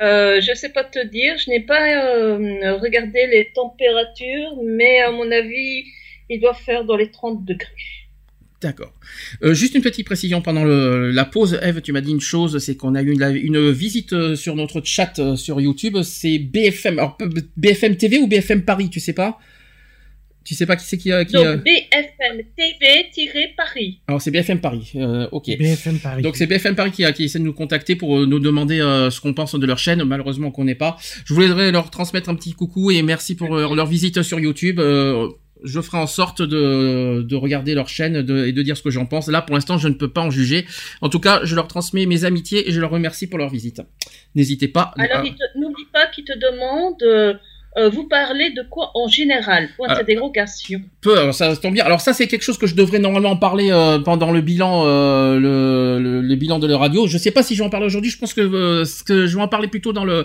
Euh, 0.00 0.40
je 0.40 0.54
sais 0.54 0.68
pas 0.68 0.84
te 0.84 1.04
dire, 1.06 1.36
je 1.38 1.50
n'ai 1.50 1.60
pas 1.60 1.80
euh, 1.90 2.76
regardé 2.76 3.26
les 3.32 3.48
températures, 3.54 4.52
mais 4.64 5.00
à 5.00 5.10
mon 5.10 5.28
avis, 5.32 5.84
il 6.30 6.40
doit 6.40 6.54
faire 6.54 6.84
dans 6.84 6.96
les 6.96 7.10
30 7.10 7.44
degrés. 7.44 7.66
D'accord. 8.60 8.92
Euh, 9.42 9.54
juste 9.54 9.74
une 9.76 9.82
petite 9.82 10.04
précision 10.06 10.40
pendant 10.42 10.64
le, 10.64 11.10
la 11.10 11.24
pause, 11.24 11.58
Eve, 11.62 11.80
tu 11.80 11.92
m'as 11.92 12.00
dit 12.00 12.10
une 12.12 12.20
chose, 12.20 12.58
c'est 12.58 12.76
qu'on 12.76 12.94
a 12.96 13.02
eu 13.02 13.12
une, 13.12 13.22
une 13.42 13.70
visite 13.70 14.12
euh, 14.12 14.34
sur 14.36 14.54
notre 14.56 14.80
chat 14.84 15.18
euh, 15.20 15.36
sur 15.36 15.60
YouTube. 15.60 15.96
C'est 16.02 16.38
BFM, 16.38 16.98
alors 16.98 17.16
BFM 17.56 17.96
TV 17.96 18.18
ou 18.18 18.26
BFM 18.28 18.62
Paris, 18.62 18.90
tu 18.90 19.00
sais 19.00 19.12
pas? 19.12 19.38
Tu 20.48 20.54
sais 20.54 20.64
pas 20.64 20.76
qui 20.76 20.86
c'est 20.86 20.96
qui, 20.96 21.12
euh, 21.12 21.24
qui 21.24 21.34
Donc, 21.34 21.44
euh, 21.44 21.56
BFM 21.58 22.42
TV-Paris. 22.56 24.00
Alors 24.08 24.22
c'est 24.22 24.30
BFM 24.30 24.60
Paris. 24.60 24.92
euh, 24.96 25.28
ok. 25.30 25.44
BFM 25.46 25.98
Paris. 25.98 26.22
Donc 26.22 26.36
c'est 26.36 26.46
BFM 26.46 26.74
Paris 26.74 26.90
qui, 26.90 27.04
a- 27.04 27.12
qui 27.12 27.24
essaie 27.24 27.38
de 27.38 27.44
nous 27.44 27.52
contacter 27.52 27.96
pour 27.96 28.18
euh, 28.18 28.24
nous 28.26 28.38
demander 28.38 28.80
euh, 28.80 29.10
ce 29.10 29.20
qu'on 29.20 29.34
pense 29.34 29.54
de 29.54 29.66
leur 29.66 29.78
chaîne. 29.78 30.02
Malheureusement 30.04 30.48
on 30.48 30.50
connaît 30.50 30.74
pas. 30.74 30.96
Je 31.26 31.34
voudrais 31.34 31.70
leur 31.70 31.90
transmettre 31.90 32.30
un 32.30 32.34
petit 32.34 32.52
coucou 32.54 32.90
et 32.90 33.02
merci 33.02 33.34
pour 33.36 33.54
euh, 33.54 33.74
leur 33.74 33.86
visite 33.86 34.22
sur 34.22 34.40
YouTube. 34.40 34.80
Euh, 34.80 35.28
je 35.64 35.80
ferai 35.80 35.98
en 35.98 36.06
sorte 36.06 36.40
de, 36.40 37.20
de 37.22 37.36
regarder 37.36 37.74
leur 37.74 37.88
chaîne 37.88 38.22
de- 38.22 38.46
et 38.46 38.52
de 38.52 38.62
dire 38.62 38.76
ce 38.76 38.82
que 38.82 38.90
j'en 38.90 39.04
pense. 39.06 39.28
Là 39.28 39.42
pour 39.42 39.54
l'instant 39.54 39.76
je 39.76 39.88
ne 39.88 39.94
peux 39.94 40.08
pas 40.10 40.22
en 40.22 40.30
juger. 40.30 40.64
En 41.02 41.08
tout 41.10 41.20
cas 41.20 41.40
je 41.44 41.54
leur 41.56 41.68
transmets 41.68 42.06
mes 42.06 42.24
amitiés 42.24 42.68
et 42.68 42.72
je 42.72 42.80
leur 42.80 42.90
remercie 42.90 43.26
pour 43.26 43.38
leur 43.38 43.50
visite. 43.50 43.82
N'hésitez 44.34 44.68
pas. 44.68 44.92
Alors, 44.96 45.18
à- 45.18 45.58
n'oublie 45.58 45.86
pas 45.92 46.06
qu'il 46.06 46.24
te 46.24 46.32
demande, 46.38 47.38
euh, 47.76 47.88
vous 47.90 48.04
parlez 48.08 48.50
de 48.50 48.62
quoi 48.70 48.90
en 48.94 49.06
général? 49.08 49.68
Point 49.76 49.88
Ah. 49.90 49.96
d'interrogation. 49.96 50.80
peu, 51.00 51.18
alors 51.18 51.34
ça 51.34 51.54
tombe 51.56 51.74
bien. 51.74 51.84
Alors 51.84 52.00
ça 52.00 52.12
c'est 52.12 52.26
quelque 52.26 52.42
chose 52.42 52.58
que 52.58 52.66
je 52.66 52.74
devrais 52.74 52.98
normalement 52.98 53.30
en 53.30 53.36
parler 53.36 53.68
euh, 53.70 53.98
pendant 53.98 54.32
le 54.32 54.40
bilan, 54.40 54.84
euh, 54.86 55.38
le, 55.38 56.02
le, 56.02 56.20
le 56.22 56.34
bilan 56.36 56.58
de 56.58 56.66
la 56.66 56.76
radio. 56.78 57.06
Je 57.06 57.18
sais 57.18 57.30
pas 57.30 57.42
si 57.42 57.54
je 57.54 57.60
vais 57.62 57.66
en 57.66 57.70
parler 57.70 57.86
aujourd'hui. 57.86 58.10
Je 58.10 58.18
pense 58.18 58.34
que, 58.34 58.40
euh, 58.40 58.84
que 59.06 59.26
je 59.26 59.36
vais 59.36 59.42
en 59.42 59.48
parler 59.48 59.68
plutôt 59.68 59.92
dans 59.92 60.04
le 60.04 60.24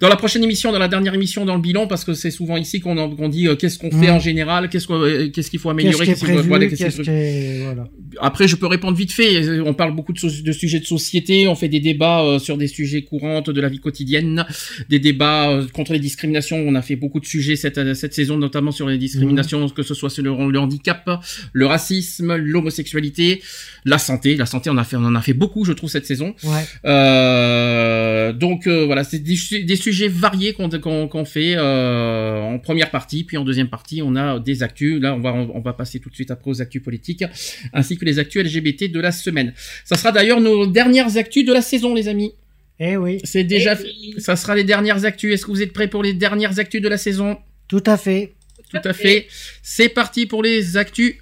dans 0.00 0.08
la 0.08 0.16
prochaine 0.16 0.42
émission, 0.42 0.72
dans 0.72 0.78
la 0.78 0.88
dernière 0.88 1.14
émission, 1.14 1.44
dans 1.44 1.54
le 1.54 1.60
bilan, 1.60 1.86
parce 1.86 2.04
que 2.04 2.14
c'est 2.14 2.30
souvent 2.30 2.56
ici 2.56 2.80
qu'on 2.80 2.96
en- 2.98 3.10
qu'on 3.14 3.28
dit 3.28 3.46
euh, 3.48 3.54
qu'est-ce 3.56 3.78
qu'on 3.78 3.90
fait 3.90 4.08
Mhm. 4.08 4.14
en 4.16 4.20
général, 4.20 4.68
qu'est-ce 4.68 4.86
qu'on 4.86 5.00
euh, 5.02 5.28
qu'est-ce 5.28 5.50
qu'il 5.50 5.60
faut 5.60 5.70
améliorer, 5.70 6.06
qu'est-ce 6.06 6.18
qu'il 6.20 6.28
faut- 6.28 6.34
prévu 6.34 6.48
voilà, 6.48 6.66
qu'est-ce 6.66 6.84
Qu'est-ce 6.84 6.96
qu'il 6.96 7.04
qui 7.04 7.10
faut- 7.10 7.16
est... 7.16 7.62
Voilà. 7.64 7.84
Après, 8.20 8.48
je 8.48 8.56
peux 8.56 8.66
répondre 8.66 8.96
vite 8.96 9.12
fait. 9.12 9.60
On 9.60 9.74
parle 9.74 9.94
beaucoup 9.94 10.12
de, 10.12 10.18
so- 10.18 10.42
de 10.42 10.52
sujets 10.52 10.80
de 10.80 10.84
société. 10.86 11.46
On 11.46 11.54
fait 11.54 11.68
des 11.68 11.80
débats 11.80 12.22
euh, 12.22 12.38
sur 12.38 12.56
des 12.56 12.66
sujets 12.66 13.02
courants 13.02 13.40
de 13.42 13.60
la 13.60 13.68
vie 13.68 13.78
quotidienne, 13.78 14.44
des 14.88 14.98
débats 14.98 15.50
euh, 15.50 15.66
contre 15.72 15.92
les 15.92 15.98
discriminations. 16.00 16.56
On 16.66 16.74
a 16.74 16.77
fait 16.82 16.96
beaucoup 16.96 17.20
de 17.20 17.26
sujets 17.26 17.56
cette, 17.56 17.78
euh, 17.78 17.94
cette 17.94 18.14
saison, 18.14 18.36
notamment 18.36 18.70
sur 18.70 18.88
les 18.88 18.98
discriminations, 18.98 19.68
que 19.68 19.82
ce 19.82 19.94
soit 19.94 20.10
sur 20.10 20.22
le, 20.22 20.50
le 20.50 20.58
handicap, 20.58 21.08
le 21.52 21.66
racisme, 21.66 22.36
l'homosexualité, 22.36 23.42
la 23.84 23.98
santé. 23.98 24.36
La 24.36 24.46
santé, 24.46 24.70
on 24.70 24.76
a 24.76 24.84
fait, 24.84 24.96
on 24.96 25.04
en 25.04 25.14
a 25.14 25.20
fait 25.22 25.32
beaucoup, 25.32 25.64
je 25.64 25.72
trouve, 25.72 25.90
cette 25.90 26.06
saison. 26.06 26.34
Ouais. 26.44 26.64
Euh, 26.84 28.32
donc 28.32 28.66
euh, 28.66 28.84
voilà, 28.86 29.04
c'est 29.04 29.18
des, 29.18 29.36
su- 29.36 29.64
des 29.64 29.76
sujets 29.76 30.08
variés 30.08 30.52
qu'on 30.52 30.68
qu'on 30.68 31.08
qu'on 31.08 31.24
fait 31.24 31.54
euh, 31.56 32.40
en 32.40 32.58
première 32.58 32.90
partie, 32.90 33.24
puis 33.24 33.36
en 33.36 33.44
deuxième 33.44 33.68
partie, 33.68 34.02
on 34.02 34.16
a 34.16 34.38
des 34.38 34.62
actus. 34.62 35.00
Là, 35.00 35.14
on 35.14 35.20
va 35.20 35.32
on 35.32 35.60
va 35.60 35.72
passer 35.72 35.98
tout 36.00 36.10
de 36.10 36.14
suite 36.14 36.30
après 36.30 36.50
aux 36.50 36.60
actus 36.62 36.82
politiques, 36.82 37.24
ainsi 37.72 37.96
que 37.96 38.04
les 38.04 38.18
actus 38.18 38.42
LGBT 38.44 38.90
de 38.90 39.00
la 39.00 39.12
semaine. 39.12 39.52
Ça 39.84 39.96
sera 39.96 40.12
d'ailleurs 40.12 40.40
nos 40.40 40.66
dernières 40.66 41.16
actus 41.16 41.44
de 41.44 41.52
la 41.52 41.62
saison, 41.62 41.94
les 41.94 42.08
amis. 42.08 42.32
Eh 42.80 42.96
oui, 42.96 43.18
C'est 43.24 43.44
déjà, 43.44 43.74
oui, 43.76 44.14
ça 44.18 44.36
sera 44.36 44.54
les 44.54 44.64
dernières 44.64 45.04
actus. 45.04 45.34
Est-ce 45.34 45.44
que 45.46 45.50
vous 45.50 45.62
êtes 45.62 45.72
prêts 45.72 45.88
pour 45.88 46.02
les 46.02 46.12
dernières 46.14 46.58
actus 46.60 46.80
de 46.80 46.88
la 46.88 46.96
saison? 46.98 47.36
Tout 47.66 47.82
à 47.86 47.96
fait. 47.96 48.34
Tout 48.70 48.80
à 48.84 48.92
fait. 48.92 49.26
C'est 49.62 49.88
parti 49.88 50.26
pour 50.26 50.42
les 50.42 50.76
actus 50.76 51.16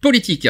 politiques. 0.00 0.48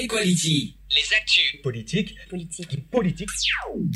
Equality. 0.00 0.76
Les 0.96 1.16
actus. 1.16 1.60
politique, 1.62 2.16
politique, 2.28 2.68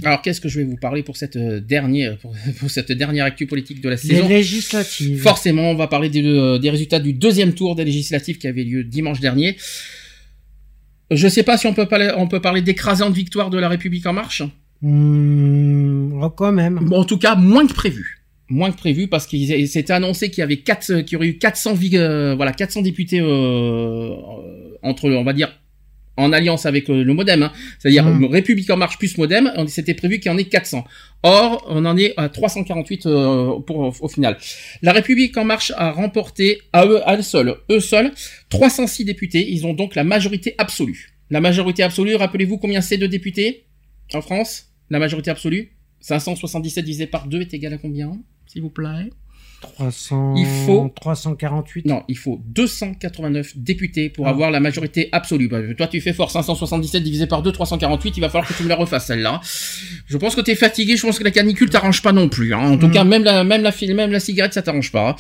Alors, 0.05 0.23
qu'est-ce 0.23 0.40
que 0.40 0.48
je 0.48 0.61
vais 0.61 0.65
vous 0.65 0.77
parler 0.77 1.02
pour 1.02 1.16
cette 1.16 1.35
euh, 1.35 1.59
dernière, 1.61 2.16
pour, 2.19 2.35
pour 2.61 2.70
cette 2.70 2.93
dernière 2.93 3.24
actu 3.24 3.47
politique 3.47 3.81
de 3.81 3.89
la 3.89 3.97
Les 3.97 4.01
saison? 4.01 4.28
législatives. 4.28 5.20
Forcément, 5.20 5.70
on 5.70 5.74
va 5.74 5.89
parler 5.89 6.09
des, 6.09 6.23
euh, 6.24 6.59
des 6.59 6.70
résultats 6.70 7.01
du 7.01 7.12
deuxième 7.12 7.52
tour 7.55 7.74
des 7.74 7.85
législatives 7.85 8.39
qui 8.39 8.47
avait 8.47 8.62
lieu 8.62 8.85
dimanche 8.85 9.19
dernier. 9.20 9.56
Je 11.14 11.28
sais 11.28 11.42
pas 11.42 11.56
si 11.56 11.66
on 11.66 11.74
peut 11.74 11.86
parler, 11.86 12.10
on 12.16 12.26
peut 12.28 12.40
parler 12.40 12.62
d'écrasante 12.62 13.12
victoire 13.14 13.50
de 13.50 13.58
la 13.58 13.68
République 13.68 14.06
en 14.06 14.12
marche. 14.12 14.42
Hmm, 14.82 16.22
oh, 16.22 16.30
quand 16.30 16.52
même. 16.52 16.78
Bon, 16.82 17.00
en 17.00 17.04
tout 17.04 17.18
cas, 17.18 17.34
moins 17.36 17.66
que 17.66 17.72
prévu. 17.74 18.20
Moins 18.50 18.70
que 18.70 18.76
prévu 18.76 19.08
parce 19.08 19.26
qu'il 19.26 19.68
s'était 19.68 19.92
annoncé 19.92 20.30
qu'il 20.30 20.40
y 20.40 20.42
avait 20.42 20.58
quatre, 20.58 21.00
qu'il 21.00 21.14
y 21.14 21.16
aurait 21.16 21.28
eu 21.28 21.38
400, 21.38 21.74
vi- 21.74 21.96
euh, 21.96 22.34
voilà, 22.36 22.52
400 22.52 22.82
députés 22.82 23.20
euh, 23.20 23.24
euh, 23.26 24.76
entre, 24.82 25.08
on 25.08 25.24
va 25.24 25.32
dire, 25.32 25.58
en 26.16 26.32
alliance 26.32 26.64
avec 26.66 26.88
euh, 26.90 27.02
le 27.02 27.12
MoDem, 27.12 27.42
hein. 27.42 27.52
c'est-à-dire 27.78 28.06
euh, 28.06 28.26
République 28.28 28.70
en 28.70 28.76
marche 28.76 28.98
plus 28.98 29.18
MoDem. 29.18 29.52
on- 29.56 29.66
C'était 29.66 29.94
prévu 29.94 30.20
qu'il 30.20 30.30
y 30.30 30.34
en 30.34 30.38
ait 30.38 30.44
400. 30.44 30.84
Or, 31.24 31.64
on 31.68 31.84
en 31.84 31.96
est 31.96 32.14
à 32.16 32.28
348 32.28 33.06
euh, 33.06 33.58
pour, 33.60 33.94
au 34.00 34.08
final. 34.08 34.36
La 34.82 34.92
République 34.92 35.36
en 35.36 35.44
marche 35.44 35.72
a 35.76 35.90
remporté 35.90 36.60
à 36.72 36.86
eux, 36.86 37.00
à 37.08 37.16
eux 37.16 37.22
seuls, 37.22 37.56
eux 37.70 37.80
seuls, 37.80 38.12
306 38.50 39.04
députés. 39.04 39.50
Ils 39.50 39.66
ont 39.66 39.74
donc 39.74 39.94
la 39.94 40.04
majorité 40.04 40.54
absolue. 40.58 41.10
La 41.30 41.40
majorité 41.40 41.82
absolue, 41.82 42.14
rappelez-vous 42.14 42.58
combien 42.58 42.80
c'est 42.80 42.98
de 42.98 43.06
députés 43.06 43.64
en 44.12 44.20
France? 44.20 44.66
La 44.90 44.98
majorité 44.98 45.30
absolue? 45.30 45.70
577 46.00 46.84
divisé 46.84 47.06
par 47.06 47.26
2 47.26 47.40
est 47.40 47.54
égal 47.54 47.72
à 47.72 47.78
combien 47.78 48.12
S'il 48.46 48.60
vous 48.62 48.70
plaît? 48.70 49.10
300... 49.74 50.34
Il 50.36 50.46
faut- 50.66 50.92
348. 50.94 51.86
Non, 51.86 52.02
il 52.08 52.16
faut 52.18 52.40
289 52.46 53.52
députés 53.56 54.08
pour 54.10 54.26
Ah. 54.26 54.30
avoir 54.30 54.50
la 54.50 54.60
majorité 54.60 55.08
absolue. 55.12 55.48
Bah, 55.48 55.58
toi, 55.76 55.86
tu 55.86 56.00
fais 56.00 56.12
fort. 56.12 56.30
577 56.30 57.02
divisé 57.02 57.26
par 57.26 57.42
2, 57.42 57.52
348. 57.52 58.16
Il 58.16 58.20
va 58.20 58.28
falloir 58.28 58.46
que 58.48 58.54
tu 58.54 58.62
me 58.62 58.68
la 58.68 58.76
refasses, 58.76 59.06
celle-là. 59.06 59.40
Je 60.06 60.16
pense 60.16 60.34
que 60.34 60.40
t'es 60.40 60.54
fatigué. 60.54 60.96
Je 60.96 61.02
pense 61.06 61.18
que 61.18 61.24
la 61.24 61.30
canicule 61.30 61.70
t'arrange 61.70 62.02
pas 62.02 62.12
non 62.12 62.28
plus. 62.28 62.54
hein. 62.54 62.58
En 62.72 62.78
tout 62.78 62.88
Mm. 62.88 62.92
cas, 62.92 63.04
même 63.04 63.24
la, 63.24 63.44
même 63.44 63.62
la, 63.62 63.72
même 63.94 64.10
la 64.12 64.20
cigarette, 64.20 64.54
ça 64.54 64.62
t'arrange 64.62 64.92
pas. 64.92 65.10
hein. 65.10 65.16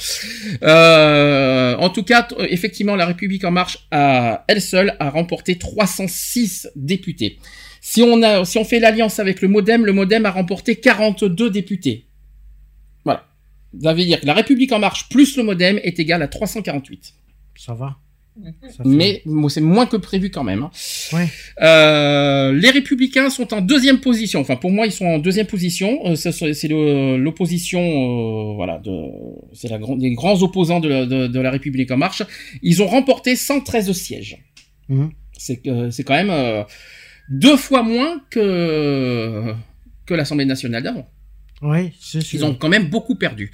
Euh, 0.62 1.76
en 1.76 1.90
tout 1.90 2.02
cas, 2.02 2.26
effectivement, 2.48 2.96
la 2.96 3.06
République 3.06 3.44
en 3.44 3.50
marche, 3.50 3.78
a, 3.90 4.44
elle 4.48 4.60
seule, 4.60 4.96
a 5.00 5.10
remporté 5.10 5.56
306 5.56 6.68
députés. 6.76 7.38
Si 7.80 8.02
on 8.02 8.22
a, 8.22 8.44
si 8.44 8.56
on 8.58 8.64
fait 8.64 8.80
l'alliance 8.80 9.18
avec 9.18 9.42
le 9.42 9.48
MoDem, 9.48 9.84
le 9.84 9.92
MoDem 9.92 10.24
a 10.26 10.30
remporté 10.30 10.76
42 10.76 11.50
députés. 11.50 12.06
Ça 13.82 13.92
veut 13.94 14.04
dire 14.04 14.20
que 14.20 14.26
la 14.26 14.34
République 14.34 14.72
en 14.72 14.78
marche 14.78 15.08
plus 15.08 15.36
le 15.36 15.42
MoDem 15.42 15.78
est 15.82 15.98
égal 15.98 16.22
à 16.22 16.28
348. 16.28 17.14
Ça 17.56 17.74
va. 17.74 17.96
Mhm. 18.36 18.52
Ça 18.62 18.68
fait- 18.82 18.88
Mais 18.88 19.22
bon, 19.26 19.48
c'est 19.48 19.60
moins 19.60 19.86
que 19.86 19.96
prévu 19.96 20.28
quand 20.30 20.42
même. 20.42 20.62
hein. 20.64 20.70
Ouais. 21.12 21.28
Euh, 21.62 22.52
les 22.52 22.70
Républicains 22.70 23.30
sont 23.30 23.54
en 23.54 23.60
deuxième 23.60 24.00
position. 24.00 24.40
Enfin, 24.40 24.56
pour 24.56 24.70
moi, 24.72 24.86
ils 24.86 24.92
sont 24.92 25.06
en 25.06 25.18
deuxième 25.18 25.46
position. 25.46 26.00
Euh, 26.06 26.16
c'est 26.16 26.68
l'opposition, 27.16 27.80
euh, 27.80 28.54
voilà, 28.54 28.78
de, 28.78 28.90
c'est 29.52 29.68
la 29.68 29.78
grande, 29.78 30.00
les 30.02 30.12
grands 30.14 30.42
opposants 30.42 30.80
de 30.80 30.88
la, 30.88 31.06
de, 31.06 31.26
de 31.28 31.40
la 31.40 31.50
République 31.52 31.90
en 31.92 31.96
marche. 31.96 32.22
Ils 32.62 32.82
ont 32.82 32.86
remporté 32.88 33.36
113 33.36 33.92
sièges. 33.92 34.38
Mhm. 34.88 35.10
C'est 35.38 35.58
quand 36.04 36.14
même 36.14 36.30
euh, 36.30 36.62
deux 37.30 37.56
fois 37.56 37.82
moins 37.82 38.20
que 38.30 39.52
que 40.06 40.14
l'Assemblée 40.14 40.44
nationale 40.44 40.82
d'avant. 40.82 41.06
Oui, 41.64 41.92
c'est 41.98 42.20
sûr. 42.20 42.38
Ils 42.38 42.44
ont 42.44 42.54
quand 42.54 42.68
même 42.68 42.90
beaucoup 42.90 43.14
perdu. 43.14 43.50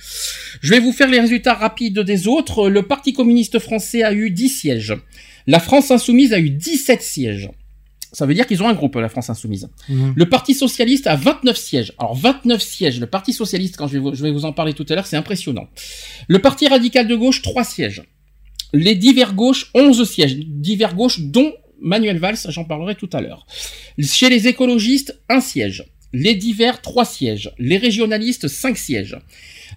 Je 0.60 0.70
vais 0.70 0.80
vous 0.80 0.92
faire 0.92 1.08
les 1.08 1.20
résultats 1.20 1.54
rapides 1.54 2.00
des 2.00 2.26
autres. 2.26 2.68
Le 2.68 2.82
Parti 2.82 3.12
communiste 3.12 3.60
français 3.60 4.02
a 4.02 4.12
eu 4.12 4.30
10 4.30 4.48
sièges. 4.48 4.96
La 5.46 5.60
France 5.60 5.92
insoumise 5.92 6.32
a 6.32 6.40
eu 6.40 6.50
17 6.50 7.02
sièges. 7.02 7.50
Ça 8.12 8.26
veut 8.26 8.34
dire 8.34 8.48
qu'ils 8.48 8.64
ont 8.64 8.68
un 8.68 8.74
groupe, 8.74 8.96
la 8.96 9.08
France 9.08 9.30
insoumise. 9.30 9.68
Mhm. 9.88 10.14
Le 10.16 10.28
Parti 10.28 10.54
socialiste 10.54 11.06
a 11.06 11.14
29 11.14 11.56
sièges. 11.56 11.92
Alors 11.98 12.16
29 12.16 12.60
sièges. 12.60 12.98
Le 12.98 13.06
Parti 13.06 13.32
socialiste, 13.32 13.76
quand 13.76 13.86
je 13.86 13.92
vais 13.92 13.98
vous, 14.00 14.12
je 14.12 14.22
vais 14.24 14.32
vous 14.32 14.44
en 14.44 14.52
parler 14.52 14.74
tout 14.74 14.84
à 14.88 14.96
l'heure, 14.96 15.06
c'est 15.06 15.16
impressionnant. 15.16 15.68
Le 16.26 16.40
Parti 16.40 16.66
radical 16.66 17.06
de 17.06 17.14
gauche, 17.14 17.42
3 17.42 17.62
sièges. 17.62 18.02
Les 18.72 18.96
divers 18.96 19.34
gauches, 19.34 19.70
11 19.74 20.02
sièges. 20.08 20.36
Divers 20.36 20.96
gauches, 20.96 21.20
dont 21.20 21.52
Manuel 21.80 22.18
Valls, 22.18 22.38
j'en 22.48 22.64
parlerai 22.64 22.96
tout 22.96 23.10
à 23.12 23.20
l'heure. 23.20 23.46
Chez 24.02 24.28
les 24.28 24.48
écologistes, 24.48 25.16
un 25.28 25.40
siège. 25.40 25.84
Les 26.12 26.34
divers, 26.34 26.80
3 26.80 27.04
sièges. 27.04 27.52
Les 27.58 27.76
régionalistes, 27.76 28.48
5 28.48 28.76
sièges. 28.76 29.18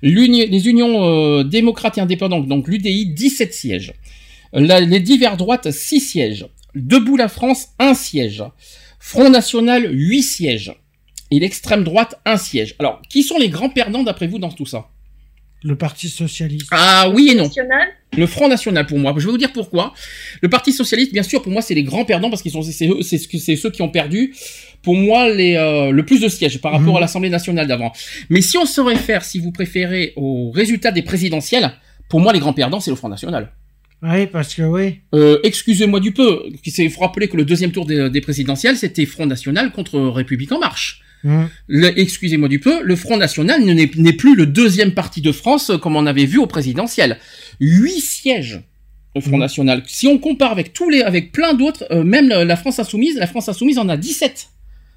Les 0.02 0.68
unions 0.68 1.06
euh, 1.06 1.44
démocrates 1.44 1.98
et 1.98 2.02
indépendantes, 2.02 2.48
donc 2.48 2.68
l'UDI, 2.68 3.08
17 3.08 3.54
sièges. 3.54 3.94
Les 4.54 5.00
divers 5.00 5.38
droites, 5.38 5.72
6 5.72 6.00
sièges. 6.00 6.46
Debout 6.76 7.18
la 7.18 7.28
France, 7.28 7.70
1 7.80 7.94
siège. 7.94 8.44
Front 9.00 9.30
National, 9.30 9.90
8 9.92 10.24
sièges. 10.24 10.74
Et 11.32 11.40
l'extrême 11.40 11.84
droite, 11.84 12.20
1 12.26 12.38
siège. 12.38 12.76
Alors, 12.80 13.02
qui 13.10 13.24
sont 13.24 13.38
les 13.38 13.50
grands 13.50 13.70
perdants 13.70 14.04
d'après 14.04 14.28
vous 14.28 14.40
dans 14.40 14.52
tout 14.52 14.66
ça? 14.66 14.90
Le 15.64 15.76
Parti 15.76 16.10
Socialiste. 16.10 16.68
Ah 16.72 17.10
oui 17.14 17.30
et 17.32 17.36
non. 17.36 17.44
National 17.46 17.88
Le 18.18 18.28
Front 18.28 18.48
National 18.50 18.86
pour 18.86 19.00
moi. 19.00 19.14
Je 19.18 19.26
vais 19.26 19.32
vous 19.32 19.38
dire 19.38 19.54
pourquoi. 19.54 19.94
Le 20.42 20.50
Parti 20.50 20.74
Socialiste, 20.74 21.14
bien 21.14 21.24
sûr, 21.24 21.42
pour 21.42 21.52
moi, 21.52 21.62
c'est 21.62 21.74
les 21.74 21.84
grands 21.84 22.04
perdants 22.06 22.30
parce 22.30 22.42
qu'ils 22.42 22.52
sont 22.52 22.62
c'est 22.62 22.88
eux- 22.88 23.02
c'est 23.02 23.18
ce 23.18 23.28
que- 23.28 23.38
c'est 23.38 23.56
ceux 23.56 23.72
qui 23.72 23.82
ont 23.82 23.90
perdu. 23.90 24.34
Pour 24.82 24.96
moi, 24.96 25.30
les, 25.30 25.56
euh, 25.56 25.92
le 25.92 26.06
plus 26.06 26.20
de 26.20 26.28
sièges 26.28 26.60
par 26.60 26.74
rapport 26.74 26.92
Mhm. 26.92 26.98
à 26.98 27.00
l'Assemblée 27.00 27.30
nationale 27.30 27.68
d'avant. 27.68 27.94
Mais 28.30 28.42
si 28.42 28.58
on 28.58 28.66
se 28.66 28.82
réfère, 28.82 29.24
si 29.24 29.40
vous 29.40 29.52
préférez, 29.52 30.12
aux 30.18 30.52
résultats 30.52 30.92
des 30.92 31.02
présidentielles, 31.02 31.72
pour 32.10 32.20
moi, 32.20 32.34
les 32.34 32.40
grands 32.40 32.54
perdants, 32.54 32.82
c'est 32.82 32.92
le 32.92 32.98
Front 32.98 33.10
National. 33.10 33.52
Oui, 34.02 34.28
parce 34.28 34.54
que 34.54 34.64
oui. 34.64 35.00
Euh, 35.16 35.40
excusez-moi 35.46 36.02
du 36.02 36.12
peu. 36.12 36.44
Il 36.78 36.90
faut 36.92 37.00
rappeler 37.00 37.30
que 37.30 37.38
le 37.38 37.46
deuxième 37.46 37.72
tour 37.72 37.86
des, 37.86 38.10
des 38.10 38.20
présidentielles, 38.20 38.76
c'était 38.76 39.06
Front 39.06 39.26
National 39.26 39.72
contre 39.72 39.98
République 39.98 40.52
en 40.52 40.60
marche. 40.60 41.00
Le- 41.68 42.00
Excusez-moi 42.00 42.50
du 42.50 42.60
peu, 42.60 42.84
le 42.84 42.96
Front 42.96 43.18
National 43.18 43.62
n'est 43.64 44.14
plus 44.14 44.36
le 44.36 44.46
deuxième 44.46 44.94
parti 44.94 45.22
de 45.22 45.32
France 45.32 45.70
euh, 45.70 45.78
comme 45.78 45.96
on 45.96 46.06
avait 46.06 46.26
vu 46.26 46.38
au 46.38 46.48
présidentiel. 46.48 47.18
Huit 47.60 48.02
sièges 48.02 48.62
au 49.16 49.22
Front 49.22 49.34
Mhm. 49.38 49.40
National. 49.40 49.84
Si 49.86 50.08
on 50.08 50.18
compare 50.18 50.52
avec 50.52 50.74
tous 50.74 50.90
les, 50.90 51.02
avec 51.02 51.32
plein 51.32 51.54
d'autres, 51.54 51.86
euh, 51.92 52.04
même 52.04 52.28
la, 52.30 52.56
France 52.56 52.80
Insoumise, 52.80 53.16
la 53.18 53.28
France 53.28 53.48
Insoumise 53.48 53.78
en 53.78 53.88
a 53.90 53.96
17. 53.98 54.50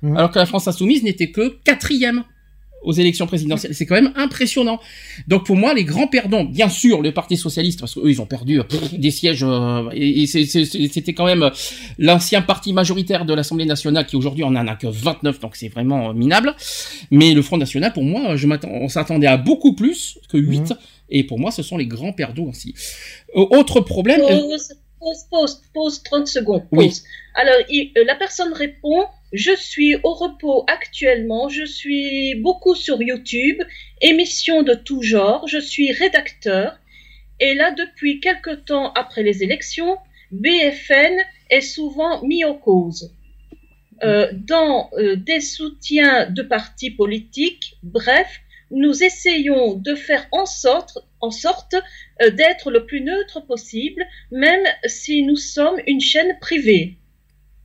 Mhm. 0.02 0.16
Alors 0.16 0.30
que 0.30 0.38
la 0.38 0.46
France 0.46 0.66
Insoumise 0.68 1.02
n'était 1.02 1.30
que 1.30 1.56
quatrième 1.64 2.24
aux 2.86 2.92
élections 2.92 3.26
présidentielles. 3.26 3.74
C'est 3.74 3.84
quand 3.84 3.96
même 3.96 4.12
impressionnant. 4.16 4.78
Donc 5.28 5.44
pour 5.44 5.56
moi, 5.56 5.74
les 5.74 5.84
grands 5.84 6.06
perdants, 6.06 6.44
bien 6.44 6.68
sûr, 6.70 7.02
le 7.02 7.12
Parti 7.12 7.36
Socialiste, 7.36 7.80
parce 7.80 7.94
qu'eux, 7.94 8.08
ils 8.08 8.22
ont 8.22 8.26
perdu 8.26 8.60
euh, 8.60 8.62
pff, 8.62 8.94
des 8.94 9.10
sièges, 9.10 9.44
euh, 9.44 9.90
et, 9.92 10.26
c'était 10.26 11.12
quand 11.12 11.26
même 11.26 11.42
euh, 11.42 11.50
l'ancien 11.98 12.40
parti 12.42 12.72
majoritaire 12.72 13.24
de 13.26 13.34
l'Assemblée 13.34 13.66
nationale, 13.66 14.06
qui 14.06 14.16
aujourd'hui 14.16 14.44
en 14.44 14.54
a 14.56 14.76
que 14.76 14.86
29, 14.86 15.40
donc 15.40 15.56
c'est 15.56 15.68
vraiment 15.68 16.14
minable. 16.14 16.54
Mais 17.10 17.34
le 17.34 17.42
Front 17.42 17.56
National, 17.58 17.92
pour 17.92 18.04
moi, 18.04 18.36
je 18.36 18.46
m'attends, 18.46 18.70
on 18.70 18.88
s'attendait 18.88 19.26
à 19.26 19.36
beaucoup 19.36 19.74
plus 19.74 20.18
que 20.28 20.38
8, 20.38 20.60
Mhm. 20.70 20.76
et 21.10 21.24
pour 21.24 21.38
moi, 21.40 21.50
ce 21.50 21.62
sont 21.62 21.76
les 21.76 21.86
grands 21.86 22.12
perdants 22.12 22.44
aussi. 22.44 22.72
Euh, 23.36 23.40
autre 23.50 23.80
problème... 23.80 24.20
Pause, 24.20 24.74
pause, 25.00 25.24
pause, 25.30 25.60
pause, 25.74 26.02
30 26.04 26.26
secondes. 26.28 26.62
Oui. 26.72 26.92
Alors, 27.34 27.54
il- 27.68 27.90
la 28.06 28.14
personne 28.14 28.52
répond 28.52 29.04
Je 29.32 29.54
suis 29.56 29.96
au 30.02 30.14
repos 30.14 30.64
actuellement, 30.68 31.48
je 31.48 31.64
suis 31.64 32.36
beaucoup 32.36 32.74
sur 32.74 33.02
YouTube, 33.02 33.60
émissions 34.00 34.62
de 34.62 34.74
tout 34.74 35.02
genre, 35.02 35.46
je 35.48 35.58
suis 35.58 35.92
rédacteur. 35.92 36.78
Et 37.40 37.54
là, 37.54 37.72
depuis 37.72 38.20
quelque 38.20 38.54
temps 38.54 38.92
après 38.92 39.22
les 39.22 39.42
élections, 39.42 39.98
BFN 40.30 41.18
est 41.50 41.60
souvent 41.60 42.22
mis 42.22 42.44
en 42.44 42.54
cause. 42.54 43.12
Euh, 44.02 44.30
dans 44.32 44.90
euh, 44.98 45.16
des 45.16 45.40
soutiens 45.40 46.30
de 46.30 46.42
partis 46.42 46.90
politiques, 46.90 47.78
bref, 47.82 48.40
nous 48.70 49.02
essayons 49.02 49.74
de 49.74 49.94
faire 49.94 50.26
en 50.32 50.44
sorte, 50.44 50.98
euh, 52.22 52.30
d'être 52.30 52.70
le 52.70 52.84
plus 52.84 53.00
neutre 53.00 53.40
possible, 53.46 54.06
même 54.30 54.64
si 54.86 55.22
nous 55.22 55.36
sommes 55.36 55.80
une 55.86 56.00
chaîne 56.00 56.38
privée. 56.40 56.98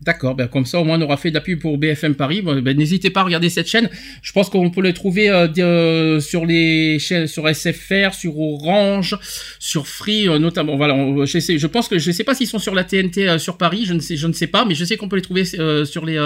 D'accord, 0.03 0.33
ben 0.33 0.47
comme 0.47 0.65
ça 0.65 0.79
au 0.79 0.83
moins 0.83 0.97
on 0.97 1.01
aura 1.03 1.15
fait 1.15 1.29
de 1.29 1.35
la 1.35 1.41
pub 1.41 1.59
pour 1.59 1.77
BFM 1.77 2.15
Paris. 2.15 2.41
Ben, 2.41 2.75
N'hésitez 2.75 3.11
pas 3.11 3.19
à 3.21 3.23
regarder 3.23 3.49
cette 3.51 3.67
chaîne. 3.67 3.87
Je 4.23 4.31
pense 4.31 4.49
qu'on 4.49 4.71
peut 4.71 4.81
les 4.81 4.93
trouver 4.95 5.29
euh, 5.29 5.47
euh, 5.59 6.19
sur 6.19 6.43
les 6.47 6.97
chaînes, 6.97 7.27
sur 7.27 7.47
SFR, 7.47 8.11
sur 8.15 8.39
Orange, 8.39 9.15
sur 9.59 9.85
Free 9.87 10.27
euh, 10.27 10.39
notamment. 10.39 10.75
Voilà, 10.75 10.95
je, 11.25 11.37
sais, 11.37 11.59
je 11.59 11.67
pense 11.67 11.87
que 11.87 11.99
je 11.99 12.11
sais 12.11 12.23
pas 12.23 12.33
s'ils 12.33 12.47
sont 12.47 12.57
sur 12.57 12.73
la 12.73 12.83
TNT 12.83 13.29
euh, 13.29 13.37
sur 13.37 13.57
Paris. 13.59 13.83
Je 13.85 13.93
ne 13.93 13.99
sais, 13.99 14.17
je 14.17 14.25
ne 14.25 14.33
sais 14.33 14.47
pas, 14.47 14.65
mais 14.65 14.73
je 14.73 14.85
sais 14.85 14.97
qu'on 14.97 15.07
peut 15.07 15.17
les 15.17 15.21
trouver 15.21 15.45
sur 15.45 16.03
les 16.05 16.17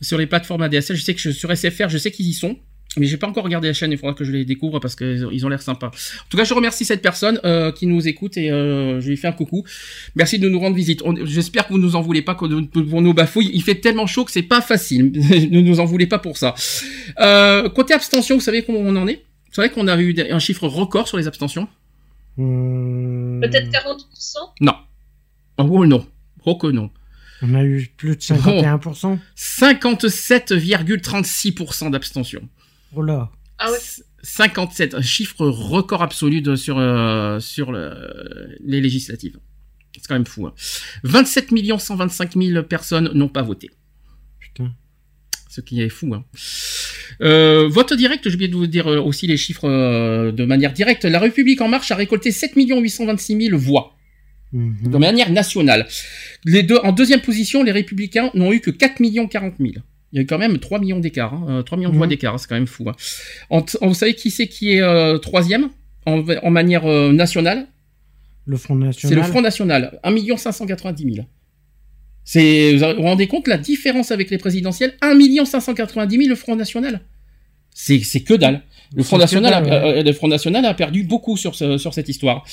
sur 0.00 0.18
les 0.18 0.26
plateformes 0.26 0.62
ADSL. 0.62 0.96
Je 0.96 1.02
sais 1.02 1.14
que 1.14 1.20
je- 1.20 1.30
sur 1.30 1.50
SFR, 1.56 1.88
je 1.88 1.98
sais 1.98 2.10
qu'ils 2.10 2.26
y 2.26 2.32
sont. 2.34 2.56
Mais 2.96 3.06
j'ai 3.06 3.16
pas 3.16 3.26
encore 3.26 3.42
regardé 3.44 3.66
la 3.68 3.74
chaîne, 3.74 3.90
il 3.90 3.98
faudra 3.98 4.14
que 4.14 4.24
je 4.24 4.30
les 4.30 4.44
découvre 4.44 4.78
parce 4.78 4.94
qu'ils 4.94 5.26
ont- 5.26 5.30
ils 5.32 5.44
ont 5.44 5.48
l'air 5.48 5.60
sympas. 5.62 5.88
En 5.88 6.28
tout 6.28 6.36
cas, 6.36 6.44
je 6.44 6.54
remercie 6.54 6.84
cette 6.84 7.02
personne 7.02 7.40
euh, 7.44 7.72
qui 7.72 7.86
nous 7.86 8.06
écoute 8.06 8.36
et 8.36 8.50
euh, 8.52 9.00
je 9.00 9.08
lui 9.08 9.16
fais 9.16 9.26
un 9.28 9.32
coucou. 9.32 9.64
Merci 10.14 10.38
de 10.38 10.48
nous 10.48 10.60
rendre 10.60 10.76
visite. 10.76 11.02
J'espère 11.24 11.66
que 11.66 11.72
vous 11.72 11.78
nous 11.80 11.96
en 11.96 12.02
voulez 12.02 12.22
pas 12.22 12.34
pour 12.36 12.48
nos 12.48 13.12
bafouilles. 13.14 13.50
Il 13.52 13.62
fait 13.62 13.76
tellement 13.76 14.06
chaud 14.06 14.24
que 14.24 14.30
c'est 14.32 14.42
pas 14.42 14.60
facile. 14.60 15.10
ne 15.50 15.60
nous 15.60 15.80
en 15.80 15.84
voulez 15.84 16.06
pas 16.06 16.18
pour 16.18 16.36
ça. 16.36 16.54
Euh, 17.20 17.68
côté 17.68 17.94
abstention, 17.94 18.36
vous 18.36 18.40
savez 18.42 18.62
comment 18.62 18.78
on 18.80 18.94
en 18.96 19.08
est? 19.08 19.24
Vous 19.48 19.54
savez 19.54 19.70
qu'on 19.70 19.88
a 19.88 19.96
eu 20.00 20.14
un 20.30 20.38
chiffre 20.38 20.66
record 20.68 21.08
sur 21.08 21.16
les 21.16 21.26
abstentions 21.26 21.66
Hum, 22.38 23.40
Peut-être 23.42 23.70
40% 23.70 24.02
Non. 24.60 24.74
Oh 25.58 25.86
non. 25.86 26.06
Oh 26.44 26.56
que 26.56 26.66
non. 26.66 26.90
On 27.42 27.54
a 27.54 27.62
eu 27.64 27.88
plus 27.96 28.16
de 28.16 28.20
51%. 28.22 29.18
57,36% 30.76 31.90
d'abstention. 31.90 32.40
Oh 32.96 33.02
là. 33.02 33.30
Ah 33.58 33.70
ouais. 33.70 33.78
57, 34.22 34.94
un 34.94 35.02
chiffre 35.02 35.46
record 35.46 36.02
absolu 36.02 36.40
de, 36.40 36.56
sur, 36.56 36.78
euh, 36.78 37.38
sur 37.40 37.72
le- 37.72 38.56
les 38.64 38.80
législatives. 38.80 39.38
C'est 39.96 40.06
quand 40.08 40.14
même 40.14 40.26
fou. 40.26 40.46
Hein. 40.46 40.54
27 41.04 41.50
125 41.78 42.34
000 42.36 42.62
personnes 42.64 43.10
n'ont 43.14 43.28
pas 43.28 43.42
voté. 43.42 43.70
Putain. 44.40 44.72
Ce 45.48 45.60
qui 45.60 45.80
est 45.82 45.88
fou. 45.88 46.12
Hein. 46.14 46.24
Euh, 47.22 47.68
vote 47.68 47.92
direct, 47.92 48.28
j'ai 48.28 48.34
oublié 48.34 48.48
de 48.48 48.56
vous 48.56 48.66
dire 48.66 48.88
euh, 48.88 48.98
aussi 49.00 49.26
les 49.26 49.36
chiffres 49.36 49.68
euh, 49.68 50.32
de 50.32 50.44
manière 50.44 50.72
directe. 50.72 51.04
La 51.04 51.20
République 51.20 51.60
En 51.60 51.68
Marche 51.68 51.90
a 51.92 51.94
récolté 51.96 52.32
7 52.32 52.52
826 52.56 53.46
000 53.50 53.58
voix 53.58 53.94
Mhm. 54.52 54.90
de 54.92 54.98
manière 54.98 55.30
nationale. 55.30 55.86
Les 56.44 56.62
deux, 56.62 56.78
en 56.84 56.92
deuxième 56.92 57.20
position, 57.20 57.62
les 57.64 57.72
Républicains 57.72 58.30
n'ont 58.34 58.52
eu 58.52 58.60
que 58.60 58.70
4 58.70 59.00
40 59.28 59.54
000. 59.58 59.72
Il 60.14 60.18
y 60.18 60.20
a 60.20 60.24
quand 60.24 60.38
même 60.38 60.58
3 60.58 60.78
millions 60.78 61.00
d'écart, 61.00 61.34
hein, 61.34 61.44
euh, 61.48 61.62
3 61.62 61.76
millions 61.76 61.90
de 61.90 61.96
voix 61.96 62.06
Mhm. 62.06 62.10
d'écart, 62.10 62.38
c'est 62.38 62.46
quand 62.48 62.54
même 62.54 62.68
fou. 62.68 62.88
hein. 62.88 62.94
En 63.50 63.62
t- 63.62 63.76
en- 63.80 63.88
vous 63.88 63.94
savez 63.94 64.14
qui 64.14 64.30
c'est 64.30 64.46
qui 64.46 64.70
est 64.72 64.80
euh, 64.80 65.18
troisième? 65.18 65.68
En, 66.06 66.22
en 66.42 66.50
manière 66.50 66.86
euh, 66.86 67.12
nationale? 67.12 67.66
Le 68.46 68.56
Front 68.56 68.74
C'est 68.78 68.86
National. 68.86 69.16
le 69.18 69.22
Front 69.24 69.40
National, 69.42 70.00
1 70.04 70.36
590 70.36 71.14
000. 71.14 71.26
C'est, 72.24 72.74
vous 72.76 72.96
vous 72.96 73.02
rendez 73.02 73.26
compte 73.26 73.48
la 73.48 73.58
différence 73.58 74.10
avec 74.12 74.30
les 74.30 74.38
présidentielles? 74.38 74.94
1 75.02 75.44
590 75.44 76.16
000 76.16 76.28
le 76.28 76.34
Front 76.36 76.54
National. 76.56 77.00
C'est, 77.74 77.98
c'est 78.00 78.20
que 78.20 78.34
dalle. 78.34 78.62
Le 78.94 79.02
Front, 79.02 79.16
C'est 79.18 79.34
que 79.34 79.40
National 79.40 79.54
a, 79.54 79.60
dalle, 79.68 79.84
ouais. 79.84 79.98
euh, 79.98 80.02
le 80.04 80.12
Front 80.12 80.28
National 80.28 80.64
a 80.64 80.74
perdu 80.74 81.02
beaucoup 81.02 81.36
sur, 81.36 81.54
ce- 81.56 81.76
sur 81.76 81.92
cette 81.92 82.08
histoire. 82.08 82.44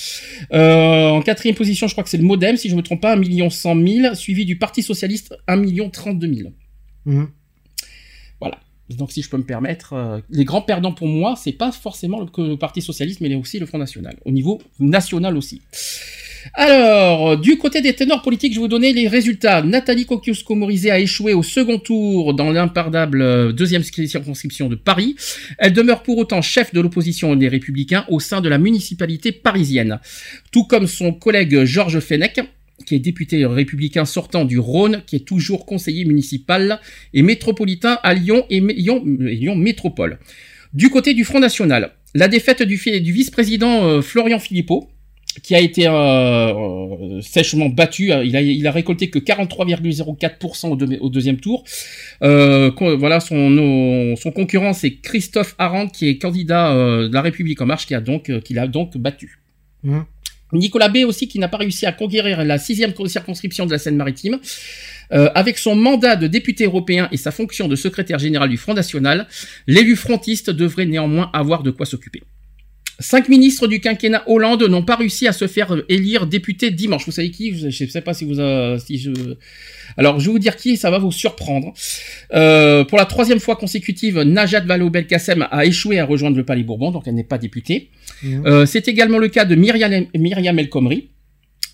Euh, 0.53 1.09
en 1.09 1.21
quatrième 1.21 1.55
position, 1.55 1.87
je 1.87 1.93
crois 1.93 2.03
que 2.03 2.09
c'est 2.09 2.17
le 2.17 2.23
Modem, 2.23 2.57
si 2.57 2.69
je 2.69 2.75
me 2.75 2.81
trompe 2.81 3.01
pas, 3.01 3.15
1 3.15 3.49
100 3.51 3.75
000, 3.87 4.15
suivi 4.15 4.45
du 4.45 4.57
Parti 4.57 4.81
Socialiste, 4.81 5.35
1 5.47 5.89
32 5.91 6.33
000. 6.33 6.49
Mhm. 7.05 7.29
Donc, 8.97 9.11
si 9.11 9.21
je 9.21 9.29
peux 9.29 9.37
me 9.37 9.43
permettre, 9.43 9.93
euh, 9.93 10.19
les 10.29 10.45
grands 10.45 10.61
perdants 10.61 10.93
pour 10.93 11.07
moi, 11.07 11.35
c'est 11.37 11.51
pas 11.51 11.71
forcément 11.71 12.25
le, 12.37 12.55
Parti 12.55 12.81
Socialiste, 12.81 13.21
mais 13.21 13.33
aussi 13.35 13.59
le 13.59 13.65
Front 13.65 13.77
National. 13.77 14.15
Au 14.25 14.31
niveau 14.31 14.61
national 14.79 15.37
aussi. 15.37 15.61
Alors, 16.55 17.37
du 17.37 17.57
côté 17.57 17.81
des 17.81 17.93
ténors 17.93 18.21
politiques, 18.21 18.53
je 18.53 18.57
vais 18.57 18.63
vous 18.63 18.67
donner 18.67 18.93
les 18.93 19.07
résultats. 19.07 19.61
Nathalie 19.61 20.05
Kosciusko-Morizet 20.05 20.89
a 20.89 20.99
échoué 20.99 21.33
au 21.33 21.43
second 21.43 21.77
tour 21.77 22.33
dans 22.33 22.49
l'impardable 22.49 23.21
euh, 23.21 23.51
deuxième 23.51 23.83
circonscription 23.83 24.67
de 24.67 24.75
Paris. 24.75 25.15
Elle 25.57 25.73
demeure 25.73 26.03
pour 26.03 26.17
autant 26.17 26.41
chef 26.41 26.73
de 26.73 26.81
l'opposition 26.81 27.35
des 27.35 27.47
Républicains 27.47 28.05
au 28.09 28.19
sein 28.19 28.41
de 28.41 28.49
la 28.49 28.57
municipalité 28.57 29.31
parisienne. 29.31 29.99
Tout 30.51 30.65
comme 30.65 30.87
son 30.87 31.13
collègue 31.13 31.63
Georges 31.65 31.99
Fenech, 31.99 32.39
qui 32.85 32.95
est 32.95 32.99
député 32.99 33.45
républicain 33.45 34.05
sortant 34.05 34.45
du 34.45 34.59
Rhône, 34.59 35.03
qui 35.07 35.15
est 35.15 35.25
toujours 35.27 35.65
conseiller 35.65 36.05
municipal 36.05 36.79
et 37.13 37.21
métropolitain 37.21 37.99
à 38.03 38.13
Lyon 38.13 38.45
et 38.49 38.61
Mé- 38.61 38.75
Lyon, 38.75 39.55
Métropole. 39.55 40.19
Du 40.73 40.89
côté 40.89 41.13
du 41.13 41.23
Front 41.25 41.39
National, 41.39 41.91
la 42.15 42.27
défaite 42.27 42.61
du, 42.63 42.75
vice-président 43.11 43.83
euh, 43.85 44.01
Florian 44.01 44.39
Philippot, 44.39 44.89
qui 45.43 45.55
a 45.55 45.61
été 45.61 45.87
euh, 45.87 45.91
euh, 45.93 47.21
sèchement 47.21 47.69
battu, 47.69 48.11
euh, 48.11 48.23
il 48.25 48.35
a, 48.35 48.41
il 48.41 48.67
a 48.67 48.71
récolté 48.71 49.09
que 49.09 49.17
43,04% 49.19 50.69
au, 50.71 50.75
deux- 50.75 50.97
au 50.99 51.09
deuxième 51.09 51.37
tour. 51.37 51.63
Euh, 52.21 52.69
voilà, 52.99 53.19
son, 53.21 54.15
son 54.17 54.31
concurrent 54.31 54.73
c'est 54.73 54.95
Christophe 54.95 55.55
Arand, 55.57 55.87
qui 55.87 56.07
est 56.09 56.17
candidat 56.17 56.73
euh, 56.73 57.07
de 57.07 57.13
la 57.13 57.21
République 57.21 57.61
en 57.61 57.65
marche, 57.65 57.85
qui 57.87 57.95
a 57.95 58.01
donc, 58.01 58.29
euh, 58.29 58.41
l'a 58.49 58.67
donc 58.67 58.97
battu. 58.97 59.39
Mhm. 59.83 60.03
Nicolas 60.53 60.89
B 60.89 60.97
aussi 61.05 61.27
qui 61.27 61.39
n'a 61.39 61.47
pas 61.47 61.57
réussi 61.57 61.85
à 61.85 61.91
conquérir 61.91 62.43
la 62.43 62.57
sixième 62.57 62.93
circonscription 63.07 63.65
de 63.65 63.71
la 63.71 63.77
Seine-Maritime. 63.77 64.39
Euh, 65.13 65.29
avec 65.35 65.57
son 65.57 65.75
mandat 65.75 66.15
de 66.15 66.27
député 66.27 66.63
européen 66.63 67.09
et 67.11 67.17
sa 67.17 67.31
fonction 67.31 67.67
de 67.67 67.75
secrétaire 67.75 68.17
général 68.17 68.49
du 68.49 68.55
Front 68.55 68.73
National, 68.73 69.27
l'élu 69.67 69.97
frontiste 69.97 70.49
devrait 70.49 70.85
néanmoins 70.85 71.29
avoir 71.33 71.63
de 71.63 71.71
quoi 71.71 71.85
s'occuper. 71.85 72.21
Cinq 73.01 73.29
ministres 73.29 73.67
du 73.67 73.81
quinquennat 73.81 74.23
Hollande 74.27 74.63
n'ont 74.63 74.83
pas 74.83 74.95
réussi 74.95 75.27
à 75.27 75.33
se 75.33 75.47
faire 75.47 75.75
élire 75.89 76.27
député 76.27 76.69
dimanche. 76.69 77.05
Vous 77.05 77.11
savez 77.11 77.31
qui? 77.31 77.57
Je 77.57 77.65
ne 77.65 77.89
sais 77.89 78.01
pas 78.01 78.13
si 78.13 78.25
vous... 78.25 78.35
si. 78.77 79.09
Alors, 79.97 80.19
je 80.19 80.27
vais 80.27 80.31
vous 80.31 80.39
dire 80.39 80.55
qui, 80.55 80.77
ça 80.77 80.91
va 80.91 80.99
vous 80.99 81.11
surprendre. 81.11 81.73
Euh, 82.33 82.85
pour 82.85 82.99
la 82.99 83.05
troisième 83.05 83.39
fois 83.39 83.55
consécutive, 83.55 84.19
Najat 84.19 84.61
Vallaud-Belkacem 84.61 85.47
a 85.49 85.65
échoué 85.65 85.99
à 85.99 86.05
rejoindre 86.05 86.37
le 86.37 86.45
Palais 86.45 86.63
Bourbon, 86.63 86.91
donc 86.91 87.03
elle 87.07 87.15
n'est 87.15 87.23
pas 87.23 87.39
députée. 87.39 87.89
Mhm. 88.23 88.45
Euh, 88.45 88.65
c'est 88.65 88.87
également 88.87 89.17
le 89.17 89.27
cas 89.29 89.45
de 89.45 89.55
Myriam, 89.55 90.05
Myriam 90.15 90.57
El 90.59 90.69
Khomri. 90.69 91.09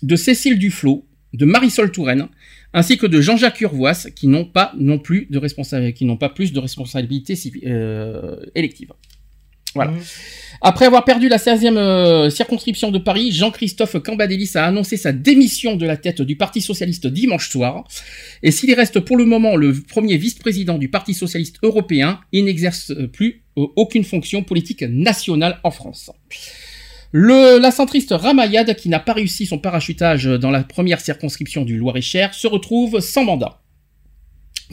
de 0.02 0.14
Cécile 0.16 0.58
Duflot, 0.58 1.04
de 1.32 1.44
Marisol 1.44 1.90
Touraine, 1.90 2.28
ainsi 2.72 2.98
que 2.98 3.06
de 3.06 3.20
Jean-Jacques 3.20 3.60
Urvoas, 3.60 4.06
qui 4.14 4.28
n'ont 4.28 4.44
pas 4.44 4.72
non 4.78 4.98
plus 5.00 5.26
de 5.28 5.38
responsabilité, 5.38 5.92
qui 5.98 6.04
n'ont 6.04 6.16
pas 6.16 6.28
plus 6.28 6.52
de 6.52 6.60
responsabilité 6.60 7.34
civi- 7.34 7.62
euh, 7.66 8.36
élective. 8.54 8.92
Voilà. 9.74 9.90
Mhm. 9.90 9.98
Après 10.60 10.86
avoir 10.86 11.04
perdu 11.04 11.28
la 11.28 11.36
16e 11.36 11.76
euh, 11.76 12.30
circonscription 12.30 12.90
de 12.90 12.98
Paris, 12.98 13.30
Jean-Christophe 13.30 13.98
Cambadélis 14.02 14.50
a 14.56 14.64
annoncé 14.64 14.96
sa 14.96 15.12
démission 15.12 15.76
de 15.76 15.86
la 15.86 15.96
tête 15.96 16.20
du 16.20 16.36
Parti 16.36 16.60
Socialiste 16.60 17.06
dimanche 17.06 17.48
soir. 17.48 17.84
Et 18.42 18.50
s'il 18.50 18.74
reste 18.74 18.98
pour 19.00 19.16
le 19.16 19.24
moment 19.24 19.54
le 19.54 19.72
premier 19.72 20.16
vice-président 20.16 20.76
du 20.76 20.88
Parti 20.88 21.14
Socialiste 21.14 21.58
européen, 21.62 22.20
il 22.32 22.44
n'exerce 22.46 22.92
plus 23.12 23.44
euh, 23.56 23.66
aucune 23.76 24.04
fonction 24.04 24.42
politique 24.42 24.82
nationale 24.82 25.60
en 25.62 25.70
France. 25.70 26.10
Le, 27.12 27.58
la 27.58 27.70
centriste 27.70 28.10
Ramayad, 28.10 28.74
qui 28.74 28.88
n'a 28.88 29.00
pas 29.00 29.14
réussi 29.14 29.46
son 29.46 29.58
parachutage 29.58 30.24
dans 30.24 30.50
la 30.50 30.64
première 30.64 31.00
circonscription 31.00 31.64
du 31.64 31.78
Loir-et-Cher, 31.78 32.34
se 32.34 32.46
retrouve 32.46 33.00
sans 33.00 33.24
mandat. 33.24 33.60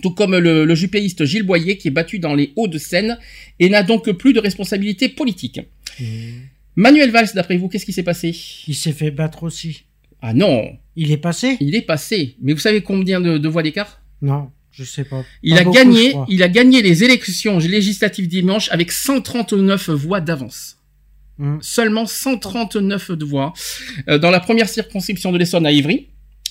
Tout 0.02 0.12
comme 0.12 0.38
le, 0.38 0.66
le 0.66 0.76
jupéiste 0.76 1.26
Gilles 1.26 1.44
Boyer, 1.44 1.78
qui 1.78 1.88
est 1.88 1.92
battu 1.92 2.20
dans 2.20 2.36
les 2.36 2.52
Hauts-de-Seine 2.56 3.18
et 3.60 3.70
n'a 3.70 3.84
donc 3.84 4.10
plus 4.12 4.34
de 4.34 4.40
responsabilité 4.40 5.10
politique. 5.10 5.62
Manuel 6.76 7.12
Valls, 7.12 7.30
d'après 7.34 7.58
vous, 7.58 7.70
qu'est-ce 7.70 7.86
qui 7.86 7.94
s'est 7.94 8.04
passé? 8.04 8.36
Il 8.68 8.76
s'est 8.76 8.92
fait 8.92 9.12
battre 9.12 9.44
aussi. 9.44 9.84
Ah 10.22 10.34
non, 10.34 10.78
Il 10.96 11.12
est 11.12 11.18
passé? 11.18 11.58
Il 11.60 11.76
est 11.76 11.82
passé. 11.82 12.36
Mais 12.42 12.54
vous 12.54 12.60
savez 12.60 12.82
combien 12.82 13.22
de, 13.22 13.38
de 13.38 13.48
voix 13.48 13.64
d'écart? 13.64 14.02
Non, 14.22 14.50
je 14.72 14.84
sais 14.84 15.04
pas. 15.04 15.24
Il 15.44 15.54
Pas 15.54 15.62
a 15.62 15.64
beaucoup, 15.64 15.78
gagné, 15.78 16.16
il 16.30 16.42
a 16.44 16.50
gagné 16.50 16.82
les 16.82 17.04
élections 17.04 17.60
législatives 17.60 18.28
dimanche 18.28 18.70
avec 18.72 18.92
139 18.92 19.90
voix 19.92 20.22
d'avance. 20.22 20.78
Hmm. 21.38 21.58
Seulement 21.62 22.06
139 22.06 23.12
de 23.12 23.26
voix. 23.26 23.54
Euh, 24.10 24.18
dans 24.18 24.32
la 24.32 24.40
première 24.40 24.70
circonscription 24.70 25.32
de 25.32 25.38
l'Essonne 25.38 25.66
à 25.66 25.72
Ivry, 25.72 26.08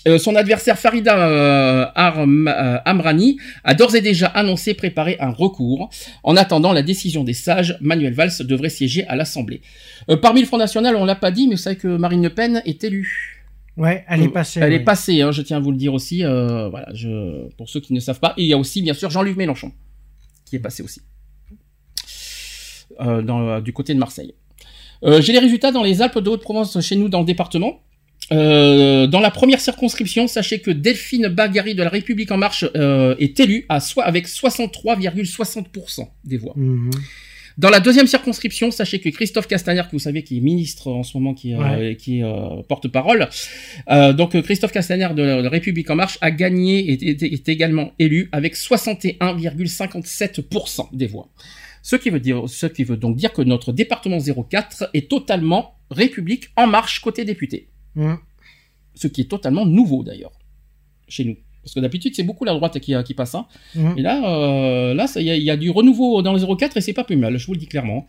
euh, 0.07 0.19
son 0.19 0.37
adversaire 0.37 0.79
Farida 0.79 1.17
euh, 1.29 1.87
Arm- 1.95 2.49
euh, 2.49 2.79
Amrani 2.85 3.39
a 3.65 3.75
d'ores 3.75 3.95
et 3.97 4.01
déjà 4.01 4.27
annoncé 4.27 4.75
préparer 4.75 5.17
un 5.21 5.31
recours. 5.31 5.89
En 6.23 6.37
attendant 6.37 6.73
la 6.73 6.83
décision 6.83 7.25
des 7.25 7.33
sages, 7.35 7.77
Manuel 7.81 8.13
Valls 8.15 8.33
devrait 8.41 8.69
siéger 8.71 9.07
à 9.07 9.17
l'Assemblée. 9.17 9.63
Euh, 10.11 10.17
parmi 10.17 10.41
le 10.41 10.47
Front 10.47 10.59
National, 10.59 10.97
on 10.97 11.05
l'a 11.05 11.15
pas 11.17 11.31
dit, 11.31 11.49
mais 11.49 11.55
vous 11.55 11.61
savez 11.61 11.77
que 11.77 11.89
Marine 11.89 12.23
Le 12.23 12.31
Pen 12.31 12.63
est 12.65 12.85
élue. 12.85 13.43
Ouais, 13.77 14.05
elle 14.09 14.23
est 14.23 14.29
passée. 14.29 14.61
Elle 14.63 14.73
est 14.73 14.81
passée, 14.85 15.21
hein, 15.23 15.33
je 15.33 15.43
tiens 15.43 15.57
à 15.57 15.61
vous 15.61 15.73
le 15.73 15.77
dire 15.77 15.95
aussi. 15.95 16.25
euh, 16.25 16.69
voilà, 16.69 16.89
je, 16.95 17.49
pour 17.57 17.69
ceux 17.69 17.81
qui 17.81 17.93
ne 17.93 17.99
savent 18.01 18.21
pas. 18.21 18.35
Et 18.37 18.43
il 18.43 18.47
y 18.49 18.53
a 18.53 18.59
aussi, 18.59 18.83
bien 18.83 18.95
sûr, 18.95 19.11
Jean-Luc 19.11 19.37
Mélenchon, 19.37 19.73
qui 20.45 20.55
est 20.57 20.61
passé 20.61 20.83
aussi. 20.83 21.01
Euh, 23.01 23.23
dans, 23.23 23.61
du 23.61 23.73
côté 23.73 23.93
de 23.95 23.99
Marseille. 23.99 24.35
Euh, 25.03 25.21
J'ai 25.21 25.33
les 25.33 25.41
résultats 25.41 25.73
dans 25.73 25.83
les 25.83 26.01
Alpes 26.03 26.19
de 26.21 26.31
Haute-Provence, 26.31 26.81
chez 26.81 26.95
nous, 26.95 27.09
dans 27.09 27.19
le 27.21 27.25
département. 27.27 27.81
Euh, 28.33 29.07
dans 29.07 29.21
la 29.21 29.31
première 29.31 29.61
circonscription, 29.61 30.27
sachez 30.29 30.61
que 30.61 30.71
Delphine 30.71 31.29
Bagari 31.29 31.75
de 31.75 31.83
la 31.83 31.91
République 31.91 32.31
En 32.31 32.39
Marche 32.39 32.65
euh, 32.75 33.15
est 33.19 33.39
élue 33.41 33.67
à 33.69 33.81
avec 34.03 34.27
63,60% 34.27 36.09
des 36.25 36.39
voix. 36.39 36.55
Mhm. 36.57 36.91
Dans 37.57 37.71
la 37.71 37.79
deuxième 37.79 38.09
circonscription, 38.09 38.73
sachez 38.73 38.99
que 38.99 39.09
Christophe 39.11 39.47
Castaner, 39.47 39.83
que 39.83 39.93
vous 39.93 40.01
savez 40.01 40.25
qui 40.25 40.39
est 40.39 40.41
ministre 40.41 40.91
en 40.91 41.05
ce 41.05 41.17
moment, 41.17 41.35
qui, 41.35 41.53
est, 41.53 41.57
Ouais. 41.57 41.93
euh, 41.93 41.95
qui 41.95 42.19
est 42.19 42.25
euh, 42.25 42.63
porte-parole, 42.69 43.29
euh, 43.91 44.13
donc 44.13 44.41
Christophe 44.43 44.73
Castaner 44.73 45.11
de 45.15 45.23
la, 45.23 45.37
de 45.37 45.43
la 45.43 45.49
République 45.51 45.89
en 45.89 45.95
Marche 45.95 46.19
a 46.21 46.33
gagné 46.33 46.81
et 46.81 47.11
est, 47.11 47.23
est 47.23 47.49
également 47.49 47.93
élu 48.01 48.29
avec 48.33 48.57
61,57% 48.57 50.89
des 50.93 51.07
voix. 51.07 51.29
Ce 51.83 51.95
qui 51.97 52.11
veut 52.11 52.19
dire, 52.19 52.49
ce 52.49 52.67
qui 52.67 52.83
veut 52.83 52.97
donc 52.97 53.15
dire 53.17 53.33
que 53.33 53.43
notre 53.43 53.71
département 53.73 54.19
04 54.19 54.91
est 54.95 55.09
totalement 55.09 55.77
République 55.91 56.49
en 56.57 56.67
Marche 56.67 56.99
côté 57.01 57.25
député. 57.25 57.69
Mhm. 57.97 58.19
Ce 58.95 59.07
qui 59.09 59.23
est 59.23 59.31
totalement 59.31 59.67
nouveau 59.67 60.03
d'ailleurs 60.05 60.33
chez 61.09 61.25
nous. 61.25 61.37
Parce 61.63 61.75
que 61.75 61.81
d'habitude 61.81 62.15
c'est 62.15 62.23
beaucoup 62.25 62.45
la 62.45 62.53
droite 62.55 62.79
qui, 62.79 62.95
qui 63.05 63.15
passe. 63.15 63.35
Hein. 63.35 63.47
Mhm. 63.75 63.95
Et 63.99 64.03
là, 64.03 64.23
euh, 64.39 64.95
là, 64.95 65.07
ça- 65.07 65.21
il 65.21 65.27
y, 65.27 65.31
a- 65.31 65.37
il 65.37 65.43
y 65.43 65.51
a 65.51 65.57
du 65.57 65.71
renouveau 65.71 66.21
dans 66.23 66.33
le 66.33 66.39
04 66.39 66.77
et 66.77 66.81
c'est 66.81 66.93
pas 66.93 67.05
plus 67.05 67.17
mal, 67.17 67.37
je 67.39 67.47
vous 67.47 67.55
le 67.55 67.59
dis 67.59 67.67
clairement. 67.67 68.07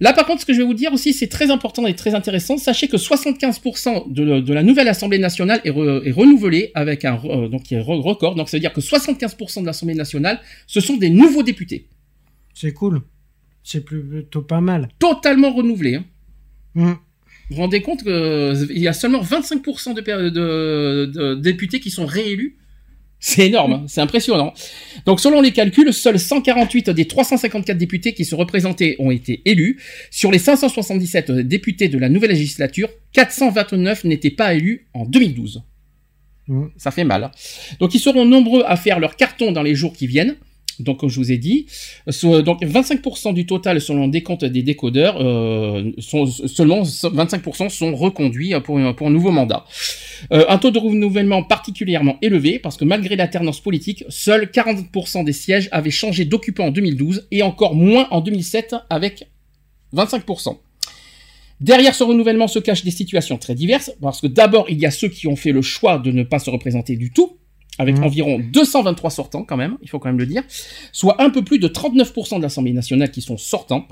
Là, 0.00 0.12
par 0.12 0.26
contre, 0.26 0.40
ce 0.40 0.46
que 0.46 0.52
je 0.52 0.58
vais 0.58 0.64
vous 0.64 0.74
dire 0.74 0.92
aussi, 0.92 1.12
c'est 1.12 1.28
très 1.28 1.52
important 1.52 1.86
et 1.86 1.94
très 1.94 2.14
intéressant. 2.16 2.58
Sachez 2.58 2.88
que 2.88 2.96
75% 2.96 4.12
de, 4.12 4.40
de 4.40 4.52
la 4.52 4.64
nouvelle 4.64 4.88
Assemblée 4.88 5.18
nationale 5.20 5.60
est, 5.64 5.70
re- 5.70 6.02
est 6.04 6.10
renouvelée 6.10 6.72
avec 6.74 7.04
un 7.04 7.16
euh, 7.24 7.48
donc 7.48 7.62
qui 7.62 7.76
est 7.76 7.80
re- 7.80 8.00
record. 8.02 8.34
Donc, 8.34 8.48
ça 8.48 8.56
veut 8.56 8.60
dire 8.60 8.72
que 8.72 8.80
75% 8.80 9.60
de 9.60 9.66
l'Assemblée 9.66 9.94
nationale, 9.94 10.40
ce 10.66 10.80
sont 10.80 10.96
des 10.96 11.10
nouveaux 11.10 11.44
députés, 11.44 11.86
C'est 12.54 12.72
cool. 12.72 13.02
C'est 13.62 13.82
plutôt 13.84 14.42
pas 14.42 14.60
mal. 14.60 14.88
totalement 14.98 15.52
renouvelés. 15.54 15.94
hein. 15.94 16.04
Mhm. 16.74 16.96
Vous 17.50 17.56
vous 17.56 17.62
rendez 17.62 17.80
compte 17.82 18.02
qu'il 18.02 18.78
y 18.78 18.88
a 18.88 18.92
seulement 18.92 19.22
25% 19.22 19.94
de, 19.94 20.00
per- 20.00 20.30
de- 20.30 21.10
de 21.12 21.34
députés 21.34 21.78
qui 21.80 21.90
sont 21.90 22.06
réélus 22.06 22.56
C'est 23.20 23.46
énorme, 23.46 23.72
hein, 23.72 23.84
c'est 23.86 24.00
impressionnant. 24.00 24.52
Donc 25.06 25.20
selon 25.20 25.40
les 25.40 25.52
calculs, 25.52 25.92
seuls 25.92 26.18
148 26.18 26.90
des 26.90 27.06
354 27.06 27.76
députés 27.78 28.12
qui 28.14 28.24
se 28.24 28.34
représentaient 28.34 28.96
ont 28.98 29.10
été 29.10 29.40
élus. 29.44 29.80
Sur 30.10 30.30
les 30.30 30.38
577 30.38 31.30
députés 31.32 31.88
de 31.88 31.98
la 31.98 32.08
nouvelle 32.08 32.30
législature, 32.32 32.88
429 33.12 34.04
n'étaient 34.04 34.30
pas 34.30 34.54
élus 34.54 34.86
en 34.94 35.04
2012. 35.06 35.62
Mhm. 36.48 36.70
Ça 36.76 36.90
fait 36.90 37.04
mal. 37.04 37.24
hein. 37.24 37.30
Donc 37.80 37.94
ils 37.94 38.00
seront 38.00 38.24
nombreux 38.26 38.62
à 38.66 38.76
faire 38.76 39.00
leur 39.00 39.16
carton 39.16 39.52
dans 39.52 39.62
les 39.62 39.74
jours 39.74 39.94
qui 39.94 40.06
viennent. 40.06 40.36
Donc 40.80 40.98
comme 41.00 41.08
je 41.08 41.18
vous 41.20 41.30
ai 41.32 41.38
dit, 41.38 41.66
donc 42.22 42.62
25% 42.62 43.32
du 43.34 43.46
total 43.46 43.80
selon 43.80 44.08
des 44.08 44.22
comptes 44.22 44.44
des 44.44 44.62
décodeurs, 44.62 45.16
euh, 45.20 45.90
sont, 45.98 46.26
seulement 46.26 46.82
25% 46.82 47.68
sont 47.68 47.94
reconduits 47.94 48.52
pour, 48.64 48.78
un- 48.78 48.92
pour 48.92 49.06
un 49.06 49.10
nouveau 49.10 49.30
mandat. 49.30 49.64
Euh, 50.32 50.44
un 50.48 50.58
taux 50.58 50.70
de 50.70 50.78
renouvellement 50.78 51.42
particulièrement 51.42 52.16
élevé 52.22 52.58
parce 52.58 52.76
que 52.76 52.84
malgré 52.84 53.16
l'alternance 53.16 53.60
politique, 53.60 54.04
seuls 54.08 54.46
40% 54.52 55.24
des 55.24 55.32
sièges 55.32 55.68
avaient 55.72 55.90
changé 55.90 56.24
d'occupant 56.24 56.66
en 56.66 56.70
2012 56.70 57.26
et 57.30 57.42
encore 57.42 57.74
moins 57.74 58.08
en 58.10 58.20
2007 58.20 58.74
avec 58.90 59.28
25%. 59.94 60.56
Derrière 61.60 61.94
ce 61.94 62.02
renouvellement 62.02 62.48
se 62.48 62.58
cachent 62.58 62.84
des 62.84 62.90
situations 62.90 63.38
très 63.38 63.54
diverses, 63.54 63.92
parce 64.02 64.20
que 64.20 64.26
d'abord, 64.26 64.66
il 64.68 64.78
y 64.80 64.86
a 64.86 64.90
ceux 64.90 65.08
qui 65.08 65.28
ont 65.28 65.36
fait 65.36 65.52
le 65.52 65.62
choix 65.62 65.98
de 65.98 66.10
ne 66.10 66.24
pas 66.24 66.38
se 66.40 66.50
représenter 66.50 66.96
du 66.96 67.12
tout, 67.12 67.38
avec 67.78 67.98
Mhm. 67.98 68.04
environ 68.04 68.38
223 68.52 69.10
sortants 69.10 69.42
quand 69.42 69.56
même, 69.56 69.76
il 69.82 69.88
faut 69.88 69.98
quand 69.98 70.08
même 70.08 70.18
le 70.18 70.26
dire, 70.26 70.42
soit 70.92 71.20
un 71.22 71.30
peu 71.30 71.42
plus 71.42 71.58
de 71.58 71.68
39% 71.68 72.38
de 72.38 72.42
l'Assemblée 72.42 72.72
nationale 72.72 73.10
qui 73.10 73.20
sont 73.22 73.36
sortants. 73.36 73.86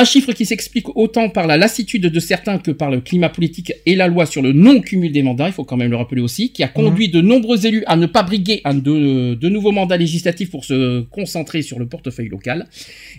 Un 0.00 0.04
chiffre 0.04 0.32
qui 0.32 0.46
s'explique 0.46 0.86
autant 0.96 1.28
par 1.28 1.46
la 1.48 1.56
lassitude 1.56 2.02
de 2.02 2.20
certains 2.20 2.58
que 2.58 2.70
par 2.70 2.88
le 2.88 3.00
climat 3.00 3.30
politique 3.30 3.72
et 3.84 3.96
la 3.96 4.06
loi 4.06 4.26
sur 4.26 4.42
le 4.42 4.52
non-cumul 4.52 5.10
des 5.10 5.22
mandats, 5.22 5.48
il 5.48 5.52
faut 5.52 5.64
quand 5.64 5.76
même 5.76 5.90
le 5.90 5.96
rappeler 5.96 6.20
aussi, 6.20 6.52
qui 6.52 6.62
a 6.62 6.68
conduit 6.68 7.08
de 7.08 7.20
nombreux 7.20 7.66
élus 7.66 7.82
à 7.86 7.96
ne 7.96 8.06
pas 8.06 8.22
briguer 8.22 8.60
un 8.64 8.74
de, 8.74 9.34
de 9.34 9.48
nouveaux 9.48 9.72
mandats 9.72 9.96
législatifs 9.96 10.50
pour 10.50 10.64
se 10.64 11.00
concentrer 11.00 11.62
sur 11.62 11.80
le 11.80 11.86
portefeuille 11.88 12.28
local. 12.28 12.68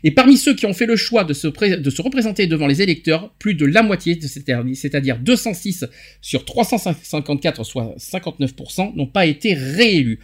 Et 0.05 0.11
parmi 0.11 0.37
ceux 0.37 0.55
qui 0.55 0.65
ont 0.67 0.73
fait 0.73 0.85
le 0.85 0.95
choix 0.95 1.25
de 1.25 1.33
se, 1.33 1.47
pré- 1.49 1.75
de 1.77 1.89
se 1.89 2.01
représenter 2.01 2.47
devant 2.47 2.67
les 2.67 2.81
électeurs, 2.81 3.31
plus 3.39 3.55
de 3.55 3.65
la 3.65 3.83
moitié, 3.83 4.15
de- 4.15 4.27
c'est-à-dire 4.27 4.63
c'est-à-dire 4.75 5.17
206 5.19 5.85
sur 6.21 6.45
354, 6.45 7.65
soit 7.65 7.93
59%, 7.97 8.95
n'ont 8.95 9.05
pas 9.07 9.25
été 9.25 9.53
réélus. 9.53 10.19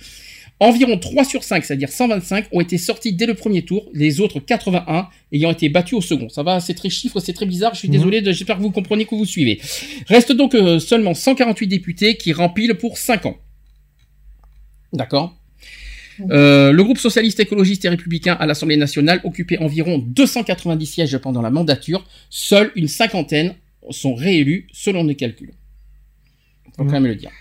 Environ 0.61 0.97
3 0.97 1.25
sur 1.25 1.43
5, 1.43 1.65
c'est-à-dire 1.65 1.89
125, 1.89 2.45
ont 2.53 2.61
été 2.61 2.77
sortis 2.77 3.11
dès 3.11 3.25
le 3.25 3.33
premier 3.33 3.63
tour, 3.63 3.89
les 3.93 4.21
autres 4.21 4.39
81 4.39 5.09
ayant 5.33 5.51
été 5.51 5.67
battus 5.67 5.95
au 5.97 6.01
second. 6.01 6.29
Ça 6.29 6.43
va, 6.43 6.61
c'est 6.61 6.73
très 6.75 6.89
chiffre, 6.89 7.19
c'est 7.19 7.33
très 7.33 7.45
bizarre, 7.45 7.73
je 7.73 7.79
suis 7.79 7.89
Mhm. 7.89 7.93
désolé, 7.93 8.21
de- 8.21 8.31
j'espère 8.31 8.55
que 8.57 8.61
vous 8.61 8.71
comprenez, 8.71 9.05
que 9.05 9.15
vous 9.15 9.25
suivez. 9.25 9.59
Reste 10.07 10.31
donc 10.31 10.55
euh, 10.55 10.79
seulement 10.79 11.13
148 11.13 11.67
députés 11.67 12.15
qui 12.15 12.31
rempilent 12.31 12.75
pour 12.75 12.97
5 12.97 13.25
ans. 13.25 13.37
D'accord? 14.93 15.35
Euh, 16.31 16.71
le 16.71 16.83
groupe 16.85 16.97
socialiste, 16.99 17.41
écologiste 17.41 17.83
et 17.83 17.89
républicain 17.89 18.37
à 18.39 18.45
l'Assemblée 18.45 18.77
nationale 18.77 19.19
occupait 19.25 19.57
environ 19.57 19.97
290 19.97 20.85
sièges 20.85 21.17
pendant 21.17 21.41
la 21.41 21.49
mandature. 21.49 22.07
Seule 22.29 22.71
une 22.77 22.87
cinquantaine 22.87 23.55
sont 23.89 24.15
réélus 24.15 24.67
selon 24.71 25.03
les 25.03 25.15
calculs. 25.15 25.51
Faut 26.77 26.83
Mhm. 26.83 26.87
quand 26.89 26.93
même 26.93 27.07
le 27.07 27.15
dire. 27.15 27.31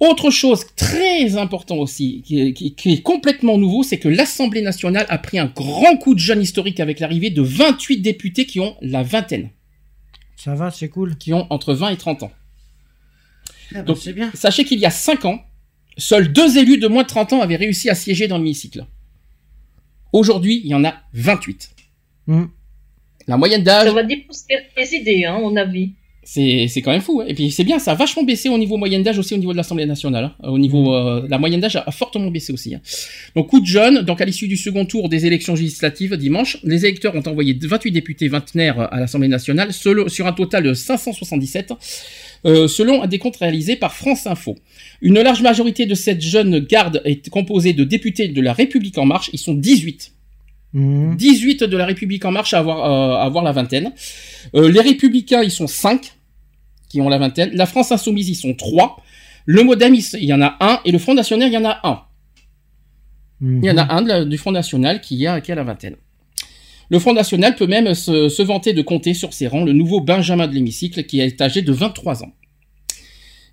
Autre 0.00 0.30
chose 0.30 0.64
très 0.76 1.36
important 1.36 1.76
aussi, 1.76 2.22
qui 2.22 2.40
est, 2.40 2.52
qui- 2.54 2.74
qui 2.74 2.92
est 2.94 3.02
complètement 3.02 3.58
nouveau, 3.58 3.82
c'est 3.82 3.98
que 3.98 4.08
l'Assemblée 4.08 4.62
nationale 4.62 5.04
a 5.10 5.18
pris 5.18 5.38
un 5.38 5.46
grand 5.46 5.96
coup 5.98 6.14
de 6.14 6.18
jeune 6.20 6.40
historique 6.40 6.80
avec 6.80 7.00
l'arrivée 7.00 7.28
de 7.30 7.42
28 7.42 7.98
députés 7.98 8.46
qui 8.46 8.60
ont 8.60 8.76
la 8.80 9.02
vingtaine, 9.02 9.50
Ça 10.36 10.54
va, 10.54 10.70
c'est 10.70 10.88
cool. 10.88 11.18
qui 11.18 11.34
ont 11.34 11.46
entre 11.50 11.74
20 11.74 11.90
et 11.90 11.96
30 11.98 12.22
ans. 12.22 12.32
Ah 13.72 13.74
bah, 13.74 13.82
Donc, 13.82 13.98
c'est 13.98 14.14
bien. 14.14 14.30
Sachez 14.34 14.64
qu'il 14.64 14.78
y 14.80 14.86
a 14.86 14.90
5 14.90 15.26
ans, 15.26 15.44
seuls 15.98 16.32
deux 16.32 16.56
élus 16.56 16.78
de 16.78 16.88
moins 16.88 17.02
de 17.02 17.08
30 17.08 17.34
ans 17.34 17.40
avaient 17.42 17.56
réussi 17.56 17.90
à 17.90 17.94
siéger 17.94 18.26
dans 18.26 18.38
l'hémicycle. 18.38 18.86
Aujourd'hui, 20.12 20.60
il 20.64 20.70
y 20.70 20.74
en 20.74 20.84
a 20.84 20.94
28. 21.12 21.70
Mhm. 22.26 22.48
La 23.26 23.36
moyenne 23.36 23.62
d'âge, 23.62 23.86
Ça 23.88 23.92
va 23.92 24.02
dépousser 24.02 24.54
les 24.76 24.94
idées, 24.94 25.24
hein, 25.26 25.38
mon 25.40 25.54
avis. 25.56 25.92
C'est 26.32 26.68
c'est 26.68 26.80
quand 26.84 26.92
même 26.92 27.00
fou. 27.08 27.20
hein. 27.20 27.24
Et 27.30 27.34
puis 27.34 27.50
c'est 27.50 27.64
bien, 27.64 27.78
ça 27.80 27.90
a 27.92 27.94
vachement 27.96 28.22
baissé 28.22 28.48
au 28.48 28.56
niveau 28.64 28.76
moyenne 28.76 29.02
d'âge 29.02 29.18
aussi 29.18 29.34
au 29.34 29.36
niveau 29.38 29.50
de 29.52 29.56
l'Assemblée 29.56 29.84
nationale. 29.86 30.24
hein. 30.26 30.48
Au 30.56 30.58
niveau, 30.60 30.94
euh, 30.94 31.26
la 31.28 31.38
moyenne 31.38 31.60
d'âge 31.60 31.74
a, 31.74 31.90
fortement 31.90 32.30
baissé 32.30 32.52
aussi. 32.52 32.72
hein. 32.74 32.80
Donc 33.34 33.48
coup 33.48 33.60
de 33.60 33.66
jeune. 33.66 34.02
Donc 34.02 34.20
à 34.20 34.24
l'issue 34.24 34.46
du 34.46 34.56
second 34.56 34.84
tour 34.86 35.08
des 35.08 35.26
élections 35.26 35.54
législatives 35.54 36.16
dimanche, 36.16 36.58
les 36.62 36.84
électeurs 36.86 37.14
ont 37.16 37.26
envoyé 37.26 37.58
28 37.60 37.90
députés 37.90 38.28
vingtenaires 38.28 38.78
à 38.94 39.00
l'Assemblée 39.00 39.26
nationale, 39.28 39.72
sur 39.72 40.26
un 40.26 40.32
total 40.32 40.62
de 40.64 40.72
577. 40.74 41.72
euh, 42.46 42.68
selon 42.68 43.02
un 43.02 43.06
décompte 43.06 43.36
réalisé 43.36 43.76
par 43.76 43.92
France 43.92 44.26
Info. 44.26 44.56
Une 45.02 45.20
large 45.20 45.42
majorité 45.42 45.84
de 45.86 45.94
cette 45.94 46.22
jeune 46.22 46.60
garde 46.60 47.02
est 47.04 47.28
composée 47.28 47.72
de 47.72 47.84
députés 47.84 48.28
de 48.28 48.40
la 48.40 48.52
République 48.52 48.96
en 48.98 49.04
marche. 49.04 49.30
Ils 49.32 49.38
sont 49.38 49.54
18. 49.54 50.12
Mhm. 50.72 51.16
18 51.16 51.64
de 51.64 51.76
la 51.76 51.86
République 51.86 52.24
en 52.24 52.30
marche 52.30 52.54
à 52.54 52.58
avoir, 52.60 52.78
euh, 52.84 53.16
à 53.16 53.24
avoir 53.24 53.42
la 53.44 53.52
vingtaine. 53.52 53.92
Euh, 54.54 54.70
les 54.70 54.80
Républicains, 54.80 55.42
ils 55.42 55.50
sont 55.50 55.66
5 55.66 56.12
qui 56.90 57.00
ont 57.00 57.08
la 57.08 57.16
vingtaine. 57.16 57.50
La 57.54 57.64
France 57.64 57.90
Insoumise, 57.92 58.28
ils 58.28 58.34
sont 58.34 58.52
3. 58.52 59.02
Le 59.46 59.62
Modem, 59.64 59.94
il 59.94 60.24
y 60.24 60.34
en 60.34 60.42
a 60.42 60.56
un. 60.60 60.80
Et 60.84 60.92
le 60.92 60.98
Front 60.98 61.14
National, 61.14 61.48
il 61.48 61.54
y 61.54 61.56
en 61.56 61.64
a 61.64 61.80
un. 61.84 62.02
Il 63.40 63.64
y 63.64 63.70
en 63.70 63.78
a 63.78 63.94
un 63.94 64.02
de 64.02 64.08
la- 64.08 64.24
du 64.26 64.36
Front 64.36 64.52
National 64.52 65.00
qui 65.00 65.26
a, 65.26 65.40
qui 65.40 65.50
a 65.50 65.54
la 65.54 65.62
vingtaine. 65.64 65.96
Le 66.90 66.98
Front 66.98 67.14
National 67.14 67.54
peut 67.56 67.66
même 67.68 67.94
se, 67.94 68.28
se 68.28 68.42
vanter 68.42 68.74
de 68.74 68.82
compter 68.82 69.14
sur 69.14 69.32
ses 69.32 69.46
rangs 69.46 69.64
le 69.64 69.72
nouveau 69.72 70.00
Benjamin 70.00 70.46
de 70.46 70.52
l'hémicycle 70.54 71.04
qui 71.04 71.20
est 71.20 71.40
âgé 71.40 71.62
de 71.62 71.72
23 71.72 72.24
ans. 72.24 72.32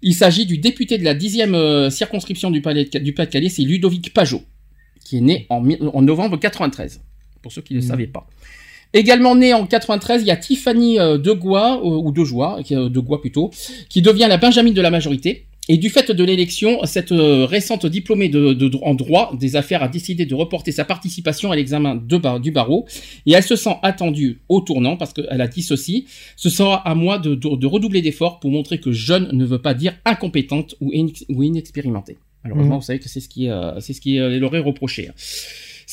Il 0.02 0.14
s'agit 0.14 0.46
du 0.46 0.58
député 0.58 0.98
de 0.98 1.04
la 1.04 1.14
10e 1.16 1.54
euh, 1.56 1.90
circonscription 1.90 2.52
du, 2.52 2.62
Palais 2.62 2.86
de- 2.86 3.00
du 3.00 3.14
Pas-de-Calais, 3.14 3.50
c'est 3.50 3.62
Ludovic 3.62 4.14
Pajot, 4.14 4.42
qui 5.06 5.18
est 5.18 5.22
né 5.22 5.48
en 5.50 6.02
novembre 6.02 6.38
93, 6.38 7.02
pour 7.42 7.52
ceux 7.52 7.62
qui 7.62 7.74
ne 7.74 7.80
le 7.80 7.84
Mhm. 7.84 7.90
savaient 7.90 8.08
pas. 8.08 8.28
Également 8.94 9.36
né 9.36 9.54
en 9.54 9.66
93, 9.66 10.22
il 10.22 10.28
y 10.28 10.32
a 10.32 10.36
Tiffany 10.38 11.00
euh, 11.00 11.18
Degois, 11.18 11.78
euh, 11.84 11.88
ou 11.88 12.12
Dejoie, 12.12 12.60
euh, 12.72 12.90
Degois 12.90 13.22
plutôt, 13.22 13.52
qui 13.90 14.02
devient 14.02 14.28
la 14.30 14.38
Benjamin 14.38 14.72
de 14.72 14.82
la 14.82 14.90
majorité. 14.92 15.46
Et 15.70 15.76
du 15.76 15.90
fait 15.90 16.10
de 16.12 16.24
l'élection, 16.24 16.80
cette 16.86 17.12
récente 17.12 17.86
diplômée 17.86 18.30
de, 18.30 18.54
de- 18.54 18.72
en 18.84 18.94
droit 18.96 19.36
des 19.38 19.58
affaires 19.58 19.84
a 19.84 19.90
décidé 19.90 20.26
de 20.26 20.34
reporter 20.34 20.72
sa 20.72 20.86
participation 20.86 21.52
à 21.52 21.58
l'examen 21.58 21.96
de 21.96 22.40
du 22.40 22.52
barreau. 22.52 22.86
Et 23.26 23.34
elle 23.34 23.44
se 23.44 23.58
sent 23.58 23.76
attendue 23.84 24.40
au 24.48 24.62
tournant 24.62 24.96
parce 24.96 25.12
qu'elle 25.12 25.42
a 25.42 25.48
dit 25.50 25.62
ceci. 25.64 26.06
Ce 26.38 26.50
sera 26.50 26.76
à 26.88 26.96
moi 26.96 27.20
de, 27.20 27.68
redoubler 27.68 28.02
d'efforts 28.02 28.40
pour 28.40 28.50
montrer 28.50 28.80
que 28.80 28.94
jeune 28.94 29.28
ne 29.34 29.44
veut 29.46 29.62
pas 29.62 29.74
dire 29.74 29.94
incompétente 30.06 30.76
ou, 30.80 30.92
inex- 30.94 31.26
ou 31.28 31.44
inexpérimentée. 31.44 32.18
Malheureusement, 32.46 32.76
Mhm. 32.76 32.80
vous 32.80 32.86
savez 32.86 33.00
que 33.00 33.10
c'est 33.10 33.20
ce 33.20 33.28
qui, 33.28 33.50
euh, 33.50 33.78
c'est 33.82 33.92
ce 33.92 34.00
qui 34.00 34.20
euh, 34.20 34.40
leur 34.40 34.56
est 34.56 34.60
reproché. 34.60 35.10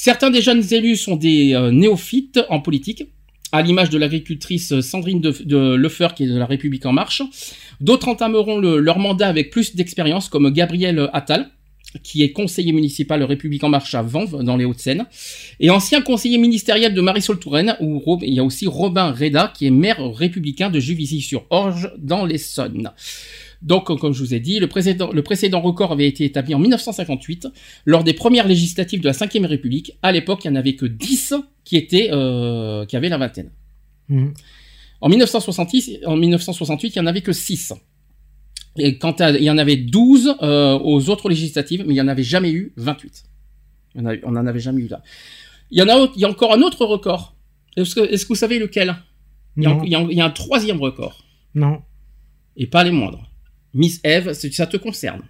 Certains 0.05 0.28
des 0.28 0.42
jeunes 0.42 0.62
élus 0.70 0.97
sont 0.97 1.16
des 1.16 1.55
euh, 1.55 1.70
néophytes 1.70 2.39
en 2.50 2.60
politique, 2.60 3.05
à 3.52 3.62
l'image 3.62 3.89
de 3.89 3.97
l'agricultrice 3.97 4.78
Sandrine 4.81 5.18
de, 5.23 5.74
Lefeur 5.76 6.15
qui 6.15 6.24
est 6.24 6.26
de 6.26 6.36
la 6.36 6.44
République 6.44 6.84
en 6.84 6.92
marche. 6.92 7.23
D'autres 7.81 8.08
entameront 8.08 8.58
le- 8.58 8.81
leur 8.81 8.99
mandat 8.99 9.28
avec 9.28 9.49
plus 9.49 9.74
d'expérience, 9.74 10.28
comme 10.28 10.50
Gabriel 10.50 11.08
Attal, 11.15 11.49
qui 12.02 12.23
est 12.23 12.33
conseiller 12.33 12.73
municipal 12.73 13.23
République 13.23 13.65
en 13.65 13.70
marche 13.70 13.94
à 13.94 14.02
Vanves, 14.02 14.42
dans 14.44 14.58
les 14.58 14.66
Hauts-de-Seine, 14.66 15.07
et 15.58 15.70
ancien 15.70 16.02
conseiller 16.02 16.36
ministériel 16.36 16.92
de 16.92 17.00
Marisol 17.00 17.39
Touraine, 17.39 17.74
où 17.81 18.18
il 18.20 18.34
y 18.34 18.41
a 18.41 18.44
aussi 18.44 18.66
Robin 18.66 19.10
Reda, 19.10 19.55
qui 19.57 19.65
est 19.65 19.70
maire 19.70 20.05
républicain 20.12 20.68
de 20.68 20.81
Juvisy-sur-Orge, 20.81 21.91
dans 21.97 22.26
l'Essonne. 22.26 22.91
Donc, 23.65 23.86
comme 23.99 24.12
je 24.12 24.20
vous 24.23 24.34
ai 24.34 24.41
dit, 24.41 24.60
le 24.60 24.68
précédent, 24.68 25.10
le 25.10 25.23
précédent 25.23 25.60
record 25.62 25.91
avait 25.91 26.07
été 26.07 26.25
établi 26.25 26.55
en 26.55 26.59
1958, 26.59 27.49
lors 27.86 28.05
des 28.05 28.12
premières 28.12 28.47
législatives 28.47 29.01
de 29.01 29.07
la 29.09 29.12
Ve 29.12 29.47
République. 29.47 29.93
À 30.02 30.12
l'époque, 30.12 30.44
il 30.44 30.51
n'y 30.51 30.57
en 30.57 30.60
avait 30.60 30.75
que 30.76 30.84
10 30.86 31.34
qui, 31.65 31.76
étaient, 31.76 32.10
euh, 32.12 32.84
qui 32.84 32.94
avaient 32.97 33.09
la 33.09 33.17
vingtaine. 33.18 33.51
Mhm. 34.10 34.34
En 35.01 35.09
1968, 35.09 36.01
en 36.07 36.17
1968, 36.17 36.94
il 36.94 36.99
n'y 37.01 37.05
en 37.05 37.07
avait 37.07 37.23
que 37.23 37.33
6. 37.33 37.73
Et 38.76 38.99
quand 38.99 39.20
à- 39.23 39.31
il 39.31 39.43
y 39.44 39.51
en 39.51 39.57
avait 39.59 39.76
12 39.76 40.34
euh, 40.43 40.78
aux 40.78 41.09
autres 41.09 41.28
législatives, 41.31 41.81
mais 41.86 41.94
il 41.94 41.97
n'y 41.97 42.01
en 42.01 42.09
avait 42.09 42.23
jamais 42.23 42.51
eu 42.52 42.73
28. 42.76 43.25
Il 43.94 44.01
y 44.02 44.05
en 44.05 44.10
a- 44.10 44.15
on 44.25 44.33
n'en 44.33 44.47
avait 44.47 44.60
jamais 44.60 44.83
eu 44.83 44.89
là. 44.89 45.02
Il 45.70 45.78
y 45.78 45.83
en 45.83 45.89
a, 45.89 46.09
il 46.15 46.20
y 46.20 46.25
a 46.25 46.28
encore 46.28 46.52
un 46.52 46.60
autre 46.60 46.84
record. 46.84 47.34
Est-ce 47.76 47.94
que, 47.94 48.01
est-ce 48.01 48.25
que 48.25 48.28
vous 48.28 48.34
savez 48.34 48.59
lequel? 48.59 48.94
Il 49.57 49.62
y, 49.62 49.67
a, 49.67 49.70
Non. 49.70 49.83
il 49.84 49.91
y 49.91 49.94
a- 49.94 50.01
il 50.10 50.17
y 50.18 50.20
a 50.20 50.25
un 50.26 50.31
troisième 50.31 50.81
record, 50.81 51.25
Non. 51.55 51.81
et 52.57 52.67
pas 52.67 52.83
les 52.84 52.91
moindres. 52.91 53.31
Miss 53.74 54.00
Eve, 54.04 54.32
ça 54.32 54.66
te 54.66 54.76
concerne. 54.76 55.22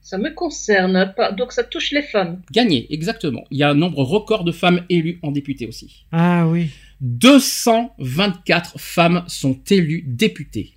Ça 0.00 0.16
me 0.16 0.30
concerne, 0.32 1.12
pas- 1.16 1.32
donc 1.32 1.52
ça 1.52 1.64
touche 1.64 1.90
les 1.90 2.02
femmes. 2.02 2.40
Gagné, 2.50 2.86
exactement. 2.94 3.44
Il 3.50 3.58
y 3.58 3.62
a 3.62 3.70
un 3.70 3.74
nombre 3.74 4.02
record 4.02 4.44
de 4.44 4.52
femmes 4.52 4.84
élues 4.88 5.18
en 5.22 5.32
député 5.32 5.66
aussi. 5.66 6.06
Ah 6.12 6.46
oui. 6.48 6.70
224 7.00 8.80
femmes 8.80 9.24
sont 9.28 9.60
élues 9.70 10.02
députées. 10.06 10.72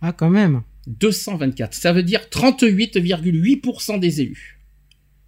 Ah 0.00 0.12
quand 0.12 0.30
même. 0.30 0.62
224. 0.86 1.74
Ça 1.74 1.92
veut 1.92 2.02
dire 2.02 2.20
38,8% 2.30 3.98
des 4.00 4.20
élus. 4.22 4.60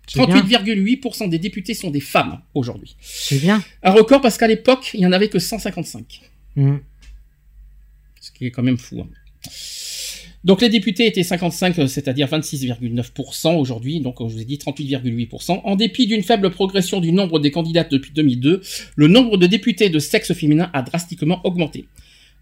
C'est 0.06 0.24
bien. 0.26 0.36
38,8% 0.36 1.28
des 1.28 1.38
députés 1.38 1.74
sont 1.74 1.90
des 1.90 2.00
femmes 2.00 2.40
aujourd'hui. 2.54 2.96
C'est 3.00 3.38
bien. 3.40 3.62
Un 3.82 3.90
record 3.92 4.20
parce 4.20 4.38
qu'à 4.38 4.46
l'époque, 4.46 4.90
il 4.94 5.00
n'y 5.00 5.06
en 5.06 5.12
avait 5.12 5.28
que 5.28 5.38
155. 5.38 6.20
Mhm. 6.56 6.80
Ce 8.20 8.30
qui 8.30 8.46
est 8.46 8.50
quand 8.50 8.62
même 8.62 8.78
fou. 8.78 9.00
hein. 9.00 9.08
Donc 10.46 10.62
les 10.62 10.68
députés 10.68 11.06
étaient 11.06 11.24
55, 11.24 11.76
euh, 11.80 11.86
c'est-à-dire 11.88 12.28
26,9% 12.28 13.56
aujourd'hui, 13.56 13.98
donc 13.98 14.18
je 14.20 14.32
vous 14.32 14.40
ai 14.40 14.44
dit 14.44 14.58
38,8%. 14.58 15.60
En 15.64 15.74
dépit 15.74 16.06
d'une 16.06 16.22
faible 16.22 16.50
progression 16.50 17.00
du 17.00 17.10
nombre 17.10 17.40
des 17.40 17.50
candidates 17.50 17.90
depuis 17.90 18.12
2002, 18.12 18.62
le 18.94 19.08
nombre 19.08 19.38
de 19.38 19.48
députés 19.48 19.88
de 19.88 19.98
sexe 19.98 20.32
féminin 20.34 20.70
a 20.72 20.82
drastiquement 20.82 21.40
augmenté. 21.42 21.86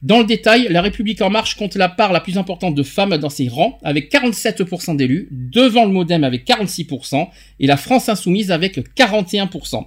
Dans 0.02 0.18
le 0.18 0.26
détail, 0.26 0.66
la 0.68 0.83
République 0.83 1.23
en 1.23 1.31
marche 1.31 1.57
compte 1.57 1.76
la 1.76 1.89
part 1.89 2.12
la 2.12 2.20
plus 2.20 2.36
importante 2.36 2.74
de 2.74 2.83
femmes 2.83 3.16
dans 3.16 3.31
ses 3.31 3.49
rangs, 3.49 3.78
avec 3.83 4.12
47% 4.12 4.97
d'élus, 4.97 5.28
devant 5.31 5.86
le 5.86 5.92
Modem 5.92 6.24
avec 6.24 6.47
46%, 6.47 7.26
et 7.58 7.66
la 7.66 7.78
France 7.78 8.10
insoumise 8.10 8.50
avec 8.50 8.81
41%. 8.94 9.83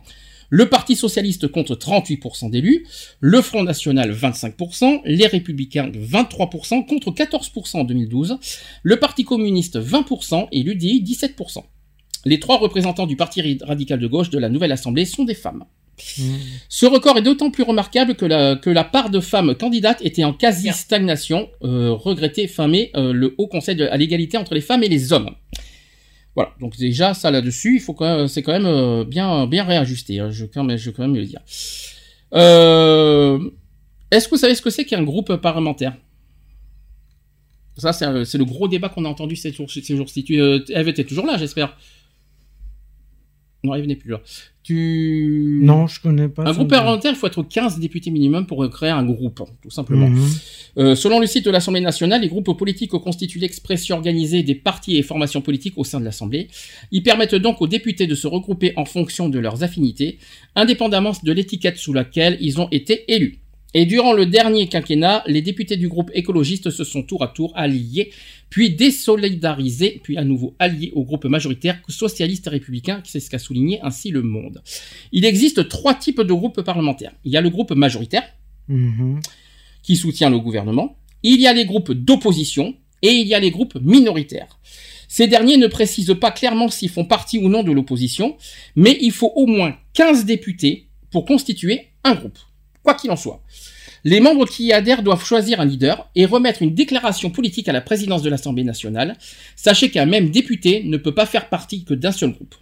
Le 0.49 0.69
Parti 0.69 0.95
socialiste 0.95 1.47
compte 1.49 1.71
38% 1.71 2.49
d'élus, 2.49 2.85
le 3.19 3.41
Front 3.41 3.63
National 3.63 4.11
25%, 4.13 5.01
les 5.05 5.27
Républicains 5.27 5.89
23% 5.89 6.85
contre 6.85 7.11
14% 7.11 7.77
en 7.77 7.83
2012, 7.83 8.37
le 8.83 8.95
Parti 8.97 9.23
communiste 9.25 9.77
20% 9.79 10.47
et 10.51 10.63
l'UDI 10.63 11.03
17%. 11.03 11.63
Les 12.25 12.39
trois 12.39 12.57
représentants 12.57 13.07
du 13.07 13.15
Parti 13.15 13.41
radical 13.61 13.99
de 13.99 14.07
gauche 14.07 14.29
de 14.29 14.39
la 14.39 14.49
nouvelle 14.49 14.71
Assemblée 14.71 15.05
sont 15.05 15.23
des 15.25 15.33
femmes. 15.35 15.65
Mhm. 16.19 16.35
Ce 16.69 16.85
record 16.85 17.17
est 17.17 17.21
d'autant 17.23 17.49
plus 17.51 17.63
remarquable 17.63 18.15
que 18.15 18.25
la, 18.25 18.55
que 18.55 18.69
la 18.69 18.83
part 18.83 19.09
de 19.09 19.19
femmes 19.19 19.55
candidates 19.55 19.99
était 20.03 20.23
en 20.23 20.31
quasi-stagnation, 20.33 21.49
euh, 21.63 21.91
regretté 21.91 22.47
fin 22.47 22.67
mai 22.67 22.91
euh, 22.95 23.13
le 23.13 23.33
Haut 23.37 23.47
Conseil 23.47 23.75
de- 23.75 23.85
à 23.87 23.97
l'égalité 23.97 24.37
entre 24.37 24.53
les 24.53 24.61
femmes 24.61 24.83
et 24.83 24.89
les 24.89 25.11
hommes. 25.11 25.31
Voilà, 26.37 26.51
donc 26.59 26.77
déjà 26.77 27.15
ça 27.15 27.31
là-dessus, 27.31 27.77
il 27.77 27.79
faut 27.81 27.95
quand 27.95 28.27
c'est 28.27 28.43
quand 28.43 28.51
même 28.51 28.67
euh, 28.67 29.03
bien, 29.03 29.47
bien 29.47 29.63
réajusté. 29.63 30.19
hein, 30.19 30.29
je 30.29 30.45
quand 30.45 30.63
même, 30.63 30.77
je 30.77 30.91
quand 30.91 31.01
même 31.01 31.15
le 31.15 31.25
dire. 31.25 31.41
Euh, 32.35 33.39
Est-ce 34.11 34.27
que 34.27 34.35
vous 34.35 34.37
savez 34.37 34.53
ce 34.53 34.61
que 34.61 34.69
c'est 34.69 34.85
qu'un 34.85 35.01
groupe 35.01 35.35
parlementaire? 35.37 35.95
Ça, 37.77 37.91
c'est 37.91 38.05
un- 38.05 38.23
c'est 38.23 38.37
le 38.37 38.45
gros 38.45 38.67
débat 38.67 38.89
qu'on 38.89 39.03
a 39.05 39.09
entendu 39.09 39.35
ces 39.35 39.51
jours- 39.51 39.69
ces 39.71 39.95
jours-ci. 39.97 40.23
Tu, 40.23 40.39
euh, 40.39 40.59
était 40.69 41.03
toujours 41.05 41.25
là, 41.25 41.37
j'espère. 41.39 41.75
Non, 43.63 43.73
Eve 43.75 43.87
n'est 43.87 43.95
plus 43.95 44.11
là. 44.11 44.21
Tu... 44.63 45.59
Non, 45.63 45.87
je 45.87 46.01
connais 46.01 46.27
pas. 46.27 46.43
Un 46.47 46.51
groupe 46.51 46.69
parlementaire, 46.69 47.11
il 47.13 47.17
faut 47.17 47.27
être 47.27 47.41
15 47.41 47.79
députés 47.79 48.11
minimum 48.11 48.45
pour 48.45 48.69
créer 48.69 48.89
un 48.89 49.03
groupe, 49.03 49.41
tout 49.61 49.69
simplement. 49.69 50.09
Mhm. 50.09 50.27
Euh, 50.77 50.95
selon 50.95 51.19
le 51.19 51.25
site 51.25 51.45
de 51.45 51.51
l'Assemblée 51.51 51.81
nationale, 51.81 52.21
les 52.21 52.27
groupes 52.27 52.55
politiques 52.57 52.91
constituent 52.91 53.39
l'expression 53.39 53.95
organisée 53.95 54.43
des 54.43 54.55
partis 54.55 54.97
et 54.97 55.03
formations 55.03 55.41
politiques 55.41 55.77
au 55.77 55.83
sein 55.83 55.99
de 55.99 56.05
l'Assemblée. 56.05 56.49
Ils 56.91 57.01
permettent 57.01 57.35
donc 57.35 57.61
aux 57.61 57.67
députés 57.67 58.07
de 58.07 58.15
se 58.15 58.27
regrouper 58.27 58.73
en 58.75 58.85
fonction 58.85 59.29
de 59.29 59.39
leurs 59.39 59.63
affinités, 59.63 60.19
indépendamment 60.55 61.13
de 61.23 61.31
l'étiquette 61.31 61.77
sous 61.77 61.93
laquelle 61.93 62.37
ils 62.41 62.59
ont 62.59 62.67
été 62.71 63.11
élus. 63.11 63.39
Et 63.73 63.85
durant 63.85 64.13
le 64.13 64.25
dernier 64.25 64.67
quinquennat, 64.67 65.23
les 65.27 65.41
députés 65.41 65.77
du 65.77 65.87
groupe 65.89 66.09
écologiste 66.13 66.69
se 66.69 66.83
sont 66.83 67.03
tour 67.03 67.21
à 67.23 67.27
tour 67.27 67.51
alliés, 67.55 68.11
puis 68.49 68.73
désolidarisés, 68.73 69.99
puis 70.03 70.17
à 70.17 70.23
nouveau 70.23 70.55
alliés 70.57 70.91
au 70.95 71.03
groupe 71.03 71.25
majoritaire 71.25 71.79
socialiste 71.89 72.47
et 72.47 72.51
républicain, 72.51 73.01
c'est 73.05 73.19
ce 73.19 73.29
qu'a 73.29 73.39
souligné 73.39 73.79
ainsi 73.81 74.09
le 74.09 74.21
monde. 74.21 74.61
Il 75.11 75.25
existe 75.25 75.67
trois 75.67 75.93
types 75.93 76.21
de 76.21 76.33
groupes 76.33 76.61
parlementaires. 76.61 77.13
Il 77.25 77.31
y 77.31 77.37
a 77.37 77.41
le 77.41 77.49
groupe 77.49 77.71
majoritaire, 77.71 78.23
Mhm. 78.69 79.19
qui 79.83 79.95
soutient 79.95 80.29
le 80.29 80.39
gouvernement, 80.39 80.97
il 81.23 81.39
y 81.39 81.47
a 81.47 81.53
les 81.53 81.65
groupes 81.65 81.91
d'opposition 81.93 82.75
et 83.01 83.11
il 83.11 83.27
y 83.27 83.33
a 83.33 83.39
les 83.39 83.51
groupes 83.51 83.75
minoritaires. 83.81 84.59
Ces 85.07 85.27
derniers 85.27 85.55
ne 85.57 85.67
précisent 85.67 86.17
pas 86.19 86.31
clairement 86.31 86.67
s'ils 86.69 86.89
font 86.89 87.05
partie 87.05 87.37
ou 87.39 87.47
non 87.47 87.63
de 87.63 87.71
l'opposition, 87.71 88.35
mais 88.75 88.97
il 88.99 89.11
faut 89.11 89.31
au 89.35 89.45
moins 89.45 89.77
15 89.93 90.25
députés 90.25 90.87
pour 91.11 91.23
constituer 91.25 91.87
un 92.03 92.15
groupe, 92.15 92.37
quoi 92.87 92.93
qu'il 92.93 93.11
en 93.11 93.17
soit. 93.17 93.41
Les 94.05 94.21
membres 94.21 94.47
qui 94.47 94.63
y 94.63 94.71
adhèrent 94.71 95.03
doivent 95.03 95.25
choisir 95.25 95.59
un 95.59 95.65
leader 95.65 96.09
et 96.15 96.25
remettre 96.25 96.61
une 96.61 96.73
déclaration 96.73 97.29
politique 97.29 97.67
à 97.67 97.73
la 97.73 97.81
présidence 97.81 98.21
de 98.21 98.29
l'Assemblée 98.29 98.63
nationale. 98.63 99.17
Sachez 99.57 99.91
qu'un 99.91 100.05
même 100.05 100.29
député 100.29 100.83
ne 100.85 100.95
peut 100.95 101.13
pas 101.13 101.25
faire 101.25 101.49
partie 101.49 101.83
que 101.83 101.93
d'un 101.93 102.13
seul 102.13 102.31
groupe. 102.31 102.55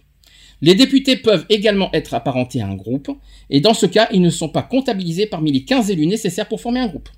Les 0.62 0.74
députés 0.74 1.14
peuvent 1.14 1.46
également 1.48 1.92
être 1.92 2.12
apparentés 2.14 2.60
à 2.60 2.66
un 2.66 2.74
groupe, 2.74 3.08
et 3.50 3.60
dans 3.60 3.74
ce 3.74 3.86
cas, 3.86 4.08
ils 4.12 4.20
ne 4.20 4.30
sont 4.30 4.48
pas 4.48 4.62
comptabilisés 4.62 5.26
parmi 5.26 5.52
les 5.52 5.62
15 5.64 5.92
élus 5.92 6.08
nécessaires 6.08 6.48
pour 6.48 6.60
former 6.60 6.80
un 6.80 6.88
groupe. 6.88 7.08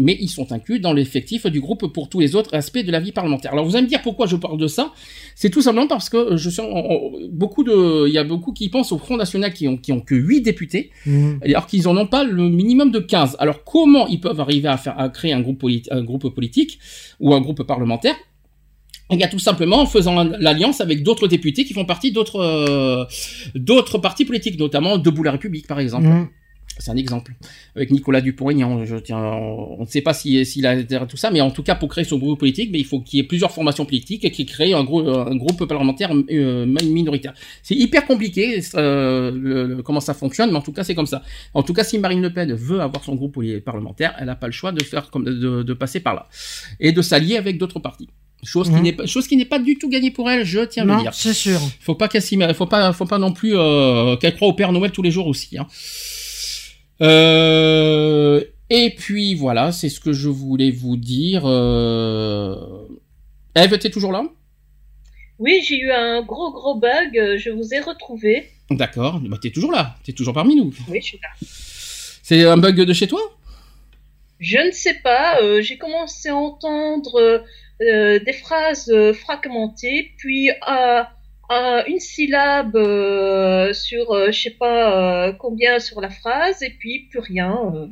Mais 0.00 0.16
ils 0.20 0.28
sont 0.28 0.50
inclus 0.52 0.80
dans 0.80 0.92
l'effectif 0.92 1.46
du 1.46 1.60
groupe 1.60 1.92
pour 1.92 2.08
tous 2.08 2.20
les 2.20 2.34
autres 2.34 2.54
aspects 2.54 2.78
de 2.84 2.90
la 2.90 3.00
vie 3.00 3.12
parlementaire. 3.12 3.52
Alors 3.52 3.64
vous 3.64 3.76
allez 3.76 3.84
me 3.84 3.88
dire 3.88 4.02
pourquoi 4.02 4.26
je 4.26 4.36
parle 4.36 4.58
de 4.58 4.66
ça 4.66 4.92
C'est 5.34 5.50
tout 5.50 5.62
simplement 5.62 5.86
parce 5.86 6.08
que 6.08 6.36
je 6.36 6.50
suis 6.50 6.62
beaucoup 7.30 7.62
de, 7.64 8.06
il 8.08 8.12
y 8.12 8.18
a 8.18 8.24
beaucoup 8.24 8.52
qui 8.52 8.68
pensent 8.68 8.92
au 8.92 8.98
Front 8.98 9.16
National 9.16 9.52
qui 9.52 9.68
ont 9.68 9.76
qui 9.76 9.92
ont 9.92 10.00
que 10.00 10.14
8 10.14 10.40
députés, 10.40 10.90
Mhm. 11.06 11.40
alors 11.44 11.66
qu'ils 11.66 11.86
en 11.88 11.96
ont 11.96 12.06
pas 12.06 12.24
le 12.24 12.48
minimum 12.48 12.90
de 12.90 12.98
15. 13.00 13.36
Alors 13.38 13.64
comment 13.64 14.06
ils 14.08 14.20
peuvent 14.20 14.40
arriver 14.40 14.68
à 14.68 14.76
faire 14.76 14.98
à 14.98 15.08
créer 15.08 15.32
un 15.32 15.40
groupe 15.40 15.60
politi- 15.60 15.88
un 15.90 16.02
groupe 16.02 16.28
politique 16.34 16.78
ou 17.20 17.34
un 17.34 17.40
groupe 17.40 17.62
parlementaire? 17.62 18.16
Il 19.12 19.18
y 19.18 19.24
a 19.24 19.28
tout 19.28 19.40
simplement 19.40 19.80
en 19.80 19.86
faisant 19.86 20.22
l'alliance 20.38 20.80
avec 20.80 21.02
d'autres 21.02 21.26
députés 21.26 21.64
qui 21.64 21.74
font 21.74 21.84
partie 21.84 22.12
d'autres 22.12 22.36
euh, 22.40 23.04
d'autres 23.56 23.98
partis 23.98 24.24
politiques, 24.24 24.56
notamment 24.58 24.98
Debout 24.98 25.24
la 25.24 25.32
République 25.32 25.66
par 25.66 25.80
exemple. 25.80 26.06
Mhm. 26.06 26.28
C'est 26.78 26.90
un 26.90 26.96
exemple. 26.96 27.34
Avec 27.76 27.90
Nicolas 27.90 28.22
Dupont-Aignan, 28.22 28.86
je 28.86 28.96
tiens, 28.96 29.18
on 29.18 29.82
ne 29.82 29.86
sait 29.86 30.00
pas 30.00 30.14
si- 30.14 30.46
s'il 30.46 30.64
a 30.64 30.70
adhéré 30.70 31.04
à 31.04 31.06
tout 31.06 31.18
ça, 31.18 31.30
mais 31.30 31.42
en 31.42 31.50
tout 31.50 31.62
cas, 31.62 31.74
pour 31.74 31.90
créer 31.90 32.04
son 32.04 32.16
groupe 32.16 32.38
politique, 32.38 32.70
mais 32.72 32.78
il 32.78 32.86
faut 32.86 33.00
qu'il 33.00 33.18
y 33.18 33.20
ait 33.20 33.26
plusieurs 33.26 33.50
formations 33.50 33.84
politiques 33.84 34.24
et 34.24 34.30
qu'il 34.30 34.46
crée 34.46 34.72
un, 34.72 34.82
gros, 34.82 35.06
un 35.06 35.36
groupe 35.36 35.66
parlementaire 35.66 36.10
euh, 36.30 36.64
minoritaire. 36.64 37.34
C'est 37.62 37.74
hyper 37.74 38.06
compliqué 38.06 38.60
euh, 38.76 39.30
le- 39.30 39.66
le- 39.66 39.82
comment 39.82 40.00
ça 40.00 40.14
fonctionne, 40.14 40.50
mais 40.52 40.56
en 40.56 40.62
tout 40.62 40.72
cas, 40.72 40.82
c'est 40.84 40.94
comme 40.94 41.06
ça. 41.06 41.22
En 41.52 41.62
tout 41.62 41.74
cas, 41.74 41.84
si 41.84 41.98
Marine 41.98 42.22
Le 42.22 42.32
Pen 42.32 42.50
veut 42.54 42.80
avoir 42.80 43.04
son 43.04 43.14
groupe 43.14 43.38
parlementaire, 43.62 44.14
elle 44.18 44.26
n'a 44.26 44.36
pas 44.36 44.46
le 44.46 44.52
choix 44.52 44.72
de 44.72 44.82
faire 44.82 45.10
comme 45.10 45.24
de, 45.24 45.62
de 45.62 45.72
passer 45.74 46.00
par 46.00 46.14
là 46.14 46.28
et 46.78 46.92
de 46.92 47.02
s'allier 47.02 47.36
avec 47.36 47.58
d'autres 47.58 47.80
partis. 47.80 48.08
Chose 48.42 48.68
qui 48.70 48.76
Mhm. 48.76 48.82
n'est 48.82 48.92
pas, 48.94 49.04
chose 49.04 49.26
qui 49.26 49.36
n'est 49.36 49.44
pas 49.44 49.58
du 49.58 49.76
tout 49.76 49.90
gagnée 49.90 50.10
pour 50.10 50.30
elle, 50.30 50.46
je 50.46 50.60
tiens 50.60 50.88
à 50.88 50.96
le 50.96 51.02
dire. 51.02 51.12
c'est 51.12 51.34
sûr. 51.34 51.60
Faut 51.80 51.94
pas 51.94 52.08
qu'elle 52.08 52.22
faut 52.54 52.64
pas, 52.64 52.90
faut 52.94 53.04
pas 53.04 53.18
non 53.18 53.32
plus 53.32 53.52
euh, 53.54 54.16
qu'elle 54.16 54.34
croit 54.34 54.48
au 54.48 54.54
Père 54.54 54.72
Noël 54.72 54.92
tous 54.92 55.02
les 55.02 55.10
jours 55.10 55.26
aussi. 55.26 55.58
Hein. 55.58 55.66
Euh, 57.02 58.44
et 58.68 58.90
puis 58.90 59.34
voilà, 59.34 59.72
c'est 59.72 59.88
ce 59.88 60.00
que 60.00 60.12
je 60.12 60.28
voulais 60.28 60.70
vous 60.70 60.96
dire. 60.96 61.42
Euh... 61.44 62.86
Eve, 63.56 63.78
t'es 63.78 63.90
toujours 63.90 64.12
là? 64.12 64.24
Oui, 65.40 65.62
j'ai 65.66 65.78
eu 65.78 65.90
un 65.90 66.22
gros 66.22 66.52
gros 66.52 66.74
bug, 66.74 67.18
euh, 67.18 67.38
je 67.38 67.50
vous 67.50 67.72
ai 67.72 67.80
retrouvé. 67.80 68.50
D'accord, 68.70 69.20
bah, 69.20 69.38
t'es 69.40 69.50
toujours 69.50 69.72
là, 69.72 69.96
t'es 70.04 70.12
toujours 70.12 70.34
parmi 70.34 70.54
nous. 70.54 70.72
Oui, 70.88 71.00
je 71.00 71.06
suis 71.06 71.20
là. 71.22 71.28
C'est 72.22 72.44
un 72.44 72.58
bug 72.58 72.76
de 72.76 72.92
chez 72.92 73.08
toi? 73.08 73.20
Je 74.38 74.58
ne 74.58 74.70
sais 74.70 75.00
pas, 75.02 75.40
euh, 75.42 75.62
j'ai 75.62 75.78
commencé 75.78 76.28
à 76.28 76.36
entendre 76.36 77.42
euh, 77.80 78.18
des 78.18 78.32
phrases 78.34 78.92
fragmentées, 79.14 80.12
puis 80.18 80.50
à, 80.60 81.10
une 81.88 81.98
syllabe 81.98 82.76
euh, 82.76 83.72
sur, 83.72 84.10
euh, 84.12 84.30
je 84.30 84.40
sais 84.42 84.56
pas 84.58 85.28
euh, 85.28 85.32
combien 85.32 85.78
sur 85.78 86.00
la 86.00 86.10
phrase, 86.10 86.62
et 86.62 86.70
puis 86.78 87.08
plus 87.10 87.20
rien. 87.20 87.56
euh. 87.74 87.86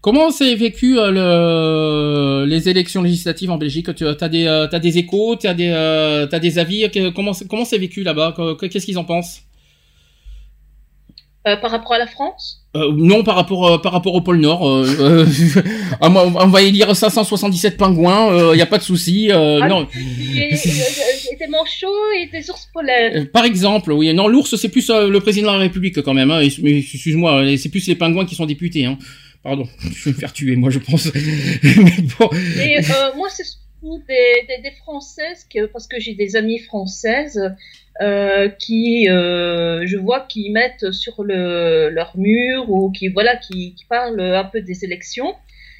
Comment 0.00 0.30
s'est 0.30 0.54
vécu 0.54 0.94
le... 0.94 2.44
les 2.46 2.68
élections 2.70 3.02
législatives 3.02 3.50
en 3.50 3.58
Belgique? 3.58 3.94
Tu 3.94 4.06
as 4.06 4.28
des, 4.28 4.66
t'as 4.70 4.78
des 4.78 4.96
échos, 4.96 5.36
tu 5.36 5.46
as 5.46 5.52
des, 5.52 5.68
t'as 6.30 6.38
des 6.38 6.58
avis? 6.58 6.90
Comment 7.14 7.32
comment 7.50 7.64
vécu 7.78 8.02
là-bas? 8.02 8.32
Que- 8.34 8.66
Qu'est-ce 8.66 8.86
qu'ils 8.86 8.96
en 8.98 9.04
pensent? 9.04 9.42
Euh, 11.48 11.56
par 11.56 11.70
rapport 11.70 11.94
à 11.94 11.98
la 11.98 12.06
France? 12.06 12.66
Euh, 12.76 12.92
non, 12.94 13.24
par 13.24 13.34
rapport 13.34 13.66
euh, 13.66 13.78
par 13.78 13.92
rapport 13.92 14.14
au 14.14 14.20
pôle 14.20 14.40
Nord, 14.40 14.68
euh, 14.68 14.86
euh, 15.00 15.26
moi, 16.10 16.26
on 16.26 16.48
va 16.48 16.60
y 16.62 16.70
lire 16.70 16.94
577 16.94 17.78
pingouins, 17.78 18.52
il 18.52 18.58
y 18.58 18.62
a 18.62 18.66
pas 18.66 18.76
de 18.76 18.82
souci. 18.82 19.32
euh, 19.32 19.58
Ah, 19.62 19.68
non, 19.68 19.88
des 21.40 21.46
manchots 21.46 22.12
et 22.18 22.26
des 22.26 22.50
ours 22.50 22.68
polaires. 22.72 23.12
Euh, 23.14 23.24
par 23.24 23.44
exemple, 23.44 23.92
oui, 23.92 24.12
non, 24.12 24.28
l'ours 24.28 24.54
c'est 24.56 24.68
plus 24.68 24.88
euh, 24.90 25.08
le 25.08 25.20
président 25.20 25.48
de 25.48 25.56
la 25.56 25.62
République 25.62 26.00
quand 26.02 26.14
même. 26.14 26.30
Hein, 26.30 26.40
excuse-moi, 26.40 27.42
euh, 27.42 27.56
c'est 27.56 27.70
plus 27.70 27.86
les 27.88 27.94
pingouins 27.94 28.26
qui 28.26 28.34
sont 28.34 28.46
députés. 28.46 28.84
Hein. 28.84 28.98
Pardon, 29.42 29.66
je 29.94 30.04
vais 30.04 30.10
me 30.12 30.16
faire 30.16 30.32
tuer, 30.32 30.56
moi 30.56 30.70
je 30.70 30.78
pense. 30.78 31.10
mais 31.62 31.72
bon, 32.18 32.28
Et 32.62 32.78
euh, 32.78 33.14
moi, 33.16 33.28
c'est 33.30 33.44
surtout 33.44 34.02
des, 34.06 34.46
des, 34.46 34.62
des 34.62 34.76
Françaises, 34.82 35.46
que, 35.52 35.66
parce 35.66 35.86
que 35.86 35.98
j'ai 35.98 36.14
des 36.14 36.36
amies 36.36 36.58
françaises 36.60 37.40
euh, 38.00 38.48
qui, 38.48 39.08
euh, 39.08 39.86
je 39.86 39.96
vois, 39.96 40.20
qui 40.20 40.50
mettent 40.50 40.90
sur 40.92 41.22
le, 41.22 41.90
leur 41.90 42.16
mur 42.16 42.70
ou 42.70 42.90
qui, 42.90 43.08
voilà, 43.08 43.36
qui, 43.36 43.74
qui 43.74 43.84
parlent 43.86 44.20
un 44.20 44.44
peu 44.44 44.60
des 44.60 44.84
élections. 44.84 45.34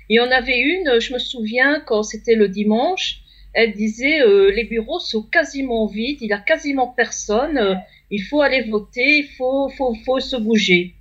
Et 0.08 0.20
en 0.20 0.30
avait 0.30 0.58
une, 0.58 1.00
je 1.00 1.12
me 1.12 1.18
souviens, 1.18 1.80
quand 1.86 2.02
c'était 2.02 2.34
le 2.34 2.48
dimanche, 2.48 3.20
elle 3.52 3.72
disait 3.72 4.22
euh, 4.22 4.50
les 4.50 4.64
bureaux 4.64 5.00
sont 5.00 5.22
quasiment 5.22 5.86
vides, 5.86 6.18
il 6.20 6.28
y 6.28 6.32
a 6.32 6.38
quasiment 6.38 6.88
personne, 6.88 7.58
euh, 7.58 7.74
il 8.10 8.22
faut 8.22 8.40
aller 8.40 8.62
voter, 8.62 9.18
il 9.18 9.28
faut, 9.36 9.68
faut, 9.70 9.94
faut 10.04 10.20
se 10.20 10.36
bouger. 10.36 10.94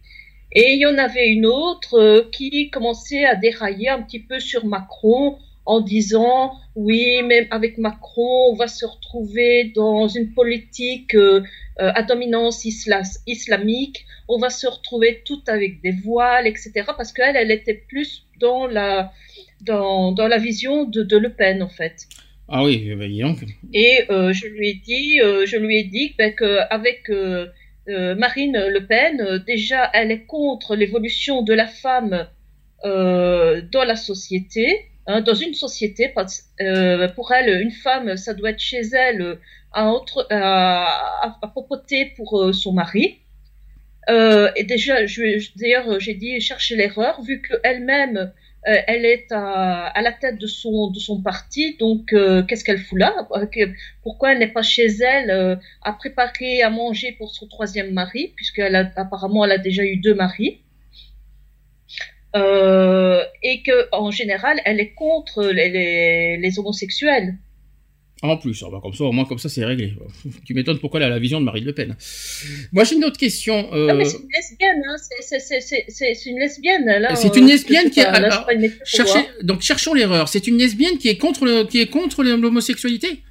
Et 0.51 0.73
il 0.73 0.79
y 0.79 0.85
en 0.87 0.97
avait 0.97 1.29
une 1.29 1.45
autre 1.45 1.99
euh, 1.99 2.29
qui 2.31 2.71
commençait 2.71 3.25
à 3.25 3.35
dérailler 3.35 3.89
un 3.89 4.01
petit 4.01 4.19
peu 4.19 4.39
sur 4.39 4.65
Macron 4.65 5.37
en 5.73 5.81
disant 5.81 6.53
oui, 6.75 7.21
même 7.31 7.45
avec 7.51 7.77
Macron, 7.77 8.49
on 8.51 8.55
va 8.55 8.67
se 8.67 8.85
retrouver 8.85 9.71
dans 9.75 10.07
une 10.07 10.33
politique 10.33 11.13
euh, 11.13 11.41
euh, 11.79 11.91
à 11.99 12.01
dominance 12.01 12.65
isla- 12.65 13.19
islamique, 13.27 13.97
on 14.27 14.39
va 14.39 14.49
se 14.49 14.65
retrouver 14.65 15.21
tout 15.27 15.43
avec 15.47 15.81
des 15.81 15.91
voiles, 15.91 16.47
etc. 16.47 16.71
Parce 16.97 17.11
qu'elle, 17.13 17.35
elle 17.35 17.51
était 17.51 17.79
plus 17.91 18.25
dans 18.39 18.65
la 18.65 19.11
dans, 19.61 20.11
dans 20.11 20.27
la 20.27 20.39
vision 20.39 20.85
de, 20.85 21.03
de 21.03 21.17
Le 21.17 21.29
Pen 21.39 21.61
en 21.61 21.69
fait. 21.79 21.97
ah 22.47 22.63
oui, 22.65 22.75
bah, 22.95 23.07
dis 23.07 23.21
donc. 23.21 23.37
Et 23.73 23.95
euh, 24.09 24.33
je 24.33 24.47
lui 24.47 24.69
ai 24.69 24.73
dit, 24.73 25.21
euh, 25.21 25.45
je 25.45 25.57
lui 25.57 25.77
ai 25.79 25.83
dit 25.83 26.15
ben, 26.17 26.33
qu'avec 26.39 27.01
Marine 28.23 28.57
Le 28.75 28.81
Pen, 28.91 29.43
déjà, 29.45 29.89
elle 29.93 30.11
est 30.11 30.25
contre 30.25 30.75
l'évolution 30.75 31.43
de 31.43 31.53
la 31.53 31.67
femme 31.67 32.27
dans 32.83 33.85
la 33.91 33.95
société, 33.95 34.65
dans 35.09 35.33
une 35.33 35.53
société. 35.53 36.13
Euh, 36.61 37.07
pour 37.09 37.31
elle, 37.31 37.61
une 37.61 37.71
femme, 37.71 38.15
ça 38.17 38.33
doit 38.33 38.51
être 38.51 38.59
chez 38.59 38.81
elle 38.93 39.21
euh, 39.21 39.35
à, 39.71 39.85
entre, 39.85 40.27
à, 40.29 41.25
à, 41.25 41.51
pour 42.15 42.41
euh, 42.41 42.53
son 42.53 42.73
mari. 42.73 43.19
Euh, 44.09 44.49
et 44.55 44.63
déjà, 44.63 44.95
d'ailleurs, 45.55 45.99
j'ai 45.99 46.13
dit 46.13 46.39
chercher 46.39 46.75
l'erreur, 46.75 47.21
vu 47.21 47.41
qu'elle-même, 47.41 48.17
euh, 48.67 48.77
elle 48.87 49.05
est 49.05 49.31
à, 49.31 50.01
la 50.01 50.11
tête 50.11 50.37
de 50.37 50.47
son, 50.47 50.89
de 50.91 50.99
son 50.99 51.21
parti, 51.21 51.77
donc 51.77 52.13
euh, 52.13 52.43
qu'est-ce 52.43 52.63
qu'elle 52.63 52.79
fout 52.79 52.99
là? 52.99 53.13
Euh, 53.31 53.67
Pourquoi 54.03 54.31
elle 54.31 54.39
n'est 54.39 54.51
pas 54.51 54.63
chez 54.63 54.87
elle 54.87 55.29
euh, 55.31 55.55
à 55.81 55.93
préparer 55.93 56.61
à 56.61 56.69
manger 56.69 57.13
pour 57.13 57.33
son 57.33 57.47
troisième 57.47 57.91
mari, 57.93 58.33
puisqu'elle 58.35 58.75
a 58.75 58.91
apparemment 58.95 59.45
elle 59.45 59.53
a 59.53 59.57
déjà 59.57 59.83
eu 59.83 59.97
deux 59.97 60.15
maris? 60.15 60.61
Euh, 62.35 63.23
et 63.41 63.63
que 63.63 63.87
en 63.91 64.11
général 64.11 64.59
elle 64.65 64.79
est 64.79 64.93
contre 64.93 65.45
les, 65.45 65.69
les, 65.69 66.37
les 66.37 66.59
homosexuels. 66.59 67.35
En 68.21 68.35
plus, 68.35 68.61
ah 68.67 68.69
bah, 68.69 68.79
comme 68.83 68.93
ça, 68.93 69.05
au 69.05 69.13
moins 69.13 69.23
comme 69.23 69.39
ça, 69.39 69.47
c'est 69.47 69.63
réglé. 69.63 69.93
Tu 70.45 70.53
m'étonnes 70.53 70.77
pourquoi 70.79 70.99
elle 70.99 71.05
a 71.05 71.09
la 71.09 71.19
vision 71.19 71.39
de 71.39 71.45
Marine 71.45 71.63
Le 71.63 71.73
Pen. 71.73 71.95
Moi, 72.73 72.83
j'ai 72.83 72.95
une 72.97 73.05
autre 73.05 73.17
question. 73.17 73.73
euh, 73.73 73.87
Non, 73.87 73.95
mais 73.95 74.03
c'est 74.03 74.17
une 74.17 74.27
lesbienne, 74.35 74.81
hein, 74.89 74.95
c'est- 75.21 76.25
une 76.25 76.37
lesbienne. 76.37 77.15
C'est 77.15 77.35
une 77.37 77.47
lesbienne 77.47 77.89
qui 77.89 78.01
est. 78.01 78.03
pas, 78.03 78.19
là, 78.19 78.27
alors, 78.27 78.49
cherchez- 78.83 79.25
donc 79.41 79.61
cherchons 79.61 79.93
l'erreur. 79.93 80.27
C'est 80.27 80.47
une 80.47 80.57
lesbienne 80.57 80.97
qui 80.97 81.07
est 81.07 81.17
contre 81.17 81.45
le, 81.45 81.63
qui 81.63 81.79
est 81.79 81.87
contre 81.87 82.23
l'homosexualité? 82.23 83.23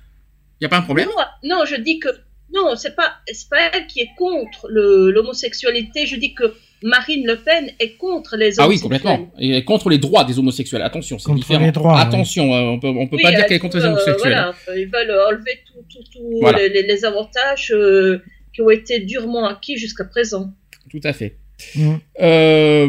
Y 0.63 0.65
a 0.65 0.69
pas 0.71 0.79
un 0.79 0.83
problème? 0.83 1.09
Non, 1.45 1.57
non, 1.59 1.65
je 1.67 1.77
dis 1.77 1.99
que 1.99 2.09
non, 2.55 2.75
c'est 2.75 2.97
pas 2.97 3.13
c'est 3.31 3.51
pas 3.51 3.71
elle 3.75 3.87
qui 3.89 4.01
est 4.01 4.11
contre 4.17 4.69
l'homosexualité. 4.71 6.07
Je 6.07 6.17
dis 6.17 6.33
que 6.33 6.55
Marine 6.83 7.27
Le 7.27 7.37
Pen 7.37 7.71
est 7.81 7.97
contre 7.97 8.37
les 8.37 8.61
Ah 8.61 8.69
oui, 8.69 8.79
homosexuels. 8.81 9.01
complètement. 9.01 9.33
Et 9.39 9.65
contre 9.65 9.89
les 9.91 9.99
droits 9.99 10.25
des 10.25 10.39
homosexuels. 10.39 10.83
Attention, 10.83 11.19
c'est 11.19 11.27
Contre 11.27 11.39
différent. 11.41 11.65
les 11.65 11.73
droits, 11.73 11.99
Attention, 12.01 12.55
euh, 12.55 12.61
on 12.63 12.79
peut, 12.81 12.89
on 12.89 13.07
peut 13.09 13.17
Oui, 13.17 13.23
pas 13.23 13.31
dire 13.31 13.41
elle 13.41 13.47
qu'elle 13.47 13.57
est 13.57 13.61
contre 13.61 13.79
les 13.79 13.85
homosexuels. 13.85 14.17
voilà, 14.21 14.55
ils 14.77 14.87
veulent 14.89 15.17
enlever 15.29 15.59
tous 15.67 15.83
tout, 15.99 16.05
tout 16.13 16.39
Voilà. 16.41 16.59
les, 16.59 16.69
les- 16.69 16.83
les 16.83 17.05
avantages 17.05 17.73
euh, 17.75 18.23
qui 18.55 18.63
ont 18.63 18.71
été 18.71 19.01
durement 19.01 19.47
acquis 19.47 19.77
jusqu'à 19.77 20.05
présent. 20.05 20.53
Tout 20.91 21.01
à 21.05 21.13
fait. 21.13 21.37
Mm. 21.75 21.95
Euh, 22.21 22.89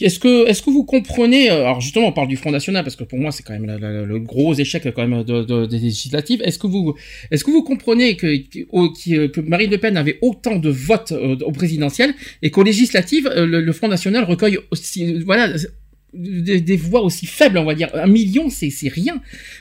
est-ce 0.00 0.18
que, 0.18 0.46
est-ce 0.46 0.62
que 0.62 0.70
vous 0.70 0.84
comprenez, 0.84 1.50
euh, 1.50 1.60
alors 1.64 1.80
justement, 1.80 2.08
on 2.08 2.12
parle 2.12 2.28
du 2.28 2.36
Front 2.36 2.50
National 2.50 2.84
parce 2.84 2.96
que 2.96 3.04
pour 3.04 3.18
moi 3.18 3.30
c'est 3.30 3.42
quand 3.42 3.54
même 3.54 3.64
la- 3.66 3.78
la- 3.78 4.02
le 4.02 4.18
gros 4.18 4.52
échec 4.54 4.82
quand 4.94 5.06
même 5.06 5.22
de, 5.24 5.42
de- 5.42 5.66
des 5.66 5.78
législatives. 5.78 6.42
Est-ce 6.44 6.58
que 6.58 6.66
vous, 6.66 6.94
est-ce 7.30 7.44
que 7.44 7.50
vous 7.50 7.62
comprenez 7.62 8.16
que, 8.16 8.36
que 9.28 9.40
Marine 9.40 9.70
Le 9.70 9.78
Pen 9.78 9.96
avait 9.96 10.18
autant 10.22 10.56
de 10.56 10.68
votes 10.68 11.12
euh, 11.12 11.36
au 11.44 11.52
présidentiel 11.52 12.14
et 12.42 12.50
qu'aux 12.50 12.62
législatives 12.62 13.26
euh, 13.26 13.46
le, 13.46 13.60
le 13.60 13.72
Front 13.72 13.88
National 13.88 14.24
recueille 14.24 14.58
aussi, 14.70 15.04
euh, 15.04 15.22
voilà. 15.24 15.52
Des, 16.14 16.62
des 16.62 16.76
voix 16.76 17.02
aussi 17.02 17.26
faibles, 17.26 17.58
on 17.58 17.64
va 17.64 17.74
dire. 17.74 17.90
Un 17.92 18.06
million, 18.06 18.48
c'est 18.48 18.70
rien. 18.88 19.20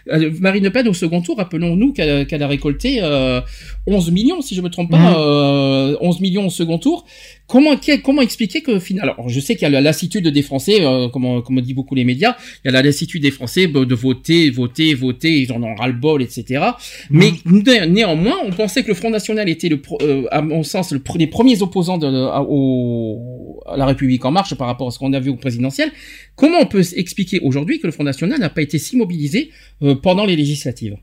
Euh, 0.10 0.32
Marine 0.40 0.64
Le 0.64 0.70
Pen, 0.72 0.88
au 0.88 0.94
second 0.94 1.22
tour, 1.22 1.36
rappelons-nous 1.36 1.92
qu'elle 1.92 2.44
a 2.44 2.48
récolté 2.48 3.00
euh, 3.02 3.42
11 3.88 4.12
millions, 4.12 4.42
si 4.42 4.56
je 4.56 4.62
me 4.62 4.70
trompe 4.70 4.90
pas, 4.92 5.20
euh, 5.20 5.98
11 6.00 6.22
millions 6.22 6.46
au 6.48 6.50
second 6.50 6.78
tour 6.78 7.06
Comment, 7.48 8.22
expliquer 8.22 8.62
que 8.64 8.80
finalement, 8.80 9.14
alors 9.14 9.30
je 9.30 9.40
sais 9.40 9.54
qu'il 9.56 9.62
y 9.62 9.66
a 9.66 9.70
la 9.70 9.80
lassitude 9.82 10.28
des 10.28 10.42
Français, 10.42 10.84
euh, 10.84 11.10
comme, 11.10 11.26
on- 11.26 11.42
comme 11.44 11.60
on 11.60 11.62
dit 11.62 11.76
beaucoup 11.76 11.94
les 11.94 12.04
médias, 12.04 12.36
il 12.64 12.68
y 12.68 12.70
a 12.70 12.72
la 12.72 12.82
lassitude 12.82 13.22
des 13.22 13.30
Français 13.30 13.68
de 13.68 13.94
voter, 13.94 14.50
voter, 14.50 14.96
voter, 14.96 15.42
ils 15.42 15.52
en 15.52 15.62
ont 15.62 15.76
ras 15.76 15.86
le 15.88 15.94
bol, 15.94 16.24
etc. 16.24 16.64
Mais 17.12 17.34
né- 17.46 17.86
néanmoins, 17.86 18.38
on 18.44 18.50
pensait 18.52 18.82
que 18.82 18.88
le 18.88 18.96
Front 18.96 19.12
National 19.12 19.48
était 19.48 19.70
le, 19.70 19.80
pro- 19.80 20.00
euh, 20.02 20.26
à 20.32 20.42
mon 20.42 20.64
sens, 20.64 20.92
le, 20.92 20.98
pr- 21.00 21.20
les 21.20 21.28
premiers 21.28 21.62
opposants 21.62 22.00
de, 22.00 22.08
à, 22.08 22.42
au- 22.42 23.62
à 23.68 23.78
la 23.78 23.86
République 23.86 24.26
en 24.26 24.32
marche 24.32 24.56
par 24.56 24.66
rapport 24.66 24.88
à 24.88 24.92
ce 24.92 24.98
qu'on 24.98 25.14
a 25.14 25.20
vu 25.20 25.30
au 25.30 25.36
présidentiel. 25.36 25.92
Comment 26.36 26.58
on 26.62 26.66
peut 26.66 26.84
expliquer 26.96 27.40
aujourd'hui 27.42 27.80
que 27.80 27.86
le 27.86 27.92
Front 27.94 28.04
National 28.06 28.40
n'a 28.40 28.50
pas 28.50 28.64
été 28.64 28.80
si 28.80 28.98
mobilisé 28.98 29.52
euh, 29.84 29.94
pendant 29.94 30.26
les 30.26 30.36
législatives? 30.36 30.98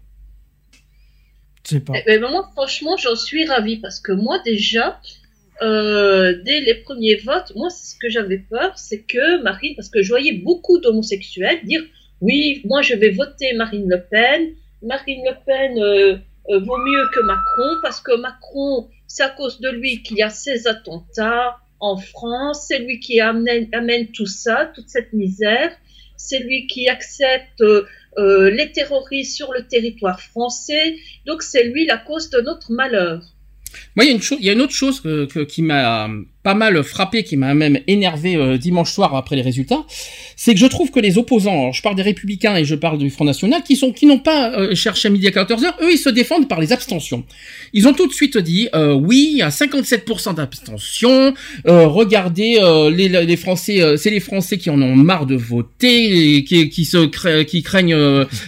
Je 1.64 1.74
sais 1.76 1.80
pas. 1.80 1.92
Eh 1.96 2.02
ben, 2.04 2.20
moi, 2.20 2.48
franchement, 2.52 2.96
j'en 2.96 3.14
suis 3.14 3.44
ravie 3.46 3.76
parce 3.76 4.00
que 4.00 4.10
moi, 4.10 4.40
déjà, 4.44 5.00
euh, 5.62 6.42
dès 6.44 6.60
les 6.60 6.74
premiers 6.74 7.16
votes, 7.16 7.52
moi, 7.54 7.70
ce 7.70 7.94
que 7.98 8.08
j'avais 8.08 8.38
peur, 8.38 8.76
c'est 8.76 9.02
que 9.02 9.42
Marine, 9.42 9.74
parce 9.76 9.88
que 9.88 10.02
je 10.02 10.08
voyais 10.08 10.32
beaucoup 10.32 10.78
d'homosexuels 10.78 11.64
dire 11.64 11.82
oui, 12.20 12.62
moi, 12.64 12.82
je 12.82 12.94
vais 12.94 13.10
voter 13.10 13.52
Marine 13.54 13.88
Le 13.88 14.02
Pen. 14.10 14.54
Marine 14.82 15.22
Le 15.24 15.34
Pen 15.44 15.78
euh, 15.78 16.16
euh, 16.50 16.58
vaut 16.60 16.78
mieux 16.78 17.04
que 17.14 17.20
Macron 17.20 17.76
parce 17.82 18.00
que 18.00 18.16
Macron, 18.20 18.88
c'est 19.06 19.22
à 19.22 19.30
cause 19.30 19.60
de 19.60 19.68
lui 19.70 20.02
qu'il 20.02 20.16
y 20.18 20.22
a 20.22 20.30
ces 20.30 20.66
attentats 20.66 21.56
en 21.80 21.96
France, 21.96 22.66
c'est 22.68 22.78
lui 22.78 23.00
qui 23.00 23.20
amène, 23.20 23.68
amène 23.72 24.08
tout 24.12 24.26
ça, 24.26 24.70
toute 24.74 24.88
cette 24.88 25.12
misère, 25.12 25.72
c'est 26.16 26.38
lui 26.38 26.68
qui 26.68 26.88
accepte 26.88 27.62
les 28.16 28.70
terroristes 28.72 29.34
sur 29.34 29.52
le 29.52 29.66
territoire 29.66 30.20
français. 30.20 30.96
Donc 31.26 31.42
c'est 31.42 31.64
lui 31.64 31.86
la 31.86 31.98
cause 31.98 32.30
de 32.30 32.40
notre 32.40 32.70
malheur. 32.70 33.20
Moi, 33.96 34.04
il 34.04 34.08
y 34.08 34.10
a 34.10 34.14
une 34.14 34.22
chose, 34.22 34.38
il 34.40 34.46
y 34.46 34.50
a 34.50 34.52
une 34.52 34.60
autre 34.62 34.72
chose 34.74 35.00
que, 35.00 35.26
que- 35.26 35.40
qui 35.40 35.62
m'a 35.62 36.08
pas 36.42 36.54
mal 36.54 36.82
frappé, 36.82 37.22
qui 37.22 37.36
m'a 37.36 37.54
même 37.54 37.78
énervé 37.86 38.34
euh, 38.36 38.58
dimanche 38.58 38.92
soir 38.92 39.14
après 39.14 39.36
les 39.36 39.42
résultats, 39.42 39.84
c'est 40.36 40.54
que 40.54 40.60
je 40.60 40.66
trouve 40.66 40.90
que 40.90 40.98
les 41.00 41.16
opposants, 41.18 41.70
je 41.72 41.82
parle 41.82 41.94
des 41.94 42.02
Républicains 42.02 42.56
et 42.56 42.64
je 42.64 42.74
parle 42.74 42.98
du 42.98 43.10
Front 43.10 43.24
National, 43.24 43.62
qui 43.62 43.76
sont, 43.76 43.92
qui 43.92 44.06
n'ont 44.06 44.18
pas 44.18 44.50
euh, 44.58 44.74
cherché 44.74 45.06
à 45.08 45.10
midi 45.12 45.26
à 45.28 45.30
14 45.30 45.62
heures, 45.64 45.76
eux, 45.82 45.92
ils 45.92 45.98
se 45.98 46.08
défendent 46.08 46.48
par 46.48 46.60
les 46.60 46.72
abstentions. 46.72 47.24
Ils 47.72 47.86
ont 47.86 47.92
tout 47.92 48.08
de 48.08 48.12
suite 48.12 48.36
dit, 48.38 48.68
euh, 48.74 48.92
oui, 48.94 49.28
il 49.32 49.38
y 49.38 49.42
a 49.42 49.50
57% 49.50 50.34
d'abstention. 50.34 51.32
euh, 51.68 51.86
regardez, 51.86 52.58
euh, 52.60 52.90
les, 52.90 53.08
les 53.08 53.36
Français, 53.36 53.80
euh, 53.80 53.96
c'est 53.96 54.10
les 54.10 54.20
Français 54.20 54.58
qui 54.58 54.68
en 54.70 54.80
ont 54.82 54.96
marre 54.96 55.26
de 55.26 55.36
voter, 55.36 56.36
et 56.38 56.44
qui, 56.44 56.68
qui 56.70 56.84
se 56.84 57.06
qui 57.44 57.62
craignent 57.62 57.96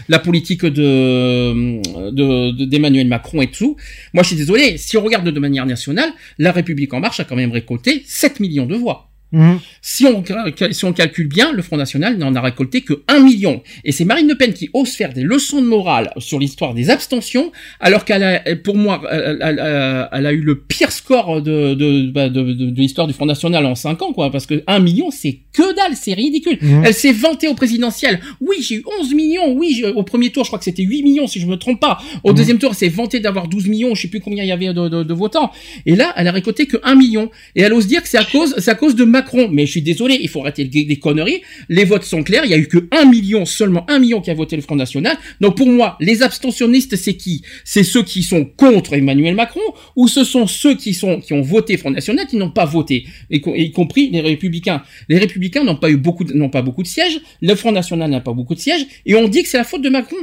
la 0.08 0.18
politique 0.18 0.64
de 0.66 1.80
de- 2.10 2.50
de- 2.50 2.64
d'Emmanuel 2.64 3.06
Macron 3.06 3.42
et 3.42 3.50
tout. 3.50 3.76
Moi, 4.12 4.22
je 4.22 4.28
suis 4.28 4.36
désolé. 4.36 4.78
Si 4.78 4.96
on 4.96 5.02
regarde 5.04 5.28
de 5.28 5.40
manière 5.40 5.66
nationale, 5.66 6.10
La 6.38 6.52
République 6.52 6.92
en 6.94 7.00
marche 7.00 7.20
a 7.20 7.24
quand 7.24 7.36
même 7.36 7.52
récolté 7.52 7.83
7 8.06 8.40
millions 8.40 8.66
de 8.66 8.76
voix. 8.76 9.13
Mhm. 9.34 9.58
Si 9.82 10.06
on, 10.06 10.22
si 10.70 10.84
on 10.84 10.92
calcule 10.92 11.28
bien, 11.28 11.52
le 11.52 11.60
Front 11.62 11.76
National 11.76 12.16
n'en 12.16 12.34
a 12.34 12.40
récolté 12.40 12.80
que 12.80 13.02
1 13.08 13.18
million. 13.20 13.62
Et 13.84 13.92
c'est 13.92 14.04
Marine 14.04 14.28
Le 14.28 14.36
Pen 14.36 14.52
qui 14.54 14.70
ose 14.72 14.90
faire 14.90 15.12
des 15.12 15.22
leçons 15.22 15.60
de 15.60 15.66
morale 15.66 16.10
sur 16.18 16.38
l'histoire 16.38 16.72
des 16.72 16.88
abstentions, 16.88 17.52
alors 17.80 18.04
qu'elle 18.04 18.22
a, 18.22 18.40
pour 18.56 18.76
moi, 18.76 19.02
elle, 19.10 19.38
elle- 19.42 19.60
elle- 19.62 20.08
elle 20.12 20.26
a 20.26 20.32
eu 20.32 20.40
le 20.40 20.58
pire 20.60 20.90
score 20.92 21.42
de, 21.42 21.74
de, 21.74 22.10
bah, 22.10 22.28
de, 22.28 22.42
de- 22.42 22.70
de 22.70 22.80
l'histoire 22.80 23.06
du 23.06 23.12
Front 23.12 23.26
National 23.26 23.66
en 23.66 23.74
5 23.74 24.00
ans, 24.02 24.12
quoi. 24.12 24.30
Parce 24.30 24.46
que 24.46 24.62
1 24.66 24.78
million, 24.78 25.10
c'est 25.10 25.40
que 25.52 25.74
dalle, 25.74 25.96
c'est 25.96 26.14
ridicule. 26.14 26.58
Mhm. 26.62 26.82
Elle 26.86 26.94
s'est 26.94 27.12
vantée 27.12 27.48
au 27.48 27.54
présidentiel. 27.54 28.20
Oui, 28.40 28.56
j'ai 28.60 28.76
eu 28.76 28.84
11 29.00 29.12
millions. 29.14 29.52
Oui, 29.52 29.84
au 29.94 30.02
premier 30.04 30.30
tour, 30.30 30.44
je 30.44 30.48
crois 30.50 30.58
que 30.58 30.64
c'était 30.64 30.82
8 30.84 31.02
millions, 31.02 31.26
si 31.26 31.40
je 31.40 31.46
me 31.46 31.56
trompe 31.56 31.80
pas. 31.80 31.98
Au 32.22 32.30
Mhm. 32.30 32.36
deuxième 32.36 32.58
tour, 32.58 32.70
elle 32.70 32.76
s'est 32.76 32.88
vantée 32.88 33.20
d'avoir 33.20 33.48
12 33.48 33.66
millions. 33.68 33.94
Je 33.94 34.02
sais 34.02 34.08
plus 34.08 34.20
combien 34.20 34.42
il 34.44 34.48
y 34.48 34.52
avait 34.52 34.72
de, 34.72 34.88
de, 34.88 35.02
de 35.02 35.14
votants. 35.14 35.50
Et 35.86 35.96
là, 35.96 36.12
elle 36.16 36.28
a 36.28 36.32
récolté 36.32 36.66
que 36.66 36.76
1 36.82 36.94
million. 36.94 37.30
Et 37.56 37.62
elle 37.62 37.72
ose 37.72 37.86
dire 37.86 38.02
que 38.02 38.08
c'est 38.08 38.18
à 38.18 38.24
cause, 38.24 38.54
c'est 38.58 38.70
à 38.70 38.74
cause 38.74 38.94
de 38.94 39.04
Macron. 39.04 39.23
Mais 39.50 39.66
je 39.66 39.70
suis 39.72 39.82
désolé, 39.82 40.18
il 40.20 40.28
faut 40.28 40.40
arrêter 40.40 40.64
les, 40.64 40.98
conneries. 40.98 41.42
Les 41.68 41.84
votes 41.84 42.04
sont 42.04 42.22
clairs. 42.22 42.44
Il 42.44 42.50
y 42.50 42.54
a 42.54 42.58
eu 42.58 42.68
que 42.68 42.86
1 42.90 43.04
million, 43.06 43.44
seulement 43.44 43.84
1 43.90 43.98
million 43.98 44.20
qui 44.20 44.30
a 44.30 44.34
voté 44.34 44.56
le 44.56 44.62
Front 44.62 44.76
National. 44.76 45.16
Donc 45.40 45.56
pour 45.56 45.66
moi, 45.68 45.96
les 46.00 46.22
abstentionnistes, 46.22 46.96
c'est 46.96 47.14
qui? 47.14 47.42
C'est 47.64 47.82
ceux 47.84 48.02
qui 48.02 48.22
sont 48.22 48.44
contre 48.44 48.94
Emmanuel 48.94 49.34
Macron 49.34 49.60
ou 49.96 50.08
ce 50.08 50.24
sont 50.24 50.46
ceux 50.46 50.76
qui 50.76 50.94
sont, 50.94 51.20
qui 51.20 51.32
ont 51.32 51.42
voté 51.42 51.76
Front 51.76 51.90
National 51.90 52.26
qui 52.26 52.36
n'ont 52.36 52.50
pas 52.50 52.64
voté, 52.64 53.06
y, 53.30 53.40
com- 53.40 53.54
y 53.56 53.70
compris 53.72 54.10
les 54.10 54.20
Républicains. 54.20 54.82
Les 55.08 55.18
Républicains 55.18 55.64
n'ont 55.64 55.76
pas 55.76 55.90
eu 55.90 55.96
beaucoup, 55.96 56.24
de- 56.24 56.32
n'ont 56.34 56.50
pas 56.50 56.62
beaucoup 56.62 56.82
de 56.82 56.88
sièges. 56.88 57.18
Le 57.42 57.54
Front 57.54 57.72
National 57.72 58.10
n'a 58.10 58.20
pas 58.20 58.32
beaucoup 58.32 58.54
de 58.54 58.60
sièges. 58.60 58.86
Et 59.06 59.14
on 59.14 59.28
dit 59.28 59.42
que 59.42 59.48
c'est 59.48 59.58
la 59.58 59.64
faute 59.64 59.82
de 59.82 59.88
Macron. 59.88 60.16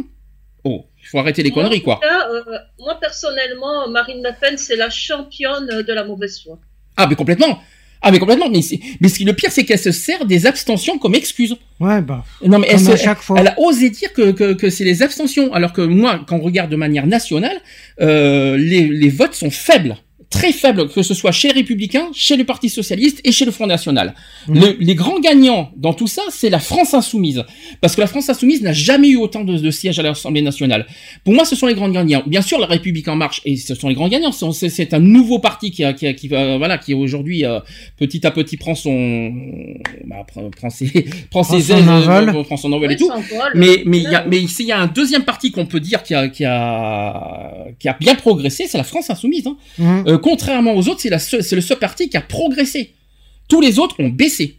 Oh, 0.63 0.85
il 1.01 1.07
faut 1.07 1.17
arrêter 1.17 1.41
les 1.41 1.49
Moi, 1.49 1.63
conneries, 1.63 1.81
quoi. 1.81 1.99
cas, 2.01 2.29
euh, 2.29 2.43
moi, 2.79 2.95
personnellement, 3.01 3.89
Marine 3.89 4.21
Le 4.23 4.29
Pen, 4.39 4.57
c'est 4.57 4.75
la 4.75 4.91
championne 4.91 5.65
de 5.67 5.93
la 5.93 6.03
mauvaise 6.03 6.39
foi. 6.43 6.59
Ah, 6.97 7.07
mais 7.07 7.15
complètement. 7.15 7.59
Ah, 8.01 8.11
mais 8.11 8.19
complètement. 8.19 8.49
Mais, 8.49 8.61
mais 8.99 9.09
ce 9.09 9.17
qui 9.17 9.25
le 9.25 9.33
pire, 9.33 9.51
c'est 9.51 9.63
qu'elle 9.63 9.77
se 9.79 9.91
sert 9.91 10.25
des 10.25 10.45
abstentions 10.47 10.97
comme 10.97 11.13
excuse. 11.15 11.55
Ouais, 11.79 12.01
bah. 12.01 12.25
Non, 12.43 12.57
mais 12.59 12.67
elle, 12.69 12.77
Comme 12.77 12.85
se- 12.85 12.91
à 12.91 12.97
chaque 12.97 13.21
fois. 13.21 13.39
elle 13.39 13.47
a 13.49 13.59
osé 13.59 13.89
dire 13.89 14.11
que, 14.13 14.31
que, 14.31 14.53
que 14.53 14.69
c'est 14.69 14.83
les 14.83 15.03
abstentions, 15.03 15.53
alors 15.53 15.71
que 15.73 15.81
moi, 15.81 16.19
quand 16.27 16.37
on 16.37 16.41
regarde 16.41 16.71
de 16.71 16.75
manière 16.75 17.05
nationale, 17.05 17.57
euh, 18.01 18.57
les, 18.57 18.87
les 18.87 19.09
votes 19.09 19.35
sont 19.35 19.51
faibles. 19.51 19.97
Très 20.31 20.51
faibles, 20.53 20.87
que 20.89 21.03
ce 21.03 21.13
soit 21.13 21.31
chez 21.33 21.49
les 21.49 21.55
Républicains, 21.55 22.07
chez 22.13 22.37
le 22.37 22.45
Parti 22.45 22.69
Socialiste 22.69 23.19
et 23.23 23.31
chez 23.31 23.45
le 23.45 23.51
Front 23.51 23.67
National. 23.67 24.15
Mhm. 24.47 24.59
Le- 24.59 24.77
les 24.79 24.95
grands 24.95 25.19
gagnants 25.19 25.71
dans 25.75 25.93
tout 25.93 26.07
ça, 26.07 26.21
c'est 26.31 26.49
la 26.49 26.59
France 26.59 26.93
Insoumise. 26.95 27.43
Parce 27.81 27.95
que 27.95 28.01
la 28.01 28.07
France 28.07 28.29
Insoumise 28.29 28.61
n'a 28.63 28.71
jamais 28.73 29.09
eu 29.09 29.17
autant 29.17 29.43
de, 29.43 29.57
de 29.57 29.71
sièges 29.71 29.99
à 29.99 30.03
l'Assemblée 30.03 30.41
nationale. 30.41 30.87
Pour 31.25 31.33
moi, 31.33 31.43
ce 31.45 31.55
sont 31.55 31.67
les 31.67 31.73
grands 31.75 31.89
gagnants. 31.89 32.23
Bien 32.25 32.41
sûr, 32.41 32.59
la 32.59 32.65
République 32.67 33.07
en 33.09 33.15
marche, 33.17 33.41
et 33.45 33.57
ce 33.57 33.75
sont 33.75 33.89
les 33.89 33.93
grands 33.95 34.07
gagnants. 34.07 34.31
C'est- 34.31 34.93
un 34.93 34.99
nouveau 34.99 35.39
parti 35.39 35.69
qui, 35.71 35.83
voilà, 36.57 36.77
qui 36.77 36.93
aujourd'hui, 36.93 37.45
euh, 37.45 37.59
petit 37.97 38.25
à 38.25 38.31
petit, 38.31 38.55
prend 38.57 38.73
son, 38.73 39.31
bah, 40.05 40.25
prend, 40.27 40.49
prend 40.49 40.69
ses, 40.69 40.87
prend 41.29 41.41
Prend 41.41 41.43
ses 41.43 41.61
son 41.61 41.77
ailes, 41.77 41.89
euh, 41.89 42.29
envol. 42.29 42.43
prend 42.45 42.57
son 42.57 42.71
envol 42.71 42.87
Oui, 42.89 42.93
et 42.93 42.97
tout. 42.97 43.11
Mais 43.55 43.83
mais 43.85 43.97
il 43.97 44.03
y 44.09 44.15
a 44.15 44.25
y 44.27 44.71
un 44.71 44.87
deuxième 44.87 45.23
parti 45.23 45.51
qu'on 45.51 45.65
peut 45.65 45.79
dire 45.79 46.03
qui 46.03 46.13
a 46.13 46.29
qui 46.29 46.45
a 46.45 47.65
qui 47.79 47.89
a 47.89 47.97
bien 47.99 48.15
progressé, 48.15 48.65
c'est 48.67 48.77
la 48.77 48.83
France 48.85 49.09
insoumise. 49.09 49.45
Hein. 49.47 49.57
Mhm. 49.77 50.03
Euh, 50.07 50.17
contrairement 50.21 50.75
aux 50.75 50.87
autres, 50.87 51.01
c'est 51.01 51.55
le 51.55 51.61
seul 51.61 51.79
parti 51.79 52.09
qui 52.09 52.17
a 52.17 52.21
progressé. 52.21 52.93
Tous 53.47 53.61
les 53.61 53.79
autres 53.79 53.95
ont 53.99 54.09
baissé. 54.09 54.57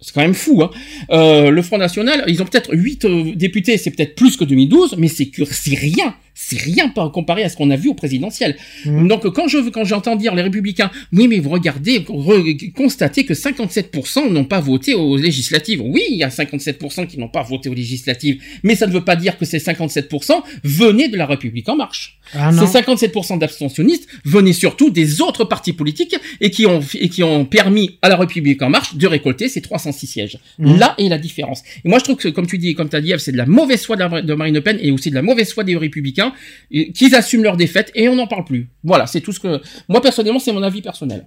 C'est 0.00 0.14
quand 0.14 0.20
même 0.20 0.34
fou. 0.34 0.62
Hein. 0.62 0.70
Euh, 1.10 1.50
le 1.50 1.62
Front 1.62 1.78
National, 1.78 2.24
ils 2.28 2.40
ont 2.40 2.44
peut-être 2.44 2.72
8 2.72 3.06
députés, 3.36 3.78
c'est 3.78 3.90
peut-être 3.90 4.14
plus 4.14 4.36
que 4.36 4.44
2012, 4.44 4.94
mais 4.96 5.08
c'est 5.08 5.30
c'est 5.50 5.74
rien. 5.74 6.14
C'est 6.40 6.60
rien 6.60 6.88
par 6.88 7.10
comparé 7.10 7.42
à 7.42 7.48
ce 7.48 7.56
qu'on 7.56 7.68
a 7.70 7.76
vu 7.76 7.88
au 7.88 7.94
présidentiel. 7.94 8.56
Mhm. 8.86 9.08
Donc 9.08 9.26
quand 9.30 9.48
je 9.48 9.58
quand 9.70 9.84
j'entends 9.84 10.14
dire 10.14 10.34
les 10.36 10.42
républicains, 10.42 10.90
oui 11.12 11.26
mais 11.26 11.40
vous 11.40 11.50
regardez, 11.50 11.98
re- 12.00 12.72
constatez 12.72 13.24
que 13.24 13.34
57% 13.34 14.30
n'ont 14.30 14.44
pas 14.44 14.60
voté 14.60 14.94
aux 14.94 15.16
législatives. 15.16 15.80
Oui, 15.82 16.00
il 16.10 16.16
y 16.16 16.22
a 16.22 16.28
57% 16.28 17.06
qui 17.08 17.18
n'ont 17.18 17.28
pas 17.28 17.42
voté 17.42 17.68
aux 17.68 17.74
législatives, 17.74 18.40
mais 18.62 18.76
ça 18.76 18.86
ne 18.86 18.92
veut 18.92 19.04
pas 19.04 19.16
dire 19.16 19.36
que 19.36 19.44
ces 19.44 19.58
57% 19.58 20.42
venaient 20.62 21.08
de 21.08 21.16
la 21.16 21.26
République 21.26 21.68
en 21.68 21.76
marche. 21.76 22.18
Ah. 22.34 22.52
Ces 22.52 22.66
57% 22.78 23.38
d'abstentionnistes 23.38 24.06
venaient 24.24 24.52
surtout 24.52 24.90
des 24.90 25.20
autres 25.20 25.44
partis 25.44 25.72
politiques 25.72 26.14
et 26.40 26.50
qui 26.50 26.66
ont 26.66 26.80
et 26.94 27.08
qui 27.08 27.22
ont 27.24 27.44
permis 27.46 27.98
à 28.02 28.08
la 28.08 28.16
République 28.16 28.62
en 28.62 28.70
marche 28.70 28.94
de 28.94 29.06
récolter 29.06 29.48
ces 29.48 29.60
306 29.60 30.06
sièges. 30.06 30.38
Mhm. 30.58 30.78
Là 30.78 30.94
est 30.98 31.08
la 31.08 31.18
différence. 31.18 31.62
Et 31.84 31.88
moi 31.88 31.98
je 31.98 32.04
trouve 32.04 32.16
que 32.16 32.28
comme 32.28 32.46
tu 32.46 32.58
dis, 32.58 32.74
comme 32.74 32.88
tu 32.88 32.96
as 32.96 33.00
dit, 33.00 33.12
c'est 33.18 33.32
de 33.32 33.36
la 33.38 33.46
mauvaise 33.46 33.84
foi 33.84 33.96
de, 33.96 34.02
la- 34.04 34.22
de 34.22 34.34
Marine 34.34 34.54
Le 34.54 34.60
Pen 34.60 34.78
et 34.80 34.90
aussi 34.92 35.10
de 35.10 35.14
la 35.14 35.22
mauvaise 35.22 35.52
foi 35.52 35.64
des 35.64 35.76
républicains 35.76 36.27
qu'ils 36.70 37.14
assument 37.14 37.42
leur 37.44 37.56
défaite 37.56 37.90
et 37.94 38.08
on 38.08 38.16
n'en 38.16 38.26
parle 38.26 38.44
plus. 38.44 38.68
Voilà, 38.84 39.06
c'est 39.06 39.20
tout 39.20 39.32
ce 39.32 39.40
que 39.40 39.60
moi 39.88 40.00
personnellement 40.00 40.38
c'est 40.38 40.52
mon 40.52 40.62
avis 40.62 40.82
personnel. 40.82 41.26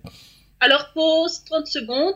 Alors, 0.60 0.92
pause 0.94 1.44
30 1.46 1.66
secondes. 1.68 2.16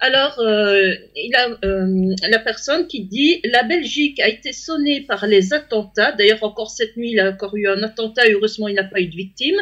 Alors, 0.00 0.38
euh, 0.40 0.92
il 1.14 1.32
a 1.36 1.50
euh, 1.64 2.14
la 2.28 2.38
personne 2.40 2.86
qui 2.88 3.04
dit 3.04 3.40
la 3.44 3.62
Belgique 3.62 4.18
a 4.18 4.28
été 4.28 4.52
sonnée 4.52 5.02
par 5.02 5.26
les 5.26 5.52
attentats. 5.52 6.12
D'ailleurs, 6.12 6.42
encore 6.42 6.70
cette 6.70 6.96
nuit, 6.96 7.12
il 7.12 7.20
a 7.20 7.30
encore 7.30 7.54
eu 7.54 7.68
un 7.68 7.82
attentat. 7.82 8.22
Heureusement, 8.28 8.66
il 8.66 8.74
n'a 8.74 8.84
pas 8.84 9.00
eu 9.00 9.06
de 9.06 9.14
victime. 9.14 9.60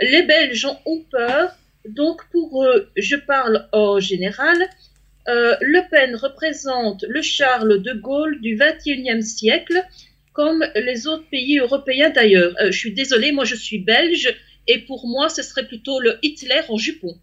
Les 0.00 0.22
Belges 0.22 0.68
ont 0.86 1.02
peur. 1.10 1.50
Donc, 1.88 2.20
pour 2.30 2.62
eux, 2.64 2.90
je 2.96 3.16
parle 3.16 3.66
en 3.72 3.98
général. 3.98 4.56
euh, 5.28 5.56
le 5.60 5.80
Pen 5.90 6.14
représente 6.16 7.04
le 7.08 7.22
Charles 7.22 7.80
de 7.82 7.92
Gaulle 7.92 8.40
du 8.40 8.56
21e 8.56 9.22
siècle, 9.22 9.82
comme 10.32 10.64
les 10.74 11.06
autres 11.06 11.24
pays 11.30 11.58
européens 11.58 12.10
d'ailleurs. 12.10 12.52
Euh, 12.60 12.70
je 12.70 12.78
suis 12.78 12.92
désolée, 12.92 13.32
moi 13.32 13.44
je 13.44 13.54
suis 13.54 13.78
belge, 13.78 14.34
et 14.68 14.78
pour 14.78 15.06
moi, 15.06 15.28
ce 15.28 15.42
serait 15.42 15.66
plutôt 15.66 16.00
le 16.00 16.18
Hitler 16.22 16.60
en 16.68 16.76
jupon. 16.76 17.16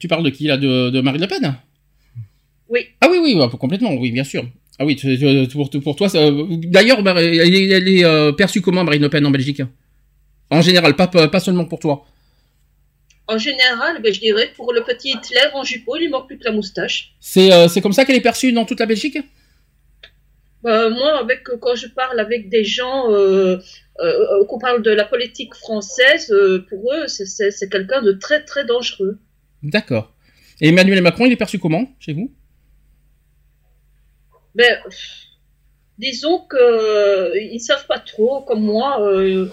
Tu 0.00 0.08
parles 0.08 0.24
de 0.24 0.30
qui 0.30 0.44
là 0.46 0.56
de, 0.56 0.90
de 0.90 1.00
Marine 1.00 1.20
Le 1.20 1.28
Pen? 1.28 1.54
Oui. 2.68 2.86
Ah 3.00 3.08
oui 3.10 3.18
oui, 3.22 3.34
ouais, 3.34 3.48
complètement, 3.58 3.92
oui 3.94 4.10
bien 4.10 4.24
sûr. 4.24 4.44
Ah 4.78 4.84
oui, 4.84 4.96
pour, 5.52 5.70
pour 5.70 5.94
toi, 5.96 6.08
ça- 6.08 6.30
d'ailleurs, 6.30 7.02
bah, 7.02 7.14
elle 7.16 7.54
est, 7.54 7.68
elle 7.68 7.88
est, 7.88 8.04
euh, 8.04 8.32
perçue 8.32 8.60
comment 8.60 8.82
Marine 8.82 9.02
Le 9.02 9.08
Pen 9.08 9.24
en 9.24 9.30
Belgique? 9.30 9.62
En 10.50 10.62
général, 10.62 10.96
pas, 10.96 11.06
pas 11.06 11.40
seulement 11.40 11.64
pour 11.64 11.78
toi. 11.78 12.04
En 13.26 13.38
général, 13.38 14.02
ben, 14.02 14.12
je 14.12 14.20
dirais 14.20 14.50
pour 14.56 14.72
le 14.72 14.82
petit 14.82 15.10
Hitler 15.10 15.46
en 15.54 15.64
jupon, 15.64 15.94
il 15.96 16.10
manque 16.10 16.26
plus 16.26 16.38
que 16.38 16.44
la 16.44 16.52
moustache. 16.52 17.14
C'est 17.20 17.52
euh, 17.52 17.68
c'est 17.68 17.80
comme 17.80 17.92
ça 17.92 18.04
qu'elle 18.04 18.16
est 18.16 18.20
perçue 18.20 18.52
dans 18.52 18.64
toute 18.64 18.80
la 18.80 18.86
Belgique? 18.86 19.18
Ben, 20.64 20.88
moi, 20.90 21.18
avec, 21.18 21.44
quand 21.60 21.74
je 21.74 21.88
parle 21.88 22.18
avec 22.18 22.48
des 22.48 22.64
gens, 22.64 23.12
euh, 23.12 23.58
euh, 24.00 24.44
qu'on 24.48 24.58
parle 24.58 24.82
de 24.82 24.90
la 24.90 25.04
politique 25.04 25.54
française, 25.54 26.30
euh, 26.32 26.64
pour 26.68 26.92
eux, 26.94 27.06
c'est- 27.06 27.68
quelqu'un 27.70 28.02
de 28.02 28.12
très 28.12 28.44
très 28.44 28.64
dangereux. 28.64 29.18
D'accord. 29.62 30.12
Et 30.60 30.68
Emmanuel 30.68 31.02
Macron, 31.02 31.26
il 31.26 31.32
est 31.32 31.36
perçu 31.36 31.58
comment 31.58 31.84
chez 31.98 32.14
vous? 32.14 32.32
Ben, 34.54 34.78
disons 35.98 36.38
que 36.38 36.56
euh, 36.56 37.38
ils 37.38 37.60
savent 37.60 37.86
pas 37.86 37.98
trop, 37.98 38.42
comme 38.42 38.62
moi. 38.62 39.02
Euh, 39.02 39.48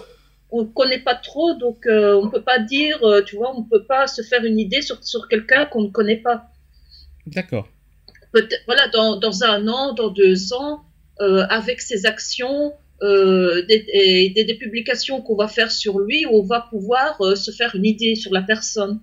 on 0.50 0.66
connaît 0.66 1.00
pas 1.00 1.14
trop, 1.14 1.54
donc 1.54 1.86
euh, 1.86 2.14
on 2.22 2.28
peut 2.30 2.42
pas 2.42 2.58
dire, 2.58 3.02
euh, 3.04 3.22
tu 3.22 3.36
vois, 3.36 3.56
on 3.56 3.62
peut 3.64 3.84
pas 3.84 4.06
se 4.06 4.22
faire 4.22 4.44
une 4.44 4.58
idée 4.58 4.82
sur, 4.82 5.02
sur 5.02 5.26
quelqu'un 5.28 5.64
qu'on 5.66 5.82
ne 5.82 5.88
connaît 5.90 6.18
pas. 6.18 6.44
D'accord. 7.26 7.68
Voilà, 8.66 8.88
dans, 8.88 9.16
dans 9.16 9.44
un 9.44 9.66
an, 9.68 9.92
dans 9.94 10.10
deux 10.10 10.52
ans, 10.52 10.80
euh, 10.80 10.91
avec 11.48 11.80
ses 11.80 12.06
actions, 12.06 12.72
euh, 13.02 13.62
des, 13.66 13.84
et 13.92 14.30
des, 14.30 14.44
des 14.44 14.54
publications 14.54 15.20
qu'on 15.20 15.34
va 15.34 15.48
faire 15.48 15.72
sur 15.72 15.98
lui, 15.98 16.24
on 16.30 16.42
va 16.42 16.66
pouvoir 16.70 17.16
euh, 17.20 17.34
se 17.34 17.50
faire 17.50 17.74
une 17.74 17.84
idée 17.84 18.14
sur 18.14 18.32
la 18.32 18.42
personne. 18.42 19.00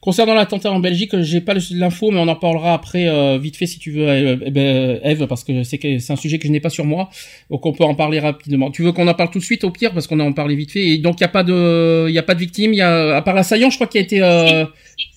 Concernant 0.00 0.34
l'attentat 0.34 0.72
en 0.72 0.80
Belgique, 0.80 1.14
j'ai 1.20 1.42
pas 1.42 1.54
l'info, 1.72 2.10
mais 2.10 2.18
on 2.18 2.26
en 2.26 2.34
parlera 2.34 2.72
après 2.72 3.06
euh, 3.06 3.38
vite 3.38 3.56
fait 3.56 3.66
si 3.66 3.78
tu 3.78 3.92
veux, 3.92 4.08
euh, 4.08 4.36
eh 4.44 4.50
ben, 4.50 4.98
Eve, 5.04 5.26
parce 5.26 5.44
que 5.44 5.62
c'est 5.62 6.10
un 6.10 6.16
sujet 6.16 6.38
que 6.38 6.48
je 6.48 6.52
n'ai 6.52 6.58
pas 6.58 6.70
sur 6.70 6.86
moi, 6.86 7.10
donc 7.50 7.64
on 7.66 7.72
peut 7.72 7.84
en 7.84 7.94
parler 7.94 8.18
rapidement. 8.18 8.70
Tu 8.70 8.82
veux 8.82 8.92
qu'on 8.92 9.06
en 9.06 9.14
parle 9.14 9.30
tout 9.30 9.38
de 9.38 9.44
suite 9.44 9.62
au 9.62 9.70
pire, 9.70 9.92
parce 9.92 10.06
qu'on 10.06 10.18
en 10.18 10.32
parlait 10.32 10.56
vite 10.56 10.72
fait. 10.72 10.84
Et 10.88 10.98
donc 10.98 11.20
il 11.20 11.20
y 11.20 11.24
a 11.24 11.28
pas 11.28 11.44
de, 11.44 12.06
il 12.08 12.14
y 12.14 12.18
a 12.18 12.22
pas 12.22 12.34
de 12.34 12.40
victime, 12.40 12.72
y 12.72 12.80
a 12.80 13.14
à 13.14 13.22
part 13.22 13.34
l'assaillant, 13.34 13.68
je 13.70 13.76
crois 13.76 13.86
qu'il 13.86 14.00
a 14.00 14.02
été. 14.02 14.22
Euh... 14.22 14.64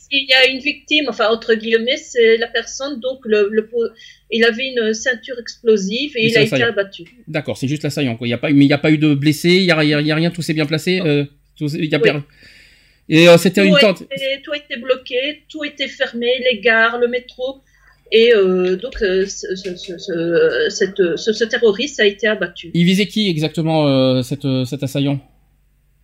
S'il 0.10 0.28
y 0.28 0.34
a 0.34 0.48
une 0.48 0.60
victime, 0.60 1.06
enfin 1.10 1.28
entre 1.30 1.54
guillemets, 1.56 1.98
c'est 1.98 2.38
la 2.38 2.48
personne, 2.48 3.00
donc 3.00 3.20
le, 3.26 3.48
le, 3.52 3.70
il 4.32 4.44
avait 4.44 4.68
une 4.68 4.94
ceinture 4.94 5.40
explosive 5.40 6.12
et 6.16 6.26
Oui, 6.26 6.32
il 6.32 6.38
a 6.38 6.42
été 6.42 6.64
abattu. 6.64 7.04
D'accord, 7.28 7.58
c'est 7.58 7.68
juste 7.68 7.84
l'assaillant, 7.84 8.18
quoi. 8.18 8.28
Il 8.28 8.32
y 8.32 8.34
a 8.34 8.38
pas, 8.38 8.50
mais 8.52 8.66
il 8.66 8.70
y 8.70 8.74
a 8.74 8.78
pas 8.78 8.92
eu 8.92 8.98
de 8.98 9.14
blessés, 9.14 9.56
il 9.56 9.64
y 9.64 9.72
a, 9.72 9.76
rien, 9.78 10.30
tout 10.32 10.42
s'est 10.42 10.54
bien 10.54 10.66
placé. 10.66 11.00
Euh, 11.00 11.24
tout 11.58 11.68
il 11.68 11.86
y 11.86 11.96
a 11.96 12.00
Oui. 12.00 12.10
Et 13.10 13.28
euh, 13.28 13.38
c'était 13.38 13.62
Tout, 13.62 13.68
une 13.68 13.78
tente. 13.78 14.04
tout 14.44 14.54
été 14.54 14.78
bloqué, 14.78 15.44
tout 15.50 15.64
était 15.64 15.88
fermé, 15.88 16.32
les 16.52 16.60
gares, 16.60 17.00
le 17.00 17.08
métro. 17.08 17.62
Et 18.12 18.34
euh, 18.34 18.76
donc 18.76 18.94
ce, 19.00 19.26
ce, 19.56 20.70
cette- 20.70 21.50
terroriste 21.50 22.00
a 22.00 22.06
été 22.06 22.28
abattu. 22.28 22.72
Il 22.74 22.86
visait 22.86 23.08
qui 23.08 23.30
exactement, 23.30 24.22
cet, 24.22 24.46
euh, 24.46 24.66
cet 24.66 24.84
assaillant? 24.84 25.20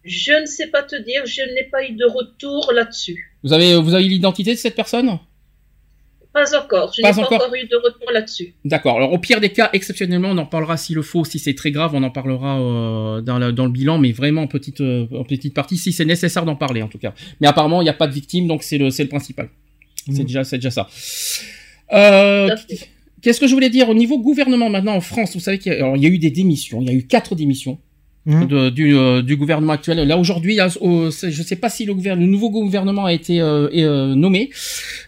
Je 0.03 0.31
ne 0.33 0.45
sais 0.45 0.67
pas 0.67 0.83
te 0.83 0.95
dire, 0.95 1.25
je 1.25 1.41
n'ai 1.53 1.65
pas 1.65 1.83
eu 1.85 1.91
de 1.93 2.05
retour 2.05 2.71
là-dessus. 2.73 3.28
Vous 3.43 3.53
avez, 3.53 3.75
vous 3.77 3.93
avez 3.93 4.03
l'identité 4.05 4.51
de 4.53 4.57
cette 4.59 4.75
personne? 4.75 5.17
Pas 6.31 6.55
encore, 6.55 6.93
je 6.95 7.01
Pas 7.01 7.09
n'ai 7.09 7.15
pas 7.15 7.21
encore. 7.23 7.41
encore 7.41 7.55
eu 7.55 7.65
de 7.67 7.75
retour 7.75 8.11
là-dessus. 8.11 8.53
D'accord. 8.63 8.97
Alors 8.97 9.11
au 9.11 9.17
pire 9.17 9.39
des 9.41 9.49
cas, 9.49 9.69
exceptionnellement, 9.73 10.29
on 10.29 10.37
en 10.37 10.45
parlera 10.45 10.77
s'il 10.77 10.95
le 10.95 11.01
faut, 11.01 11.25
si 11.25 11.39
c'est 11.39 11.55
très 11.55 11.71
grave, 11.71 11.95
on 11.95 12.03
en 12.03 12.11
parlera 12.11 12.59
euh, 12.59 13.21
dans, 13.21 13.39
la- 13.39 13.51
dans 13.51 13.65
le 13.65 13.71
bilan, 13.71 13.97
mais 13.97 14.11
vraiment 14.11 14.43
en 14.43 14.47
petite, 14.47 14.79
euh, 14.81 15.07
en 15.17 15.23
petite 15.23 15.55
partie, 15.55 15.75
si 15.77 15.91
c'est 15.91 16.05
nécessaire 16.05 16.45
d'en 16.45 16.55
parler 16.55 16.83
en 16.83 16.87
tout 16.87 16.99
cas. 16.99 17.15
Mais 17.41 17.47
apparemment, 17.47 17.81
il 17.81 17.85
n'y 17.85 17.89
a 17.89 17.93
pas 17.93 18.05
de 18.07 18.13
victime, 18.13 18.45
donc 18.47 18.61
c'est 18.61 18.77
le, 18.77 18.91
c'est 18.91 19.03
le 19.03 19.09
principal. 19.09 19.49
C'est 20.05 20.19
Mhm. 20.19 20.25
déjà, 20.25 20.43
c'est 20.43 20.57
déjà 20.57 20.71
ça. 20.71 20.87
Euh. 21.93 22.55
Qu'est-ce 23.21 23.39
que 23.41 23.47
je 23.47 23.53
voulais 23.53 23.69
dire? 23.69 23.89
Au 23.89 23.93
niveau 23.93 24.17
gouvernement 24.19 24.69
maintenant 24.69 24.95
en 24.95 25.01
France 25.01 25.33
Vous 25.33 25.41
savez 25.41 25.57
qu'il 25.59 25.73
y 25.73 25.75
a 25.81 26.09
eu 26.09 26.19
des 26.19 26.31
démissions, 26.31 26.81
il 26.81 26.87
y 26.87 26.91
a 26.91 26.93
eu 26.93 27.05
quatre 27.05 27.35
démissions 27.35 27.77
De- 28.45 28.69
du, 28.69 28.95
euh, 28.95 29.21
du 29.23 29.35
gouvernement 29.37 29.73
actuel. 29.73 29.97
Là 30.07 30.17
aujourd'hui, 30.17 30.57
je 30.57 31.25
ne 31.25 31.43
sais 31.43 31.55
pas 31.55 31.69
si 31.69 31.85
le, 31.85 31.93
gouvernement, 31.95 32.25
le 32.25 32.31
nouveau 32.31 32.49
gouvernement 32.51 33.05
a 33.05 33.13
été 33.13 33.41
euh, 33.41 33.69
est, 33.71 33.83
euh, 33.83 34.13
nommé. 34.13 34.49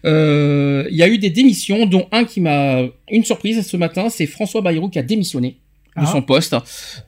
Euh, 0.05 0.85
il 0.89 0.95
y 0.97 1.03
a 1.03 1.07
eu 1.07 1.17
des 1.17 1.29
démissions, 1.29 1.85
dont 1.85 2.07
un 2.11 2.23
qui 2.23 2.41
m'a 2.41 2.81
une 3.11 3.23
surprise 3.23 3.65
ce 3.65 3.77
matin, 3.77 4.09
c'est 4.09 4.25
François 4.25 4.61
Bayrou 4.61 4.89
qui 4.89 4.99
a 4.99 5.03
démissionné 5.03 5.57
de 5.97 6.03
Ah. 6.03 6.05
son 6.05 6.21
poste 6.21 6.55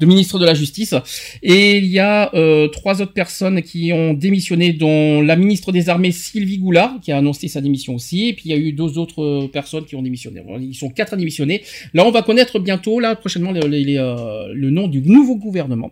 de 0.01 0.06
ministre 0.06 0.38
de 0.40 0.45
la 0.45 0.53
Justice. 0.53 0.93
Et 1.42 1.77
il 1.77 1.85
y 1.85 2.00
a 2.00 2.30
euh, 2.35 2.67
trois 2.67 3.01
autres 3.01 3.14
personnes 3.14 3.61
qui 3.61 3.93
ont 3.93 4.14
démissionné, 4.14 4.74
dont 4.74 5.22
la 5.22 5.38
ministre 5.38 5.72
des 5.72 5.88
Armées 5.88 6.11
Sylvie 6.11 6.58
Goulard, 6.58 7.00
qui 7.01 7.14
a 7.14 7.17
annoncé 7.17 7.48
sa 7.48 7.61
démission 7.61 7.95
aussi. 7.95 8.27
Et 8.27 8.33
puis 8.33 8.43
il 8.48 8.51
y 8.51 8.53
a 8.53 8.58
eu 8.58 8.74
deux 8.74 8.98
autres 8.98 9.48
personnes 9.53 9.85
qui 9.85 9.95
ont 9.95 10.01
démissionné. 10.01 10.43
Ils 10.59 10.75
sont 10.75 10.90
quatre 10.90 11.14
à 11.14 11.16
démissionner. 11.16 11.64
Là, 11.93 12.06
on 12.06 12.11
va 12.11 12.24
connaître 12.24 12.59
bientôt, 12.59 13.00
là, 13.00 13.16
prochainement, 13.16 13.53
le, 13.53 13.61
les- 13.61 13.85
les, 13.85 13.98
euh, 13.98 14.48
le 14.53 14.69
nom 14.69 14.88
du 14.90 15.01
nouveau 15.01 15.38
gouvernement 15.38 15.92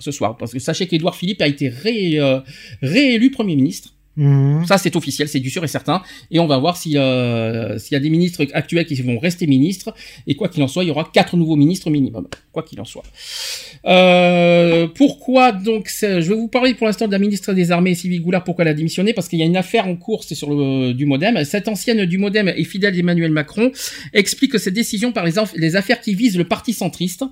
ce 0.00 0.10
soir. 0.10 0.36
Parce 0.36 0.52
que 0.52 0.58
sachez 0.58 0.86
qu'Édouard 0.86 1.16
Philippe 1.16 1.42
a 1.42 1.48
été 1.48 1.72
euh, 2.18 2.40
réélu 2.82 3.30
Premier 3.30 3.56
ministre. 3.56 3.94
Mhm. 4.18 4.66
Ça, 4.66 4.78
c'est 4.78 4.96
officiel, 4.96 5.28
c'est 5.28 5.38
du 5.38 5.48
sûr 5.48 5.62
et 5.62 5.68
certain. 5.68 6.02
Et 6.32 6.40
on 6.40 6.46
va 6.48 6.58
voir 6.58 6.76
euh, 6.96 7.78
s'il 7.78 7.92
y 7.92 7.96
a 7.96 8.00
des 8.00 8.10
ministres 8.10 8.44
actuels 8.52 8.84
qui 8.84 8.96
vont 8.96 9.18
rester 9.18 9.46
ministres. 9.46 9.94
Et 10.26 10.34
quoi 10.34 10.48
qu'il 10.48 10.62
en 10.64 10.68
soit, 10.68 10.82
il 10.82 10.88
y 10.88 10.90
aura 10.90 11.08
quatre 11.12 11.36
nouveaux 11.36 11.54
ministres 11.54 11.88
minimum. 11.88 12.26
Quoi 12.52 12.64
qu'il 12.64 12.80
en 12.80 12.84
soit. 12.84 13.04
Euh, 13.86 14.88
pourquoi 14.88 15.52
donc 15.52 15.88
Je 16.00 16.28
vais 16.28 16.34
vous 16.34 16.48
parler 16.48 16.74
pour 16.74 16.88
l'instant 16.88 17.06
de 17.06 17.12
la 17.12 17.20
ministre 17.20 17.52
des 17.52 17.70
Armées, 17.70 17.94
Sylvie 17.94 18.18
Goulard. 18.18 18.42
Pourquoi 18.42 18.64
elle 18.64 18.72
a 18.72 18.74
démissionné? 18.74 19.12
Parce 19.12 19.28
qu'il 19.28 19.38
y 19.38 19.42
a 19.42 19.46
une 19.46 19.56
affaire 19.56 19.86
en 19.86 19.94
cours, 19.94 20.24
c'est 20.24 20.34
sur 20.34 20.50
le 20.50 20.92
du 20.92 21.06
MoDem. 21.06 21.44
Cette 21.44 21.68
ancienne 21.68 22.04
du 22.04 22.18
MoDem 22.18 22.48
et 22.48 22.64
fidèle 22.64 22.94
d'Emmanuel 22.94 23.30
Macron 23.30 23.70
explique 24.12 24.58
cette 24.58 24.74
décision 24.74 25.12
par 25.12 25.24
les 25.54 25.76
affaires 25.76 26.00
qui 26.00 26.14
visent 26.14 26.36
le 26.36 26.44
parti 26.44 26.72
centriste. 26.72 27.24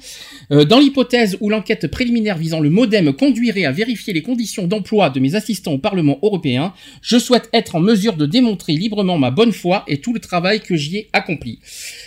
Euh, 0.52 0.64
dans 0.64 0.78
l'hypothèse 0.78 1.36
où 1.40 1.50
l'enquête 1.50 1.88
préliminaire 1.88 2.38
visant 2.38 2.60
le 2.60 2.70
MoDem 2.70 3.12
conduirait 3.12 3.64
à 3.64 3.72
vérifier 3.72 4.12
les 4.12 4.22
conditions 4.22 4.68
d'emploi 4.68 5.10
de 5.10 5.18
mes 5.18 5.34
assistants 5.34 5.72
au 5.72 5.78
Parlement 5.78 6.18
européen, 6.22 6.72
je 7.02 7.18
souhaite 7.18 7.48
être 7.52 7.74
en 7.76 7.80
mesure 7.80 8.16
de 8.16 8.26
démontrer 8.26 8.72
librement 8.74 9.18
ma 9.18 9.30
bonne 9.30 9.52
foi 9.52 9.84
et 9.88 9.98
tout 9.98 10.12
le 10.12 10.20
travail 10.20 10.60
que 10.60 10.76
j'y 10.76 10.96
ai 10.96 11.08
accompli. 11.12 11.58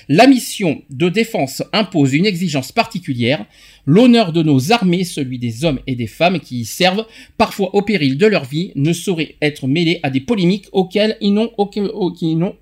La 0.07 0.27
mission 0.27 0.81
de 0.89 1.09
défense 1.09 1.64
impose 1.73 2.14
une 2.14 2.25
exigence 2.25 2.72
particulière, 2.72 3.45
l'honneur 3.85 4.33
de 4.33 4.43
nos 4.43 4.72
armées, 4.72 5.03
celui 5.03 5.39
des 5.39 5.65
hommes 5.65 5.80
et 5.88 5.95
des 5.95 6.07
femmes 6.07 6.39
qui 6.39 6.59
y 6.61 6.65
servent, 6.65 7.06
parfois 7.38 7.73
au 7.75 7.81
péril 7.81 8.17
de 8.17 8.25
leur 8.25 8.45
vie, 8.45 8.72
ne 8.75 8.93
saurait 8.93 9.35
être 9.41 9.67
mêlé 9.67 9.99
à 10.03 10.09
des 10.09 10.19
polémiques 10.22 10.67
auxquelles 10.72 11.17
ils 11.22 11.33
n'ont 11.33 11.51
aucun- 11.57 11.88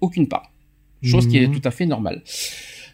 aucune 0.01 0.27
part. 0.27 0.51
Chose 1.03 1.27
qui 1.27 1.37
est 1.37 1.47
Mhm. 1.47 1.59
tout 1.59 1.67
à 1.67 1.71
fait 1.71 1.85
normale. 1.85 2.23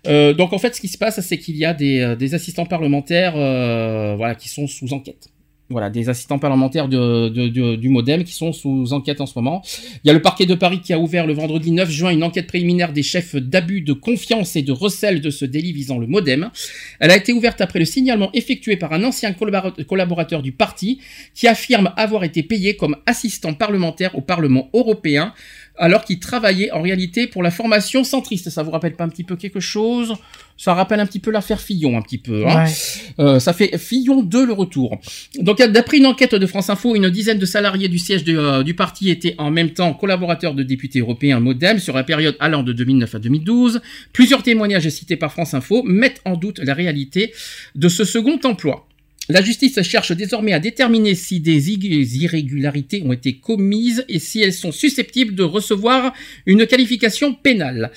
Euh, 0.06 0.34
donc 0.34 0.52
en 0.52 0.58
fait, 0.60 0.76
ce 0.76 0.82
qui 0.82 0.90
se 0.90 0.98
passe, 0.98 1.22
c'est 1.22 1.38
qu'il 1.38 1.56
y 1.56 1.64
a 1.64 1.74
des, 1.74 2.00
euh, 2.00 2.16
des 2.18 2.34
assistants 2.34 2.66
parlementaires, 2.66 3.36
euh, 3.38 4.16
voilà, 4.18 4.36
qui 4.36 4.50
sont 4.50 4.68
sous 4.68 4.92
enquête. 4.94 5.30
Voilà, 5.74 5.90
des 5.90 6.08
assistants 6.08 6.38
parlementaires 6.38 6.88
du 6.88 7.90
MoDem 7.90 8.24
qui 8.24 8.34
sont 8.34 8.54
sous 8.54 8.94
enquête 8.94 9.20
en 9.22 9.26
ce 9.26 9.34
moment. 9.36 9.64
Il 10.04 10.08
y 10.08 10.12
a 10.12 10.14
le 10.14 10.22
parquet 10.22 10.46
de 10.46 10.54
Paris 10.54 10.82
qui 10.82 10.94
a 10.94 11.00
ouvert 11.00 11.26
le 11.26 11.34
vendredi 11.34 11.72
9 11.72 11.90
juin 11.90 12.12
une 12.12 12.24
enquête 12.24 12.46
préliminaire 12.46 12.94
des 12.94 13.02
chefs 13.02 13.36
d'abus 13.36 13.82
de 13.82 13.94
confiance 13.94 14.56
et 14.56 14.62
de 14.62 14.72
recel 14.72 15.20
de 15.20 15.32
ce 15.32 15.46
délit 15.46 15.74
visant 15.74 15.98
le 15.98 16.06
MoDem. 16.06 16.52
Elle 17.00 17.10
a 17.10 17.18
été 17.18 17.34
ouverte 17.34 17.60
après 17.60 17.80
le 17.80 17.86
signalement 17.86 18.30
effectué 18.34 18.78
par 18.78 18.94
un 18.94 19.04
ancien 19.04 19.32
collabora- 19.32 19.84
collaborateur 19.84 20.44
du 20.44 20.52
parti 20.52 21.00
qui 21.34 21.48
affirme 21.48 21.92
avoir 21.98 22.24
été 22.24 22.44
payé 22.44 22.76
comme 22.76 22.96
assistant 23.08 23.56
parlementaire 23.56 24.16
au 24.16 24.22
Parlement 24.22 24.70
européen 24.74 25.34
alors 25.78 26.04
qu'il 26.06 26.20
travaillait 26.20 26.72
en 26.72 26.82
réalité 26.82 27.28
pour 27.28 27.44
la 27.44 27.52
formation 27.52 28.04
centriste. 28.04 28.50
Ça 28.50 28.64
vous 28.64 28.72
rappelle 28.72 28.96
pas 28.96 29.04
un 29.04 29.10
petit 29.10 29.24
peu 29.24 29.36
quelque 29.36 29.60
chose? 29.60 30.14
Ça 30.56 30.74
rappelle 30.76 31.00
un 31.00 31.06
petit 31.06 31.20
peu 31.20 31.32
l'affaire 31.32 31.60
Fillon, 31.60 31.98
un 31.98 32.02
petit 32.02 32.20
peu. 32.20 32.48
Hein? 32.48 32.66
Ouais. 32.66 32.72
euh, 33.20 33.40
ça 33.40 33.54
fait 33.54 33.78
Fillon 33.78 34.22
2 34.22 34.46
le 34.46 34.54
retour. 34.54 35.00
Donc 35.40 35.58
d'après 35.58 35.98
une 35.98 36.06
enquête 36.06 36.36
de 36.36 36.46
France 36.46 36.70
Info, 36.70 36.96
une 36.96 37.10
dizaine 37.10 37.40
de 37.40 37.46
salariés 37.46 37.88
du 37.88 37.98
siège 37.98 38.24
de, 38.24 38.38
euh, 38.38 38.64
du 38.64 38.76
parti 38.76 39.10
étaient 39.10 39.36
en 39.40 39.50
même 39.50 39.72
temps 39.72 39.94
collaborateurs 39.94 40.54
de 40.54 40.62
députés 40.64 41.00
européens 41.00 41.40
MoDem 41.40 41.80
sur 41.80 41.96
la 41.96 42.04
période 42.04 42.38
allant 42.40 42.62
de 42.62 42.72
2009 42.72 43.16
à 43.16 43.20
2012. 43.20 43.82
Plusieurs 44.14 44.44
témoignages 44.44 44.88
cités 44.90 45.16
par 45.16 45.32
France 45.32 45.54
Info 45.56 45.82
mettent 45.84 46.22
en 46.26 46.38
doute 46.38 46.60
la 46.60 46.76
réalité 46.76 47.34
de 47.76 47.90
ce 47.90 48.04
second 48.04 48.40
emploi. 48.44 48.88
La 49.30 49.42
justice 49.42 49.82
cherche 49.84 50.12
désormais 50.12 50.52
à 50.52 50.60
déterminer 50.60 51.16
si 51.16 51.40
des 51.40 51.72
irrégularités 51.72 53.04
ont 53.06 53.14
été 53.14 53.38
commises 53.38 54.04
et 54.10 54.20
si 54.20 54.42
elles 54.42 54.54
sont 54.54 54.74
susceptibles 54.74 55.34
de 55.34 55.44
recevoir 55.44 56.14
une 56.46 56.68
qualification 56.68 57.34
pénale. 57.34 57.92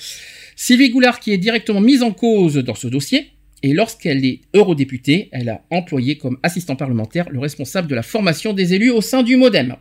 Sylvie 0.55 0.89
Goulard, 0.89 1.19
qui 1.19 1.33
est 1.33 1.37
directement 1.37 1.81
mise 1.81 2.01
en 2.01 2.11
cause 2.11 2.55
dans 2.55 2.75
ce 2.75 2.87
dossier, 2.87 3.31
et 3.61 3.73
lorsqu'elle 3.73 4.23
est 4.23 4.41
eurodéputée, 4.55 5.27
elle 5.31 5.49
a 5.49 5.63
employé 5.69 6.17
comme 6.17 6.37
assistant 6.43 6.75
parlementaire 6.75 7.29
le 7.29 7.39
responsable 7.39 7.87
de 7.87 7.95
la 7.95 8.03
formation 8.03 8.53
des 8.53 8.73
élus 8.73 8.91
au 8.91 9.01
sein 9.01 9.23
du 9.23 9.35
MoDem. 9.35 9.75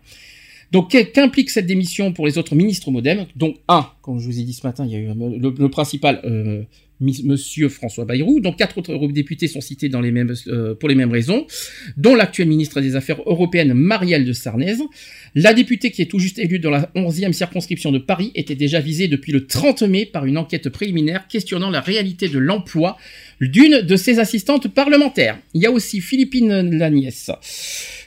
Donc, 0.72 0.90
qu'implique 1.12 1.50
cette 1.50 1.66
démission 1.66 2.12
pour 2.12 2.26
les 2.26 2.38
autres 2.38 2.56
ministres 2.56 2.90
MoDem 2.90 3.26
Donc, 3.36 3.58
un, 3.68 3.88
comme 4.02 4.18
je 4.18 4.26
vous 4.26 4.40
ai 4.40 4.42
dit 4.42 4.52
ce 4.52 4.66
matin, 4.66 4.84
il 4.84 4.92
y 4.92 4.96
a 4.96 4.98
eu 4.98 5.08
le, 5.14 5.68
principal, 5.68 6.20
euh, 6.24 6.62
Monsieur 7.00 7.68
François 7.68 8.04
Bayrou. 8.04 8.40
Donc, 8.40 8.56
quatre 8.56 8.78
autres 8.78 8.92
eurodéputés 8.92 9.48
sont 9.48 9.60
cités 9.60 9.90
euh, 9.92 10.74
pour 10.74 10.88
les 10.88 10.94
mêmes 10.94 11.10
raisons, 11.10 11.46
dont 11.96 12.14
l'actuel 12.14 12.48
ministre 12.48 12.80
des 12.80 12.96
Affaires 12.96 13.20
européennes, 13.26 13.74
Marielle 13.74 14.24
de 14.24 14.32
Sarnez. 14.32 14.76
La 15.34 15.52
députée 15.52 15.90
qui 15.90 16.02
est 16.02 16.06
tout 16.06 16.18
juste 16.18 16.38
élue 16.38 16.58
dans 16.58 16.70
la 16.70 16.90
11e 16.94 17.32
circonscription 17.32 17.92
de 17.92 17.98
Paris 17.98 18.32
était 18.34 18.54
déjà 18.54 18.80
visée 18.80 19.08
depuis 19.08 19.32
le 19.32 19.46
30 19.46 19.82
mai 19.82 20.06
par 20.06 20.24
une 20.24 20.38
enquête 20.38 20.68
préliminaire 20.70 21.28
questionnant 21.28 21.70
la 21.70 21.80
réalité 21.80 22.28
de 22.28 22.38
l'emploi 22.38 22.96
d'une 23.40 23.82
de 23.82 23.96
ses 23.96 24.18
assistantes 24.18 24.68
parlementaires. 24.68 25.38
Il 25.52 25.62
y 25.62 25.66
a 25.66 25.70
aussi 25.70 26.00
Philippine 26.00 26.78
Laniès. 26.78 27.30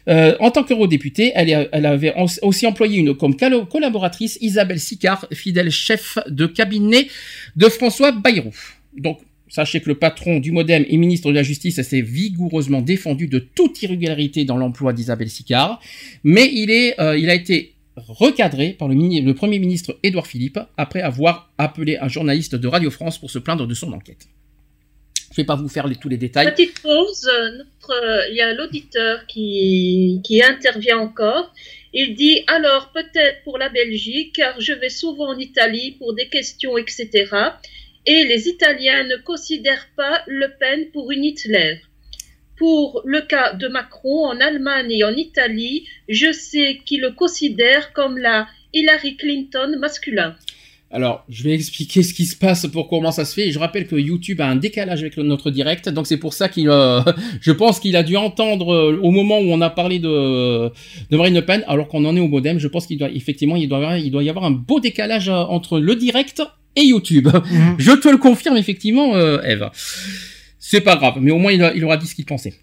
Euh, 0.07 0.35
en 0.39 0.49
tant 0.49 0.63
qu'eurodéputée, 0.63 1.31
elle, 1.35 1.69
elle 1.71 1.85
avait 1.85 2.15
aussi 2.41 2.65
employé 2.65 2.97
une 2.97 3.15
comme 3.15 3.35
collaboratrice 3.35 4.39
Isabelle 4.41 4.79
Sicard, 4.79 5.27
fidèle 5.31 5.69
chef 5.69 6.17
de 6.27 6.47
cabinet 6.47 7.07
de 7.55 7.69
François 7.69 8.11
Bayrou. 8.11 8.53
Donc, 8.99 9.19
sachez 9.49 9.81
que 9.81 9.89
le 9.89 9.95
patron 9.95 10.39
du 10.39 10.51
MoDem 10.51 10.85
et 10.87 10.97
ministre 10.97 11.29
de 11.29 11.35
la 11.35 11.43
Justice 11.43 11.81
s'est 11.81 12.01
vigoureusement 12.01 12.81
défendu 12.81 13.27
de 13.27 13.39
toute 13.39 13.81
irrégularité 13.81 14.45
dans 14.45 14.57
l'emploi 14.57 14.93
d'Isabelle 14.93 15.29
Sicard, 15.29 15.81
mais 16.23 16.49
il, 16.53 16.71
euh, 16.71 17.29
a 17.29 17.33
été 17.33 17.73
recadré 17.95 18.75
par 18.77 18.87
le, 18.87 19.33
Premier 19.33 19.59
ministre 19.59 19.97
Édouard 20.03 20.27
Philippe 20.27 20.59
après 20.77 21.01
avoir 21.01 21.51
appelé 21.57 21.97
un 21.97 22.07
journaliste 22.07 22.55
de 22.55 22.67
Radio 22.67 22.91
France 22.91 23.17
pour 23.17 23.29
se 23.31 23.39
plaindre 23.39 23.67
de 23.67 23.73
son 23.73 23.91
enquête. 23.91 24.27
Je 25.31 25.41
vais 25.41 25.45
pas 25.45 25.55
vous 25.55 25.67
faire 25.67 25.85
tous 25.99 26.09
les 26.09 26.17
détails. 26.17 26.51
Petite 26.51 26.81
pause, 26.81 27.29
il 28.29 28.35
y 28.35 28.41
a 28.41 28.53
l'auditeur 28.53 29.25
qui 29.27 30.41
intervient 30.43 30.97
encore. 30.97 31.53
Il 31.93 32.13
dit 32.15 32.43
alors 32.47 32.91
peut-être 32.93 33.43
pour 33.43 33.57
la 33.57 33.69
Belgique, 33.69 34.33
car 34.35 34.59
je 34.61 34.73
vais 34.73 34.89
souvent 34.89 35.29
en 35.29 35.37
Italie 35.37 35.95
pour 35.97 36.13
des 36.13 36.29
questions, 36.29 36.77
etc. 36.77 37.25
Et 38.05 38.23
les 38.25 38.47
Italiens 38.47 39.03
ne 39.03 39.17
considèrent 39.17 39.87
pas 39.95 40.21
Le 40.27 40.47
Pen 40.59 40.87
pour 40.91 41.11
une 41.11 41.23
Hitler. 41.23 41.81
Pour 42.57 43.01
le 43.05 43.21
cas 43.21 43.53
de 43.53 43.67
Macron 43.67 44.25
en 44.25 44.39
Allemagne 44.39 44.91
et 44.91 45.03
en 45.03 45.15
Italie, 45.15 45.85
je 46.07 46.31
sais 46.31 46.79
qu'ils 46.85 47.01
le 47.01 47.11
considèrent 47.11 47.93
comme 47.93 48.17
la 48.17 48.47
Hillary 48.73 49.15
Clinton 49.15 49.77
masculin. 49.79 50.35
Alors, 50.91 51.23
je 51.29 51.43
vais 51.43 51.53
expliquer 51.53 52.01
ce 52.01 52.15
qui 52.15 52.25
se 52.25 52.35
passe 52.35 52.65
pour 52.65 52.87
comment 52.87 53.11
ça 53.11 53.23
se 53.23 53.35
fait. 53.35 53.47
Et 53.47 53.51
je 53.51 53.59
rappelle 53.59 53.85
que 53.85 53.95
YouTube 53.95 54.41
a 54.41 54.47
un 54.47 54.55
décalage 54.55 55.01
avec 55.01 55.17
notre 55.17 55.51
direct, 55.51 55.87
donc 55.87 56.07
c'est 56.07 56.17
pour 56.17 56.33
ça 56.33 56.49
qu'il, 56.49 56.67
euh, 56.67 57.01
je 57.41 57.51
pense 57.51 57.79
qu'il 57.79 57.95
a 57.95 58.01
dû 58.01 58.17
entendre 58.17 58.73
euh, 58.73 58.99
au 59.03 59.11
moment 59.11 59.37
où 59.37 59.51
on 59.51 59.61
a 59.61 59.69
parlé 59.69 59.99
de, 59.99 60.71
Marine 61.11 61.35
Le 61.35 61.45
Pen, 61.45 61.63
alors 61.67 61.87
qu'on 61.87 62.05
en 62.05 62.15
est 62.15 62.19
au 62.19 62.27
modem. 62.27 62.57
Je 62.59 62.67
pense 62.67 62.87
qu'il 62.87 62.97
doit 62.97 63.11
effectivement, 63.11 63.55
il 63.55 63.69
doit, 63.69 63.77
y 63.79 63.81
avoir- 63.81 63.97
il 63.97 64.11
doit 64.11 64.23
y 64.23 64.29
avoir 64.29 64.45
un 64.45 64.51
beau 64.51 64.79
décalage 64.79 65.29
euh, 65.29 65.33
entre 65.35 65.79
le 65.79 65.95
direct 65.95 66.41
et 66.79 66.85
YouTube. 66.85 67.27
Mhm. 67.51 67.75
Je 67.77 67.91
te 67.91 68.07
le 68.09 68.17
confirme 68.17 68.57
effectivement, 68.57 69.15
euh, 69.15 69.41
Eve. 69.43 69.69
C'est 70.59 70.81
pas 70.81 70.95
grave, 70.95 71.15
mais 71.21 71.31
au 71.31 71.37
moins 71.37 71.51
il, 71.51 71.63
a- 71.63 71.73
il 71.73 71.83
aura 71.85 71.97
dit 71.97 72.07
ce 72.07 72.15
qu'il 72.15 72.25
pensait. 72.25 72.53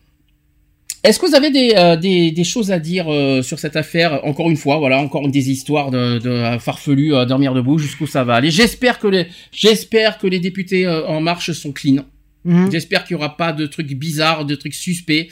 Est-ce 1.04 1.20
que 1.20 1.26
vous 1.26 1.34
avez 1.36 1.50
des, 1.50 1.72
euh, 1.76 1.96
des, 1.96 2.30
des 2.32 2.44
choses 2.44 2.72
à 2.72 2.78
dire 2.80 3.06
euh, 3.12 3.40
sur 3.42 3.58
cette 3.60 3.76
affaire? 3.76 4.20
Encore 4.24 4.50
une 4.50 4.56
fois, 4.56 4.78
voilà, 4.78 4.98
encore 4.98 5.28
des 5.28 5.50
histoires 5.50 5.90
de, 5.92 6.18
de 6.18 7.14
à 7.14 7.24
dormir 7.26 7.54
debout, 7.54 7.78
jusqu'où 7.78 8.06
ça 8.08 8.24
va 8.24 8.34
aller. 8.34 8.50
J'espère 8.50 8.98
que 8.98 9.06
les, 9.06 9.26
j'espère 9.52 10.18
que 10.18 10.26
les 10.26 10.40
députés 10.40 10.86
en 10.88 11.20
marche 11.20 11.52
sont 11.52 11.72
clean. 11.72 12.04
Mhm. 12.44 12.70
J'espère 12.72 13.04
qu'il 13.04 13.14
y 13.14 13.18
aura 13.18 13.36
pas 13.36 13.52
de 13.52 13.66
trucs 13.66 13.92
bizarres, 13.94 14.44
de 14.44 14.54
trucs 14.56 14.74
suspects. 14.74 15.28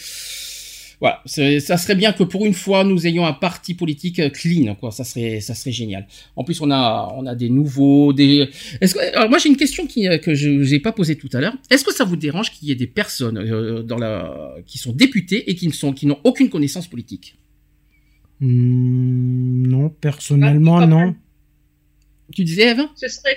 Voilà, 1.05 1.21
ça 1.27 1.77
serait 1.77 1.97
bien 1.97 2.15
que 2.15 2.23
pour 2.25 2.47
une 2.47 2.55
fois 2.55 2.83
nous 2.83 3.07
ayons 3.07 3.27
un 3.27 3.35
parti 3.35 3.75
politique 3.75 4.21
euh, 4.21 4.31
clean, 4.31 4.75
quoi. 4.75 4.91
Ça 4.91 5.05
serait, 5.05 5.41
ça 5.41 5.55
serait 5.55 5.71
génial. 5.71 6.07
En 6.35 6.45
plus, 6.45 6.63
on 6.63 6.71
a, 6.71 7.13
on 7.15 7.27
a 7.27 7.35
des 7.35 7.51
nouveaux, 7.51 8.15
des. 8.15 8.49
Est-ce 8.81 8.95
que, 8.95 9.15
alors 9.15 9.29
moi 9.29 9.37
j'ai 9.37 9.51
une 9.51 9.59
question 9.59 9.87
qui, 9.87 10.09
euh, 10.09 10.17
que 10.17 10.35
je 10.35 10.49
n'ai 10.49 10.81
pas 10.81 10.93
posée 10.93 11.17
tout 11.17 11.29
à 11.35 11.43
l'heure. 11.43 11.53
Est-ce 11.69 11.85
que 11.85 11.93
ça 11.93 12.05
vous 12.05 12.17
dérange 12.17 12.53
qu'il 12.53 12.69
y 12.69 12.73
ait 12.73 12.75
des 12.75 12.87
personnes 12.87 13.37
euh, 13.37 13.83
dans 13.83 13.99
la, 13.99 14.55
qui 14.65 14.79
sont 14.79 14.93
députées 14.93 15.51
et 15.51 15.55
qui 15.55 15.67
ne 15.69 15.75
sont, 15.75 15.93
qui 15.93 16.07
n'ont 16.07 16.21
aucune 16.25 16.49
connaissance 16.49 16.89
politique? 16.89 17.37
Hmm, 18.41 19.67
non, 19.67 19.91
personnellement, 19.91 20.79
Ah, 20.79 20.87
non. 20.87 21.15
Tu 22.33 22.45
disais, 22.45 22.71
Eve? 22.71 22.81
Ce 22.97 23.09
serait, 23.09 23.37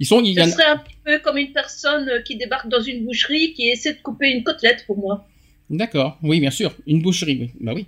Ils 0.00 0.06
sont, 0.06 0.24
ce 0.24 0.32
serait 0.32 0.64
un 0.64 0.82
peu 1.04 1.18
comme 1.20 1.38
une 1.38 1.52
personne 1.52 2.08
euh, 2.08 2.20
qui 2.22 2.36
débarque 2.36 2.68
dans 2.68 2.80
une 2.80 3.04
boucherie 3.04 3.52
qui 3.52 3.68
essaie 3.68 3.94
de 3.94 4.00
couper 4.00 4.30
une 4.30 4.42
côtelette 4.42 4.84
pour 4.86 4.98
moi. 4.98 5.26
D'accord, 5.70 6.18
oui, 6.22 6.40
bien 6.40 6.50
sûr, 6.50 6.74
une 6.86 7.00
boucherie, 7.00 7.38
oui, 7.40 7.50
bah 7.60 7.72
oui. 7.74 7.86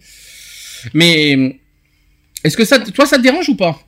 Mais 0.95 1.59
est-ce 2.45 2.57
que 2.57 2.65
ça, 2.65 2.79
toi, 2.79 3.07
ça 3.07 3.17
te 3.17 3.23
dérange 3.23 3.49
ou 3.49 3.57
pas? 3.57 3.79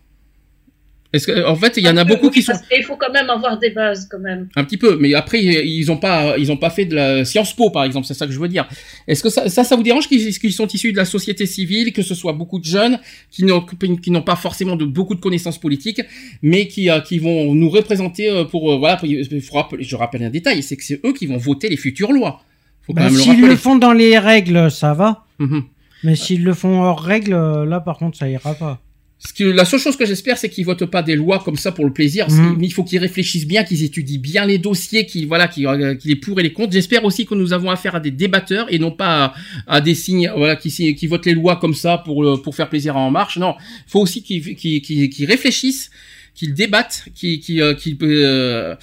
Est-ce 1.10 1.26
que, 1.26 1.46
en 1.46 1.56
fait, 1.56 1.74
il 1.78 1.84
y 1.84 1.88
en 1.88 1.96
a 1.96 2.04
peu, 2.04 2.14
beaucoup 2.14 2.28
qui 2.28 2.42
sont 2.42 2.52
qu'il 2.70 2.84
faut 2.84 2.96
quand 2.96 3.10
même 3.10 3.30
avoir 3.30 3.58
des 3.58 3.70
bases 3.70 4.06
quand 4.10 4.18
même. 4.18 4.48
un 4.56 4.64
petit 4.64 4.76
peu, 4.76 4.98
mais 5.00 5.14
après 5.14 5.42
ils 5.42 5.90
ont 5.90 5.96
pas, 5.96 6.36
ils 6.36 6.52
ont 6.52 6.58
pas 6.58 6.68
fait 6.68 6.84
de 6.84 6.94
la 6.94 7.24
Sciences 7.24 7.54
Po, 7.56 7.70
par 7.70 7.84
exemple, 7.84 8.06
c'est 8.06 8.12
ça 8.12 8.26
que 8.26 8.32
je 8.32 8.38
veux 8.38 8.46
dire. 8.48 8.68
Est-ce 9.06 9.22
que 9.22 9.30
ça, 9.30 9.48
ça, 9.48 9.64
ça 9.64 9.74
vous 9.74 9.82
dérange 9.82 10.06
qu'ils 10.06 10.38
qu'ils 10.38 10.52
sont 10.52 10.66
issus 10.66 10.92
de 10.92 10.98
la 10.98 11.06
société 11.06 11.46
civile, 11.46 11.94
que 11.94 12.02
ce 12.02 12.14
soit 12.14 12.34
beaucoup 12.34 12.58
de 12.58 12.66
jeunes 12.66 12.98
qui 13.30 13.44
n'ont, 13.44 13.64
qui 14.02 14.10
n'ont 14.10 14.20
pas 14.22 14.36
forcément 14.36 14.76
de 14.76 14.84
beaucoup 14.84 15.14
de 15.14 15.20
connaissances 15.20 15.58
politiques, 15.58 16.02
mais 16.42 16.68
qui, 16.68 16.90
euh, 16.90 17.00
qui 17.00 17.18
vont 17.18 17.54
nous 17.54 17.70
représenter 17.70 18.28
euh, 18.28 18.44
pour, 18.44 18.70
euh, 18.70 18.76
voilà, 18.76 18.96
pour- 18.96 19.08
il 19.08 19.40
faut 19.40 19.54
rappeler- 19.54 19.82
je 19.84 19.96
rappelle 19.96 20.22
un 20.24 20.30
détail, 20.30 20.62
c'est 20.62 20.76
que 20.76 20.84
c'est 20.84 21.00
eux 21.06 21.14
qui 21.14 21.24
vont 21.26 21.38
voter 21.38 21.70
les 21.70 21.78
futures 21.78 22.12
lois. 22.12 22.42
Faut 22.82 22.92
quand 22.92 23.00
Bah, 23.00 23.04
même 23.06 23.14
le 23.14 23.20
S'ils 23.20 23.40
le 23.40 23.56
font 23.56 23.76
dans 23.76 23.94
les 23.94 24.18
règles, 24.18 24.70
ça 24.70 24.92
va. 24.92 25.24
Mhm. 25.38 25.62
Mais 26.04 26.16
s'ils 26.16 26.44
le 26.44 26.52
font 26.52 26.82
hors 26.82 27.00
règle, 27.00 27.32
euh, 27.32 27.64
là, 27.64 27.80
par 27.80 27.96
contre, 27.96 28.18
ça 28.18 28.28
ira 28.28 28.52
pas. 28.54 28.78
Ce 29.20 29.32
que, 29.32 29.42
la 29.42 29.64
seule 29.64 29.80
chose 29.80 29.96
que 29.96 30.06
j'espère, 30.06 30.38
c'est 30.38 30.48
qu'ils 30.48 30.64
votent 30.64 30.84
pas 30.86 31.02
des 31.02 31.16
lois 31.16 31.40
comme 31.44 31.56
ça 31.56 31.72
pour 31.72 31.84
le 31.84 31.92
plaisir. 31.92 32.30
Mhm. 32.30 32.58
Il 32.62 32.72
faut 32.72 32.84
qu'ils 32.84 33.00
réfléchissent 33.00 33.48
bien, 33.48 33.64
qu'ils 33.64 33.82
étudient 33.82 34.20
bien 34.20 34.46
les 34.46 34.58
dossiers, 34.58 35.06
qu'ils 35.06 35.26
voilà, 35.26 35.48
qu'ils 35.48 35.66
euh, 35.66 35.96
qu'ils 35.96 36.10
les 36.10 36.16
pour 36.16 36.38
et 36.38 36.44
les 36.44 36.52
contre. 36.52 36.72
J'espère 36.72 37.04
aussi 37.04 37.26
que 37.26 37.34
nous 37.34 37.52
avons 37.52 37.68
affaire 37.68 37.96
à 37.96 38.00
des 38.00 38.12
débatteurs 38.12 38.66
et 38.72 38.78
non 38.78 38.92
pas 38.92 39.34
à, 39.66 39.76
à 39.76 39.80
des 39.80 39.96
signes, 39.96 40.30
voilà, 40.36 40.54
qui, 40.54 40.70
qui 40.94 41.06
votent 41.08 41.26
les 41.26 41.34
lois 41.34 41.56
comme 41.56 41.74
ça 41.74 41.98
pour 41.98 42.22
le- 42.22 42.36
pour 42.36 42.54
faire 42.54 42.68
plaisir 42.68 42.96
à 42.96 43.00
En 43.00 43.10
Marche. 43.10 43.38
Non, 43.38 43.56
il 43.86 43.90
faut 43.90 44.00
aussi 44.00 44.22
qu'ils 44.22 44.54
qu'ils- 44.54 44.80
qu'ils 45.10 45.26
réfléchissent, 45.26 45.90
qu'ils 46.36 46.54
débattent, 46.54 47.06
qu'ils 47.16 47.40
qu'ils 47.40 47.60
euh, 47.60 47.74
qu'ils 47.74 47.96
euh, 48.02 48.76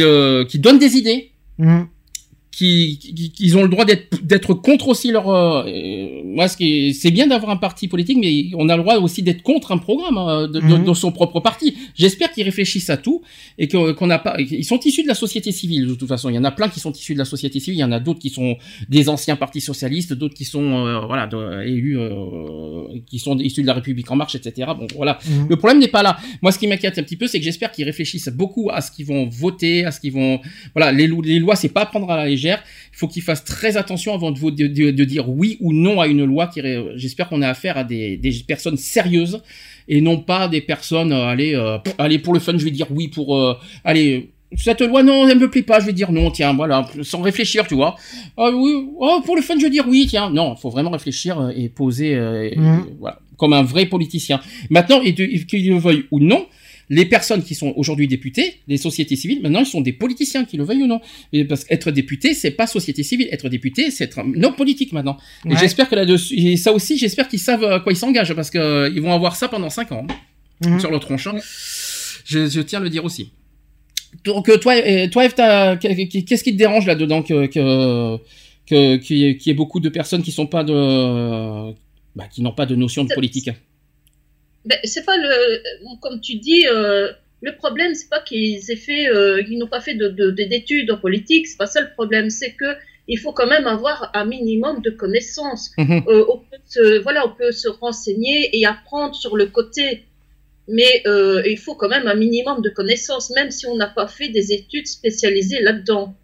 euh, 0.00 0.44
donnent 0.56 0.78
des 0.78 0.96
idées 0.96 1.30
Mhm. 1.58 1.86
Qui, 2.56 3.52
ont 3.54 3.62
le 3.62 3.68
droit 3.68 3.84
d'être 3.84 4.24
d'être 4.24 4.54
contre 4.54 4.88
aussi 4.88 5.10
leur 5.10 5.28
euh, 5.28 5.64
euh, 5.66 6.22
moi 6.24 6.48
ce 6.48 6.56
qui 6.56 6.66
est- 6.88 6.92
c'est 6.92 7.10
bien 7.10 7.26
d'avoir 7.26 7.50
un 7.50 7.56
parti 7.56 7.86
politique 7.86 8.18
mais 8.20 8.32
on 8.56 8.68
a 8.68 8.76
le 8.76 8.82
droit 8.82 8.96
aussi 8.96 9.22
d'être 9.22 9.42
contre 9.42 9.72
un 9.72 9.78
programme 9.78 10.16
hein, 10.18 10.48
de, 10.48 10.60
de- 10.60 10.76
Mhm. 10.78 10.84
de 10.84 10.94
son 10.94 11.12
propre 11.12 11.40
parti 11.40 11.74
j'espère 11.94 12.32
qu'ils 12.32 12.44
réfléchissent 12.44 12.90
à 12.90 12.96
tout 12.96 13.18
et 13.58 13.68
qu'on 13.68 14.06
n'a 14.06 14.18
pas 14.18 14.36
ils 14.40 14.64
sont 14.64 14.80
issus 14.90 15.02
de 15.02 15.08
la 15.08 15.14
société 15.24 15.52
civile 15.52 15.86
de 15.86 15.94
toute 15.94 16.08
façon 16.08 16.28
il 16.30 16.34
y 16.34 16.38
en 16.38 16.44
a 16.44 16.50
plein 16.58 16.68
qui 16.68 16.80
sont 16.80 16.92
issus 16.92 17.14
de 17.14 17.18
la 17.18 17.24
société 17.34 17.60
civile 17.60 17.78
il 17.78 17.82
y 17.82 17.84
en 17.84 17.92
a 17.92 18.00
d'autres 18.00 18.20
qui 18.20 18.30
sont 18.30 18.56
des 18.88 19.08
anciens 19.08 19.36
partis 19.36 19.60
socialistes 19.60 20.12
d'autres 20.14 20.34
qui 20.40 20.44
sont 20.44 20.66
euh, 20.86 21.00
voilà 21.06 21.26
de- 21.26 21.62
élus 21.66 21.98
euh, 21.98 23.00
qui 23.10 23.18
sont 23.18 23.36
issus 23.38 23.62
de 23.62 23.66
la 23.66 23.74
République 23.74 24.10
en 24.10 24.16
marche 24.16 24.34
etc 24.34 24.70
bon 24.78 24.86
voilà 24.96 25.18
Mhm. 25.28 25.46
le 25.50 25.56
problème 25.56 25.78
n'est 25.80 25.88
pas 25.98 26.02
là. 26.02 26.12
Moi, 26.42 26.52
ce 26.52 26.58
qui 26.60 26.66
m'inquiète 26.70 26.96
un 26.98 27.02
petit 27.02 27.16
peu, 27.16 27.26
c'est 27.26 27.38
que 27.38 27.44
j'espère 27.44 27.70
qu'ils 27.72 27.84
réfléchissent 27.92 28.28
beaucoup 28.42 28.66
à 28.72 28.80
ce 28.80 28.90
qu'ils 28.94 29.06
vont 29.06 29.28
voter, 29.28 29.84
à 29.84 29.90
ce 29.90 29.98
qu'ils 30.00 30.12
vont. 30.12 30.40
Voilà, 30.74 30.92
les, 30.92 31.06
lo- 31.06 31.22
les 31.22 31.38
lois, 31.44 31.56
c'est 31.56 31.70
pas 31.76 31.82
à 31.82 31.86
prendre 31.86 32.08
à 32.10 32.16
la 32.16 32.26
légère. 32.26 32.45
Il 32.50 32.96
faut 32.96 33.08
qu'ils 33.08 33.22
fassent 33.22 33.44
très 33.44 33.76
attention 33.76 34.14
avant 34.14 34.30
de, 34.30 35.04
dire 35.04 35.28
oui 35.28 35.56
ou 35.60 35.72
non 35.72 36.00
à 36.00 36.06
une 36.06 36.24
loi. 36.24 36.46
Qui, 36.48 36.60
j'espère 36.96 37.28
qu'on 37.28 37.42
a 37.42 37.48
affaire 37.48 37.76
à 37.76 37.84
des, 37.84 38.16
des 38.16 38.32
personnes 38.46 38.76
sérieuses 38.76 39.42
et 39.88 40.00
non 40.00 40.18
pas 40.18 40.48
des 40.48 40.60
personnes. 40.60 41.12
euh, 41.12 41.26
allez, 41.26 41.54
euh, 41.54 41.78
pff, 41.78 41.94
allez 41.98 42.18
pour 42.18 42.34
le 42.34 42.40
fun, 42.40 42.56
je 42.58 42.64
vais 42.64 42.70
dire 42.70 42.86
oui 42.90 43.08
pour. 43.08 43.36
euh, 43.36 43.54
allez. 43.84 44.30
Cette 44.56 44.80
loi, 44.80 45.02
non, 45.02 45.26
elle 45.28 45.40
me 45.40 45.50
plaît 45.50 45.62
pas, 45.62 45.80
je 45.80 45.86
vais 45.86 45.92
dire 45.92 46.12
non, 46.12 46.30
tiens, 46.30 46.54
voilà, 46.54 46.88
sans 47.02 47.20
réfléchir, 47.20 47.66
tu 47.66 47.74
vois. 47.74 47.96
Ah 48.36 48.50
oui, 48.54 48.86
oh, 48.96 49.20
pour 49.24 49.34
le 49.34 49.42
fun, 49.42 49.54
je 49.58 49.64
vais 49.64 49.70
dire 49.70 49.84
oui, 49.88 50.06
tiens. 50.08 50.30
Non, 50.30 50.54
faut 50.54 50.70
vraiment 50.70 50.90
réfléchir 50.90 51.50
et 51.54 51.68
poser, 51.68 52.12
et- 52.12 52.56
voilà, 53.00 53.18
comme 53.36 53.52
un 53.52 53.64
vrai 53.64 53.86
politicien. 53.86 54.40
Maintenant, 54.70 55.00
qu'ils 55.00 55.68
le 55.68 55.78
veuillent 55.78 56.04
ou 56.12 56.20
non, 56.20 56.46
les 56.88 57.04
personnes 57.04 57.42
qui 57.42 57.54
sont 57.54 57.72
aujourd'hui 57.76 58.06
députées, 58.08 58.54
les 58.68 58.76
sociétés 58.76 59.16
civiles, 59.16 59.40
maintenant, 59.42 59.60
ils 59.60 59.66
sont 59.66 59.80
des 59.80 59.92
politiciens, 59.92 60.44
qu'ils 60.44 60.58
le 60.60 60.64
veuillent 60.64 60.82
ou 60.84 60.86
non. 60.86 61.00
Et 61.32 61.44
parce 61.44 61.64
qu'être 61.64 61.90
député, 61.90 62.32
c'est 62.34 62.52
pas 62.52 62.66
société 62.68 63.02
civile. 63.02 63.28
Être 63.32 63.48
député, 63.48 63.90
c'est 63.90 64.04
être 64.04 64.20
un 64.20 64.42
homme 64.42 64.54
politique 64.54 64.92
maintenant. 64.92 65.16
Et 65.50 65.56
j'espère 65.56 65.88
que 65.88 65.94
là-dessus, 65.96 66.34
et 66.38 66.56
ça 66.56 66.72
aussi, 66.72 66.96
j'espère 66.98 67.26
qu'ils 67.28 67.40
savent 67.40 67.64
à 67.64 67.80
quoi 67.80 67.92
ils 67.92 67.96
s'engagent, 67.96 68.34
parce 68.34 68.50
que 68.50 68.58
euh, 68.58 68.88
ils 68.94 69.00
vont 69.02 69.12
avoir 69.12 69.34
ça 69.36 69.48
pendant 69.48 69.70
cinq 69.70 69.90
ans 69.92 70.06
Mhm. 70.64 70.80
sur 70.80 70.90
le 70.90 70.98
tronc. 70.98 71.16
hein. 71.26 71.38
Je, 72.24 72.48
je 72.48 72.60
tiens 72.60 72.80
à 72.80 72.82
le 72.82 72.88
dire 72.90 73.04
aussi. 73.04 73.30
Donc 74.24 74.48
euh, 74.48 74.56
toi, 74.56 74.74
euh, 74.74 75.08
toi, 75.08 75.24
Eve, 75.26 75.34
t'as- 75.34 75.76
qu'est-ce 75.76 76.42
qui 76.42 76.52
te 76.52 76.56
dérange 76.56 76.86
là-dedans 76.86 77.22
que 77.22 77.46
que 77.46 78.16
que 78.68 78.96
qu'il 78.96 79.16
y, 79.18 79.24
ait- 79.26 79.36
qu'il 79.36 79.50
y 79.50 79.52
ait 79.52 79.54
beaucoup 79.54 79.78
de 79.80 79.88
personnes 79.90 80.22
qui 80.22 80.32
sont 80.32 80.46
pas 80.46 80.64
de 80.64 81.72
bah, 82.16 82.26
qui 82.32 82.40
n'ont 82.42 82.52
pas 82.54 82.64
de 82.66 82.74
notion 82.74 83.04
de 83.04 83.12
politique? 83.14 83.50
Ben, 84.66 84.78
c'est 84.84 85.04
pas 85.04 85.16
le, 85.16 85.62
comme 86.00 86.20
tu 86.20 86.34
dis, 86.36 86.66
euh, 86.66 87.10
le 87.40 87.54
problème, 87.56 87.94
c'est 87.94 88.08
pas 88.10 88.20
qu'ils 88.20 88.70
aient 88.70 88.76
fait, 88.76 89.08
euh, 89.08 89.42
qu'ils 89.44 89.58
n'ont 89.58 89.68
pas 89.68 89.80
fait 89.80 89.94
de, 89.94 90.08
de- 90.08 90.30
de- 90.30 90.44
d'études 90.44 90.90
en 90.90 90.98
politique. 90.98 91.46
C'est 91.46 91.56
pas 91.58 91.66
ça 91.66 91.80
le 91.80 91.90
problème. 91.92 92.30
C'est 92.30 92.52
que 92.52 92.64
il 93.08 93.18
faut 93.18 93.32
quand 93.32 93.46
même 93.46 93.68
avoir 93.68 94.10
un 94.14 94.24
minimum 94.24 94.82
de 94.82 94.90
connaissances. 94.90 95.70
Mhm. 95.78 96.02
Euh, 96.08 96.24
on 96.28 96.38
peut 96.38 96.56
se, 96.66 96.98
voilà, 97.02 97.24
on 97.26 97.30
peut 97.36 97.52
se 97.52 97.68
renseigner 97.68 98.50
et 98.58 98.66
apprendre 98.66 99.14
sur 99.14 99.36
le 99.36 99.46
côté. 99.46 100.02
Mais 100.68 101.02
euh, 101.06 101.42
il 101.46 101.58
faut 101.58 101.76
quand 101.76 101.88
même 101.88 102.08
un 102.08 102.16
minimum 102.16 102.60
de 102.60 102.68
connaissances, 102.70 103.30
même 103.30 103.52
si 103.52 103.66
on 103.68 103.76
n'a 103.76 103.86
pas 103.86 104.08
fait 104.08 104.30
des 104.30 104.52
études 104.52 104.88
spécialisées 104.88 105.60
là-dedans. 105.60 106.16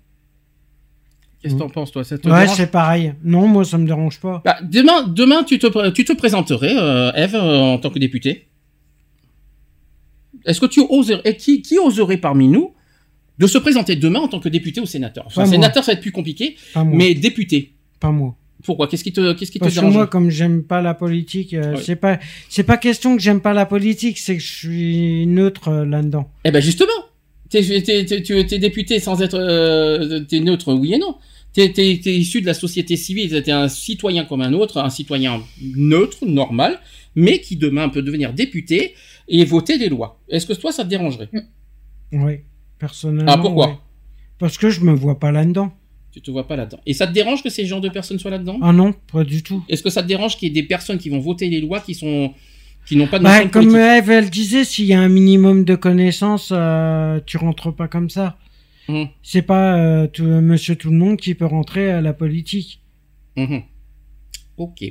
Qu'est-ce 1.42 1.54
que 1.54 1.58
t'en 1.58 1.68
penses 1.68 1.90
toi? 1.90 2.04
Ça 2.04 2.16
te 2.18 2.28
Ouais, 2.28 2.46
c'est 2.46 2.70
pareil. 2.70 3.14
Non, 3.24 3.48
moi, 3.48 3.64
ça 3.64 3.76
me 3.76 3.86
dérange 3.86 4.20
pas. 4.20 4.42
Bah, 4.44 4.58
demain, 4.62 5.02
demain, 5.08 5.42
tu 5.42 5.58
te, 5.58 5.90
tu 5.90 6.04
te 6.04 6.12
présenterais, 6.12 6.76
euh, 6.78 7.10
Eve, 7.14 7.34
euh, 7.34 7.58
en 7.58 7.78
tant 7.78 7.90
que 7.90 7.98
députée. 7.98 8.46
Est-ce 10.46 10.60
que 10.60 10.66
tu 10.66 10.80
oserais, 10.88 11.20
et 11.24 11.36
qui, 11.36 11.62
qui 11.62 11.78
oserait 11.78 12.16
parmi 12.16 12.48
nous 12.48 12.72
de 13.38 13.46
se 13.46 13.58
présenter 13.58 13.96
demain 13.96 14.20
en 14.20 14.28
tant 14.28 14.40
que 14.40 14.48
député 14.48 14.80
ou 14.80 14.86
sénateur? 14.86 15.24
Enfin, 15.26 15.46
sénateur, 15.46 15.84
ça 15.84 15.92
va 15.92 15.96
être 15.96 16.02
plus 16.02 16.12
compliqué, 16.12 16.56
Pas 16.74 16.84
moi. 16.84 16.94
mais 16.96 17.14
député. 17.14 17.74
Pas 18.00 18.10
moi. 18.10 18.36
Pourquoi? 18.64 18.86
Qu'est-ce 18.86 19.02
qui 19.04 19.12
te, 19.12 19.32
qu'est-ce 19.32 19.50
qui 19.50 19.58
te 19.58 19.64
que 19.64 19.70
dérange? 19.72 19.92
moi, 19.92 20.06
comme 20.06 20.30
j'aime 20.30 20.62
pas 20.62 20.80
la 20.82 20.94
politique, 20.94 21.54
euh, 21.54 21.74
c'est 21.76 21.96
pas, 21.96 22.18
c'est 22.48 22.62
pas 22.62 22.76
question 22.76 23.16
que 23.16 23.22
j'aime 23.22 23.40
pas 23.40 23.52
la 23.52 23.66
politique, 23.66 24.18
c'est 24.18 24.36
que 24.36 24.42
je 24.42 24.52
suis 24.52 25.26
neutre 25.26 25.68
euh, 25.68 25.84
là-dedans. 25.84 26.30
Eh 26.44 26.52
ben 26.52 26.62
justement, 26.62 26.92
t'es, 27.50 27.60
t'es, 27.82 28.04
t'es, 28.04 28.22
tu 28.22 28.38
es 28.38 28.58
député 28.58 29.00
sans 29.00 29.20
être, 29.20 29.34
euh, 29.36 30.20
t'es 30.20 30.38
neutre, 30.38 30.72
oui 30.74 30.94
et 30.94 30.98
non. 30.98 31.16
T'es, 31.52 31.70
t'es, 31.72 32.00
t'es 32.02 32.14
issu 32.14 32.40
de 32.40 32.46
la 32.46 32.54
société 32.54 32.96
civile, 32.96 33.42
t'es 33.42 33.52
un 33.52 33.68
citoyen 33.68 34.24
comme 34.24 34.40
un 34.40 34.54
autre, 34.54 34.78
un 34.78 34.88
citoyen 34.88 35.42
neutre, 35.76 36.24
normal, 36.24 36.80
mais 37.14 37.40
qui 37.40 37.56
demain 37.56 37.90
peut 37.90 38.02
devenir 38.02 38.32
député 38.32 38.94
et 39.28 39.44
voter 39.44 39.78
des 39.78 39.90
lois. 39.90 40.18
Est-ce 40.28 40.46
que 40.46 40.54
toi, 40.54 40.72
ça 40.72 40.84
te 40.84 40.88
dérangerait? 40.88 41.28
Oui, 42.12 42.40
personnellement. 42.78 43.32
Ah, 43.32 43.38
pourquoi? 43.38 43.82
Parce 44.38 44.56
que 44.56 44.70
je 44.70 44.80
me 44.80 44.92
vois 44.92 45.20
pas 45.20 45.30
là-dedans. 45.30 45.72
Tu 46.10 46.20
te 46.20 46.30
vois 46.30 46.46
pas 46.46 46.56
là-dedans. 46.56 46.80
Et 46.84 46.94
ça 46.94 47.06
te 47.06 47.12
dérange 47.12 47.42
que 47.42 47.48
ces 47.48 47.64
genres 47.64 47.80
de 47.80 47.88
personnes 47.88 48.18
soient 48.18 48.30
là-dedans? 48.30 48.58
Ah 48.60 48.72
non, 48.72 48.94
pas 49.12 49.24
du 49.24 49.42
tout. 49.42 49.62
Est-ce 49.68 49.82
que 49.82 49.88
ça 49.90 50.02
te 50.02 50.08
dérange 50.08 50.36
qu'il 50.36 50.48
y 50.48 50.50
ait 50.50 50.62
des 50.62 50.66
personnes 50.66 50.98
qui 50.98 51.08
vont 51.08 51.20
voter 51.20 51.48
les 51.48 51.60
lois 51.60 51.80
qui 51.80 51.94
sont 51.94 52.34
qui 52.86 52.96
n'ont 52.96 53.06
pas 53.06 53.18
de 53.18 53.24
Bah, 53.24 53.46
comme 53.46 53.76
Eve, 53.76 54.10
elle 54.10 54.28
disait, 54.28 54.64
s'il 54.64 54.86
y 54.86 54.94
a 54.94 55.00
un 55.00 55.08
minimum 55.08 55.64
de 55.64 55.74
connaissances, 55.74 56.50
euh, 56.52 57.20
tu 57.24 57.36
rentres 57.36 57.74
pas 57.74 57.88
comme 57.88 58.10
ça. 58.10 58.36
Mhm. 58.88 59.08
C'est 59.22 59.42
pas 59.42 59.76
euh, 59.78 60.06
tout, 60.08 60.24
monsieur 60.24 60.76
tout 60.76 60.90
le 60.90 60.96
monde 60.96 61.16
qui 61.16 61.34
peut 61.34 61.46
rentrer 61.46 61.90
à 61.90 62.00
la 62.00 62.12
politique. 62.12 62.80
Mhm. 63.36 63.62
Ok. 64.56 64.84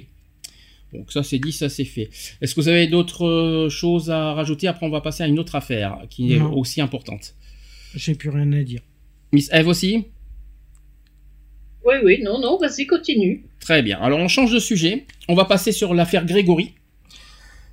Donc 0.93 1.11
ça 1.11 1.23
c'est 1.23 1.39
dit, 1.39 1.51
ça 1.51 1.69
c'est 1.69 1.85
fait. 1.85 2.09
Est-ce 2.41 2.53
que 2.55 2.61
vous 2.61 2.67
avez 2.67 2.87
d'autres 2.87 3.25
euh, 3.25 3.69
choses 3.69 4.09
à 4.09 4.33
rajouter? 4.33 4.67
Après 4.67 4.85
on 4.85 4.89
va 4.89 5.01
passer 5.01 5.23
à 5.23 5.27
une 5.27 5.39
autre 5.39 5.55
affaire 5.55 5.99
qui 6.09 6.33
est 6.33 6.39
Non. 6.39 6.53
aussi 6.53 6.81
importante. 6.81 7.35
J'ai 7.95 8.15
plus 8.15 8.29
rien 8.29 8.51
à 8.53 8.63
dire. 8.63 8.81
Miss 9.33 9.49
Eve 9.53 9.67
aussi? 9.67 10.05
Oui, 11.85 11.95
oui, 12.03 12.19
non, 12.23 12.39
non, 12.39 12.57
vas-y, 12.57 12.85
continue. 12.85 13.45
Très 13.59 13.81
bien. 13.81 13.99
Alors 13.99 14.19
on 14.19 14.27
change 14.27 14.51
de 14.53 14.59
sujet. 14.59 15.05
On 15.27 15.33
va 15.35 15.45
passer 15.45 15.71
sur 15.71 15.93
l'affaire 15.93 16.25
Grégory. 16.25 16.73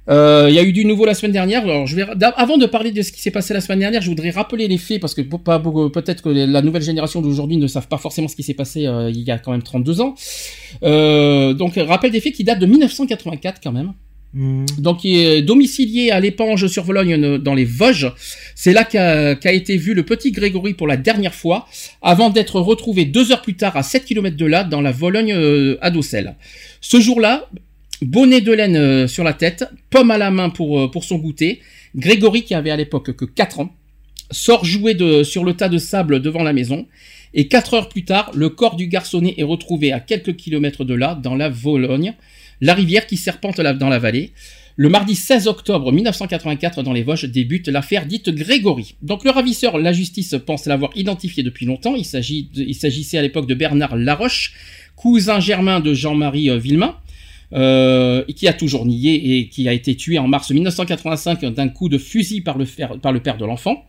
Euh, 0.08 0.46
Il 0.48 0.54
y 0.54 0.58
a 0.58 0.62
eu 0.62 0.72
du 0.72 0.84
nouveau 0.84 1.04
la 1.04 1.14
semaine 1.14 1.32
dernière. 1.32 1.64
Alors, 1.64 1.86
je 1.86 1.96
vais, 1.96 2.04
avant 2.36 2.56
de 2.56 2.66
parler 2.66 2.92
de 2.92 3.02
ce 3.02 3.12
qui 3.12 3.20
s'est 3.20 3.30
passé 3.30 3.54
la 3.54 3.60
semaine 3.60 3.80
dernière, 3.80 4.02
je 4.02 4.08
voudrais 4.08 4.30
rappeler 4.30 4.68
les 4.68 4.78
faits 4.78 5.00
parce 5.00 5.14
que 5.14 5.22
peut-être 5.22 6.22
que 6.22 6.28
la 6.28 6.62
nouvelle 6.62 6.82
génération 6.82 7.20
d'aujourd'hui 7.20 7.56
ne 7.56 7.66
savent 7.66 7.88
pas 7.88 7.98
forcément 7.98 8.28
ce 8.28 8.36
qui 8.36 8.42
s'est 8.42 8.54
passé 8.54 8.86
euh, 8.86 9.10
il 9.10 9.22
y 9.22 9.30
a 9.30 9.38
quand 9.38 9.52
même 9.52 9.62
32 9.62 10.00
ans. 10.00 10.14
Euh, 10.82 11.52
donc, 11.54 11.74
rappel 11.76 12.10
des 12.10 12.20
faits 12.20 12.32
qui 12.32 12.44
date 12.44 12.58
de 12.58 12.66
1984 12.66 13.60
quand 13.62 13.72
même. 13.72 13.92
Mhm. 14.34 14.66
Donc, 14.78 15.04
il 15.04 15.16
est 15.16 15.42
domicilié 15.42 16.10
à 16.10 16.20
l'épange 16.20 16.66
sur 16.66 16.84
Vologne 16.84 17.38
dans 17.38 17.54
les 17.54 17.64
Vosges. 17.64 18.12
C'est 18.54 18.72
là 18.72 18.84
qu'a 18.84 19.52
été 19.52 19.76
vu 19.76 19.94
le 19.94 20.04
petit 20.04 20.32
Grégory 20.32 20.74
pour 20.74 20.86
la 20.86 20.96
dernière 20.96 21.34
fois, 21.34 21.66
avant 22.02 22.30
d'être 22.30 22.60
retrouvé 22.60 23.04
deux 23.04 23.32
heures 23.32 23.42
plus 23.42 23.56
tard 23.56 23.76
à 23.76 23.82
7 23.82 24.04
km 24.04 24.36
de 24.36 24.46
là, 24.46 24.64
dans 24.64 24.80
la 24.80 24.92
Vologne 24.92 25.32
euh, 25.32 25.76
à 25.80 25.90
Dossel. 25.90 26.36
Ce 26.80 27.00
jour-là, 27.00 27.48
bonnet 28.02 28.40
de 28.40 28.52
laine 28.52 28.76
euh, 28.76 29.06
sur 29.06 29.24
la 29.24 29.32
tête, 29.32 29.64
pomme 29.90 30.10
à 30.10 30.18
la 30.18 30.30
main 30.30 30.50
pour, 30.50 30.80
euh, 30.80 30.90
pour 30.90 31.04
son 31.04 31.16
goûter. 31.18 31.60
Grégory, 31.96 32.42
qui 32.42 32.54
avait 32.54 32.70
à 32.70 32.76
l'époque 32.76 33.12
que 33.12 33.24
4 33.24 33.60
ans, 33.60 33.74
sort 34.30 34.64
jouer 34.64 34.94
de, 34.94 35.22
sur 35.22 35.44
le 35.44 35.54
tas 35.54 35.68
de 35.68 35.78
sable 35.78 36.20
devant 36.20 36.42
la 36.42 36.52
maison. 36.52 36.86
Et 37.34 37.48
4 37.48 37.74
heures 37.74 37.88
plus 37.88 38.04
tard, 38.04 38.30
le 38.34 38.48
corps 38.48 38.76
du 38.76 38.88
garçonnet 38.88 39.34
est 39.36 39.42
retrouvé 39.42 39.92
à 39.92 40.00
quelques 40.00 40.36
kilomètres 40.36 40.84
de 40.84 40.94
là, 40.94 41.14
dans 41.14 41.34
la 41.34 41.48
Vologne, 41.48 42.14
la 42.60 42.74
rivière 42.74 43.06
qui 43.06 43.16
serpente 43.16 43.60
dans 43.60 43.88
la 43.88 43.98
vallée. 43.98 44.32
Le 44.80 44.88
mardi 44.88 45.16
16 45.16 45.48
octobre 45.48 45.90
1984, 45.90 46.84
dans 46.84 46.92
les 46.92 47.02
Vosges, 47.02 47.24
débute 47.24 47.66
l'affaire 47.66 48.06
dite 48.06 48.30
Grégory. 48.30 48.94
Donc 49.02 49.24
le 49.24 49.30
ravisseur, 49.30 49.76
la 49.76 49.92
justice 49.92 50.36
pense 50.46 50.66
l'avoir 50.66 50.92
identifié 50.94 51.42
depuis 51.42 51.66
longtemps. 51.66 51.96
Il 51.96 52.04
s'agissait 52.04 53.18
à 53.18 53.22
l'époque 53.22 53.48
de 53.48 53.54
Bernard 53.54 53.96
Laroche, 53.96 54.54
cousin 54.94 55.40
germain 55.40 55.80
de 55.80 55.94
Jean-Marie 55.94 56.48
euh, 56.48 56.58
Villemain, 56.58 56.96
euh, 57.54 58.24
qui 58.36 58.46
a 58.46 58.52
toujours 58.52 58.84
nié 58.84 59.38
et 59.38 59.48
qui 59.48 59.68
a 59.68 59.72
été 59.72 59.96
tué 59.96 60.18
en 60.18 60.28
mars 60.28 60.50
1985 60.50 61.40
d'un 61.46 61.68
coup 61.68 61.88
de 61.88 61.96
fusil 61.96 62.42
par 62.42 62.58
le, 62.58 62.66
père 63.20 63.38
de 63.38 63.46
l'enfant. 63.46 63.84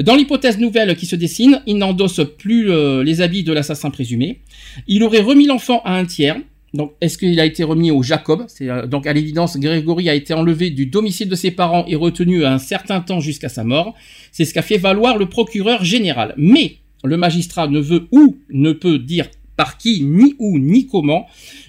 Dans 0.00 0.16
l'hypothèse 0.16 0.58
nouvelle 0.58 0.96
qui 0.96 1.06
se 1.06 1.14
dessine, 1.14 1.60
il 1.66 1.76
n'endosse 1.76 2.22
plus 2.38 2.70
euh, 2.70 3.04
les 3.04 3.20
habits 3.20 3.44
de 3.44 3.52
l'assassin 3.52 3.90
présumé. 3.90 4.40
Il 4.88 5.02
aurait 5.04 5.20
remis 5.20 5.46
l'enfant 5.46 5.82
à 5.84 5.96
un 5.96 6.04
tiers. 6.04 6.36
Donc, 6.72 6.94
est-ce 7.00 7.18
qu'il 7.18 7.38
a 7.38 7.44
été 7.44 7.62
remis 7.62 7.90
au 7.92 8.02
Jacob? 8.02 8.46
Euh, 8.62 8.86
Donc, 8.86 9.06
à 9.06 9.12
l'évidence, 9.12 9.58
Grégory 9.58 10.08
a 10.08 10.14
été 10.14 10.34
enlevé 10.34 10.70
du 10.70 10.86
domicile 10.86 11.28
de 11.28 11.36
ses 11.36 11.52
parents 11.52 11.84
et 11.86 11.94
retenu 11.94 12.44
un 12.44 12.58
certain 12.58 13.00
temps 13.00 13.20
jusqu'à 13.20 13.48
sa 13.48 13.62
mort. 13.64 13.94
C'est 14.32 14.44
ce 14.44 14.54
qu'a 14.54 14.62
fait 14.62 14.78
valoir 14.78 15.16
le 15.18 15.26
procureur 15.26 15.84
général. 15.84 16.34
Mais 16.36 16.78
le 17.04 17.16
magistrat 17.16 17.68
ne 17.68 17.78
veut 17.78 18.08
ou 18.10 18.38
ne 18.50 18.72
peut 18.72 18.98
dire 18.98 19.28
par 19.56 19.78
qui, 19.78 20.02
ni 20.02 20.34
où, 20.38 20.58
ni 20.58 20.86
comment. 20.86 21.26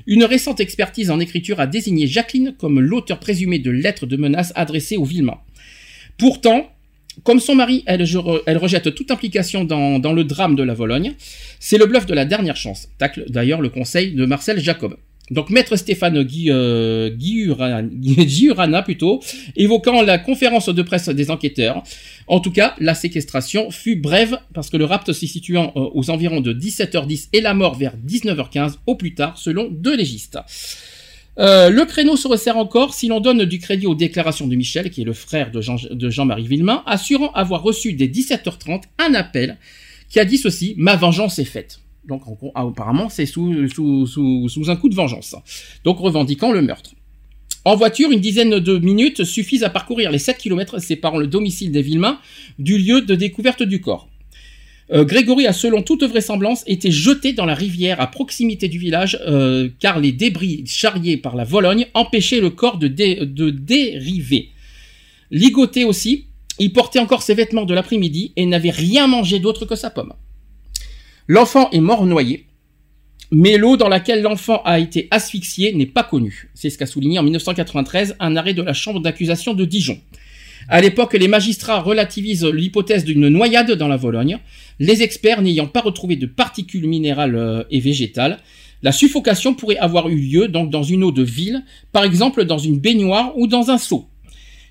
Une 0.07 0.23
récente 0.23 0.59
expertise 0.59 1.11
en 1.11 1.19
écriture 1.19 1.59
a 1.59 1.67
désigné 1.67 2.07
Jacqueline 2.07 2.55
comme 2.57 2.79
l'auteur 2.79 3.19
présumé 3.19 3.59
de 3.59 3.71
lettres 3.71 4.05
de 4.05 4.17
menaces 4.17 4.51
adressées 4.55 4.97
au 4.97 5.05
Villemain. 5.05 5.37
Pourtant, 6.17 6.71
comme 7.23 7.39
son 7.39 7.55
mari, 7.55 7.83
elle, 7.85 8.05
je- 8.05 8.41
elle 8.45 8.57
rejette 8.57 8.93
toute 8.95 9.11
implication 9.11 9.63
dans 9.63 10.13
le 10.13 10.23
drame 10.23 10.55
de 10.55 10.63
la 10.63 10.73
Vologne. 10.73 11.13
C'est 11.59 11.77
le 11.77 11.85
bluff 11.85 12.05
de 12.05 12.13
la 12.13 12.25
dernière 12.25 12.57
chance. 12.57 12.89
Tacle 12.97 13.25
d'ailleurs 13.29 13.61
le 13.61 13.69
conseil 13.69 14.13
de 14.13 14.25
Marcel 14.25 14.59
Jacob. 14.59 14.97
Donc 15.31 15.49
maître 15.49 15.75
Stéphane 15.75 16.21
Gui, 16.23 16.47
euh, 16.49 17.09
plutôt, 18.85 19.21
évoquant 19.55 20.01
la 20.03 20.19
conférence 20.19 20.69
de 20.69 20.81
presse 20.83 21.09
des 21.09 21.31
enquêteurs. 21.31 21.83
En 22.27 22.39
tout 22.39 22.51
cas, 22.51 22.75
la 22.79 22.93
séquestration 22.93 23.71
fut 23.71 23.95
brève 23.95 24.37
parce 24.53 24.69
que 24.69 24.77
le 24.77 24.85
rapt 24.85 25.11
se 25.11 25.25
situant 25.25 25.71
euh, 25.75 25.89
aux 25.93 26.09
environs 26.09 26.41
de 26.41 26.53
17h10 26.53 27.29
et 27.33 27.41
la 27.41 27.53
mort 27.53 27.75
vers 27.75 27.93
19h15 28.07 28.75
au 28.85 28.95
plus 28.95 29.15
tard 29.15 29.37
selon 29.37 29.67
deux 29.71 29.95
légistes. 29.95 30.37
Euh, 31.37 31.69
le 31.69 31.83
créneau 31.85 32.15
se 32.15 32.27
resserre 32.27 32.57
encore 32.57 32.93
si 32.93 33.07
l'on 33.07 33.19
donne 33.19 33.43
du 33.45 33.59
crédit 33.59 33.87
aux 33.87 33.95
déclarations 33.95 34.47
de 34.47 34.55
Michel, 34.55 34.89
qui 34.89 35.01
est 35.01 35.05
le 35.05 35.13
frère 35.13 35.51
de, 35.51 35.59
Jean, 35.59 35.75
de 35.89 36.09
Jean-Marie 36.09 36.47
Villemain, 36.47 36.83
assurant 36.85 37.31
avoir 37.33 37.61
reçu 37.61 37.93
dès 37.93 38.07
17h30 38.07 38.83
un 38.99 39.13
appel 39.15 39.57
qui 40.09 40.19
a 40.19 40.25
dit 40.25 40.37
ceci 40.37 40.75
Ma 40.77 40.95
vengeance 40.95 41.39
est 41.39 41.45
faite. 41.45 41.79
Donc 42.07 42.21
ah, 42.53 42.61
apparemment, 42.61 43.09
c'est 43.09 43.25
sous, 43.25 43.51
un 43.51 44.75
coup 44.75 44.89
de 44.89 44.95
vengeance. 44.95 45.35
Donc 45.83 45.99
revendiquant 45.99 46.51
le 46.51 46.61
meurtre. 46.61 46.91
En 47.63 47.75
voiture, 47.75 48.11
une 48.11 48.19
dizaine 48.19 48.59
de 48.59 48.77
minutes 48.77 49.23
suffisent 49.23 49.63
à 49.63 49.69
parcourir 49.69 50.11
les 50.11 50.19
7 50.19 50.37
km 50.37 50.77
séparant 50.79 51.17
le 51.17 51.25
domicile 51.25 51.71
des 51.71 51.81
Villemains 51.81 52.19
du 52.59 52.77
lieu 52.77 53.01
de 53.01 53.15
découverte 53.15 53.63
du 53.63 53.81
corps. 53.81 54.07
Euh, 54.91 55.03
Grégory 55.03 55.47
a, 55.47 55.53
selon 55.53 55.81
toute 55.81 56.03
vraisemblance, 56.03 56.63
été 56.67 56.91
jeté 56.91 57.33
dans 57.33 57.45
la 57.45 57.55
rivière 57.55 57.99
à 57.99 58.05
proximité 58.05 58.67
du 58.67 58.77
village, 58.77 59.17
euh, 59.25 59.69
car 59.79 59.99
les 59.99 60.11
débris 60.11 60.63
charriés 60.67 61.17
par 61.17 61.35
la 61.35 61.43
Vologne 61.43 61.87
empêchaient 61.95 62.39
le 62.39 62.51
corps 62.51 62.77
de, 62.77 62.87
de 62.87 63.49
dériver. 63.49 64.49
Ligoté 65.31 65.85
aussi, 65.85 66.27
il 66.59 66.71
portait 66.71 66.99
encore 66.99 67.23
ses 67.23 67.33
vêtements 67.33 67.65
de 67.65 67.73
l'après-midi 67.73 68.31
et 68.35 68.45
n'avait 68.45 68.69
rien 68.69 69.07
mangé 69.07 69.39
d'autre 69.39 69.65
que 69.65 69.75
sa 69.75 69.89
pomme. 69.89 70.13
L'enfant 71.27 71.71
est 71.71 71.79
mort 71.79 72.05
noyé, 72.05 72.45
mais 73.31 73.57
l'eau 73.57 73.77
dans 73.77 73.89
laquelle 73.89 74.21
l'enfant 74.21 74.61
a 74.63 74.77
été 74.77 75.07
asphyxié 75.09 75.73
n'est 75.73 75.87
pas 75.87 76.03
connue. 76.03 76.51
C'est 76.53 76.69
ce 76.69 76.77
qu'a 76.77 76.85
souligné 76.85 77.17
en 77.17 77.23
1993 77.23 78.15
un 78.19 78.35
arrêt 78.35 78.53
de 78.53 78.61
la 78.61 78.73
chambre 78.73 78.99
d'accusation 78.99 79.55
de 79.55 79.65
Dijon. 79.65 79.99
À 80.69 80.81
l'époque, 80.81 81.13
les 81.13 81.27
magistrats 81.27 81.81
relativisent 81.81 82.45
l'hypothèse 82.45 83.05
d'une 83.05 83.27
noyade 83.29 83.71
dans 83.71 83.87
la 83.87 83.97
Vologne, 83.97 84.37
les 84.79 85.01
experts 85.01 85.41
n'ayant 85.41 85.65
pas 85.67 85.81
retrouvé 85.81 86.15
de 86.15 86.27
particules 86.27 86.87
minérales 86.87 87.35
euh, 87.35 87.63
et 87.71 87.79
végétales. 87.79 88.39
La 88.83 88.91
suffocation 88.91 89.55
pourrait 89.55 89.77
avoir 89.77 90.09
eu 90.09 90.17
lieu 90.17 90.47
donc 90.47 90.69
dans 90.69 90.83
une 90.83 91.03
eau 91.03 91.11
de 91.11 91.23
ville, 91.23 91.63
par 91.91 92.03
exemple 92.03 92.45
dans 92.45 92.59
une 92.59 92.79
baignoire 92.79 93.35
ou 93.35 93.47
dans 93.47 93.71
un 93.71 93.79
seau. 93.79 94.09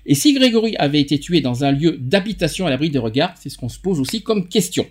Et 0.05 0.15
si 0.15 0.33
Grégory 0.33 0.75
avait 0.77 1.01
été 1.01 1.19
tué 1.19 1.41
dans 1.41 1.65
un 1.65 1.71
lieu 1.71 1.97
d'habitation 1.99 2.65
à 2.65 2.69
l'abri 2.69 2.89
des 2.89 2.99
regards, 2.99 3.33
c'est 3.37 3.49
ce 3.49 3.57
qu'on 3.57 3.69
se 3.69 3.79
pose 3.79 3.99
aussi 3.99 4.21
comme 4.21 4.47
question. 4.47 4.85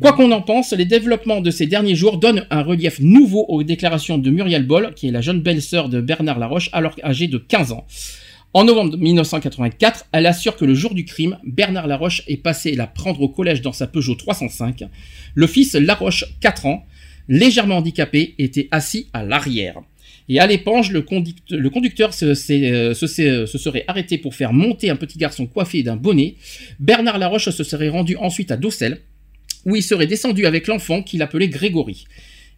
Quoi 0.00 0.12
qu'on 0.12 0.32
en 0.32 0.40
pense, 0.40 0.72
les 0.72 0.86
développements 0.86 1.40
de 1.40 1.50
ces 1.50 1.66
derniers 1.66 1.94
jours 1.94 2.16
donnent 2.18 2.46
un 2.50 2.62
relief 2.62 2.98
nouveau 3.00 3.44
aux 3.48 3.62
déclarations 3.62 4.16
de 4.16 4.30
Muriel 4.30 4.66
Boll, 4.66 4.94
qui 4.94 5.08
est 5.08 5.10
la 5.10 5.20
jeune 5.20 5.40
belle-sœur 5.40 5.88
de 5.88 6.00
Bernard 6.00 6.38
Laroche, 6.38 6.70
alors 6.72 6.96
âgée 7.02 7.28
de 7.28 7.36
15 7.38 7.72
ans. 7.72 7.86
En 8.54 8.64
novembre 8.64 8.96
1984, 8.96 10.06
elle 10.12 10.26
assure 10.26 10.56
que 10.56 10.64
le 10.64 10.74
jour 10.74 10.94
du 10.94 11.04
crime, 11.04 11.38
Bernard 11.44 11.86
Laroche 11.86 12.22
est 12.26 12.36
passé 12.36 12.74
la 12.74 12.86
prendre 12.86 13.20
au 13.20 13.28
collège 13.28 13.60
dans 13.60 13.72
sa 13.72 13.86
Peugeot 13.86 14.14
305. 14.14 14.84
Le 15.34 15.46
fils 15.46 15.74
Laroche, 15.74 16.24
4 16.40 16.66
ans, 16.66 16.84
légèrement 17.28 17.76
handicapé, 17.76 18.34
était 18.38 18.68
assis 18.70 19.08
à 19.12 19.24
l'arrière. 19.24 19.80
Et 20.28 20.38
à 20.38 20.46
l'épange, 20.46 20.92
le, 20.92 21.02
conduct- 21.02 21.50
le 21.50 21.68
conducteur 21.70 22.14
se, 22.14 22.34
s'est, 22.34 22.70
euh, 22.70 22.94
se, 22.94 23.06
serait 23.06 23.84
arrêté 23.88 24.18
pour 24.18 24.34
faire 24.34 24.52
monter 24.52 24.88
un 24.88 24.96
petit 24.96 25.18
garçon 25.18 25.46
coiffé 25.46 25.82
d'un 25.82 25.96
bonnet. 25.96 26.36
Bernard 26.78 27.18
Laroche 27.18 27.50
se 27.50 27.64
serait 27.64 27.88
rendu 27.88 28.16
ensuite 28.16 28.50
à 28.50 28.56
Dossel, 28.56 29.00
où 29.64 29.76
il 29.76 29.82
serait 29.82 30.06
descendu 30.06 30.46
avec 30.46 30.66
l'enfant 30.66 31.02
qu'il 31.02 31.22
appelait 31.22 31.48
Grégory. 31.48 32.04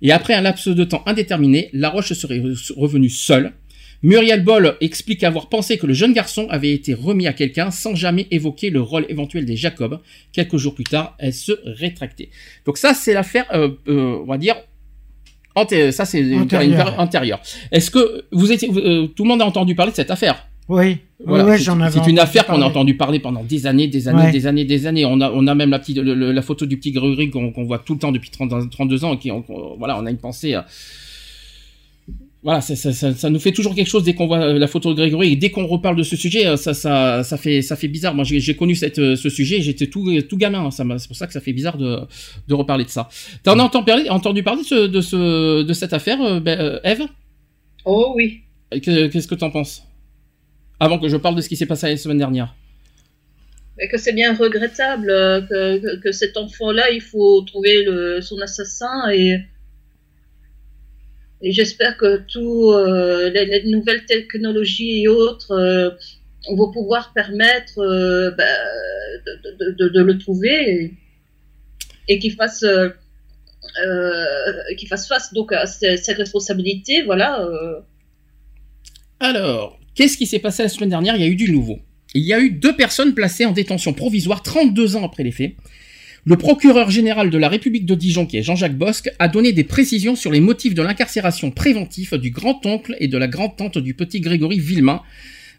Et 0.03 0.13
après 0.13 0.35
un 0.35 0.41
laps 0.43 0.69
de 0.69 0.85
temps 0.85 1.03
indéterminé, 1.07 1.71
Laroche 1.73 2.13
serait 2.13 2.39
re- 2.41 2.73
revenu 2.77 3.09
seul. 3.09 3.53
Muriel 4.03 4.45
Boll 4.45 4.77
explique 4.83 5.25
avoir 5.25 5.49
pensé 5.49 5.79
que 5.79 5.87
le 5.87 5.95
jeune 5.95 6.13
garçon 6.13 6.47
avait 6.51 6.73
été 6.73 6.93
remis 6.93 7.27
à 7.27 7.33
quelqu'un 7.33 7.71
sans 7.71 7.95
jamais 7.95 8.27
évoquer 8.31 8.69
le 8.69 8.83
rôle 8.83 9.07
éventuel 9.09 9.47
des 9.47 9.57
Jacob. 9.57 9.99
Quelques 10.33 10.59
jours 10.59 10.75
plus 10.75 10.85
tard, 10.85 11.17
elle 11.19 11.33
se 11.33 11.53
rétractait. 11.65 12.29
Donc 12.67 12.77
ça, 12.77 12.93
c'est 12.93 13.15
l'affaire, 13.15 13.47
euh, 13.55 13.71
euh, 13.89 14.19
on 14.23 14.27
va 14.27 14.37
dire, 14.37 14.57
ça 15.93 16.05
c'est 16.05 16.21
une- 16.21 16.33
une 16.35 17.01
Antérieure. 17.01 17.41
Est-ce 17.73 17.91
que 17.91 18.25
vous 18.31 18.53
étiez, 18.53 18.69
euh, 18.75 19.07
tout 19.07 19.23
le 19.23 19.29
monde 19.29 19.41
a 19.41 19.47
entendu 19.47 19.75
parler 19.75 19.93
de 19.93 19.97
cette 19.97 20.11
affaire? 20.11 20.49
Oui, 20.69 20.97
Voilà, 21.27 21.45
ouais, 21.45 21.59
c'est- 21.59 21.65
j'en 21.65 21.79
avais 21.81 21.99
c'est 22.03 22.09
une 22.11 22.19
affaire 22.19 22.47
qu'on 22.47 22.63
a 22.63 22.65
entendu 22.65 22.97
parler 22.97 23.19
pendant 23.19 23.43
des 23.45 23.67
années, 23.67 23.87
des 23.87 24.09
années, 24.09 24.23
Ouais. 24.25 24.31
des 24.33 24.47
années, 24.47 24.65
des 24.65 24.87
années. 24.87 25.05
On 25.05 25.21
a, 25.21 25.31
on 25.31 25.47
a 25.47 25.55
même 25.55 25.71
la 25.71 25.79
petite, 25.79 25.99
le- 25.99 26.15
le- 26.15 26.33
la 26.33 26.43
photo 26.43 26.65
du 26.65 26.79
petit 26.79 26.91
Grégory 26.93 27.29
qu'on 27.31 27.53
qu'on 27.53 27.65
voit 27.65 27.79
tout 27.79 27.93
le 27.95 27.99
temps 28.01 28.13
depuis 28.13 28.31
30, 28.31 28.71
32 28.71 29.05
ans. 29.05 29.13
Et 29.15 29.19
qui, 29.19 29.31
on- 29.31 29.45
on- 29.49 29.77
voilà, 29.77 29.99
on 29.99 30.07
a 30.07 30.11
une 30.11 30.17
pensée. 30.19 30.55
à- 30.55 30.65
Voilà, 32.43 32.61
ça, 32.61 32.77
ça, 32.77 32.93
ça, 32.93 33.15
ça 33.15 33.31
nous 33.31 33.39
fait 33.39 33.53
toujours 33.53 33.75
quelque 33.75 33.89
chose 33.89 34.05
dès 34.05 34.13
qu'on 34.15 34.27
voit 34.27 34.39
euh, 34.39 34.59
la 34.59 34.67
photo 34.67 34.91
de 34.93 34.97
Grégory 34.99 35.33
et 35.33 35.37
dès 35.37 35.49
qu'on 35.51 35.67
reparle 35.67 35.97
de 35.97 36.03
ce 36.03 36.15
sujet, 36.15 36.47
euh, 36.47 36.57
ça, 36.59 36.75
ça, 36.75 37.23
ça 37.25 37.39
fait, 37.39 37.63
ça 37.63 37.75
fait 37.75 37.89
bizarre. 37.89 38.15
Moi, 38.15 38.25
j'ai 38.25 38.39
j'ai 38.39 38.55
connu 38.55 38.75
cette, 38.75 38.99
euh, 38.99 39.17
ce 39.17 39.31
sujet, 39.31 39.63
j'étais 39.63 39.87
tout, 39.87 40.07
tout 40.29 40.37
gamin. 40.37 40.67
hein. 40.67 40.71
Ça 40.71 40.85
m'a- 40.85 40.99
c'est 40.99 41.09
pour 41.09 41.17
ça 41.17 41.27
que 41.27 41.33
ça 41.33 41.41
fait 41.41 41.55
bizarre 41.55 41.79
de, 41.79 42.01
de 42.47 42.55
reparler 42.55 42.85
de 42.85 42.91
ça. 42.91 43.09
T'en 43.45 43.59
as 43.59 43.63
entendu 43.63 43.87
parler, 43.87 44.11
entendu 44.11 44.43
parler 44.43 44.61
de, 44.63 44.67
ce, 44.67 44.87
de, 44.89 45.01
ce, 45.01 45.63
de 45.63 45.73
cette 45.73 45.95
affaire, 45.95 46.21
euh, 46.23 46.39
ben, 46.41 46.59
euh, 46.61 46.81
Eve? 46.85 47.07
Oh 47.87 48.13
oui. 48.15 48.41
Que- 48.83 49.07
Qu'est-ce 49.07 49.29
que 49.29 49.35
t'en 49.37 49.51
penses? 49.51 49.83
Avant 50.81 50.99
que 50.99 51.09
je 51.09 51.17
parle 51.17 51.37
de 51.37 51.41
ce 51.41 51.49
qui 51.49 51.57
s'est 51.57 51.67
passé 51.67 51.89
la 51.89 51.97
semaine 51.97 52.19
dernière. 52.19 52.55
Mais 53.77 53.89
que 53.89 53.97
c'est 53.97 54.13
bien 54.13 54.35
regrettable 54.35 55.11
euh, 55.11 55.41
que, 55.41 55.79
que, 55.79 56.01
que 56.01 56.13
cet 56.13 56.37
enfant-là, 56.37 56.91
il 56.91 57.01
faut 57.01 57.43
trouver 57.43 57.85
le, 57.85 58.21
son 58.21 58.41
assassin 58.41 59.11
et, 59.11 59.39
et 61.43 61.53
j'espère 61.53 61.97
que 61.97 62.19
tout 62.19 62.71
euh, 62.71 63.31
les, 63.31 63.47
les 63.47 63.71
nouvelles 63.71 64.05
technologies 64.05 65.03
et 65.03 65.09
autres 65.09 65.53
euh, 65.53 65.91
vont 66.57 66.71
pouvoir 66.71 67.13
permettre 67.13 67.81
euh, 67.81 68.31
bah, 68.31 68.45
de, 69.27 69.57
de, 69.59 69.71
de, 69.73 69.89
de 69.89 70.03
le 70.03 70.19
trouver 70.19 70.71
et, 70.71 70.95
et 72.09 72.19
qu'il 72.19 72.33
fasse 72.33 72.65
fasse 74.89 75.09
face 75.09 75.33
donc 75.35 75.53
à 75.53 75.67
ses, 75.67 75.97
ses 75.97 76.13
responsabilités, 76.13 77.03
voilà. 77.03 77.47
Alors, 79.21 79.79
qu'est-ce 79.95 80.17
qui 80.17 80.27
s'est 80.27 80.39
passé 80.39 80.63
la 80.63 80.69
semaine 80.69 80.91
dernière? 80.91 81.17
Il 81.17 81.23
y 81.23 81.25
a 81.25 81.29
eu 81.29 81.37
du 81.37 81.51
nouveau. 81.51 81.79
Il 82.15 82.23
y 82.23 82.33
a 82.33 82.41
eu 82.41 82.51
deux 82.51 82.77
personnes 82.77 83.15
placées 83.15 83.45
en 83.45 83.53
détention 83.53 83.93
provisoire 83.93 84.43
32 84.43 84.97
ans 84.97 85.05
après 85.05 85.25
les 85.25 85.33
faits. 85.33 85.55
Le 86.27 86.37
procureur 86.37 86.91
général 86.91 87.29
de 87.29 87.37
la 87.37 87.51
République 87.51 87.85
de 87.85 87.95
Dijon, 87.95 88.25
qui 88.25 88.39
est 88.39 88.43
Jean-Jacques 88.43 88.79
Bosque, 88.79 89.11
a 89.19 89.29
donné 89.29 89.53
des 89.53 89.65
précisions 89.65 90.17
sur 90.17 90.33
les 90.33 90.41
motifs 90.41 90.75
de 90.75 90.81
l'incarcération 90.81 91.51
préventive 91.51 92.17
du 92.17 92.31
grand-oncle 92.31 92.97
et 92.99 93.09
de 93.09 93.19
la 93.19 93.29
grand-tante 93.29 93.77
du 93.77 93.93
petit 93.93 94.21
Grégory 94.21 94.59
Villemain, 94.59 95.03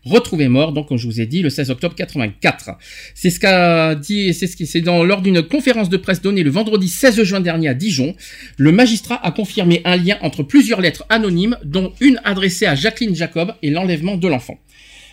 retrouvé 0.05 0.47
mort, 0.47 0.71
donc 0.71 0.87
comme 0.87 0.97
je 0.97 1.07
vous 1.07 1.19
ai 1.19 1.25
dit, 1.25 1.41
le 1.41 1.49
16 1.49 1.71
octobre 1.71 1.95
84. 1.95 2.71
C'est 3.13 3.29
ce 3.29 3.39
qu'a 3.39 3.95
dit, 3.95 4.33
c'est 4.33 4.47
ce 4.47 4.55
qui, 4.55 4.67
c'est 4.67 4.81
dans, 4.81 5.03
lors 5.03 5.21
d'une 5.21 5.41
conférence 5.41 5.89
de 5.89 5.97
presse 5.97 6.21
donnée 6.21 6.43
le 6.43 6.51
vendredi 6.51 6.87
16 6.87 7.23
juin 7.23 7.41
dernier 7.41 7.69
à 7.69 7.73
Dijon, 7.73 8.15
le 8.57 8.71
magistrat 8.71 9.19
a 9.25 9.31
confirmé 9.31 9.81
un 9.83 9.97
lien 9.97 10.17
entre 10.21 10.43
plusieurs 10.43 10.81
lettres 10.81 11.05
anonymes, 11.09 11.57
dont 11.63 11.93
une 11.99 12.21
adressée 12.23 12.65
à 12.65 12.75
Jacqueline 12.75 13.15
Jacob 13.15 13.53
et 13.61 13.71
l'enlèvement 13.71 14.15
de 14.17 14.27
l'enfant. 14.27 14.59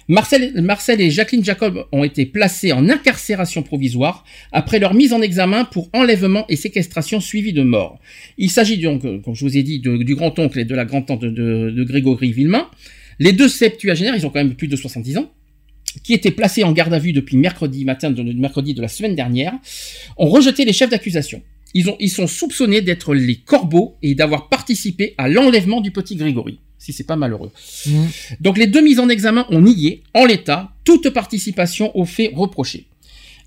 Marcel, 0.09 1.01
et 1.01 1.11
Jacqueline 1.11 1.45
Jacob 1.45 1.87
ont 1.93 2.05
été 2.05 2.27
placés 2.27 2.73
en 2.73 2.89
incarcération 2.89 3.63
provisoire 3.63 4.25
après 4.51 4.79
leur 4.79 4.95
mise 4.95 5.13
en 5.13 5.23
examen 5.23 5.65
pour 5.65 5.89
enlèvement 5.93 6.45
et 6.49 6.57
séquestration 6.57 7.21
suivie 7.21 7.53
de 7.53 7.63
mort. 7.63 7.99
Il 8.37 8.51
s'agit 8.51 8.79
donc, 8.79 9.03
comme 9.23 9.35
je 9.35 9.45
vous 9.45 9.57
ai 9.57 9.63
dit, 9.63 9.81
du 9.81 10.15
grand-oncle 10.15 10.59
et 10.59 10.65
de 10.65 10.75
la 10.75 10.85
grand-tante 10.85 11.21
de, 11.21 11.31
de, 11.31 11.71
de 11.71 11.85
Grégory 11.85 12.33
Villemain. 12.33 12.69
Les 13.23 13.33
deux 13.33 13.49
septuagénaires, 13.49 14.17
ils 14.17 14.27
ont 14.27 14.31
quand 14.31 14.41
même 14.41 14.57
plus 14.57 14.67
de 14.67 14.75
70 14.75 15.19
ans, 15.19 15.31
qui 16.03 16.13
étaient 16.13 16.33
placés 16.33 16.65
en 16.65 16.73
garde 16.73 16.93
à 16.93 16.99
vue 16.99 17.13
depuis 17.13 17.37
mercredi 17.37 17.85
matin, 17.85 18.11
de, 18.11 18.21
mercredi 18.33 18.75
de 18.75 18.83
la 18.83 18.89
semaine 18.89 19.15
dernière, 19.15 19.53
ont 20.17 20.29
rejeté 20.29 20.65
les 20.65 20.73
chefs 20.73 20.91
d'accusation. 20.91 21.41
Ils, 21.73 21.89
ont, 21.89 21.97
ils 22.01 22.11
sont 22.11 22.27
soupçonnés 22.27 22.81
d'être 22.81 23.15
les 23.15 23.37
corbeaux 23.37 23.97
et 24.03 24.17
d'avoir 24.17 24.49
participé 24.49 25.15
à 25.19 25.29
l'enlèvement 25.29 25.81
du 25.81 25.93
petit 25.93 26.17
Grégory, 26.17 26.59
si 26.79 26.93
c'est 26.93 27.07
pas 27.07 27.15
malheureux. 27.15 27.53
Mhm. 27.87 28.09
Donc 28.41 28.59
les 28.59 28.67
deux 28.67 28.83
mises 28.83 28.99
en 28.99 29.09
examen 29.09 29.47
ont 29.51 29.61
nié, 29.61 30.03
en 30.15 30.25
l'état, 30.25 30.73
toute 30.83 31.09
participation 31.11 31.97
aux 31.97 32.05
faits 32.05 32.33
reprochés. 32.35 32.89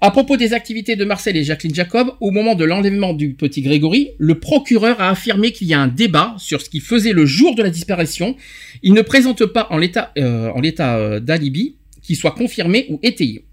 À 0.01 0.11
propos 0.11 0.35
des 0.35 0.53
activités 0.53 0.95
de 0.95 1.05
Marcel 1.05 1.37
et 1.37 1.43
Jacqueline 1.43 1.73
Jacob, 1.73 2.11
au 2.19 2.31
moment 2.31 2.55
de 2.55 2.65
l'enlèvement 2.65 3.13
du 3.13 3.33
petit 3.33 3.61
Grégory, 3.61 4.11
le 4.17 4.39
procureur 4.39 4.99
a 4.99 5.09
affirmé 5.09 5.51
qu'il 5.51 5.67
y 5.67 5.73
a 5.73 5.79
un 5.79 5.87
débat 5.87 6.35
sur 6.37 6.61
ce 6.61 6.69
qui 6.69 6.81
faisait 6.81 7.13
le 7.13 7.25
jour 7.25 7.55
de 7.55 7.63
la 7.63 7.69
disparition. 7.69 8.35
Il 8.83 8.93
ne 8.93 9.01
présente 9.01 9.45
pas 9.45 9.67
en 9.69 9.77
l'état 9.77 10.11
euh, 10.17 10.51
euh, 10.53 11.19
d'alibi 11.21 11.75
qui 12.01 12.15
soit 12.15 12.31
confirmé 12.31 12.87
ou 12.89 12.99
étayé. 13.03 13.45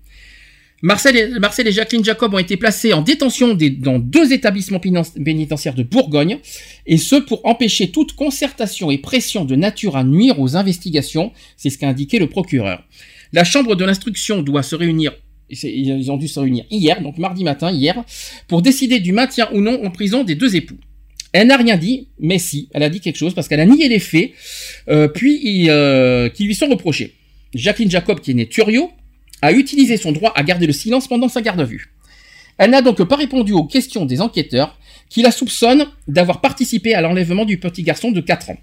Marcel 0.82 1.16
et, 1.16 1.72
Jacqueline 1.72 2.04
Jacob 2.04 2.34
ont 2.34 2.38
été 2.38 2.56
placés 2.56 2.92
en 2.92 3.02
détention 3.02 3.56
dans 3.78 4.00
deux 4.00 4.32
établissements 4.32 4.80
péniten- 4.80 5.22
pénitentiaires 5.22 5.74
de 5.74 5.84
Bourgogne, 5.84 6.40
et 6.86 6.96
ce 6.96 7.14
pour 7.14 7.46
empêcher 7.46 7.92
toute 7.92 8.14
concertation 8.14 8.90
et 8.90 8.98
pression 8.98 9.44
de 9.44 9.54
nature 9.54 9.96
à 9.96 10.02
nuire 10.02 10.40
aux 10.40 10.56
investigations, 10.56 11.30
c'est 11.56 11.70
ce 11.70 11.78
qu'a 11.78 11.88
indiqué 11.88 12.18
le 12.18 12.26
procureur. 12.26 12.82
La 13.32 13.44
chambre 13.44 13.76
de 13.76 13.84
l'instruction 13.84 14.42
doit 14.42 14.64
se 14.64 14.74
réunir, 14.74 15.12
ils 15.52 16.10
ont 16.10 16.16
dû 16.16 16.28
se 16.28 16.40
réunir 16.40 16.64
hier, 16.70 17.00
donc 17.02 17.18
mardi 17.18 17.44
matin, 17.44 17.70
hier, 17.70 18.02
pour 18.48 18.62
décider 18.62 19.00
du 19.00 19.12
maintien 19.12 19.48
ou 19.52 19.60
non 19.60 19.84
en 19.84 19.90
prison 19.90 20.24
des 20.24 20.34
deux 20.34 20.56
époux. 20.56 20.78
Elle 21.32 21.46
n'a 21.46 21.56
rien 21.56 21.76
dit, 21.76 22.08
mais 22.18 22.38
si, 22.38 22.68
elle 22.72 22.82
a 22.82 22.90
dit 22.90 23.00
quelque 23.00 23.16
chose 23.16 23.34
parce 23.34 23.48
qu'elle 23.48 23.60
a 23.60 23.66
nié 23.66 23.88
les 23.88 23.98
faits, 23.98 24.32
euh, 24.88 25.08
puis 25.08 25.70
euh, 25.70 26.28
qui 26.28 26.44
lui 26.44 26.54
sont 26.54 26.68
reprochés. 26.68 27.14
Jacqueline 27.54 27.90
Jacob, 27.90 28.20
qui 28.20 28.32
est 28.32 28.34
née 28.34 28.48
Turio, 28.48 28.90
a 29.40 29.52
utilisé 29.52 29.96
son 29.96 30.12
droit 30.12 30.32
à 30.36 30.42
garder 30.42 30.66
le 30.66 30.72
silence 30.72 31.08
pendant 31.08 31.28
sa 31.28 31.40
garde 31.40 31.60
à 31.60 31.64
vue. 31.64 31.92
Elle 32.58 32.70
n'a 32.70 32.82
donc 32.82 33.02
pas 33.02 33.16
répondu 33.16 33.52
aux 33.52 33.64
questions 33.64 34.04
des 34.04 34.20
enquêteurs 34.20 34.78
qui 35.08 35.22
la 35.22 35.30
soupçonnent 35.30 35.86
d'avoir 36.06 36.40
participé 36.40 36.94
à 36.94 37.00
l'enlèvement 37.00 37.44
du 37.44 37.58
petit 37.58 37.82
garçon 37.82 38.10
de 38.10 38.20
4 38.20 38.50
ans. 38.50 38.58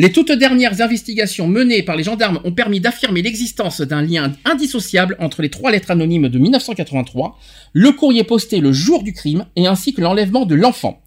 Les 0.00 0.12
toutes 0.12 0.30
dernières 0.30 0.80
investigations 0.80 1.48
menées 1.48 1.82
par 1.82 1.96
les 1.96 2.04
gendarmes 2.04 2.40
ont 2.44 2.52
permis 2.52 2.78
d'affirmer 2.78 3.20
l'existence 3.20 3.80
d'un 3.80 4.00
lien 4.00 4.32
indissociable 4.44 5.16
entre 5.18 5.42
les 5.42 5.50
trois 5.50 5.72
lettres 5.72 5.90
anonymes 5.90 6.28
de 6.28 6.38
1983, 6.38 7.36
le 7.72 7.90
courrier 7.90 8.22
posté 8.22 8.60
le 8.60 8.72
jour 8.72 9.02
du 9.02 9.12
crime 9.12 9.46
et 9.56 9.66
ainsi 9.66 9.92
que 9.92 10.00
l'enlèvement 10.00 10.46
de 10.46 10.54
l'enfant. 10.54 11.02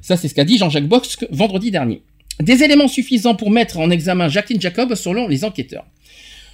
Ça, 0.00 0.16
c'est 0.16 0.26
ce 0.26 0.34
qu'a 0.34 0.42
dit 0.42 0.58
Jean-Jacques 0.58 0.88
Bosque 0.88 1.24
vendredi 1.30 1.70
dernier. 1.70 2.02
Des 2.40 2.64
éléments 2.64 2.88
suffisants 2.88 3.36
pour 3.36 3.52
mettre 3.52 3.78
en 3.78 3.90
examen 3.90 4.26
Jacqueline 4.26 4.60
Jacob 4.60 4.96
selon 4.96 5.28
les 5.28 5.44
enquêteurs. 5.44 5.86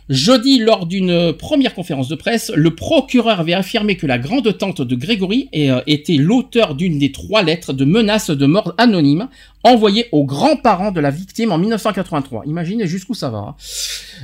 Jeudi, 0.09 0.59
lors 0.59 0.87
d'une 0.87 1.33
première 1.35 1.75
conférence 1.75 2.09
de 2.09 2.15
presse, 2.15 2.51
le 2.55 2.75
procureur 2.75 3.41
avait 3.41 3.53
affirmé 3.53 3.97
que 3.97 4.07
la 4.07 4.19
grande 4.19 4.57
tante 4.57 4.81
de 4.81 4.95
Grégory 4.95 5.49
euh, 5.55 5.83
était 5.87 6.17
l'auteur 6.17 6.75
d'une 6.75 6.99
des 6.99 7.13
trois 7.13 7.43
lettres 7.43 7.73
de 7.73 7.85
menaces 7.85 8.31
de 8.31 8.47
mort 8.47 8.75
anonymes 8.79 9.29
envoyées 9.65 10.07
aux 10.13 10.25
grands-parents 10.25 10.93
de 10.93 11.01
la 11.01 11.11
victime 11.11 11.53
en 11.53 11.59
1983. 11.59 12.45
Imaginez 12.47 12.87
jusqu'où 12.87 13.15
ça 13.15 13.29
va. 13.29 13.39
hein. 13.39 13.57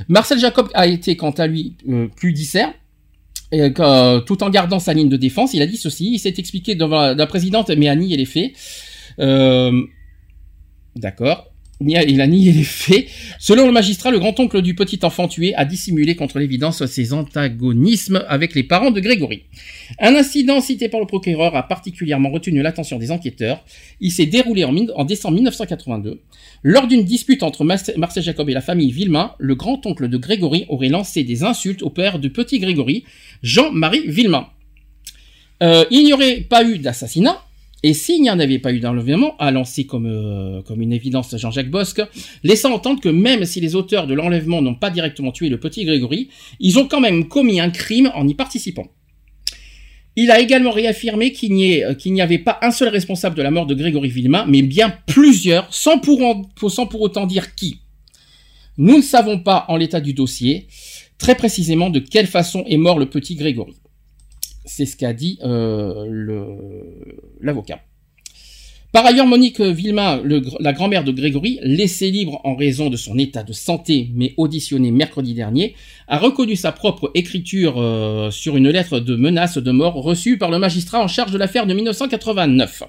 Marcel 0.07 0.39
Jacob 0.39 0.69
a 0.73 0.87
été, 0.87 1.15
quant 1.15 1.31
à 1.31 1.45
lui, 1.45 1.75
euh, 1.87 2.07
plus 2.15 2.33
que, 3.51 3.81
euh, 3.81 4.19
tout 4.21 4.43
en 4.43 4.49
gardant 4.49 4.79
sa 4.79 4.93
ligne 4.93 5.09
de 5.09 5.17
défense, 5.17 5.53
il 5.53 5.61
a 5.61 5.67
dit 5.67 5.77
ceci. 5.77 6.13
Il 6.13 6.19
s'est 6.19 6.33
expliqué 6.37 6.75
devant 6.75 7.13
la, 7.13 7.27
présidente, 7.27 7.69
mais 7.69 7.87
a 7.87 7.95
nié 7.95 8.17
les 8.17 8.25
faits. 8.25 8.53
Euh, 9.19 9.81
D'accord. 10.95 11.51
Il 11.81 12.21
a- 12.21 12.27
nié 12.27 12.53
les 12.53 12.63
faits. 12.63 13.07
Selon 13.37 13.65
le 13.65 13.73
magistrat, 13.73 14.09
le 14.09 14.19
grand-oncle 14.19 14.61
du 14.61 14.75
petit 14.75 14.99
enfant 15.03 15.27
tué 15.27 15.53
a 15.55 15.65
dissimulé 15.65 16.15
contre 16.15 16.39
l'évidence 16.39 16.85
ses 16.85 17.11
antagonismes 17.11 18.23
avec 18.29 18.55
les 18.55 18.63
parents 18.63 18.91
de 18.91 19.01
Grégory. 19.01 19.43
Un 19.99 20.15
incident 20.15 20.61
cité 20.61 20.87
par 20.87 21.01
le 21.01 21.05
procureur 21.05 21.55
a 21.55 21.63
particulièrement 21.63 22.31
retenu 22.31 22.61
l'attention 22.61 22.97
des 22.97 23.11
enquêteurs. 23.11 23.63
Il 23.99 24.11
s'est 24.11 24.25
déroulé 24.25 24.63
en, 24.63 25.03
décembre 25.03 25.35
1982. 25.35 26.21
Lors 26.63 26.87
d'une 26.87 27.03
dispute 27.03 27.43
entre 27.43 27.65
Marcel 27.65 28.23
Jacob 28.23 28.49
et 28.49 28.53
la 28.53 28.61
famille 28.61 28.91
Villemain, 28.91 29.33
le 29.37 29.55
grand-oncle 29.55 30.07
de 30.07 30.17
Grégory 30.17 30.65
aurait 30.69 30.89
lancé 30.89 31.23
des 31.23 31.43
insultes 31.43 31.83
au 31.83 31.89
père 31.89 32.19
du 32.19 32.29
petit 32.29 32.59
Grégory, 32.59 33.03
Jean-Marie 33.43 34.07
Villemain. 34.07 34.47
Euh, 35.61 35.85
il 35.91 36.03
n'y 36.05 36.13
aurait 36.13 36.41
pas 36.41 36.63
eu 36.63 36.79
d'assassinat, 36.79 37.41
et 37.87 37.93
s'il 37.93 38.23
n'y 38.23 38.31
en 38.31 38.39
avait 38.39 38.57
pas 38.57 38.73
eu 38.73 38.79
d'enlèvement, 38.79 39.37
a 39.37 39.51
lancé 39.51 39.85
comme, 39.85 40.07
euh, 40.07 40.63
comme 40.63 40.81
une 40.81 40.91
évidence 40.91 41.37
Jean-Jacques 41.37 41.69
Bosque, 41.69 42.01
laissant 42.43 42.73
entendre 42.73 42.99
que 42.99 43.09
même 43.09 43.45
si 43.45 43.61
les 43.61 43.75
auteurs 43.75 44.07
de 44.07 44.15
l'enlèvement 44.15 44.59
n'ont 44.59 44.73
pas 44.73 44.89
directement 44.89 45.31
tué 45.31 45.49
le 45.49 45.59
petit 45.59 45.85
Grégory, 45.85 46.29
ils 46.59 46.79
ont 46.79 46.87
quand 46.87 46.99
même 46.99 47.27
commis 47.27 47.59
un 47.59 47.69
crime 47.69 48.11
en 48.15 48.27
y 48.27 48.33
participant. 48.33 48.87
Il 50.15 50.31
a 50.31 50.39
également 50.39 50.71
réaffirmé 50.71 51.31
qu'il 51.31 51.53
n'y 51.53 51.83
euh, 51.83 52.23
avait 52.23 52.39
pas 52.39 52.57
un 52.63 52.71
seul 52.71 52.87
responsable 52.87 53.35
de 53.35 53.43
la 53.43 53.51
mort 53.51 53.67
de 53.67 53.75
Grégory 53.75 54.09
Villemain, 54.09 54.45
mais 54.47 54.63
bien 54.63 54.91
plusieurs, 55.05 55.71
sans 55.71 55.99
pour 55.99 57.01
autant 57.01 57.27
dire 57.27 57.53
qui. 57.53 57.81
Nous 58.79 58.97
ne 58.97 59.03
savons 59.03 59.37
pas, 59.37 59.65
en 59.67 59.77
l'état 59.77 60.01
du 60.01 60.15
dossier, 60.15 60.65
très 61.19 61.35
précisément 61.35 61.91
de 61.91 61.99
quelle 61.99 62.25
façon 62.25 62.63
est 62.65 62.77
mort 62.77 62.97
le 62.97 63.11
petit 63.11 63.35
Grégory. 63.35 63.75
C'est 64.65 64.85
ce 64.85 64.97
qu'a 64.97 65.13
dit 65.13 65.39
euh, 65.43 66.05
l'avocat. 67.41 67.79
Par 68.91 69.05
ailleurs, 69.05 69.27
Monique 69.27 69.59
gr- 70.39 70.55
la 70.61 70.71
grand-mère 70.71 71.03
de 71.03 71.11
Grégory, 71.11 71.59
laissée 71.61 72.11
libre 72.11 72.39
en 72.45 72.55
raison 72.55 72.89
de 72.89 72.95
son 72.95 73.17
état 73.17 73.43
de 73.43 73.51
santé, 73.51 74.09
mais 74.15 74.33
auditionnée 74.37 74.89
mercredi 74.91 75.33
dernier, 75.33 75.75
a 76.07 76.17
reconnu 76.17 76.55
sa 76.55 76.71
propre 76.71 77.11
écriture 77.13 77.75
euh, 77.77 78.31
sur 78.31 78.55
une 78.55 78.69
lettre 78.69 79.01
de 79.01 79.17
menace 79.17 79.57
de 79.57 79.71
mort 79.71 79.95
reçue 79.95 80.37
par 80.37 80.49
le 80.49 80.59
magistrat 80.59 81.01
en 81.03 81.09
charge 81.09 81.33
de 81.33 81.37
l'affaire 81.37 81.67
de 81.67 81.73
1989. 81.73 82.83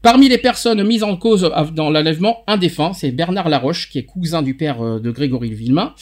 Parmi 0.00 0.30
les 0.30 0.38
personnes 0.38 0.82
mises 0.82 1.02
en 1.02 1.16
cause 1.16 1.50
dans 1.74 1.90
l'enlèvement, 1.90 2.42
un 2.46 2.58
c'est 2.94 3.10
Bernard 3.10 3.50
Laroche, 3.50 3.90
qui 3.90 3.98
est 3.98 4.04
cousin 4.04 4.40
du 4.40 4.54
père 4.56 4.80
euh, 4.80 4.98
de 4.98 5.10
Grégory 5.10 5.52
Villemain. 5.52 5.92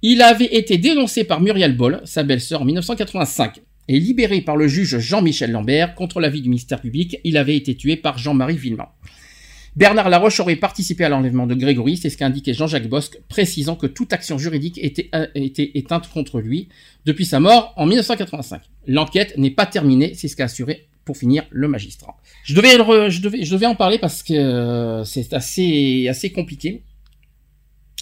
Il 0.00 0.22
avait 0.22 0.46
été 0.46 0.78
dénoncé 0.78 1.24
par 1.24 1.42
Muriel 1.42 1.76
Boll, 1.76 2.00
sa 2.04 2.22
belle-sœur, 2.22 2.62
en 2.62 2.64
1985. 2.64 3.60
Et 3.88 3.98
libéré 3.98 4.40
par 4.40 4.56
le 4.56 4.68
juge 4.68 4.98
Jean-Michel 4.98 5.50
Lambert 5.50 5.94
contre 5.94 6.20
l'avis 6.20 6.40
du 6.40 6.48
ministère 6.48 6.80
public, 6.80 7.18
il 7.24 7.36
avait 7.36 7.56
été 7.56 7.74
tué 7.74 7.96
par 7.96 8.18
Jean-Marie 8.18 8.56
Villemain. 8.56 8.88
Bernard 9.74 10.10
Laroche 10.10 10.38
aurait 10.38 10.56
participé 10.56 11.04
à 11.04 11.08
l'enlèvement 11.08 11.46
de 11.46 11.54
Grégory, 11.54 11.96
c'est 11.96 12.10
ce 12.10 12.18
qu'a 12.18 12.26
indiqué 12.26 12.52
Jean-Jacques 12.52 12.88
Bosque, 12.88 13.20
précisant 13.28 13.74
que 13.74 13.86
toute 13.86 14.12
action 14.12 14.36
juridique 14.36 14.78
était, 14.82 15.08
euh, 15.14 15.26
était 15.34 15.70
éteinte 15.74 16.10
contre 16.10 16.40
lui 16.40 16.68
depuis 17.06 17.24
sa 17.24 17.40
mort 17.40 17.72
en 17.76 17.86
1985. 17.86 18.60
L'enquête 18.86 19.38
n'est 19.38 19.50
pas 19.50 19.64
terminée, 19.64 20.12
c'est 20.14 20.28
ce 20.28 20.36
qu'a 20.36 20.44
assuré 20.44 20.88
pour 21.06 21.16
finir 21.16 21.44
le 21.50 21.68
magistrat. 21.68 22.16
Je 22.44 22.54
devais, 22.54 23.66
en 23.66 23.74
parler 23.74 23.98
parce 23.98 24.22
que 24.22 24.34
euh, 24.34 25.04
c'est 25.04 25.32
assez 25.32 26.30
compliqué. 26.34 26.82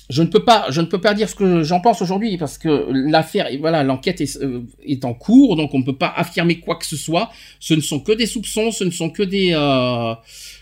Je 0.09 0.23
ne 0.23 0.27
peux 0.27 0.43
pas, 0.45 0.67
je 0.71 0.81
ne 0.81 0.87
peux 0.87 1.01
pas 1.01 1.15
dire 1.15 1.29
ce 1.29 1.37
que 1.37 1.63
j'en 1.63 1.81
pense 1.81 2.03
aujourd'hui 2.03 2.37
parce 2.37 2.59
que 2.59 2.89
l'affaire, 2.91 3.47
voilà, 3.61 3.85
l'enquête 3.85 4.21
est, 4.21 4.43
euh, 4.43 4.63
est 4.85 5.05
en 5.05 5.15
cours, 5.15 5.55
donc 5.55 5.73
on 5.73 5.79
ne 5.79 5.85
peut 5.85 5.97
pas 5.97 6.13
affirmer 6.17 6.59
quoi 6.59 6.75
que 6.75 6.85
ce 6.85 6.97
soit. 6.97 7.31
Ce 7.61 7.75
ne 7.75 7.81
sont 7.81 8.01
que 8.01 8.11
des 8.11 8.27
soupçons, 8.27 8.73
ce 8.73 8.83
ne 8.83 8.91
sont 8.91 9.11
que 9.11 9.23
des, 9.23 9.53
euh, 9.55 10.15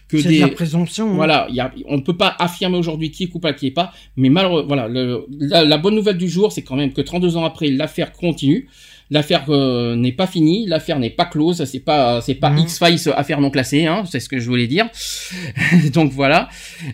que 0.08 0.18
des, 0.18 0.22
de 0.36 0.40
la 0.42 0.48
présomption. 0.48 1.08
hein. 1.10 1.14
voilà, 1.14 1.46
il 1.48 1.54
y 1.54 1.60
a, 1.60 1.72
on 1.86 1.96
ne 1.96 2.02
peut 2.02 2.16
pas 2.16 2.36
affirmer 2.38 2.76
aujourd'hui 2.76 3.10
qui 3.10 3.24
est 3.24 3.28
coupable, 3.28 3.56
qui 3.56 3.68
est 3.68 3.70
pas. 3.70 3.90
Mais 4.16 4.28
malheureux, 4.28 4.64
voilà, 4.68 4.86
le- 4.86 5.24
la, 5.30 5.64
la 5.64 5.78
bonne 5.78 5.94
nouvelle 5.94 6.18
du 6.18 6.28
jour, 6.28 6.52
c'est 6.52 6.62
quand 6.62 6.76
même 6.76 6.92
que 6.92 7.00
32 7.00 7.38
ans 7.38 7.44
après, 7.46 7.68
l'affaire 7.70 8.12
continue. 8.12 8.68
L'affaire 9.10 9.46
euh, 9.48 9.96
n'est 9.96 10.12
pas 10.12 10.26
finie, 10.26 10.66
l'affaire 10.66 10.98
n'est 10.98 11.08
pas 11.08 11.24
close, 11.24 11.64
c'est 11.64 11.80
pas 11.80 12.20
c'est 12.20 12.34
pas 12.34 12.50
Mhm. 12.50 12.58
X-Files 12.58 13.12
affaire 13.16 13.40
non 13.40 13.50
classée, 13.50 13.86
hein, 13.86 14.04
c'est 14.10 14.20
ce 14.20 14.28
que 14.28 14.38
je 14.38 14.46
voulais 14.46 14.66
dire. 14.66 14.86
Donc 15.94 16.12
voilà, 16.12 16.48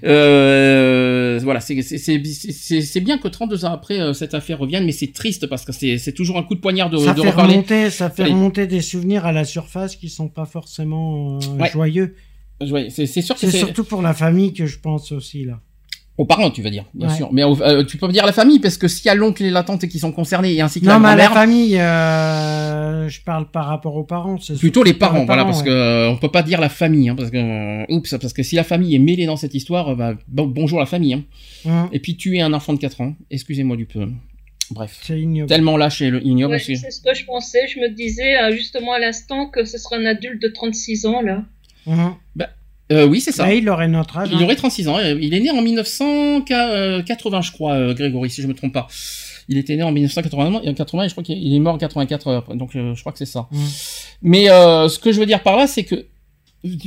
euh, 0.05 1.41
voilà, 1.43 1.61
c'est 1.61 1.83
c'est 1.83 3.01
bien 3.01 3.19
que 3.19 3.29
32 3.29 3.65
ans 3.65 3.73
après 3.73 4.01
euh, 4.01 4.13
cette 4.13 4.35
affaire 4.35 4.59
revienne, 4.59 4.85
mais 4.85 4.93
c'est 4.93 5.13
triste 5.13 5.47
parce 5.47 5.65
que 5.65 5.73
c'est 5.73 6.13
toujours 6.13 6.39
un 6.39 6.43
coup 6.43 6.55
de 6.55 6.61
poignard 6.61 6.91
de, 6.91 6.99
ça 6.99 7.15
de 7.15 7.23
fait 7.23 7.31
reparler. 7.31 7.55
remonter, 7.55 7.91
ça 7.91 8.11
fait 8.11 8.25
remonter 8.25 8.67
des 8.67 8.81
souvenirs 8.81 9.27
à 9.27 9.33
la 9.33 9.45
surface 9.45 9.97
qui 9.97 10.09
sont 10.09 10.29
pas 10.29 10.47
forcément 10.47 11.39
euh, 11.43 11.59
Ouais. 11.61 11.71
joyeux. 11.71 12.15
Ouais, 12.61 12.89
c'est 12.91 13.07
c'est 13.07 13.23
sûr 13.23 13.35
que 13.35 13.41
C'est 13.41 13.51
c'est 13.51 13.59
surtout 13.59 13.85
pour 13.85 14.01
la 14.03 14.15
famille 14.15 14.53
que 14.53 14.67
je 14.67 14.79
pense 14.79 15.11
aussi 15.13 15.45
là. 15.45 15.61
Aux 16.17 16.25
parents, 16.27 16.51
tu 16.51 16.63
vas 16.63 16.71
dire, 16.71 16.85
bien 16.95 17.09
Ouais. 17.09 17.15
sûr. 17.17 17.29
Mais 17.33 17.43
au- 17.43 17.61
euh, 17.61 17.85
tu 17.85 17.97
peux 17.97 18.07
dire 18.09 18.25
la 18.25 18.33
famille 18.33 18.61
parce 18.61 18.77
que 18.77 18.87
s'il 18.87 19.07
y 19.07 19.09
a 19.09 19.15
l'oncle 19.17 19.43
et 19.43 19.51
la 19.51 19.63
tante 19.65 19.87
qui 19.89 19.99
sont 19.99 20.13
concernés 20.13 20.53
et 20.55 20.61
ainsi 20.61 20.81
que 20.81 20.87
Non, 20.87 20.93
la 20.95 20.99
mais 21.01 21.09
à 21.09 21.17
la 21.17 21.31
famille, 21.31 21.77
euh, 21.79 23.09
je 23.09 23.21
parle 23.23 23.51
par 23.51 23.67
rapport 23.67 23.97
aux 23.97 24.05
parents. 24.05 24.39
c'est 24.39 24.59
Plutôt 24.59 24.83
les 24.85 24.95
par 24.95 25.11
parents, 25.13 25.25
voilà, 25.25 25.45
parce 25.45 25.59
ouais. 25.61 25.67
que 25.67 25.71
euh, 25.71 26.11
on 26.11 26.17
peut 26.17 26.31
pas 26.31 26.43
dire 26.43 26.61
la 26.61 26.69
famille, 26.69 27.09
hein, 27.09 27.15
parce 27.17 27.31
que 27.31 27.37
euh, 27.37 27.85
oups, 27.89 28.15
parce 28.21 28.33
que 28.33 28.43
si 28.43 28.55
la 28.57 28.65
famille 28.65 28.95
est 28.95 28.99
mêlée 29.01 29.27
dans 29.27 29.37
cette 29.37 29.55
histoire, 29.55 29.89
euh, 29.91 29.95
bah, 29.95 30.15
bon- 30.29 30.47
bonjour 30.47 30.79
la 30.79 30.87
famille. 30.87 31.15
Hein. 31.15 31.25
Hum, 31.67 31.89
Et 31.93 31.99
puis 32.01 32.17
tuer 32.17 32.41
un 32.41 32.53
enfant 32.53 32.73
de 32.75 32.79
4 32.79 33.01
ans, 33.01 33.15
excusez-moi 33.31 33.77
du 33.77 33.87
peu. 33.87 34.07
Bref, 34.71 35.01
tellement 35.47 35.77
lâche 35.77 36.01
et 36.01 36.11
le- 36.11 36.25
ignoble 36.25 36.55
Ouais, 36.55 36.61
aussi. 36.61 36.77
c'est 36.77 36.91
ce 36.91 37.03
que 37.03 37.15
je 37.15 37.25
pensais. 37.27 37.67
Je 37.69 37.81
me 37.81 37.89
disais 37.91 38.37
euh, 38.41 38.53
justement 38.53 38.93
à 38.93 38.99
l'instant 38.99 39.47
que 39.49 39.65
ce 39.65 39.77
serait 39.79 39.97
un 39.97 40.07
adulte 40.07 40.41
de 40.41 40.49
36 40.49 41.05
ans 41.07 41.21
là. 41.21 41.43
Hum. 41.87 42.15
Euh, 42.93 43.07
oui, 43.07 43.21
c'est 43.21 43.33
ça. 43.33 43.47
Là, 43.47 43.55
il 43.55 43.69
aurait 43.69 43.89
notre 43.89 44.19
âge. 44.19 44.29
Il 44.31 44.39
hein. 44.39 44.43
aurait 44.45 44.57
36 44.57 44.89
ans. 44.89 44.99
Il 44.99 45.33
est 45.35 45.41
né 45.41 45.51
en 45.51 45.63
1980, 45.63 47.41
je 47.43 47.53
crois, 47.53 47.73
euh, 47.75 47.95
Grégory, 47.95 48.31
si 48.31 48.43
je 48.43 48.47
me 48.47 48.55
trompe 48.55 48.73
pas. 48.73 48.89
Il 49.49 49.59
était 49.59 49.77
né 49.77 49.83
en 49.83 49.93
1980, 49.93 50.63
et 50.65 50.69
en 50.71 50.75
80, 50.75 51.05
et 51.05 51.09
je 51.09 51.15
crois 51.15 51.25
qu'il 51.25 51.55
est 51.55 51.59
mort 51.59 51.75
en 51.75 51.79
84, 51.79 52.29
euh, 52.29 52.39
après, 52.39 52.57
donc 52.57 52.75
euh, 52.77 52.95
je 52.95 53.01
crois 53.01 53.13
que 53.13 53.19
c'est 53.19 53.27
ça. 53.27 53.49
Mais 54.23 54.51
euh, 54.51 54.89
ce 54.89 54.99
que 54.99 55.13
je 55.13 55.21
veux 55.21 55.27
dire 55.27 55.43
par 55.43 55.57
là, 55.57 55.67
c'est 55.67 55.85
que 55.85 56.07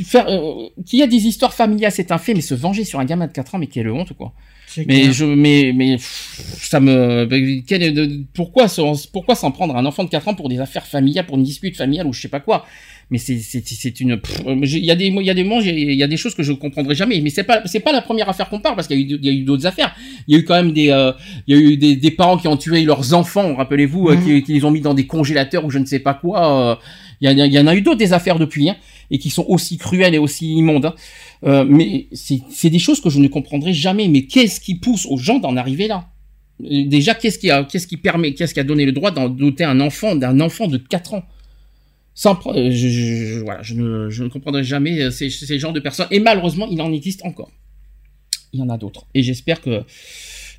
faire 0.03 0.27
euh, 0.27 0.69
qu'il 0.85 0.98
y 1.00 1.03
a 1.03 1.08
des 1.08 1.27
histoires 1.27 1.53
familiales, 1.53 1.92
c'est 1.92 2.11
un 2.11 2.17
fait, 2.17 2.34
mais 2.34 2.42
se 2.42 2.56
venger 2.56 2.84
sur 2.84 3.00
un 3.00 3.06
gamin 3.06 3.27
de 3.27 3.32
4 3.32 3.56
ans, 3.56 3.58
mais 3.59 3.67
quelle 3.67 3.90
honte, 3.90 4.14
quoi. 4.14 4.34
Mais 4.76 5.01
clair. 5.01 5.14
je, 5.14 5.26
mais, 5.26 5.72
mais 5.74 5.95
pff, 5.95 6.67
ça 6.69 6.80
me, 6.80 7.27
quel 7.61 8.26
pourquoi, 8.34 8.67
s'en- 8.67 8.93
pourquoi 9.14 9.35
s'en 9.35 9.51
prendre 9.51 9.76
à 9.76 9.80
un 9.80 9.85
enfant 9.85 10.03
de 10.03 10.09
4 10.09 10.27
ans 10.30 10.34
pour 10.35 10.50
des 10.50 10.59
affaires 10.59 10.85
familiales, 10.85 11.26
pour 11.26 11.38
une 11.38 11.43
dispute 11.43 11.76
familiale 11.77 12.08
ou 12.08 12.14
je 12.14 12.22
sais 12.22 12.27
pas 12.27 12.40
quoi? 12.40 12.66
Mais 13.10 13.19
c'est, 13.19 13.38
c'est, 13.38 13.64
c'est 13.66 14.02
une, 14.02 14.11
euh, 14.14 14.56
il 14.64 14.84
y 14.84 14.92
a 14.92 14.95
des, 14.95 15.06
il 15.08 15.22
y 15.26 15.30
a 15.30 15.34
des 15.34 15.44
moments, 15.45 15.61
il 15.61 15.94
y 15.94 16.03
a 16.03 16.08
des 16.08 16.18
choses 16.18 16.36
que 16.36 16.44
je 16.44 16.52
comprendrai 16.52 16.94
jamais. 16.94 17.22
Mais 17.22 17.30
c'est 17.30 17.45
pas, 17.45 17.61
c'est 17.66 17.80
pas 17.80 17.94
la 17.94 18.02
première 18.02 18.27
affaire 18.27 18.50
qu'on 18.50 18.60
parle 18.60 18.76
parce 18.76 18.88
qu'il 18.90 19.00
y 19.00 19.03
a 19.14 19.16
eu, 19.16 19.19
il 19.22 19.26
y 19.26 19.30
a 19.30 19.32
eu 19.32 19.44
d'autres 19.44 19.66
affaires. 19.66 19.95
Il 20.27 20.34
y 20.36 20.38
a 20.38 20.42
eu 20.42 20.44
quand 20.44 20.56
même 20.56 20.74
des, 20.74 20.90
euh, 20.90 21.14
il 21.48 21.56
y 21.56 21.58
a 21.58 21.61
eu 21.61 21.77
des, 21.77 21.95
des 21.95 22.11
parents 22.11 22.38
qui 22.38 22.50
ont 22.50 22.58
tué 22.58 22.84
leurs 22.84 23.14
enfants, 23.14 23.56
rappelez-vous, 23.56 24.10
euh, 24.10 24.16
Mhm. 24.18 24.24
qui, 24.26 24.44
qui 24.44 24.53
les 24.53 24.66
ont 24.66 24.72
mis 24.72 24.82
dans 24.82 24.94
des 24.94 25.06
congélateurs 25.08 25.64
ou 25.64 25.69
je 25.69 25.80
ne 25.80 25.86
sais 25.86 26.00
pas 26.00 26.14
quoi. 26.16 26.72
euh, 26.72 26.76
Il 27.22 27.26
y, 27.32 27.42
a- 27.42 27.45
il 27.45 27.53
y 27.53 27.60
en 27.60 27.66
a 27.68 27.76
eu 27.76 27.82
d'autres 27.82 27.98
des 27.98 28.11
affaires 28.14 28.38
depuis, 28.40 28.69
hein, 28.69 28.76
et 29.10 29.18
qui 29.19 29.30
sont 29.30 29.45
aussi 29.48 29.77
cruelles 29.77 30.14
et 30.14 30.19
aussi 30.19 30.53
immondes. 30.56 30.88
hein. 30.88 30.94
Euh, 31.45 31.64
mais 31.68 32.08
c'est 32.11 32.42
c'est 32.50 32.69
des 32.69 32.77
choses 32.80 33.00
que 33.00 33.10
je 33.10 33.19
ne 33.19 33.27
comprendrai 33.30 33.72
jamais. 33.74 34.08
Mais 34.10 34.24
qu'est-ce 34.24 34.60
qui 34.60 34.76
pousse 34.76 35.06
aux 35.06 35.18
gens 35.18 35.40
d'en 35.40 35.56
arriver 35.56 35.88
là? 35.88 36.08
Déjà, 36.60 37.14
qu'est-ce 37.16 37.40
qui 37.40 37.50
a, 37.52 37.64
qu'est-ce 37.64 37.88
qui 37.88 37.98
permet, 37.98 38.34
qu'est-ce 38.34 38.53
qui 38.53 38.60
a 38.60 38.64
donné 38.64 38.86
le 38.86 38.92
droit 38.92 39.11
d'en 39.11 39.30
doter 39.30 39.64
un 39.64 39.80
enfant 39.80 40.16
d'un 40.16 40.40
enfant 40.42 40.68
de 40.68 40.77
4 40.77 41.14
ans? 41.14 41.24
Sans, 42.24 42.36
euh, 42.48 42.72
je, 42.72 42.88
je- 42.88 43.26
je- 43.30 43.40
voilà, 43.48 43.62
je 43.62 43.76
ne, 43.76 44.10
je 44.10 44.24
ne 44.24 44.30
comprendrai 44.30 44.64
jamais 44.64 45.00
euh, 45.02 45.12
ces, 45.12 45.30
ces 45.30 45.60
genres 45.60 45.74
de 45.74 45.80
personnes. 45.80 46.08
Et 46.10 46.20
malheureusement, 46.20 46.68
il 46.72 46.82
en 46.82 46.92
existe 46.92 47.22
encore. 47.24 47.52
Il 48.54 48.60
y 48.60 48.64
en 48.64 48.70
a 48.70 48.78
d'autres. 48.78 49.06
Et 49.14 49.22
j'espère 49.22 49.62
que 49.62 49.84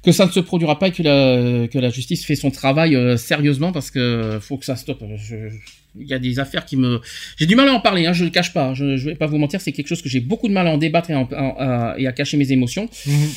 que 0.05 0.13
ça 0.13 0.25
ne 0.27 0.31
se 0.31 0.39
produira 0.39 0.79
pas 0.79 0.87
et 0.89 0.93
que 0.93 1.03
la, 1.03 1.67
que 1.67 1.79
la 1.81 1.91
justice 1.91 2.25
fait 2.25 2.37
son 2.37 2.53
travail 2.53 2.95
euh, 2.95 3.17
sérieusement 3.17 3.73
parce 3.73 3.91
que 3.91 4.39
faut 4.41 4.57
que 4.57 4.65
ça 4.65 4.77
stoppe. 4.77 5.03
Je- 5.17 5.51
il 5.99 6.07
y 6.07 6.15
a 6.15 6.21
des 6.21 6.39
affaires 6.39 6.65
qui 6.65 6.77
me, 6.77 7.01
j'ai 7.37 7.47
du 7.47 7.57
mal 7.57 7.69
à 7.69 7.73
en 7.73 7.81
parler, 7.81 8.07
hein, 8.07 8.13
je 8.13 8.23
le 8.23 8.31
cache 8.31 8.53
pas. 8.53 8.73
Je, 8.75 8.97
je 8.97 9.05
vais 9.07 9.17
pas 9.17 9.27
vous 9.27 9.39
mentir, 9.39 9.61
c'est 9.61 9.73
quelque 9.73 9.89
chose 9.89 10.01
que 10.03 10.09
j'ai 10.09 10.21
beaucoup 10.21 10.47
de 10.47 10.53
mal 10.53 10.69
à 10.69 10.71
en 10.71 10.79
débattre 10.79 11.11
et, 11.11 11.17
en- 11.17 11.29
en- 11.33 11.57
à, 11.59 11.97
et 11.99 12.07
à 12.07 12.13
cacher 12.13 12.37
mes 12.37 12.53
émotions. 12.53 12.89
Mhm. 13.07 13.29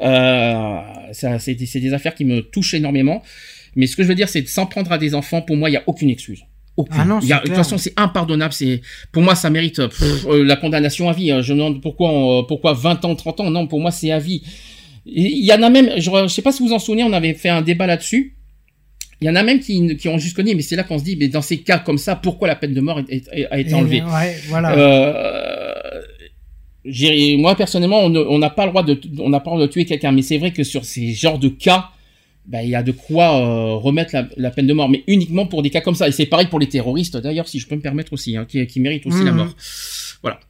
Euh, 0.00 0.78
ça, 1.12 1.38
c'est, 1.38 1.54
des, 1.54 1.66
c'est 1.66 1.80
des 1.80 1.92
affaires 1.92 2.14
qui 2.14 2.24
me 2.24 2.40
touchent 2.40 2.72
énormément. 2.74 3.22
Mais 3.76 3.86
ce 3.86 3.94
que 3.96 4.02
je 4.02 4.08
veux 4.08 4.14
dire, 4.14 4.30
c'est 4.30 4.40
de 4.42 4.48
s'en 4.48 4.64
prendre 4.64 4.90
à 4.92 4.96
des 4.98 5.14
enfants. 5.14 5.42
Pour 5.42 5.56
moi, 5.56 5.68
il 5.68 5.74
y 5.74 5.76
a 5.76 5.82
aucune 5.86 6.08
excuse. 6.08 6.42
Aucune. 6.78 6.94
Ah 7.00 7.04
non, 7.04 7.18
Il 7.20 7.28
y 7.28 7.32
a- 7.32 7.36
c'est 7.38 7.42
de 7.42 7.46
toute 7.48 7.56
façon, 7.56 7.76
c'est 7.76 7.92
impardonnable. 7.96 8.52
C'est, 8.54 8.80
pour 9.12 9.22
moi, 9.22 9.34
ça 9.34 9.50
mérite 9.50 9.76
pff, 9.88 10.26
euh, 10.28 10.44
la 10.44 10.56
condamnation 10.56 11.08
à 11.08 11.12
vie. 11.12 11.30
hein. 11.32 11.42
Je 11.42 11.52
me 11.52 11.58
demande 11.58 11.82
pourquoi, 11.82 12.08
on- 12.10 12.44
pourquoi 12.44 12.72
20 12.72 13.04
ans, 13.04 13.14
30 13.16 13.40
ans. 13.40 13.50
Non, 13.50 13.66
pour 13.66 13.80
moi, 13.80 13.90
c'est 13.90 14.10
à 14.12 14.18
vie. 14.20 14.42
Il 15.04 15.44
y 15.44 15.52
en 15.52 15.62
a 15.62 15.70
même, 15.70 15.90
je, 15.96 16.08
je 16.10 16.28
sais 16.28 16.42
pas 16.42 16.52
si 16.52 16.62
vous 16.62 16.72
en 16.72 16.78
souvenez, 16.78 17.02
on 17.04 17.12
avait 17.12 17.34
fait 17.34 17.48
un 17.48 17.62
débat 17.62 17.86
là-dessus. 17.86 18.34
Il 19.20 19.26
y 19.26 19.30
en 19.30 19.34
a 19.34 19.42
même 19.42 19.58
qui, 19.58 19.96
qui 19.96 20.06
ont 20.08 20.18
juste 20.18 20.36
connu, 20.36 20.54
mais 20.54 20.62
c'est 20.62 20.76
là 20.76 20.84
qu'on 20.84 20.98
se 20.98 21.04
dit, 21.04 21.16
mais 21.18 21.26
dans 21.26 21.42
ces 21.42 21.58
cas 21.58 21.78
comme 21.80 21.98
ça, 21.98 22.14
pourquoi 22.14 22.46
la 22.46 22.54
peine 22.54 22.72
de 22.74 22.80
mort 22.80 23.00
est- 23.00 23.28
est- 23.32 23.46
a 23.50 23.58
été 23.58 23.70
Et, 23.70 23.74
enlevée? 23.74 24.02
Ouais, 24.02 24.36
voilà. 24.48 24.72
euh, 24.78 25.72
moi 27.38 27.54
personnellement, 27.56 28.00
on 28.00 28.08
ne- 28.10 28.20
on 28.20 28.38
n'a 28.38 28.50
pas 28.50 28.64
le 28.64 28.70
droit 28.70 28.82
de, 28.84 29.00
on 29.18 29.28
n'a 29.28 29.40
pas 29.40 29.50
le 29.50 29.56
droit 29.56 29.66
de 29.66 29.72
tuer 29.72 29.84
quelqu'un, 29.84 30.12
mais 30.12 30.22
c'est 30.22 30.38
vrai 30.38 30.52
que 30.52 30.62
sur 30.62 30.84
ces 30.84 31.12
genres 31.12 31.38
de 31.38 31.48
cas, 31.48 31.88
ben, 32.50 32.62
il 32.62 32.70
y 32.70 32.74
a 32.74 32.82
de 32.82 32.92
quoi 32.92 33.26
euh, 33.36 33.74
remettre 33.76 34.14
la, 34.14 34.26
la 34.36 34.50
peine 34.50 34.66
de 34.66 34.72
mort, 34.72 34.88
mais 34.88 35.04
uniquement 35.06 35.46
pour 35.46 35.62
des 35.62 35.70
cas 35.70 35.82
comme 35.82 35.94
ça. 35.94 36.08
Et 36.08 36.12
c'est 36.12 36.26
pareil 36.26 36.46
pour 36.48 36.58
les 36.58 36.68
terroristes, 36.68 37.16
d'ailleurs, 37.16 37.46
si 37.46 37.58
je 37.60 37.66
peux 37.68 37.76
me 37.76 37.80
permettre 37.82 38.12
aussi, 38.14 38.36
hein, 38.36 38.46
qui, 38.46 38.66
qui 38.66 38.80
méritent 38.80 39.06
aussi 39.06 39.22
la 39.24 39.32
Mhm. 39.32 39.36
mort. 39.36 39.54
Voilà. 40.22 40.40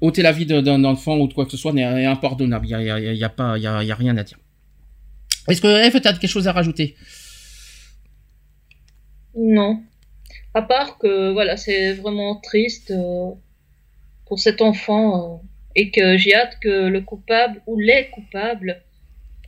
Ôter 0.00 0.22
la 0.22 0.32
vie 0.32 0.46
d'un 0.46 0.82
enfant 0.84 1.16
ou 1.18 1.28
de 1.28 1.32
quoi 1.34 1.44
que 1.46 1.52
ce 1.52 1.56
soit 1.56 1.72
n'est 1.72 1.82
est 2.02 2.04
impardonnable. 2.06 2.66
Il 2.66 2.70
y 2.70 2.74
a, 2.74 2.80
il 2.82 2.86
y 2.86 2.90
a- 2.90 3.12
il 3.12 3.18
y 3.18 3.24
a 3.24 3.28
pas, 3.28 3.56
il 3.56 3.62
y 3.62 3.66
a, 3.68 3.82
il 3.84 3.86
y 3.86 3.92
a 3.92 3.94
rien 3.94 4.16
à 4.16 4.24
dire. 4.24 4.38
Est-ce 5.48 5.60
que 5.60 5.68
Eve, 5.86 6.00
tu 6.00 6.08
as 6.08 6.12
quelque 6.14 6.26
chose 6.26 6.48
à 6.48 6.52
rajouter? 6.52 6.96
Non. 9.36 9.80
À 10.54 10.62
part 10.62 10.98
que 10.98 11.32
voilà, 11.32 11.56
c'est 11.56 11.92
vraiment 11.94 12.36
triste 12.40 12.90
euh, 12.90 13.30
pour 14.26 14.38
cet 14.40 14.62
enfant 14.62 15.34
euh, 15.34 15.46
et 15.74 15.90
que 15.90 16.16
j'ai 16.16 16.34
hâte 16.34 16.56
que 16.62 16.88
le 16.88 17.00
coupable 17.02 17.62
ou 17.66 17.78
les 17.78 18.08
coupables 18.10 18.82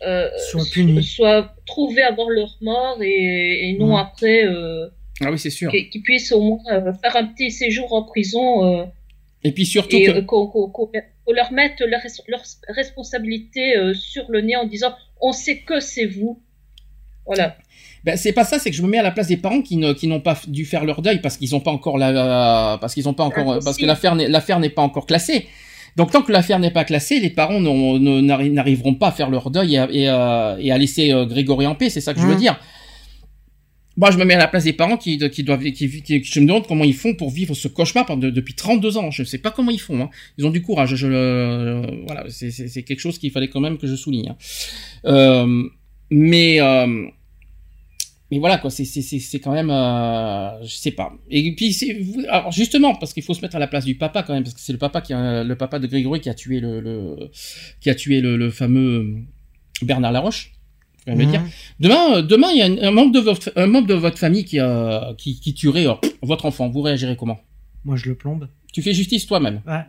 euh, 0.07 0.29
Soit 0.51 0.65
puni. 0.73 1.03
soient 1.03 1.55
trouvés 1.67 2.03
avant 2.03 2.29
leur 2.29 2.57
mort 2.61 2.99
et, 3.03 3.69
et 3.71 3.77
non 3.79 3.95
Ouais. 3.95 4.01
après 4.01 4.45
euh, 4.45 4.87
Ah 5.21 5.31
oui, 5.33 5.39
c'est 5.39 5.51
sûr. 5.51 5.71
qu'ils 5.71 5.91
qu'ils 5.91 6.03
puissent 6.03 6.33
au 6.33 6.41
moins 6.41 6.61
euh, 6.71 6.93
faire 7.03 7.17
un 7.17 7.27
petit 7.27 7.51
séjour 7.51 7.93
en 7.93 8.03
prison 8.05 8.65
euh, 8.65 8.85
Et 9.45 9.53
puis 9.53 9.67
surtout 9.67 9.97
et 9.97 10.05
que... 10.05 10.11
euh, 10.13 10.23
qu'on 10.23 10.47
qu'on- 10.47 10.69
qu'on- 10.71 10.87
qu'on 10.87 11.33
leur 11.33 11.53
mette 11.53 11.81
leur, 11.81 12.01
res- 12.01 12.23
leur 12.29 12.43
responsabilité 12.69 13.77
euh, 13.77 13.93
sur 13.95 14.25
le 14.31 14.41
nez 14.41 14.57
en 14.57 14.65
disant 14.67 14.95
on 15.21 15.33
sait 15.33 15.59
que 15.59 15.81
c'est 15.81 16.07
vous. 16.07 16.41
Voilà. 17.27 17.57
Ben, 18.05 18.17
c'est 18.17 18.33
pas 18.33 18.45
ça, 18.45 18.59
c'est 18.59 18.71
que 18.71 18.77
je 18.77 18.83
me 18.83 18.89
mets 18.89 18.99
à 18.99 19.03
la 19.03 19.11
place 19.11 19.27
des 19.27 19.37
parents 19.37 19.61
qui 19.61 19.77
ne, 19.77 19.93
qui 19.93 20.07
n'ont 20.07 20.21
pas 20.21 20.41
dû 20.47 20.65
faire 20.65 20.85
leur 20.85 21.03
deuil 21.03 21.21
parce 21.21 21.37
qu'ils 21.37 21.51
n'ont 21.51 21.61
pas 21.61 21.73
encore 21.73 21.99
la, 21.99 22.79
parce 22.81 22.95
qu'ils 22.95 23.05
n'ont 23.05 23.13
pas 23.13 23.25
encore, 23.25 23.43
Impossible. 23.43 23.65
parce 23.65 23.77
que 23.77 23.85
l'affaire 23.87 24.15
n'est, 24.15 24.29
l'affaire 24.29 24.61
n'est 24.61 24.71
pas 24.71 24.83
encore 24.83 25.05
classée. 25.07 25.47
Donc 25.99 26.11
tant 26.13 26.23
que 26.23 26.33
l'affaire 26.33 26.59
n'est 26.61 26.71
pas 26.71 26.85
classée, 26.85 27.19
les 27.21 27.29
parents 27.31 27.61
n'arriveront 27.61 28.95
pas 28.95 29.09
à 29.09 29.13
faire 29.13 29.29
leur 29.29 29.51
deuil 29.51 29.75
et 29.75 29.79
à, 29.79 29.89
et 29.91 30.07
à- 30.09 30.57
et 30.61 30.71
à 30.73 30.79
laisser 30.79 31.13
euh, 31.13 31.27
Grégory 31.27 31.67
en 31.67 31.75
paix. 31.75 31.91
C'est 31.91 32.01
ça 32.01 32.15
que 32.15 32.21
je 32.21 32.27
veux 32.27 32.35
Mhm. 32.35 32.39
dire. 32.41 32.59
Moi, 33.97 34.13
je 34.13 34.17
me 34.17 34.25
mets 34.25 34.35
à 34.35 34.39
la 34.39 34.47
place 34.47 34.63
des 34.63 34.73
parents 34.73 34.97
qui, 34.97 35.19
qui 35.31 35.43
doivent, 35.43 35.61
qui, 35.65 36.03
qui- 36.03 36.23
je 36.23 36.39
me 36.41 36.47
demande 36.47 36.69
comment 36.69 36.85
ils 36.85 36.95
font 36.95 37.15
pour 37.15 37.31
vivre 37.33 37.53
ce 37.57 37.67
cauchemar 37.67 38.07
pendant- 38.07 38.29
depuis 38.31 38.55
32 38.55 38.97
ans. 38.97 39.11
Je 39.11 39.23
ne 39.23 39.27
sais 39.27 39.39
pas 39.39 39.51
comment 39.51 39.73
ils 39.73 39.81
font. 39.81 40.01
hein. 40.01 40.11
Ils 40.39 40.47
ont 40.47 40.51
du 40.51 40.63
courage. 40.63 40.95
Je, 40.95 41.09
le- 41.09 41.83
voilà, 42.07 42.25
c'est 42.29 42.85
quelque 42.85 43.01
chose 43.01 43.19
qu'il 43.19 43.33
fallait 43.33 43.49
quand 43.49 43.59
même 43.61 43.77
que 43.77 43.89
je 43.89 43.97
souligne. 43.97 44.29
hein. 44.29 44.37
Euh, 45.05 45.65
mais 46.11 46.61
euh, 46.61 47.07
mais 48.31 48.39
voilà 48.39 48.59
quoi, 48.59 48.71
c'est 48.71 48.85
c'est 48.85 49.41
quand 49.41 49.53
même, 49.53 49.71
euh, 49.71 50.63
je 50.65 50.75
sais 50.77 50.91
pas. 50.91 51.13
Et 51.31 51.55
puis 51.55 51.73
c'est 51.73 51.95
vous- 51.95 52.25
alors 52.29 52.53
justement 52.53 52.95
parce 52.95 53.13
qu'il 53.15 53.23
faut 53.23 53.35
se 53.35 53.41
mettre 53.43 53.57
à 53.57 53.59
la 53.59 53.67
place 53.67 53.85
du 53.85 53.95
papa 53.97 54.23
quand 54.23 54.35
même 54.35 54.43
parce 54.43 54.55
que 54.55 54.61
c'est 54.61 54.73
le 54.73 54.79
papa 54.79 55.01
qui 55.01 55.13
a, 55.15 55.43
le 55.45 55.57
papa 55.57 55.79
de 55.79 55.87
Grégory 55.87 56.21
qui 56.21 56.29
a 56.29 56.35
tué 56.35 56.61
le, 56.61 56.81
le 56.81 57.31
qui 57.81 57.89
a 57.91 57.95
tué 57.95 58.21
le, 58.21 58.37
le 58.37 58.51
fameux 58.51 59.17
Bernard 59.83 60.13
Laroche. 60.13 60.53
le 61.07 61.15
Mhm. 61.15 61.31
dire? 61.31 61.43
Demain, 61.81 62.17
euh, 62.17 62.23
demain, 62.23 62.49
il 62.53 62.59
y 62.59 62.63
a 62.63 62.67
un, 62.67 62.89
un 62.89 62.91
membre 62.91 63.13
de 63.13 63.21
votre, 63.21 63.51
un 63.57 63.67
membre 63.67 63.87
de 63.87 63.95
votre 63.95 64.19
famille 64.19 64.45
qui, 64.45 64.61
euh, 64.61 65.15
qui, 65.17 65.41
qui 65.41 65.55
tuerait 65.55 65.87
euh, 65.87 65.95
votre 66.23 66.45
enfant. 66.45 66.69
Vous 66.69 66.83
réagirez 66.83 67.17
comment? 67.17 67.39
Moi, 67.85 67.97
je 67.97 68.09
le 68.11 68.15
plombe. 68.15 68.49
Tu 68.75 68.83
fais 68.83 68.93
justice 68.93 69.27
toi-même. 69.27 69.63
Ouais. 69.67 69.85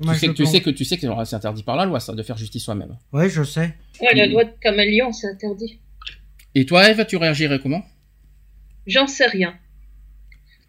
Moi, 0.00 0.14
tu, 0.14 0.20
sais, 0.20 0.26
je 0.26 0.30
que- 0.32 0.36
tu 0.36 0.46
sais 0.46 0.60
que 0.60 0.70
tu 0.70 0.84
sais 0.84 0.96
que 0.96 1.06
c'est 1.24 1.34
interdit 1.34 1.64
par 1.64 1.74
la 1.74 1.86
loi, 1.86 1.98
ça, 1.98 2.14
de 2.14 2.22
faire 2.22 2.36
justice 2.36 2.62
soi-même. 2.62 2.96
Ouais, 3.12 3.28
je 3.28 3.42
sais. 3.42 3.74
Ouais, 4.00 4.14
la 4.14 4.26
loi 4.26 4.44
de 4.44 4.52
caméléon, 4.60 5.10
c'est 5.12 5.26
interdit. 5.26 5.80
Et 6.58 6.66
toi, 6.66 6.90
Eve, 6.90 7.06
tu 7.06 7.16
réagirais 7.16 7.60
comment? 7.60 7.84
J'en 8.84 9.06
sais 9.06 9.26
rien. 9.26 9.56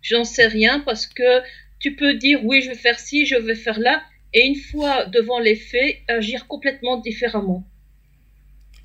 J'en 0.03 0.24
sais 0.24 0.45
rien 0.45 0.82
parce 0.82 1.08
que 1.08 1.42
tu 1.80 1.95
peux 1.95 2.14
dire 2.14 2.42
oui, 2.43 2.61
je 2.61 2.69
vais 2.69 2.76
faire 2.76 3.00
ci, 3.00 3.26
je 3.26 3.35
vais 3.35 3.56
faire 3.56 3.80
là, 3.80 4.03
et 4.35 4.45
une 4.45 4.56
fois 4.56 5.08
devant 5.08 5.40
les 5.40 5.56
faits, 5.56 5.98
agir 6.08 6.45
complètement 6.45 6.98
différemment. 6.98 7.66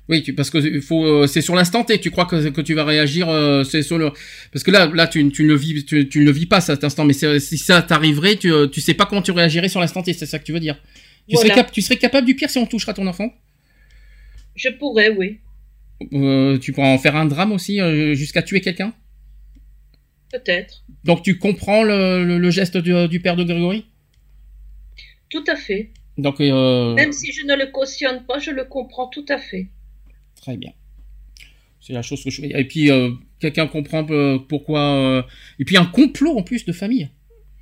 Oui, 0.09 0.23
tu, 0.23 0.33
parce 0.33 0.49
que 0.49 0.81
faut, 0.81 1.05
euh, 1.05 1.27
c'est 1.27 1.41
sur 1.41 1.55
l'instant 1.55 1.83
T. 1.83 1.99
Tu 1.99 2.09
crois 2.09 2.25
que, 2.25 2.49
que 2.49 2.61
tu 2.61 2.73
vas 2.73 2.85
réagir, 2.85 3.29
euh, 3.29 3.63
c'est 3.63 3.83
sur 3.83 3.99
le, 3.99 4.09
parce 4.51 4.63
que 4.63 4.71
là, 4.71 4.89
là, 4.91 5.05
tu, 5.05 5.31
tu 5.31 5.43
ne 5.43 5.49
le 5.49 5.55
vis, 5.55 5.85
tu, 5.85 6.09
tu 6.09 6.19
ne 6.21 6.25
le 6.25 6.31
vis 6.31 6.47
pas 6.47 6.59
cet 6.59 6.83
instant. 6.83 7.05
Mais 7.05 7.13
si 7.13 7.57
ça 7.59 7.83
t'arriverait, 7.83 8.37
tu, 8.37 8.51
euh, 8.51 8.65
tu 8.67 8.81
sais 8.81 8.95
pas 8.95 9.05
comment 9.05 9.21
tu 9.21 9.31
réagirais 9.31 9.69
sur 9.69 9.79
l'instant 9.79 10.01
T. 10.01 10.13
C'est 10.13 10.25
ça 10.25 10.39
que 10.39 10.43
tu 10.43 10.53
veux 10.53 10.59
dire. 10.59 10.81
Tu, 11.29 11.35
Voilà. 11.35 11.49
serais 11.49 11.61
cap- 11.61 11.71
tu 11.71 11.81
serais 11.83 11.97
capable 11.97 12.25
du 12.25 12.35
pire 12.35 12.49
si 12.49 12.57
on 12.57 12.65
touchera 12.65 12.95
ton 12.95 13.05
enfant? 13.05 13.31
Je 14.55 14.69
pourrais, 14.69 15.09
oui, 15.09 15.39
Euh, 16.13 16.57
tu 16.59 16.73
pourras 16.73 16.89
en 16.89 16.97
faire 16.97 17.15
un 17.15 17.25
drame 17.25 17.51
aussi 17.51 17.79
euh, 17.79 18.13
jusqu'à 18.15 18.41
tuer 18.41 18.61
quelqu'un? 18.61 18.93
peut-être. 20.31 20.83
Donc 21.05 21.23
tu 21.23 21.37
comprends 21.37 21.83
le, 21.83 22.25
le- 22.25 22.37
le 22.39 22.49
geste 22.51 22.75
du, 22.77 23.07
du 23.07 23.21
père 23.21 23.37
de 23.37 23.43
Grégory? 23.45 23.85
Tout 25.29 25.43
à 25.47 25.55
fait. 25.55 25.91
Donc 26.17 26.41
euh, 26.41 26.93
Même 26.95 27.13
si 27.13 27.31
je 27.31 27.45
ne 27.45 27.55
le 27.55 27.67
cautionne 27.71 28.25
pas, 28.25 28.39
je 28.39 28.51
le 28.51 28.65
comprends 28.65 29.07
tout 29.07 29.25
à 29.29 29.37
fait. 29.37 29.69
Très 30.35 30.57
bien. 30.57 30.73
C'est 31.79 31.93
la 31.93 32.01
chose 32.01 32.23
que 32.23 32.29
je 32.29 32.41
Et 32.43 32.65
puis, 32.65 32.89
quelqu'un 33.39 33.67
comprend 33.67 34.05
pourquoi... 34.49 35.25
Et 35.59 35.65
puis, 35.65 35.77
un 35.77 35.85
complot 35.85 36.35
en 36.37 36.41
plus 36.41 36.65
de 36.65 36.71
famille. 36.73 37.09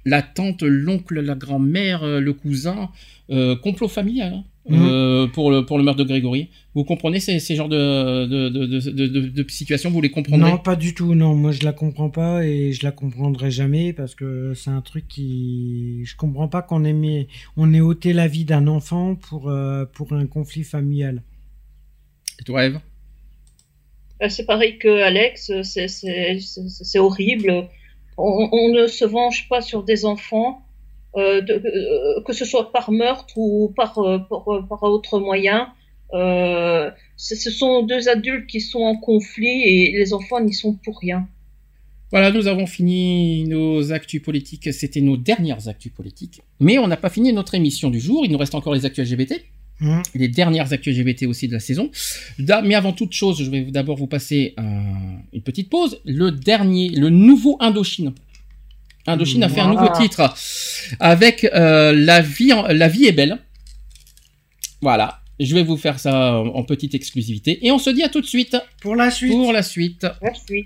La 0.05 0.21
tante, 0.21 0.63
l'oncle, 0.63 1.19
la 1.19 1.35
grand-mère, 1.35 2.05
le 2.05 2.33
cousin. 2.33 2.89
complot 3.61 3.89
familial. 3.89 4.33
hein, 4.33 4.43
Mhm. 4.69 4.87
euh, 4.89 5.27
pour, 5.27 5.51
le, 5.51 5.65
pour 5.65 5.77
le 5.77 5.83
meurtre 5.83 5.99
de 5.99 6.07
Grégory. 6.07 6.49
Vous 6.73 6.85
comprenez 6.85 7.19
ces, 7.19 7.39
ces 7.39 7.55
genres 7.55 7.67
de, 7.67 8.25
de, 8.25 8.47
de, 8.49 8.65
de, 8.65 8.79
de- 8.91 9.07
de- 9.07 9.27
de 9.43 9.51
situations 9.51 9.89
Vous 9.91 9.99
les 9.99 10.09
comprendrez 10.09 10.51
Non, 10.51 10.57
pas 10.57 10.77
du 10.77 10.93
tout. 10.95 11.15
Non, 11.15 11.35
moi 11.35 11.51
je 11.51 11.63
la 11.65 11.73
comprends 11.73 12.09
pas 12.09 12.45
et 12.45 12.71
je 12.71 12.83
la 12.85 12.91
comprendrai 12.91 13.51
jamais 13.51 13.91
parce 13.91 14.15
que 14.15 14.53
c'est 14.53 14.69
un 14.69 14.79
truc 14.81 15.07
qui, 15.09 16.05
je 16.05 16.15
comprends 16.15 16.47
pas 16.47 16.61
qu'on 16.61 16.85
ait 16.85 16.93
mis, 16.93 17.27
on 17.57 17.73
ait 17.73 17.81
ôté 17.81 18.13
la 18.13 18.27
vie 18.29 18.45
d'un 18.45 18.67
enfant 18.67 19.15
pour 19.15 19.49
euh, 19.49 19.83
pour 19.85 20.13
un 20.13 20.27
conflit 20.27 20.63
familial. 20.63 21.23
Et 22.39 22.43
toi, 22.45 22.65
Eve? 22.65 22.79
Ben, 24.19 24.29
C'est 24.29 24.45
pareil 24.45 24.77
que 24.77 25.01
Alex, 25.01 25.51
c'est- 25.63 26.99
horrible. 26.99 27.67
On, 28.17 28.47
on 28.51 28.69
ne 28.73 28.87
se 28.87 29.05
venge 29.05 29.47
pas 29.49 29.61
sur 29.61 29.83
des 29.83 30.05
enfants, 30.05 30.63
de- 31.41 31.53
euh, 31.53 32.21
que 32.25 32.33
ce 32.33 32.45
soit 32.45 32.71
par 32.71 32.91
meurtre 32.91 33.33
ou 33.37 33.71
par, 33.75 33.97
euh, 33.99 34.19
par, 34.19 34.45
par 34.67 34.83
autre 34.83 35.19
moyen. 35.19 35.67
Euh, 36.13 36.91
ce 37.17 37.49
sont 37.51 37.83
deux 37.83 38.07
adultes 38.09 38.47
qui 38.47 38.61
sont 38.61 38.81
en 38.81 38.95
conflit 38.97 39.61
et 39.63 39.91
les 39.91 40.13
enfants 40.13 40.39
n'y 40.41 40.53
sont 40.53 40.73
pour 40.83 40.99
rien. 40.99 41.27
Voilà, 42.11 42.31
nous 42.31 42.45
avons 42.47 42.67
fini 42.67 43.45
nos 43.47 43.91
actus 43.91 44.21
politiques. 44.21 44.71
C'était 44.73 45.01
nos 45.01 45.17
dernières 45.17 45.67
actus 45.67 45.91
politiques. 45.91 46.41
Mais 46.59 46.77
on 46.77 46.87
n'a 46.87 46.97
pas 46.97 47.09
fini 47.09 47.33
notre 47.33 47.55
émission 47.55 47.89
du 47.89 47.99
jour. 47.99 48.23
Il 48.25 48.31
nous 48.31 48.37
reste 48.37 48.53
encore 48.53 48.75
les 48.75 48.85
actus 48.85 49.09
LGBT. 49.11 49.43
Hum. 49.81 50.03
les 50.13 50.27
dernières 50.27 50.71
actus 50.71 50.95
LGBT 50.95 51.25
aussi 51.25 51.47
de 51.47 51.53
la 51.53 51.59
saison. 51.59 51.89
Mais 52.63 52.75
avant 52.75 52.93
toute 52.93 53.11
chose, 53.11 53.43
je 53.43 53.49
vais 53.49 53.61
d'abord 53.63 53.97
vous 53.97 54.05
passer 54.07 54.53
un- 54.55 55.17
une 55.33 55.41
petite 55.41 55.69
pause. 55.69 55.99
Le 56.05 56.29
dernier, 56.31 56.89
le 56.89 57.09
nouveau 57.09 57.57
Indochine. 57.59 58.13
Indochine 59.05 59.43
a 59.43 59.49
fait 59.49 59.59
un 59.61 59.67
nouveau 59.69 59.89
titre 59.99 60.33
avec 60.99 61.43
euh, 61.43 61.91
la 61.93 62.21
vie, 62.21 62.53
en- 62.53 62.67
la 62.67 62.87
vie 62.87 63.05
est 63.05 63.11
belle. 63.11 63.37
Voilà. 64.81 65.19
Je 65.39 65.53
vais 65.55 65.63
vous 65.63 65.77
faire 65.77 65.99
ça 65.99 66.39
en 66.39 66.47
en 66.47 66.63
petite 66.63 66.93
exclusivité 66.95 67.65
et 67.65 67.71
on 67.71 67.79
se 67.79 67.89
dit 67.89 68.03
à 68.03 68.09
tout 68.09 68.21
de 68.21 68.25
suite 68.25 68.55
Pour 68.81 68.95
la 68.95 69.09
suite. 69.11 69.31
pour 69.33 69.51
la 69.51 69.63
suite. 69.63 70.05
Merci. 70.21 70.65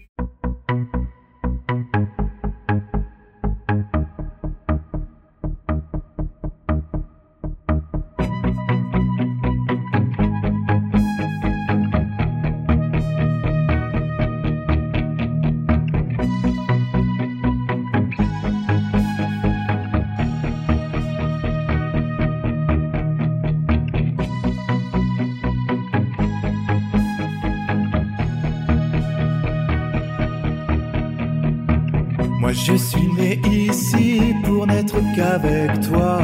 Qu'avec 35.15 35.79
toi. 35.89 36.19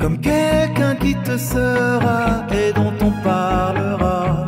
Comme 0.00 0.18
quelqu'un 0.18 0.94
qui 0.96 1.14
te 1.16 1.36
sera 1.36 2.46
et 2.52 2.72
dont 2.72 2.94
on 3.00 3.12
parlera. 3.22 4.46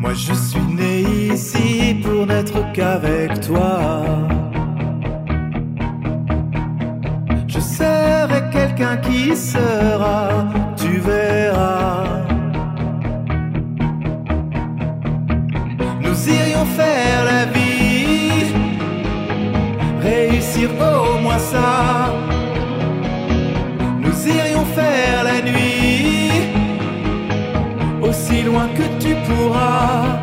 Moi 0.00 0.14
je 0.14 0.32
suis 0.32 0.68
né 0.80 1.00
ici 1.34 2.00
pour 2.02 2.26
n'être 2.26 2.60
qu'avec 2.72 3.40
toi. 3.40 3.80
Je 7.46 7.60
serai 7.60 8.40
quelqu'un 8.52 8.96
qui 8.98 9.36
sera, 9.36 10.46
tu 10.76 10.98
verras. 10.98 11.67
Faire 16.76 17.24
la 17.24 17.44
vie, 17.46 18.52
réussir 20.00 20.68
au 20.70 21.18
moins 21.18 21.38
ça. 21.38 22.12
Nous 24.00 24.16
irions 24.26 24.66
faire 24.78 25.24
la 25.24 25.40
nuit, 25.50 26.30
aussi 28.02 28.42
loin 28.42 28.68
que 28.78 28.86
tu 29.02 29.14
pourras. 29.26 30.18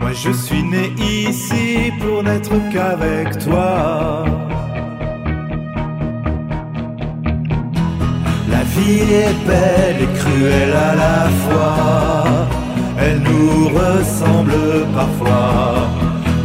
Moi 0.00 0.12
je 0.12 0.30
suis 0.30 0.62
né 0.62 0.92
ici 0.98 1.92
pour 2.00 2.22
n'être 2.22 2.54
qu'avec 2.72 3.38
toi. 3.38 4.24
La 8.50 8.62
vie 8.74 9.02
est 9.24 9.36
belle 9.46 9.98
et 10.06 10.18
cruelle 10.18 10.76
à 10.90 10.94
la 10.94 11.18
fois. 11.42 12.53
Elle 13.06 13.20
nous 13.20 13.68
ressemble 13.68 14.54
parfois. 14.94 15.88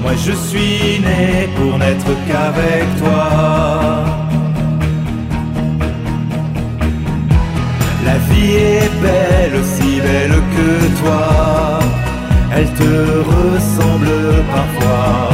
Moi 0.02 0.12
je 0.26 0.34
suis 0.34 1.00
né 1.00 1.48
pour 1.56 1.78
n'être 1.78 2.12
qu'avec 2.28 2.86
toi. 3.02 3.30
La 8.06 8.18
vie 8.28 8.56
est 8.56 8.92
belle, 9.02 9.54
aussi 9.62 10.02
belle 10.02 10.38
que 10.56 11.02
toi. 11.02 11.80
Elle 12.56 12.70
te 12.82 12.94
ressemble 13.34 14.44
parfois. 14.52 15.30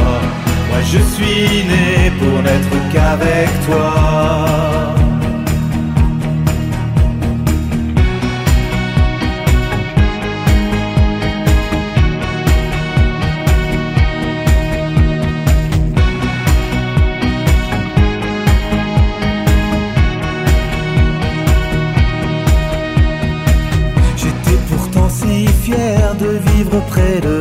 Moi 0.70 0.82
je 0.92 1.00
suis 1.16 1.64
né 1.72 2.12
pour 2.20 2.36
n'être 2.44 2.76
qu'avec 2.94 3.50
toi. 3.66 4.95
De 26.76 26.80
vivre 26.80 26.86
près 26.88 27.22
de 27.22 27.35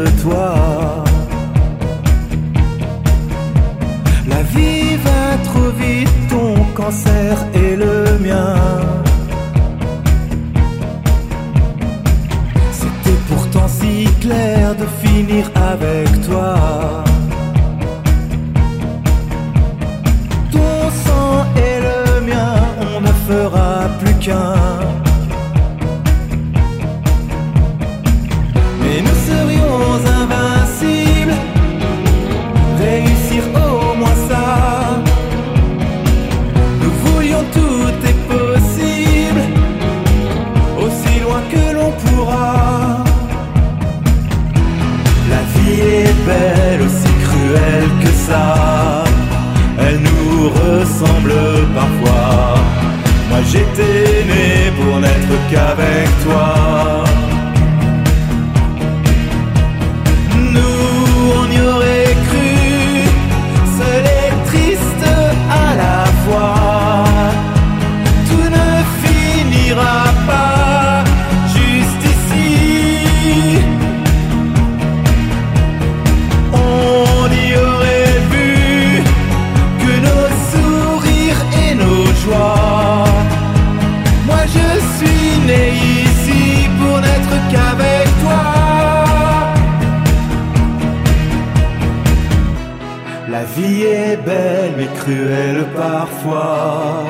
cruelle 95.05 95.65
parfois. 95.77 97.05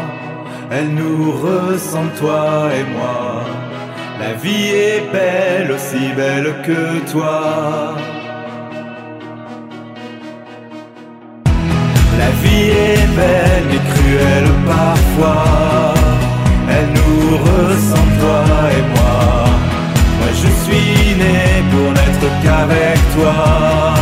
Elle 0.70 0.94
nous 0.94 1.32
ressemble, 1.32 2.10
toi 2.18 2.68
et 2.78 2.84
moi. 2.96 3.44
La 4.20 4.32
vie 4.34 4.68
est 4.68 5.12
belle, 5.12 5.72
aussi 5.72 6.12
belle 6.16 6.54
que 6.66 7.10
toi. 7.12 7.94
La 12.18 12.30
vie 12.42 12.70
est 12.70 13.06
belle 13.16 13.64
mais 13.70 13.82
cruelle 13.92 14.50
parfois. 14.66 15.94
Elle 16.70 16.90
nous 16.98 17.36
ressemble, 17.36 18.14
toi 18.20 18.44
et 18.76 18.84
moi. 18.94 19.44
Moi 20.18 20.30
je 20.42 20.48
suis 20.64 21.14
né 21.22 21.38
pour 21.70 21.92
n'être 21.92 22.42
qu'avec 22.42 22.98
toi. 23.16 23.93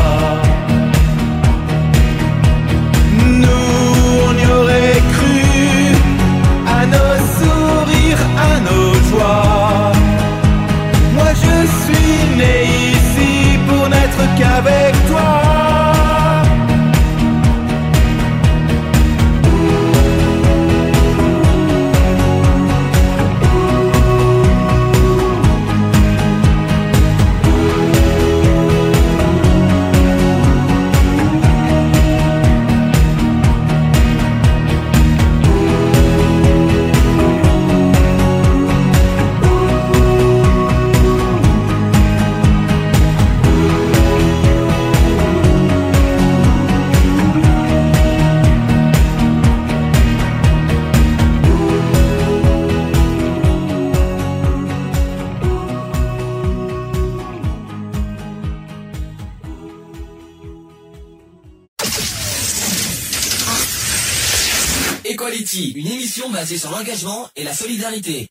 Sur 66.44 66.70
l'engagement 66.70 67.28
et 67.36 67.44
la 67.44 67.52
solidarité. 67.52 68.26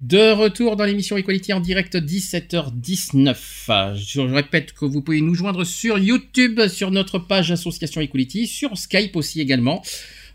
De 0.00 0.32
retour 0.32 0.76
dans 0.76 0.84
l'émission 0.84 1.16
Equality 1.16 1.52
en 1.52 1.60
direct 1.60 1.94
17h19. 1.94 3.96
Je 3.96 4.20
répète 4.20 4.72
que 4.72 4.84
vous 4.84 5.00
pouvez 5.00 5.20
nous 5.20 5.34
joindre 5.34 5.64
sur 5.64 5.98
YouTube, 5.98 6.66
sur 6.66 6.90
notre 6.90 7.20
page 7.20 7.52
Association 7.52 8.00
Equality, 8.00 8.48
sur 8.48 8.76
Skype 8.76 9.14
aussi 9.14 9.40
également, 9.40 9.82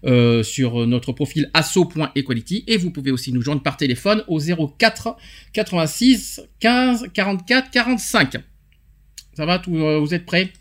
euh, 0.06 0.44
sur 0.44 0.88
notre 0.88 1.12
profil 1.12 1.52
asso.equality 1.54 2.64
et 2.68 2.78
vous 2.78 2.92
pouvez 2.92 3.12
aussi 3.12 3.34
nous 3.34 3.42
joindre 3.42 3.62
par 3.62 3.76
téléphone 3.76 4.24
au 4.28 4.40
04 4.40 5.18
86 5.52 6.42
15 6.62 7.08
44 7.14 7.70
45. 7.70 8.38
Ça 9.34 9.46
va, 9.46 9.60
tout, 9.60 9.76
euh, 9.76 10.00
vous 10.00 10.14
êtes 10.14 10.26
prêts? 10.26 10.54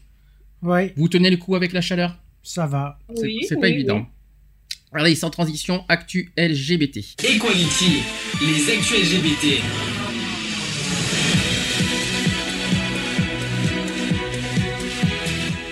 Ouais. 0.60 0.92
Vous 0.96 1.08
tenez 1.08 1.30
le 1.30 1.36
coup 1.36 1.54
avec 1.54 1.72
la 1.72 1.80
chaleur? 1.80 2.18
Ça 2.42 2.66
va. 2.66 2.98
C'est 3.14 3.22
Oui, 3.22 3.46
pas 3.48 3.54
oui, 3.60 3.68
évident. 3.68 4.06
Allez, 4.92 5.14
sans 5.14 5.28
transition, 5.28 5.84
actu 5.90 6.32
LGBT. 6.38 6.96
Equality, 7.22 8.02
les 8.40 8.72
actus 8.72 9.12
LGBT. 9.12 9.60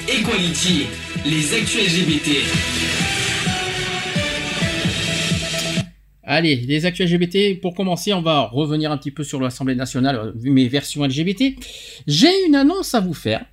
Equality, 0.07 0.87
les 1.25 1.55
actus 1.55 1.81
LGBT. 1.81 2.31
Allez, 6.23 6.57
les 6.57 6.85
actus 6.85 7.11
LGBT, 7.11 7.59
pour 7.63 7.75
commencer, 7.75 8.13
on 8.13 8.21
va 8.21 8.43
revenir 8.43 8.93
un 8.93 8.99
petit 8.99 9.13
peu 9.13 9.25
sur 9.25 9.41
l'Assemblée 9.41 9.77
nationale, 9.77 10.17
euh, 10.17 10.33
vu 10.35 10.51
mes 10.51 10.69
versions 10.69 11.05
LGBT. 11.05 11.55
J'ai 12.07 12.45
une 12.47 12.55
annonce 12.55 12.95
à 12.95 13.01
vous 13.01 13.15
faire. 13.15 13.47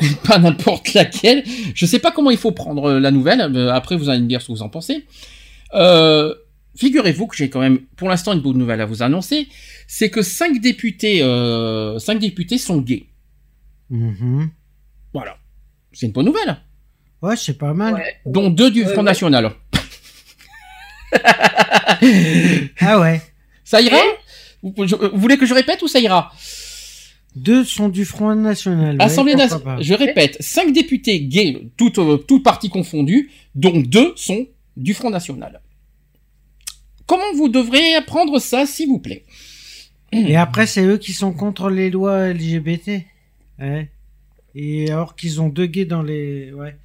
Pas 0.24 0.38
n'importe 0.38 0.92
laquelle. 0.94 1.44
Je 1.74 1.86
sais 1.86 1.98
pas 1.98 2.10
comment 2.10 2.30
il 2.30 2.36
faut 2.38 2.50
prendre 2.52 2.90
euh, 2.90 3.00
la 3.00 3.10
nouvelle. 3.10 3.40
euh, 3.40 3.72
Après, 3.72 3.96
vous 3.96 4.08
allez 4.08 4.20
me 4.22 4.26
dire 4.28 4.42
ce 4.42 4.48
que 4.48 4.52
vous 4.52 4.62
en 4.62 4.68
pensez. 4.68 5.06
Euh, 5.74 6.34
Figurez-vous 6.76 7.28
que 7.28 7.36
j'ai 7.36 7.48
quand 7.50 7.60
même, 7.60 7.78
pour 7.96 8.08
l'instant, 8.08 8.32
une 8.32 8.40
bonne 8.40 8.58
nouvelle 8.58 8.80
à 8.80 8.84
vous 8.86 9.02
annoncer. 9.04 9.46
C'est 9.86 10.10
que 10.10 10.22
cinq 10.22 10.60
députés, 10.60 11.22
euh, 11.22 12.00
cinq 12.00 12.18
députés 12.18 12.58
sont 12.58 12.78
gays. 12.78 13.06
Mhm. 13.90 14.50
Voilà. 15.12 15.36
C'est 15.92 16.06
une 16.06 16.12
bonne 16.12 16.26
nouvelle. 16.26 16.56
Ouais, 17.22 17.36
c'est 17.36 17.56
pas 17.56 17.72
mal. 17.74 17.94
Ouais. 17.94 18.16
Dont 18.26 18.50
deux 18.50 18.72
du 18.72 18.80
Ouais, 18.82 18.88
Front 18.88 18.98
ouais. 18.98 19.04
National. 19.04 19.52
Ah 22.80 23.00
ouais. 23.00 23.20
Ça 23.64 23.80
ira 23.80 23.96
vous 24.62 24.72
voulez 25.14 25.36
que 25.36 25.44
je 25.46 25.52
répète 25.52 25.82
ou 25.82 25.88
ça 25.88 26.00
ira? 26.00 26.32
Deux 27.34 27.64
sont 27.64 27.88
du 27.88 28.04
Front 28.04 28.34
National. 28.36 28.96
Assemblée 29.00 29.34
nationale. 29.34 29.82
Je 29.82 29.94
répète, 29.94 30.36
cinq 30.40 30.72
députés 30.72 31.20
gays, 31.20 31.68
toutes 31.76 31.98
euh, 31.98 32.16
toutes 32.16 32.44
parties 32.44 32.68
confondues, 32.68 33.30
dont 33.54 33.80
deux 33.80 34.12
sont 34.16 34.46
du 34.76 34.94
Front 34.94 35.10
National. 35.10 35.60
Comment 37.06 37.32
vous 37.34 37.48
devrez 37.48 37.94
apprendre 37.96 38.38
ça, 38.38 38.66
s'il 38.66 38.88
vous 38.88 38.98
plaît? 39.00 39.24
Et 40.12 40.36
après, 40.36 40.66
c'est 40.66 40.84
eux 40.84 40.96
qui 40.96 41.12
sont 41.12 41.32
contre 41.32 41.70
les 41.70 41.90
lois 41.90 42.32
LGBT. 42.32 43.02
Ouais. 43.58 43.88
Et 44.54 44.90
alors 44.90 45.16
qu'ils 45.16 45.40
ont 45.40 45.48
deux 45.48 45.66
gays 45.66 45.84
dans 45.86 46.02
les. 46.02 46.52
Ouais. 46.52 46.76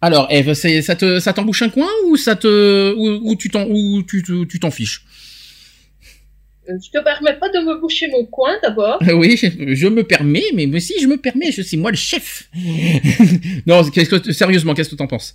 Alors, 0.00 0.26
Eve, 0.30 0.54
c'est- 0.54 0.82
ça 0.82 0.96
te 0.96 1.20
ça 1.20 1.32
t'embouche 1.32 1.62
un 1.62 1.68
coin 1.68 1.86
ou 2.08 2.16
ça 2.16 2.34
te 2.34 2.92
ou, 2.96 3.30
ou 3.30 3.36
tu 3.36 3.48
t'en 3.48 3.66
ou 3.68 4.02
tu 4.02 4.24
fiches? 4.72 5.04
Euh, 5.06 5.11
Je 6.68 6.90
te 6.90 7.02
permets 7.02 7.34
pas 7.38 7.48
de 7.48 7.58
me 7.58 7.80
boucher 7.80 8.08
mon 8.08 8.24
coin 8.24 8.54
d'abord. 8.62 8.98
Oui, 9.14 9.36
je, 9.36 9.74
je 9.74 9.86
me 9.88 10.04
permets, 10.04 10.44
mais, 10.54 10.66
mais 10.66 10.80
si 10.80 11.00
je 11.00 11.06
me 11.08 11.16
permets, 11.16 11.50
je 11.50 11.62
suis 11.62 11.76
moi 11.76 11.90
le 11.90 11.96
chef. 11.96 12.48
non, 13.66 13.82
qu'est-ce 13.90 14.10
que 14.14 14.32
sérieusement, 14.32 14.74
qu'est-ce 14.74 14.90
que 14.90 14.94
t'en 14.96 15.08
penses? 15.08 15.34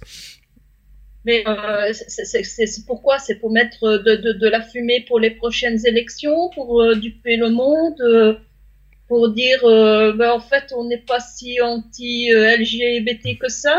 Mais 1.25 1.43
euh, 1.45 1.91
c'est- 1.91 2.85
pourquoi 2.85 3.19
C'est 3.19 3.35
pour 3.35 3.51
mettre 3.51 3.81
de, 3.83 4.15
de, 4.15 4.33
de 4.39 4.47
la 4.47 4.61
fumée 4.61 5.03
pour 5.07 5.19
les 5.19 5.31
prochaines 5.31 5.85
élections, 5.85 6.49
pour 6.55 6.81
euh, 6.81 6.95
duper 6.95 7.35
le 7.35 7.49
monde, 7.49 7.99
euh, 7.99 8.35
pour 9.09 9.29
dire 9.33 9.59
euh, 9.65 10.13
ben, 10.13 10.31
en 10.31 10.39
fait 10.39 10.73
on 10.77 10.85
n'est 10.87 11.03
pas 11.11 11.19
si 11.19 11.59
anti-LGBT 11.61 13.37
que 13.39 13.49
ça? 13.49 13.77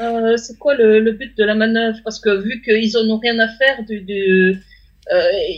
Euh, 0.00 0.36
c'est 0.36 0.58
quoi 0.58 0.74
le, 0.74 1.00
le 1.00 1.12
but 1.12 1.36
de 1.36 1.44
la 1.44 1.54
manœuvre? 1.54 1.98
Parce 2.04 2.20
que 2.20 2.30
vu 2.42 2.62
qu'ils 2.62 2.96
en 2.96 3.08
ont 3.10 3.18
rien 3.18 3.38
à 3.38 3.48
faire 3.48 3.84
du, 3.84 4.00
du 4.00 4.14
euh, 4.14 4.54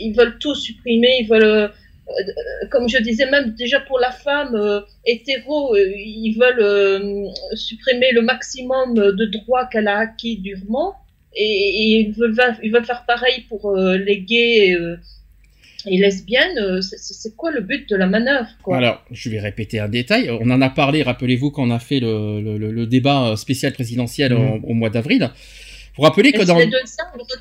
ils 0.01 0.13
veulent 0.17 0.37
tout 0.39 0.55
supprimer, 0.55 1.17
ils 1.21 1.27
veulent, 1.27 1.43
euh, 1.43 1.67
euh, 1.67 2.67
comme 2.71 2.87
je 2.89 2.97
disais 3.01 3.29
même 3.29 3.53
déjà 3.57 3.79
pour 3.79 3.99
la 3.99 4.11
femme 4.11 4.55
euh, 4.55 4.81
hétéro, 5.05 5.75
euh, 5.75 5.91
ils 5.95 6.35
veulent 6.39 6.59
euh, 6.61 7.25
supprimer 7.53 8.11
le 8.13 8.21
maximum 8.21 8.95
de 8.95 9.25
droits 9.37 9.65
qu'elle 9.71 9.87
a 9.87 9.97
acquis 9.99 10.37
durement, 10.37 10.95
et, 11.35 11.43
et 11.43 11.99
ils, 12.01 12.11
veulent, 12.13 12.35
ils 12.63 12.71
veulent 12.71 12.85
faire 12.85 13.05
pareil 13.07 13.45
pour 13.49 13.71
euh, 13.71 13.97
les 13.97 14.19
gays 14.21 14.75
euh, 14.75 14.97
et 15.85 15.97
lesbiennes. 15.97 16.57
euh, 16.59 16.79
c'est- 16.81 17.35
quoi 17.35 17.51
le 17.51 17.61
but 17.61 17.89
de 17.89 17.95
la 17.95 18.05
manœuvre 18.07 18.47
quoi? 18.63 18.77
Alors, 18.77 19.03
je 19.11 19.29
vais 19.29 19.39
répéter 19.39 19.79
un 19.79 19.89
détail. 19.89 20.29
On 20.29 20.49
en 20.51 20.61
a 20.61 20.69
parlé, 20.69 21.03
rappelez-vous, 21.03 21.51
quand 21.51 21.63
on 21.67 21.71
a 21.71 21.79
fait 21.79 21.99
le, 21.99 22.39
le, 22.41 22.57
le- 22.57 22.71
le 22.71 22.85
débat 22.85 23.35
spécial 23.35 23.73
présidentiel 23.73 24.33
en- 24.33 24.59
au 24.63 24.73
mois 24.73 24.89
d'avril. 24.89 25.29
Vous 25.95 26.03
rappelez 26.03 26.31
que 26.31 26.43
dans 26.43 26.57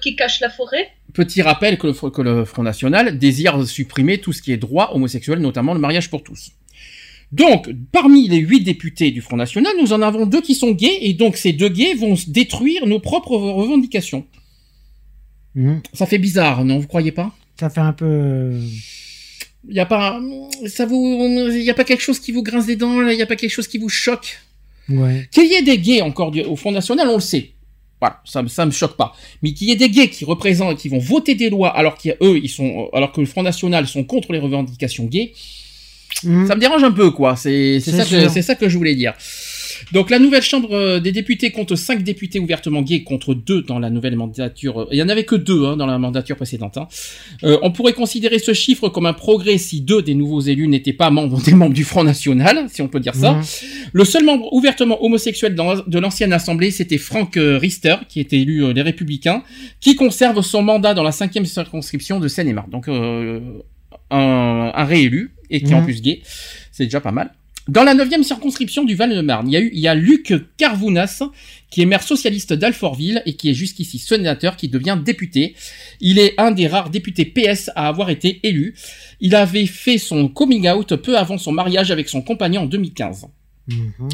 qui 0.03 0.17
la 0.41 0.51
forêt? 0.51 0.89
Petit 1.15 1.43
rappel 1.43 1.79
que 1.79 1.87
le, 1.87 2.11
que 2.11 2.23
le 2.23 2.45
Front 2.45 2.63
National 2.63 3.19
désire 3.19 3.67
supprimer 3.67 4.19
tout 4.19 4.33
ce 4.33 4.43
qui 4.43 4.53
est 4.53 4.57
droit 4.59 4.91
homosexuel, 4.93 5.39
notamment 5.39 5.73
le 5.75 5.81
mariage 5.81 6.11
pour 6.11 6.23
tous. 6.23 6.51
Donc, 7.33 7.71
parmi 7.93 8.29
les 8.29 8.39
huit 8.39 8.61
députés 8.63 9.11
du 9.11 9.23
Front 9.23 9.37
National, 9.37 9.73
nous 9.81 9.95
en 9.95 10.03
avons 10.03 10.27
deux 10.27 10.43
qui 10.43 10.55
sont 10.55 10.73
gays, 10.73 10.99
et 11.01 11.15
donc 11.15 11.39
ces 11.39 11.55
deux 11.55 11.71
gays 11.71 11.95
vont 11.95 12.15
détruire 12.27 12.87
nos 12.87 13.01
propres 13.01 13.37
revendications. 13.37 14.27
Mhm. 15.55 15.81
Ça 15.95 16.05
fait 16.07 16.19
bizarre, 16.19 16.65
non? 16.65 16.79
Vous 16.79 16.87
croyez 16.87 17.13
pas? 17.13 17.35
Ça 17.59 17.71
fait 17.71 17.81
un 17.81 17.93
peu. 17.95 18.05
euh, 18.05 18.61
Il 19.69 19.75
y 19.75 19.81
a 19.81 19.87
pas, 19.87 20.21
ça 20.67 20.85
vous, 20.85 21.49
il 21.53 21.63
y 21.63 21.71
a 21.71 21.75
pas 21.75 21.85
quelque 21.85 22.03
chose 22.03 22.19
qui 22.19 22.33
vous 22.33 22.43
grince 22.43 22.67
des 22.67 22.77
dents, 22.77 23.09
il 23.09 23.17
y 23.17 23.23
a 23.23 23.27
pas 23.27 23.37
quelque 23.37 23.51
chose 23.51 23.69
qui 23.69 23.79
vous 23.79 23.89
choque? 23.89 24.39
Ouais. 24.89 25.29
Qu'il 25.31 25.47
y 25.51 25.55
ait 25.55 25.63
des 25.63 25.79
gays 25.79 26.03
encore 26.03 26.33
du- 26.33 26.43
au 26.43 26.57
Front 26.57 26.73
National, 26.73 27.09
on 27.09 27.15
le 27.15 27.21
sait. 27.21 27.52
Voilà, 28.03 28.21
ça, 28.25 28.43
me- 28.43 28.49
ça 28.49 28.67
me 28.67 28.73
choque 28.73 28.97
pas. 28.97 29.15
Mais 29.45 29.53
qu'il 29.53 29.69
y 29.69 29.71
ait 29.71 29.77
des 29.77 29.89
gays 29.89 30.09
qui 30.09 30.25
représentent, 30.25 30.77
qui 30.77 30.89
vont 30.89 30.99
voter 30.99 31.37
des 31.37 31.49
lois, 31.51 31.69
alors 31.71 31.97
qu'eux, 31.97 32.17
ils 32.43 32.49
sont, 32.49 32.89
alors 32.93 33.13
que 33.13 33.21
le 33.21 33.29
Front 33.29 33.45
National 33.45 33.87
sont 33.87 34.03
contre 34.03 34.33
les 34.33 34.41
revendications 34.41 35.05
gays, 35.05 35.33
Mhm. 36.25 36.47
ça 36.49 36.57
me 36.57 36.61
dérange 36.61 36.83
un 36.83 36.91
peu, 36.91 37.13
quoi. 37.13 37.37
C'est, 37.37 37.79
ça 37.93 38.05
que, 38.05 38.29
ça 38.43 38.55
que 38.57 38.69
je 38.69 38.77
voulais 38.77 38.97
dire. 38.97 39.15
Donc 39.93 40.11
la 40.11 40.19
nouvelle 40.19 40.43
Chambre 40.43 40.73
euh, 40.73 41.01
des 41.01 41.13
députés 41.13 41.51
compte 41.51 41.75
5 41.75 42.03
députés 42.03 42.39
ouvertement 42.39 42.83
gays 42.83 43.03
contre 43.03 43.35
2 43.35 43.63
dans 43.63 43.79
la 43.79 43.91
nouvelle 43.91 44.17
mandature. 44.17 44.87
Il 44.93 44.99
y 44.99 45.03
en 45.03 45.09
avait 45.09 45.25
que 45.25 45.35
2 45.37 45.65
hein, 45.67 45.77
dans 45.77 45.87
la 45.87 45.99
mandature 45.99 46.37
précédente. 46.37 46.77
hein. 46.77 46.89
Euh, 47.45 47.59
on 47.63 47.71
pourrait 47.73 47.93
considérer 47.93 48.39
ce 48.39 48.53
chiffre 48.55 48.89
comme 48.89 49.07
un 49.07 49.13
progrès 49.13 49.59
si 49.59 49.81
deux 49.81 50.03
des 50.03 50.15
nouveaux 50.15 50.41
élus 50.41 50.69
n'étaient 50.69 50.93
pas 50.93 51.11
membres 51.11 51.43
des 51.43 51.55
membres 51.55 51.75
du 51.75 51.85
Front 51.85 52.05
National, 52.05 52.67
si 52.69 52.81
on 52.83 52.89
peut 52.89 53.01
dire 53.01 53.15
ça. 53.15 53.33
Mhm. 53.33 53.43
Le 53.93 54.05
seul 54.05 54.25
membre 54.25 54.53
ouvertement 54.53 55.03
homosexuel 55.05 55.55
dans- 55.55 55.83
de 55.87 55.99
l'ancienne 55.99 56.33
Assemblée, 56.33 56.71
c'était 56.71 56.99
Frank 56.99 57.37
euh, 57.37 57.59
Riester, 57.59 57.97
qui 58.09 58.21
était 58.21 58.39
élu 58.41 58.65
euh, 58.65 58.73
les 58.73 58.83
Républicains, 58.83 59.43
qui 59.81 59.97
conserve 59.97 60.41
son 60.43 60.63
mandat 60.63 60.95
dans 60.95 61.03
la 61.03 61.13
cinquième 61.13 61.45
circonscription 61.47 62.21
de 62.21 62.29
Seine-et-Marne. 62.29 62.71
Donc 62.71 62.89
euh, 62.89 63.41
un, 64.11 64.73
un 64.75 64.85
réélu 64.85 65.35
et 65.51 65.63
qui 65.63 65.73
est 65.73 65.75
en 65.75 65.81
Mhm. 65.81 65.85
plus 65.87 66.01
gay, 66.03 66.23
c'est 66.71 66.85
déjà 66.85 67.01
pas 67.01 67.13
mal. 67.13 67.33
Dans 67.69 67.85
la 67.85 67.95
neuvième 67.95 68.25
circonscription 68.25 68.85
du 68.85 68.97
Val-de-Marne, 68.97 69.49
il 69.49 69.53
y 69.53 69.57
a 69.57 69.61
eu, 69.61 69.71
il 69.73 69.79
y 69.79 69.87
a 69.87 69.95
Luc 69.95 70.35
Carvounas, 70.57 71.23
qui 71.71 71.81
est 71.81 71.87
maire 71.87 72.03
socialiste 72.03 72.53
d'Alfortville 72.53 73.23
et 73.25 73.35
qui 73.35 73.51
est 73.51 73.55
jusqu'ici 73.55 73.99
sénateur, 73.99 74.57
qui 74.57 74.69
devient 74.69 74.99
député. 75.03 75.55
Il 76.01 76.19
est 76.19 76.35
un 76.39 76.51
des 76.51 76.67
rares 76.67 76.91
députés 76.91 77.25
PS 77.25 77.71
à 77.77 77.87
avoir 77.87 78.11
été 78.11 78.41
élu. 78.43 78.75
Il 79.21 79.37
avait 79.37 79.67
fait 79.67 79.99
son 79.99 80.29
coming 80.29 80.69
out 80.69 80.97
peu 80.97 81.17
avant 81.17 81.39
son 81.39 81.53
mariage 81.53 81.93
avec 81.93 82.09
son 82.09 82.21
compagnon 82.21 82.63
en 82.63 82.67
2015. 82.67 83.27
Mhm. 83.69 84.09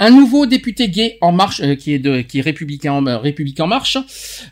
Un 0.00 0.10
nouveau 0.10 0.44
député 0.44 0.88
gay 0.88 1.18
en 1.20 1.30
marche, 1.30 1.60
euh, 1.60 1.76
qui 1.76 1.92
est 1.92 2.00
de, 2.00 2.20
qui 2.20 2.38
est 2.40 2.42
républicain, 2.42 2.92
en- 2.94 3.06
euh, 3.06 3.16
républicain 3.16 3.64
en 3.64 3.68
marche, 3.68 3.96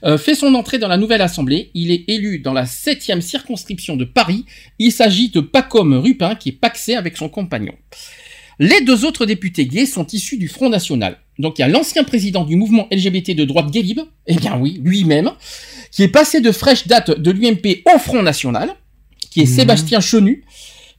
euh, 0.05 0.17
fait 0.17 0.37
son 0.37 0.55
entrée 0.55 0.79
dans 0.79 0.87
la 0.89 0.97
nouvelle 0.97 1.21
assemblée. 1.21 1.71
Il 1.75 1.91
est 1.91 2.05
élu 2.09 2.39
dans 2.39 2.53
la 2.53 2.65
septième 2.65 3.21
circonscription 3.21 3.97
de 3.97 4.05
Paris. 4.05 4.47
Il 4.79 4.93
s'agit 4.93 5.31
de 5.31 5.41
Pacôme 5.41 5.95
Rupin, 5.95 6.37
qui 6.37 6.51
est 6.51 6.53
paxé 6.53 6.95
avec 6.95 7.17
son 7.17 7.29
compagnon. 7.29 7.75
Les 8.65 8.81
deux 8.83 9.05
autres 9.05 9.27
députés 9.27 9.67
gays 9.67 9.87
sont 9.87 10.07
issus 10.07 10.37
du 10.37 10.47
Front 10.47 10.69
National. 10.69 11.17
Donc 11.41 11.59
il 11.59 11.63
y 11.63 11.65
a 11.65 11.69
l'ancien 11.69 12.05
président 12.05 12.45
du 12.45 12.55
mouvement 12.55 12.87
LGBT 12.93 13.35
de 13.35 13.45
droite 13.45 13.73
Gay 13.73 13.83
Libre, 13.83 14.07
eh 14.29 14.37
bien 14.37 14.57
oui, 14.57 14.81
lui-même, 14.85 15.33
qui 15.91 16.05
est 16.05 16.09
passé 16.09 16.41
de 16.41 16.53
fraîche 16.53 16.87
date 16.87 17.11
de 17.11 17.31
l'UMP 17.33 17.83
au 17.93 17.99
Front 17.99 18.23
National, 18.23 18.71
qui 19.33 19.41
est 19.41 19.47
Mhm. 19.47 19.57
Sébastien 19.57 19.99
Chenu, 19.99 20.45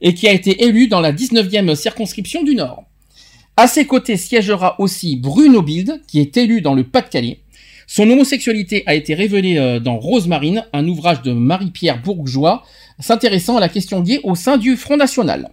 et 0.02 0.12
qui 0.12 0.28
a 0.28 0.32
été 0.32 0.62
élu 0.64 0.88
dans 0.88 1.00
la 1.00 1.10
19e 1.10 1.74
circonscription 1.74 2.42
du 2.42 2.54
Nord. 2.54 2.84
À 3.56 3.66
ses 3.66 3.86
côtés 3.86 4.18
siégera 4.18 4.78
aussi 4.78 5.16
Bruno 5.16 5.62
Bild, 5.62 6.02
qui 6.06 6.20
est 6.20 6.36
élu 6.36 6.60
dans 6.60 6.74
le 6.74 6.84
Pas-de-Calais. 6.84 7.38
Son 7.86 8.10
homosexualité 8.10 8.82
a 8.84 8.94
été 8.94 9.14
révélée 9.14 9.56
euh, 9.56 9.80
dans 9.80 9.96
Rosemarine, 9.96 10.66
un 10.74 10.86
ouvrage 10.86 11.22
de 11.22 11.32
Marie-Pierre 11.32 12.02
Bourgeois, 12.02 12.62
s'intéressant 13.00 13.56
à 13.56 13.60
la 13.60 13.70
question 13.70 14.02
gay 14.02 14.20
au 14.22 14.34
sein 14.34 14.58
du 14.58 14.76
Front 14.76 14.98
National. 14.98 15.48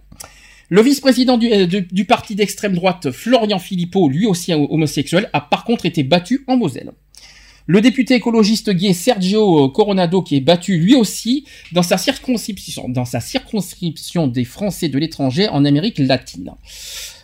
Le 0.72 0.80
vice-président 0.80 1.36
du, 1.36 1.52
euh, 1.52 1.66
du- 1.66 2.06
parti 2.06 2.34
d'extrême 2.34 2.72
droite, 2.74 3.10
Florian 3.10 3.58
Philippot, 3.58 4.08
lui 4.08 4.24
aussi 4.24 4.54
homosexuel, 4.54 5.28
a 5.34 5.42
par 5.42 5.64
contre 5.64 5.84
été 5.84 6.02
battu 6.02 6.44
en 6.46 6.56
Moselle. 6.56 6.92
Le 7.66 7.82
député 7.82 8.14
écologiste 8.14 8.70
gay 8.70 8.94
Sergio 8.94 9.68
Coronado, 9.68 10.22
qui 10.22 10.36
est 10.36 10.40
battu 10.40 10.78
lui 10.78 10.94
aussi 10.94 11.44
dans 11.72 11.82
sa 11.82 11.98
circonscription 11.98 12.88
des 14.28 14.44
Français 14.46 14.88
de 14.88 14.98
l'étranger 14.98 15.46
en 15.48 15.66
Amérique 15.66 15.98
latine. 15.98 16.52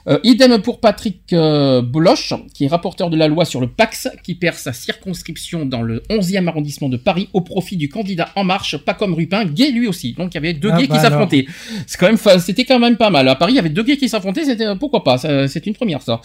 Euh, 0.08 0.18
idem 0.24 0.58
pour 0.62 0.80
Patrick 0.80 1.20
euh, 1.32 1.82
Bloch, 1.82 2.32
qui 2.54 2.64
est 2.64 2.68
rapporteur 2.68 3.10
de 3.10 3.16
la 3.16 3.28
loi 3.28 3.44
sur 3.44 3.60
le 3.60 3.66
Pax, 3.66 4.08
qui 4.24 4.34
perd 4.34 4.56
sa 4.56 4.72
circonscription 4.72 5.66
dans 5.66 5.82
le 5.82 6.02
11e 6.08 6.46
arrondissement 6.48 6.88
de 6.88 6.96
Paris 6.96 7.28
au 7.34 7.42
profit 7.42 7.76
du 7.76 7.88
candidat 7.90 8.30
En 8.34 8.44
Marche, 8.44 8.78
pas 8.78 8.94
comme 8.94 9.12
Rupin, 9.12 9.44
gay 9.44 9.70
lui 9.70 9.86
aussi. 9.86 10.14
Donc 10.14 10.32
il 10.32 10.36
y 10.36 10.38
avait 10.38 10.54
deux 10.54 10.70
Ah 10.72 10.78
gays 10.80 10.86
bah 10.86 10.96
qui 10.96 11.00
s'affrontaient. 11.02 11.46
C'est 11.86 11.98
quand 11.98 12.06
même, 12.06 12.16
fa- 12.16 12.38
c'était 12.38 12.64
quand 12.64 12.78
même 12.78 12.96
pas 12.96 13.10
mal. 13.10 13.28
À 13.28 13.34
Paris, 13.34 13.52
il 13.52 13.56
y 13.56 13.58
avait 13.58 13.68
deux 13.68 13.82
gays 13.82 13.98
qui 13.98 14.08
s'affrontaient, 14.08 14.44
c'était 14.44 14.64
pourquoi 14.76 15.04
pas. 15.04 15.18
C'est 15.18 15.66
une 15.66 15.74
première 15.74 16.00
ça. 16.00 16.20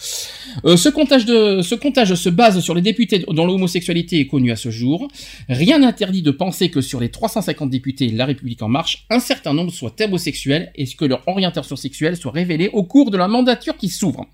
Euh, 0.64 0.76
ce 0.76 0.88
comptage 0.88 1.26
de, 1.26 1.60
ce 1.60 1.74
comptage 1.74 2.14
se 2.14 2.28
base 2.30 2.60
sur 2.60 2.74
les 2.74 2.82
députés 2.82 3.24
dont 3.28 3.44
l'homosexualité 3.46 4.20
est 4.20 4.26
connue 4.26 4.50
à 4.52 4.56
ce 4.56 4.70
jour. 4.70 5.08
Rien 5.48 5.78
n'interdit 5.80 6.22
de 6.22 6.30
penser 6.30 6.70
que 6.70 6.80
sur 6.80 7.00
les 7.00 7.10
350 7.10 7.68
députés 7.68 8.06
de 8.06 8.16
La 8.16 8.24
République 8.24 8.62
En 8.62 8.68
Marche, 8.68 9.04
un 9.10 9.20
certain 9.20 9.52
nombre 9.52 9.72
soient 9.72 9.94
homosexuels 10.00 10.72
et 10.74 10.86
que 10.86 11.04
leur 11.04 11.22
orientation 11.26 11.76
sexuelle 11.76 12.16
soit 12.16 12.32
révélée 12.32 12.70
au 12.72 12.84
cours 12.84 13.10
de 13.10 13.18
la 13.18 13.28
mandature 13.28 13.73
qui 13.78 13.88
s'ouvre. 13.88 14.26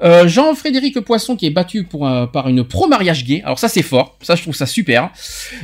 Euh, 0.00 0.28
Jean-Frédéric 0.28 1.00
Poisson 1.00 1.34
qui 1.34 1.44
est 1.46 1.50
battu 1.50 1.84
un- 2.02 2.28
par 2.28 2.48
une 2.48 2.62
pro-mariage 2.62 3.24
gay. 3.24 3.42
Alors 3.44 3.58
ça 3.58 3.68
c'est 3.68 3.82
fort, 3.82 4.16
ça 4.22 4.36
je 4.36 4.42
trouve 4.42 4.54
ça 4.54 4.64
super. 4.66 5.10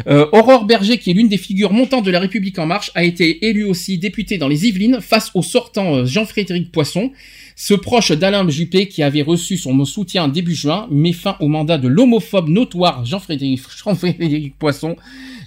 Euh, 0.08 0.26
Aurore 0.32 0.64
Berger 0.64 0.98
qui 0.98 1.12
est 1.12 1.14
l'une 1.14 1.28
des 1.28 1.36
figures 1.38 1.72
montantes 1.72 2.04
de 2.04 2.10
la 2.10 2.18
République 2.18 2.58
en 2.58 2.66
marche 2.66 2.90
a 2.96 3.04
été 3.04 3.46
élue 3.46 3.62
aussi 3.62 3.96
députée 3.96 4.36
dans 4.36 4.48
les 4.48 4.66
Yvelines 4.66 5.00
face 5.00 5.30
au 5.34 5.42
sortant 5.42 5.94
euh, 5.98 6.04
Jean-Frédéric 6.04 6.72
Poisson. 6.72 7.12
Ce 7.54 7.74
proche 7.74 8.10
d'Alain 8.10 8.48
Juppé 8.48 8.88
qui 8.88 9.04
avait 9.04 9.22
reçu 9.22 9.56
son 9.56 9.84
soutien 9.84 10.26
début 10.26 10.56
juin 10.56 10.88
met 10.90 11.12
fin 11.12 11.36
au 11.38 11.46
mandat 11.46 11.78
de 11.78 11.86
l'homophobe 11.86 12.48
notoire 12.48 13.04
Jean-Frédéric 13.04 14.58
Poisson, 14.58 14.96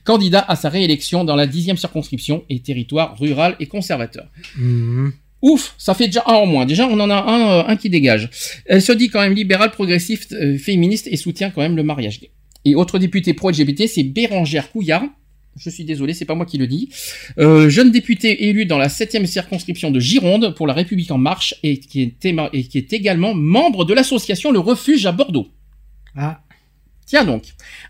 candidat 0.06 0.46
à 0.48 0.56
sa 0.56 0.70
réélection 0.70 1.26
dans 1.26 1.36
la 1.36 1.46
dixième 1.48 1.76
circonscription 1.76 2.46
et 2.50 2.60
territoire 2.60 3.18
rural 3.20 3.58
et 3.60 3.66
conservateur. 3.66 4.28
Mhm. 4.58 5.12
Ouf, 5.50 5.74
ça 5.78 5.94
fait 5.94 6.08
déjà 6.08 6.24
un 6.28 6.34
en 6.34 6.46
moins. 6.46 6.66
Déjà, 6.66 6.88
on 6.88 7.00
en 7.00 7.10
a 7.10 7.16
un, 7.16 7.42
euh, 7.60 7.64
un 7.72 7.76
qui 7.78 7.90
dégage. 7.90 8.30
Elle 8.66 8.82
se 8.82 8.92
dit 8.92 9.10
quand 9.10 9.22
même 9.22 9.34
libérale, 9.34 9.72
progressiste, 9.72 10.34
euh, 10.34 10.58
féministe 10.58 11.08
et 11.10 11.16
soutient 11.16 11.50
quand 11.52 11.62
même 11.62 11.76
le 11.76 11.84
mariage 11.84 12.20
gay. 12.20 12.32
Et 12.66 12.76
autre 12.76 13.00
député 13.00 13.34
pro-LGBT, 13.34 13.88
c'est 13.88 14.04
Bérangère 14.04 14.72
Couillard. 14.72 15.04
Je 15.56 15.70
suis 15.70 15.86
désolé, 15.86 16.14
c'est 16.14 16.26
pas 16.26 16.36
moi 16.36 16.46
qui 16.46 16.58
le 16.58 16.68
dis. 16.68 16.90
Euh, 17.40 17.70
jeune 17.70 17.92
député 17.92 18.48
élu 18.50 18.66
dans 18.66 18.78
la 18.78 18.90
septième 18.90 19.26
circonscription 19.26 19.90
de 19.90 20.00
Gironde 20.00 20.54
pour 20.56 20.68
la 20.68 20.74
République 20.74 21.10
en 21.12 21.18
marche 21.18 21.56
et 21.64 21.80
qui 21.80 22.02
est, 22.04 22.26
éma- 22.26 22.50
et 22.54 22.64
qui 22.64 22.78
est 22.78 22.92
également 22.94 23.34
membre 23.34 23.86
de 23.86 23.94
l'association 23.94 24.52
Le 24.52 24.60
Refuge 24.60 25.06
à 25.06 25.12
Bordeaux. 25.12 25.48
Ah, 26.16 26.42
Tiens 27.06 27.24
donc. 27.24 27.44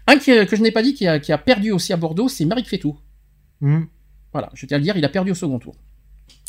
Un 0.06 0.18
qui, 0.18 0.32
euh, 0.32 0.46
que 0.46 0.56
je 0.56 0.62
n'ai 0.62 0.72
pas 0.72 0.84
dit 0.84 0.94
qui 0.94 1.08
a, 1.08 1.20
qui 1.20 1.32
a 1.32 1.38
perdu 1.40 1.72
aussi 1.72 1.92
à 1.92 1.98
Bordeaux, 1.98 2.30
c'est 2.30 2.46
Marie 2.46 2.64
Fétou. 2.64 2.96
mhm. 3.62 3.88
Voilà, 4.32 4.50
je 4.54 4.66
tiens 4.68 4.76
à 4.76 4.80
le 4.80 4.84
dire, 4.84 4.96
il 4.96 5.04
a 5.06 5.10
perdu 5.10 5.32
au 5.32 5.36
second 5.36 5.58
tour. 5.58 5.76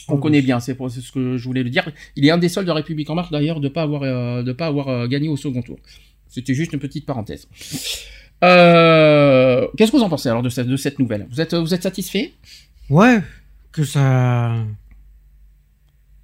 On 0.09 0.15
Oh, 0.15 0.19
connaît 0.19 0.39
oui. 0.39 0.45
bien, 0.45 0.59
c'est 0.61 0.77
ce 0.79 1.13
que 1.13 1.37
je 1.37 1.45
voulais 1.45 1.63
le 1.63 1.71
dire. 1.71 1.91
Il 2.17 2.25
est 2.27 2.31
un 2.31 2.39
des 2.39 2.49
seuls 2.49 2.65
de 2.65 2.69
la 2.69 2.75
République 2.75 3.09
en 3.11 3.15
marche 3.15 3.31
d'ailleurs 3.31 3.61
de 3.61 3.69
pas 3.69 3.83
avoir 3.83 4.03
euh, 4.03 4.43
de 4.43 4.53
pas 4.53 4.67
avoir 4.67 4.89
euh, 4.89 5.07
gagné 5.07 5.29
au 5.29 5.37
second 5.37 5.63
tour. 5.63 5.79
C'était 6.29 6.55
juste 6.55 6.73
une 6.73 6.79
petite 6.81 7.05
parenthèse. 7.07 7.47
Euh, 8.45 9.67
Qu'est-ce 9.77 9.91
que 9.93 9.97
vous 9.97 10.03
en 10.03 10.09
pensez 10.09 10.29
alors 10.29 10.43
de 10.43 10.49
cette, 10.49 10.67
de 10.69 10.77
cette 10.77 10.99
nouvelle? 10.99 11.27
Vous 11.31 11.41
êtes 11.41 11.55
vous 11.55 11.75
êtes 11.75 11.83
satisfait? 11.83 12.33
Ouais, 12.91 13.21
que 13.73 13.85
ça. 13.85 14.55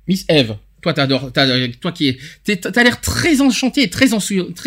Miss 0.06 0.24
Eve, 0.28 0.56
toi 0.82 0.92
t'adores, 0.94 1.32
t'as- 1.32 1.68
toi 1.80 1.92
qui 1.92 2.08
es, 2.08 2.56
t'as 2.56 2.82
l'air 2.82 3.00
très 3.00 3.40
enchanté 3.40 3.82
et 3.82 3.90
très, 3.90 4.12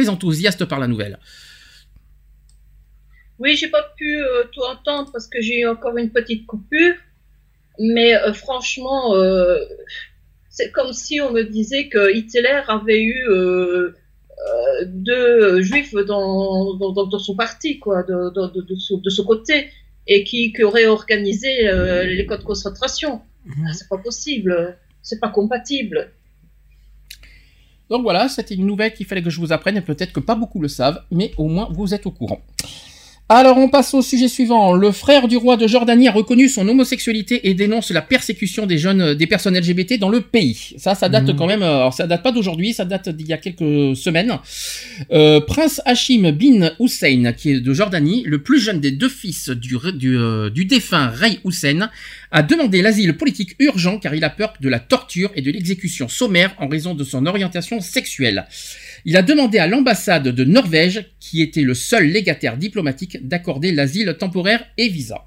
enthousiaste 0.09 0.65
par 0.65 0.79
la 0.79 0.87
nouvelle. 0.87 1.19
Oui, 3.39 3.55
j'ai 3.55 3.67
pas 3.69 3.83
pu 3.95 4.17
euh, 4.17 4.43
tout 4.51 4.61
entendre 4.61 5.11
parce 5.11 5.27
que 5.27 5.39
j'ai 5.41 5.59
eu 5.59 5.67
encore 5.67 5.95
une 5.97 6.09
petite 6.09 6.47
coupure, 6.47 6.95
mais 7.79 8.15
euh, 8.15 8.33
franchement, 8.33 9.15
euh, 9.15 9.59
c'est 10.49 10.71
comme 10.71 10.93
si 10.93 11.21
on 11.21 11.31
me 11.31 11.43
disait 11.43 11.87
que 11.89 12.15
Hitler 12.15 12.61
avait 12.67 13.01
eu 13.01 13.25
euh, 13.29 13.93
deux 14.85 15.61
juifs 15.61 15.93
dans, 15.93 16.75
dans, 16.75 17.19
son 17.19 17.35
parti, 17.35 17.79
quoi, 17.79 18.03
de, 18.03 18.29
de, 18.33 18.61
de, 18.61 19.09
ce 19.09 19.21
côté, 19.21 19.69
et 20.07 20.23
qui, 20.23 20.53
qui 20.53 20.63
aurait 20.63 20.87
organisé 20.87 21.49
les 22.05 22.25
camps 22.25 22.37
de 22.37 22.43
concentration. 22.43 23.21
Ah, 23.49 23.73
c'est 23.73 23.87
pas 23.89 23.97
possible, 23.97 24.77
c'est 25.01 25.19
pas 25.19 25.29
compatible. 25.29 26.11
Donc 27.89 28.03
voilà, 28.03 28.27
c'était 28.27 28.55
une 28.55 28.65
nouvelle 28.65 28.93
qu'il 28.93 29.05
fallait 29.05 29.23
que 29.23 29.29
je 29.29 29.39
vous 29.39 29.53
apprenne, 29.53 29.77
et 29.77 29.81
peut-être 29.81 30.13
que 30.13 30.19
pas 30.19 30.35
beaucoup 30.35 30.61
le 30.61 30.67
savent, 30.67 31.01
mais 31.11 31.31
au 31.37 31.47
moins 31.47 31.69
vous 31.71 31.93
êtes 31.93 32.05
au 32.05 32.11
courant. 32.11 32.41
Alors 33.29 33.57
on 33.57 33.67
passe 33.67 33.93
au 33.93 34.01
sujet 34.01 34.29
suivant. 34.29 34.71
Le 34.71 34.89
frère 34.93 35.27
du 35.27 35.35
roi 35.35 35.57
de 35.57 35.67
Jordanie 35.67 36.07
a 36.07 36.13
reconnu 36.13 36.47
son 36.47 36.65
homosexualité 36.65 37.49
et 37.49 37.53
dénonce 37.55 37.91
la 37.91 38.01
persécution 38.01 38.65
des 38.65 38.77
jeunes, 38.77 39.01
euh, 39.01 39.15
des 39.15 39.27
personnes 39.27 39.57
LGBT 39.57 39.99
dans 39.99 40.07
le 40.07 40.21
pays. 40.21 40.75
Ça, 40.77 40.95
ça 40.95 41.09
date 41.09 41.27
Mhm. 41.27 41.35
quand 41.35 41.45
même. 41.45 41.61
euh, 41.61 41.75
Alors 41.75 41.93
ça 41.93 42.07
date 42.07 42.23
pas 42.23 42.31
d'aujourd'hui, 42.31 42.71
ça 42.73 42.85
date 42.85 43.09
d'il 43.09 43.27
y 43.27 43.33
a 43.33 43.37
quelques 43.37 43.97
semaines. 43.97 44.37
Euh, 45.11 45.41
Prince 45.41 45.81
Hachim 45.83 46.31
bin 46.31 46.71
Hussein, 46.79 47.33
qui 47.33 47.51
est 47.51 47.59
de 47.59 47.73
Jordanie, 47.73 48.23
le 48.25 48.41
plus 48.41 48.61
jeune 48.61 48.79
des 48.79 48.91
deux 48.91 49.09
fils 49.09 49.49
du, 49.49 49.75
du, 49.95 50.15
euh, 50.17 50.49
du 50.49 50.63
défunt 50.63 51.07
Rey 51.09 51.39
Hussein, 51.43 51.89
a 52.31 52.43
demandé 52.43 52.81
l'asile 52.81 53.17
politique 53.17 53.55
urgent 53.59 53.99
car 53.99 54.15
il 54.15 54.23
a 54.23 54.29
peur 54.29 54.53
de 54.61 54.69
la 54.69 54.79
torture 54.79 55.31
et 55.35 55.41
de 55.41 55.51
l'exécution 55.51 56.07
sommaire 56.07 56.55
en 56.59 56.69
raison 56.69 56.93
de 56.93 57.03
son 57.03 57.25
orientation 57.25 57.81
sexuelle. 57.81 58.45
Il 59.07 59.15
a 59.15 59.21
demandé 59.21 59.57
à 59.57 59.67
l'ambassade 59.67 60.27
de 60.27 60.43
Norvège, 60.43 61.05
qui 61.21 61.41
était 61.41 61.61
le 61.61 61.73
seul 61.73 62.07
légataire 62.07 62.57
diplomatique, 62.57 63.25
d'accorder 63.25 63.71
l'asile 63.71 64.17
temporaire 64.19 64.65
et 64.77 64.89
visa. 64.89 65.23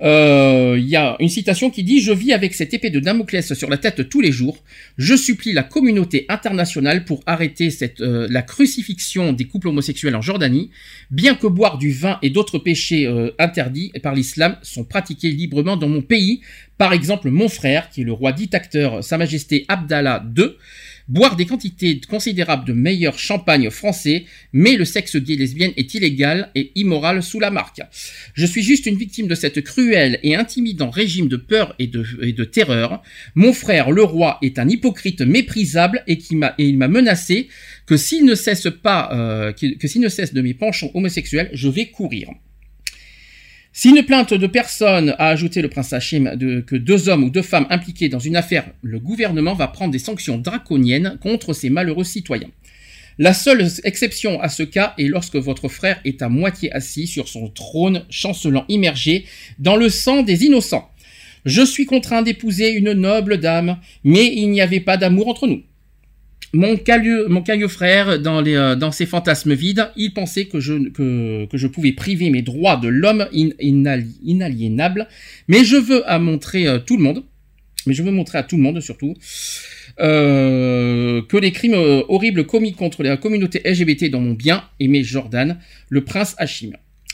Euh, 0.00 0.76
Il 0.78 0.88
y 0.88 0.96
a 0.96 1.14
une 1.20 1.28
citation 1.28 1.68
qui 1.68 1.84
dit 1.84 2.00
«Je 2.02 2.12
vis 2.12 2.32
avec 2.32 2.54
cette 2.54 2.72
épée 2.72 2.88
de 2.88 3.00
Damoclès 3.00 3.52
sur 3.52 3.68
la 3.68 3.76
tête 3.76 4.08
tous 4.08 4.22
les 4.22 4.32
jours. 4.32 4.56
Je 4.96 5.14
supplie 5.16 5.52
la 5.52 5.62
communauté 5.62 6.24
internationale 6.30 7.04
pour 7.04 7.22
arrêter 7.26 7.68
euh, 8.00 8.26
la 8.30 8.40
crucifixion 8.40 9.34
des 9.34 9.44
couples 9.44 9.68
homosexuels 9.68 10.16
en 10.16 10.22
Jordanie, 10.22 10.70
bien 11.10 11.34
que 11.34 11.46
boire 11.46 11.76
du 11.76 11.92
vin 11.92 12.18
et 12.22 12.30
d'autres 12.30 12.58
péchés 12.58 13.06
euh, 13.06 13.32
interdits 13.38 13.92
par 14.02 14.14
l'islam 14.14 14.56
sont 14.62 14.84
pratiqués 14.84 15.30
librement 15.30 15.76
dans 15.76 15.90
mon 15.90 16.00
pays. 16.00 16.40
Par 16.78 16.94
exemple, 16.94 17.28
mon 17.28 17.50
frère, 17.50 17.90
qui 17.90 18.00
est 18.00 18.04
le 18.04 18.12
roi 18.12 18.32
dictateur 18.32 19.04
Sa 19.04 19.18
Majesté 19.18 19.66
Abdallah 19.68 20.24
II, 20.36 20.52
boire 21.08 21.36
des 21.36 21.46
quantités 21.46 22.00
considérables 22.00 22.66
de 22.66 22.72
meilleur 22.72 23.18
champagne 23.18 23.70
français, 23.70 24.24
mais 24.52 24.76
le 24.76 24.84
sexe 24.84 25.16
gay 25.16 25.36
lesbienne 25.36 25.72
est 25.76 25.94
illégal 25.94 26.50
et 26.54 26.72
immoral 26.74 27.22
sous 27.22 27.40
la 27.40 27.50
marque. 27.50 27.80
Je 28.34 28.46
suis 28.46 28.62
juste 28.62 28.86
une 28.86 28.96
victime 28.96 29.26
de 29.26 29.34
cette 29.34 29.62
cruelle 29.62 30.18
et 30.22 30.34
intimidant 30.34 30.90
régime 30.90 31.28
de 31.28 31.36
peur 31.36 31.74
et 31.78 31.86
de, 31.86 32.44
terreur. 32.44 33.02
Mon 33.34 33.52
frère, 33.52 33.90
le 33.90 34.02
roi, 34.02 34.38
est 34.42 34.58
un 34.58 34.68
hypocrite 34.68 35.20
méprisable 35.20 36.02
et, 36.06 36.18
il 36.58 36.76
m'a 36.78 36.88
menacé 36.88 37.48
que 37.86 37.96
s'il 37.96 38.24
ne 38.24 38.34
cesse 38.34 38.68
pas, 38.82 39.10
euh, 39.12 39.52
qu'il- 39.52 39.78
que 39.78 39.88
s'il 39.88 40.00
ne 40.00 40.08
cesse 40.08 40.32
de 40.32 40.40
mes 40.40 40.54
penchants 40.54 40.90
homosexuels, 40.94 41.50
je 41.52 41.68
vais 41.68 41.86
courir. 41.86 42.30
Si 43.76 43.88
une 43.90 44.04
plainte 44.04 44.32
de 44.32 44.46
personne 44.46 45.16
a 45.18 45.30
ajouté 45.30 45.60
le 45.60 45.68
prince 45.68 45.92
Hachim 45.92 46.38
que 46.64 46.76
deux 46.76 47.08
hommes 47.08 47.24
ou 47.24 47.30
deux 47.30 47.42
femmes 47.42 47.66
impliqués 47.70 48.08
dans 48.08 48.20
une 48.20 48.36
affaire, 48.36 48.70
le 48.82 49.00
gouvernement 49.00 49.54
va 49.54 49.66
prendre 49.66 49.90
des 49.90 49.98
sanctions 49.98 50.38
draconiennes 50.38 51.18
contre 51.20 51.52
ces 51.52 51.70
malheureux 51.70 52.04
citoyens. 52.04 52.52
La 53.18 53.34
seule 53.34 53.68
exception 53.82 54.40
à 54.40 54.48
ce 54.48 54.62
cas 54.62 54.94
est 54.96 55.08
lorsque 55.08 55.34
votre 55.34 55.68
frère 55.68 56.00
est 56.04 56.22
à 56.22 56.28
moitié 56.28 56.72
assis 56.72 57.08
sur 57.08 57.26
son 57.26 57.48
trône, 57.48 58.04
chancelant 58.10 58.64
immergé 58.68 59.24
dans 59.58 59.74
le 59.74 59.88
sang 59.88 60.22
des 60.22 60.44
innocents. 60.44 60.88
Je 61.44 61.62
suis 61.62 61.84
contraint 61.84 62.22
d'épouser 62.22 62.70
une 62.70 62.92
noble 62.92 63.38
dame, 63.38 63.78
mais 64.04 64.32
il 64.36 64.50
n'y 64.50 64.60
avait 64.60 64.78
pas 64.78 64.96
d'amour 64.96 65.26
entre 65.26 65.48
nous. 65.48 65.64
Mon 66.54 66.76
calieux, 66.76 67.26
mon 67.28 67.42
calieux 67.42 67.66
frère, 67.68 68.20
dans, 68.20 68.40
les, 68.40 68.54
euh, 68.54 68.76
dans 68.76 68.92
ses 68.92 69.06
fantasmes 69.06 69.54
vides, 69.54 69.88
il 69.96 70.14
pensait 70.14 70.44
que 70.44 70.60
je, 70.60 70.88
que, 70.90 71.46
que 71.46 71.56
je 71.58 71.66
pouvais 71.66 71.90
priver 71.92 72.30
mes 72.30 72.42
droits 72.42 72.76
de 72.76 72.86
l'homme 72.86 73.26
in- 73.34 73.50
inali- 73.60 74.18
inaliénable, 74.24 75.08
mais 75.48 75.64
je 75.64 75.74
veux 75.74 76.08
à 76.08 76.20
montrer 76.20 76.68
euh, 76.68 76.78
tout 76.78 76.96
le 76.96 77.02
monde, 77.02 77.24
mais 77.86 77.92
je 77.94 78.04
veux 78.04 78.12
montrer 78.12 78.38
à 78.38 78.44
tout 78.44 78.56
le 78.56 78.62
monde 78.62 78.80
surtout, 78.80 79.14
euh, 80.00 81.22
que 81.28 81.36
les 81.36 81.50
crimes 81.50 81.74
euh, 81.74 82.02
horribles 82.08 82.46
commis 82.46 82.72
contre 82.72 83.02
la 83.02 83.16
communauté 83.16 83.60
LGBT 83.64 84.08
dans 84.10 84.20
mon 84.20 84.34
bien, 84.34 84.62
aimé 84.78 85.02
Jordan, 85.02 85.58
le 85.88 86.04
prince 86.04 86.36
Hachim. 86.38 86.70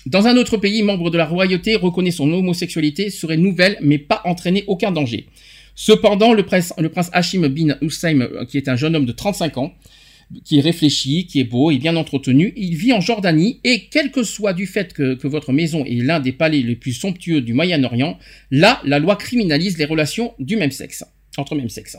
Dans 0.06 0.26
un 0.26 0.36
autre 0.36 0.56
pays, 0.58 0.82
membre 0.82 1.10
de 1.10 1.18
la 1.18 1.26
royauté 1.26 1.76
reconnaît 1.76 2.10
son 2.10 2.30
homosexualité 2.32 3.10
serait 3.10 3.36
nouvelle, 3.38 3.78
mais 3.82 3.98
pas 3.98 4.20
entraîner 4.24 4.64
aucun 4.66 4.92
danger. 4.92 5.26
Cependant, 5.82 6.34
le 6.34 6.44
prince, 6.44 6.74
le 6.76 6.90
prince 6.90 7.08
Hachim 7.14 7.48
bin 7.48 7.74
Hussein, 7.80 8.20
euh, 8.20 8.44
qui 8.44 8.58
est 8.58 8.68
un 8.68 8.76
jeune 8.76 8.94
homme 8.94 9.06
de 9.06 9.12
35 9.12 9.56
ans, 9.56 9.72
qui 10.44 10.58
est 10.58 10.60
réfléchi, 10.60 11.26
qui 11.26 11.40
est 11.40 11.44
beau 11.44 11.70
et 11.70 11.78
bien 11.78 11.96
entretenu, 11.96 12.52
il 12.54 12.76
vit 12.76 12.92
en 12.92 13.00
Jordanie 13.00 13.60
et 13.64 13.88
quel 13.90 14.10
que 14.10 14.22
soit 14.22 14.52
du 14.52 14.66
fait 14.66 14.92
que, 14.92 15.14
que 15.14 15.26
votre 15.26 15.54
maison 15.54 15.82
est 15.86 16.02
l'un 16.04 16.20
des 16.20 16.32
palais 16.32 16.60
les 16.60 16.76
plus 16.76 16.92
somptueux 16.92 17.40
du 17.40 17.54
Moyen-Orient, 17.54 18.18
là, 18.50 18.82
la 18.84 18.98
loi 18.98 19.16
criminalise 19.16 19.78
les 19.78 19.86
relations 19.86 20.34
du 20.38 20.58
même 20.58 20.70
sexe. 20.70 21.02
Entre 21.38 21.54
même 21.54 21.70
sexe. 21.70 21.96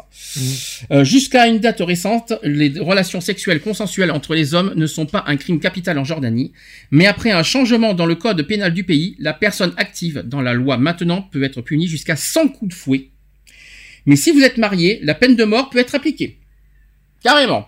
Euh, 0.91 1.03
Jusqu'à 1.03 1.47
une 1.47 1.57
date 1.57 1.81
récente, 1.81 2.33
les 2.43 2.79
relations 2.79 3.19
sexuelles 3.19 3.61
consensuelles 3.61 4.11
entre 4.11 4.35
les 4.35 4.53
hommes 4.53 4.73
ne 4.75 4.85
sont 4.85 5.07
pas 5.07 5.23
un 5.25 5.37
crime 5.37 5.59
capital 5.59 5.97
en 5.97 6.03
Jordanie, 6.03 6.51
mais 6.91 7.07
après 7.07 7.31
un 7.31 7.41
changement 7.41 7.95
dans 7.95 8.05
le 8.05 8.13
code 8.13 8.43
pénal 8.43 8.75
du 8.75 8.83
pays, 8.83 9.15
la 9.17 9.33
personne 9.33 9.73
active 9.77 10.21
dans 10.23 10.41
la 10.41 10.53
loi 10.53 10.77
maintenant 10.77 11.23
peut 11.23 11.41
être 11.41 11.61
punie 11.63 11.87
jusqu'à 11.87 12.15
100 12.15 12.49
coups 12.49 12.69
de 12.69 12.75
fouet. 12.75 13.09
Mais 14.05 14.15
si 14.15 14.31
vous 14.31 14.43
êtes 14.43 14.57
marié, 14.57 14.99
la 15.03 15.15
peine 15.15 15.35
de 15.35 15.43
mort 15.43 15.69
peut 15.69 15.79
être 15.79 15.95
appliquée. 15.95 16.39
Carrément. 17.23 17.67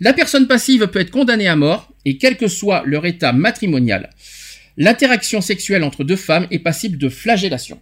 La 0.00 0.12
personne 0.12 0.46
passive 0.46 0.86
peut 0.88 1.00
être 1.00 1.10
condamnée 1.10 1.48
à 1.48 1.56
mort, 1.56 1.92
et 2.04 2.18
quel 2.18 2.36
que 2.36 2.48
soit 2.48 2.82
leur 2.84 3.06
état 3.06 3.32
matrimonial. 3.32 4.10
L'interaction 4.76 5.40
sexuelle 5.40 5.84
entre 5.84 6.04
deux 6.04 6.16
femmes 6.16 6.46
est 6.50 6.58
passible 6.58 6.98
de 6.98 7.08
flagellation. 7.08 7.80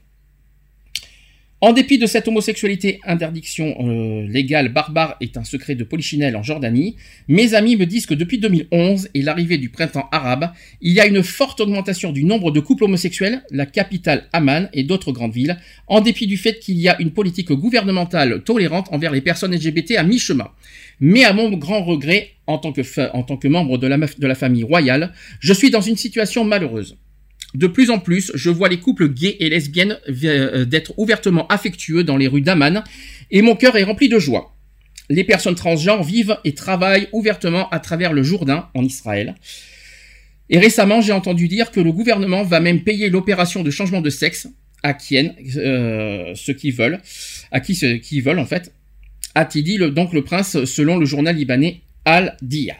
En 1.62 1.74
dépit 1.74 1.98
de 1.98 2.06
cette 2.06 2.26
homosexualité, 2.26 3.00
interdiction 3.04 3.76
euh, 3.80 4.26
légale 4.26 4.70
barbare 4.70 5.16
est 5.20 5.36
un 5.36 5.44
secret 5.44 5.74
de 5.74 5.84
polichinelle 5.84 6.34
en 6.34 6.42
Jordanie. 6.42 6.96
Mes 7.28 7.52
amis 7.52 7.76
me 7.76 7.84
disent 7.84 8.06
que 8.06 8.14
depuis 8.14 8.38
2011 8.38 9.10
et 9.12 9.20
l'arrivée 9.20 9.58
du 9.58 9.68
printemps 9.68 10.08
arabe, 10.10 10.52
il 10.80 10.94
y 10.94 11.00
a 11.00 11.06
une 11.06 11.22
forte 11.22 11.60
augmentation 11.60 12.12
du 12.12 12.24
nombre 12.24 12.50
de 12.50 12.60
couples 12.60 12.84
homosexuels, 12.84 13.42
la 13.50 13.66
capitale 13.66 14.26
Amman 14.32 14.70
et 14.72 14.84
d'autres 14.84 15.12
grandes 15.12 15.34
villes, 15.34 15.58
en 15.86 16.00
dépit 16.00 16.26
du 16.26 16.38
fait 16.38 16.58
qu'il 16.60 16.78
y 16.78 16.88
a 16.88 16.98
une 16.98 17.10
politique 17.10 17.52
gouvernementale 17.52 18.42
tolérante 18.42 18.88
envers 18.90 19.12
les 19.12 19.20
personnes 19.20 19.54
LGBT 19.54 19.96
à 19.98 20.02
mi-chemin. 20.02 20.48
Mais 20.98 21.24
à 21.24 21.34
mon 21.34 21.50
grand 21.50 21.84
regret, 21.84 22.30
en 22.46 22.56
tant 22.56 22.72
que, 22.72 23.48
membre 23.48 23.76
de 23.76 24.26
la 24.26 24.34
famille 24.34 24.64
royale, 24.64 25.12
je 25.40 25.52
suis 25.52 25.70
dans 25.70 25.82
une 25.82 25.96
situation 25.96 26.42
malheureuse. 26.42 26.96
De 27.54 27.66
plus 27.66 27.90
en 27.90 27.98
plus, 27.98 28.30
je 28.34 28.48
vois 28.50 28.68
les 28.68 28.78
couples 28.78 29.08
gays 29.08 29.36
et 29.40 29.48
lesbiennes 29.48 29.98
euh, 30.24 30.64
d'être 30.64 30.92
ouvertement 30.98 31.46
affectueux 31.48 32.04
dans 32.04 32.16
les 32.16 32.28
rues 32.28 32.42
d'Amman, 32.42 32.84
et 33.30 33.42
mon 33.42 33.56
cœur 33.56 33.76
est 33.76 33.82
rempli 33.82 34.08
de 34.08 34.18
joie. 34.18 34.54
Les 35.08 35.24
personnes 35.24 35.56
transgenres 35.56 36.04
vivent 36.04 36.36
et 36.44 36.54
travaillent 36.54 37.08
ouvertement 37.12 37.68
à 37.70 37.80
travers 37.80 38.12
le 38.12 38.22
Jourdain, 38.22 38.68
en 38.74 38.84
Israël. 38.84 39.34
Et 40.48 40.58
récemment, 40.58 41.00
j'ai 41.00 41.12
entendu 41.12 41.48
dire 41.48 41.70
que 41.72 41.80
le 41.80 41.90
gouvernement 41.92 42.44
va 42.44 42.60
même 42.60 42.82
payer 42.82 43.08
l'opération 43.10 43.62
de 43.64 43.70
changement 43.70 44.00
de 44.00 44.10
sexe 44.10 44.48
à 44.82 44.94
Kien, 44.94 45.32
euh, 45.56 46.32
ceux 46.36 46.54
qui 46.54 46.70
veulent, 46.70 47.00
à 47.50 47.60
qui 47.60 47.74
ceux 47.74 47.96
qui 47.98 48.20
veulent 48.20 48.38
en 48.38 48.46
fait, 48.46 48.72
a-t-il 49.34 49.64
dit 49.64 49.76
le- 49.76 49.90
donc 49.90 50.12
le 50.12 50.22
prince 50.24 50.64
selon 50.64 50.96
le 50.96 51.06
journal 51.06 51.36
libanais 51.36 51.80
Al 52.04 52.36
Diyar. 52.42 52.78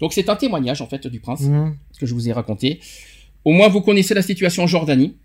Donc 0.00 0.12
c'est 0.14 0.28
un 0.30 0.36
témoignage 0.36 0.80
en 0.82 0.86
fait 0.88 1.06
du 1.06 1.20
prince 1.20 1.42
Mhm. 1.42 1.76
que 1.98 2.06
je 2.06 2.14
vous 2.14 2.28
ai 2.28 2.32
raconté. 2.32 2.80
Au 3.44 3.52
moins 3.52 3.68
vous 3.68 3.80
connaissez 3.80 4.14
la 4.14 4.22
situation 4.22 4.62
en 4.64 4.66
Jordanie. 4.66 5.16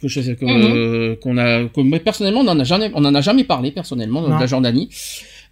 Que 0.00 0.08
je 0.08 0.20
sais 0.20 0.34
que, 0.34 0.44
Mhm. 0.44 0.72
euh, 0.74 1.16
qu'on 1.16 1.36
a, 1.38 1.64
que 1.68 1.98
personnellement 1.98 2.40
on 2.40 2.48
en 2.48 2.58
a 2.58 2.64
jamais, 2.64 2.90
on 2.94 3.04
en 3.04 3.14
a 3.14 3.20
jamais 3.20 3.44
parlé 3.44 3.70
personnellement 3.70 4.22
de 4.22 4.30
la 4.40 4.46
Jordanie. 4.46 4.88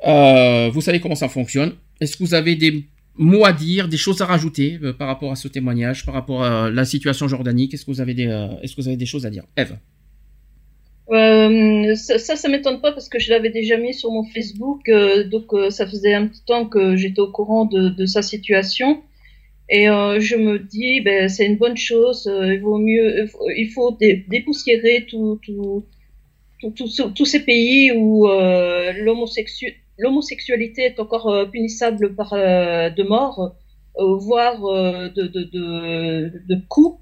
Euh, 0.07 0.71
vous 0.73 0.81
savez 0.81 0.99
comment 1.01 1.15
ça 1.15 1.29
fonctionne. 1.29 1.73
Est-ce 2.01 2.17
que 2.17 2.25
vous 2.25 2.35
avez 2.35 2.57
des 2.57 2.85
mots 3.17 3.45
à 3.45 3.53
dire, 3.53 3.87
des 3.87 3.97
choses 3.99 4.21
à 4.23 4.27
rajouter 4.27 4.79
euh, 4.83 4.93
par 4.93 5.07
rapport 5.09 5.31
à 5.31 5.37
ce 5.37 5.47
témoignage, 5.47 6.05
par 6.05 6.15
rapport 6.15 6.43
à 6.43 6.71
la 6.71 6.85
situation 6.85 7.27
en 7.27 7.29
Jordanie 7.29 7.69
Qu'est-ce 7.69 7.85
que 7.85 7.91
vous 7.93 8.01
avez 8.01 8.15
des, 8.15 8.27
euh, 8.27 8.49
est-ce 8.63 8.75
que 8.75 8.81
vous 8.81 8.89
avez 8.89 8.97
des 8.97 9.07
choses 9.07 9.25
à 9.27 9.31
dire, 9.31 9.45
Eve 9.57 9.77
Euh, 11.13 11.95
ça, 11.97 12.19
ça, 12.19 12.37
ça 12.37 12.49
m'étonne 12.49 12.81
pas 12.81 12.93
parce 12.93 13.09
que 13.09 13.19
je 13.19 13.31
l'avais 13.31 13.51
déjà 13.51 13.77
mis 13.77 13.93
sur 13.95 14.11
mon 14.13 14.25
Facebook, 14.25 14.89
euh, 14.89 15.25
donc 15.29 15.47
euh, 15.53 15.69
ça 15.71 15.87
faisait 15.87 16.15
un 16.15 16.27
petit 16.29 16.43
temps 16.47 16.67
que 16.67 16.97
j'étais 16.97 17.21
au 17.21 17.31
courant 17.33 17.65
de, 17.65 17.89
de 17.89 18.07
sa 18.07 18.23
situation. 18.23 19.03
Et 19.71 19.89
euh, 19.89 20.21
je 20.21 20.37
me 20.37 20.59
dis, 20.59 21.01
ben, 21.01 21.29
c'est 21.31 21.47
une 21.47 21.57
bonne 21.57 21.77
chose, 21.77 22.27
euh, 22.27 22.53
il 22.55 22.61
vaut 22.61 22.79
mieux, 22.79 23.21
il 23.23 23.29
faut, 23.29 23.49
il 23.51 23.71
faut 23.71 23.97
dé- 23.99 24.25
dépoussiérer 24.29 25.07
tous 27.15 27.25
ces 27.25 27.41
pays 27.45 27.93
où 27.93 28.29
euh, 28.29 28.93
l'homosexu- 28.93 29.75
l'homosexualité 29.99 30.83
est 30.83 31.01
encore 31.01 31.29
euh, 31.29 31.47
punissable 31.47 32.15
par 32.15 32.33
euh, 32.33 32.91
de 32.91 33.03
mort, 33.03 33.55
euh, 33.99 34.15
voire 34.19 34.65
euh, 34.67 35.09
de, 35.09 35.23
de, 35.27 35.45
de, 36.47 36.57
coups. 36.69 37.01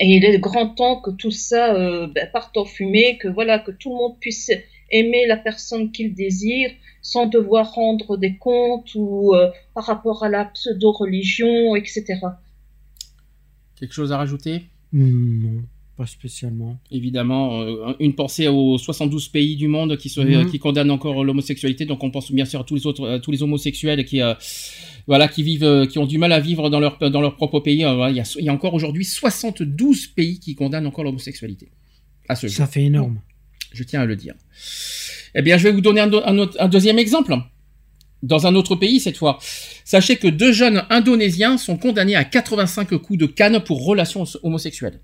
Et 0.00 0.06
il 0.16 0.24
est 0.24 0.38
grand 0.38 0.68
temps 0.74 1.00
que 1.00 1.10
tout 1.10 1.30
ça 1.30 1.74
euh, 1.74 2.06
ben, 2.06 2.28
parte 2.32 2.56
en 2.56 2.64
fumée, 2.64 3.18
que 3.18 3.28
voilà, 3.28 3.58
que 3.58 3.70
tout 3.72 3.90
le 3.90 3.96
monde 3.96 4.18
puisse 4.20 4.50
aimer 4.90 5.26
la 5.26 5.36
personne 5.36 5.90
qu'il 5.92 6.14
désire 6.14 6.70
sans 7.02 7.26
devoir 7.26 7.72
rendre 7.72 8.16
des 8.16 8.36
comptes 8.38 8.94
ou 8.94 9.34
euh, 9.34 9.50
par 9.74 9.84
rapport 9.84 10.22
à 10.24 10.28
la 10.28 10.44
pseudo-religion, 10.46 11.74
etc. 11.76 12.04
Quelque 13.76 13.92
chose 13.94 14.12
à 14.12 14.16
rajouter? 14.18 14.62
Hmm, 14.92 15.42
Non, 15.42 15.62
pas 15.96 16.06
spécialement. 16.06 16.78
Évidemment, 16.90 17.60
euh, 17.62 17.94
une 17.98 18.14
pensée 18.14 18.46
aux 18.48 18.78
72 18.78 19.28
pays 19.28 19.56
du 19.56 19.66
monde 19.68 19.96
qui, 19.96 20.08
se- 20.08 20.20
Mhm. 20.20 20.50
qui 20.50 20.58
condamnent 20.58 20.90
encore 20.90 21.24
l'homosexualité. 21.24 21.84
Donc, 21.86 22.04
on 22.04 22.10
pense 22.10 22.30
bien 22.30 22.44
sûr 22.44 22.60
à 22.60 22.64
tous 22.64 22.74
les 22.76 22.86
autres, 22.86 23.08
à 23.08 23.18
tous 23.18 23.30
les 23.32 23.42
homosexuels 23.42 24.04
qui, 24.04 24.20
euh, 24.20 24.34
voilà, 25.06 25.26
qui 25.28 25.42
vivent, 25.42 25.64
euh, 25.64 25.86
qui 25.86 25.98
ont 25.98 26.06
du 26.06 26.18
mal 26.18 26.32
à 26.32 26.40
vivre 26.40 26.70
dans 26.70 26.78
leur 26.80 26.98
dans 27.10 27.20
leur 27.20 27.34
propre 27.36 27.58
pays. 27.60 27.84
Euh, 27.84 27.94
voilà, 27.94 28.10
il, 28.12 28.16
y 28.16 28.20
a, 28.20 28.34
il 28.38 28.44
y 28.44 28.48
a 28.48 28.52
encore 28.52 28.74
aujourd'hui 28.74 29.04
72 29.04 30.06
pays 30.06 30.38
qui 30.38 30.54
condamnent 30.54 30.86
encore 30.86 31.04
l'homosexualité. 31.04 31.70
À 32.28 32.36
ce 32.36 32.46
jour. 32.46 32.56
Ça 32.58 32.66
fait 32.66 32.84
énorme. 32.84 33.20
Je 33.72 33.82
tiens 33.84 34.02
à 34.02 34.06
le 34.06 34.14
dire. 34.16 34.34
Eh 35.34 35.42
bien, 35.42 35.58
je 35.58 35.64
vais 35.64 35.72
vous 35.72 35.80
donner 35.80 36.00
un, 36.00 36.68
deuxième 36.68 36.98
exemple. 36.98 37.34
Dans 38.22 38.46
un 38.46 38.54
autre 38.54 38.76
pays, 38.76 39.00
cette 39.00 39.16
fois. 39.16 39.38
Sachez 39.84 40.16
que 40.16 40.28
deux 40.28 40.52
jeunes 40.52 40.84
indonésiens 40.90 41.58
sont 41.58 41.76
condamnés 41.76 42.14
à 42.14 42.24
85 42.24 42.96
coups 42.98 43.18
de 43.18 43.26
canne 43.26 43.60
pour 43.60 43.84
relations 43.84 44.24
homosexuelles. 44.42 45.00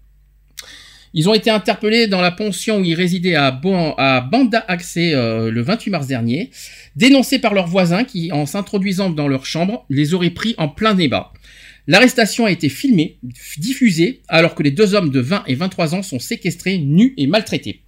Ils 1.14 1.28
ont 1.28 1.34
été 1.34 1.50
interpellés 1.50 2.06
dans 2.06 2.20
la 2.20 2.30
pension 2.30 2.78
où 2.78 2.84
ils 2.84 2.94
résidaient 2.94 3.34
à 3.34 3.50
Banda 3.50 4.64
Aceh 4.68 5.14
euh, 5.14 5.50
le 5.50 5.62
28 5.62 5.90
mars 5.90 6.06
dernier, 6.06 6.50
dénoncés 6.96 7.38
par 7.38 7.54
leurs 7.54 7.66
voisins 7.66 8.04
qui, 8.04 8.30
en 8.30 8.44
s'introduisant 8.44 9.10
dans 9.10 9.26
leur 9.26 9.46
chambre, 9.46 9.86
les 9.88 10.12
auraient 10.12 10.30
pris 10.30 10.54
en 10.58 10.68
plein 10.68 10.94
débat. 10.94 11.32
L'arrestation 11.86 12.44
a 12.44 12.50
été 12.50 12.68
filmée, 12.68 13.18
diffusée, 13.56 14.20
alors 14.28 14.54
que 14.54 14.62
les 14.62 14.70
deux 14.70 14.94
hommes 14.94 15.08
de 15.08 15.20
20 15.20 15.44
et 15.46 15.54
23 15.54 15.94
ans 15.94 16.02
sont 16.02 16.18
séquestrés, 16.18 16.76
nus 16.76 17.14
et 17.16 17.26
maltraités. 17.26 17.80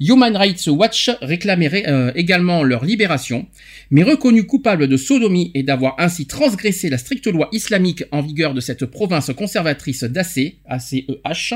Human 0.00 0.36
Rights 0.36 0.66
Watch 0.68 1.10
réclamait 1.20 1.88
euh, 1.88 2.12
également 2.14 2.62
leur 2.62 2.84
libération, 2.84 3.46
mais 3.90 4.02
reconnus 4.02 4.44
coupables 4.46 4.86
de 4.86 4.96
sodomie 4.96 5.50
et 5.54 5.62
d'avoir 5.62 5.94
ainsi 5.98 6.26
transgressé 6.26 6.88
la 6.88 6.98
stricte 6.98 7.26
loi 7.26 7.48
islamique 7.52 8.04
en 8.12 8.22
vigueur 8.22 8.54
de 8.54 8.60
cette 8.60 8.86
province 8.86 9.30
conservatrice 9.36 10.04
d'ACE, 10.04 10.38
ACEH, 10.66 11.54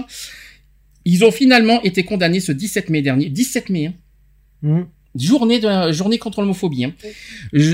ils 1.05 1.25
ont 1.25 1.31
finalement 1.33 1.83
été 1.83 2.05
condamnés 2.05 2.41
ce 2.41 2.53
17 2.53 2.91
mai 2.91 3.03
dernier. 3.03 3.29
17 3.29 3.69
mai, 3.71 3.87
hein 3.87 3.95
Hmm. 4.63 4.83
Journée 5.17 5.59
de 5.59 5.67
la- 5.67 5.91
journée 5.93 6.19
contre 6.19 6.41
l'homophobie. 6.41 6.85
hein. 6.85 6.95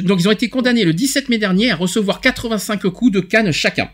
Donc 0.04 0.20
ils 0.20 0.26
ont 0.26 0.32
été 0.32 0.48
condamnés 0.48 0.84
le 0.84 0.92
17 0.94 1.28
mai 1.28 1.36
dernier 1.38 1.70
à 1.70 1.76
recevoir 1.76 2.20
85 2.22 2.80
coups 2.88 3.12
de 3.12 3.20
canne 3.20 3.52
chacun. 3.52 3.90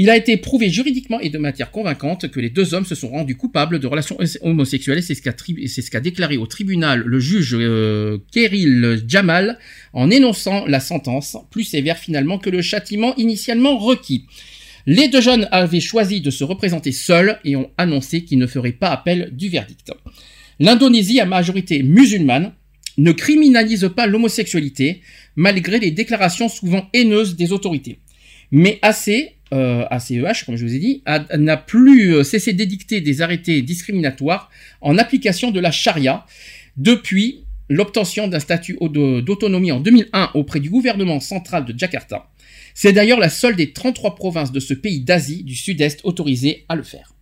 Il 0.00 0.10
a 0.10 0.16
été 0.16 0.36
prouvé 0.36 0.70
juridiquement 0.70 1.18
et 1.18 1.28
de 1.28 1.38
matière 1.38 1.72
convaincante 1.72 2.30
que 2.30 2.38
les 2.38 2.50
deux 2.50 2.72
hommes 2.72 2.84
se 2.84 2.94
sont 2.94 3.08
rendus 3.08 3.34
coupables 3.34 3.80
de 3.80 3.86
relations 3.88 4.16
homosexuelles 4.42 4.98
et 4.98 5.02
c'est 5.02 5.16
ce 5.16 5.90
qu'a 5.90 6.00
déclaré 6.00 6.36
au 6.36 6.46
tribunal 6.46 7.02
le 7.04 7.18
juge 7.18 7.56
euh, 7.58 8.18
Keril 8.30 9.02
Jamal 9.08 9.58
en 9.92 10.08
énonçant 10.08 10.66
la 10.66 10.78
sentence 10.78 11.36
plus 11.50 11.64
sévère 11.64 11.98
finalement 11.98 12.38
que 12.38 12.48
le 12.48 12.62
châtiment 12.62 13.12
initialement 13.16 13.76
requis. 13.76 14.26
Les 14.86 15.08
deux 15.08 15.20
jeunes 15.20 15.48
avaient 15.50 15.80
choisi 15.80 16.20
de 16.20 16.30
se 16.30 16.44
représenter 16.44 16.92
seuls 16.92 17.40
et 17.44 17.56
ont 17.56 17.72
annoncé 17.76 18.22
qu'ils 18.22 18.38
ne 18.38 18.46
feraient 18.46 18.70
pas 18.70 18.90
appel 18.90 19.30
du 19.32 19.48
verdict. 19.48 19.90
L'Indonésie, 20.60 21.18
à 21.18 21.26
majorité 21.26 21.82
musulmane, 21.82 22.52
ne 22.98 23.10
criminalise 23.10 23.90
pas 23.96 24.06
l'homosexualité, 24.06 25.00
malgré 25.34 25.80
les 25.80 25.90
déclarations 25.90 26.48
souvent 26.48 26.88
haineuses 26.92 27.34
des 27.34 27.50
autorités. 27.50 27.98
Mais 28.50 28.78
AC, 28.82 29.10
euh, 29.52 29.86
ACEH, 29.90 30.44
comme 30.44 30.56
je 30.56 30.64
vous 30.64 30.74
ai 30.74 30.78
dit, 30.78 31.02
n'a 31.36 31.56
plus 31.56 32.14
euh, 32.14 32.22
cessé 32.22 32.52
d'édicter 32.52 33.00
des 33.00 33.22
arrêtés 33.22 33.62
discriminatoires 33.62 34.50
en 34.80 34.98
application 34.98 35.50
de 35.50 35.60
la 35.60 35.70
charia 35.70 36.26
depuis 36.76 37.44
l'obtention 37.68 38.28
d'un 38.28 38.40
statut 38.40 38.78
d'autonomie 38.80 39.72
en 39.72 39.80
2001 39.80 40.30
auprès 40.34 40.60
du 40.60 40.70
gouvernement 40.70 41.20
central 41.20 41.64
de 41.64 41.78
Jakarta. 41.78 42.30
C'est 42.74 42.92
d'ailleurs 42.92 43.18
la 43.18 43.28
seule 43.28 43.56
des 43.56 43.72
33 43.72 44.14
provinces 44.14 44.52
de 44.52 44.60
ce 44.60 44.74
pays 44.74 45.00
d'Asie 45.00 45.42
du 45.42 45.54
Sud-Est 45.54 46.00
autorisée 46.04 46.64
à 46.68 46.76
le 46.76 46.82
faire. 46.82 47.14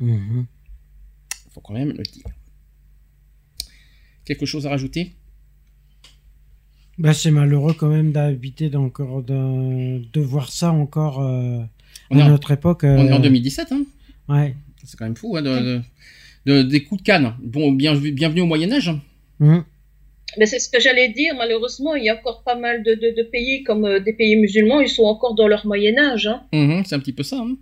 Mhm. 0.00 0.46
faut 1.52 1.60
quand 1.60 1.74
même 1.74 1.92
le 1.96 2.04
dire. 2.04 2.26
Quelque 4.24 4.46
chose 4.46 4.66
à 4.66 4.70
rajouter? 4.70 5.12
Bah, 6.98 7.14
c'est 7.14 7.30
malheureux 7.30 7.74
quand 7.74 7.88
même 7.88 8.10
d'habiter 8.12 8.70
dans- 8.70 8.84
encore 8.84 9.22
de, 9.22 10.02
de 10.12 10.20
voir 10.20 10.50
ça 10.50 10.72
encore 10.72 11.20
euh, 11.22 11.60
On 12.10 12.16
à 12.18 12.20
est 12.20 12.22
en- 12.24 12.28
notre 12.30 12.50
époque. 12.50 12.80
On 12.82 13.06
est 13.06 13.12
en 13.12 13.18
euh, 13.18 13.22
2017, 13.22 13.72
hein 13.72 13.84
Ouais. 14.28 14.54
C'est 14.84 14.96
quand 14.98 15.04
même 15.04 15.16
fou, 15.16 15.36
hein, 15.36 15.42
de, 15.42 15.58
de- 15.60 15.82
de- 16.46 16.62
des 16.62 16.82
coups 16.84 17.00
de 17.02 17.06
canne. 17.06 17.34
Bon, 17.42 17.70
bien, 17.72 17.94
bienvenue 17.94 18.40
au 18.40 18.46
Moyen-Âge. 18.46 18.90
Mhm. 19.38 19.64
Mais 20.38 20.46
c'est 20.46 20.58
ce 20.58 20.68
que 20.68 20.80
j'allais 20.80 21.08
dire, 21.10 21.34
malheureusement, 21.36 21.94
il 21.94 22.04
y 22.04 22.08
a 22.10 22.16
encore 22.16 22.42
pas 22.42 22.54
mal 22.56 22.82
de, 22.82 22.94
de- 22.94 23.14
de 23.16 23.22
pays, 23.22 23.62
comme 23.62 23.84
euh, 23.84 24.00
des 24.00 24.12
pays 24.12 24.36
musulmans, 24.36 24.80
ils 24.80 24.88
sont 24.88 25.04
encore 25.04 25.34
dans 25.34 25.46
leur 25.48 25.66
Moyen-Âge. 25.66 26.26
Hein. 26.26 26.42
Mhm, 26.52 26.82
c'est 26.84 26.94
un 26.96 27.00
petit 27.00 27.12
peu 27.12 27.22
ça. 27.22 27.36
hein. 27.38 27.56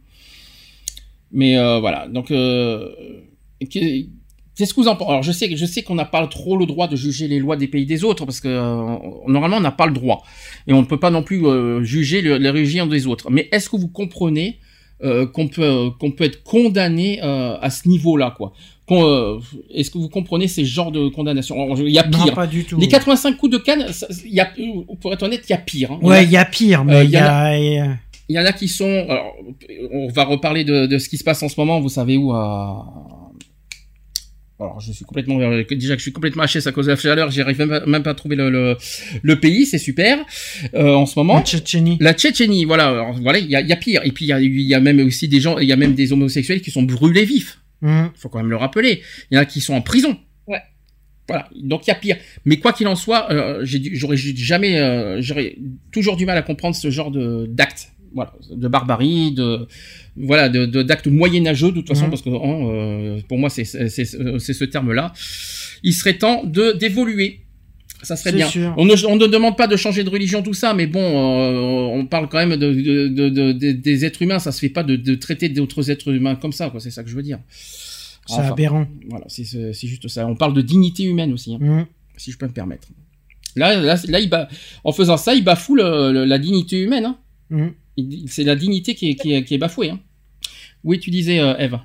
Mais 1.33 1.59
euh, 1.59 1.79
voilà, 1.81 2.09
donc 2.09 2.31
euh, 2.31 2.89
qu'est-ce 4.57 4.75
que 4.75 4.81
vous 4.81 4.89
en 4.89 4.97
pensez 4.97 5.11
Alors 5.11 5.23
je 5.23 5.33
sais, 5.33 5.55
je 5.57 5.67
sais 5.67 5.83
qu'on 5.83 5.95
n'a 5.95 6.05
pas 6.05 6.27
trop 6.27 6.57
le 6.57 6.67
droit 6.67 6.89
de 6.89 6.97
juger 6.97 7.29
les 7.29 7.39
lois 7.39 7.57
des 7.57 7.69
pays 7.69 7.87
des 7.87 8.03
autres 8.05 8.25
parce 8.25 8.41
que 8.41 8.49
euh, 8.49 8.97
normalement 9.29 9.59
on 9.59 9.61
n'a 9.61 9.71
pas 9.71 9.87
le 9.87 9.93
droit 9.93 10.23
et 10.67 10.73
on 10.73 10.81
ne 10.81 10.87
peut 10.87 10.99
pas 10.99 11.11
non 11.11 11.23
plus 11.23 11.45
euh, 11.47 11.83
juger 11.85 12.23
le- 12.23 12.39
les 12.39 12.51
religions 12.51 12.87
des 12.87 13.07
autres. 13.07 13.31
Mais 13.31 13.49
est-ce 13.53 13.69
que 13.71 13.77
vous 13.77 13.89
comprenez 13.89 14.59
euh, 15.05 15.27
qu'on 15.27 15.47
peut 15.49 15.91
qu'on 16.01 16.11
peut 16.11 16.25
être 16.25 16.43
condamné 16.43 17.21
euh, 17.23 17.59
à 17.61 17.69
ce 17.71 17.87
niveau-là 17.89 18.35
quoi? 18.37 18.53
Euh, 18.93 19.39
Est-ce 19.75 19.91
que 19.91 19.99
vous 19.99 20.09
comprenez 20.09 20.47
ces 20.49 20.65
genres 20.65 20.93
de 20.93 21.09
condamnations 21.09 21.75
Il 21.77 21.89
y 21.91 21.99
a 21.99 22.07
Non, 22.07 22.23
pire. 22.25 22.35
pas 22.35 22.47
du 22.47 22.65
tout. 22.65 22.79
Les 22.79 22.87
85 22.89 23.37
coups 23.37 23.53
de 23.53 23.59
canne, 23.59 23.85
il 24.25 24.33
y 24.33 24.39
a, 24.41 24.49
pour 25.01 25.13
être 25.13 25.25
honnête, 25.25 25.43
il 25.49 25.51
y 25.51 25.55
a 25.55 25.59
pire. 25.59 25.91
hein. 25.93 25.99
Ouais, 26.03 26.23
il 26.25 26.31
y 26.31 26.37
a 26.37 26.45
pire, 26.45 26.85
mais 26.85 26.95
Euh, 26.95 27.05
il 27.05 27.11
y 27.11 27.17
a. 27.17 27.59
il 27.59 27.73
y 27.75 27.79
a- 27.79 27.97
Il 28.29 28.37
y 28.37 28.39
en 28.39 28.45
a 28.45 28.53
qui 28.53 28.69
sont. 28.69 29.05
Alors, 29.09 29.35
on 29.93 30.09
va 30.09 30.25
reparler 30.25 30.63
de, 30.65 30.87
de 30.87 30.99
ce 30.99 31.09
qui 31.09 31.17
se 31.19 31.25
passe 31.25 31.43
en 31.43 31.49
ce 31.49 31.59
moment. 31.61 31.81
Vous 31.81 31.89
savez 31.89 32.17
où 32.17 32.33
à... 32.33 32.87
Alors, 34.59 34.81
je 34.81 34.91
suis 34.91 35.05
complètement 35.05 35.39
déjà 35.39 35.95
que 35.95 35.99
je 35.99 36.03
suis 36.03 36.13
complètement 36.13 36.45
HS 36.45 36.67
à 36.67 36.73
cause 36.73 36.87
de 36.87 36.93
la 36.93 36.97
chaleur. 36.97 37.31
J'arrive 37.31 37.59
même, 37.59 37.69
pas- 37.69 37.85
même 37.87 38.03
pas 38.03 38.11
à 38.11 38.15
trouver 38.15 38.37
le, 38.37 38.49
le, 38.49 38.77
le 39.23 39.39
pays. 39.41 39.67
C'est 39.67 39.77
super 39.79 40.19
euh, 40.75 40.95
en 40.95 41.05
ce 41.05 41.19
moment. 41.19 41.35
En 41.35 41.43
Tchétchénie. 41.45 41.99
La 42.01 42.15
Tchétchénie, 42.15 42.65
voilà. 42.65 42.89
Alors, 42.89 43.13
voilà, 43.21 43.39
il 43.39 43.51
y 43.51 43.57
a, 43.57 43.61
il 43.61 43.69
y 43.69 43.73
a 43.73 43.77
pire. 43.77 44.01
Et 44.05 44.13
puis 44.13 44.25
il 44.25 44.29
y 44.29 44.33
a, 44.33 44.41
il 44.41 44.61
y 44.63 44.75
a 44.75 44.81
même 44.81 44.99
aussi 45.01 45.29
des 45.29 45.41
gens, 45.41 45.59
il 45.59 45.69
y 45.69 45.73
a 45.73 45.77
même 45.77 45.95
des 45.95 46.13
homosexuels 46.13 46.63
qui 46.63 46.71
sont 46.71 46.83
brûlés 46.85 47.25
vifs. 47.27 47.61
Mhm. 47.83 48.11
faut 48.17 48.31
quand 48.31 48.39
même 48.39 48.49
le 48.49 48.57
rappeler. 48.57 49.03
Il 49.31 49.35
y 49.35 49.39
en 49.39 49.43
a 49.43 49.45
qui 49.45 49.61
sont 49.61 49.75
en 49.75 49.83
prison. 49.83 50.17
Ouais. 50.47 50.61
Voilà, 51.29 51.49
donc 51.61 51.87
il 51.87 51.91
y 51.91 51.93
a 51.93 51.97
pire. 51.97 52.17
Mais 52.47 52.57
quoi 52.59 52.73
qu'il 52.73 52.87
en 52.89 52.97
soit, 52.97 53.31
euh, 53.33 53.61
j'aurais 53.65 54.17
jamais, 54.17 54.79
euh, 54.79 55.21
j'aurais 55.21 55.57
toujours 55.93 56.17
du 56.17 56.25
mal 56.25 56.39
à 56.39 56.43
comprendre 56.43 56.75
ce 56.77 56.89
genre 56.91 57.11
de 57.11 57.45
d'actes, 57.47 57.89
voilà, 58.17 58.33
de 58.51 58.67
barbarie, 58.69 59.31
de 59.33 59.69
voilà, 60.17 60.49
de 60.49 60.83
d'actes 60.83 61.07
moyenâgeux 61.07 61.71
de 61.71 61.77
toute 61.81 61.89
façon, 61.89 62.05
Mhm. 62.07 62.11
parce 62.11 62.23
que 62.23 62.31
hein, 62.31 62.57
euh, 62.69 63.21
pour 63.29 63.39
moi 63.39 63.49
c'est 63.51 63.65
c'est 63.65 64.05
ce 64.61 64.65
terme-là. 64.65 65.13
Il 65.85 65.93
serait 65.95 66.19
temps 66.19 66.43
de 66.45 66.73
d'évoluer. 66.73 67.41
Ça 68.03 68.15
serait 68.15 68.33
bien. 68.33 68.47
sûr. 68.49 68.75
On 68.77 68.85
ne, 68.85 68.95
on 69.07 69.17
ne 69.17 69.27
demande 69.27 69.57
pas 69.57 69.67
de 69.67 69.77
changer 69.77 70.05
de 70.05 70.11
religion, 70.11 70.43
tout 70.43 70.53
ça, 70.55 70.75
mais 70.75 70.87
bon, 70.87 71.01
euh, 71.03 71.99
on 71.99 72.07
parle 72.07 72.29
quand 72.29 72.39
même 72.45 72.57
de, 72.57 72.73
de, 72.75 73.09
de- 73.09 73.29
de- 73.31 73.53
de- 73.53 73.73
des 73.73 74.05
êtres 74.05 74.21
humains. 74.23 74.39
Ça 74.39 74.53
se 74.53 74.61
fait 74.61 74.69
pas 74.69 74.83
de, 74.85 74.97
de 74.97 75.15
traiter 75.15 75.49
d'autres 75.49 75.91
êtres 75.91 76.13
humains 76.15 76.37
comme 76.37 76.53
ça, 76.53 76.69
quoi. 76.71 76.79
C'est 76.79 76.91
ça 76.91 77.03
que 77.03 77.09
je 77.11 77.17
veux 77.17 77.23
dire. 77.23 77.39
C'est 78.29 78.35
Enfin, 78.35 78.53
aberrant. 78.53 78.87
Voilà, 79.09 79.25
c'est 79.29 79.45
juste 79.93 80.07
ça. 80.09 80.27
On 80.27 80.37
parle 80.37 80.53
de 80.55 80.61
dignité 80.63 81.05
humaine 81.05 81.33
aussi, 81.33 81.55
hein, 81.55 81.59
Mhm. 81.61 81.87
si 82.17 82.31
je 82.33 82.39
peux 82.39 82.47
me 82.47 82.53
permettre. 82.53 82.89
Là, 83.57 83.75
là, 83.81 83.97
là 84.09 84.21
il 84.21 84.29
ba- 84.29 84.49
en 84.85 84.93
faisant 84.93 85.17
ça, 85.17 85.35
il 85.35 85.43
bafoue 85.43 85.75
le- 85.77 86.13
le- 86.13 86.25
la 86.27 86.39
dignité 86.39 86.79
humaine. 86.79 87.07
Hein. 87.07 87.17
Mhm. 87.51 87.73
C'est 88.27 88.45
la 88.45 88.57
dignité 88.57 88.95
qui 88.95 89.11
est, 89.11 89.15
qui 89.15 89.33
est, 89.33 89.45
qui 89.45 89.55
est 89.55 89.59
bafouée. 89.59 89.91
Hein. 89.91 90.01
Oui, 90.85 90.99
tu 91.01 91.11
disais, 91.11 91.39
euh, 91.41 91.57
Eve. 91.59 91.79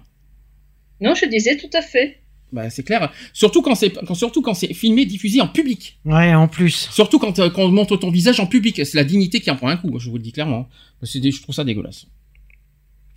Non, 1.00 1.16
je 1.16 1.26
disais 1.26 1.58
tout 1.58 1.70
à 1.74 1.82
fait. 1.82 2.18
Bah, 2.52 2.70
c'est 2.70 2.84
clair. 2.84 3.12
Surtout 3.34 3.62
quand 3.62 3.76
c'est 3.76 3.92
quand, 3.92 4.14
surtout 4.14 4.42
quand 4.42 4.54
c'est 4.54 4.74
filmé, 4.74 5.06
diffusé 5.06 5.40
en 5.40 5.48
public. 5.48 6.00
Ouais, 6.04 6.34
en 6.34 6.48
plus. 6.50 6.90
Surtout 6.92 7.18
quand, 7.18 7.40
euh, 7.40 7.50
quand 7.50 7.64
on 7.64 7.70
montre 7.72 7.96
ton 7.96 8.12
visage 8.12 8.40
en 8.42 8.46
public. 8.46 8.86
C'est 8.86 8.98
la 8.98 9.06
dignité 9.06 9.40
qui 9.40 9.50
en 9.50 9.56
prend 9.56 9.70
un 9.70 9.78
coup. 9.78 9.98
Je 10.00 10.10
vous 10.10 10.18
le 10.18 10.22
dis 10.24 10.34
clairement. 10.34 10.68
C'est 11.04 11.20
des- 11.22 11.32
je 11.32 11.42
trouve 11.42 11.56
ça 11.56 11.64
dégueulasse. 11.64 12.08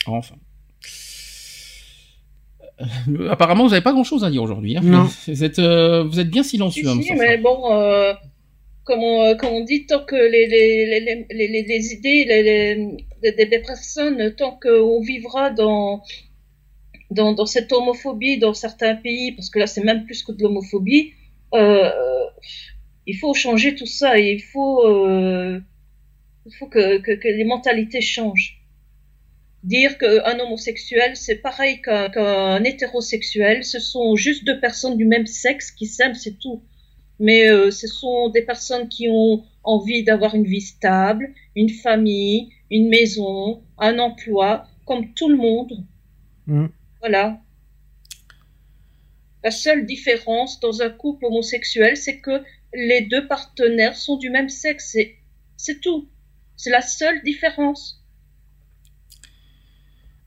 Enfin. 0.07 0.37
Euh, 2.81 3.29
apparemment, 3.31 3.65
vous 3.65 3.71
n'avez 3.71 3.83
pas 3.83 3.93
grand-chose 3.93 4.25
à 4.25 4.31
dire 4.31 4.43
aujourd'hui. 4.43 4.77
Hein. 4.77 4.81
Non. 4.83 5.09
Vous 5.29 5.45
êtes, 5.45 5.59
euh, 5.61 6.05
vous 6.05 6.19
êtes 6.19 6.29
bien 6.31 6.43
Si, 6.43 6.51
silencieux. 6.51 6.89
hein, 6.89 7.01
si, 7.01 7.13
mais 7.15 7.39
bon, 7.39 7.73
euh, 7.73 8.13
comme, 8.85 9.03
on, 9.03 9.25
euh, 9.25 9.35
comme 9.35 9.51
on 9.51 9.65
dit, 9.65 9.87
tant 9.87 10.05
que 10.05 10.15
les, 10.15 10.47
les, 10.47 11.01
les, 11.31 11.63
les, 11.63 11.93
idées 11.93 12.25
des, 13.23 13.59
personnes, 13.61 14.35
tant 14.37 14.59
qu'on 14.63 15.01
vivra 15.01 15.51
dans, 15.51 16.03
dans, 17.11 17.33
dans 17.33 17.47
cette 17.47 17.73
homophobie 17.73 18.39
dans 18.39 18.55
certains 18.55 18.95
pays, 18.97 19.33
parce 19.33 19.51
que 19.51 19.59
là 19.59 19.67
c'est 19.67 19.83
même 19.83 20.05
plus 20.05 20.23
que 20.23 20.33
de 20.33 20.43
l'homophobie, 20.43 21.13
euh, 21.55 21.91
il 23.07 23.17
faut 23.17 23.35
changer 23.35 23.75
tout 23.75 23.87
ça 23.87 24.19
il 24.19 24.43
faut, 24.43 24.87
euh, 24.87 25.61
il 26.47 26.55
faut 26.57 26.67
que, 26.67 26.99
que, 26.99 27.13
que 27.13 27.29
les 27.29 27.45
mentalités 27.45 28.01
changent. 28.01 28.61
Dire 29.63 29.97
qu'un 29.97 30.39
homosexuel, 30.41 31.17
c'est 31.17 31.37
pareil 31.37 31.81
qu'un 31.81 32.11
qu'un 32.11 32.63
hétérosexuel, 32.65 33.65
ce 33.65 33.79
sont 33.79 34.15
juste 34.15 34.45
deux 34.45 34.61
personnes 34.61 34.99
du 34.99 35.07
même 35.07 35.25
sexe 35.25 35.71
qui 35.71 35.87
s'aiment, 35.87 36.15
c'est 36.15 36.39
tout. 36.39 36.63
Mais 37.21 37.49
euh, 37.49 37.71
ce 37.71 37.87
sont 37.87 38.29
des 38.29 38.43
personnes 38.43 38.89
qui 38.89 39.09
ont 39.09 39.45
envie 39.63 40.03
d'avoir 40.05 40.35
une 40.35 40.45
vie 40.45 40.61
stable, 40.61 41.33
une 41.55 41.71
famille, 41.71 42.51
une 42.71 42.89
maison, 42.89 43.63
un 43.79 43.99
emploi, 43.99 44.67
comme 44.85 45.15
tout 45.15 45.29
le 45.29 45.37
monde. 45.37 45.85
Mhm. 46.47 46.71
Voilà. 47.01 47.41
La 49.43 49.51
seule 49.51 49.87
différence 49.87 50.61
dans 50.61 50.83
un 50.83 50.91
couple 50.91 51.27
homosexuel, 51.27 51.97
c'est 51.97 52.21
que 52.21 52.43
les 52.73 53.03
deux 53.03 53.27
partenaires 53.27 53.97
sont 53.97 54.17
du 54.17 54.31
même 54.31 54.49
sexe. 54.49 54.97
C'est 55.57 55.81
tout. 55.81 56.09
C'est 56.57 56.71
la 56.71 56.83
seule 56.83 57.23
différence. 57.23 58.04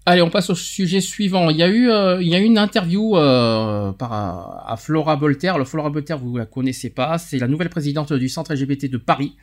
Allez, 0.10 0.22
on 0.22 0.30
passe 0.30 0.50
au 0.50 0.56
sujet 0.56 1.02
suivant. 1.02 1.50
Il 1.50 1.58
y 1.58 1.64
a 1.64 1.68
eu, 1.68 1.90
euh, 1.92 2.22
il 2.22 2.30
y 2.30 2.36
a 2.36 2.40
une 2.40 2.58
interview 2.58 3.18
euh, 3.18 3.92
par 3.92 4.14
à 4.66 4.78
Flora. 4.78 5.20
Le 5.22 5.66
Flora 5.66 5.90
Voltaire, 5.90 6.18
vous 6.18 6.38
la 6.38 6.46
connaissez 6.46 6.90
pas, 6.90 7.18
c'est 7.18 7.38
la 7.38 7.50
nouvelle 7.50 7.68
présidente 7.68 8.14
du 8.14 8.30
centre 8.30 8.54
LGBT 8.54 8.90
de 8.90 8.96
Paris. 8.96 9.36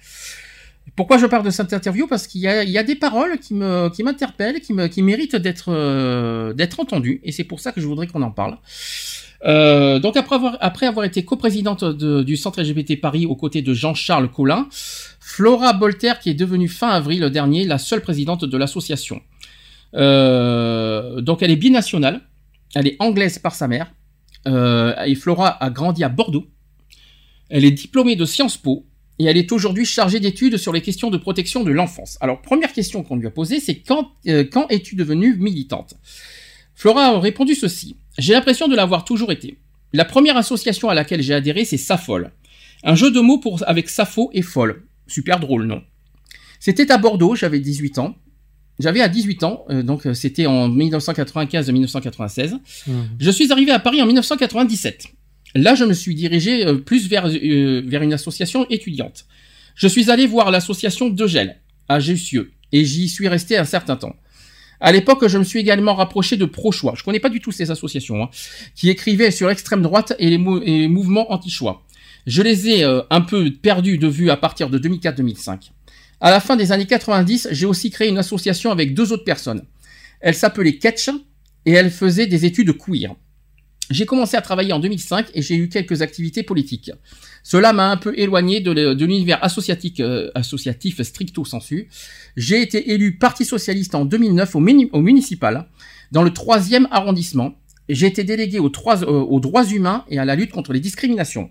Pourquoi 0.96 1.18
je 1.18 1.26
parle 1.26 1.44
de 1.44 1.50
cette 1.50 1.74
interview? 1.74 2.06
Parce 2.06 2.26
qu'il 2.26 2.40
y 2.40 2.44
y 2.44 2.78
a 2.78 2.82
des 2.82 2.94
paroles 2.94 3.38
qui 3.40 3.52
me, 3.52 3.90
qui 3.90 4.02
m'interpellent, 4.02 4.62
qui 4.62 5.02
méritent 5.02 5.36
d'être, 5.36 5.66
euh, 5.68 6.54
entendues, 6.78 7.20
et 7.24 7.30
c'est 7.32 7.44
pour 7.44 7.60
ça 7.60 7.70
que 7.70 7.82
je 7.82 7.86
voudrais 7.86 8.06
qu'on 8.06 8.22
en 8.22 8.30
parle. 8.30 8.56
Euh, 9.44 9.98
donc 9.98 10.16
après 10.16 10.36
avoir, 10.36 10.56
après 10.62 10.86
avoir 10.86 11.04
été 11.04 11.26
coprésidente 11.26 11.84
de- 11.84 12.22
du 12.22 12.38
centre 12.38 12.62
LGBT 12.62 12.96
Paris 12.96 13.26
aux 13.26 13.36
côtés 13.36 13.60
de 13.60 13.74
Jean-Charles 13.74 14.30
Collin, 14.30 14.66
Flora 15.20 15.74
Bolter, 15.74 16.14
qui 16.22 16.30
est 16.30 16.34
devenue 16.34 16.68
fin 16.68 16.88
avril 16.88 17.28
dernier 17.28 17.66
la 17.66 17.76
seule 17.76 18.00
présidente 18.00 18.46
de 18.46 18.56
l'association. 18.56 19.20
Euh, 19.94 21.20
donc 21.20 21.42
elle 21.42 21.50
est 21.50 21.56
binationale, 21.56 22.20
elle 22.74 22.86
est 22.86 22.96
anglaise 22.98 23.38
par 23.38 23.54
sa 23.54 23.68
mère, 23.68 23.92
euh, 24.46 24.94
et 25.04 25.14
Flora 25.14 25.62
a 25.62 25.70
grandi 25.70 26.04
à 26.04 26.08
Bordeaux. 26.08 26.46
Elle 27.48 27.64
est 27.64 27.70
diplômée 27.70 28.16
de 28.16 28.24
Sciences 28.24 28.56
Po 28.56 28.86
et 29.18 29.24
elle 29.26 29.36
est 29.36 29.52
aujourd'hui 29.52 29.84
chargée 29.84 30.18
d'études 30.18 30.56
sur 30.56 30.72
les 30.72 30.80
questions 30.80 31.10
de 31.10 31.16
protection 31.16 31.62
de 31.62 31.70
l'enfance. 31.70 32.18
Alors 32.20 32.42
première 32.42 32.72
question 32.72 33.02
qu'on 33.02 33.16
lui 33.16 33.26
a 33.26 33.30
posée, 33.30 33.60
c'est 33.60 33.80
quand, 33.80 34.12
euh, 34.26 34.44
es-tu 34.70 34.96
devenue 34.96 35.36
militante? 35.36 35.94
Flora 36.74 37.06
a 37.06 37.20
répondu 37.20 37.54
ceci. 37.54 37.96
J'ai 38.18 38.32
l'impression 38.32 38.68
de 38.68 38.74
l'avoir 38.74 39.04
toujours 39.04 39.30
été. 39.30 39.58
La 39.92 40.04
première 40.04 40.36
association 40.36 40.88
à 40.88 40.94
laquelle 40.94 41.22
j'ai 41.22 41.34
adhéré, 41.34 41.64
c'est 41.64 41.76
Safol. 41.76 42.32
Un 42.82 42.96
jeu 42.96 43.10
de 43.10 43.20
mots 43.20 43.38
pour, 43.38 43.62
avec 43.66 43.88
Sappho 43.88 44.30
et 44.32 44.42
folle. 44.42 44.82
Super 45.06 45.38
drôle, 45.38 45.66
non? 45.66 45.82
C'était 46.58 46.90
à 46.90 46.98
Bordeaux, 46.98 47.34
j'avais 47.34 47.60
18 47.60 47.98
ans. 47.98 48.16
J'avais 48.80 49.00
à 49.00 49.08
18 49.08 49.44
ans, 49.44 49.64
euh, 49.70 49.82
donc 49.82 50.06
euh, 50.06 50.14
c'était 50.14 50.46
en 50.46 50.68
1995-1996. 50.68 52.58
Je 53.18 53.30
suis 53.30 53.52
arrivé 53.52 53.70
à 53.70 53.78
Paris 53.78 54.02
en 54.02 54.06
1997. 54.06 55.06
Là, 55.54 55.74
je 55.74 55.84
me 55.84 55.92
suis 55.92 56.14
dirigé 56.14 56.66
euh, 56.66 56.78
plus 56.78 57.08
vers, 57.08 57.26
euh, 57.28 57.82
vers 57.86 58.02
une 58.02 58.12
association 58.12 58.66
étudiante. 58.70 59.26
Je 59.76 59.86
suis 59.88 60.10
allé 60.10 60.26
voir 60.26 60.50
l'association 60.50 61.08
De 61.08 61.26
Gel, 61.26 61.60
à 61.88 62.00
Jussieu, 62.00 62.52
et 62.72 62.84
j'y 62.84 63.08
suis 63.08 63.28
resté 63.28 63.56
un 63.56 63.64
certain 63.64 63.96
temps. 63.96 64.16
À 64.80 64.90
l'époque, 64.92 65.26
je 65.28 65.38
me 65.38 65.44
suis 65.44 65.60
également 65.60 65.94
rapproché 65.94 66.36
de 66.36 66.44
Pro-Choix. 66.44 66.94
Je 66.96 67.04
connais 67.04 67.20
pas 67.20 67.30
du 67.30 67.40
tout 67.40 67.52
ces 67.52 67.70
associations, 67.70 68.24
hein, 68.24 68.28
qui 68.74 68.90
écrivaient 68.90 69.30
sur 69.30 69.48
l'extrême 69.48 69.82
droite 69.82 70.14
et 70.18 70.28
les, 70.30 70.38
mou- 70.38 70.60
et 70.62 70.80
les 70.80 70.88
mouvements 70.88 71.32
anti-choix. 71.32 71.84
Je 72.26 72.42
les 72.42 72.68
ai 72.68 72.84
euh, 72.84 73.02
un 73.10 73.20
peu 73.20 73.50
perdus 73.52 73.98
de 73.98 74.08
vue 74.08 74.30
à 74.30 74.36
partir 74.36 74.70
de 74.70 74.78
2004-2005. 74.78 75.70
À 76.24 76.30
la 76.30 76.40
fin 76.40 76.56
des 76.56 76.72
années 76.72 76.86
90, 76.86 77.48
j'ai 77.50 77.66
aussi 77.66 77.90
créé 77.90 78.08
une 78.08 78.16
association 78.16 78.70
avec 78.70 78.94
deux 78.94 79.12
autres 79.12 79.24
personnes. 79.24 79.66
Elle 80.22 80.34
s'appelait 80.34 80.78
Ketch 80.78 81.10
et 81.66 81.72
elle 81.72 81.90
faisait 81.90 82.26
des 82.26 82.46
études 82.46 82.78
queer. 82.78 83.14
J'ai 83.90 84.06
commencé 84.06 84.34
à 84.34 84.40
travailler 84.40 84.72
en 84.72 84.78
2005 84.78 85.26
et 85.34 85.42
j'ai 85.42 85.54
eu 85.54 85.68
quelques 85.68 86.00
activités 86.00 86.42
politiques. 86.42 86.90
Cela 87.42 87.74
m'a 87.74 87.90
un 87.90 87.98
peu 87.98 88.18
éloigné 88.18 88.60
de 88.60 89.04
l'univers 89.04 89.44
associatif, 89.44 90.00
euh, 90.00 90.30
associatif 90.34 91.02
stricto 91.02 91.44
sensu. 91.44 91.90
J'ai 92.38 92.62
été 92.62 92.92
élu 92.92 93.18
Parti 93.18 93.44
socialiste 93.44 93.94
en 93.94 94.06
2009 94.06 94.56
au, 94.56 94.60
au 94.60 95.00
municipal, 95.02 95.68
dans 96.10 96.22
le 96.22 96.32
troisième 96.32 96.88
arrondissement. 96.90 97.52
J'ai 97.90 98.06
été 98.06 98.24
délégué 98.24 98.60
aux, 98.60 98.72
euh, 98.86 99.04
aux 99.04 99.40
droits 99.40 99.66
humains 99.66 100.06
et 100.08 100.18
à 100.18 100.24
la 100.24 100.36
lutte 100.36 100.52
contre 100.52 100.72
les 100.72 100.80
discriminations. 100.80 101.50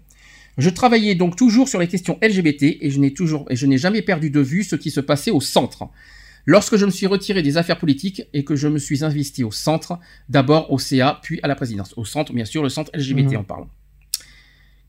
Je 0.58 0.70
travaillais 0.70 1.16
donc 1.16 1.36
toujours 1.36 1.68
sur 1.68 1.80
les 1.80 1.88
questions 1.88 2.20
LGBT 2.22 2.78
et 2.82 2.90
je 2.92 3.00
n'ai 3.00 3.14
toujours 3.14 3.46
et 3.50 3.56
je 3.56 3.66
n'ai 3.66 3.78
jamais 3.78 4.02
perdu 4.02 4.30
de 4.30 4.40
vue 4.40 4.64
ce 4.64 4.76
qui 4.76 4.92
se 4.92 5.00
passait 5.00 5.32
au 5.32 5.42
centre. 5.42 5.86
Lorsque 6.46 6.76
je 6.76 6.86
me 6.86 6.92
suis 6.92 7.08
retiré 7.08 7.42
des 7.42 7.58
affaires 7.58 7.80
politiques 7.80 8.24
et 8.34 8.44
que 8.44 8.56
je 8.56 8.68
me 8.68 8.78
suis 8.78 9.04
investi 9.04 9.44
au 9.44 9.52
centre, 9.52 9.98
d'abord 10.30 10.72
au 10.72 10.78
CA, 10.78 11.20
puis 11.24 11.40
à 11.42 11.48
la 11.48 11.56
présidence. 11.56 11.94
Au 11.98 12.04
centre, 12.06 12.34
bien 12.34 12.46
sûr, 12.46 12.62
le 12.62 12.70
centre 12.70 12.92
LGBT 12.94 13.32
Mhm. 13.34 13.38
en 13.38 13.44
parle. 13.44 13.66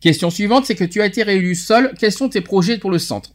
Question 0.01 0.31
suivante, 0.31 0.67
c'est 0.67 0.75
que 0.75 0.85
tu 0.85 1.01
as 1.01 1.07
été 1.07 1.23
réélu 1.23 1.55
seul. 1.55 1.95
Quels 1.99 2.13
sont 2.13 2.29
tes 2.29 2.41
projets 2.41 2.77
pour 2.79 2.91
le 2.91 2.99
centre? 2.99 3.33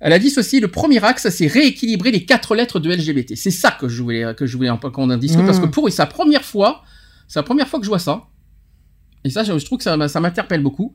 Elle 0.00 0.12
a 0.12 0.18
dit 0.18 0.30
ceci 0.30 0.58
le 0.58 0.68
premier 0.68 1.02
axe, 1.04 1.28
c'est 1.28 1.46
rééquilibrer 1.46 2.10
les 2.10 2.24
quatre 2.24 2.56
lettres 2.56 2.80
de 2.80 2.90
LGBT. 2.90 3.36
C'est 3.36 3.50
ça 3.52 3.70
que 3.70 3.88
je 3.88 4.02
voulais 4.02 4.34
que 4.36 4.44
je 4.44 4.56
voulais 4.56 4.70
qu'on 4.92 5.08
en 5.10 5.16
discute 5.16 5.40
Mhm. 5.40 5.46
parce 5.46 5.60
que 5.60 5.66
pour 5.66 5.88
c'est 5.90 5.98
la 6.02 6.06
première 6.06 6.44
fois, 6.44 6.82
c'est 7.28 7.38
la 7.38 7.44
première 7.44 7.68
fois 7.68 7.78
que 7.78 7.84
je 7.84 7.90
vois 7.90 7.98
ça. 8.00 8.24
Et 9.26 9.30
ça, 9.30 9.42
je 9.42 9.52
trouve 9.64 9.78
que 9.78 9.84
ça, 9.84 9.96
m'interpelle 10.20 10.62
beaucoup. 10.62 10.92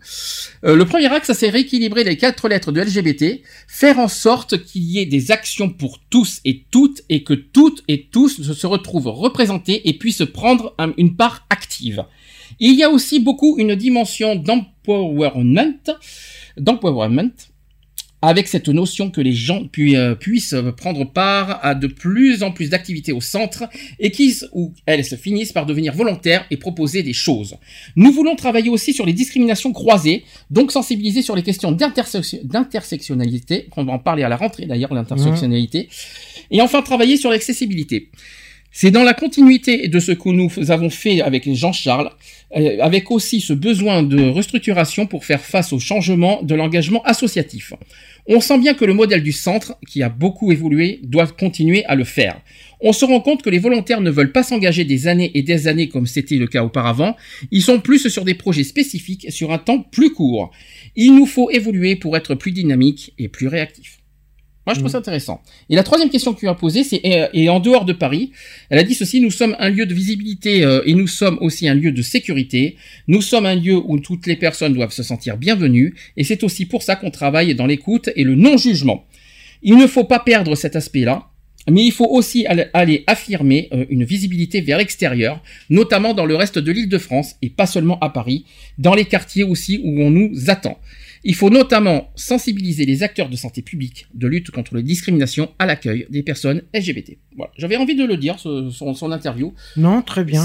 Euh, 0.64 0.76
le 0.76 0.86
premier 0.86 1.08
axe, 1.08 1.28
ça 1.28 1.34
c'est 1.34 1.50
rééquilibrer 1.50 2.04
les 2.04 2.16
quatre 2.16 2.48
lettres 2.48 2.72
de 2.72 2.80
LGBT, 2.80 3.42
faire 3.68 3.98
en 3.98 4.08
sorte 4.08 4.64
qu'il 4.64 4.84
y 4.84 5.00
ait 5.00 5.08
des 5.08 5.32
actions 5.32 5.70
pour 5.70 6.00
tous 6.12 6.40
et 6.46 6.64
toutes, 6.70 7.02
et 7.10 7.24
que 7.24 7.34
toutes 7.34 7.84
et 7.88 8.06
tous 8.12 8.54
se 8.54 8.68
retrouvent 8.68 9.08
représentés 9.08 9.90
et 9.90 9.94
puissent 9.94 10.26
prendre 10.32 10.76
un- 10.78 10.94
une 10.98 11.16
part 11.16 11.48
active. 11.50 12.06
Il 12.60 12.76
y 12.76 12.84
a 12.84 12.90
aussi 12.92 13.20
beaucoup 13.20 13.56
une 13.58 13.76
dimension 13.76 14.36
d'empowerment, 14.36 15.74
d'empowerment, 16.58 17.32
avec 18.22 18.48
cette 18.50 18.68
notion 18.68 19.10
que 19.12 19.22
les 19.22 19.32
gens 19.32 19.66
pu- 19.66 19.96
euh, 19.96 20.14
puissent 20.16 20.56
prendre 20.76 21.06
part 21.10 21.60
à 21.64 21.74
de 21.74 21.88
plus 21.88 22.44
en 22.44 22.52
plus 22.52 22.70
d'activités 22.70 23.12
au 23.14 23.22
centre 23.22 23.64
et 24.00 24.12
qui 24.12 24.36
ou 24.54 24.74
elles 24.86 25.06
se 25.06 25.16
finissent 25.16 25.54
par 25.54 25.66
devenir 25.66 25.94
volontaires 25.94 26.46
et 26.52 26.58
proposer 26.58 27.02
des 27.02 27.14
choses. 27.14 27.56
Nous 27.96 28.12
voulons 28.12 28.36
travailler 28.36 28.70
aussi 28.70 28.92
sur 28.94 29.06
les 29.06 29.14
discriminations 29.14 29.72
croisées, 29.72 30.26
donc 30.52 30.72
sensibiliser 30.72 31.22
sur 31.22 31.36
les 31.36 31.44
questions 31.44 31.72
d'intersection- 31.72 32.42
d'intersectionnalité, 32.44 33.68
on 33.78 33.86
va 33.86 33.94
en 33.94 34.00
parler 34.00 34.24
à 34.24 34.30
la 34.30 34.36
rentrée 34.38 34.66
d'ailleurs, 34.66 34.94
l'intersectionnalité, 34.94 35.88
et 36.52 36.62
enfin 36.62 36.82
travailler 36.82 37.16
sur 37.18 37.30
l'accessibilité. 37.30 38.10
C'est 38.72 38.92
dans 38.92 39.04
la 39.04 39.16
continuité 39.16 39.88
de 39.88 40.00
ce 40.00 40.12
que 40.12 40.30
nous 40.30 40.52
avons 40.72 40.92
fait 40.92 41.22
avec 41.22 41.52
Jean-Charles, 41.52 42.12
euh, 42.56 42.78
avec 42.82 43.10
aussi 43.10 43.42
ce 43.42 43.54
besoin 43.54 44.04
de 44.04 44.30
restructuration 44.30 45.08
pour 45.08 45.26
faire 45.26 45.42
face 45.42 45.74
au 45.74 45.80
changement 45.80 46.44
de 46.44 46.54
l'engagement 46.54 47.02
associatif. 47.04 47.74
On 48.28 48.42
sent 48.42 48.60
bien 48.60 48.76
que 48.76 48.86
le 48.86 48.94
modèle 48.94 49.24
du 49.24 49.32
centre, 49.32 49.76
qui 49.88 50.04
a 50.04 50.10
beaucoup 50.10 50.52
évolué, 50.52 51.00
doit 51.02 51.26
continuer 51.26 51.84
à 51.86 51.96
le 51.96 52.04
faire. 52.04 52.40
On 52.80 52.94
se 52.94 53.06
rend 53.06 53.22
compte 53.22 53.42
que 53.42 53.50
les 53.50 53.58
volontaires 53.58 54.02
ne 54.02 54.12
veulent 54.12 54.32
pas 54.32 54.44
s'engager 54.44 54.84
des 54.86 55.08
années 55.08 55.32
et 55.34 55.42
des 55.42 55.68
années 55.68 55.90
comme 55.90 56.06
c'était 56.06 56.36
le 56.36 56.46
cas 56.46 56.64
auparavant. 56.64 57.18
Ils 57.50 57.64
sont 57.64 57.80
plus 57.80 58.08
sur 58.08 58.24
des 58.24 58.36
projets 58.36 58.64
spécifiques 58.64 59.32
sur 59.32 59.52
un 59.52 59.58
temps 59.58 59.82
plus 59.82 60.14
court. 60.14 60.52
Il 60.96 61.16
nous 61.16 61.26
faut 61.26 61.50
évoluer 61.50 61.96
pour 61.96 62.16
être 62.16 62.36
plus 62.36 62.52
dynamique 62.52 63.14
et 63.18 63.30
plus 63.30 63.48
réactif. 63.48 64.00
Moi, 64.70 64.76
je 64.76 64.80
trouve 64.82 64.92
ça 64.92 65.00
intéressant. 65.00 65.42
Et 65.70 65.76
la 65.76 65.82
troisième 65.82 66.12
question 66.12 66.34
que 66.34 66.40
tu 66.40 66.48
as 66.48 66.54
posée, 66.54 66.84
c'est 66.84 66.98
et, 67.04 67.26
et 67.34 67.50
en 67.50 67.60
dehors 67.60 67.86
de 67.86 67.94
Paris, 67.94 68.32
elle 68.70 68.78
a 68.78 68.84
dit 68.84 68.94
ceci 68.94 69.20
nous 69.20 69.32
sommes 69.32 69.56
un 69.58 69.70
lieu 69.70 69.88
de 69.88 69.94
visibilité 69.96 70.64
euh, 70.64 70.84
et 70.86 70.94
nous 70.94 71.08
sommes 71.08 71.40
aussi 71.42 71.68
un 71.68 71.74
lieu 71.74 71.92
de 71.92 72.02
sécurité. 72.04 72.76
Nous 73.08 73.24
sommes 73.24 73.48
un 73.48 73.56
lieu 73.56 73.76
où 73.84 74.00
toutes 74.00 74.28
les 74.28 74.36
personnes 74.36 74.74
doivent 74.74 74.92
se 74.92 75.02
sentir 75.02 75.38
bienvenues 75.38 75.96
et 76.18 76.24
c'est 76.24 76.44
aussi 76.44 76.66
pour 76.68 76.84
ça 76.84 76.96
qu'on 76.96 77.10
travaille 77.10 77.56
dans 77.56 77.66
l'écoute 77.66 78.10
et 78.16 78.24
le 78.24 78.36
non-jugement. 78.36 79.06
Il 79.64 79.76
ne 79.78 79.88
faut 79.88 80.04
pas 80.04 80.20
perdre 80.20 80.54
cet 80.56 80.76
aspect-là. 80.76 81.26
Mais 81.70 81.84
il 81.84 81.92
faut 81.92 82.08
aussi 82.08 82.48
al- 82.48 82.70
aller 82.74 83.04
affirmer 83.06 83.68
euh, 83.74 83.86
une 83.90 84.04
visibilité 84.04 84.62
vers 84.62 84.78
l'extérieur, 84.78 85.44
notamment 85.70 86.14
dans 86.14 86.26
le 86.26 86.36
reste 86.36 86.58
de 86.58 86.72
l'île 86.72 86.90
de 86.90 86.98
France 86.98 87.36
et 87.42 87.50
pas 87.50 87.68
seulement 87.68 88.00
à 88.00 88.10
Paris, 88.10 88.46
dans 88.78 88.96
les 88.96 89.06
quartiers 89.06 89.44
aussi 89.44 89.80
où 89.84 90.02
on 90.02 90.10
nous 90.10 90.32
attend. 90.48 90.80
Il 91.24 91.36
faut 91.36 91.50
notamment 91.50 92.12
sensibiliser 92.16 92.86
les 92.86 93.04
acteurs 93.04 93.30
de 93.30 93.36
santé 93.36 93.62
publique 93.62 94.08
de 94.14 94.28
lutte 94.28 94.52
contre 94.52 94.76
les 94.76 94.84
discriminations 94.84 95.50
à 95.60 95.66
l'accueil 95.66 96.06
des 96.10 96.24
personnes 96.24 96.62
LGBT. 96.74 97.18
Voilà, 97.36 97.52
j'avais 97.58 97.76
envie 97.78 97.96
de 97.96 98.06
le 98.06 98.16
dire, 98.18 98.40
ce- 98.40 98.70
son, 98.70 98.94
son 98.94 99.12
interview. 99.12 99.54
Non, 99.78 100.02
très 100.02 100.24
bien. 100.24 100.42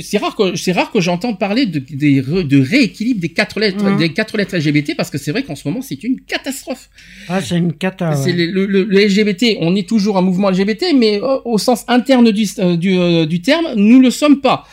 C'est 0.00 0.18
rare 0.18 0.36
que 0.36 0.56
c'est 0.56 0.72
rare 0.72 0.90
que 0.92 1.00
j'entends 1.00 1.34
parler 1.34 1.66
de, 1.66 1.78
de 1.80 2.60
rééquilibre 2.60 3.20
des 3.20 3.28
quatre 3.30 3.58
lettres 3.60 3.96
des 3.98 4.12
quatre 4.12 4.36
lettres 4.36 4.56
LGBT 4.56 4.96
parce 4.96 5.10
que 5.10 5.18
c'est 5.18 5.30
vrai 5.32 5.42
qu'en 5.42 5.54
ce 5.56 5.66
moment 5.66 5.82
c'est 5.82 6.02
une 6.04 6.20
catastrophe. 6.20 6.88
Ah, 7.28 7.40
c'est 7.40 7.56
une 7.56 7.72
cata. 7.72 8.14
C'est 8.16 8.32
ouais. 8.32 8.46
le, 8.46 8.66
le- 8.66 8.84
le 8.84 9.04
LGBT, 9.06 9.56
on 9.60 9.74
est 9.76 9.88
toujours 9.88 10.16
un 10.18 10.22
mouvement 10.22 10.50
LGBT, 10.50 10.86
mais 10.96 11.20
euh, 11.22 11.38
au 11.44 11.58
sens 11.58 11.84
interne 11.88 12.30
du, 12.30 12.46
euh, 12.58 12.76
du, 12.76 12.96
euh, 12.96 13.26
du 13.26 13.40
terme, 13.40 13.66
nous 13.76 14.00
le 14.00 14.10
sommes 14.10 14.40
pas. 14.40 14.64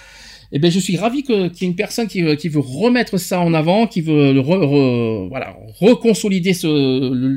Eh 0.56 0.59
ben, 0.59 0.69
je 0.72 0.80
suis 0.80 0.98
ravi 0.98 1.23
qu'il 1.23 1.35
y 1.35 1.64
ait 1.65 1.67
une 1.67 1.75
personne 1.75 2.07
qui, 2.07 2.22
veut- 2.22 2.35
qui 2.35 2.48
veut 2.48 2.59
remettre 2.59 3.17
ça 3.17 3.40
en 3.41 3.56
avant, 3.56 3.88
qui 3.88 4.01
veut 4.01 4.33
re- 4.33 4.64
re- 4.64 5.27
voilà, 5.27 5.57
reconsolider 5.80 6.53
ce, 6.53 6.67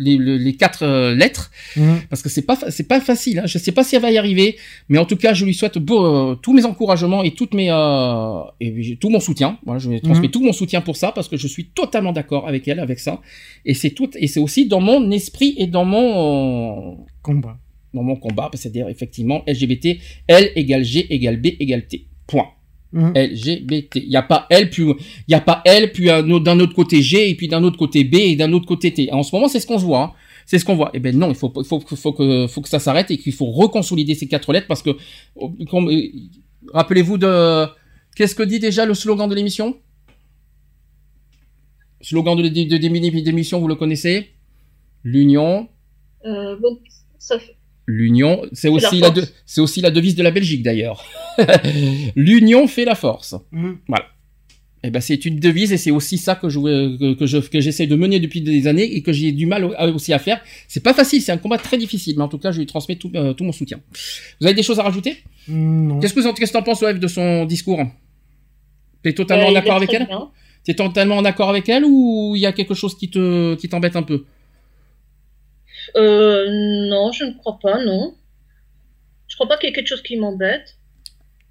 les, 0.04 0.18
les- 0.18 0.38
les 0.38 0.54
quatre 0.54 0.82
euh, 0.82 1.14
lettres, 1.14 1.50
Mhm. 1.78 2.00
parce 2.10 2.20
que 2.22 2.28
c'est 2.28 2.42
pas, 2.42 2.58
c'est 2.68 2.86
pas 2.86 3.00
facile. 3.00 3.38
Hein. 3.38 3.46
Je 3.46 3.56
sais 3.56 3.72
pas 3.72 3.84
si 3.84 3.96
elle 3.96 4.02
va 4.02 4.10
y 4.10 4.18
arriver, 4.18 4.56
mais 4.90 4.98
en 4.98 5.06
tout 5.06 5.16
cas, 5.16 5.32
je 5.32 5.46
lui 5.46 5.54
souhaite 5.54 5.78
beau, 5.78 6.04
euh, 6.04 6.34
tous 6.34 6.52
mes 6.52 6.66
encouragements 6.66 7.22
et 7.22 7.30
toutes 7.30 7.54
mes, 7.54 7.70
euh, 7.70 8.42
et 8.60 8.96
tout 9.00 9.08
mon 9.08 9.20
soutien. 9.20 9.58
Voilà, 9.64 9.78
je 9.78 9.88
lui 9.90 10.00
transmets 10.02 10.26
Mhm. 10.26 10.30
tout 10.32 10.42
mon 10.44 10.52
soutien 10.52 10.82
pour 10.82 10.96
ça, 10.96 11.10
parce 11.12 11.28
que 11.28 11.38
je 11.38 11.46
suis 11.46 11.66
totalement 11.70 12.12
d'accord 12.12 12.46
avec 12.46 12.68
elle, 12.68 12.80
avec 12.80 12.98
ça. 12.98 13.22
Et 13.64 13.72
c'est 13.72 13.90
tout, 13.90 14.10
et 14.16 14.26
c'est 14.26 14.40
aussi 14.40 14.66
dans 14.68 14.80
mon 14.80 15.10
esprit 15.10 15.54
et 15.56 15.66
dans 15.66 15.86
mon 15.86 16.98
combat. 17.22 17.56
Dans 17.94 18.02
mon 18.02 18.16
combat, 18.16 18.50
c'est-à-dire 18.52 18.88
effectivement 18.90 19.42
LGBT, 19.46 19.98
L 20.28 20.50
égale 20.54 20.84
G 20.84 21.06
égale 21.08 21.40
B 21.40 21.46
égale 21.58 21.86
T. 21.86 22.06
Point. 22.26 22.48
Mhm. 22.96 23.12
LGBT. 23.14 23.96
Il 23.96 24.08
n'y 24.08 24.16
a 24.16 24.22
pas 24.22 24.46
L 24.50 24.70
puis 24.70 24.82
il 24.84 25.30
y 25.30 25.34
a 25.34 25.40
pas 25.40 25.62
L 25.64 25.92
puis 25.92 26.10
un 26.10 26.28
autre- 26.30 26.44
d'un 26.44 26.58
autre 26.60 26.74
côté 26.74 27.02
G 27.02 27.30
et 27.30 27.34
puis 27.34 27.46
d'un 27.46 27.62
autre 27.62 27.76
côté 27.78 28.04
B 28.04 28.14
et 28.16 28.36
d'un 28.36 28.52
autre 28.52 28.66
côté 28.66 28.92
T. 28.92 29.12
En 29.12 29.22
ce 29.22 29.34
moment, 29.34 29.48
c'est 29.48 29.60
ce 29.60 29.66
qu'on 29.66 29.76
voit. 29.76 30.02
hein. 30.02 30.12
C'est 30.46 30.58
ce 30.58 30.64
qu'on 30.64 30.76
voit. 30.76 30.90
Eh 30.94 30.98
ben 31.00 31.16
non, 31.18 31.28
il 31.28 31.34
faut, 31.34 31.50
que, 31.50 32.68
ça 32.68 32.78
s'arrête 32.78 33.10
et 33.10 33.18
qu'il 33.18 33.32
faut 33.32 33.50
reconsolider 33.50 34.14
ces 34.14 34.28
quatre 34.28 34.52
lettres 34.52 34.68
parce 34.68 34.80
que, 34.82 34.90
oh, 35.34 35.52
euh, 35.72 36.02
rappelez-vous 36.72 37.18
de, 37.18 37.66
qu'est-ce 38.14 38.34
que 38.36 38.44
dit 38.44 38.60
déjà 38.60 38.86
le 38.86 38.94
slogan 38.94 39.28
de 39.28 39.34
l'émission? 39.34 39.76
Slogan 42.00 42.36
de, 42.36 42.48
de, 42.48 42.76
d'émission, 43.20 43.58
vous 43.60 43.68
le 43.68 43.74
connaissez? 43.74 44.30
L'union, 45.02 45.68
Euh, 46.24 46.56
L'union, 47.86 48.42
c'est 48.52 48.68
la 48.68 48.74
aussi 48.74 48.98
la, 48.98 49.10
de- 49.10 49.24
c'est 49.46 49.60
aussi 49.60 49.80
la 49.80 49.90
devise 49.92 50.14
de 50.16 50.22
la 50.22 50.30
Belgique 50.32 50.62
d'ailleurs. 50.62 51.04
L'union 52.16 52.66
fait 52.66 52.84
la 52.84 52.94
force. 52.94 53.34
Mhm. 53.52 53.78
Voilà. 53.88 54.06
Et 54.82 54.90
ben 54.90 55.00
c'est 55.00 55.24
une 55.24 55.40
devise 55.40 55.72
et 55.72 55.78
c'est 55.78 55.90
aussi 55.90 56.16
ça 56.18 56.34
que 56.36 56.48
je 56.48 57.14
que, 57.14 57.26
je 57.26 57.38
que 57.38 57.60
j'essaie 57.60 57.86
de 57.88 57.96
mener 57.96 58.20
depuis 58.20 58.40
des 58.40 58.66
années 58.68 58.94
et 58.96 59.02
que 59.02 59.12
j'ai 59.12 59.32
du 59.32 59.46
mal 59.46 59.64
aussi 59.94 60.12
à 60.12 60.18
faire. 60.18 60.40
C'est 60.68 60.82
pas 60.82 60.94
facile, 60.94 61.22
c'est 61.22 61.32
un 61.32 61.38
combat 61.38 61.58
très 61.58 61.76
difficile, 61.78 62.14
mais 62.16 62.22
en 62.22 62.28
tout 62.28 62.38
cas 62.38 62.52
je 62.52 62.58
lui 62.58 62.66
transmets 62.66 62.94
tout, 62.96 63.10
euh, 63.16 63.32
tout 63.32 63.42
mon 63.42 63.52
soutien. 63.52 63.80
Vous 64.40 64.46
avez 64.46 64.54
des 64.54 64.62
choses 64.62 64.78
à 64.78 64.82
rajouter? 64.82 65.16
Non. 65.48 65.98
Qu'est-ce 65.98 66.14
que 66.14 66.20
vous 66.20 66.26
en- 66.26 66.34
qu'est-ce 66.34 66.52
que 66.52 66.58
t'en 66.58 66.62
penses 66.62 66.82
Web 66.82 66.98
de 67.00 67.08
son 67.08 67.46
discours? 67.46 67.82
T'es 69.02 69.12
totalement 69.12 69.46
Euh, 69.48 69.52
en 69.52 69.56
accord 69.56 69.76
avec 69.76 69.92
elle? 69.92 70.08
T'es 70.64 70.74
totalement 70.74 71.16
en 71.16 71.24
accord 71.24 71.48
avec 71.48 71.68
elle 71.68 71.84
ou 71.84 72.34
il 72.36 72.40
y 72.42 72.46
a 72.46 72.52
quelque 72.52 72.74
chose 72.74 72.96
qui 72.96 73.08
te 73.10 73.54
qui 73.56 73.68
t'embête 73.68 73.96
un 73.96 74.02
peu? 74.02 74.24
Euh, 75.96 76.46
non, 76.88 77.12
je 77.12 77.24
ne 77.24 77.32
crois 77.32 77.58
pas, 77.62 77.82
non. 77.84 78.14
Je 79.28 79.34
crois 79.36 79.48
pas 79.48 79.56
qu'il 79.58 79.68
y 79.68 79.72
ait 79.72 79.74
quelque 79.74 79.88
chose 79.88 80.02
qui 80.02 80.16
m'embête. 80.16 80.76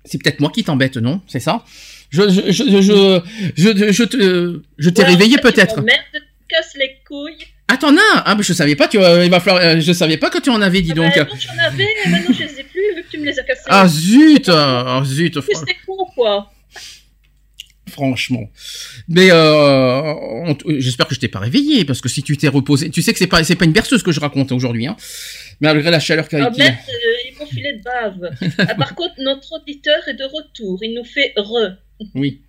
C'est 0.04 0.22
peut-être 0.22 0.40
moi 0.40 0.52
qui 0.52 0.64
t'embête, 0.64 0.98
non? 0.98 1.22
C'est 1.28 1.40
ça? 1.40 1.64
Je, 2.10 2.30
je, 2.30 2.52
je, 2.52 2.82
je, 2.82 3.22
je, 3.56 3.92
je, 3.92 4.04
te, 4.04 4.62
je 4.78 4.90
t'ai 4.90 5.02
Ouais, 5.02 5.08
réveillé 5.10 5.36
en 5.40 5.42
fait, 5.42 5.52
peut-être. 5.54 5.76
te 5.84 6.18
casses 6.48 6.76
les 6.78 6.98
couilles. 7.08 7.46
Ah, 7.68 7.78
t'en 7.78 7.96
as 7.96 8.22
Ah, 8.26 8.36
mais 8.36 8.44
je 8.44 8.54
savais 8.54 8.76
pas, 8.76 8.88
tu, 8.88 9.00
euh, 9.00 9.26
il 9.26 9.32
va 9.32 9.40
falloir, 9.40 9.64
euh, 9.64 9.80
je 9.80 9.92
savais 9.92 10.18
pas 10.18 10.30
que 10.30 10.38
tu 10.40 10.52
en 10.52 10.62
avais, 10.62 10.82
dis 10.82 10.92
Ah 10.92 10.96
donc. 10.96 11.16
ben, 11.16 11.26
non, 11.28 11.36
j'en 11.40 11.64
avais, 11.66 11.88
maintenant 12.08 12.34
je 12.34 12.44
les 12.44 12.60
ai 12.60 12.64
plus, 12.64 12.96
vu 12.96 13.04
que 13.04 13.10
tu 13.10 13.18
me 13.18 13.26
les 13.26 13.40
as 13.40 13.44
cassés. 13.44 13.64
Ah, 13.68 13.88
zut 13.88 14.48
Ah, 14.50 15.02
zut, 15.04 15.36
fr- 15.38 15.64
c'est 15.68 15.76
con, 15.86 16.06
quoi. 16.16 16.52
Franchement. 17.96 18.50
Mais 19.08 19.30
euh, 19.32 20.54
j'espère 20.80 21.08
que 21.08 21.16
je 21.16 21.20
t'ai 21.20 21.28
pas 21.30 21.40
réveillé, 21.40 21.86
parce 21.86 22.02
que 22.02 22.10
si 22.10 22.22
tu 22.24 22.36
t'es 22.38 22.48
reposé, 22.50 22.90
tu 22.90 23.02
sais 23.02 23.14
que 23.14 23.20
c'est 23.20 23.28
pas, 23.28 23.44
c'est 23.44 23.56
pas 23.56 23.66
une 23.66 23.72
berceuse 23.72 24.04
que 24.04 24.12
je 24.12 24.20
raconte 24.20 24.52
aujourd'hui, 24.52 24.86
hein. 24.86 24.98
Malgré 25.62 25.90
la 25.90 26.02
chaleur 26.02 26.28
qu'il 26.28 26.40
y 26.40 26.42
a. 26.42 26.50
Merde, 26.50 26.76
euh, 27.42 27.46
filé 27.46 27.74
de 27.78 27.84
bave. 27.84 28.36
Ah, 28.58 28.76
par 28.76 28.94
contre, 29.00 29.16
notre 29.20 29.54
auditeur 29.54 30.06
est 30.10 30.14
de 30.16 30.26
retour. 30.26 30.80
Il 30.84 30.94
nous 30.94 31.06
fait 31.06 31.34
re. 31.38 31.78
Oui. 32.14 32.42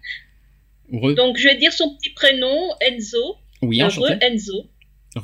Re, 0.92 1.14
Donc, 1.14 1.36
je 1.38 1.44
vais 1.48 1.56
dire 1.56 1.72
son 1.72 1.94
petit 1.96 2.10
prénom, 2.10 2.58
Enzo. 2.80 3.36
oui, 3.62 3.80
Euh, 3.82 3.86
re 3.88 4.18
Enzo. 4.22 4.66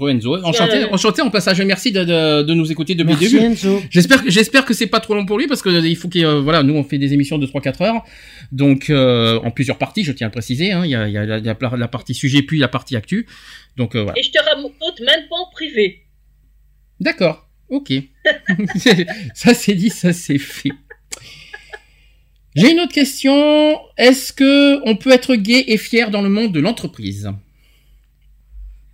Enzo. 0.01 0.37
Enchanté, 0.45 0.77
Euh, 0.85 0.89
enchanté 0.91 1.23
en 1.23 1.31
passage. 1.31 1.61
Merci 1.63 1.93
de, 1.93 2.03
de, 2.05 2.43
de 2.43 2.55
nous 2.55 2.71
écouter 2.73 2.95
depuis 2.95 3.11
Merci 3.13 3.25
le 3.27 3.31
début. 3.41 3.53
Enzo. 3.53 3.83
J'espère 3.91 4.23
que 4.25 4.31
j'espère 4.31 4.65
que 4.65 4.75
c'est 4.75 4.87
pas 4.87 5.01
trop 5.01 5.15
long 5.15 5.27
pour 5.27 5.39
lui 5.39 5.47
parce 5.47 5.63
que 5.63 5.69
euh, 5.69 5.87
il 5.87 5.97
faut 5.97 6.09
qu'il 6.09 6.25
euh, 6.25 6.41
voilà 6.41 6.63
nous 6.63 6.75
on 6.75 6.83
fait 6.85 6.99
des 6.99 7.13
émissions 7.13 7.39
de 7.39 7.47
3-4 7.47 7.83
heures 7.85 8.03
donc 8.51 8.91
euh, 8.91 9.39
en 9.45 9.51
plusieurs 9.51 9.79
parties 9.79 10.05
je 10.05 10.13
tiens 10.13 10.27
à 10.27 10.31
le 10.31 10.33
préciser 10.33 10.73
hein, 10.73 10.83
il 10.85 10.91
y 10.91 10.95
a, 10.95 11.07
il 11.09 11.13
y 11.15 11.19
a 11.19 11.25
la, 11.27 11.39
la- 11.41 11.77
la 11.77 11.89
partie 11.89 12.15
sujet 12.15 12.43
puis 12.43 12.59
la 12.59 12.69
partie 12.69 12.97
actu 12.97 13.27
donc 13.77 13.95
euh, 13.95 14.03
voilà 14.03 14.19
Et 14.19 14.23
je 14.23 14.31
te 14.31 14.39
raconte 14.39 15.01
même 15.01 15.29
pas 15.29 15.37
en 15.37 15.51
privé. 15.53 16.03
d'accord 17.01 17.49
ok 17.69 17.93
ça 19.35 19.55
c'est 19.55 19.75
dit 19.75 19.91
ça 19.91 20.13
c'est 20.13 20.39
fait 20.39 20.73
j'ai 22.55 22.71
une 22.73 22.81
autre 22.81 22.93
question 22.93 23.79
est-ce 23.97 24.33
que 24.33 24.87
on 24.89 24.97
peut 24.97 25.11
être 25.13 25.35
gay 25.37 25.65
et 25.69 25.79
fier 25.79 26.11
dans 26.11 26.23
le 26.23 26.29
monde 26.29 26.53
de 26.53 26.61
l'entreprise? 26.61 27.31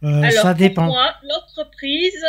Euh, 0.04 0.22
Alors, 0.22 0.32
ça 0.42 0.50
pour 0.50 0.58
dépend. 0.58 0.86
moi, 0.86 1.14
l'entreprise, 1.24 2.24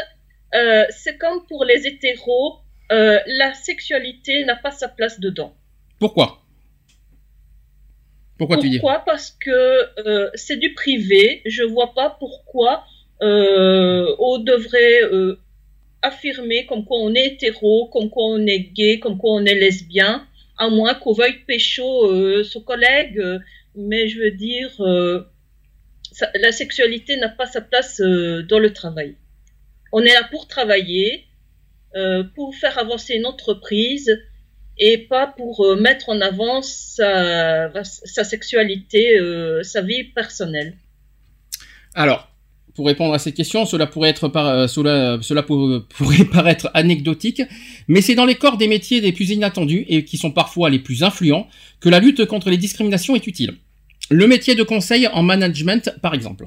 euh, 0.55 0.85
c'est 0.89 1.17
comme 1.17 1.45
pour 1.47 1.65
les 1.65 1.85
hétéros, 1.87 2.59
euh, 2.91 3.19
la 3.27 3.53
sexualité 3.53 4.43
n'a 4.45 4.55
pas 4.55 4.71
sa 4.71 4.87
place 4.87 5.19
dedans. 5.19 5.53
pourquoi? 5.99 6.39
Pourquoi 8.37 8.57
tu 8.57 8.69
dis? 8.69 8.79
Pourquoi? 8.79 9.03
Parce 9.05 9.31
que 9.31 9.51
euh, 10.07 10.29
c'est 10.33 10.57
du 10.57 10.73
privé. 10.73 11.41
Je 11.45 11.63
vois 11.63 11.93
pas 11.93 12.15
pourquoi 12.19 12.85
euh, 13.21 14.15
on 14.17 14.37
devrait 14.39 15.03
euh, 15.03 15.37
affirmer 16.01 16.65
comme 16.65 16.85
quoi 16.85 16.99
on 17.01 17.13
est 17.13 17.27
hétéro, 17.33 17.87
comme 17.91 18.09
quoi 18.09 18.23
on 18.27 18.45
est 18.47 18.61
gay, 18.61 18.99
comme 18.99 19.17
quoi 19.17 19.33
on 19.33 19.43
est 19.45 19.55
lesbien, 19.55 20.25
à 20.57 20.69
moins 20.69 20.93
qu'on 20.93 21.11
veuille 21.11 21.39
pécho 21.47 22.09
euh, 22.09 22.43
son 22.45 22.61
collègue. 22.61 23.21
mais 23.75 24.07
je 24.07 24.21
veux 24.21 24.31
dire, 24.31 24.71
euh, 24.79 25.25
la 26.35 26.51
sexualité 26.51 27.17
n'a 27.17 27.29
pas 27.29 27.45
sa 27.45 27.61
place 27.61 28.01
euh, 28.01 28.43
dans 28.43 28.59
le 28.59 28.71
travail. 28.73 29.15
On 29.91 30.01
est 30.01 30.13
là 30.13 30.27
pour 30.29 30.47
travailler, 30.47 31.25
euh, 31.95 32.23
pour 32.35 32.55
faire 32.55 32.77
avancer 32.77 33.15
une 33.15 33.25
entreprise 33.25 34.19
et 34.77 34.97
pas 34.97 35.27
pour 35.27 35.65
euh, 35.65 35.75
mettre 35.75 36.09
en 36.09 36.21
avant 36.21 36.61
sa, 36.61 37.71
sexualité, 37.83 39.19
sa 39.63 39.81
vie 39.81 40.03
personnelle. 40.03 40.75
Alors, 41.95 42.29
pour 42.75 42.87
répondre 42.87 43.13
à 43.13 43.19
cette 43.19 43.35
question, 43.35 43.65
cela 43.65 43.87
pourrait 43.87 44.13
pourrait 45.89 46.25
paraître 46.31 46.71
anecdotique, 46.73 47.41
mais 47.87 48.01
c'est 48.01 48.15
dans 48.15 48.25
les 48.25 48.35
corps 48.35 48.57
des 48.57 48.67
métiers 48.67 49.01
les 49.01 49.11
plus 49.11 49.31
inattendus 49.31 49.85
et 49.89 50.05
qui 50.05 50.17
sont 50.17 50.31
parfois 50.31 50.69
les 50.69 50.79
plus 50.79 51.03
influents 51.03 51.47
que 51.81 51.89
la 51.89 51.99
lutte 51.99 52.25
contre 52.25 52.49
les 52.49 52.57
discriminations 52.57 53.15
est 53.15 53.27
utile. 53.27 53.57
Le 54.09 54.27
métier 54.27 54.55
de 54.55 54.63
conseil 54.63 55.07
en 55.07 55.21
management, 55.23 55.93
par 56.01 56.13
exemple. 56.13 56.45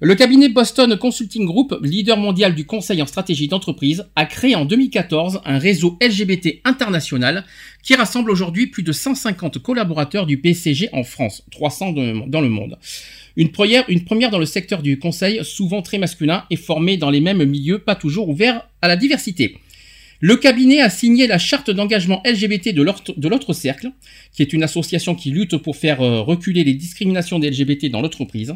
Le 0.00 0.14
cabinet 0.14 0.50
Boston 0.50 0.96
Consulting 0.98 1.46
Group, 1.46 1.74
leader 1.82 2.18
mondial 2.18 2.54
du 2.54 2.66
conseil 2.66 3.00
en 3.00 3.06
stratégie 3.06 3.48
d'entreprise, 3.48 4.04
a 4.14 4.26
créé 4.26 4.54
en 4.54 4.66
2014 4.66 5.40
un 5.46 5.58
réseau 5.58 5.96
LGBT 6.02 6.60
international 6.64 7.44
qui 7.82 7.94
rassemble 7.94 8.30
aujourd'hui 8.30 8.66
plus 8.66 8.82
de 8.82 8.92
150 8.92 9.58
collaborateurs 9.62 10.26
du 10.26 10.36
BCG 10.36 10.90
en 10.92 11.02
France, 11.02 11.44
300 11.50 11.92
de- 11.92 12.28
dans 12.28 12.42
le 12.42 12.50
monde. 12.50 12.78
Une 13.36 13.50
première, 13.52 13.84
une 13.88 14.04
première 14.04 14.30
dans 14.30 14.38
le 14.38 14.44
secteur 14.46 14.82
du 14.82 14.98
conseil, 14.98 15.40
souvent 15.44 15.80
très 15.80 15.96
masculin 15.98 16.44
et 16.50 16.56
formé 16.56 16.98
dans 16.98 17.10
les 17.10 17.22
mêmes 17.22 17.44
milieux, 17.44 17.78
pas 17.78 17.94
toujours 17.94 18.28
ouverts 18.28 18.68
à 18.82 18.88
la 18.88 18.96
diversité. 18.96 19.56
Le 20.20 20.36
cabinet 20.36 20.80
a 20.80 20.88
signé 20.88 21.26
la 21.26 21.36
charte 21.36 21.70
d'engagement 21.70 22.22
LGBT 22.24 22.72
de 22.74 23.28
l'autre 23.28 23.52
cercle, 23.52 23.90
qui 24.32 24.40
est 24.42 24.52
une 24.54 24.62
association 24.62 25.14
qui 25.14 25.30
lutte 25.30 25.58
pour 25.58 25.76
faire 25.76 26.00
euh, 26.00 26.22
reculer 26.22 26.64
les 26.64 26.72
discriminations 26.72 27.38
des 27.38 27.50
LGBT 27.50 27.90
dans 27.90 28.00
l'entreprise. 28.00 28.54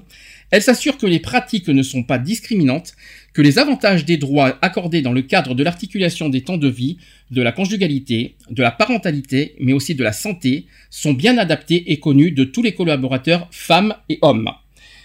Elle 0.50 0.62
s'assure 0.62 0.96
que 0.96 1.06
les 1.06 1.18
pratiques 1.20 1.68
ne 1.68 1.82
sont 1.82 2.02
pas 2.02 2.18
discriminantes, 2.18 2.94
que 3.34 3.42
les 3.42 3.58
avantages 3.58 4.06
des 4.06 4.16
droits 4.16 4.58
accordés 4.62 5.02
dans 5.02 5.12
le 5.12 5.20
cadre 5.22 5.54
de 5.54 5.62
l'articulation 5.62 6.30
des 6.30 6.40
temps 6.40 6.56
de 6.56 6.68
vie, 6.68 6.96
de 7.30 7.42
la 7.42 7.52
conjugalité, 7.52 8.36
de 8.50 8.62
la 8.62 8.70
parentalité, 8.70 9.54
mais 9.60 9.74
aussi 9.74 9.94
de 9.94 10.02
la 10.02 10.12
santé, 10.12 10.64
sont 10.88 11.12
bien 11.12 11.36
adaptés 11.36 11.92
et 11.92 12.00
connus 12.00 12.32
de 12.32 12.44
tous 12.44 12.62
les 12.62 12.72
collaborateurs, 12.72 13.48
femmes 13.50 13.94
et 14.08 14.18
hommes. 14.22 14.48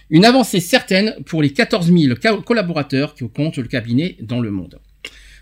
Une 0.10 0.24
avancée 0.24 0.60
certaine 0.62 1.16
pour 1.26 1.42
les 1.42 1.52
14 1.52 1.92
000 1.92 2.16
ca- 2.22 2.38
collaborateurs 2.38 3.14
que 3.14 3.26
compte 3.26 3.58
le 3.58 3.68
cabinet 3.68 4.16
dans 4.22 4.40
le 4.40 4.52
monde. 4.52 4.80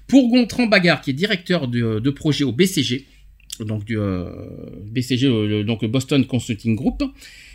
Pour 0.08 0.30
Gontran 0.30 0.68
Bagarre, 0.68 1.02
qui 1.02 1.12
est 1.12 1.14
directeur 1.14 1.68
de, 1.68 2.00
de 2.00 2.10
projet 2.10 2.44
au 2.44 2.52
BCG, 2.52 3.08
donc 3.60 3.86
du 3.86 3.98
euh, 3.98 4.26
BCG, 4.86 5.28
euh, 5.28 5.48
le- 5.48 5.64
donc 5.64 5.86
Boston 5.86 6.26
Consulting 6.26 6.76
Group, 6.76 7.04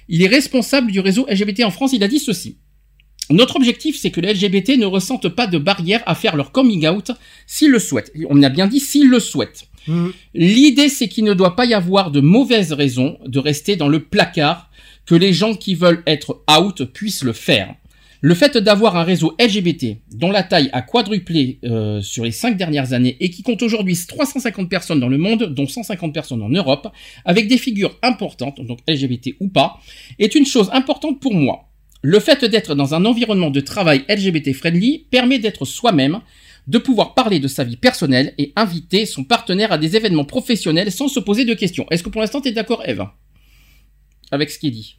il 0.09 0.23
est 0.23 0.28
responsable 0.28 0.91
du 0.91 1.01
réseau 1.01 1.27
LGBT 1.28 1.65
en 1.65 1.70
France. 1.70 1.93
Il 1.93 2.02
a 2.02 2.09
dit 2.09 2.18
ceci. 2.18 2.59
Notre 3.31 3.57
objectif, 3.57 3.99
c'est 3.99 4.10
que 4.10 4.23
les 4.23 4.33
LGBT 4.33 4.78
ne 4.78 4.86
ressentent 4.86 5.28
pas 5.28 5.47
de 5.47 5.59
barrière 5.59 6.02
à 6.07 6.15
faire 6.15 6.35
leur 6.35 6.51
coming 6.51 6.86
out 6.89 7.10
s'ils 7.47 7.70
le 7.70 7.78
souhaitent. 7.78 8.10
On 8.31 8.43
a 8.43 8.49
bien 8.49 8.67
dit 8.67 8.81
s'ils 8.81 9.09
le 9.10 9.20
souhaitent. 9.20 9.68
Mm. 9.86 10.09
L'idée, 10.35 10.89
c'est 10.89 11.09
qu'il 11.09 11.25
ne 11.25 11.35
doit 11.35 11.55
pas 11.55 11.67
y 11.67 11.75
avoir 11.75 12.10
de 12.10 12.20
mauvaises 12.20 12.73
raisons 12.73 13.18
de 13.27 13.39
rester 13.39 13.77
dans 13.77 13.89
le 13.89 14.02
placard, 14.02 14.70
que 15.05 15.15
les 15.15 15.35
gens 15.35 15.55
qui 15.55 15.75
veulent 15.75 16.02
être 16.07 16.43
out 16.59 16.85
puissent 16.93 17.23
le 17.23 17.33
faire. 17.35 17.75
Le 18.21 18.35
fait 18.35 18.57
d'avoir 18.57 18.97
un 18.97 19.05
réseau 19.05 19.37
LGBT 19.39 19.99
dont 20.13 20.33
la 20.33 20.43
taille 20.43 20.71
a 20.73 20.83
quadruplé 20.83 21.61
euh, 21.65 22.03
sur 22.03 22.25
les 22.25 22.33
cinq 22.33 22.57
dernières 22.57 22.93
années 22.93 23.17
et 23.21 23.31
qui 23.31 23.45
compte 23.45 23.63
aujourd'hui 23.63 23.97
350 23.97 24.69
personnes 24.69 24.99
dans 24.99 25.09
le 25.09 25.19
monde, 25.19 25.55
dont 25.55 25.69
150 25.69 26.13
personnes 26.13 26.43
en 26.43 26.49
Europe, 26.49 26.89
avec 27.25 27.47
des 27.47 27.59
figures 27.59 27.97
importantes, 28.03 28.61
donc 28.61 28.81
LGBT 28.89 29.37
ou 29.39 29.49
pas, 29.49 29.79
est 30.19 30.35
une 30.35 30.47
chose 30.47 30.69
importante 30.73 31.21
pour 31.21 31.33
moi. 31.33 31.69
Le 32.03 32.19
fait 32.19 32.45
d'être 32.45 32.75
dans 32.75 32.93
un 32.95 33.05
environnement 33.05 33.51
de 33.51 33.61
travail 33.61 34.05
LGBT 34.09 34.53
friendly 34.53 35.07
permet 35.11 35.39
d'être 35.39 35.65
soi-même, 35.65 36.21
de 36.67 36.79
pouvoir 36.79 37.15
parler 37.15 37.39
de 37.39 37.49
sa 37.49 37.63
vie 37.63 37.77
personnelle 37.77 38.35
et 38.37 38.53
inviter 38.57 39.07
son 39.07 39.23
partenaire 39.23 39.71
à 39.71 39.79
des 39.79 39.97
événements 39.97 40.25
professionnels 40.25 40.91
sans 40.91 41.07
se 41.07 41.21
poser 41.21 41.45
de 41.45 41.55
questions. 41.55 41.87
Est-ce 41.91 42.03
que 42.03 42.11
pour 42.11 42.21
l'instant 42.21 42.41
tu 42.41 42.49
es 42.49 42.53
d'accord 42.53 42.83
Eve? 42.85 43.07
Avec 44.33 44.51
ce 44.51 44.59
qui 44.59 44.67
est 44.67 44.73
dit 44.73 44.99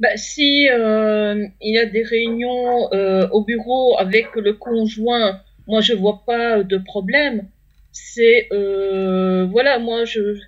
Bah, 0.00 0.16
si 0.16 0.68
euh, 0.68 1.46
il 1.60 1.74
y 1.74 1.78
a 1.78 1.86
des 1.86 2.02
réunions 2.02 2.92
euh, 2.92 3.28
au 3.30 3.44
bureau 3.44 3.98
avec 3.98 4.34
le 4.36 4.52
conjoint, 4.52 5.40
moi 5.66 5.80
je 5.80 5.94
vois 5.94 6.22
pas 6.24 6.62
de 6.62 6.78
problème. 6.78 7.48
C'est 7.92 8.48
euh, 8.52 9.46
voilà, 9.50 9.78
moi 9.78 10.04
je 10.04 10.38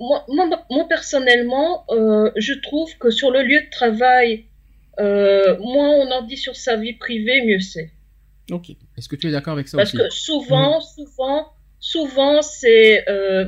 moi, 0.00 0.24
moi, 0.28 0.48
moi, 0.70 0.88
personnellement, 0.88 1.84
euh, 1.90 2.30
je 2.36 2.54
trouve 2.54 2.96
que 2.96 3.10
sur 3.10 3.30
le 3.30 3.42
lieu 3.42 3.60
de 3.60 3.70
travail, 3.70 4.46
euh, 4.98 5.58
moins 5.58 5.90
on 5.90 6.10
en 6.10 6.22
dit 6.22 6.38
sur 6.38 6.56
sa 6.56 6.76
vie 6.76 6.94
privée, 6.94 7.44
mieux 7.44 7.60
c'est. 7.60 7.90
Ok. 8.50 8.70
Est-ce 8.96 9.08
que 9.08 9.16
tu 9.16 9.28
es 9.28 9.30
d'accord 9.30 9.52
avec 9.52 9.68
ça 9.68 9.76
Parce 9.76 9.94
aussi? 9.94 10.02
que 10.02 10.10
souvent, 10.10 10.80
souvent, 10.80 11.52
souvent, 11.78 12.42
c'est 12.42 13.08
euh, 13.08 13.44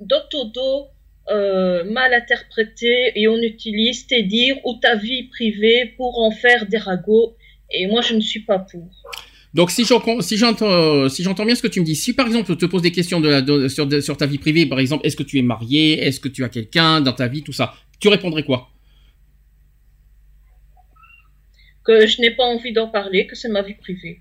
dos 0.00 0.16
au 0.34 0.44
dos, 0.44 0.88
euh, 1.30 1.84
mal 1.90 2.12
interprété 2.14 3.12
et 3.14 3.28
on 3.28 3.38
utilise 3.38 4.06
tes 4.06 4.22
dires 4.22 4.56
ou 4.64 4.74
ta 4.74 4.96
vie 4.96 5.24
privée 5.24 5.92
pour 5.96 6.18
en 6.20 6.30
faire 6.30 6.66
des 6.66 6.78
ragots. 6.78 7.36
Et 7.70 7.86
moi, 7.86 8.02
je 8.02 8.14
ne 8.14 8.20
suis 8.20 8.40
pas 8.40 8.58
pour. 8.58 8.88
Donc 9.54 9.70
si 9.70 9.84
j'entends 9.84 10.20
si 10.20 10.36
j'entends 10.36 11.08
si 11.08 11.22
j'entends 11.22 11.46
bien 11.46 11.54
ce 11.54 11.62
que 11.62 11.68
tu 11.68 11.80
me 11.80 11.84
dis, 11.84 11.94
si 11.94 12.12
par 12.12 12.26
exemple 12.26 12.50
on 12.50 12.56
te 12.56 12.66
pose 12.66 12.82
des 12.82 12.90
questions 12.90 13.20
de, 13.20 13.28
la- 13.28 13.40
de- 13.40 13.68
sur, 13.68 13.86
de- 13.86 14.00
sur 14.00 14.16
ta 14.16 14.26
vie 14.26 14.38
privée, 14.38 14.66
par 14.66 14.80
exemple, 14.80 15.06
est-ce 15.06 15.16
que 15.16 15.22
tu 15.22 15.38
es 15.38 15.42
marié, 15.42 16.04
est-ce 16.04 16.18
que 16.18 16.28
tu 16.28 16.42
as 16.42 16.48
quelqu'un 16.48 17.00
dans 17.00 17.12
ta 17.12 17.28
vie, 17.28 17.42
tout 17.42 17.52
ça, 17.52 17.72
tu 18.00 18.08
répondrais 18.08 18.42
quoi? 18.42 18.68
Que 21.84 22.06
je 22.06 22.20
n'ai 22.20 22.32
pas 22.32 22.44
envie 22.44 22.72
d'en 22.72 22.88
parler, 22.88 23.26
que 23.28 23.36
c'est 23.36 23.48
ma 23.48 23.62
vie 23.62 23.74
privée. 23.74 24.20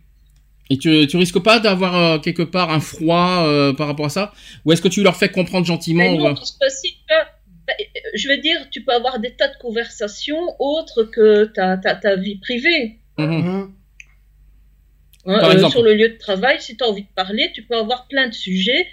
Et 0.70 0.78
tu, 0.78 1.06
tu 1.08 1.18
risques 1.18 1.40
pas 1.40 1.60
d'avoir 1.60 1.96
euh, 1.96 2.20
quelque 2.20 2.44
part 2.44 2.72
un 2.72 2.80
froid 2.80 3.44
euh, 3.46 3.74
par 3.74 3.88
rapport 3.88 4.06
à 4.06 4.10
ça? 4.10 4.34
Ou 4.66 4.72
est-ce 4.72 4.82
que 4.82 4.88
tu 4.88 5.04
leur 5.04 5.16
fais 5.16 5.30
comprendre 5.30 5.66
gentiment 5.66 6.04
Mais 6.04 6.18
non, 6.18 6.34
parce 6.34 6.52
que 6.54 6.70
si 6.70 6.94
tu 6.94 7.14
as- 7.14 7.28
bah, 7.68 7.74
euh, 7.80 8.00
je 8.16 8.28
veux 8.30 8.38
dire, 8.38 8.58
tu 8.72 8.84
peux 8.84 8.94
avoir 8.94 9.20
des 9.20 9.32
tas 9.36 9.48
de 9.48 9.58
conversations 9.60 10.56
autres 10.60 11.04
que 11.04 11.46
ta, 11.46 11.78
ta, 11.78 11.96
ta 11.96 12.16
vie 12.16 12.38
privée. 12.38 12.98
Mhm. 13.18 13.30
Hum. 13.48 13.74
Hein, 15.26 15.40
Par 15.40 15.50
euh, 15.50 15.54
exemple. 15.54 15.72
sur 15.72 15.84
le 15.84 15.94
lieu 15.94 16.10
de 16.10 16.18
travail, 16.18 16.58
si 16.60 16.76
tu 16.76 16.84
as 16.84 16.88
envie 16.88 17.04
de 17.04 17.14
parler, 17.16 17.52
tu 17.54 17.64
peux 17.64 17.78
avoir 17.78 18.08
plein 18.08 18.28
de 18.28 18.34
sujets 18.34 18.88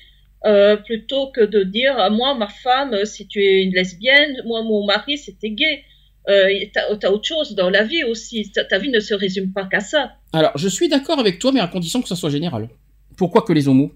euh, 0.46 0.76
plutôt 0.76 1.30
que 1.32 1.40
de 1.40 1.64
dire 1.64 1.94
ah, 1.98 2.08
moi 2.08 2.34
ma 2.34 2.48
femme 2.48 2.94
euh, 2.94 3.04
si 3.04 3.26
tu 3.26 3.44
es 3.44 3.62
une 3.62 3.72
lesbienne, 3.74 4.40
moi 4.46 4.62
mon 4.62 4.86
mari 4.86 5.18
c'était 5.18 5.50
gay. 5.50 5.84
Euh, 6.28 6.48
t'as 6.74 6.94
t'as 6.96 7.10
autre 7.10 7.26
chose 7.26 7.54
dans 7.54 7.70
la 7.70 7.82
vie 7.84 8.04
aussi. 8.04 8.50
Ta, 8.52 8.64
ta 8.64 8.78
vie 8.78 8.90
ne 8.90 9.00
se 9.00 9.14
résume 9.14 9.52
pas 9.52 9.64
qu'à 9.66 9.80
ça. 9.80 10.12
Alors, 10.32 10.52
je 10.56 10.68
suis 10.68 10.88
d'accord 10.88 11.18
avec 11.18 11.38
toi, 11.38 11.50
mais 11.52 11.60
à 11.60 11.66
condition 11.66 12.02
que 12.02 12.08
ça 12.08 12.16
soit 12.16 12.30
général. 12.30 12.68
Pourquoi 13.16 13.42
que 13.42 13.52
les 13.52 13.68
homos? 13.68 13.92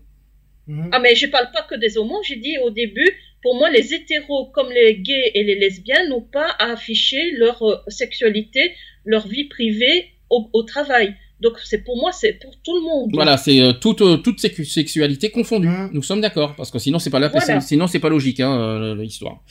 Ah 0.92 0.98
mais 0.98 1.14
je 1.14 1.26
parle 1.26 1.50
pas 1.52 1.62
que 1.68 1.74
des 1.74 1.98
homos. 1.98 2.22
J'ai 2.26 2.36
dit 2.36 2.56
au 2.64 2.70
début, 2.70 3.10
pour 3.42 3.54
moi 3.56 3.70
les 3.70 3.92
hétéros 3.92 4.46
comme 4.54 4.70
les 4.72 4.96
gays 4.98 5.30
et 5.34 5.44
les 5.44 5.56
lesbiennes 5.56 6.08
n'ont 6.08 6.22
pas 6.22 6.48
à 6.58 6.72
afficher 6.72 7.32
leur 7.32 7.62
euh, 7.62 7.76
sexualité, 7.88 8.72
leur 9.04 9.28
vie 9.28 9.44
privée 9.44 10.06
au, 10.30 10.48
au 10.54 10.62
travail. 10.62 11.14
Donc 11.40 11.58
c'est 11.62 11.84
pour 11.84 11.98
moi 11.98 12.12
c'est 12.12 12.32
pour 12.42 12.52
tout 12.62 12.74
le 12.76 12.80
monde. 12.80 13.10
Voilà, 13.12 13.36
c'est 13.36 13.60
euh, 13.60 13.72
toute 13.74 14.00
euh, 14.00 14.16
toute 14.16 14.40
sexualité 14.40 15.30
confondue. 15.30 15.68
Nous 15.92 16.02
sommes 16.02 16.22
d'accord, 16.22 16.54
parce 16.56 16.70
que 16.70 16.78
sinon 16.78 16.98
c'est 16.98 17.10
pas 17.10 17.18
la, 17.18 17.28
Voilà. 17.28 17.60
c'est- 17.60 17.68
sinon 17.68 17.86
c'est 17.86 17.98
pas 18.00 18.08
logique 18.08 18.40
hein, 18.40 18.58
euh, 18.58 18.94
l'histoire. 18.94 19.42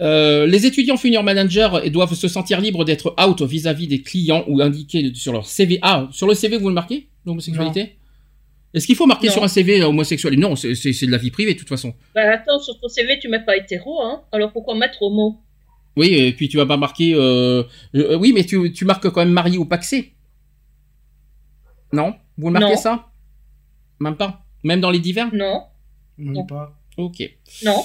Euh, 0.00 0.46
les 0.46 0.66
étudiants 0.66 0.96
junior 0.96 1.22
managers 1.22 1.70
et 1.84 1.90
doivent 1.90 2.14
se 2.14 2.26
sentir 2.26 2.60
libres 2.60 2.84
d'être 2.84 3.14
out 3.24 3.42
vis-à-vis 3.42 3.86
des 3.86 4.02
clients 4.02 4.44
ou 4.48 4.60
indiquer 4.60 5.12
sur 5.14 5.32
leur 5.32 5.46
CV. 5.46 5.78
Ah, 5.82 6.08
sur 6.10 6.26
le 6.26 6.34
CV 6.34 6.56
vous 6.56 6.68
le 6.68 6.74
marquez 6.74 7.08
l'homosexualité 7.24 7.96
Est-ce 8.74 8.86
qu'il 8.86 8.96
faut 8.96 9.06
marquer 9.06 9.28
Non. 9.28 9.32
sur 9.34 9.44
un 9.44 9.48
CV 9.48 9.80
euh, 9.80 9.86
homosexuel 9.86 10.34
Non, 10.38 10.56
c'est 10.56 10.72
de 10.72 11.10
la 11.10 11.16
vie 11.18 11.30
privée 11.30 11.54
de 11.54 11.58
toute 11.60 11.68
façon. 11.68 11.94
Bah 12.14 12.22
attends, 12.32 12.58
sur 12.58 12.78
ton 12.80 12.88
CV 12.88 13.18
tu 13.20 13.28
mets 13.28 13.44
pas 13.44 13.56
hétéro, 13.56 14.02
hein. 14.02 14.22
Alors 14.32 14.52
pourquoi 14.52 14.74
mettre 14.74 15.00
homo? 15.02 15.40
Oui, 15.96 16.08
et 16.12 16.32
puis 16.32 16.48
tu 16.48 16.56
vas 16.56 16.66
pas 16.66 16.76
marquer. 16.76 17.14
Euh... 17.14 17.62
euh, 17.94 18.16
oui, 18.16 18.32
mais 18.34 18.42
tu, 18.44 18.72
tu 18.72 18.84
marques 18.84 19.08
quand 19.10 19.20
même 19.20 19.30
marié 19.32 19.58
ou 19.58 19.64
paxé. 19.64 20.12
Non? 21.92 22.14
Vous 22.36 22.48
le 22.48 22.54
marquez 22.54 22.74
Non. 22.74 22.80
ça? 22.80 23.06
Même 24.00 24.16
pas? 24.16 24.44
Même 24.64 24.80
dans 24.80 24.90
les 24.90 24.98
divers? 24.98 25.32
Non. 25.32 25.62
Non, 26.18 26.44
pas. 26.44 26.76
Ok. 26.96 27.22
Non. 27.64 27.80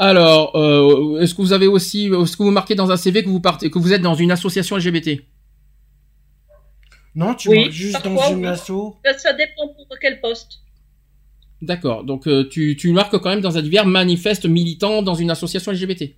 Alors, 0.00 0.54
euh, 0.54 1.20
est-ce 1.20 1.34
que 1.34 1.42
vous 1.42 1.52
avez 1.52 1.66
aussi, 1.66 2.06
est-ce 2.06 2.36
que 2.36 2.42
vous 2.44 2.52
marquez 2.52 2.76
dans 2.76 2.90
un 2.92 2.96
CV 2.96 3.24
que 3.24 3.28
vous 3.28 3.40
partez, 3.40 3.68
que 3.68 3.78
vous 3.80 3.92
êtes 3.92 4.00
dans 4.02 4.14
une 4.14 4.30
association 4.30 4.76
LGBT 4.76 5.20
Non, 7.16 7.34
tu 7.34 7.48
Oui, 7.48 7.58
marques 7.62 7.70
juste 7.72 8.04
dans 8.04 8.30
une 8.30 8.38
oui. 8.42 8.46
asso. 8.46 8.96
Ça, 9.04 9.18
ça 9.18 9.32
dépend 9.32 9.66
pour 9.68 9.86
quel 10.00 10.20
poste. 10.20 10.60
D'accord. 11.60 12.04
Donc 12.04 12.28
euh, 12.28 12.48
tu, 12.48 12.76
tu 12.76 12.92
marques 12.92 13.18
quand 13.18 13.30
même 13.30 13.40
dans 13.40 13.58
un 13.58 13.62
divers 13.62 13.86
manifeste 13.86 14.46
militant 14.46 15.02
dans 15.02 15.14
une 15.16 15.30
association 15.30 15.72
LGBT. 15.72 16.14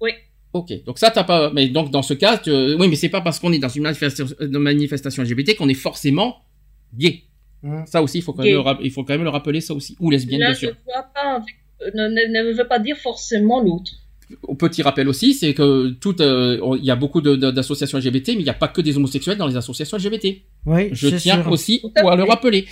Oui. 0.00 0.12
Ok. 0.54 0.72
Donc 0.86 0.98
ça 0.98 1.10
t'as 1.10 1.24
pas. 1.24 1.50
Mais 1.52 1.68
donc 1.68 1.90
dans 1.90 2.00
ce 2.02 2.14
cas, 2.14 2.38
tu- 2.38 2.50
oui, 2.50 2.88
mais 2.88 2.96
c'est 2.96 3.10
pas 3.10 3.20
parce 3.20 3.38
qu'on 3.38 3.52
est 3.52 3.58
dans 3.58 3.68
une 3.68 3.82
manifestation, 3.82 5.22
LGBT 5.22 5.56
qu'on 5.56 5.68
est 5.68 5.74
forcément 5.74 6.36
gay. 6.94 7.24
Hein. 7.62 7.84
Ça 7.86 8.02
aussi, 8.02 8.18
il 8.18 8.22
faut 8.22 8.32
quand 8.32 8.42
même 8.44 8.52
le, 8.52 8.60
rap- 8.60 8.80
il 8.82 8.90
faut 8.90 9.04
quand 9.04 9.12
même 9.12 9.24
le 9.24 9.28
rappeler 9.28 9.60
ça 9.60 9.74
aussi. 9.74 9.94
Ou 10.00 10.10
lesbienne, 10.10 10.40
Là, 10.40 10.46
bien 10.46 10.54
je 10.54 10.58
sûr. 10.60 10.76
vois 10.86 11.02
pas 11.14 11.36
avec- 11.36 11.44
euh, 11.48 11.63
ne, 11.94 12.08
ne, 12.08 12.48
ne 12.50 12.52
veut 12.52 12.68
pas 12.68 12.78
dire 12.78 12.96
forcément 12.96 13.60
l'autre. 13.60 13.92
Au 14.42 14.54
petit 14.54 14.82
rappel 14.82 15.06
aussi, 15.08 15.34
c'est 15.34 15.52
que 15.52 15.90
tout, 16.00 16.20
euh, 16.22 16.58
il 16.78 16.84
y 16.84 16.90
a 16.90 16.96
beaucoup 16.96 17.20
d'associations 17.20 17.98
LGBT, 17.98 18.28
mais 18.28 18.34
il 18.40 18.44
n'y 18.44 18.48
a 18.48 18.54
pas 18.54 18.68
que 18.68 18.80
des 18.80 18.96
homosexuels 18.96 19.36
dans 19.36 19.46
les 19.46 19.56
associations 19.56 19.98
LGBT. 19.98 20.38
Oui, 20.66 20.88
Je 20.92 21.08
tiens 21.08 21.42
sûr. 21.42 21.52
aussi 21.52 21.82
à 21.94 22.10
à 22.10 22.16
le 22.16 22.24
rappeler. 22.24 22.64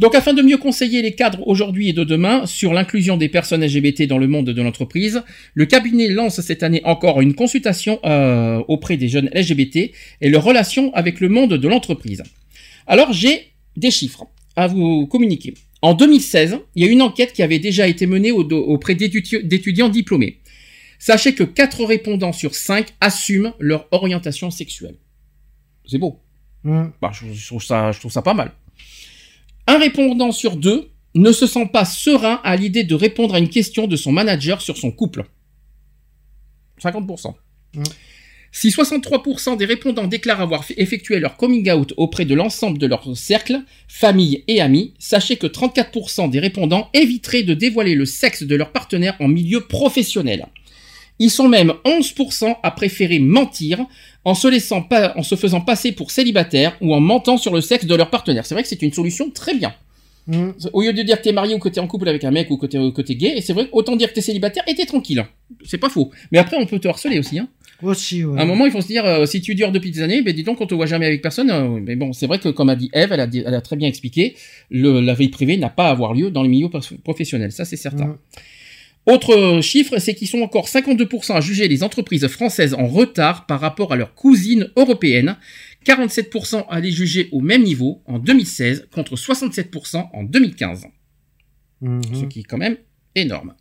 Donc, 0.00 0.14
afin 0.14 0.32
de 0.32 0.40
mieux 0.40 0.56
conseiller 0.56 1.02
les 1.02 1.12
cadres 1.14 1.46
aujourd'hui 1.46 1.90
et 1.90 1.92
de 1.92 2.04
demain 2.04 2.46
sur 2.46 2.72
l'inclusion 2.72 3.18
des 3.18 3.28
personnes 3.28 3.62
LGBT 3.64 4.06
dans 4.06 4.16
le 4.18 4.26
monde 4.28 4.46
de 4.46 4.62
l'entreprise, 4.62 5.22
le 5.54 5.66
cabinet 5.66 6.08
lance 6.08 6.40
cette 6.40 6.62
année 6.62 6.80
encore 6.84 7.20
une 7.20 7.34
consultation 7.34 8.00
euh, 8.04 8.62
auprès 8.66 8.96
des 8.96 9.08
jeunes 9.08 9.28
LGBT 9.34 9.92
et 10.22 10.30
leur 10.30 10.42
relation 10.42 10.92
avec 10.94 11.20
le 11.20 11.28
monde 11.28 11.52
de 11.52 11.68
l'entreprise. 11.68 12.22
Alors, 12.86 13.12
j'ai 13.12 13.52
des 13.76 13.90
chiffres 13.90 14.24
à 14.56 14.66
vous 14.66 15.06
communiquer. 15.06 15.54
En 15.82 15.94
2016, 15.94 16.58
il 16.74 16.84
y 16.84 16.88
a 16.88 16.90
une 16.90 17.02
enquête 17.02 17.32
qui 17.32 17.42
avait 17.42 17.58
déjà 17.58 17.86
été 17.88 18.06
menée 18.06 18.32
au- 18.32 18.42
auprès 18.50 18.94
d'étudi- 18.94 19.42
d'étudiants 19.42 19.88
diplômés. 19.88 20.40
Sachez 20.98 21.34
que 21.34 21.42
4 21.44 21.84
répondants 21.84 22.32
sur 22.34 22.54
5 22.54 22.88
assument 23.00 23.54
leur 23.58 23.86
orientation 23.90 24.50
sexuelle. 24.50 24.96
C'est 25.86 25.96
beau. 25.98 26.20
Hein. 26.66 26.92
Bah, 27.00 27.10
je, 27.14 27.32
je 27.32 27.46
trouve 27.46 27.62
ça, 27.62 27.92
je 27.92 27.98
trouve 28.00 28.12
ça 28.12 28.20
pas 28.20 28.34
mal. 28.34 28.52
Un 29.66 29.78
répondant 29.78 30.32
sur 30.32 30.56
deux 30.56 30.90
ne 31.14 31.32
se 31.32 31.46
sent 31.46 31.70
pas 31.72 31.86
serein 31.86 32.40
à 32.44 32.56
l'idée 32.56 32.84
de 32.84 32.94
répondre 32.94 33.34
à 33.34 33.38
une 33.38 33.48
question 33.48 33.86
de 33.86 33.96
son 33.96 34.12
manager 34.12 34.60
sur 34.60 34.76
son 34.76 34.90
couple. 34.90 35.24
50%. 36.82 37.34
Mm. 37.74 37.82
Si 38.52 38.70
63% 38.70 39.56
des 39.56 39.64
répondants 39.64 40.08
déclarent 40.08 40.40
avoir 40.40 40.64
effectué 40.76 41.20
leur 41.20 41.36
coming 41.36 41.70
out 41.70 41.94
auprès 41.96 42.24
de 42.24 42.34
l'ensemble 42.34 42.78
de 42.78 42.86
leur 42.86 43.16
cercle, 43.16 43.60
famille 43.86 44.42
et 44.48 44.60
amis, 44.60 44.92
sachez 44.98 45.36
que 45.36 45.46
34% 45.46 46.28
des 46.30 46.40
répondants 46.40 46.88
éviteraient 46.92 47.44
de 47.44 47.54
dévoiler 47.54 47.94
le 47.94 48.06
sexe 48.06 48.42
de 48.42 48.56
leur 48.56 48.72
partenaire 48.72 49.16
en 49.20 49.28
milieu 49.28 49.60
professionnel. 49.60 50.46
Ils 51.20 51.30
sont 51.30 51.48
même 51.48 51.74
11% 51.84 52.56
à 52.62 52.70
préférer 52.72 53.18
mentir 53.20 53.84
en 54.24 54.34
se 54.34 54.48
laissant 54.48 54.82
pas, 54.82 55.12
en 55.16 55.22
se 55.22 55.36
faisant 55.36 55.60
passer 55.60 55.92
pour 55.92 56.10
célibataire 56.10 56.76
ou 56.80 56.94
en 56.94 57.00
mentant 57.00 57.36
sur 57.36 57.54
le 57.54 57.60
sexe 57.60 57.84
de 57.84 57.94
leur 57.94 58.10
partenaire. 58.10 58.46
C'est 58.46 58.54
vrai 58.54 58.62
que 58.62 58.68
c'est 58.68 58.82
une 58.82 58.92
solution 58.92 59.30
très 59.30 59.54
bien. 59.54 59.74
Hein. 60.32 60.54
Au 60.72 60.82
lieu 60.82 60.92
de 60.92 61.02
dire 61.02 61.18
que 61.18 61.24
t'es 61.24 61.32
marié 61.32 61.54
ou 61.54 61.58
que 61.58 61.68
t'es 61.68 61.80
en 61.80 61.86
couple 61.86 62.08
avec 62.08 62.24
un 62.24 62.30
mec 62.30 62.50
ou 62.50 62.56
que 62.56 62.66
t'es, 62.66 62.78
que 62.92 63.02
t'es 63.02 63.14
gay, 63.14 63.34
et 63.36 63.40
c'est 63.42 63.52
vrai, 63.52 63.68
autant 63.72 63.96
dire 63.96 64.08
que 64.08 64.14
t'es 64.14 64.20
célibataire 64.20 64.64
et 64.66 64.74
t'es 64.74 64.86
tranquille. 64.86 65.24
C'est 65.64 65.78
pas 65.78 65.88
faux. 65.88 66.10
Mais 66.32 66.38
après, 66.38 66.56
on 66.56 66.66
peut 66.66 66.78
te 66.78 66.88
harceler 66.88 67.18
aussi, 67.18 67.38
hein. 67.38 67.48
Aussi, 67.82 68.24
ouais. 68.24 68.38
À 68.38 68.42
un 68.42 68.44
moment, 68.44 68.66
il 68.66 68.72
faut 68.72 68.80
se 68.80 68.86
dire, 68.86 69.04
euh, 69.06 69.26
si 69.26 69.40
tu 69.40 69.54
dures 69.54 69.72
depuis 69.72 69.90
des 69.90 70.02
années, 70.02 70.22
ben 70.22 70.34
dis 70.34 70.42
donc, 70.42 70.60
on 70.60 70.66
te 70.66 70.74
voit 70.74 70.86
jamais 70.86 71.06
avec 71.06 71.22
personne. 71.22 71.50
euh, 71.50 71.80
mais 71.84 71.96
bon, 71.96 72.12
c'est 72.12 72.26
vrai 72.26 72.38
que, 72.38 72.48
comme 72.48 72.68
a 72.68 72.76
dit 72.76 72.90
Eve, 72.92 73.12
elle 73.12 73.20
a, 73.20 73.26
dit- 73.26 73.42
elle 73.46 73.54
a 73.54 73.60
très 73.60 73.76
bien 73.76 73.88
expliqué, 73.88 74.36
le, 74.70 75.00
la 75.00 75.14
vie 75.14 75.28
privée 75.28 75.56
n'a 75.56 75.70
pas 75.70 75.86
à 75.88 75.90
avoir 75.90 76.12
lieu 76.14 76.30
dans 76.30 76.42
les 76.42 76.48
milieux 76.48 76.68
prof- 76.68 76.94
professionnels. 77.02 77.52
Ça, 77.52 77.64
c'est 77.64 77.76
certain. 77.76 78.18
Autre 79.06 79.34
euh, 79.34 79.62
chiffre, 79.62 79.98
c'est 79.98 80.14
qu'ils 80.14 80.28
sont 80.28 80.42
encore 80.42 80.66
52% 80.68 81.32
à 81.34 81.40
juger 81.40 81.68
les 81.68 81.82
entreprises 81.82 82.26
françaises 82.28 82.74
en 82.74 82.86
retard 82.86 83.46
par 83.46 83.58
rapport 83.60 83.92
à 83.94 83.96
leurs 83.96 84.14
cousines 84.14 84.68
européennes, 84.76 85.36
47% 85.86 86.66
à 86.68 86.80
les 86.80 86.90
juger 86.90 87.28
au 87.32 87.40
même 87.40 87.62
niveau 87.62 88.02
en 88.06 88.18
2016 88.18 88.88
contre 88.92 89.16
67% 89.16 90.10
en 90.12 90.22
2015 90.24 90.84
Mhm. 91.80 92.02
ce 92.14 92.24
qui 92.26 92.40
est 92.40 92.42
quand 92.42 92.58
même 92.58 92.76
énorme. 93.14 93.54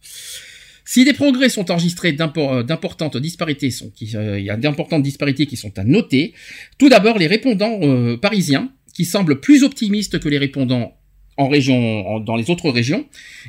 Si 0.91 1.05
des 1.05 1.13
progrès 1.13 1.49
sont 1.49 1.69
enregistrés, 1.69 2.17
euh, 2.19 2.63
d'importantes 2.63 3.15
disparités 3.15 3.69
sont, 3.69 3.91
euh, 4.15 4.39
il 4.39 4.43
y 4.43 4.49
a 4.49 4.57
d'importantes 4.57 5.03
disparités 5.03 5.45
qui 5.45 5.55
sont 5.55 5.77
à 5.77 5.83
noter. 5.83 6.33
Tout 6.79 6.89
d'abord, 6.89 7.19
les 7.19 7.27
répondants 7.27 7.77
euh, 7.83 8.17
parisiens, 8.17 8.71
qui 8.95 9.05
semblent 9.05 9.39
plus 9.39 9.63
optimistes 9.63 10.19
que 10.19 10.27
les 10.27 10.39
répondants 10.39 10.97
en 11.37 11.47
région, 11.47 12.19
dans 12.21 12.35
les 12.35 12.49
autres 12.49 12.71
régions. 12.71 13.05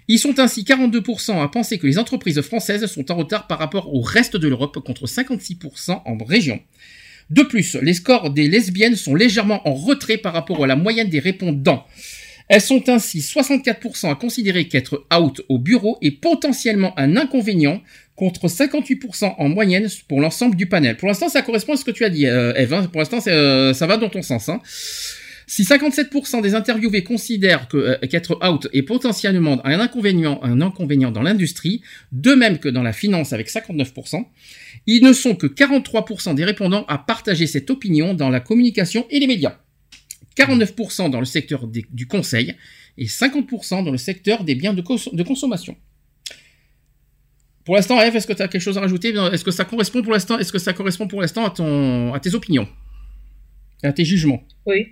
Ils 0.06 0.18
sont 0.18 0.38
ainsi 0.38 0.64
42% 0.64 1.42
à 1.42 1.48
penser 1.48 1.78
que 1.78 1.86
les 1.86 1.96
entreprises 1.96 2.42
françaises 2.42 2.84
sont 2.84 3.10
en 3.10 3.14
retard 3.14 3.46
par 3.46 3.58
rapport 3.58 3.94
au 3.94 4.02
reste 4.02 4.36
de 4.36 4.46
l'Europe 4.46 4.78
contre 4.84 5.06
56% 5.06 6.02
en 6.04 6.18
région. 6.22 6.60
De 7.30 7.42
plus, 7.42 7.74
les 7.80 7.94
scores 7.94 8.28
des 8.28 8.48
lesbiennes 8.48 8.96
sont 8.96 9.14
légèrement 9.14 9.66
en 9.66 9.72
retrait 9.72 10.18
par 10.18 10.34
rapport 10.34 10.62
à 10.62 10.66
la 10.66 10.76
moyenne 10.76 11.08
des 11.08 11.20
répondants. 11.20 11.86
Elles 12.50 12.60
sont 12.60 12.88
ainsi 12.88 13.20
64% 13.20 14.10
à 14.10 14.16
considérer 14.16 14.66
qu'être 14.66 15.06
out 15.16 15.40
au 15.48 15.60
bureau 15.60 15.98
est 16.02 16.10
potentiellement 16.10 16.92
un 16.98 17.16
inconvénient 17.16 17.80
contre 18.16 18.48
58% 18.48 19.36
en 19.38 19.48
moyenne 19.48 19.86
pour 20.08 20.20
l'ensemble 20.20 20.56
du 20.56 20.66
panel. 20.66 20.96
Pour 20.96 21.06
l'instant, 21.06 21.28
ça 21.28 21.42
correspond 21.42 21.74
à 21.74 21.76
ce 21.76 21.84
que 21.84 21.92
tu 21.92 22.04
as 22.04 22.10
dit, 22.10 22.26
euh, 22.26 22.52
Eve. 22.56 22.74
hein. 22.74 22.88
Pour 22.90 23.00
l'instant, 23.00 23.20
euh, 23.28 23.72
ça 23.72 23.86
va 23.86 23.98
dans 23.98 24.08
ton 24.08 24.22
sens. 24.22 24.48
hein. 24.48 24.60
Si 25.46 25.62
57% 25.62 26.42
des 26.42 26.56
interviewés 26.56 27.04
considèrent 27.04 27.68
euh, 27.74 27.96
qu'être 28.10 28.40
out 28.44 28.66
est 28.72 28.82
potentiellement 28.82 29.64
un 29.64 29.78
inconvénient, 29.78 30.40
un 30.42 30.60
inconvénient 30.60 31.12
dans 31.12 31.22
l'industrie, 31.22 31.82
de 32.10 32.34
même 32.34 32.58
que 32.58 32.68
dans 32.68 32.82
la 32.82 32.92
finance 32.92 33.32
avec 33.32 33.48
59%, 33.48 34.24
ils 34.88 35.04
ne 35.04 35.12
sont 35.12 35.36
que 35.36 35.46
43% 35.46 36.34
des 36.34 36.44
répondants 36.44 36.84
à 36.88 36.98
partager 36.98 37.46
cette 37.46 37.70
opinion 37.70 38.12
dans 38.12 38.28
la 38.28 38.40
communication 38.40 39.06
et 39.08 39.20
les 39.20 39.28
médias. 39.28 39.58
49% 40.36 41.10
dans 41.10 41.20
le 41.20 41.26
secteur 41.26 41.66
des- 41.66 41.86
du 41.90 42.06
conseil 42.06 42.54
et 42.98 43.06
50% 43.06 43.82
dans 43.84 43.90
le 43.90 43.98
secteur 43.98 44.44
des 44.44 44.54
biens 44.54 44.72
de, 44.74 44.82
cons- 44.82 45.10
de 45.12 45.22
consommation. 45.22 45.76
Pour 47.64 47.76
l'instant, 47.76 48.00
Eve, 48.00 48.16
est-ce 48.16 48.26
que 48.26 48.32
tu 48.32 48.42
as 48.42 48.48
quelque 48.48 48.62
chose 48.62 48.78
à 48.78 48.80
rajouter? 48.80 49.14
Est-ce 49.32 49.44
que 49.44 49.50
ça 49.50 49.64
correspond 49.64 50.02
pour 50.02 50.12
l'instant 50.12 50.38
Est-ce 50.38 50.52
que 50.52 50.58
ça 50.58 50.72
correspond 50.72 51.06
pour 51.06 51.20
l'instant 51.20 51.44
à 51.46 51.50
ton 51.50 52.12
à 52.14 52.20
tes 52.20 52.34
opinions? 52.34 52.66
À 53.82 53.92
tes 53.92 54.04
jugements? 54.04 54.42
Oui. 54.66 54.88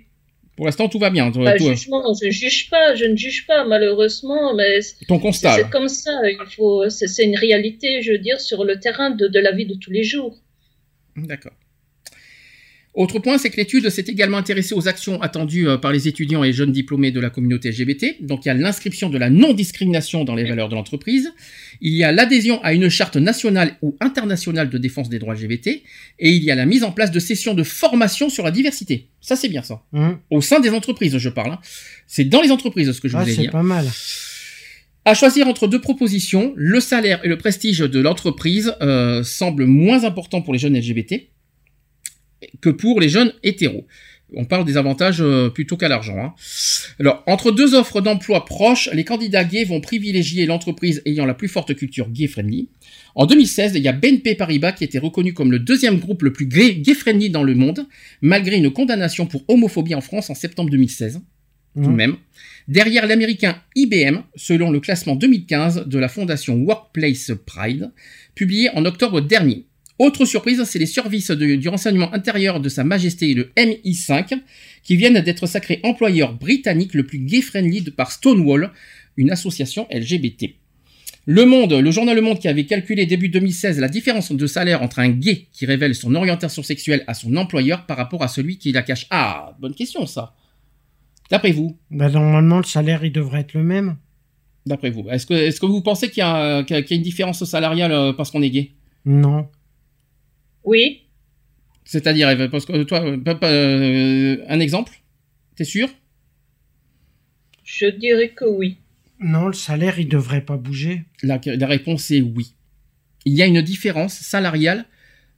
Pour 0.55 0.65
l'instant, 0.65 0.87
tout 0.89 0.99
va 0.99 1.09
bien. 1.09 1.29
Bah, 1.31 1.55
tout- 1.57 1.67
jugement, 1.69 2.03
je 2.21 2.27
ne 2.27 2.31
juge 2.31 2.69
pas, 2.69 2.93
je 2.95 3.05
ne 3.05 3.15
juge 3.15 3.47
pas, 3.47 3.65
malheureusement, 3.65 4.53
mais 4.55 4.81
c'est 4.81 5.05
ton 5.05 5.17
constat. 5.19 5.55
c'est 5.55 5.69
comme 5.69 5.87
ça. 5.87 6.11
Il 6.29 6.37
faut, 6.55 6.89
c'est 6.89 7.07
c'est 7.07 7.23
une 7.25 7.37
réalité, 7.37 8.01
je 8.01 8.11
veux 8.11 8.17
dire, 8.17 8.39
sur 8.41 8.63
le 8.65 8.79
terrain 8.79 9.09
de, 9.11 9.27
de 9.27 9.39
la 9.39 9.51
vie 9.53 9.65
de 9.65 9.75
tous 9.75 9.91
les 9.91 10.03
jours. 10.03 10.37
D'accord. 11.15 11.53
Autre 12.99 13.19
point, 13.19 13.37
c'est 13.37 13.49
que 13.49 13.55
l'étude 13.55 13.89
s'est 13.89 14.03
également 14.09 14.35
intéressée 14.35 14.75
aux 14.75 14.89
actions 14.89 15.21
attendues 15.21 15.69
euh, 15.69 15.77
par 15.77 15.93
les 15.93 16.09
étudiants 16.09 16.43
et 16.43 16.51
jeunes 16.51 16.73
diplômés 16.73 17.11
de 17.11 17.21
la 17.21 17.29
communauté 17.29 17.69
LGBT. 17.71 18.17
Donc 18.19 18.43
il 18.43 18.49
y 18.49 18.51
a 18.51 18.53
l'inscription 18.53 19.09
de 19.09 19.17
la 19.17 19.29
non-discrimination 19.29 20.25
dans 20.25 20.35
les 20.35 20.43
valeurs 20.43 20.67
de 20.67 20.75
l'entreprise. 20.75 21.31
Il 21.79 21.93
y 21.93 22.03
a 22.03 22.11
l'adhésion 22.11 22.61
à 22.61 22.73
une 22.73 22.89
charte 22.89 23.15
nationale 23.15 23.77
ou 23.81 23.95
internationale 24.01 24.69
de 24.69 24.77
défense 24.77 25.07
des 25.07 25.17
droits 25.17 25.33
LGBT. 25.35 25.67
Et 26.19 26.29
il 26.31 26.43
y 26.43 26.51
a 26.51 26.55
la 26.55 26.65
mise 26.65 26.83
en 26.83 26.91
place 26.91 27.09
de 27.11 27.19
sessions 27.19 27.53
de 27.53 27.63
formation 27.63 28.27
sur 28.29 28.43
la 28.43 28.51
diversité. 28.51 29.07
Ça, 29.21 29.37
c'est 29.37 29.47
bien 29.47 29.63
ça. 29.63 29.81
Hum. 29.93 30.17
Au 30.29 30.41
sein 30.41 30.59
des 30.59 30.71
entreprises, 30.71 31.17
je 31.17 31.29
parle. 31.29 31.53
hein. 31.53 31.59
C'est 32.05 32.25
dans 32.25 32.41
les 32.41 32.51
entreprises 32.51 32.91
ce 32.91 32.99
que 32.99 33.07
je 33.07 33.15
Ah, 33.15 33.21
voulais 33.21 33.33
c'est 33.33 33.41
dire. 33.43 33.51
pas 33.51 33.63
mal. 33.63 33.85
À 35.05 35.13
choisir 35.13 35.47
entre 35.47 35.67
deux 35.67 35.79
propositions, 35.79 36.51
le 36.57 36.81
salaire 36.81 37.21
et 37.23 37.29
le 37.29 37.37
prestige 37.37 37.79
de 37.79 37.99
l'entreprise 38.01 38.73
euh, 38.81 39.23
semblent 39.23 39.65
moins 39.67 40.03
importants 40.03 40.41
pour 40.41 40.51
les 40.51 40.59
jeunes 40.59 40.77
LGBT 40.77 41.29
que 42.61 42.69
pour 42.69 42.99
les 42.99 43.09
jeunes 43.09 43.33
hétéros. 43.43 43.85
On 44.35 44.45
parle 44.45 44.63
des 44.63 44.77
avantages 44.77 45.21
euh, 45.21 45.49
plutôt 45.49 45.75
qu'à 45.75 45.87
l'argent. 45.87 46.17
hein. 46.23 46.33
Alors, 46.99 47.23
entre 47.25 47.51
deux 47.51 47.73
offres 47.73 47.99
d'emploi 47.99 48.45
proches, 48.45 48.87
les 48.93 49.03
candidats 49.03 49.43
gays 49.43 49.63
vont 49.63 49.81
privilégier 49.81 50.45
l'entreprise 50.45 51.01
ayant 51.05 51.25
la 51.25 51.33
plus 51.33 51.47
forte 51.47 51.73
culture 51.73 52.09
gay-friendly. 52.09 52.69
En 53.15 53.25
2016, 53.25 53.73
il 53.75 53.81
y 53.81 53.87
a 53.87 53.91
BNP 53.91 54.35
Paribas 54.35 54.73
qui 54.73 54.83
était 54.83 54.99
reconnu 54.99 55.33
comme 55.33 55.51
le 55.51 55.57
deuxième 55.57 55.97
groupe 55.97 56.21
le 56.21 56.31
plus 56.31 56.45
gay- 56.45 56.75
gay-friendly 56.75 57.31
dans 57.31 57.41
le 57.43 57.55
monde, 57.55 57.87
malgré 58.21 58.57
une 58.57 58.71
condamnation 58.71 59.25
pour 59.25 59.43
homophobie 59.47 59.95
en 59.95 60.01
France 60.01 60.29
en 60.29 60.35
septembre 60.35 60.69
2016 60.69 61.21
tout 61.75 61.81
de 61.81 61.85
Hum. 61.87 61.95
même. 61.95 62.15
Derrière 62.67 63.05
l'américain 63.07 63.55
IBM, 63.75 64.21
selon 64.35 64.69
le 64.71 64.79
classement 64.79 65.15
2015 65.15 65.85
de 65.87 65.97
la 65.99 66.07
fondation 66.09 66.55
Workplace 66.55 67.31
Pride, 67.45 67.91
publié 68.35 68.69
en 68.75 68.85
octobre 68.85 69.21
dernier. 69.21 69.65
Autre 69.99 70.23
surprise, 70.25 70.63
c'est 70.63 70.79
les 70.79 70.85
services 70.85 71.29
de- 71.31 71.55
du 71.55 71.67
renseignement 71.69 72.13
intérieur 72.13 72.59
de 72.61 72.69
Sa 72.69 72.83
Majesté 72.85 73.33
le 73.33 73.51
MI5, 73.57 74.33
qui 74.83 74.95
viennent 74.95 75.19
d'être 75.19 75.45
sacrés 75.45 75.81
employeur 75.83 76.33
britannique 76.33 76.93
le 76.93 77.05
plus 77.05 77.19
gay-friendly 77.19 77.91
par 77.91 78.11
Stonewall, 78.11 78.71
une 79.17 79.29
association 79.29 79.87
LGBT. 79.91 80.55
Le 81.25 81.45
Monde, 81.45 81.73
le 81.73 81.91
journal 81.91 82.15
Le 82.15 82.21
Monde 82.21 82.39
qui 82.39 82.47
avait 82.47 82.65
calculé 82.65 83.05
début 83.05 83.27
2016 83.29 83.77
la 83.79 83.89
différence 83.89 84.31
de 84.31 84.47
salaire 84.47 84.81
entre 84.81 84.99
un 84.99 85.09
gay 85.09 85.47
qui 85.51 85.65
révèle 85.65 85.93
son 85.93 86.15
orientation 86.15 86.63
sexuelle 86.63 87.03
à 87.05 87.13
son 87.13 87.35
employeur 87.35 87.85
par 87.85 87.97
rapport 87.97 88.23
à 88.23 88.27
celui 88.29 88.57
qui 88.57 88.71
la 88.71 88.81
cache. 88.81 89.05
Ah, 89.11 89.55
bonne 89.59 89.75
question 89.75 90.05
ça. 90.07 90.33
D'après 91.29 91.51
vous, 91.51 91.77
Bah, 91.91 92.09
normalement, 92.09 92.57
le 92.57 92.63
salaire, 92.63 93.03
il 93.03 93.11
devrait 93.11 93.41
être 93.41 93.53
le 93.53 93.63
même. 93.63 93.97
D'après 94.65 94.89
vous, 94.89 95.05
est-ce 95.11 95.25
que, 95.25 95.33
est-ce 95.33 95.59
que 95.59 95.65
vous 95.67 95.81
pensez 95.81 96.09
qu'il 96.09 96.21
y, 96.21 96.23
a- 96.25 96.61
y 96.67 96.73
a 96.73 96.83
une 96.95 97.01
différence 97.01 97.43
salariale 97.43 97.91
euh, 97.91 98.13
parce 98.13 98.31
qu'on 98.31 98.41
est 98.41 98.49
gay? 98.49 98.71
Non. 99.05 99.47
Oui. 100.69 101.07
C'est-à-dire, 101.83 102.29
Eve, 102.29 102.49
parce 102.49 102.65
que 102.67 102.83
toi, 102.83 103.03
euh, 103.03 104.37
un 104.47 104.59
exemple? 104.59 105.01
T'es 105.55 105.63
sûr? 105.63 105.89
Je 107.63 107.87
dirais 107.87 108.29
que 108.29 108.45
oui. 108.45 108.77
Non, 109.19 109.47
le 109.47 109.53
salaire, 109.53 109.99
il 109.99 110.07
devrait 110.07 110.45
pas 110.45 110.57
bouger. 110.57 111.05
la, 111.23 111.39
la 111.43 111.67
réponse 111.67 112.11
est 112.11 112.21
oui. 112.21 112.53
Il 113.25 113.33
y 113.33 113.41
a 113.41 113.47
une 113.47 113.61
différence 113.63 114.13
salariale 114.13 114.85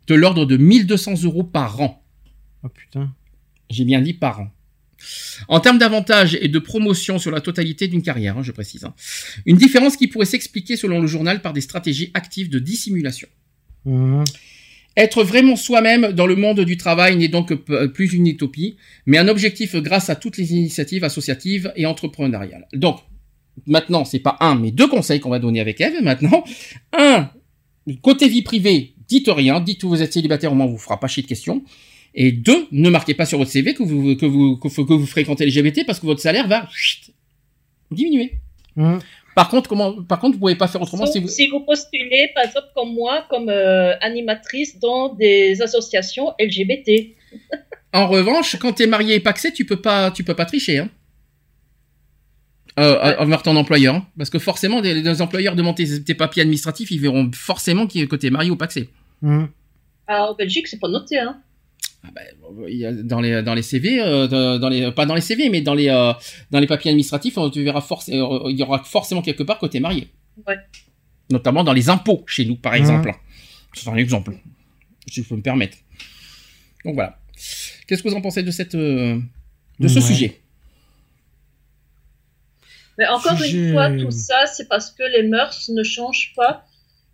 de 0.07 0.15
l'ordre 0.15 0.45
de 0.45 0.57
1200 0.57 1.23
euros 1.23 1.43
par 1.43 1.79
an. 1.79 2.03
Oh 2.63 2.69
putain. 2.69 3.13
J'ai 3.69 3.85
bien 3.85 4.01
dit 4.01 4.13
par 4.13 4.41
an. 4.41 4.51
En 5.47 5.61
termes 5.61 5.79
d'avantages 5.79 6.37
et 6.41 6.49
de 6.49 6.59
promotion 6.59 7.17
sur 7.19 7.31
la 7.31 7.39
totalité 7.39 7.87
d'une 7.87 8.03
carrière, 8.03 8.37
hein, 8.37 8.43
je 8.43 8.51
précise. 8.51 8.83
hein. 8.83 8.93
Une 9.45 9.57
différence 9.57 9.95
qui 9.95 10.07
pourrait 10.07 10.25
s'expliquer 10.25 10.75
selon 10.75 10.99
le 10.99 11.07
journal 11.07 11.41
par 11.41 11.53
des 11.53 11.61
stratégies 11.61 12.11
actives 12.13 12.49
de 12.49 12.59
dissimulation. 12.59 13.29
Hum. 13.85 14.23
Être 14.97 15.23
vraiment 15.23 15.55
soi-même 15.55 16.11
dans 16.11 16.27
le 16.27 16.35
monde 16.35 16.59
du 16.61 16.75
travail 16.75 17.15
n'est 17.15 17.29
donc 17.29 17.53
plus 17.93 18.13
une 18.13 18.27
utopie, 18.27 18.75
mais 19.05 19.17
un 19.17 19.29
objectif 19.29 19.75
grâce 19.77 20.09
à 20.09 20.15
toutes 20.15 20.37
les 20.37 20.53
initiatives 20.53 21.03
associatives 21.03 21.71
et 21.77 21.85
entrepreneuriales. 21.85 22.67
Donc, 22.73 22.99
maintenant, 23.65 24.03
c'est 24.03 24.19
pas 24.19 24.37
un, 24.41 24.55
mais 24.55 24.71
deux 24.71 24.87
conseils 24.87 25.19
qu'on 25.19 25.29
va 25.29 25.39
donner 25.39 25.61
avec 25.61 25.79
Eve 25.79 26.01
maintenant. 26.01 26.43
Un, 26.91 27.29
côté 28.01 28.27
vie 28.27 28.41
privée, 28.41 28.95
dites 29.07 29.29
rien, 29.29 29.59
dites 29.61 29.81
que 29.81 29.87
vous 29.87 30.01
êtes 30.01 30.13
célibataire, 30.13 30.51
au 30.51 30.55
moins 30.55 30.65
on 30.65 30.71
vous 30.71 30.77
fera 30.77 30.99
pas 30.99 31.07
chier 31.07 31.23
de 31.23 31.27
questions. 31.27 31.63
Et 32.13 32.33
deux, 32.33 32.67
ne 32.71 32.89
marquez 32.89 33.13
pas 33.13 33.25
sur 33.25 33.37
votre 33.37 33.51
CV 33.51 33.73
que 33.73 33.83
vous, 33.83 34.15
que 34.17 34.25
vous, 34.25 34.57
que, 34.57 34.67
que 34.67 34.93
vous 34.93 35.05
fréquentez 35.05 35.45
LGBT 35.45 35.85
parce 35.85 35.99
que 35.99 36.05
votre 36.05 36.19
salaire 36.19 36.47
va 36.47 36.67
chut, 36.71 37.11
diminuer. 37.89 38.33
Hum. 38.77 38.99
Par 39.35 39.47
contre, 39.49 39.69
comment, 39.69 40.03
par 40.03 40.19
contre, 40.19 40.33
vous 40.33 40.39
pouvez 40.39 40.55
pas 40.55 40.67
faire 40.67 40.81
autrement 40.81 41.05
si 41.05 41.19
vous, 41.19 41.27
si 41.27 41.47
vous 41.47 41.61
postulez, 41.61 42.29
par 42.35 42.43
exemple, 42.45 42.67
comme 42.75 42.93
moi, 42.93 43.25
comme 43.29 43.49
euh, 43.49 43.93
animatrice 44.01 44.77
dans 44.79 45.13
des 45.15 45.61
associations 45.61 46.33
LGBT. 46.39 47.15
En 47.93 48.07
revanche, 48.07 48.55
quand 48.57 48.71
t'es 48.71 48.87
marié 48.87 49.15
et 49.15 49.19
paxé, 49.19 49.51
tu 49.51 49.65
peux 49.65 49.81
pas, 49.81 50.11
tu 50.11 50.23
peux 50.23 50.33
pas 50.33 50.45
tricher, 50.45 50.77
hein. 50.79 50.89
Euh, 52.79 52.93
Ouais. 53.03 53.17
envers 53.17 53.43
ton 53.43 53.55
employeur, 53.57 53.95
hein. 53.95 54.05
parce 54.17 54.29
que 54.29 54.39
forcément, 54.39 54.79
des, 54.79 55.01
des 55.01 55.21
employeurs 55.21 55.55
demandent 55.57 55.75
tes, 55.75 56.01
tes 56.01 56.13
papiers 56.15 56.41
administratifs, 56.43 56.89
ils 56.91 57.01
verront 57.01 57.29
forcément 57.33 57.87
qui- 57.87 58.07
t'es 58.07 58.29
marié 58.29 58.49
ou 58.49 58.55
paxé. 58.55 58.87
Hum. 59.23 59.49
Ah, 60.07 60.31
en 60.31 60.35
Belgique, 60.35 60.67
c'est 60.69 60.79
pas 60.79 60.87
noté, 60.87 61.19
hein. 61.19 61.41
Ah 62.03 62.09
il 62.67 62.77
y 62.77 62.85
a- 62.85 62.91
dans 62.91 63.21
les 63.21 63.43
dans 63.43 63.53
les 63.53 63.61
CV, 63.61 64.01
euh, 64.01 64.27
de- 64.27 64.57
dans 64.57 64.69
les 64.69 64.91
pas 64.91 65.05
dans 65.05 65.13
les 65.15 65.21
CV, 65.21 65.49
mais 65.49 65.61
dans 65.61 65.75
les 65.75 65.89
euh, 65.89 66.13
dans 66.49 66.59
les 66.59 66.65
papiers 66.67 66.89
administratifs, 66.91 67.37
on- 67.37 67.49
tu 67.51 67.63
verras 67.63 67.81
forcément, 67.81 68.49
il 68.49 68.57
y 68.57 68.63
aura 68.63 68.79
forcément 68.83 69.21
quelque 69.21 69.43
part 69.43 69.59
que 69.59 69.67
t'es 69.67 69.79
marié. 69.79 70.07
Ouais. 70.47 70.57
Notamment 71.29 71.63
dans 71.63 71.73
les 71.73 71.89
impôts 71.89 72.23
chez 72.27 72.45
nous, 72.45 72.55
par 72.55 72.73
Mhm. 72.73 72.79
exemple. 72.79 73.11
C'est 73.73 73.87
un 73.89 73.95
exemple, 73.97 74.33
si 75.07 75.21
je 75.21 75.27
peux 75.29 75.35
me 75.35 75.41
permettre. 75.43 75.77
Donc 76.85 76.95
voilà. 76.95 77.17
Qu'est-ce 77.87 78.01
que 78.03 78.09
vous 78.09 78.15
en 78.15 78.21
pensez 78.21 78.41
de 78.43 78.51
cette 78.51 78.73
euh, 78.75 79.19
de 79.79 79.87
ce 79.87 79.95
Ouais. 79.99 80.01
sujet? 80.01 80.41
Mais 82.97 83.07
encore 83.07 83.37
Sujet- 83.37 83.57
une 83.67 83.71
fois, 83.73 83.89
tout 83.91 84.11
ça, 84.11 84.45
c'est 84.47 84.67
parce 84.67 84.91
que 84.91 85.03
les 85.03 85.23
mœurs 85.27 85.69
ne 85.69 85.83
changent 85.83 86.33
pas 86.35 86.65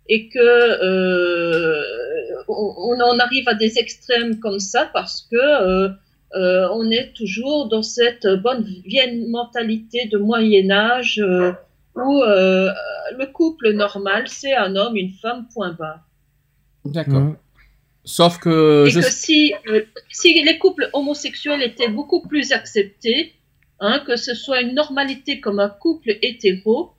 et 0.08 0.28
que 0.28 0.38
euh, 0.38 1.82
on, 2.48 2.74
on 2.78 3.00
en 3.00 3.18
arrive 3.18 3.48
à 3.48 3.54
des 3.54 3.78
extrêmes 3.78 4.38
comme 4.40 4.58
ça 4.58 4.90
parce 4.92 5.26
que 5.30 5.36
euh, 5.36 5.88
euh, 6.34 6.68
on 6.72 6.90
est 6.90 7.12
toujours 7.14 7.68
dans 7.68 7.82
cette 7.82 8.26
bonne 8.26 8.64
vieille 8.84 9.26
mentalité 9.28 10.06
de 10.06 10.18
Moyen 10.18 10.70
Âge 10.70 11.18
euh, 11.18 11.52
où 11.94 12.22
euh, 12.22 12.70
le 13.18 13.26
couple 13.26 13.72
normal, 13.72 14.28
c'est 14.28 14.54
un 14.54 14.76
homme, 14.76 14.96
une 14.96 15.12
femme, 15.12 15.46
point 15.52 15.72
barre. 15.72 16.00
D'accord. 16.84 17.16
Hum. 17.16 17.36
Sauf 18.04 18.38
que 18.38 18.86
Et 18.86 18.90
je 18.90 19.00
que 19.00 19.10
si, 19.10 19.52
euh, 19.68 19.82
si 20.10 20.42
les 20.42 20.58
couples 20.58 20.88
homosexuels 20.94 21.62
étaient 21.62 21.88
beaucoup 21.90 22.26
plus 22.26 22.52
acceptés, 22.52 23.34
hein, 23.80 24.02
que 24.06 24.16
ce 24.16 24.34
soit 24.34 24.62
une 24.62 24.74
normalité 24.74 25.40
comme 25.40 25.60
un 25.60 25.68
couple 25.68 26.16
hétéro, 26.22 26.92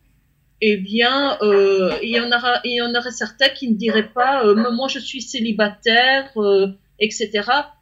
eh 0.62 0.78
bien, 0.78 1.38
euh, 1.42 1.92
il, 2.04 2.10
y 2.10 2.20
en 2.20 2.28
aura, 2.28 2.60
il 2.66 2.76
y 2.76 2.82
en 2.82 2.94
aurait 2.94 3.12
certains 3.12 3.50
qui 3.50 3.70
ne 3.70 3.76
diraient 3.76 4.10
pas 4.10 4.46
euh, 4.46 4.72
moi 4.72 4.88
je 4.88 5.00
suis 5.00 5.22
célibataire, 5.22 6.30
euh, 6.38 6.68
etc. 7.00 7.30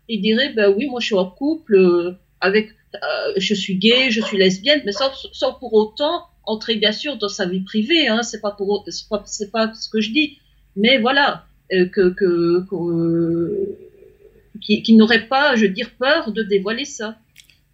Ils 0.07 0.21
diraient 0.21 0.53
ben 0.53 0.73
oui, 0.75 0.87
moi 0.87 0.99
je 0.99 1.07
suis 1.07 1.15
en 1.15 1.25
couple 1.25 1.75
euh, 1.75 2.11
avec, 2.39 2.69
euh, 2.95 3.33
je 3.37 3.53
suis 3.53 3.75
gay, 3.75 4.11
je 4.11 4.21
suis 4.21 4.37
lesbienne, 4.37 4.81
mais 4.85 4.91
sans, 4.91 5.11
sans 5.31 5.53
pour 5.53 5.73
autant 5.73 6.25
entrer 6.43 6.75
bien 6.75 6.91
sûr 6.91 7.17
dans 7.17 7.29
sa 7.29 7.45
vie 7.45 7.61
privée. 7.61 8.07
Hein, 8.07 8.21
c'est 8.21 8.41
pas 8.41 8.51
pour, 8.51 8.85
pas, 9.09 9.23
pas 9.51 9.73
ce 9.73 9.89
que 9.89 9.99
je 9.99 10.11
dis, 10.11 10.37
mais 10.75 10.99
voilà 10.99 11.45
euh, 11.73 11.87
que, 11.87 12.09
que, 12.09 12.63
que 12.69 13.77
qui, 14.61 14.81
qui 14.83 14.95
n'aurait 14.95 15.27
pas, 15.27 15.55
je 15.55 15.65
veux 15.65 15.71
dire, 15.71 15.91
peur 15.99 16.31
de 16.31 16.43
dévoiler 16.43 16.85
ça. 16.85 17.17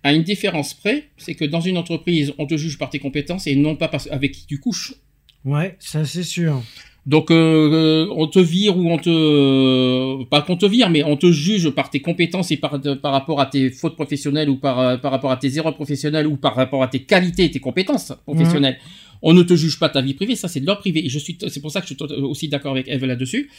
À 0.03 0.13
une 0.13 0.23
différence 0.23 0.73
près, 0.73 1.05
c'est 1.17 1.33
que 1.35 1.45
dans 1.45 1.61
une 1.61 1.77
entreprise, 1.77 2.33
on 2.37 2.45
te 2.45 2.57
juge 2.57 2.77
par 2.77 2.89
tes 2.89 2.99
compétences 2.99 3.47
et 3.47 3.55
non 3.55 3.75
pas 3.75 3.87
par 3.87 4.01
avec 4.11 4.31
qui 4.33 4.45
tu 4.45 4.59
couches. 4.59 4.93
Ouais, 5.45 5.75
ça 5.79 6.05
c'est 6.05 6.23
sûr. 6.23 6.61
Donc 7.05 7.31
euh, 7.31 7.35
euh, 7.35 8.07
on 8.15 8.27
te 8.27 8.39
vire 8.39 8.77
ou 8.77 8.89
on 8.89 8.97
te 8.97 10.23
pas 10.25 10.41
qu'on 10.41 10.55
te 10.55 10.65
vire, 10.65 10.89
mais 10.89 11.03
on 11.03 11.17
te 11.17 11.31
juge 11.31 11.69
par 11.71 11.89
tes 11.89 11.99
compétences 12.01 12.51
et 12.51 12.57
par 12.57 12.79
par 13.01 13.11
rapport 13.11 13.41
à 13.41 13.45
tes 13.45 13.69
fautes 13.71 13.95
professionnelles 13.95 14.49
ou 14.49 14.55
par 14.57 14.79
euh, 14.79 14.97
par 14.97 15.11
rapport 15.11 15.31
à 15.31 15.35
tes 15.37 15.57
erreurs 15.57 15.75
professionnelles 15.75 16.27
ou 16.27 16.37
par 16.37 16.55
rapport 16.55 16.81
à 16.81 16.87
tes 16.87 16.99
qualités 17.03 17.43
et 17.45 17.51
tes 17.51 17.59
compétences 17.59 18.13
professionnelles. 18.25 18.77
On 19.25 19.33
ne 19.33 19.43
te 19.43 19.53
juge 19.55 19.79
pas 19.79 19.87
ta 19.89 20.01
vie 20.01 20.13
privée, 20.13 20.35
ça 20.35 20.47
c'est 20.49 20.59
de 20.61 20.65
leur 20.65 20.79
privé. 20.79 21.05
Et 21.05 21.09
je 21.09 21.19
suis 21.19 21.37
c'est 21.47 21.61
pour 21.61 21.71
ça 21.71 21.81
que 21.81 21.87
je 21.87 21.93
suis 21.93 22.03
aussi 22.23 22.47
d'accord 22.47 22.71
avec 22.71 22.87
Eve 22.87 23.03
là-dessus, 23.05 23.49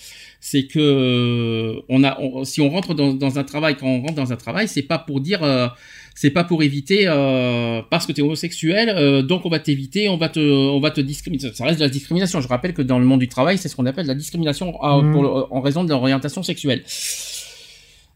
c'est 0.40 0.66
que 0.66 0.78
euh, 0.78 1.80
on 1.90 2.02
a 2.04 2.18
on- 2.20 2.44
si 2.44 2.60
on 2.62 2.68
rentre 2.70 2.94
dans, 2.94 3.12
dans 3.14 3.38
un 3.38 3.44
travail 3.44 3.76
quand 3.76 3.86
on 3.88 4.00
rentre 4.00 4.14
dans 4.14 4.32
un 4.32 4.36
travail, 4.36 4.68
c'est 4.68 4.82
pas 4.82 4.98
pour 4.98 5.20
dire 5.20 5.42
euh, 5.42 5.68
c'est 6.14 6.30
pas 6.30 6.44
pour 6.44 6.62
éviter 6.62 7.06
euh, 7.08 7.82
parce 7.90 8.06
que 8.06 8.12
tu 8.12 8.20
es 8.20 8.24
homosexuel, 8.24 8.88
euh, 8.90 9.22
donc 9.22 9.44
on 9.46 9.48
va 9.48 9.58
t'éviter, 9.58 10.08
on 10.08 10.16
va 10.16 10.28
te, 10.28 10.38
on 10.38 10.78
va 10.80 10.90
te 10.92 11.00
discriminer. 11.00 11.52
Ça 11.52 11.64
reste 11.64 11.80
de 11.80 11.84
la 11.84 11.90
discrimination. 11.90 12.40
Je 12.40 12.46
rappelle 12.48 12.72
que 12.72 12.82
dans 12.82 12.98
le 13.00 13.04
monde 13.04 13.20
du 13.20 13.28
travail, 13.28 13.58
c'est 13.58 13.68
ce 13.68 13.74
qu'on 13.76 13.86
appelle 13.86 14.06
la 14.06 14.14
discrimination 14.14 14.80
à- 14.80 15.02
Mhm. 15.02 15.12
pour 15.12 15.22
le- 15.24 15.28
en 15.52 15.60
raison 15.60 15.82
de 15.84 15.90
l'orientation 15.90 16.42
sexuelle. 16.44 16.84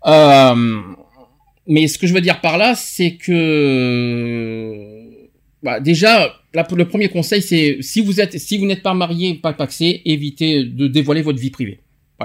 Euh, 0.07 0.77
mais 1.67 1.89
ce 1.89 1.99
que 1.99 2.07
je 2.07 2.15
veux 2.15 2.21
dire 2.21 2.41
par 2.41 2.57
là, 2.57 2.75
c'est 2.77 3.17
que 3.17 5.03
bah, 5.63 5.81
déjà, 5.81 6.33
le 6.55 6.85
premier 6.85 7.09
conseil, 7.09 7.43
c'est 7.43 7.79
si 7.81 8.01
vous 8.01 8.21
êtes, 8.21 8.39
si 8.39 8.59
vous 8.59 8.67
n'êtes 8.67 8.83
pas 8.83 8.95
marié, 8.95 9.35
pas 9.35 9.53
paxé, 9.53 10.03
évitez 10.05 10.65
de 10.65 10.87
dévoiler 10.87 11.23
votre 11.23 11.39
vie 11.41 11.51
privée. 11.51 11.81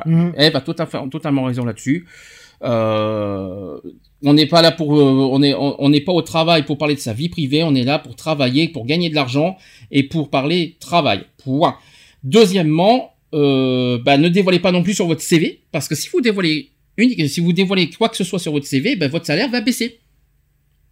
Hum. 0.05 0.33
Eve 0.37 0.55
a 0.55 0.61
tout 0.61 0.75
à 0.77 0.85
fait, 0.85 0.97
totalement 1.09 1.43
raison 1.43 1.65
là-dessus. 1.65 2.05
Euh, 2.63 3.77
on 4.23 4.33
n'est 4.33 4.45
pas 4.45 4.61
là 4.61 4.71
pour, 4.71 4.97
euh, 4.97 5.01
on 5.31 5.41
est, 5.43 5.53
on 5.53 5.75
on 5.83 5.89
n'est 5.89 6.01
pas 6.01 6.13
au 6.13 6.21
travail 6.21 6.63
pour 6.63 6.77
parler 6.77 6.95
de 6.95 6.99
sa 6.99 7.13
vie 7.13 7.29
privée. 7.29 7.63
On 7.63 7.75
est 7.75 7.83
là 7.83 7.99
pour 7.99 8.15
travailler, 8.15 8.67
pour 8.69 8.85
gagner 8.85 9.09
de 9.09 9.15
l'argent 9.15 9.57
et 9.91 10.03
pour 10.03 10.29
parler 10.29 10.75
travail. 10.79 11.21
Point. 11.43 11.75
Deuxièmement, 12.23 13.11
euh, 13.33 13.97
bah, 13.97 14.17
ne 14.17 14.29
dévoilez 14.29 14.59
pas 14.59 14.71
non 14.71 14.81
plus 14.83 14.93
sur 14.93 15.07
votre 15.07 15.21
CV 15.21 15.61
parce 15.71 15.87
que 15.87 15.95
si 15.95 16.07
vous 16.11 16.21
dévoilez 16.21 16.69
une, 16.97 17.27
si 17.27 17.39
vous 17.41 17.53
dévoilez 17.53 17.89
quoi 17.89 18.07
que 18.09 18.15
ce 18.17 18.23
soit 18.23 18.39
sur 18.39 18.51
votre 18.51 18.65
CV, 18.65 18.95
bah, 18.95 19.07
votre 19.07 19.25
salaire 19.25 19.49
va 19.49 19.61
baisser. 19.61 19.99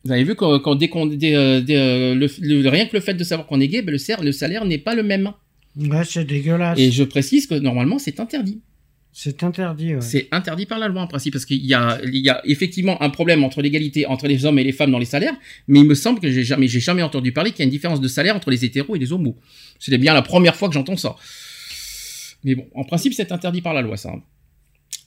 Vous 0.04 0.12
avez 0.12 0.24
vu 0.24 0.36
quand, 0.36 0.60
quand 0.60 0.76
dès 0.76 0.88
qu'on, 0.90 1.06
dès, 1.06 1.36
euh, 1.36 1.62
euh, 1.70 2.16
le, 2.16 2.28
le- 2.42 2.70
rien 2.70 2.86
que 2.88 2.96
le 2.96 3.02
fait 3.02 3.14
de 3.14 3.24
savoir 3.24 3.48
qu'on 3.48 3.62
est 3.62 3.68
gay, 3.68 3.82
bah, 3.82 3.92
le, 3.92 3.98
salaire- 3.98 4.24
le 4.24 4.32
salaire 4.32 4.66
n'est 4.66 4.80
pas 4.80 4.96
le 4.96 5.04
même. 5.04 5.32
Ouais, 5.80 6.04
c'est 6.04 6.26
dégueulasse. 6.26 6.78
Et 6.80 6.92
je 6.92 7.04
précise 7.04 7.48
que 7.48 7.56
normalement 7.56 7.98
c'est 8.00 8.20
interdit. 8.20 8.60
C'est 9.14 9.44
interdit. 9.44 9.96
ouais. 9.96 10.02
C'est 10.02 10.30
interdit 10.32 10.66
par 10.66 10.80
la 10.80 10.88
loi 10.88 11.02
en 11.02 11.08
principe 11.08 11.34
parce 11.34 11.46
qu'il 11.46 11.66
y 11.66 11.74
a, 11.74 12.00
il 12.04 12.16
y 12.16 12.30
a 12.30 12.42
effectivement 12.46 13.02
un 13.02 13.10
problème 13.10 13.44
entre 13.44 13.62
l'égalité 13.62 14.06
entre 14.06 14.28
les 14.28 14.46
hommes 14.46 14.58
et 14.58 14.64
les 14.64 14.72
femmes 14.72 14.92
dans 14.92 15.00
les 15.00 15.06
salaires, 15.06 15.36
mais 15.68 15.80
il 15.80 15.86
me 15.86 15.96
semble 15.96 16.20
que 16.20 16.32
j'ai 16.32 16.44
jamais, 16.44 16.68
j'ai 16.68 16.80
jamais 16.80 17.02
entendu 17.02 17.34
parler 17.34 17.52
qu'il 17.52 17.60
y 17.60 17.64
a 17.64 17.66
une 17.66 17.72
différence 17.72 18.00
de 18.00 18.08
salaire 18.08 18.36
entre 18.36 18.50
les 18.50 18.64
hétéros 18.64 18.96
et 18.96 19.00
les 19.00 19.12
homos. 19.12 19.38
C'est 19.80 19.98
bien 19.98 20.14
la 20.14 20.22
première 20.22 20.56
fois 20.56 20.70
que 20.70 20.74
j'entends 20.74 20.96
ça. 20.96 21.16
Mais 22.44 22.56
bon, 22.56 22.68
en 22.74 22.84
principe, 22.86 23.14
c'est 23.14 23.32
interdit 23.32 23.62
par 23.62 23.74
la 23.74 23.82
loi, 23.82 23.98
ça. 23.98 24.14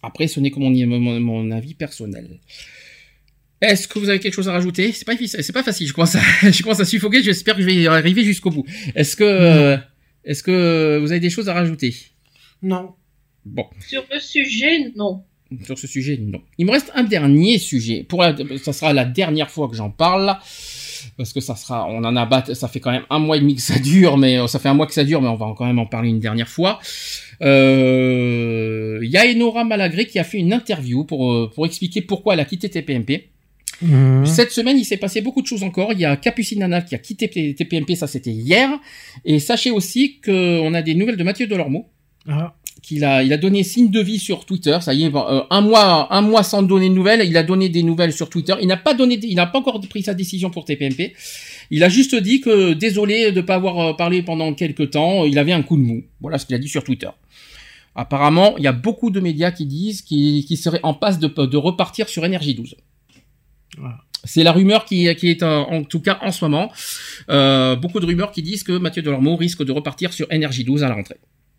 Après, 0.02 0.28
ce 0.28 0.39
n'est 0.39 0.50
que 0.50 0.58
mon, 0.58 0.70
mon, 0.70 1.20
mon 1.20 1.50
avis 1.50 1.74
personnel. 1.74 2.39
Est-ce 3.60 3.89
que 3.89 3.99
vous 3.99 4.10
avez 4.10 4.20
quelque 4.20 4.34
chose 4.34 4.49
à 4.49 4.52
rajouter? 4.52 4.92
C'est 4.92 5.07
pas, 5.07 5.15
c'est 5.16 5.52
pas 5.52 5.62
facile. 5.62 5.86
Je 5.86 5.94
commence 5.94 6.15
à, 6.16 6.20
je 6.50 6.62
commence 6.62 6.81
à 6.81 6.84
suffoquer. 6.84 7.23
J'espère 7.23 7.55
que 7.57 7.62
je 7.62 7.66
vais 7.66 7.74
y 7.74 7.86
arriver 7.86 8.23
jusqu'au 8.23 8.50
bout. 8.50 8.66
Est-ce 8.94 9.16
que, 9.16 9.78
est-ce 10.24 10.42
que 10.42 10.99
vous 11.00 11.10
avez 11.10 11.20
des 11.20 11.31
choses 11.31 11.49
à 11.49 11.55
rajouter? 11.55 11.94
Non. 12.62 12.94
Bon. 13.44 13.64
Sur 13.86 14.05
le 14.12 14.18
sujet, 14.20 14.92
non. 14.97 15.23
Sur 15.64 15.78
ce 15.78 15.86
sujet, 15.86 16.18
non. 16.20 16.40
Il 16.58 16.66
me 16.66 16.73
reste 16.73 16.90
un 16.94 17.05
dernier 17.05 17.58
sujet. 17.58 18.02
Pour 18.02 18.23
la- 18.23 18.34
ça 18.62 18.73
sera 18.73 18.92
la 18.92 19.05
dernière 19.05 19.50
fois 19.50 19.68
que 19.68 19.76
j'en 19.76 19.90
parle. 19.90 20.36
Parce 21.18 21.32
que 21.34 21.40
ça 21.40 21.55
sera, 21.55 21.86
on 21.86 21.98
en 22.02 22.16
a 22.16 22.24
bat, 22.26 22.44
ça 22.55 22.66
fait 22.66 22.81
quand 22.81 22.90
même 22.90 23.05
un 23.10 23.18
mois 23.18 23.36
et 23.36 23.40
demi 23.40 23.55
que 23.55 23.60
ça 23.60 23.78
dure, 23.78 24.16
mais 24.16 24.39
euh, 24.39 24.47
ça 24.47 24.58
fait 24.58 24.70
un 24.70 24.74
mois 24.74 24.86
que 24.86 24.94
ça 24.94 25.05
dure, 25.05 25.20
mais 25.20 25.28
on 25.28 25.34
va 25.36 25.55
quand 25.56 25.66
même 25.66 25.78
en 25.78 25.84
parler 25.86 26.08
une 26.08 26.18
dernière 26.18 26.48
fois. 26.48 26.81
Euh, 27.74 28.98
Il 29.02 29.10
y 29.10 29.16
a 29.16 29.24
Enora 29.31 29.64
Malagré 29.64 30.06
qui 30.06 30.18
a 30.18 30.24
fait 30.24 30.39
une 30.39 30.52
interview 30.52 31.05
pour, 31.05 31.32
euh, 31.32 31.50
pour 31.55 31.66
expliquer 31.66 32.00
pourquoi 32.02 32.34
elle 32.34 32.40
a 32.40 32.44
quitté 32.44 32.68
TPMP. 32.70 33.28
Mhm. 33.82 34.24
Cette 34.24 34.50
semaine, 34.52 34.78
il 34.78 34.84
s'est 34.84 34.97
passé 34.97 35.20
beaucoup 35.20 35.42
de 35.42 35.47
choses 35.47 35.62
encore. 35.62 35.92
Il 35.92 35.98
y 35.98 36.05
a 36.05 36.16
Capucine 36.16 36.60
Nana 36.60 36.81
qui 36.81 36.94
a 36.94 36.98
quitté 36.98 37.28
TPMP, 37.28 37.97
ça 37.97 38.06
c'était 38.06 38.31
hier. 38.31 38.70
Et 39.24 39.39
sachez 39.40 39.70
aussi 39.70 40.20
qu'on 40.24 40.73
a 40.74 40.81
des 40.82 40.94
nouvelles 40.94 41.16
de 41.16 41.24
Mathieu 41.24 41.47
Delormeau 41.47 41.86
Ah. 42.26 42.55
Qu'il 42.84 43.04
a, 43.04 43.22
il 43.22 43.32
a 43.32 43.36
donné 43.36 43.62
signe 43.62 43.90
de 43.90 44.00
vie 44.00 44.18
sur 44.18 44.44
Twitter. 44.44 44.78
Ça 44.80 44.94
y 44.94 45.04
est, 45.04 45.14
euh, 45.14 45.42
un 45.50 45.60
mois, 45.60 46.12
un 46.14 46.20
mois 46.20 46.42
sans 46.42 46.62
donner 46.62 46.88
de 46.88 46.94
nouvelles. 46.94 47.26
Il 47.26 47.36
a 47.36 47.42
donné 47.42 47.68
des 47.68 47.82
nouvelles 47.82 48.12
sur 48.12 48.28
Twitter. 48.28 48.54
Il 48.60 48.68
n'a 48.68 48.76
pas 48.76 48.94
donné, 48.94 49.18
il 49.22 49.34
n'a 49.36 49.46
pas 49.46 49.58
encore 49.58 49.80
pris 49.88 50.02
sa 50.02 50.14
décision 50.14 50.50
pour 50.50 50.64
TPMP. 50.64 51.14
Il 51.70 51.82
a 51.82 51.88
juste 51.88 52.14
dit 52.14 52.40
que 52.40 52.74
désolé 52.74 53.32
de 53.32 53.40
pas 53.40 53.54
avoir 53.54 53.80
euh, 53.80 53.92
parlé 53.94 54.22
pendant 54.22 54.52
quelques 54.54 54.90
temps. 54.90 55.24
Il 55.24 55.38
avait 55.38 55.52
un 55.52 55.62
coup 55.62 55.76
de 55.76 55.82
mou. 55.82 56.04
Voilà 56.20 56.38
ce 56.38 56.46
qu'il 56.46 56.54
a 56.54 56.58
dit 56.58 56.68
sur 56.68 56.84
Twitter. 56.84 57.10
Apparemment, 57.94 58.56
il 58.58 58.64
y 58.64 58.66
a 58.66 58.72
beaucoup 58.72 59.10
de 59.10 59.20
médias 59.20 59.50
qui 59.50 59.66
disent 59.66 60.02
qu'il 60.02 60.44
qu'il 60.44 60.58
serait 60.58 60.80
en 60.82 60.94
passe 60.94 61.18
de, 61.18 61.28
de 61.28 61.56
repartir 61.56 62.08
sur 62.08 62.24
Énergie 62.24 62.54
12. 62.54 62.76
Voilà. 63.78 63.98
C'est 64.24 64.42
la 64.42 64.52
rumeur 64.52 64.84
qui, 64.84 65.14
qui 65.16 65.28
est 65.28 65.42
en, 65.42 65.70
en 65.70 65.84
tout 65.84 66.00
cas 66.00 66.18
en 66.22 66.32
ce 66.32 66.44
moment. 66.44 66.72
Euh, 67.30 67.76
beaucoup 67.76 68.00
de 68.00 68.06
rumeurs 68.06 68.32
qui 68.32 68.42
disent 68.42 68.62
que 68.62 68.72
Mathieu 68.72 69.02
Delormeau 69.02 69.36
risque 69.36 69.62
de 69.62 69.72
repartir 69.72 70.12
sur 70.12 70.30
Énergie 70.32 70.64
12 70.64 70.82
à 70.82 70.88
la 70.88 70.94
rentrée. 70.94 71.16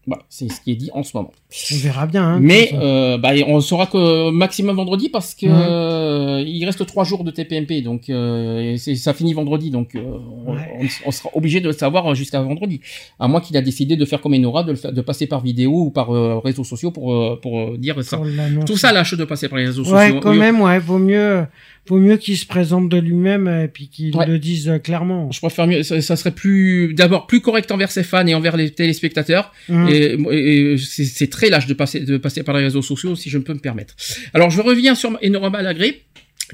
Voilà, 0.08 0.24
c'est 0.30 0.52
ce 0.52 0.62
qui 0.62 0.72
est 0.72 0.76
dit 0.76 0.92
en 0.94 1.02
ce 1.04 1.18
moment. 1.18 1.32
On 1.74 1.78
verra 1.78 2.06
bien. 2.06 2.24
Hein, 2.24 2.40
Mais 2.42 2.70
euh, 2.74 3.18
bah, 3.18 3.32
on 3.48 3.60
saura 3.60 3.88
que 3.88 4.30
maximum 4.30 4.76
vendredi 4.76 5.10
parce 5.10 5.34
que 5.34 5.48
euh, 5.48 6.44
il 6.46 6.64
reste 6.66 6.86
trois 6.86 7.04
jours 7.04 7.24
de 7.24 7.32
TPMP, 7.32 7.82
donc 7.82 8.10
euh, 8.10 8.76
et 8.76 8.78
ça 8.78 9.14
finit 9.14 9.34
vendredi, 9.34 9.72
donc 9.72 9.96
euh, 9.96 10.02
on, 10.46 10.54
Ouais. 10.54 10.62
on- 10.82 11.08
on 11.08 11.12
sera 11.12 11.30
obligé 11.34 11.60
de 11.62 11.68
le 11.68 11.74
savoir 11.74 12.14
jusqu'à 12.14 12.40
vendredi. 12.42 12.82
À 13.20 13.28
moins 13.28 13.42
qu'il 13.42 13.58
a 13.58 13.62
décidé 13.62 13.96
de 13.96 14.06
faire 14.06 14.22
comme 14.22 14.34
Enora, 14.36 14.64
de, 14.64 14.74
de 14.92 15.02
passer 15.02 15.26
par 15.28 15.42
vidéo 15.42 15.72
ou 15.86 15.90
par 15.90 16.12
euh, 16.16 16.40
réseaux 16.40 16.64
sociaux 16.64 16.92
pour 16.92 17.14
euh, 17.14 17.40
pour 17.42 17.60
euh, 17.60 17.78
dire 17.78 18.04
ça. 18.04 18.18
Pour. 18.18 18.28
Tout 18.66 18.78
ça 18.78 18.92
lâche 18.92 19.14
de 19.16 19.24
passer 19.26 19.50
par 19.50 19.58
les 19.58 19.66
réseaux 19.66 19.84
Ouais, 19.86 20.08
sociaux. 20.08 20.20
quand 20.22 20.32
Oui, 20.32 20.38
même, 20.38 20.62
ouais, 20.62 20.78
vaut 20.80 21.00
mieux, 21.00 21.46
vaut 21.88 21.98
mieux 21.98 22.18
qu'il 22.18 22.38
se 22.38 22.46
présente 22.46 22.90
de 22.90 22.98
lui-même 22.98 23.48
et 23.48 23.68
puis 23.68 23.88
qu'il 23.88 24.16
Ouais. 24.16 24.26
le 24.28 24.38
dise 24.40 24.70
euh, 24.70 24.78
clairement. 24.78 25.32
Je 25.32 25.40
préfère 25.40 25.66
mieux, 25.68 25.82
ça, 25.84 26.00
ça 26.02 26.16
serait 26.16 26.32
plus, 26.32 26.94
d'abord 26.94 27.26
plus 27.28 27.42
correct 27.42 27.72
envers 27.72 27.92
ses 27.92 28.04
fans 28.04 28.26
et 28.28 28.36
envers 28.36 28.56
les 28.58 28.70
téléspectateurs. 28.72 29.52
Et, 29.70 29.74
et 29.96 30.76
c'est 30.78 31.30
très 31.30 31.50
lâche 31.50 31.68
de 31.68 31.74
passer, 31.74 32.00
de 32.00 32.18
passer 32.18 32.44
par 32.44 32.56
les 32.56 32.64
réseaux 32.64 32.82
sociaux, 32.82 33.16
si 33.16 33.30
je 33.30 33.38
peux 33.38 33.54
me 33.54 33.60
permettre. 33.60 33.96
Alors, 34.34 34.50
je 34.50 34.62
reviens 34.62 34.96
sur 34.96 35.18
Enora 35.24 35.50
Malagré, 35.50 36.04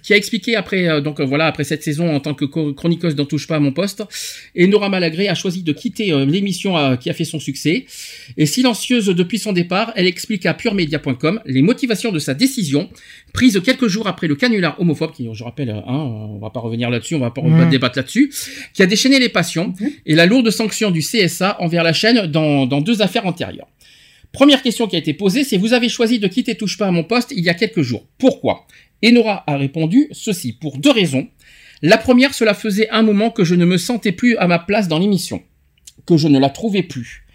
qui 0.03 0.13
a 0.13 0.17
expliqué 0.17 0.55
après, 0.55 0.87
euh, 0.87 1.01
donc 1.01 1.19
euh, 1.19 1.25
voilà, 1.25 1.47
après 1.47 1.63
cette 1.63 1.83
saison 1.83 2.15
en 2.15 2.19
tant 2.19 2.33
que 2.33 2.45
chroniqueuse 2.45 3.15
d'En 3.15 3.25
touche 3.25 3.47
pas 3.47 3.57
à 3.57 3.59
mon 3.59 3.71
poste, 3.71 4.03
Enora 4.57 4.89
Malagré 4.89 5.27
a 5.27 5.35
choisi 5.35 5.63
de 5.63 5.73
quitter 5.73 6.11
euh, 6.13 6.25
l'émission 6.25 6.97
qui 6.97 7.09
a 7.09 7.13
fait 7.13 7.25
son 7.25 7.39
succès. 7.39 7.85
Et 8.37 8.45
silencieuse 8.45 9.07
depuis 9.07 9.39
son 9.39 9.51
départ, 9.51 9.91
elle 9.95 10.07
explique 10.07 10.45
à 10.45 10.53
puremedia.com 10.53 11.41
les 11.45 11.61
motivations 11.61 12.11
de 12.11 12.19
sa 12.19 12.33
décision, 12.33 12.89
prise 13.33 13.61
quelques 13.63 13.87
jours 13.87 14.07
après 14.07 14.27
le 14.27 14.35
canular 14.35 14.79
homophobe, 14.79 15.11
qui, 15.11 15.27
je 15.33 15.43
rappelle, 15.43 15.69
hein, 15.69 15.83
on 15.85 16.39
va 16.39 16.49
pas 16.49 16.59
revenir 16.59 16.89
là-dessus, 16.89 17.15
on 17.15 17.19
va 17.19 17.31
pas, 17.31 17.41
on 17.41 17.49
va 17.49 17.65
pas 17.65 17.69
débattre 17.69 17.97
là-dessus, 17.97 18.31
qui 18.73 18.81
a 18.83 18.85
déchaîné 18.85 19.19
les 19.19 19.29
passions, 19.29 19.73
et 20.05 20.15
la 20.15 20.25
lourde 20.25 20.49
sanction 20.49 20.91
du 20.91 21.01
CSA 21.01 21.57
envers 21.59 21.83
la 21.83 21.93
chaîne 21.93 22.27
dans, 22.27 22.65
dans 22.65 22.81
deux 22.81 23.01
affaires 23.01 23.25
antérieures. 23.25 23.67
Première 24.31 24.61
question 24.61 24.87
qui 24.87 24.95
a 24.95 24.99
été 24.99 25.13
posée, 25.13 25.43
c'est 25.43 25.57
vous 25.57 25.73
avez 25.73 25.89
choisi 25.89 26.19
de 26.19 26.27
quitter 26.27 26.55
Touche 26.55 26.77
pas 26.77 26.87
à 26.87 26.91
mon 26.91 27.03
poste 27.03 27.33
il 27.35 27.43
y 27.43 27.49
a 27.49 27.53
quelques 27.53 27.81
jours. 27.81 28.05
Pourquoi? 28.17 28.65
Enora 29.05 29.43
a 29.47 29.57
répondu 29.57 30.07
ceci 30.11 30.53
pour 30.53 30.77
deux 30.77 30.91
raisons. 30.91 31.27
La 31.81 31.97
première, 31.97 32.33
cela 32.33 32.53
faisait 32.53 32.89
un 32.89 33.01
moment 33.01 33.31
que 33.31 33.43
je 33.43 33.55
ne 33.55 33.65
me 33.65 33.77
sentais 33.77 34.11
plus 34.11 34.37
à 34.37 34.47
ma 34.47 34.59
place 34.59 34.87
dans 34.87 34.99
l'émission, 34.99 35.41
que 36.05 36.17
je 36.17 36.27
ne 36.27 36.39
la 36.39 36.49
trouvais 36.49 36.83
plus. 36.83 37.25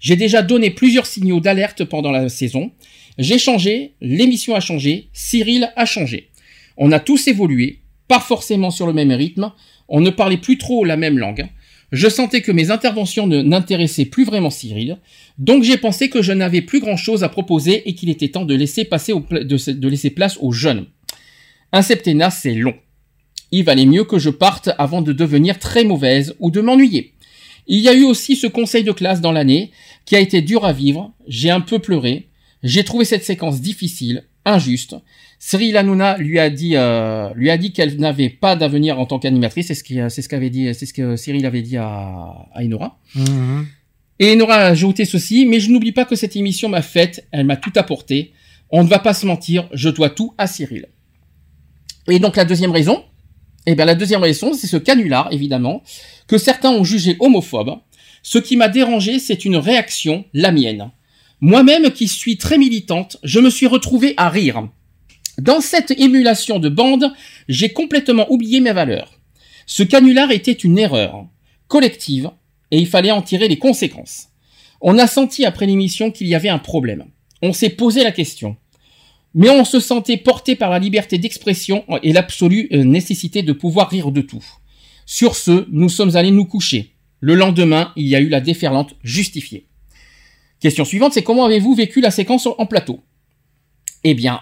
J'ai 0.00 0.16
déjà 0.16 0.42
donné 0.42 0.70
plusieurs 0.70 1.06
signaux 1.06 1.40
d'alerte 1.40 1.84
pendant 1.84 2.12
la 2.12 2.28
saison. 2.28 2.70
J'ai 3.18 3.38
changé, 3.38 3.94
l'émission 4.00 4.54
a 4.54 4.60
changé, 4.60 5.08
Cyril 5.12 5.72
a 5.74 5.86
changé. 5.86 6.30
On 6.76 6.92
a 6.92 7.00
tous 7.00 7.26
évolué, 7.28 7.80
pas 8.06 8.20
forcément 8.20 8.70
sur 8.70 8.86
le 8.86 8.92
même 8.92 9.10
rythme, 9.10 9.52
on 9.88 10.00
ne 10.00 10.10
parlait 10.10 10.36
plus 10.36 10.58
trop 10.58 10.84
la 10.84 10.96
même 10.96 11.18
langue. 11.18 11.48
Je 11.92 12.08
sentais 12.08 12.42
que 12.42 12.52
mes 12.52 12.70
interventions 12.70 13.26
ne 13.26 13.42
n'intéressaient 13.42 14.06
plus 14.06 14.24
vraiment 14.24 14.50
Cyril, 14.50 14.98
donc 15.38 15.62
j'ai 15.62 15.76
pensé 15.76 16.10
que 16.10 16.20
je 16.20 16.32
n'avais 16.32 16.60
plus 16.60 16.80
grand 16.80 16.96
chose 16.96 17.24
à 17.24 17.28
proposer 17.28 17.88
et 17.88 17.94
qu'il 17.94 18.10
était 18.10 18.28
temps 18.28 18.44
de 18.44 18.54
laisser 18.54 18.84
passer 18.84 19.12
de 19.12 19.88
laisser 19.88 20.10
place 20.10 20.36
aux 20.40 20.52
jeunes. 20.52 20.86
Un 21.72 21.82
septennat, 21.82 22.30
c'est 22.30 22.54
long. 22.54 22.74
Il 23.52 23.64
valait 23.64 23.86
mieux 23.86 24.04
que 24.04 24.18
je 24.18 24.30
parte 24.30 24.70
avant 24.78 25.02
de 25.02 25.12
devenir 25.12 25.58
très 25.58 25.84
mauvaise 25.84 26.34
ou 26.40 26.50
de 26.50 26.60
m'ennuyer. 26.60 27.14
Il 27.66 27.80
y 27.80 27.88
a 27.88 27.94
eu 27.94 28.04
aussi 28.04 28.36
ce 28.36 28.46
conseil 28.46 28.84
de 28.84 28.92
classe 28.92 29.20
dans 29.20 29.32
l'année 29.32 29.70
qui 30.04 30.16
a 30.16 30.20
été 30.20 30.40
dur 30.40 30.64
à 30.64 30.72
vivre. 30.72 31.12
J'ai 31.26 31.50
un 31.50 31.60
peu 31.60 31.78
pleuré. 31.78 32.28
J'ai 32.62 32.84
trouvé 32.84 33.04
cette 33.04 33.24
séquence 33.24 33.60
difficile, 33.60 34.24
injuste. 34.44 34.96
Cyril 35.38 35.76
Hanouna 35.76 36.16
lui 36.16 36.38
a 36.38 36.48
dit, 36.48 36.76
euh, 36.76 37.30
lui 37.34 37.50
a 37.50 37.58
dit 37.58 37.72
qu'elle 37.72 37.96
n'avait 37.98 38.30
pas 38.30 38.56
d'avenir 38.56 38.98
en 38.98 39.06
tant 39.06 39.18
qu'animatrice. 39.18 39.66
C'est 39.66 39.74
ce 39.74 39.84
qui, 39.84 39.98
c'est 40.08 40.22
ce 40.22 40.28
qu'avait 40.28 40.50
dit, 40.50 40.72
c'est 40.74 40.86
ce 40.86 40.94
que 40.94 41.16
Cyril 41.16 41.44
avait 41.44 41.62
dit 41.62 41.76
à, 41.76 41.86
à 41.86 42.62
Enora. 42.62 42.98
Mhm. 43.14 43.66
Et 44.18 44.34
Nora 44.34 44.54
a 44.54 44.66
ajouté 44.66 45.04
ceci, 45.04 45.44
mais 45.44 45.60
je 45.60 45.70
n'oublie 45.70 45.92
pas 45.92 46.06
que 46.06 46.16
cette 46.16 46.36
émission 46.36 46.68
m'a 46.68 46.82
faite, 46.82 47.26
elle 47.32 47.44
m'a 47.44 47.56
tout 47.56 47.72
apporté. 47.76 48.32
On 48.70 48.82
ne 48.82 48.88
va 48.88 48.98
pas 48.98 49.12
se 49.12 49.26
mentir, 49.26 49.68
je 49.72 49.90
dois 49.90 50.10
tout 50.10 50.34
à 50.38 50.46
Cyril. 50.46 50.86
Et 52.08 52.18
donc 52.18 52.36
la 52.36 52.44
deuxième 52.44 52.70
raison, 52.70 53.04
eh 53.66 53.74
bien 53.74 53.84
la 53.84 53.94
deuxième 53.94 54.22
raison, 54.22 54.52
c'est 54.52 54.66
ce 54.66 54.76
canular, 54.76 55.28
évidemment, 55.32 55.82
que 56.26 56.38
certains 56.38 56.70
ont 56.70 56.84
jugé 56.84 57.16
homophobe. 57.20 57.78
Ce 58.22 58.38
qui 58.38 58.56
m'a 58.56 58.68
dérangé, 58.68 59.18
c'est 59.18 59.44
une 59.44 59.56
réaction, 59.56 60.24
la 60.32 60.52
mienne. 60.52 60.90
Moi-même 61.40 61.90
qui 61.90 62.08
suis 62.08 62.38
très 62.38 62.58
militante, 62.58 63.18
je 63.22 63.40
me 63.40 63.50
suis 63.50 63.66
retrouvé 63.66 64.14
à 64.16 64.30
rire. 64.30 64.68
Dans 65.38 65.60
cette 65.60 65.90
émulation 65.90 66.58
de 66.58 66.68
bande, 66.68 67.12
j'ai 67.48 67.72
complètement 67.72 68.26
oublié 68.30 68.60
mes 68.60 68.72
valeurs. 68.72 69.12
Ce 69.66 69.82
canular 69.82 70.30
était 70.30 70.52
une 70.52 70.78
erreur 70.78 71.26
collective 71.68 72.30
et 72.70 72.78
il 72.78 72.86
fallait 72.86 73.10
en 73.10 73.22
tirer 73.22 73.48
les 73.48 73.58
conséquences. 73.58 74.28
On 74.80 74.98
a 74.98 75.06
senti 75.06 75.44
après 75.44 75.66
l'émission 75.66 76.10
qu'il 76.10 76.28
y 76.28 76.34
avait 76.34 76.48
un 76.48 76.58
problème. 76.58 77.04
On 77.42 77.52
s'est 77.52 77.70
posé 77.70 78.02
la 78.02 78.12
question. 78.12 78.56
Mais 79.36 79.50
on 79.50 79.66
se 79.66 79.80
sentait 79.80 80.16
porté 80.16 80.56
par 80.56 80.70
la 80.70 80.78
liberté 80.78 81.18
d'expression 81.18 81.84
et 82.02 82.14
l'absolue 82.14 82.68
euh, 82.72 82.84
nécessité 82.84 83.42
de 83.42 83.52
pouvoir 83.52 83.90
rire 83.90 84.10
de 84.10 84.22
tout. 84.22 84.42
Sur 85.04 85.36
ce, 85.36 85.66
nous 85.70 85.90
sommes 85.90 86.16
allés 86.16 86.30
nous 86.30 86.46
coucher. 86.46 86.94
Le 87.20 87.34
lendemain, 87.34 87.92
il 87.96 88.06
y 88.06 88.16
a 88.16 88.20
eu 88.20 88.30
la 88.30 88.40
déferlante 88.40 88.94
justifiée. 89.02 89.66
Question 90.58 90.86
suivante, 90.86 91.12
c'est 91.12 91.22
comment 91.22 91.44
avez-vous 91.44 91.74
vécu 91.74 92.00
la 92.00 92.10
séquence 92.10 92.46
en 92.46 92.64
plateau? 92.64 93.02
Eh 94.04 94.14
bien, 94.14 94.40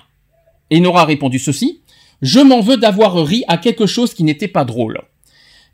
Enora 0.73 1.02
a 1.02 1.06
répondu 1.06 1.40
ceci. 1.40 1.81
Je 2.23 2.39
m'en 2.39 2.60
veux 2.60 2.76
d'avoir 2.76 3.16
ri 3.26 3.42
à 3.48 3.58
quelque 3.58 3.86
chose 3.86 4.14
qui 4.14 4.23
n'était 4.23 4.47
pas 4.47 4.64
drôle. 4.64 5.00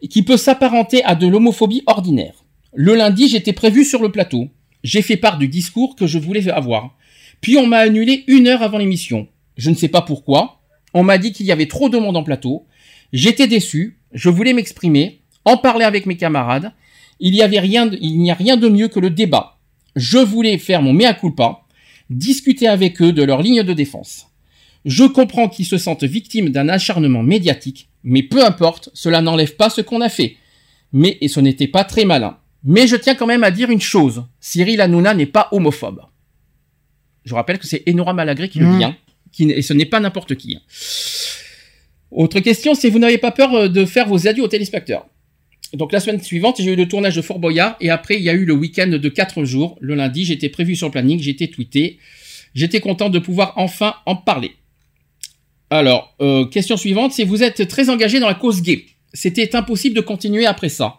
Qui 0.09 0.23
peut 0.23 0.39
s'apparenter 0.39 1.05
à 1.05 1.15
de 1.15 1.27
l'homophobie 1.27 1.83
ordinaire. 1.85 2.45
Le 2.73 2.95
lundi, 2.95 3.29
j'étais 3.29 3.53
prévu 3.53 3.85
sur 3.85 4.01
le 4.01 4.11
plateau. 4.11 4.49
J'ai 4.83 5.03
fait 5.03 5.19
part 5.19 5.37
du 5.37 5.49
discours 5.49 5.95
que 5.95 6.07
je 6.07 6.19
voulais 6.19 6.49
avoir. 6.49 6.97
Puis 7.41 7.57
on 7.57 7.67
m'a 7.67 7.79
annulé 7.79 8.25
une 8.27 8.47
heure 8.49 8.63
avant 8.63 8.79
l'émission. 8.79 9.29
Je 9.57 9.71
ne 9.71 9.75
sais 9.75 9.89
pas 9.89 10.03
pourquoi. 10.03 10.61
On 10.95 11.03
m'a 11.03 11.19
dit 11.19 11.33
qu'il 11.33 11.47
y 11.47 11.53
avait 11.53 11.67
trop 11.69 11.89
de 11.89 11.99
monde 11.99 12.17
en 12.17 12.23
plateau. 12.23 12.67
J'étais 13.13 13.47
déçu. 13.47 13.99
Je 14.13 14.29
voulais 14.29 14.53
m'exprimer, 14.53 15.21
en 15.45 15.57
parler 15.57 15.85
avec 15.85 16.07
mes 16.07 16.17
camarades. 16.17 16.73
Il 17.21 17.35
y 17.35 17.43
avait 17.43 17.61
rien, 17.61 17.87
de- 17.87 17.97
n'y 17.97 18.31
a 18.31 18.35
rien 18.35 18.57
de 18.57 18.69
mieux 18.69 18.89
que 18.89 18.99
le 19.01 19.11
débat. 19.11 19.59
Je 19.97 20.19
voulais 20.19 20.59
faire 20.59 20.83
mon 20.83 20.93
mea 20.93 21.15
culpa, 21.15 21.61
discuter 22.09 22.67
avec 22.67 23.01
eux 23.03 23.13
de 23.13 23.23
leur 23.23 23.43
ligne 23.43 23.63
de 23.63 23.73
défense. 23.73 24.27
Je 24.85 25.05
comprends 25.05 25.49
qu'ils 25.49 25.67
se 25.67 25.79
sentent 25.79 26.05
victimes 26.05 26.49
d'un 26.49 26.69
acharnement 26.69 27.23
médiatique, 27.23 27.89
mais 28.03 28.23
peu 28.23 28.45
importe, 28.45 28.89
cela 28.95 29.21
n'enlève 29.21 29.57
pas 29.57 29.69
ce 29.71 29.81
qu'on 29.83 30.01
a 30.01 30.09
fait. 30.09 30.37
Mais 30.93 31.19
et 31.21 31.29
ce 31.29 31.41
n'était 31.41 31.69
pas 31.69 31.85
très 31.85 32.05
malin. 32.05 32.39
Mais 32.65 32.87
je 32.87 32.97
tiens 32.97 33.15
quand 33.15 33.27
même 33.27 33.45
à 33.45 33.51
dire 33.51 33.71
une 33.71 33.81
chose. 33.81 34.25
Cyril 34.41 34.81
Hanouna 34.81 35.15
n'est 35.15 35.27
pas 35.27 35.49
homophobe. 35.53 36.01
Je 37.25 37.35
rappelle 37.35 37.59
que 37.59 37.67
c'est 37.67 37.83
Enora 37.89 38.13
Malagré 38.15 38.49
qui 38.49 38.59
le 38.59 38.67
Mm. 38.67 38.79
dit, 38.79 38.85
hein, 38.85 38.97
qui, 39.33 39.51
et 39.51 39.63
ce 39.63 39.73
n'est 39.73 39.85
pas 39.87 40.01
n'importe 40.01 40.35
qui. 40.37 40.57
hein. 40.57 40.61
Autre 42.11 42.41
question, 42.41 42.75
c'est 42.75 42.91
vous 42.91 42.99
n'avez 42.99 43.19
pas 43.19 43.31
peur 43.31 43.55
euh, 43.55 43.69
de 43.69 43.85
faire 43.85 44.09
vos 44.09 44.27
adieux 44.27 44.43
aux 44.43 44.49
téléspectateurs? 44.49 45.07
Donc 45.75 45.93
la 45.93 46.01
semaine 46.01 46.21
suivante, 46.21 46.57
j'ai 46.59 46.73
eu 46.73 46.77
le 46.77 46.89
tournage 46.89 47.15
de 47.15 47.23
Fort 47.23 47.39
Boyard 47.39 47.77
et 47.81 47.91
après 47.91 48.17
il 48.17 48.23
y 48.23 48.29
a 48.31 48.33
eu 48.33 48.45
le 48.45 48.55
week-end 48.55 48.89
de 48.89 49.09
4 49.09 49.45
jours. 49.45 49.79
Le 49.81 49.95
lundi, 49.95 50.25
j'étais 50.25 50.49
prévu 50.49 50.75
sur 50.75 50.89
le 50.89 50.91
planning, 50.93 51.21
j'étais 51.21 51.47
tweeté. 51.47 51.99
J'étais 52.55 52.81
content 52.81 53.09
de 53.11 53.21
pouvoir 53.21 53.53
enfin 53.57 53.95
en 54.07 54.17
parler. 54.17 54.53
Alors, 55.73 56.17
euh, 56.21 56.45
question 56.47 56.77
suivante, 56.77 57.13
c'est 57.13 57.23
vous 57.23 57.45
êtes 57.45 57.69
très 57.69 57.89
engagé 57.91 58.19
dans 58.19 58.27
la 58.27 58.35
cause 58.35 58.61
gay. 58.63 58.87
C'était 59.15 59.55
impossible 59.55 59.95
de 59.95 60.01
continuer 60.01 60.47
après 60.47 60.69
ça. 60.69 60.97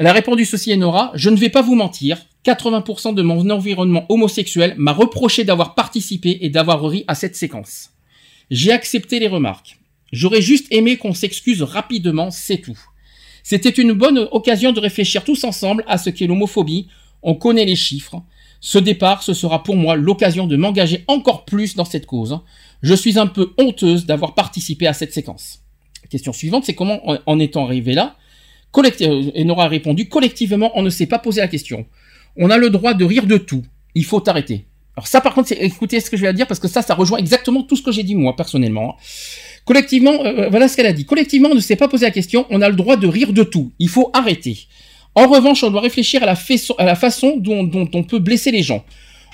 Elle 0.00 0.06
a 0.06 0.14
répondu 0.14 0.46
ceci 0.46 0.72
Enora, 0.72 1.12
je 1.14 1.28
ne 1.28 1.36
vais 1.36 1.50
pas 1.50 1.60
vous 1.60 1.74
mentir, 1.74 2.24
80% 2.46 3.12
de 3.14 3.20
mon 3.20 3.50
environnement 3.50 4.06
homosexuel 4.08 4.74
m'a 4.78 4.92
reproché 4.94 5.44
d'avoir 5.44 5.74
participé 5.74 6.38
et 6.40 6.48
d'avoir 6.48 6.82
ri 6.88 7.04
à 7.06 7.14
cette 7.14 7.36
séquence. 7.36 7.90
J'ai 8.50 8.72
accepté 8.72 9.18
les 9.20 9.28
remarques. 9.28 9.76
J'aurais 10.10 10.40
juste 10.40 10.68
aimé 10.70 10.96
qu'on 10.96 11.12
s'excuse 11.12 11.60
rapidement, 11.62 12.30
c'est 12.30 12.56
tout. 12.62 12.78
C'était 13.42 13.68
une 13.68 13.92
bonne 13.92 14.26
occasion 14.32 14.72
de 14.72 14.80
réfléchir 14.80 15.22
tous 15.22 15.44
ensemble 15.44 15.84
à 15.86 15.98
ce 15.98 16.08
qu'est 16.08 16.26
l'homophobie. 16.26 16.88
On 17.22 17.34
connaît 17.34 17.66
les 17.66 17.76
chiffres. 17.76 18.22
Ce 18.62 18.78
départ, 18.78 19.22
ce 19.22 19.34
sera 19.34 19.62
pour 19.62 19.76
moi 19.76 19.96
l'occasion 19.96 20.46
de 20.46 20.56
m'engager 20.56 21.04
encore 21.08 21.44
plus 21.44 21.76
dans 21.76 21.84
cette 21.84 22.06
cause. 22.06 22.38
Je 22.82 22.94
suis 22.94 23.18
un 23.18 23.26
peu 23.26 23.52
honteuse 23.58 24.06
d'avoir 24.06 24.34
participé 24.34 24.86
à 24.86 24.94
cette 24.94 25.12
séquence. 25.12 25.60
Question 26.08 26.32
suivante, 26.32 26.64
c'est 26.64 26.74
comment, 26.74 27.06
en- 27.06 27.18
en 27.26 27.38
étant 27.38 27.66
arrivé 27.66 27.92
là, 27.92 28.16
euh, 28.76 29.30
Enora 29.36 29.64
a 29.64 29.68
répondu, 29.68 30.08
collectivement, 30.08 30.70
on 30.74 30.82
ne 30.82 30.90
s'est 30.90 31.06
pas 31.06 31.18
posé 31.18 31.40
la 31.40 31.48
question. 31.48 31.86
On 32.36 32.50
a 32.50 32.58
le 32.58 32.70
droit 32.70 32.94
de 32.94 33.04
rire 33.04 33.26
de 33.26 33.36
tout. 33.36 33.64
Il 33.94 34.04
faut 34.04 34.22
arrêter. 34.28 34.64
Alors 34.96 35.06
ça, 35.06 35.20
par 35.20 35.34
contre, 35.34 35.52
écoutez 35.52 36.00
ce 36.00 36.10
que 36.10 36.16
je 36.16 36.22
vais 36.22 36.32
dire, 36.32 36.46
parce 36.46 36.60
que 36.60 36.68
ça, 36.68 36.82
ça 36.82 36.94
rejoint 36.94 37.18
exactement 37.18 37.62
tout 37.62 37.76
ce 37.76 37.82
que 37.82 37.92
j'ai 37.92 38.02
dit 38.02 38.14
moi, 38.14 38.36
personnellement. 38.36 38.96
Collectivement, 39.64 40.24
euh, 40.24 40.48
voilà 40.48 40.68
ce 40.68 40.76
qu'elle 40.76 40.86
a 40.86 40.92
dit. 40.92 41.04
Collectivement, 41.04 41.48
on 41.50 41.54
ne 41.54 41.60
s'est 41.60 41.76
pas 41.76 41.88
posé 41.88 42.04
la 42.06 42.10
question. 42.10 42.46
On 42.50 42.60
a 42.60 42.68
le 42.68 42.76
droit 42.76 42.96
de 42.96 43.06
rire 43.06 43.32
de 43.32 43.42
tout. 43.42 43.72
Il 43.78 43.88
faut 43.88 44.10
arrêter. 44.12 44.66
En 45.14 45.26
revanche, 45.26 45.62
on 45.64 45.70
doit 45.70 45.80
réfléchir 45.80 46.22
à 46.22 46.26
la, 46.26 46.36
façon- 46.36 47.36
dont, 47.36 47.88
on 47.92 48.02
peut 48.04 48.18
blesser 48.18 48.50
les 48.50 48.62
gens. 48.62 48.84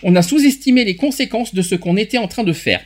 On 0.03 0.17
a 0.17 0.23
sous-estimé 0.23 0.85
les 0.85 0.97
conséquences 0.97 1.55
de 1.55 1.63
ce 1.63 1.75
qu'on 1.75 1.97
était 1.97 2.19
en 2.19 2.29
train 2.29 2.45
de 2.45 2.53
faire. 2.53 2.81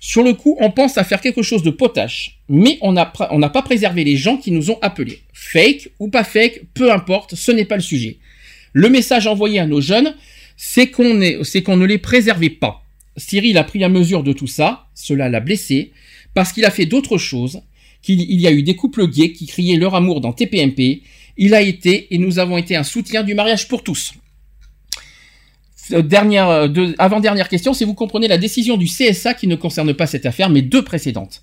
Sur 0.00 0.22
le 0.22 0.34
coup, 0.34 0.56
on 0.60 0.70
pense 0.70 0.98
à 0.98 1.04
faire 1.04 1.20
quelque 1.20 1.42
chose 1.42 1.62
de 1.62 1.70
potache, 1.70 2.40
mais 2.48 2.78
on 2.82 2.92
n'a 2.92 3.06
pas 3.06 3.62
préservé 3.62 4.04
les 4.04 4.16
gens 4.16 4.36
qui 4.36 4.50
nous 4.50 4.70
ont 4.70 4.78
appelés. 4.82 5.21
Fake 5.32 5.90
ou 5.98 6.08
pas 6.08 6.24
fake, 6.24 6.62
peu 6.74 6.92
importe, 6.92 7.34
ce 7.34 7.52
n'est 7.52 7.64
pas 7.64 7.76
le 7.76 7.82
sujet. 7.82 8.18
Le 8.72 8.88
message 8.88 9.26
envoyé 9.26 9.58
à 9.58 9.66
nos 9.66 9.80
jeunes, 9.80 10.14
c'est 10.56 10.88
qu'on 10.88 11.14
ne 11.14 11.84
les 11.84 11.98
préservait 11.98 12.50
pas. 12.50 12.84
Cyril 13.16 13.58
a 13.58 13.64
pris 13.64 13.78
la 13.78 13.88
mesure 13.88 14.22
de 14.22 14.32
tout 14.32 14.46
ça, 14.46 14.86
cela 14.94 15.28
l'a 15.28 15.40
blessé, 15.40 15.92
parce 16.34 16.52
qu'il 16.52 16.64
a 16.64 16.70
fait 16.70 16.86
d'autres 16.86 17.18
choses, 17.18 17.60
qu'il 18.00 18.20
il 18.20 18.40
y 18.40 18.46
a 18.46 18.52
eu 18.52 18.62
des 18.62 18.76
couples 18.76 19.06
gays 19.08 19.32
qui 19.32 19.46
criaient 19.46 19.76
leur 19.76 19.94
amour 19.94 20.20
dans 20.20 20.32
TPMP, 20.32 21.02
il 21.36 21.54
a 21.54 21.62
été 21.62 22.14
et 22.14 22.18
nous 22.18 22.38
avons 22.38 22.56
été 22.58 22.76
un 22.76 22.82
soutien 22.82 23.22
du 23.22 23.34
mariage 23.34 23.68
pour 23.68 23.82
tous. 23.82 24.14
Euh, 25.92 26.02
Dernière, 26.02 26.48
euh, 26.48 26.68
avant-dernière 26.98 27.48
question, 27.48 27.74
si 27.74 27.84
vous 27.84 27.94
comprenez 27.94 28.28
la 28.28 28.38
décision 28.38 28.76
du 28.76 28.86
CSA 28.86 29.34
qui 29.34 29.46
ne 29.46 29.56
concerne 29.56 29.94
pas 29.94 30.06
cette 30.06 30.26
affaire, 30.26 30.50
mais 30.50 30.62
deux 30.62 30.82
précédentes. 30.82 31.42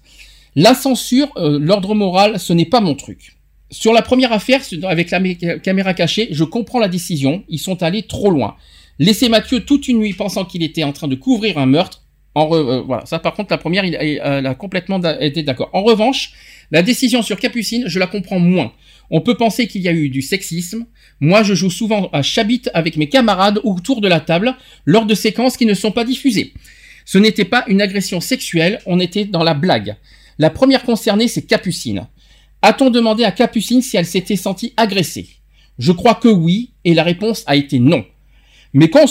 La 0.56 0.74
censure, 0.74 1.32
euh, 1.38 1.60
l'ordre 1.60 1.94
moral, 1.94 2.40
ce 2.40 2.54
n'est 2.54 2.66
pas 2.66 2.82
mon 2.82 2.96
truc. 2.96 3.36
Sur 3.72 3.94
la 3.94 4.02
première 4.02 4.32
affaire, 4.32 4.62
avec 4.84 5.12
la 5.12 5.20
mé- 5.20 5.60
caméra 5.62 5.94
cachée, 5.94 6.28
je 6.32 6.44
comprends 6.44 6.80
la 6.80 6.88
décision, 6.88 7.44
ils 7.50 7.60
sont 7.60 7.84
allés 7.84 8.04
trop 8.04 8.32
loin. 8.32 8.56
Laisser 8.98 9.30
Mathieu 9.30 9.62
toute 9.62 9.88
une 9.88 10.00
nuit 10.00 10.14
pensant 10.14 10.44
qu'il 10.44 10.64
était 10.64 10.84
en 10.84 10.92
train 10.92 11.08
de 11.08 11.16
couvrir 11.16 11.58
un 11.58 11.66
meurtre, 11.68 12.04
en 12.36 12.48
re- 12.50 12.56
euh, 12.56 12.82
voilà, 12.82 13.06
ça 13.06 13.20
par 13.20 13.34
contre 13.34 13.52
la 13.52 13.58
première, 13.58 13.86
il, 13.86 13.96
elle 13.96 14.46
a 14.46 14.56
complètement 14.56 15.00
été 15.20 15.44
d'accord. 15.44 15.70
En 15.74 15.84
revanche, 15.84 16.32
la 16.72 16.82
décision 16.82 17.22
sur 17.22 17.40
Capucine, 17.40 17.84
je 17.88 18.00
la 18.00 18.08
comprends 18.08 18.40
moins. 18.40 18.72
On 19.12 19.22
peut 19.22 19.36
penser 19.36 19.68
qu'il 19.68 19.82
y 19.82 19.88
a 19.88 19.92
eu 19.94 20.10
du 20.10 20.22
sexisme. 20.22 20.86
Moi, 21.20 21.42
je 21.44 21.54
joue 21.56 21.72
souvent 21.72 22.10
à 22.14 22.22
Chabit 22.22 22.64
avec 22.74 22.96
mes 22.98 23.10
camarades 23.10 23.60
autour 23.64 24.02
de 24.02 24.08
la 24.08 24.20
table 24.20 24.56
lors 24.86 25.06
de 25.06 25.16
séquences 25.16 25.58
qui 25.58 25.66
ne 25.66 25.74
sont 25.74 25.92
pas 25.92 26.06
diffusées. 26.06 26.54
Ce 27.06 27.18
n'était 27.18 27.46
pas 27.46 27.64
une 27.68 27.82
agression 27.82 28.20
sexuelle, 28.20 28.80
on 28.86 29.00
était 29.00 29.26
dans 29.26 29.44
la 29.44 29.56
blague. 29.56 29.96
La 30.38 30.52
première 30.52 30.84
concernée, 30.84 31.28
c'est 31.28 31.42
Capucine. 31.42 32.08
A-t-on 32.62 32.90
demandé 32.90 33.24
à 33.24 33.32
Capucine 33.32 33.82
si 33.82 33.98
elle 33.98 34.06
s'était 34.06 34.36
sentie 34.36 34.74
agressée? 34.78 35.28
Je 35.78 35.92
crois 35.92 36.16
que 36.16 36.28
oui, 36.28 36.72
et 36.84 36.94
la 36.94 37.04
réponse 37.04 37.44
a 37.48 37.56
été 37.56 37.80
non. 37.80 38.06
Mais 38.74 38.90
qu'on 38.90 39.08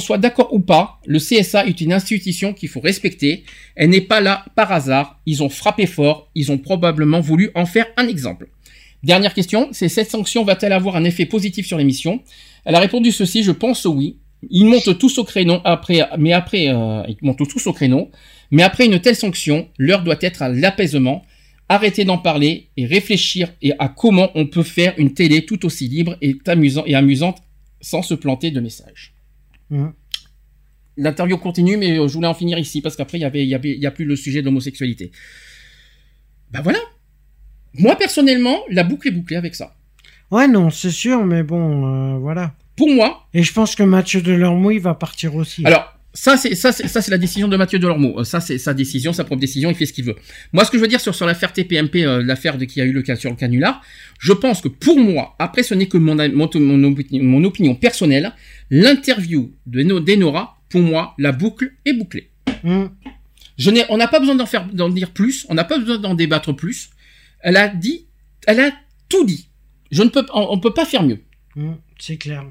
soit 0.00 0.18
d'accord 0.18 0.54
ou 0.54 0.60
pas, 0.60 1.00
le 1.04 1.18
CSA 1.18 1.66
est 1.66 1.80
une 1.80 1.92
institution 1.92 2.54
qu'il 2.54 2.68
faut 2.68 2.80
respecter. 2.80 3.44
Elle 3.74 3.90
n'est 3.90 4.00
pas 4.00 4.20
là 4.20 4.44
par 4.54 4.72
hasard. 4.72 5.20
Ils 5.26 5.42
ont 5.42 5.50
frappé 5.50 5.86
fort. 5.86 6.30
Ils 6.34 6.50
ont 6.50 6.58
probablement 6.58 7.20
voulu 7.20 7.50
en 7.54 7.66
faire 7.66 7.86
un 7.96 8.08
exemple. 8.08 8.48
Dernière 9.02 9.34
question, 9.34 9.68
c'est 9.72 9.88
cette 9.88 10.10
sanction 10.10 10.44
va-t-elle 10.44 10.72
avoir 10.72 10.96
un 10.96 11.04
effet 11.04 11.26
positif 11.26 11.66
sur 11.66 11.76
l'émission? 11.76 12.22
Elle 12.64 12.74
a 12.74 12.80
répondu 12.80 13.12
ceci, 13.12 13.42
je 13.42 13.52
pense 13.52 13.84
oui. 13.84 14.16
Ils 14.50 14.64
montent 14.64 14.98
tous 14.98 15.18
au 15.18 15.24
créneau 15.24 15.60
mais 16.18 16.32
après, 16.32 16.68
euh, 16.68 17.02
ils 17.08 17.16
montent 17.22 17.48
tous 17.48 17.66
au 17.66 17.72
créneau. 17.72 18.10
Mais 18.50 18.62
après 18.62 18.86
une 18.86 18.98
telle 19.00 19.16
sanction, 19.16 19.68
l'heure 19.78 20.02
doit 20.02 20.16
être 20.20 20.42
à 20.42 20.48
l'apaisement. 20.48 21.24
Arrêter 21.68 22.04
d'en 22.04 22.18
parler 22.18 22.68
et 22.76 22.86
réfléchir 22.86 23.52
et 23.60 23.72
à 23.78 23.88
comment 23.88 24.30
on 24.34 24.46
peut 24.46 24.62
faire 24.62 24.94
une 24.98 25.14
télé 25.14 25.44
tout 25.44 25.66
aussi 25.66 25.88
libre 25.88 26.16
et 26.20 26.36
amusant 26.46 26.84
et 26.86 26.94
amusante 26.94 27.38
sans 27.80 28.02
se 28.02 28.14
planter 28.14 28.50
de 28.50 28.60
messages. 28.60 29.14
Mhm. 29.70 29.92
L'interview 30.96 31.36
continue, 31.36 31.76
mais 31.76 31.98
euh, 31.98 32.08
je 32.08 32.14
voulais 32.14 32.28
en 32.28 32.34
finir 32.34 32.58
ici 32.58 32.80
parce 32.80 32.96
qu'après 32.96 33.18
il 33.18 33.22
y 33.22 33.24
avait, 33.24 33.42
il 33.42 33.48
y 33.48 33.54
avait, 33.54 33.72
il 33.72 33.80
y 33.80 33.86
a 33.86 33.90
plus 33.90 34.04
le 34.04 34.16
sujet 34.16 34.40
de 34.40 34.46
l'homosexualité. 34.46 35.10
Ben 36.52 36.62
voilà. 36.62 36.78
Moi 37.74 37.96
personnellement, 37.96 38.60
la 38.70 38.84
boucle 38.84 39.08
est 39.08 39.12
bouclée 39.12 39.36
avec 39.36 39.54
ça. 39.54 39.76
Ouais, 40.30 40.48
non, 40.48 40.70
c'est 40.70 40.90
sûr, 40.90 41.24
mais 41.24 41.42
bon, 41.42 42.14
euh, 42.14 42.18
voilà. 42.18 42.54
Pour 42.76 42.90
moi, 42.90 43.26
Et 43.32 43.42
je 43.42 43.52
pense 43.52 43.74
que 43.74 43.82
Mathieu 43.82 44.20
Delormeau, 44.20 44.70
il 44.70 44.80
va 44.80 44.94
partir 44.94 45.34
aussi. 45.34 45.64
Alors, 45.64 45.95
ça, 46.16 46.36
c'est 46.38 46.54
ça, 46.54 46.72
c'est 46.72 46.88
ça, 46.88 47.02
c'est 47.02 47.10
la 47.10 47.18
décision 47.18 47.46
de 47.46 47.56
Mathieu 47.56 47.78
Delormeau. 47.78 48.18
Euh, 48.20 48.24
Ça, 48.24 48.40
c'est 48.40 48.56
sa 48.58 48.72
décision, 48.74 49.12
sa 49.12 49.22
propre 49.24 49.40
décision. 49.40 49.68
Il 49.70 49.76
fait 49.76 49.84
ce 49.86 49.92
qu'il 49.92 50.04
veut. 50.04 50.16
Moi, 50.52 50.64
ce 50.64 50.70
que 50.70 50.78
je 50.78 50.82
veux 50.82 50.88
dire 50.88 51.00
sur 51.00 51.14
sur 51.14 51.26
l'affaire 51.26 51.52
TPMP, 51.52 51.96
euh, 52.04 52.22
l'affaire 52.22 52.56
de 52.56 52.64
qui 52.64 52.80
a 52.80 52.84
eu 52.86 52.92
le 52.92 53.02
cas 53.02 53.16
sur 53.16 53.28
le 53.30 53.36
canular, 53.36 53.82
je 54.18 54.32
pense 54.32 54.60
que 54.62 54.68
pour 54.68 54.98
moi, 54.98 55.36
après, 55.38 55.62
ce 55.62 55.74
n'est 55.74 55.86
que 55.88 55.98
mon 55.98 56.14
mon, 56.14 56.48
mon, 56.54 56.94
mon 57.32 57.44
opinion 57.44 57.74
personnelle. 57.74 58.32
L'interview 58.70 59.52
de 59.66 59.82
No- 59.82 60.00
d'Enora, 60.00 60.58
pour 60.70 60.80
moi, 60.80 61.14
la 61.18 61.32
boucle 61.32 61.72
est 61.84 61.92
bouclée. 61.92 62.30
Hum. 62.64 62.90
Je 63.58 63.70
n'ai, 63.70 63.84
on 63.90 63.96
n'a 63.96 64.08
pas 64.08 64.18
besoin 64.20 64.34
d'en 64.34 64.46
faire, 64.46 64.66
d'en 64.72 64.88
dire 64.88 65.10
plus. 65.12 65.46
On 65.48 65.54
n'a 65.54 65.64
pas 65.64 65.78
besoin 65.78 65.98
d'en 65.98 66.14
débattre 66.14 66.54
plus. 66.54 66.90
Elle 67.40 67.56
a 67.56 67.68
dit, 67.68 68.06
elle 68.46 68.60
a 68.60 68.70
tout 69.08 69.24
dit. 69.24 69.48
Je 69.90 70.02
ne 70.02 70.08
peux, 70.08 70.26
on, 70.34 70.46
on 70.50 70.58
peut 70.60 70.74
pas 70.74 70.84
faire 70.84 71.02
mieux. 71.04 71.20
Hum, 71.56 71.76
c'est 71.98 72.16
clair. 72.16 72.44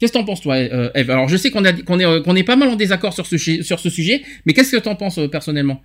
Qu'est-ce 0.00 0.12
que 0.12 0.18
t'en 0.18 0.24
penses, 0.24 0.40
toi, 0.40 0.56
euh, 0.56 0.90
Eve? 0.94 1.10
Alors, 1.10 1.28
je 1.28 1.36
sais 1.36 1.50
qu'on 1.50 1.62
qu'on 1.62 2.00
est, 2.00 2.04
euh, 2.04 2.20
qu'on 2.20 2.34
est 2.34 2.42
pas 2.42 2.56
mal 2.56 2.68
en 2.68 2.76
désaccord 2.76 3.12
sur 3.12 3.26
ce, 3.26 3.36
sur 3.36 3.78
ce 3.78 3.90
sujet, 3.90 4.22
mais 4.44 4.52
qu'est-ce 4.52 4.74
que 4.74 4.80
t'en 4.82 4.96
penses 4.96 5.18
euh, 5.18 5.28
personnellement? 5.28 5.80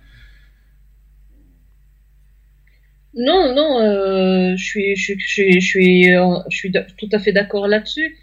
Non, 3.14 3.54
non, 3.54 4.56
je 4.56 4.62
suis, 4.62 4.96
je, 4.96 5.14
je 5.18 5.26
suis, 5.26 5.60
je 5.60 6.56
suis, 6.56 6.72
tout 6.72 7.08
à 7.12 7.18
fait 7.18 7.32
d'accord 7.32 7.66
là-dessus. 7.66 8.16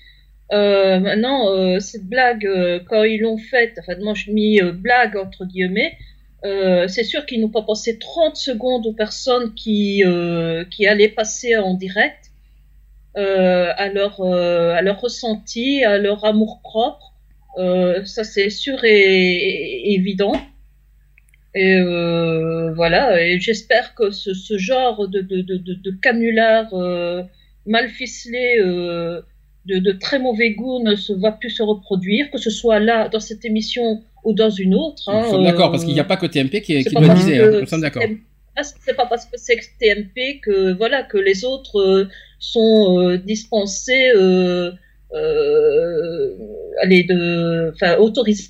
Maintenant, 0.49 1.80
cette 1.82 2.06
blague, 2.06 2.48
quand 2.88 3.03
ils 3.03 3.19
l'ont 3.19 3.38
faite, 3.38 3.74
enfin, 3.80 3.99
moi 4.01 4.14
je 4.14 4.32
mis 4.32 4.61
blague 4.61 5.17
entre 5.17 5.45
guillemets, 5.45 5.98
c'est 6.43 7.03
sûr 7.03 7.25
qu'ils 7.25 7.41
n'ont 7.41 7.49
pas 7.49 7.64
passé 7.64 7.99
30 7.99 8.38
secondes 8.38 8.88
aux 8.88 8.93
personnes 8.93 9.53
qui, 9.56 10.03
qui 10.72 10.88
allaient 10.88 11.09
passer 11.09 11.57
en 11.57 11.74
direct 11.74 12.26
à, 13.17 13.89
leur, 13.89 14.21
euh, 14.21 14.73
à 14.73 14.81
leur 14.81 14.99
ressenti, 15.01 15.83
à 15.83 15.97
leur 15.97 16.23
amour 16.25 16.59
propre. 16.63 17.13
Euh, 17.57 18.03
ça, 18.05 18.23
c'est 18.23 18.49
sûr 18.49 18.83
et, 18.83 18.91
et 18.91 19.93
évident. 19.95 20.33
Et 21.55 21.75
euh, 21.75 22.71
voilà, 22.75 23.19
et 23.25 23.39
j'espère 23.39 23.95
que 23.95 24.11
ce, 24.11 24.33
ce 24.35 24.57
genre 24.59 25.07
de, 25.07 25.21
de, 25.21 25.41
de, 25.41 25.91
canular 26.01 26.71
euh, 26.73 27.23
mal 27.65 27.87
ficelé, 27.89 28.57
euh, 28.59 29.21
de, 29.65 29.79
de 29.79 29.91
très 29.93 30.19
mauvais 30.19 30.51
goût 30.51 30.83
ne 30.83 30.95
se 30.95 31.13
va 31.13 31.31
plus 31.31 31.49
se 31.49 31.63
reproduire, 31.63 32.29
que 32.29 32.37
ce 32.37 32.51
soit 32.51 32.79
là, 32.79 33.09
dans 33.09 33.19
cette 33.19 33.43
émission 33.43 34.03
ou 34.23 34.33
dans 34.33 34.51
une 34.51 34.75
autre. 34.75 35.09
hein, 35.09 35.23
Nous 35.23 35.31
sommes 35.31 35.43
d'accord, 35.45 35.69
euh, 35.69 35.71
parce 35.71 35.83
qu'il 35.83 35.93
n'y 35.95 35.99
a 35.99 36.03
pas 36.03 36.17
que 36.17 36.27
TMP 36.27 36.61
qui, 36.61 36.83
c'est 36.83 36.89
qui 36.89 36.95
doit 36.95 37.07
que 37.07 37.55
hein. 37.55 37.59
Nous 37.61 37.65
sommes 37.65 37.81
d'accord. 37.81 38.03
C'est 38.63 38.95
pas 38.95 39.05
parce 39.05 39.25
que 39.25 39.37
c'est 39.37 39.57
TMP 39.79 40.39
que 40.41 40.73
voilà 40.77 41.03
que 41.03 41.17
les 41.17 41.45
autres 41.45 41.79
euh, 41.79 42.07
sont 42.39 42.99
euh, 42.99 43.17
dispensés, 43.17 44.11
euh, 44.15 44.71
euh, 45.13 46.35
allez 46.81 47.03
de, 47.03 47.71
enfin 47.73 47.97
autorisés, 47.97 48.49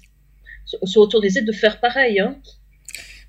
sont 0.84 1.00
autorisés 1.00 1.42
de 1.42 1.52
faire 1.52 1.80
pareil. 1.80 2.20
Hein. 2.20 2.36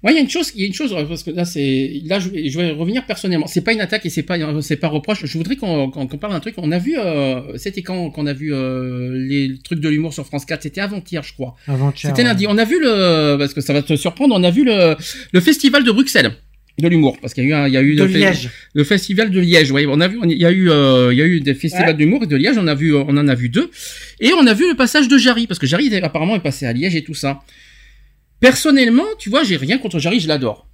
Moi, 0.05 0.13
il 0.13 0.15
y 0.15 0.19
a 0.19 0.21
une 0.21 0.31
chose, 0.31 0.53
il 0.55 0.61
y 0.61 0.65
a 0.65 0.67
une 0.69 0.75
chose 0.75 0.95
parce 1.09 1.25
que 1.25 1.33
là, 1.33 1.45
c'est 1.45 2.01
là, 2.05 2.21
je, 2.21 2.29
vais- 2.29 2.49
je 2.49 2.57
vais 2.61 2.71
revenir 2.71 3.05
personnellement. 3.05 3.49
C'est 3.49 3.63
pas 3.63 3.73
une 3.73 3.81
attaque 3.81 4.07
et 4.07 4.11
c'est 4.11 4.23
pas, 4.23 4.37
c'est 4.63 4.77
pas 4.77 4.87
reproche. 4.87 5.27
Je 5.27 5.37
voudrais 5.37 5.57
qu'on 5.57 5.91
parle 5.91 6.33
d'un 6.33 6.39
truc. 6.39 6.55
On 6.59 6.71
a 6.71 6.79
vu, 6.79 6.97
euh, 6.97 7.57
c'était 7.59 7.83
quand 7.83 8.11
qu'on 8.11 8.27
a 8.29 8.33
vu 8.33 8.55
euh, 8.55 9.11
les 9.13 9.59
trucs 9.65 9.81
de 9.81 9.89
l'humour 9.89 10.15
sur 10.15 10.25
France 10.25 10.45
4. 10.45 10.63
C'était 10.63 10.81
avant-hier, 10.81 11.25
je 11.25 11.33
crois. 11.33 11.57
Avant-hier. 11.67 11.97
C'était 12.11 12.23
ouais. 12.23 12.29
lundi. 12.29 12.47
On 12.49 12.59
a 12.59 12.65
vu 12.65 12.79
le, 12.81 13.37
parce 13.39 13.53
que 13.55 13.61
ça 13.61 13.73
va 13.73 13.83
te 13.83 13.97
surprendre. 13.97 14.37
On 14.37 14.45
a 14.45 14.51
vu 14.53 14.63
le, 14.65 14.95
le 15.33 15.41
festival 15.41 15.83
de 15.83 15.91
Bruxelles 15.91 16.31
de 16.79 16.89
l'humour 16.89 17.19
parce 17.21 17.35
qu'il 17.35 17.45
y 17.45 17.47
a 17.47 17.51
eu, 17.51 17.53
un- 17.55 17.67
il 17.67 17.75
y 17.75 17.77
a 17.77 17.83
eu 17.83 17.95
De 17.97 18.05
le, 18.05 18.09
fe- 18.09 18.19
Liège. 18.19 18.51
le 18.73 18.85
festival 18.85 19.31
de 19.31 19.41
Liège. 19.41 19.73
Ouais, 19.73 19.87
on 19.89 20.01
a 20.01 20.07
vu, 20.09 20.19
on- 20.23 20.29
il 20.29 20.39
y 20.39 20.45
a 20.47 20.51
eu, 20.53 20.71
euh, 20.71 21.13
il 21.13 21.19
y 21.19 21.23
a 21.23 21.27
eu 21.27 21.41
des 21.41 21.55
festivals 21.55 21.89
Ouais. 21.89 21.95
d'humour 21.95 22.23
et 22.23 22.27
de 22.27 22.37
Liège. 22.37 22.57
On 22.59 22.67
a 22.69 22.75
vu, 22.75 22.95
on 22.95 23.09
en 23.09 23.27
a 23.29 23.35
vu 23.35 23.49
deux, 23.49 23.71
et 24.21 24.33
on 24.35 24.47
a 24.47 24.55
vu 24.55 24.69
le 24.69 24.77
passage 24.77 25.09
de 25.09 25.19
Jarry 25.19 25.47
parce 25.47 25.59
que 25.59 25.67
Jarry 25.67 25.93
apparemment 25.97 26.37
est 26.37 26.41
passé 26.43 26.67
à 26.67 26.73
Liège 26.73 26.95
et 26.95 27.03
tout 27.03 27.15
ça. 27.15 27.41
Personnellement, 28.41 29.07
tu 29.19 29.31
vois, 29.31 29.43
j'ai 29.43 29.57
rien 29.57 29.79
contre 29.79 29.99
Jarry, 29.99 30.21
je 30.21 30.29
l'adore. 30.29 30.68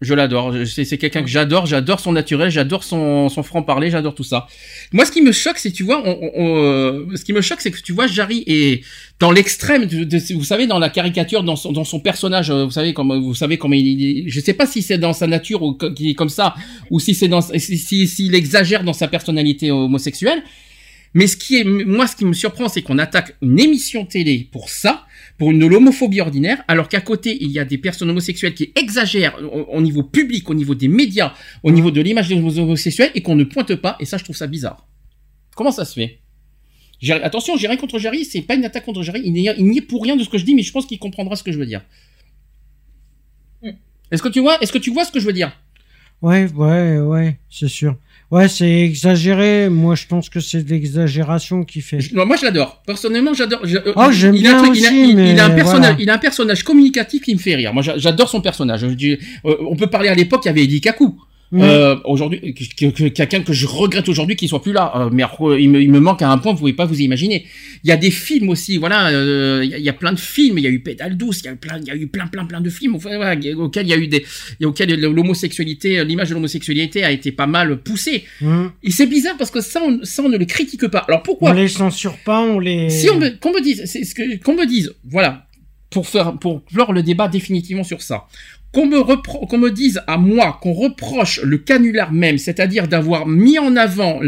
Je 0.00 0.14
l'adore. 0.14 0.54
C'est 0.66 0.96
quelqu'un 0.96 1.22
que 1.22 1.28
j'adore. 1.28 1.66
J'adore 1.66 2.00
son 2.00 2.12
naturel. 2.12 2.50
J'adore 2.50 2.84
son, 2.84 3.28
franc 3.42 3.62
parler. 3.62 3.90
J'adore 3.90 4.14
tout 4.14 4.24
ça. 4.24 4.46
Moi, 4.92 5.04
ce 5.04 5.12
qui 5.12 5.20
me 5.20 5.30
choque, 5.30 5.58
c'est 5.58 5.72
tu 5.72 5.82
vois, 5.82 6.02
euh, 6.06 7.04
ce 7.16 7.22
qui 7.24 7.34
me 7.34 7.42
choque, 7.42 7.60
c'est 7.60 7.70
que 7.70 7.80
tu 7.82 7.92
vois, 7.92 8.06
Jarry 8.06 8.42
est 8.46 8.82
dans 9.18 9.30
l'extrême. 9.30 9.86
vous 10.34 10.44
savez, 10.44 10.66
dans 10.66 10.78
la 10.78 10.88
caricature, 10.88 11.42
dans 11.42 11.54
son, 11.56 12.00
personnage. 12.00 12.50
euh, 12.50 12.64
Vous 12.64 12.70
savez 12.70 12.94
comme 12.94 13.14
vous 13.22 13.34
savez 13.34 13.58
comment 13.58 13.74
il, 13.74 14.24
Je 14.26 14.40
sais 14.40 14.54
pas 14.54 14.66
si 14.66 14.80
c'est 14.80 14.96
dans 14.96 15.12
sa 15.12 15.26
nature 15.26 15.60
qu'il 15.94 16.08
est 16.08 16.14
comme 16.14 16.30
ça, 16.30 16.54
ou 16.90 16.98
si 16.98 17.14
c'est 17.14 17.28
dans 17.28 17.42
si 17.42 17.76
si- 17.76 18.06
s'il 18.08 18.34
exagère 18.34 18.84
dans 18.84 18.94
sa 18.94 19.06
personnalité 19.06 19.70
homosexuelle. 19.70 20.42
Mais 21.12 21.26
ce 21.26 21.36
qui 21.36 21.56
est, 21.58 21.64
moi, 21.64 22.06
ce 22.06 22.16
qui 22.16 22.24
me 22.24 22.32
surprend, 22.32 22.68
c'est 22.68 22.82
qu'on 22.82 22.96
attaque 22.98 23.36
une 23.42 23.58
émission 23.58 24.06
télé 24.06 24.48
pour 24.52 24.70
ça, 24.70 25.04
pour 25.40 25.52
une 25.52 25.66
l'homophobie 25.66 26.20
ordinaire, 26.20 26.62
alors 26.68 26.86
qu'à 26.86 27.00
côté, 27.00 27.34
il 27.42 27.50
y 27.50 27.58
a 27.58 27.64
des 27.64 27.78
personnes 27.78 28.10
homosexuelles 28.10 28.52
qui 28.52 28.72
exagèrent 28.76 29.38
au, 29.42 29.60
au 29.74 29.80
niveau 29.80 30.02
public, 30.02 30.50
au 30.50 30.52
niveau 30.54 30.74
des 30.74 30.86
médias, 30.86 31.32
au 31.62 31.70
niveau 31.72 31.90
de 31.90 32.02
l'image 32.02 32.28
des 32.28 32.34
homosexuels, 32.58 33.10
et 33.14 33.22
qu'on 33.22 33.36
ne 33.36 33.44
pointe 33.44 33.74
pas, 33.76 33.96
et 34.00 34.04
ça, 34.04 34.18
je 34.18 34.24
trouve 34.24 34.36
ça 34.36 34.46
bizarre. 34.46 34.86
Comment 35.56 35.70
ça 35.70 35.86
se 35.86 35.94
fait? 35.94 36.18
J'ai- 37.00 37.14
Attention, 37.14 37.56
j'ai 37.56 37.68
rien 37.68 37.78
contre 37.78 37.98
Jerry, 37.98 38.26
c'est 38.26 38.42
pas 38.42 38.54
une 38.54 38.66
attaque 38.66 38.84
contre 38.84 39.02
Jerry, 39.02 39.22
il 39.24 39.32
n'y 39.32 39.48
est, 39.48 39.54
il 39.56 39.64
n'y 39.64 39.78
est 39.78 39.80
pour 39.80 40.02
rien 40.02 40.14
de 40.14 40.22
ce 40.22 40.28
que 40.28 40.36
je 40.36 40.44
dis, 40.44 40.54
mais 40.54 40.60
je 40.62 40.72
pense 40.72 40.84
qu'il 40.84 40.98
comprendra 40.98 41.36
ce 41.36 41.42
que 41.42 41.52
je 41.52 41.58
veux 41.58 41.64
dire. 41.64 41.80
Mm. 43.62 43.70
Est-ce 44.10 44.22
que 44.22 44.28
tu 44.28 44.40
vois, 44.40 44.60
est-ce 44.60 44.72
que 44.74 44.76
tu 44.78 44.90
vois 44.90 45.06
ce 45.06 45.10
que 45.10 45.20
je 45.20 45.24
veux 45.26 45.32
dire? 45.32 45.58
Ouais, 46.20 46.52
ouais, 46.52 46.98
ouais, 46.98 47.38
c'est 47.48 47.68
sûr. 47.68 47.96
Ouais, 48.30 48.46
c'est 48.48 48.70
exagéré. 48.82 49.68
Moi, 49.68 49.96
je 49.96 50.06
pense 50.06 50.28
que 50.28 50.38
c'est 50.38 50.62
de 50.62 50.70
l'exagération 50.70 51.64
qui 51.64 51.80
fait. 51.80 52.00
Je- 52.00 52.14
moi, 52.14 52.36
je 52.36 52.44
l'adore. 52.44 52.80
Personnellement, 52.86 53.34
j'adore. 53.34 53.60
Oh, 53.96 54.12
j'aime 54.12 54.36
il 54.36 54.46
a 54.46 54.50
un 54.50 54.62
bien 54.62 54.62
truc- 54.62 54.78
il 54.78 54.84
a- 54.86 54.88
aussi, 54.88 55.08
il- 55.10 55.16
mais 55.16 55.32
il 55.32 55.40
a 55.40 55.46
un 55.46 55.50
personnage, 55.50 55.80
voilà. 55.90 55.96
il 55.98 56.10
a 56.10 56.14
un 56.14 56.18
personnage 56.18 56.62
communicatif 56.62 57.22
qui 57.22 57.34
me 57.34 57.40
fait 57.40 57.56
rire. 57.56 57.74
Moi, 57.74 57.82
j'a- 57.82 57.98
j'adore 57.98 58.28
son 58.28 58.40
personnage. 58.40 58.80
Je 58.82 58.86
dis, 58.94 59.18
euh, 59.46 59.56
on 59.68 59.74
peut 59.74 59.88
parler 59.88 60.08
à 60.10 60.14
l'époque, 60.14 60.42
il 60.44 60.48
y 60.48 60.50
avait 60.50 60.62
Eddie 60.62 60.80
Kaku. 60.80 61.18
Euh, 61.52 61.96
aujourd'hui, 62.04 62.54
que- 62.54 62.64
que- 62.76 62.90
que- 62.96 63.08
quelqu'un 63.08 63.42
que 63.42 63.52
je 63.52 63.66
regrette 63.66 64.08
aujourd'hui 64.08 64.36
qu'il 64.36 64.48
soit 64.48 64.62
plus 64.62 64.72
là. 64.72 64.92
Euh, 64.94 65.10
mais 65.12 65.24
euh, 65.24 65.58
il 65.60 65.68
me, 65.68 65.82
il 65.82 65.90
me 65.90 65.98
manque 65.98 66.22
à 66.22 66.30
un 66.30 66.38
point, 66.38 66.52
vous 66.52 66.58
pouvez 66.60 66.72
pas 66.74 66.84
vous 66.84 67.00
imaginer. 67.00 67.44
Il 67.82 67.88
y 67.88 67.92
a 67.92 67.96
des 67.96 68.12
films 68.12 68.50
aussi, 68.50 68.76
voilà. 68.76 69.08
euh, 69.08 69.60
il, 69.64 69.70
y 69.70 69.74
a, 69.74 69.78
il 69.78 69.84
y 69.84 69.88
a 69.88 69.92
plein 69.92 70.12
de 70.12 70.18
films. 70.20 70.58
Il 70.58 70.64
y 70.64 70.68
a 70.68 70.70
eu 70.70 70.78
Pédale 70.80 71.16
douce. 71.16 71.40
Il 71.40 71.46
y 71.46 71.48
a 71.48 71.52
eu 71.52 71.56
plein, 71.56 71.78
il 71.80 71.86
y 71.88 71.90
a 71.90 71.96
eu 71.96 72.06
plein, 72.06 72.28
plein, 72.28 72.44
plein 72.44 72.60
de 72.60 72.70
films. 72.70 72.94
Enfin, 72.94 73.16
voilà, 73.16 73.34
auxquels 73.56 73.86
il 73.86 73.90
y 73.90 73.94
a 73.94 73.98
eu 73.98 74.06
des, 74.06 74.24
auxquels 74.64 74.94
l'homosexualité, 75.00 76.04
l'image 76.04 76.28
de 76.28 76.34
l'homosexualité 76.34 77.02
a 77.04 77.10
été 77.10 77.32
pas 77.32 77.46
mal 77.46 77.78
poussée. 77.82 78.24
Hmm. 78.40 78.66
Et 78.82 78.90
c'est 78.92 79.06
bizarre 79.06 79.36
parce 79.36 79.50
que 79.50 79.60
ça, 79.60 79.80
on, 79.84 80.00
ça, 80.04 80.22
on 80.22 80.28
ne 80.28 80.38
le 80.38 80.44
critique 80.44 80.86
pas. 80.88 81.04
Alors 81.08 81.22
pourquoi 81.22 81.50
On 81.50 81.54
les 81.54 81.68
censure 81.68 82.16
pas, 82.24 82.40
on 82.40 82.58
les. 82.60 82.90
si 82.90 83.10
on 83.10 83.18
me, 83.18 83.30
qu'on 83.38 83.52
me 83.52 83.60
dise, 83.60 83.82
c'est 83.86 84.04
ce 84.04 84.14
que, 84.14 84.36
qu'on 84.42 84.54
me 84.54 84.66
dise, 84.66 84.94
voilà, 85.04 85.46
pour 85.90 86.06
faire, 86.06 86.38
pour 86.38 86.64
clore 86.66 86.92
le 86.92 87.02
débat 87.02 87.26
définitivement 87.28 87.82
sur 87.84 88.02
ça, 88.02 88.26
qu'on 88.72 88.86
me 88.86 89.70
dise 89.70 90.00
à 90.06 90.16
moi 90.16 90.58
qu'on 90.62 90.72
reproche 90.72 91.40
le 91.42 91.58
canular 91.58 92.12
même, 92.12 92.38
c'est-à-dire 92.38 92.86
d'avoir 92.86 93.26
mis 93.26 93.58
en 93.58 93.76
avant 93.76 94.20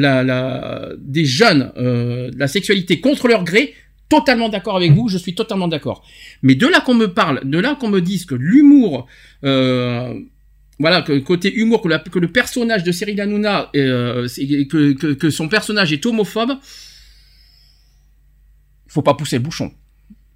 des 0.99 1.25
jeunes, 1.25 1.73
euh, 1.77 2.31
la 2.37 2.49
sexualité 2.49 3.01
contre 3.01 3.29
leur 3.29 3.45
gré, 3.45 3.75
totalement 4.09 4.49
d'accord 4.49 4.77
avec 4.77 4.93
vous, 4.93 5.09
je 5.09 5.17
suis 5.17 5.35
totalement 5.35 5.69
d'accord. 5.69 6.05
Mais 6.43 6.55
de 6.55 6.67
là 6.67 6.81
qu'on 6.81 6.95
me 6.95 7.07
parle, 7.07 7.41
de 7.45 7.59
là 7.59 7.77
qu'on 7.79 7.89
me 7.89 8.01
dise 8.01 8.27
que 8.27 8.35
l'humour, 8.35 9.07
euh, 9.45 10.13
voilà, 10.79 11.03
que 11.03 11.19
côté 11.21 11.55
humour, 11.55 11.81
que, 11.81 12.19
le 12.19 12.29
personnage 12.29 12.83
de 12.83 12.93
Cyril 12.93 13.21
Hanouna, 13.21 13.71
euh, 13.77 14.27
que, 14.69 15.31
son 15.31 15.49
personnage 15.49 15.93
est 15.93 16.05
homophobe, 16.05 16.53
faut 18.89 19.03
pas 19.03 19.15
pousser 19.15 19.37
le 19.37 19.43
bouchon. 19.43 19.73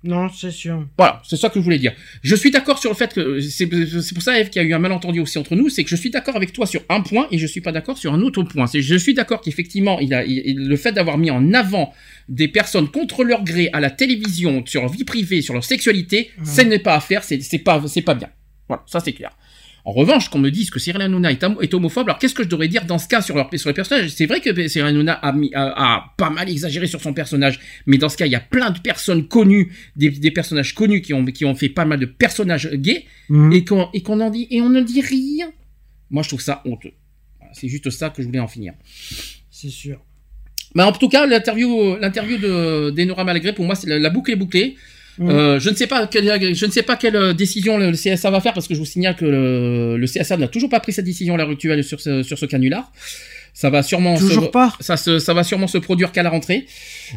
Non, 0.05 0.28
c'est 0.28 0.52
sûr. 0.52 0.86
Voilà, 0.97 1.20
c'est 1.26 1.36
ça 1.36 1.49
que 1.49 1.58
je 1.58 1.65
voulais 1.65 1.78
dire. 1.78 1.92
Je 2.23 2.36
suis 2.36 2.50
d'accord 2.52 2.78
sur 2.78 2.91
le 2.91 2.97
fait 2.97 3.12
que 3.12 3.41
c'est 3.41 3.68
c'est 4.02 4.15
pour 4.15 4.23
ça 4.23 4.39
Eve 4.39 4.50
qu'il 4.50 4.62
y 4.62 4.65
a 4.65 4.68
eu 4.68 4.73
un 4.73 4.78
malentendu 4.78 5.18
aussi 5.20 5.36
entre 5.39 5.57
nous, 5.57 5.68
c'est 5.68 5.83
que 5.83 5.91
je 5.91 5.97
suis 5.97 6.10
d'accord 6.10 6.36
avec 6.36 6.52
toi 6.52 6.65
sur 6.66 6.83
un 6.89 7.00
point 7.00 7.26
et 7.33 7.39
je 7.39 7.47
suis 7.47 7.60
pas 7.60 7.73
d'accord 7.73 7.99
sur 7.99 8.12
un 8.15 8.20
autre 8.20 8.42
point. 8.44 8.66
C'est 8.68 8.83
je 8.83 8.94
suis 8.94 9.15
d'accord 9.15 9.41
qu'effectivement 9.41 9.99
il 9.99 10.15
a 10.15 10.25
il- 10.25 10.68
le 10.68 10.76
fait 10.76 10.92
d'avoir 10.92 11.18
mis 11.18 11.31
en 11.31 11.52
avant 11.55 11.92
des 12.28 12.47
personnes 12.47 12.89
contre 12.89 13.25
leur 13.25 13.42
gré 13.42 13.68
à 13.73 13.81
la 13.81 13.91
télévision 13.91 14.65
sur 14.66 14.83
leur 14.83 14.92
vie 14.92 15.05
privée, 15.05 15.42
sur 15.42 15.55
leur 15.55 15.65
sexualité, 15.65 16.31
ce 16.44 16.60
n'est 16.62 16.78
pas 16.78 16.94
à 16.94 17.00
faire, 17.00 17.25
c'est 17.25 17.41
c'est 17.42 17.58
pas 17.58 17.83
c'est 17.89 18.02
pas 18.02 18.15
bien. 18.15 18.28
Voilà, 18.68 18.84
ça 18.86 19.00
c'est 19.00 19.12
clair. 19.12 19.31
En 19.89 19.92
revanche, 19.92 20.28
qu'on 20.31 20.40
me 20.40 20.50
dise 20.50 20.70
que 20.70 20.81
Cyril 20.81 21.00
Hanouna 21.00 21.31
est, 21.31 21.44
est 21.62 21.73
homophobe, 21.73 22.08
alors 22.08 22.18
qu'est-ce 22.18 22.34
que 22.34 22.42
je 22.42 22.48
devrais 22.48 22.66
dire 22.66 22.84
dans 22.86 22.98
ce 22.98 23.06
cas 23.06 23.23
sur, 23.23 23.36
leur, 23.36 23.48
sur 23.56 23.68
les 23.70 23.74
personnages? 23.74 24.08
C'est 24.10 24.26
vrai 24.26 24.40
que 24.40 24.66
Cyril 24.66 24.89
Hanouna 24.89 25.12
a, 25.12 25.31
mis- 25.32 25.55
a, 25.55 25.94
a 25.94 26.15
pas 26.18 26.28
mal 26.28 26.50
exagéré 26.50 26.89
sur 26.89 27.00
son 27.00 27.12
personnage, 27.15 27.60
mais 27.86 27.97
dans 27.97 28.08
ce 28.08 28.16
cas, 28.16 28.26
il 28.26 28.32
y 28.32 28.34
a 28.34 28.40
plein 28.40 28.70
de 28.70 28.81
personnes 28.81 29.28
connues, 29.28 29.73
des, 29.94 30.10
des 30.10 30.32
personnages 30.32 30.74
connus 30.74 31.02
qui 31.02 31.15
ont, 31.15 31.24
qui 31.24 31.44
ont 31.44 31.55
fait 31.55 31.68
pas 31.68 31.84
mal 31.84 32.00
de 32.00 32.06
personnages 32.06 32.68
gays, 32.73 33.05
Mhm. 33.28 33.52
et 33.52 33.65
qu'on 34.02 34.20
en 34.20 34.31
dit 34.31 34.48
et 34.50 34.60
on 34.60 34.68
ne 34.70 34.81
dit 34.81 35.00
rien. 35.02 35.52
Moi, 36.10 36.24
je 36.24 36.28
trouve 36.31 36.40
ça 36.40 36.62
honteux. 36.65 36.92
C'est 37.52 37.68
juste 37.68 37.89
ça 37.90 38.10
que 38.10 38.23
je 38.23 38.26
voulais 38.26 38.40
en 38.40 38.48
finir. 38.48 38.73
C'est 39.50 39.68
sûr. 39.70 40.00
Mais 40.74 40.82
en 40.82 40.90
tout 40.92 41.08
cas, 41.08 41.26
l'interview, 41.26 41.97
l'interview 42.00 42.39
de 42.39 42.90
d'Enora 42.90 43.23
Malgré, 43.24 43.52
pour 43.55 43.65
moi, 43.65 43.74
c'est 43.76 43.89
la, 43.89 43.98
la 44.00 44.10
boucle 44.10 44.32
est 44.32 44.36
bouclée. 44.36 44.74
Euh, 45.20 45.59
je 45.59 45.70
ne 45.70 45.75
sais 45.75 45.86
pas 45.86 46.07
quelle, 46.07 46.31
quelle 47.01 47.35
décision 47.35 47.78
le, 47.78 47.91
le 47.91 47.97
CSA 47.97 48.31
va 48.31 48.41
faire 48.41 48.53
parce 48.53 48.69
que 48.69 48.75
je 48.75 48.78
vous 48.78 48.85
signale 48.85 49.17
que 49.17 49.25
le, 49.25 49.97
le 49.97 50.07
CSA 50.07 50.36
n'a 50.36 50.49
toujours 50.49 50.69
pas 50.69 50.81
pris 50.81 50.93
sa 50.93 51.03
décision 51.03 51.35
à 51.35 51.36
l'heure 51.39 51.51
actuelle 51.51 51.83
sur 51.83 52.01
ce, 52.01 52.23
sur 52.23 52.39
ce 52.39 52.47
canular. 52.47 52.91
Ça 53.59 53.70
va 53.70 53.83
sûrement 53.83 54.18
Toujours 54.18 54.44
se, 54.44 54.49
pas 54.51 54.75
ça, 54.81 54.99
se, 54.99 55.18
ça 55.18 55.33
va 55.33 55.43
sûrement 55.43 55.67
se 55.67 55.78
produire 55.78 56.12
qu'à 56.12 56.23
la 56.23 56.28
rentrée. 56.28 56.67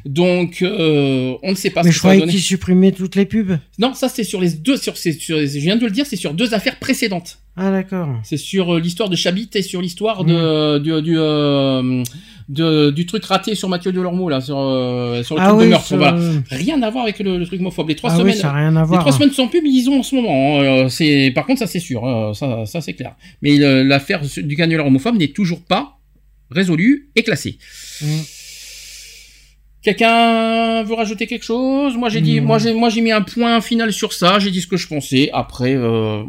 Donc, 0.06 0.62
euh, 0.62 1.34
on 1.44 1.50
ne 1.52 1.56
sait 1.56 1.70
pas 1.70 1.84
Mais 1.84 1.90
ce 1.90 1.96
je 1.96 2.00
croyais 2.00 2.26
qu'ils 2.28 2.40
supprimaient 2.40 2.94
toutes 2.94 3.16
les 3.18 3.26
pubs. 3.26 3.58
Non, 3.78 3.94
ça 3.94 4.08
c'est 4.08 4.24
sur 4.24 4.40
les 4.40 4.52
deux, 4.52 4.78
sur, 4.78 4.96
sur, 4.96 5.12
je 5.20 5.60
viens 5.60 5.76
de 5.76 5.84
le 5.86 5.92
dire, 5.92 6.06
c'est 6.06 6.16
sur 6.16 6.34
deux 6.34 6.54
affaires 6.54 6.80
précédentes. 6.80 7.40
Ah, 7.58 7.72
d'accord. 7.72 8.08
C'est 8.24 8.38
sur 8.38 8.76
euh, 8.76 8.80
l'histoire 8.80 9.10
de 9.10 9.18
Chabit 9.18 9.50
et 9.56 9.62
sur 9.62 9.82
l'histoire 9.82 10.24
de, 10.24 10.78
du, 10.78 11.02
du, 11.02 11.16
euh, 11.20 12.04
de- 12.48 12.90
du 12.92 13.06
truc 13.06 13.26
raté 13.26 13.54
sur 13.54 13.68
Mathieu 13.68 13.92
Delormeau, 13.92 14.30
là, 14.30 14.40
sur, 14.40 14.58
euh, 14.60 15.22
sur 15.24 15.36
le 15.36 15.42
Ah 15.42 15.48
truc 15.50 15.60
oui, 15.60 15.66
de 15.66 15.70
meurtre. 15.72 15.96
Voilà. 15.98 16.18
Rien 16.52 16.82
à 16.84 16.90
voir 16.90 17.04
avec 17.04 17.20
le, 17.20 17.38
le 17.38 17.46
truc 17.46 17.60
homophobe. 17.60 17.90
Les 17.90 17.96
trois 17.98 18.12
Ah 18.14 18.16
oui, 18.16 18.22
semaines. 18.32 18.36
ça 18.38 18.52
a 18.52 18.54
rien 18.54 18.76
à 18.78 18.82
les 18.84 18.88
voir. 18.88 19.02
trois 19.02 19.12
semaines 19.12 19.32
sans 19.34 19.50
pub, 19.50 19.66
ils 19.66 19.90
ont 19.90 20.00
en 20.00 20.04
ce 20.04 20.16
moment. 20.16 20.62
hein. 20.62 20.88
C'est, 20.88 21.34
par 21.36 21.46
contre, 21.46 21.60
ça 21.60 21.68
c'est 21.68 21.82
sûr. 21.82 22.06
hein. 22.06 22.34
Ça, 22.34 22.66
ça 22.66 22.80
c'est 22.80 22.94
clair. 22.94 23.16
Mais 23.42 23.58
l'affaire 23.84 24.22
du 24.38 24.56
canular 24.56 24.88
homophobe 24.88 25.18
n'est 25.18 25.28
toujours 25.34 25.60
pas 25.66 25.99
résolue 26.52 27.10
et 27.16 27.24
classée. 27.24 27.58
Mm. 28.02 28.22
Quelqu'un 29.82 30.84
veut 30.84 30.94
rajouter 30.96 31.26
quelque 31.26 31.44
chose? 31.46 31.96
Moi 31.96 32.10
j'ai 32.10 32.20
dit, 32.22 32.42
moi 32.42 32.58
j'ai, 32.60 32.74
moi 32.74 32.90
j'ai 32.90 33.02
mis 33.02 33.12
un 33.14 33.22
point 33.22 33.62
final 33.62 33.94
sur 33.94 34.12
ça. 34.14 34.38
J'ai 34.40 34.52
dit 34.52 34.62
ce 34.62 34.68
que 34.68 34.76
je 34.78 34.88
pensais. 34.88 35.30
Après, 35.32 35.74
euh, 35.74 36.24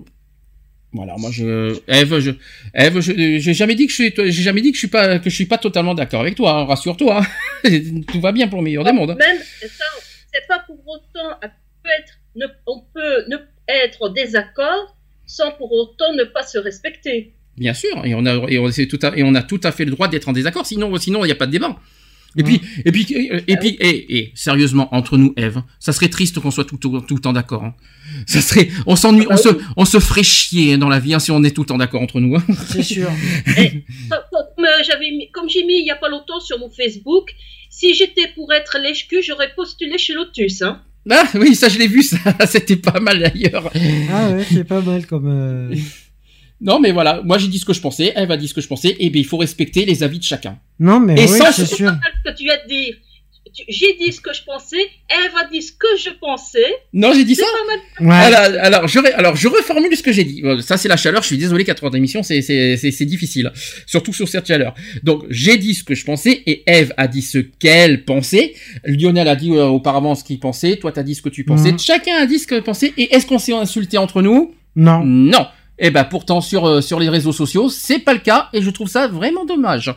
voilà, 0.92 1.16
moi 1.18 1.30
je, 1.32 1.76
Eve, 1.88 2.20
je, 2.20 2.30
Eve, 2.74 3.00
je- 3.00 3.38
j'ai 3.40 3.54
jamais 3.54 3.74
dit 3.74 3.86
que 3.86 3.92
je 3.92 3.96
suis, 4.02 4.14
j'ai 4.16 4.30
jamais 4.42 4.60
dit 4.60 4.70
que 4.70 4.76
je 4.76 4.80
suis 4.80 4.88
pas, 4.88 5.18
que 5.18 5.28
je 5.28 5.34
suis 5.34 5.46
pas 5.46 5.58
totalement 5.58 5.94
d'accord 5.94 6.20
avec 6.20 6.36
toi. 6.36 6.52
hein, 6.60 6.64
Rassure-toi, 6.64 7.22
hein. 7.64 7.70
tout 8.12 8.20
va 8.20 8.30
bien 8.30 8.46
pour 8.46 8.58
le 8.60 8.64
meilleur 8.64 8.84
des 8.84 8.92
mondes. 8.92 9.10
hein. 9.10 9.16
Même, 9.18 9.38
ça, 9.62 9.84
c'est 10.32 10.46
pas 10.46 10.60
pour 10.60 10.78
autant, 10.86 11.30
on 11.42 11.48
peut 11.82 11.90
être, 11.98 12.18
ne, 12.36 12.46
on 12.68 12.82
peut 12.94 13.24
ne 13.28 13.36
être 13.68 14.02
en 14.02 14.08
désaccord 14.10 14.96
sans 15.26 15.50
pour 15.52 15.72
autant 15.72 16.12
ne 16.14 16.24
pas 16.24 16.44
se 16.44 16.58
respecter. 16.58 17.34
Bien 17.60 17.74
sûr, 17.74 18.04
et 18.04 18.14
on 18.14 18.26
a, 18.26 18.34
et 18.50 18.58
on, 18.58 18.70
c'est 18.72 18.86
tout 18.88 18.98
à, 19.02 19.16
et 19.16 19.22
on 19.22 19.34
a 19.36 19.42
tout 19.42 19.60
à 19.62 19.70
fait 19.70 19.84
le 19.84 19.92
droit 19.92 20.08
d'être 20.08 20.28
en 20.28 20.32
désaccord. 20.32 20.66
Sinon, 20.66 20.96
sinon 20.96 21.24
il 21.24 21.28
n'y 21.28 21.32
a 21.32 21.36
pas 21.36 21.46
de 21.46 21.52
débat. 21.52 21.76
Et 22.36 22.44
puis, 22.44 22.60
et 22.84 22.92
puis, 22.92 23.04
et, 23.10 23.42
et 23.48 23.56
puis, 23.56 23.76
et, 23.80 24.16
et, 24.18 24.32
sérieusement, 24.36 24.88
entre 24.94 25.18
nous, 25.18 25.34
Eve, 25.36 25.62
ça 25.80 25.92
serait 25.92 26.08
triste 26.08 26.38
qu'on 26.38 26.52
soit 26.52 26.64
tout, 26.64 26.76
tout, 26.76 27.00
tout 27.00 27.16
le 27.16 27.20
temps 27.20 27.32
d'accord. 27.32 27.64
hein. 27.64 27.74
Ça 28.26 28.40
serait, 28.40 28.68
on 28.86 28.94
s'ennuie, 28.94 29.26
on 29.28 29.36
se, 29.36 29.48
on 29.76 29.84
se 29.84 29.98
ferait 29.98 30.22
chier 30.22 30.76
dans 30.78 30.88
la 30.88 31.00
vie 31.00 31.12
hein, 31.12 31.18
si 31.18 31.32
on 31.32 31.42
est 31.42 31.50
tout 31.50 31.62
le 31.62 31.66
temps 31.66 31.76
d'accord 31.78 32.00
entre 32.02 32.20
nous. 32.20 32.36
hein. 32.36 32.44
C'est 32.68 32.84
sûr. 32.84 33.10
Comme, 33.46 34.64
euh, 34.64 34.82
j'avais 34.86 35.10
mis- 35.10 35.30
comme 35.32 35.48
j'ai 35.48 35.64
mis 35.64 35.80
il 35.80 35.86
y 35.86 35.90
a 35.90 35.96
pas 35.96 36.08
longtemps 36.08 36.38
sur 36.40 36.58
mon 36.60 36.70
Facebook, 36.70 37.30
si 37.68 37.94
j'étais 37.94 38.28
pour 38.34 38.52
être 38.52 38.78
lèche-cul, 38.80 39.22
j'aurais 39.22 39.52
postulé 39.56 39.98
chez 39.98 40.12
Lotus. 40.14 40.62
Hein. 40.62 40.80
Ah 41.10 41.24
oui, 41.34 41.54
ça 41.56 41.68
je 41.68 41.78
l'ai 41.78 41.88
vu, 41.88 42.02
ça, 42.02 42.18
c'était 42.46 42.76
pas 42.76 43.00
mal 43.00 43.18
d'ailleurs. 43.18 43.70
Ah 44.12 44.30
ouais, 44.30 44.44
c'est 44.52 44.64
pas 44.64 44.80
mal 44.82 45.04
comme. 45.06 45.26
euh, 45.28 45.74
Non, 46.60 46.78
mais 46.80 46.92
voilà, 46.92 47.22
moi 47.24 47.38
j'ai 47.38 47.48
dit 47.48 47.58
ce 47.58 47.64
que 47.64 47.72
je 47.72 47.80
pensais, 47.80 48.12
Eve 48.16 48.30
a 48.30 48.36
dit 48.36 48.48
ce 48.48 48.54
que 48.54 48.60
je 48.60 48.68
pensais, 48.68 48.96
et 48.98 49.10
bien 49.10 49.20
il 49.22 49.26
faut 49.26 49.38
respecter 49.38 49.84
les 49.86 50.02
avis 50.02 50.18
de 50.18 50.24
chacun. 50.24 50.58
Non, 50.78 51.00
mais 51.00 51.14
Et 51.14 51.26
oui, 51.26 51.38
sans- 51.38 51.52
c'est 51.52 51.64
sûr. 51.66 51.90
ce 52.24 52.30
que 52.30 52.36
tu 52.36 52.44
dire. 52.44 52.94
Tu- 53.52 53.64
J'ai 53.68 53.96
dit 53.96 54.12
ce 54.12 54.20
que 54.20 54.32
je 54.32 54.44
pensais, 54.44 54.76
Eve 55.10 55.32
a 55.44 55.48
dit 55.50 55.60
ce 55.60 55.72
que 55.72 55.88
je 55.98 56.10
pensais. 56.20 56.72
Non, 56.92 57.12
j'ai 57.12 57.24
dit 57.24 57.34
C'est 57.34 57.42
ça 57.42 57.48
pas 57.98 58.04
mal. 58.06 58.08
Ouais. 58.08 58.36
alors, 58.36 58.60
alors, 58.64 58.86
je, 58.88 58.98
alors, 59.14 59.34
je 59.34 59.48
reformule 59.48 59.96
ce 59.96 60.04
que 60.04 60.12
j'ai 60.12 60.22
dit. 60.22 60.40
Ça, 60.60 60.76
c'est 60.76 60.86
la 60.86 60.96
chaleur. 60.96 61.22
Je 61.22 61.28
suis 61.28 61.36
désolé, 61.36 61.64
4 61.64 61.82
heures 61.82 61.90
d'émission, 61.90 62.22
c'est, 62.22 62.42
c'est, 62.42 62.76
c'est, 62.76 62.92
c'est 62.92 63.06
difficile. 63.06 63.50
Surtout 63.86 64.12
sur 64.12 64.28
cette 64.28 64.46
chaleur. 64.46 64.74
Donc, 65.02 65.24
j'ai 65.30 65.56
dit 65.56 65.74
ce 65.74 65.82
que 65.82 65.96
je 65.96 66.04
pensais 66.04 66.42
et 66.46 66.62
Eve 66.70 66.92
a 66.96 67.08
dit 67.08 67.22
ce 67.22 67.38
qu'elle 67.38 68.04
pensait. 68.04 68.54
Lionel 68.84 69.26
a 69.26 69.34
dit 69.34 69.50
euh, 69.52 69.64
auparavant 69.66 70.14
ce 70.14 70.22
qu'il 70.22 70.38
pensait. 70.38 70.76
Toi, 70.76 70.92
t'as 70.92 71.02
dit 71.02 71.16
ce 71.16 71.22
que 71.22 71.28
tu 71.28 71.42
pensais. 71.42 71.72
Mhm. 71.72 71.78
Chacun 71.80 72.18
a 72.22 72.26
dit 72.26 72.38
ce 72.38 72.46
qu'il 72.46 72.62
pensait. 72.62 72.92
Et 72.98 73.12
est-ce 73.16 73.26
qu'on 73.26 73.40
s'est 73.40 73.52
insulté 73.54 73.98
entre 73.98 74.22
nous? 74.22 74.54
Non. 74.76 75.02
Non. 75.04 75.46
Eh 75.82 75.90
ben, 75.90 76.04
pourtant, 76.04 76.40
sur, 76.42 76.66
euh, 76.66 76.80
sur 76.82 77.00
les 77.00 77.08
réseaux 77.08 77.32
sociaux, 77.32 77.68
c'est 77.70 77.98
pas 77.98 78.12
le 78.12 78.18
cas 78.20 78.48
et 78.52 78.60
je 78.62 78.68
trouve 78.70 78.88
ça 78.88 79.08
vraiment 79.08 79.44
dommage. 79.46 79.94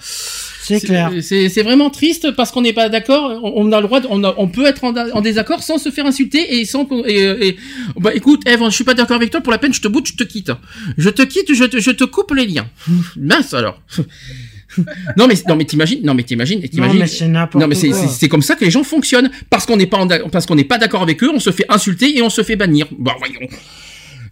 C'est 0.62 0.80
clair. 0.80 1.12
C'est, 1.22 1.50
c'est 1.50 1.62
vraiment 1.62 1.90
triste 1.90 2.32
parce 2.32 2.52
qu'on 2.52 2.62
n'est 2.62 2.72
pas 2.72 2.88
d'accord. 2.88 3.42
On, 3.44 3.68
on 3.68 3.72
a 3.74 3.82
le 3.82 3.88
droit, 3.88 4.00
de- 4.00 4.08
on, 4.10 4.24
a- 4.24 4.34
on 4.38 4.48
peut 4.48 4.66
être 4.66 4.86
en, 4.86 4.96
en 4.96 5.20
désaccord 5.22 5.62
sans 5.62 5.78
se 5.78 5.92
faire 5.92 6.06
insulter 6.06 6.56
et 6.60 6.64
sans. 6.66 6.88
Et, 7.06 7.48
et- 7.48 7.58
bah 7.98 8.12
écoute, 8.16 8.42
Eve, 8.48 8.64
je 8.66 8.70
suis 8.70 8.86
pas 8.86 8.94
d'accord 8.94 9.18
avec 9.18 9.30
toi. 9.30 9.42
Pour 9.42 9.52
la 9.52 9.58
peine, 9.58 9.74
je 9.74 9.82
te 9.82 9.90
boute, 9.90 10.08
je 10.08 10.14
te 10.16 10.24
quitte. 10.24 10.52
Je 10.98 11.10
te 11.10 11.22
quitte, 11.22 11.54
je 11.54 11.66
te, 11.66 11.80
je 11.82 11.92
te 11.92 12.06
coupe 12.06 12.34
les 12.34 12.46
liens. 12.46 12.68
Mince 13.18 13.54
alors. 13.54 13.82
non 15.18 15.28
mais 15.28 15.36
non 15.48 15.56
mais 15.56 15.66
t'imagines, 15.66 16.00
non 16.04 16.14
mais 16.16 16.24
t'imagines, 16.24 16.60
t'imagines. 16.68 17.00
Non 17.60 17.68
mais 17.68 17.76
c'est, 17.76 17.90
c'est, 18.08 18.28
comme 18.30 18.42
ça 18.42 18.56
que 18.56 18.66
les 18.66 18.72
gens 18.72 18.84
fonctionnent 18.84 19.30
parce 19.50 19.66
qu'on 19.68 19.78
n'est 19.78 19.86
pas 19.86 19.98
en 19.98 20.08
parce 20.32 20.46
qu'on 20.48 20.56
n'est 20.56 20.64
pas 20.64 20.78
d'accord 20.80 21.04
avec 21.04 21.22
eux, 21.24 21.30
on 21.32 21.40
se 21.40 21.52
fait 21.52 21.66
insulter 21.70 22.18
et 22.18 22.22
on 22.24 22.30
se 22.32 22.42
fait 22.42 22.56
bannir. 22.56 22.88
Bah 22.98 23.14
voyons. 23.20 23.42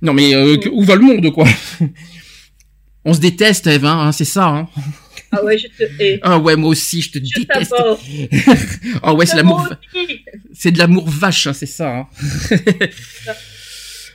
Non 0.02 0.14
mais 0.14 0.34
euh, 0.36 0.58
que- 0.58 0.70
où 0.70 0.84
va 0.84 0.96
le 0.96 1.02
monde 1.02 1.32
quoi? 1.32 1.48
On 3.06 3.14
se 3.16 3.20
déteste, 3.20 3.66
Eve, 3.68 3.86
hein, 3.86 4.00
hein, 4.08 4.12
c'est 4.12 4.26
ça. 4.26 4.46
Hein. 4.48 4.68
Ah 5.32 5.44
ouais, 5.44 5.58
je 5.58 5.66
te 5.68 5.84
hais. 6.02 6.20
Ah 6.22 6.38
ouais, 6.38 6.56
moi 6.56 6.70
aussi, 6.70 7.02
je 7.02 7.12
te 7.12 7.20
Je 7.20 7.40
déteste. 7.40 7.74
Ah 9.04 9.14
ouais, 9.14 9.26
c'est 9.26 9.38
l'amour, 9.38 9.68
c'est 10.54 10.72
de 10.72 10.78
l'amour 10.78 11.10
vache, 11.10 11.48
hein, 11.48 11.54
c'est 11.54 11.66
ça. 11.66 12.08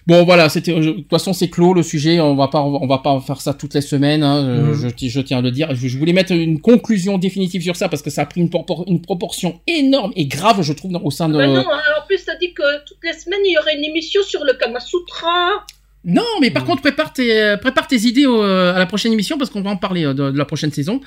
Bon 0.07 0.25
voilà, 0.25 0.49
c'était. 0.49 0.73
De 0.75 0.91
toute 0.93 1.09
façon, 1.11 1.33
c'est 1.33 1.49
clos 1.51 1.75
le 1.75 1.83
sujet. 1.83 2.21
On 2.21 2.35
va 2.37 2.49
pas, 2.49 2.61
on 2.63 2.87
va 2.87 2.99
pas 2.99 3.19
faire 3.21 3.41
ça 3.41 3.55
toutes 3.55 3.75
les 3.75 3.81
semaines. 3.81 4.23
hein, 4.23 4.43
Mhm. 4.43 4.75
je, 4.75 4.89
ti- 4.89 5.11
je 5.11 5.21
tiens 5.21 5.39
à 5.39 5.41
le 5.43 5.51
dire. 5.51 5.75
Je, 5.75 5.89
je 5.89 5.99
voulais 5.99 6.13
mettre 6.13 6.33
une 6.33 6.61
conclusion 6.61 7.19
définitive 7.19 7.63
sur 7.63 7.77
ça 7.77 7.89
parce 7.89 8.03
que 8.03 8.11
ça 8.11 8.23
a 8.23 8.27
pris 8.27 8.41
une, 8.41 8.49
propor- 8.49 8.85
une 8.89 9.01
proportion 9.03 9.61
énorme 9.67 10.13
et 10.17 10.27
grave, 10.27 10.63
je 10.63 10.73
trouve, 10.73 10.93
dans- 10.93 11.03
au 11.03 11.11
sein 11.11 11.29
de. 11.29 11.37
Bah 11.37 11.47
non, 11.47 11.57
hein, 11.59 11.81
en 12.03 12.07
plus, 12.07 12.25
t'as 12.25 12.37
dit 12.37 12.53
que 12.55 12.85
toutes 12.87 12.99
les 13.05 13.13
semaines, 13.13 13.41
il 13.45 13.53
y 13.53 13.59
aurait 13.59 13.77
une 13.77 13.85
émission 13.85 14.23
sur 14.23 14.45
le 14.45 14.53
Kama 14.55 14.81
Sutra. 14.81 15.65
Non, 16.05 16.23
mais 16.41 16.53
par 16.53 16.65
contre, 16.65 16.83
prépare 16.83 17.13
tes, 17.13 17.57
prépare 17.61 17.89
tes 17.89 17.97
idées 18.03 18.27
au- 18.27 18.41
à 18.43 18.79
la 18.79 18.87
prochaine 18.87 19.13
émission 19.13 19.39
parce 19.39 19.51
qu'on 19.51 19.63
va 19.63 19.71
en 19.71 19.77
parler 19.77 20.05
euh, 20.05 20.15
de, 20.15 20.31
de 20.31 20.39
la 20.39 20.45
prochaine 20.45 20.71
saison. 20.71 21.01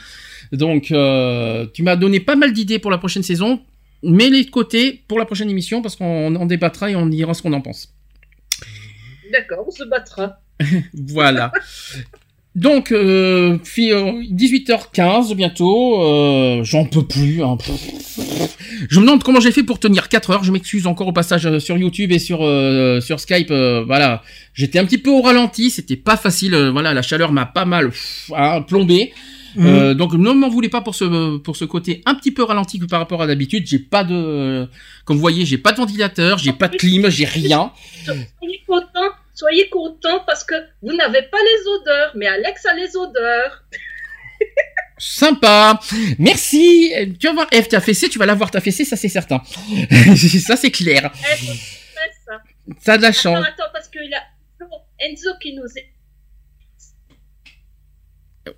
Donc, 0.51 0.91
euh, 0.91 1.65
tu 1.73 1.83
m'as 1.83 1.95
donné 1.95 2.19
pas 2.19 2.35
mal 2.35 2.51
d'idées 2.51 2.79
pour 2.79 2.91
la 2.91 2.97
prochaine 2.97 3.23
saison. 3.23 3.59
Mets-les 4.03 4.43
de 4.45 4.49
côté 4.49 5.03
pour 5.07 5.17
la 5.19 5.25
prochaine 5.25 5.49
émission 5.49 5.81
parce 5.81 5.95
qu'on 5.95 6.35
en 6.35 6.45
débattra 6.45 6.89
et 6.91 6.95
on 6.95 7.05
dira 7.05 7.33
ce 7.33 7.41
qu'on 7.41 7.53
en 7.53 7.61
pense. 7.61 7.93
D'accord, 9.31 9.65
on 9.67 9.71
se 9.71 9.83
battra. 9.83 10.39
Voilà. 10.93 11.51
Donc, 12.55 12.91
euh, 12.91 13.57
fi- 13.63 13.91
euh, 13.91 14.23
18h15 14.31 15.33
bientôt. 15.35 16.01
euh, 16.01 16.63
J'en 16.63 16.83
peux 16.85 17.05
plus. 17.05 17.43
hein. 17.43 17.57
Je 18.89 18.99
me 18.99 19.05
demande 19.05 19.23
comment 19.23 19.39
j'ai 19.39 19.51
fait 19.51 19.63
pour 19.63 19.79
tenir 19.79 20.09
4 20.09 20.31
heures. 20.31 20.43
Je 20.43 20.51
m'excuse 20.51 20.87
encore 20.87 21.07
au 21.07 21.13
passage 21.13 21.45
euh, 21.45 21.59
sur 21.59 21.77
YouTube 21.77 22.11
et 22.11 22.19
sur 22.19 22.39
euh, 22.43 22.99
sur 23.01 23.19
Skype. 23.19 23.51
euh, 23.51 23.83
voilà, 23.85 24.23
j'étais 24.53 24.79
un 24.79 24.85
petit 24.85 24.97
peu 24.97 25.11
au 25.11 25.21
ralenti. 25.21 25.69
C'était 25.69 25.95
pas 25.95 26.17
facile. 26.17 26.53
euh, 26.55 26.71
voilà, 26.71 26.93
la 26.93 27.01
chaleur 27.03 27.31
m'a 27.31 27.45
pas 27.45 27.65
mal 27.65 27.89
pff, 27.89 28.31
hein, 28.35 28.61
plombé. 28.63 29.13
Mhm. 29.55 29.65
Euh, 29.65 29.93
donc 29.95 30.13
ne 30.13 30.31
m'en 30.31 30.49
voulez 30.49 30.69
pas 30.69 30.81
pour 30.81 30.95
ce 30.95 31.37
pour 31.37 31.55
ce 31.55 31.65
côté 31.65 32.01
un 32.05 32.13
petit 32.15 32.31
peu 32.31 32.43
ralenti 32.43 32.79
que 32.79 32.85
par 32.85 32.99
rapport 32.99 33.21
à 33.21 33.27
d'habitude. 33.27 33.65
J'ai 33.67 33.79
pas 33.79 34.03
de, 34.03 34.67
comme 35.05 35.15
vous 35.17 35.21
voyez, 35.21 35.45
j'ai 35.45 35.57
pas 35.57 35.71
de 35.71 35.77
ventilateur, 35.77 36.37
j'ai 36.39 36.53
pas 36.53 36.67
de 36.67 36.75
clim, 36.77 37.09
j'ai 37.09 37.25
rien. 37.25 37.71
Soyez 39.39 39.69
contents 39.69 40.21
parce 40.25 40.43
que 40.43 40.55
vous 40.81 40.93
n'avez 40.95 41.23
pas 41.33 41.37
les 41.49 41.67
odeurs, 41.75 42.11
mais 42.15 42.27
Alex 42.27 42.65
a 42.65 42.73
les 42.73 42.95
odeurs. 42.95 43.63
Sympa. 44.97 45.79
Merci. 46.17 46.93
Euh, 46.97 47.05
Tu 47.19 47.27
vas 47.27 47.33
voir, 47.33 47.47
Eve, 47.51 47.67
ta 47.67 47.79
fessée, 47.79 48.09
tu 48.09 48.19
vas 48.19 48.25
la 48.25 48.35
voir 48.35 48.51
ta 48.51 48.59
fessée, 48.61 48.83
ça 48.85 48.95
c'est 48.97 49.07
certain. 49.19 49.41
ça 50.47 50.55
c'est 50.57 50.71
clair. 50.71 51.11
Ça. 52.25 52.41
Ça 52.81 52.93
a 52.93 52.97
de 52.97 53.01
la 53.03 53.07
Attends, 53.09 53.19
chance. 53.21 53.45
attends, 53.47 53.71
parce 53.73 53.87
qu'il 53.89 54.13
a 54.13 54.21
Enzo 55.01 55.29
qui 55.41 55.53
nous 55.55 55.65
est... 55.77 55.87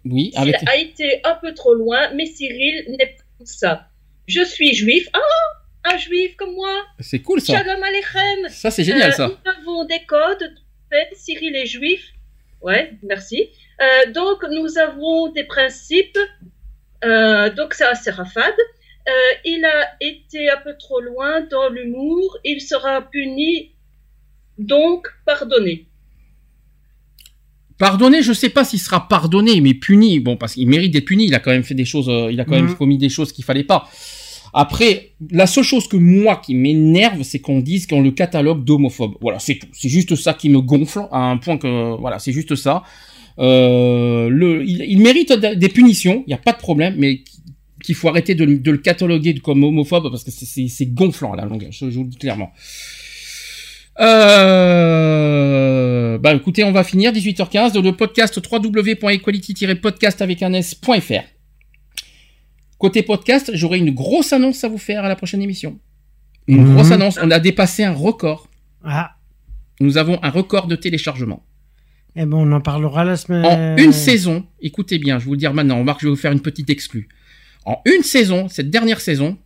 Oui, 0.06 0.32
Il 0.34 0.38
avec. 0.40 0.56
a 0.68 0.76
été 0.78 1.22
un 1.24 1.36
peu 1.36 1.54
trop 1.54 1.74
loin, 1.74 2.12
mais 2.16 2.26
Cyril 2.26 2.86
n'est 2.98 3.16
pas 3.18 3.46
ça. 3.46 3.88
Je 4.28 4.44
suis 4.44 4.74
juif. 4.74 5.08
Ah, 5.14 5.92
un 5.94 5.98
juif 5.98 6.36
comme 6.38 6.54
moi. 6.54 6.74
C'est 7.00 7.20
cool 7.22 7.42
ça. 7.42 7.54
Shalom 7.58 7.84
Aleichem. 7.84 8.50
Ça 8.50 8.72
c'est 8.72 8.84
génial 8.84 9.12
Euh, 9.12 9.16
ça. 9.16 9.28
Nous 9.28 9.52
avons 9.62 9.86
des 9.86 10.04
codes. 10.06 10.56
Fait. 10.92 11.08
Cyril 11.16 11.56
est 11.56 11.66
juif. 11.66 12.02
Ouais, 12.62 12.94
merci. 13.02 13.50
Euh, 13.82 14.12
donc, 14.12 14.38
nous 14.52 14.78
avons 14.78 15.32
des 15.32 15.46
principes. 15.46 16.20
Euh, 17.04 17.50
donc, 17.56 17.74
ça, 17.74 17.96
c'est 17.96 18.12
Rafad. 18.12 18.54
Euh, 19.08 19.12
il 19.46 19.66
a 19.66 19.80
été 20.00 20.50
un 20.52 20.58
peu 20.58 20.76
trop 20.78 21.00
loin 21.02 21.42
dans 21.50 21.70
l'humour. 21.70 22.38
Il 22.44 22.62
sera 22.62 23.02
puni, 23.02 23.72
donc 24.60 25.08
pardonné. 25.26 25.88
Pardonné, 27.80 28.22
je 28.22 28.32
sais 28.32 28.50
pas 28.50 28.64
s'il 28.64 28.80
sera 28.80 29.08
pardonné, 29.08 29.60
mais 29.60 29.74
puni. 29.74 30.20
Bon, 30.20 30.38
parce 30.38 30.54
qu'il 30.54 30.68
mérite 30.68 30.92
d'être 30.94 31.06
puni. 31.06 31.26
Il 31.26 31.34
a 31.34 31.40
quand 31.40 31.50
même 31.50 31.64
fait 31.64 31.74
des 31.74 31.86
choses. 31.86 32.12
il 32.32 32.40
a 32.40 32.46
quand 32.46 32.52
même 32.56 32.68
Mhm. 32.68 32.78
commis 32.78 33.00
des 33.00 33.10
choses 33.10 33.32
qu'il 33.32 33.44
fallait 33.44 33.64
pas. 33.64 33.90
Après, 34.54 35.12
la 35.32 35.48
seule 35.48 35.64
chose 35.64 35.88
que 35.88 35.96
moi 35.98 36.36
qui 36.44 36.56
m'énerve, 36.56 37.24
c'est 37.24 37.40
qu'on 37.40 37.60
dise 37.60 37.88
qu'on 37.88 38.02
le 38.02 38.12
catalogue 38.12 38.64
d'homophobe. 38.66 39.14
Voilà, 39.22 39.40
c'est 39.40 39.56
tout. 39.56 39.68
C'est 39.74 39.88
juste 39.90 40.16
ça 40.16 40.34
qui 40.34 40.50
me 40.50 40.60
gonfle 40.62 41.08
à 41.12 41.20
un 41.32 41.38
point 41.38 41.58
que 41.58 41.96
voilà, 42.00 42.20
c'est 42.20 42.34
juste 42.34 42.56
ça. 42.56 42.84
Euh, 43.40 44.28
le, 44.30 44.64
il, 44.66 44.82
il 44.88 45.00
mérite 45.02 45.32
des 45.34 45.70
punitions, 45.70 46.24
il 46.28 46.30
n'y 46.30 46.34
a 46.34 46.38
pas 46.38 46.52
de 46.52 46.58
problème, 46.58 46.96
mais 46.98 47.22
qu'il 47.84 47.96
faut 47.96 48.10
arrêter 48.10 48.36
de, 48.36 48.44
le- 48.44 48.60
de 48.60 48.72
le 48.72 48.78
cataloguer 48.78 49.34
comme 49.36 49.64
homophobe 49.64 50.12
parce 50.12 50.24
que 50.26 50.32
c'est- 50.32 50.86
gonflant 50.94 51.34
la 51.34 51.46
longue. 51.46 51.68
Je, 51.72 51.90
je 51.90 51.96
vous 51.98 52.04
le 52.04 52.10
dis 52.10 52.18
clairement. 52.18 52.52
Euh, 54.82 56.18
bah 56.18 56.34
écoutez, 56.34 56.64
on 56.64 56.72
va 56.72 56.84
finir 56.84 57.12
18h15 57.12 57.82
le 57.82 57.92
podcast 57.96 58.40
www.equality-podcast 58.52 60.22
avec 60.22 60.44
un 60.44 60.54
s.fr. 60.54 61.24
Côté 62.82 63.04
podcast, 63.04 63.52
j'aurai 63.54 63.78
une 63.78 63.92
grosse 63.92 64.34
annonce 64.34 64.64
à 64.64 64.68
vous 64.68 64.80
faire 64.80 65.06
à 65.06 65.08
la 65.08 65.16
prochaine 65.16 65.44
émission. 65.44 65.80
Une 66.48 66.64
Mhm. 66.66 66.74
grosse 66.74 66.90
annonce. 66.92 67.20
On 67.22 67.30
a 67.30 67.40
dépassé 67.40 67.84
un 67.84 67.94
record. 67.94 68.50
Ah, 68.84 69.18
Nous 69.80 70.00
avons 70.00 70.18
un 70.24 70.32
record 70.32 70.66
de 70.68 70.76
téléchargement. 70.76 71.46
eh 72.16 72.26
ben 72.26 72.38
on 72.38 72.52
en 72.52 72.60
parlera 72.60 73.06
la 73.06 73.18
semaine. 73.18 73.46
En 73.46 73.78
une 73.78 73.94
saison, 73.94 74.46
écoutez 74.62 74.98
bien, 74.98 75.20
je 75.20 75.26
vais 75.26 75.28
vous 75.28 75.34
le 75.34 75.38
dire 75.38 75.54
maintenant, 75.54 75.84
Marc, 75.84 76.02
je 76.02 76.08
vais 76.08 76.10
vous 76.10 76.16
faire 76.26 76.32
une 76.32 76.42
petite 76.42 76.70
exclue. 76.72 77.08
En 77.66 77.78
une 77.86 78.02
saison, 78.02 78.48
cette 78.50 78.70
dernière 78.72 79.00
saison, 79.00 79.38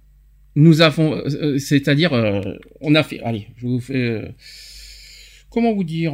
nous 0.55 0.80
avons, 0.81 1.14
euh, 1.14 1.27
euh, 1.41 1.57
c'est-à-dire, 1.59 2.14
euh, 2.14 2.41
on 2.80 2.95
a 2.95 3.03
fait, 3.03 3.19
allez, 3.22 3.49
je 3.57 3.67
vous 3.67 3.80
fais, 3.81 3.95
euh, 3.97 4.27
comment 5.49 5.73
vous 5.73 5.83
dire, 5.83 6.14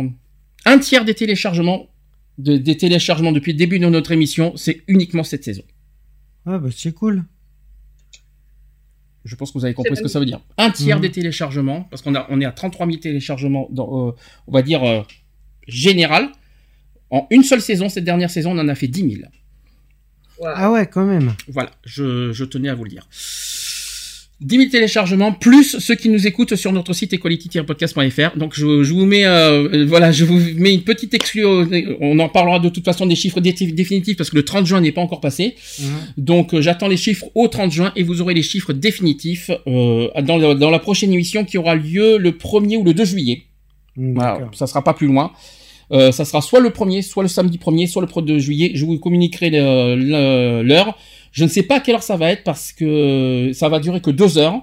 un 0.66 0.78
tiers 0.80 1.06
des 1.06 1.14
téléchargements, 1.14 1.88
de- 2.40 2.58
des 2.58 2.78
téléchargements 2.78 3.32
depuis 3.32 3.52
le 3.54 3.58
début 3.60 3.78
de 3.80 3.88
notre 3.88 4.12
émission, 4.12 4.54
c'est 4.58 4.82
uniquement 4.88 5.24
cette 5.24 5.44
saison. 5.44 5.64
Ah, 6.46 6.58
bah 6.58 6.70
c'est 6.76 6.92
cool. 6.94 7.24
Je 9.24 9.36
pense 9.36 9.52
que 9.52 9.60
vous 9.60 9.66
avez 9.66 9.74
compris 9.76 9.96
ce 9.96 10.02
que 10.02 10.08
ça 10.08 10.20
veut 10.20 10.26
dire. 10.26 10.40
Un 10.58 10.72
tiers 10.72 10.96
Mhm. 10.98 11.02
des 11.04 11.12
téléchargements, 11.12 11.84
parce 11.84 12.02
qu'on 12.02 12.16
a, 12.16 12.26
on 12.30 12.42
est 12.42 12.46
à 12.46 12.52
33 12.52 12.88
000 12.88 12.98
téléchargements, 12.98 13.68
dans, 13.72 14.08
euh, 14.10 14.12
on 14.48 14.52
va 14.52 14.64
dire, 14.64 14.84
euh, 14.84 15.04
général. 15.68 16.30
En 17.12 17.28
une 17.30 17.44
seule 17.44 17.62
saison, 17.62 17.88
cette 17.90 18.04
dernière 18.06 18.32
saison, 18.32 18.52
on 18.52 18.60
en 18.60 18.68
a 18.68 18.74
fait 18.76 18.88
10 18.88 19.02
000. 19.18 19.30
Voilà. 20.40 20.56
Ah 20.58 20.72
ouais, 20.72 20.88
quand 20.88 21.06
même. 21.06 21.34
Voilà, 21.50 21.70
je, 21.86 22.32
je 22.32 22.44
tenais 22.46 22.70
à 22.70 22.74
vous 22.74 22.84
le 22.86 22.90
dire. 22.90 23.08
10 24.42 24.58
000 24.58 24.70
téléchargements, 24.72 25.32
plus 25.34 25.78
ceux 25.80 25.94
qui 25.94 26.10
nous 26.10 26.26
écoutent 26.26 26.56
sur 26.56 26.72
notre 26.74 26.94
site 26.94 27.14
equality-podcast.fr. 27.14 28.38
Donc 28.38 28.54
je, 28.56 28.82
je 28.84 28.92
vous 28.94 29.06
mets, 29.06 29.24
euh, 29.26 29.70
euh, 29.72 29.86
voilà, 29.86 30.12
je 30.12 30.26
vous 30.26 30.40
mets 30.58 30.74
une 30.74 30.82
petite 30.82 31.14
exclue. 31.14 31.46
au- 31.46 31.66
On 32.00 32.18
en 32.20 32.28
parlera 32.28 32.58
de 32.60 32.70
toute 32.70 32.84
façon 32.84 33.06
des 33.06 33.16
chiffres 33.16 33.40
dé- 33.40 33.54
définitifs 33.54 34.18
parce 34.18 34.32
que 34.32 34.36
le 34.38 34.44
30 34.44 34.66
juin 34.66 34.82
n'est 34.82 34.92
pas 34.92 35.02
encore 35.02 35.22
passé. 35.22 35.56
Mhm. 35.80 35.86
Donc 36.18 36.54
euh, 36.56 36.62
j'attends 36.62 36.88
les 36.88 36.98
chiffres 36.98 37.26
au 37.36 37.48
30 37.48 37.72
juin 37.72 37.92
et 37.96 38.02
vous 38.04 38.20
aurez 38.22 38.34
les 38.34 38.42
chiffres 38.42 38.74
définitifs 38.74 39.52
euh, 39.68 40.08
dans, 40.24 40.38
la 40.72 40.80
prochaine 40.80 41.14
émission 41.14 41.46
qui 41.46 41.58
aura 41.60 41.76
lieu 41.76 42.18
le 42.18 42.32
1er 42.32 42.78
ou 42.78 42.84
le 42.84 42.94
2 42.96 43.06
juillet. 43.06 43.44
Mm, 43.96 44.14
Voilà, 44.16 44.50
ça 44.54 44.66
sera 44.66 44.84
pas 44.84 44.94
plus 44.96 45.08
loin. 45.08 45.32
Euh, 45.92 46.12
ça 46.12 46.24
sera 46.26 46.42
soit 46.42 46.62
le 46.62 46.70
premier, 46.70 47.02
soit 47.02 47.22
le 47.22 47.30
samedi 47.30 47.58
1er, 47.60 47.86
soit 47.86 48.02
le 48.02 48.08
1er 48.08 48.40
juillet. 48.40 48.72
Je 48.74 48.86
vous 48.86 48.98
communiquerai 48.98 49.50
l'heure. 49.52 50.98
Je 51.32 51.44
ne 51.44 51.50
sais 51.50 51.64
pas 51.64 51.78
à 51.78 51.80
quelle 51.80 51.96
heure 51.96 52.04
ça 52.04 52.18
va 52.18 52.32
être 52.32 52.44
parce 52.44 52.72
que 52.74 53.52
ça 53.54 53.70
va 53.70 53.80
durer 53.80 54.02
que 54.02 54.12
deux 54.12 54.38
heures. 54.38 54.62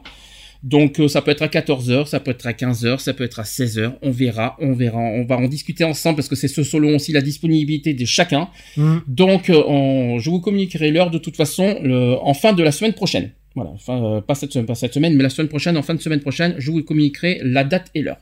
Donc 0.64 0.98
euh, 0.98 1.06
ça 1.06 1.22
peut 1.22 1.30
être 1.30 1.42
à 1.42 1.46
14h, 1.46 2.06
ça 2.06 2.18
peut 2.18 2.32
être 2.32 2.44
à 2.46 2.52
15h, 2.52 2.98
ça 2.98 3.14
peut 3.14 3.22
être 3.22 3.38
à 3.38 3.44
16h, 3.44 3.92
on 4.02 4.10
verra, 4.10 4.56
on 4.58 4.72
verra, 4.72 4.98
on 4.98 5.24
va 5.24 5.36
en 5.36 5.46
discuter 5.46 5.84
ensemble 5.84 6.16
parce 6.16 6.28
que 6.28 6.34
c'est 6.34 6.48
ce 6.48 6.64
selon 6.64 6.96
aussi 6.96 7.12
la 7.12 7.20
disponibilité 7.20 7.94
de 7.94 8.04
chacun. 8.04 8.48
Mm. 8.76 8.96
Donc 9.06 9.50
euh, 9.50 9.62
on- 9.68 10.18
je 10.18 10.28
vous 10.30 10.40
communiquerai 10.40 10.90
l'heure 10.90 11.10
de 11.12 11.18
toute 11.18 11.36
façon 11.36 11.78
le- 11.80 12.16
en 12.20 12.34
fin 12.34 12.52
de 12.54 12.62
la 12.64 12.72
semaine 12.72 12.92
prochaine. 12.92 13.30
Voilà, 13.54 13.70
enfin, 13.70 14.04
euh, 14.04 14.20
pas, 14.20 14.34
cette, 14.34 14.52
semaine- 14.52 14.66
pas 14.66 14.74
cette 14.74 14.94
semaine, 14.94 15.14
mais 15.14 15.22
la 15.22 15.30
semaine 15.30 15.48
prochaine, 15.48 15.76
en 15.76 15.82
fin 15.82 15.94
de 15.94 16.00
semaine 16.00 16.20
prochaine, 16.20 16.54
je 16.58 16.70
vous 16.72 16.82
communiquerai 16.82 17.40
la 17.44 17.62
date 17.62 17.86
et 17.94 18.02
l'heure. 18.02 18.18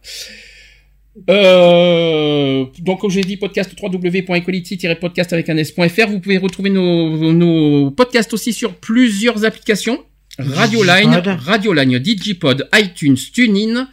Euh, 1.31 2.65
donc, 2.81 3.01
comme 3.01 3.11
j'ai 3.11 3.23
dit, 3.23 3.36
podcast 3.36 3.73
www.equality-podcast 3.81 5.33
avec 5.33 5.49
un 5.49 5.57
s.fr. 5.57 6.09
Vous 6.09 6.20
pouvez 6.20 6.39
retrouver 6.39 6.70
nos, 6.70 7.33
nos 7.33 7.91
podcasts 7.91 8.33
aussi 8.35 8.53
sur 8.53 8.75
plusieurs 8.75 9.45
applications. 9.45 9.99
Radioline, 10.39 11.11
Digipod. 11.11 11.27
Radioline, 11.41 11.99
Digipod, 11.99 12.69
iTunes, 12.75 13.17
TuneIn, 13.33 13.89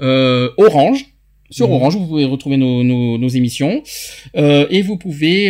euh, 0.00 0.50
Orange. 0.56 1.06
Sur 1.50 1.68
Mhm. 1.68 1.74
Orange, 1.74 1.96
vous 1.96 2.06
pouvez 2.06 2.24
retrouver 2.24 2.56
nos, 2.56 2.82
nos, 2.82 3.18
nos 3.18 3.28
émissions. 3.28 3.82
Euh, 4.36 4.66
et 4.70 4.80
vous 4.80 4.96
pouvez, 4.96 5.48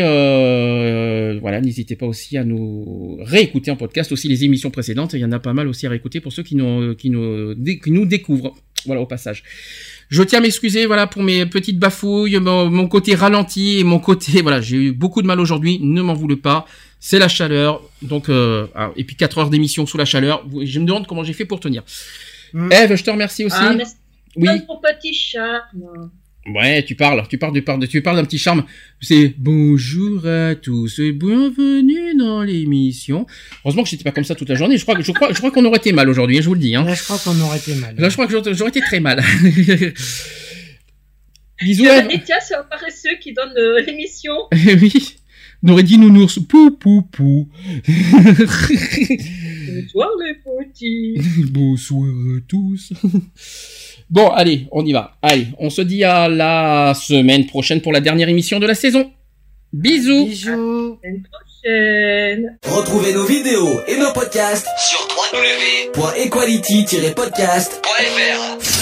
voilà, 1.40 1.60
n'hésitez 1.60 1.94
pas 1.94 2.06
aussi 2.06 2.36
à 2.36 2.42
nous 2.42 3.18
réécouter 3.20 3.70
en 3.70 3.76
podcast 3.76 4.10
aussi 4.10 4.26
les 4.26 4.42
émissions 4.44 4.72
précédentes. 4.72 5.12
Il 5.12 5.20
y 5.20 5.24
en 5.24 5.30
a 5.30 5.38
pas 5.38 5.52
mal 5.52 5.68
aussi 5.68 5.86
à 5.86 5.90
réécouter 5.90 6.18
pour 6.20 6.32
ceux 6.32 6.42
qui 6.42 6.56
nous, 6.56 6.96
qui 6.96 7.08
nous, 7.08 7.54
qui 7.54 7.92
nous 7.92 8.04
découvrent. 8.06 8.52
Voilà, 8.84 9.00
au 9.00 9.06
passage. 9.06 9.44
Je 10.12 10.22
tiens 10.22 10.40
à 10.40 10.42
m'excuser, 10.42 10.84
voilà, 10.84 11.06
pour 11.06 11.22
mes 11.22 11.46
petites 11.46 11.78
bafouilles, 11.78 12.38
mon, 12.38 12.68
mon 12.68 12.86
côté 12.86 13.14
ralenti 13.14 13.78
et 13.78 13.84
mon 13.84 13.98
côté, 13.98 14.42
voilà, 14.42 14.60
j'ai 14.60 14.76
eu 14.76 14.92
beaucoup 14.92 15.22
de 15.22 15.26
mal 15.26 15.40
aujourd'hui. 15.40 15.78
Ne 15.80 16.02
m'en 16.02 16.12
voulez 16.12 16.36
pas. 16.36 16.66
C'est 17.00 17.18
la 17.18 17.28
chaleur. 17.28 17.80
Donc, 18.02 18.28
euh, 18.28 18.66
ah, 18.74 18.90
et 18.94 19.04
puis 19.04 19.16
4 19.16 19.38
heures 19.38 19.48
d'émission 19.48 19.86
sous 19.86 19.96
la 19.96 20.04
chaleur. 20.04 20.44
Je 20.64 20.80
me 20.80 20.84
demande 20.84 21.06
comment 21.06 21.24
j'ai 21.24 21.32
fait 21.32 21.46
pour 21.46 21.60
tenir. 21.60 21.82
Mm. 22.52 22.72
Eve, 22.72 22.94
je 22.94 23.04
te 23.04 23.10
remercie 23.10 23.46
aussi. 23.46 23.56
Ah, 23.58 23.74
oui. 24.36 24.48
pour 24.66 24.82
petit 24.82 25.14
charme. 25.14 26.10
Ouais, 26.46 26.82
tu 26.84 26.96
parles, 26.96 27.22
tu 27.28 27.38
parles, 27.38 27.52
tu 27.54 27.62
parles, 27.62 27.86
tu 27.86 28.02
parles 28.02 28.16
d'un 28.16 28.24
petit 28.24 28.38
charme. 28.38 28.64
C'est 29.00 29.32
bonjour 29.38 30.26
à 30.26 30.56
tous 30.56 30.98
et 30.98 31.12
bienvenue 31.12 32.16
dans 32.18 32.42
l'émission. 32.42 33.26
Heureusement 33.64 33.84
que 33.84 33.88
j'étais 33.88 34.02
pas 34.02 34.10
comme 34.10 34.24
ça 34.24 34.34
toute 34.34 34.48
la 34.48 34.56
journée. 34.56 34.76
Je 34.76 34.82
crois 34.82 34.96
que 34.96 35.04
je 35.04 35.12
crois, 35.12 35.32
je 35.32 35.38
crois 35.38 35.52
qu'on 35.52 35.64
aurait 35.64 35.76
été 35.78 35.92
mal 35.92 36.08
aujourd'hui. 36.08 36.38
hein, 36.38 36.40
Je 36.40 36.48
vous 36.48 36.54
le 36.54 36.60
dis. 36.60 36.74
Hein. 36.74 36.84
Là, 36.84 36.94
je 36.94 37.04
crois 37.04 37.18
qu'on 37.18 37.40
aurait 37.42 37.58
été 37.58 37.76
mal. 37.76 37.94
Là, 37.96 38.08
je 38.08 38.14
crois 38.14 38.26
que 38.26 38.52
j'aurais 38.54 38.70
été 38.70 38.80
très 38.80 38.98
mal. 38.98 39.22
Bisous. 41.62 41.84
Tiens, 42.24 42.36
c'est 42.44 42.56
un 42.56 42.64
paresseux 42.64 43.16
qui 43.20 43.32
donne 43.34 43.52
euh, 43.56 43.80
l'émission. 43.86 44.32
Eh 44.50 44.74
oui. 44.82 44.92
On 45.62 45.68
aurait 45.68 45.84
dit 45.84 45.96
nounours. 45.96 46.40
Pou 46.40 46.72
pou 46.72 47.02
pou. 47.02 47.48
Bonsoir 49.76 50.10
les 50.20 50.34
petits. 50.34 51.20
Bonsoir 51.52 52.08
à 52.08 52.40
tous. 52.48 52.92
Bon, 54.12 54.28
allez, 54.28 54.68
on 54.72 54.84
y 54.84 54.92
va. 54.92 55.14
Allez, 55.22 55.46
on 55.58 55.70
se 55.70 55.80
dit 55.80 56.04
à 56.04 56.28
la 56.28 56.92
semaine 56.94 57.46
prochaine 57.46 57.80
pour 57.80 57.94
la 57.94 58.00
dernière 58.00 58.28
émission 58.28 58.60
de 58.60 58.66
la 58.66 58.74
saison. 58.74 59.10
Bisous. 59.72 60.26
Bisous. 60.26 60.98
À 61.02 61.08
une 61.08 61.22
prochaine. 61.22 62.58
Retrouvez 62.62 63.14
nos 63.14 63.24
vidéos 63.24 63.80
et 63.88 63.96
nos 63.96 64.12
podcasts 64.12 64.68
sur 64.76 65.08
www.equality-podcast.fr. 65.96 68.81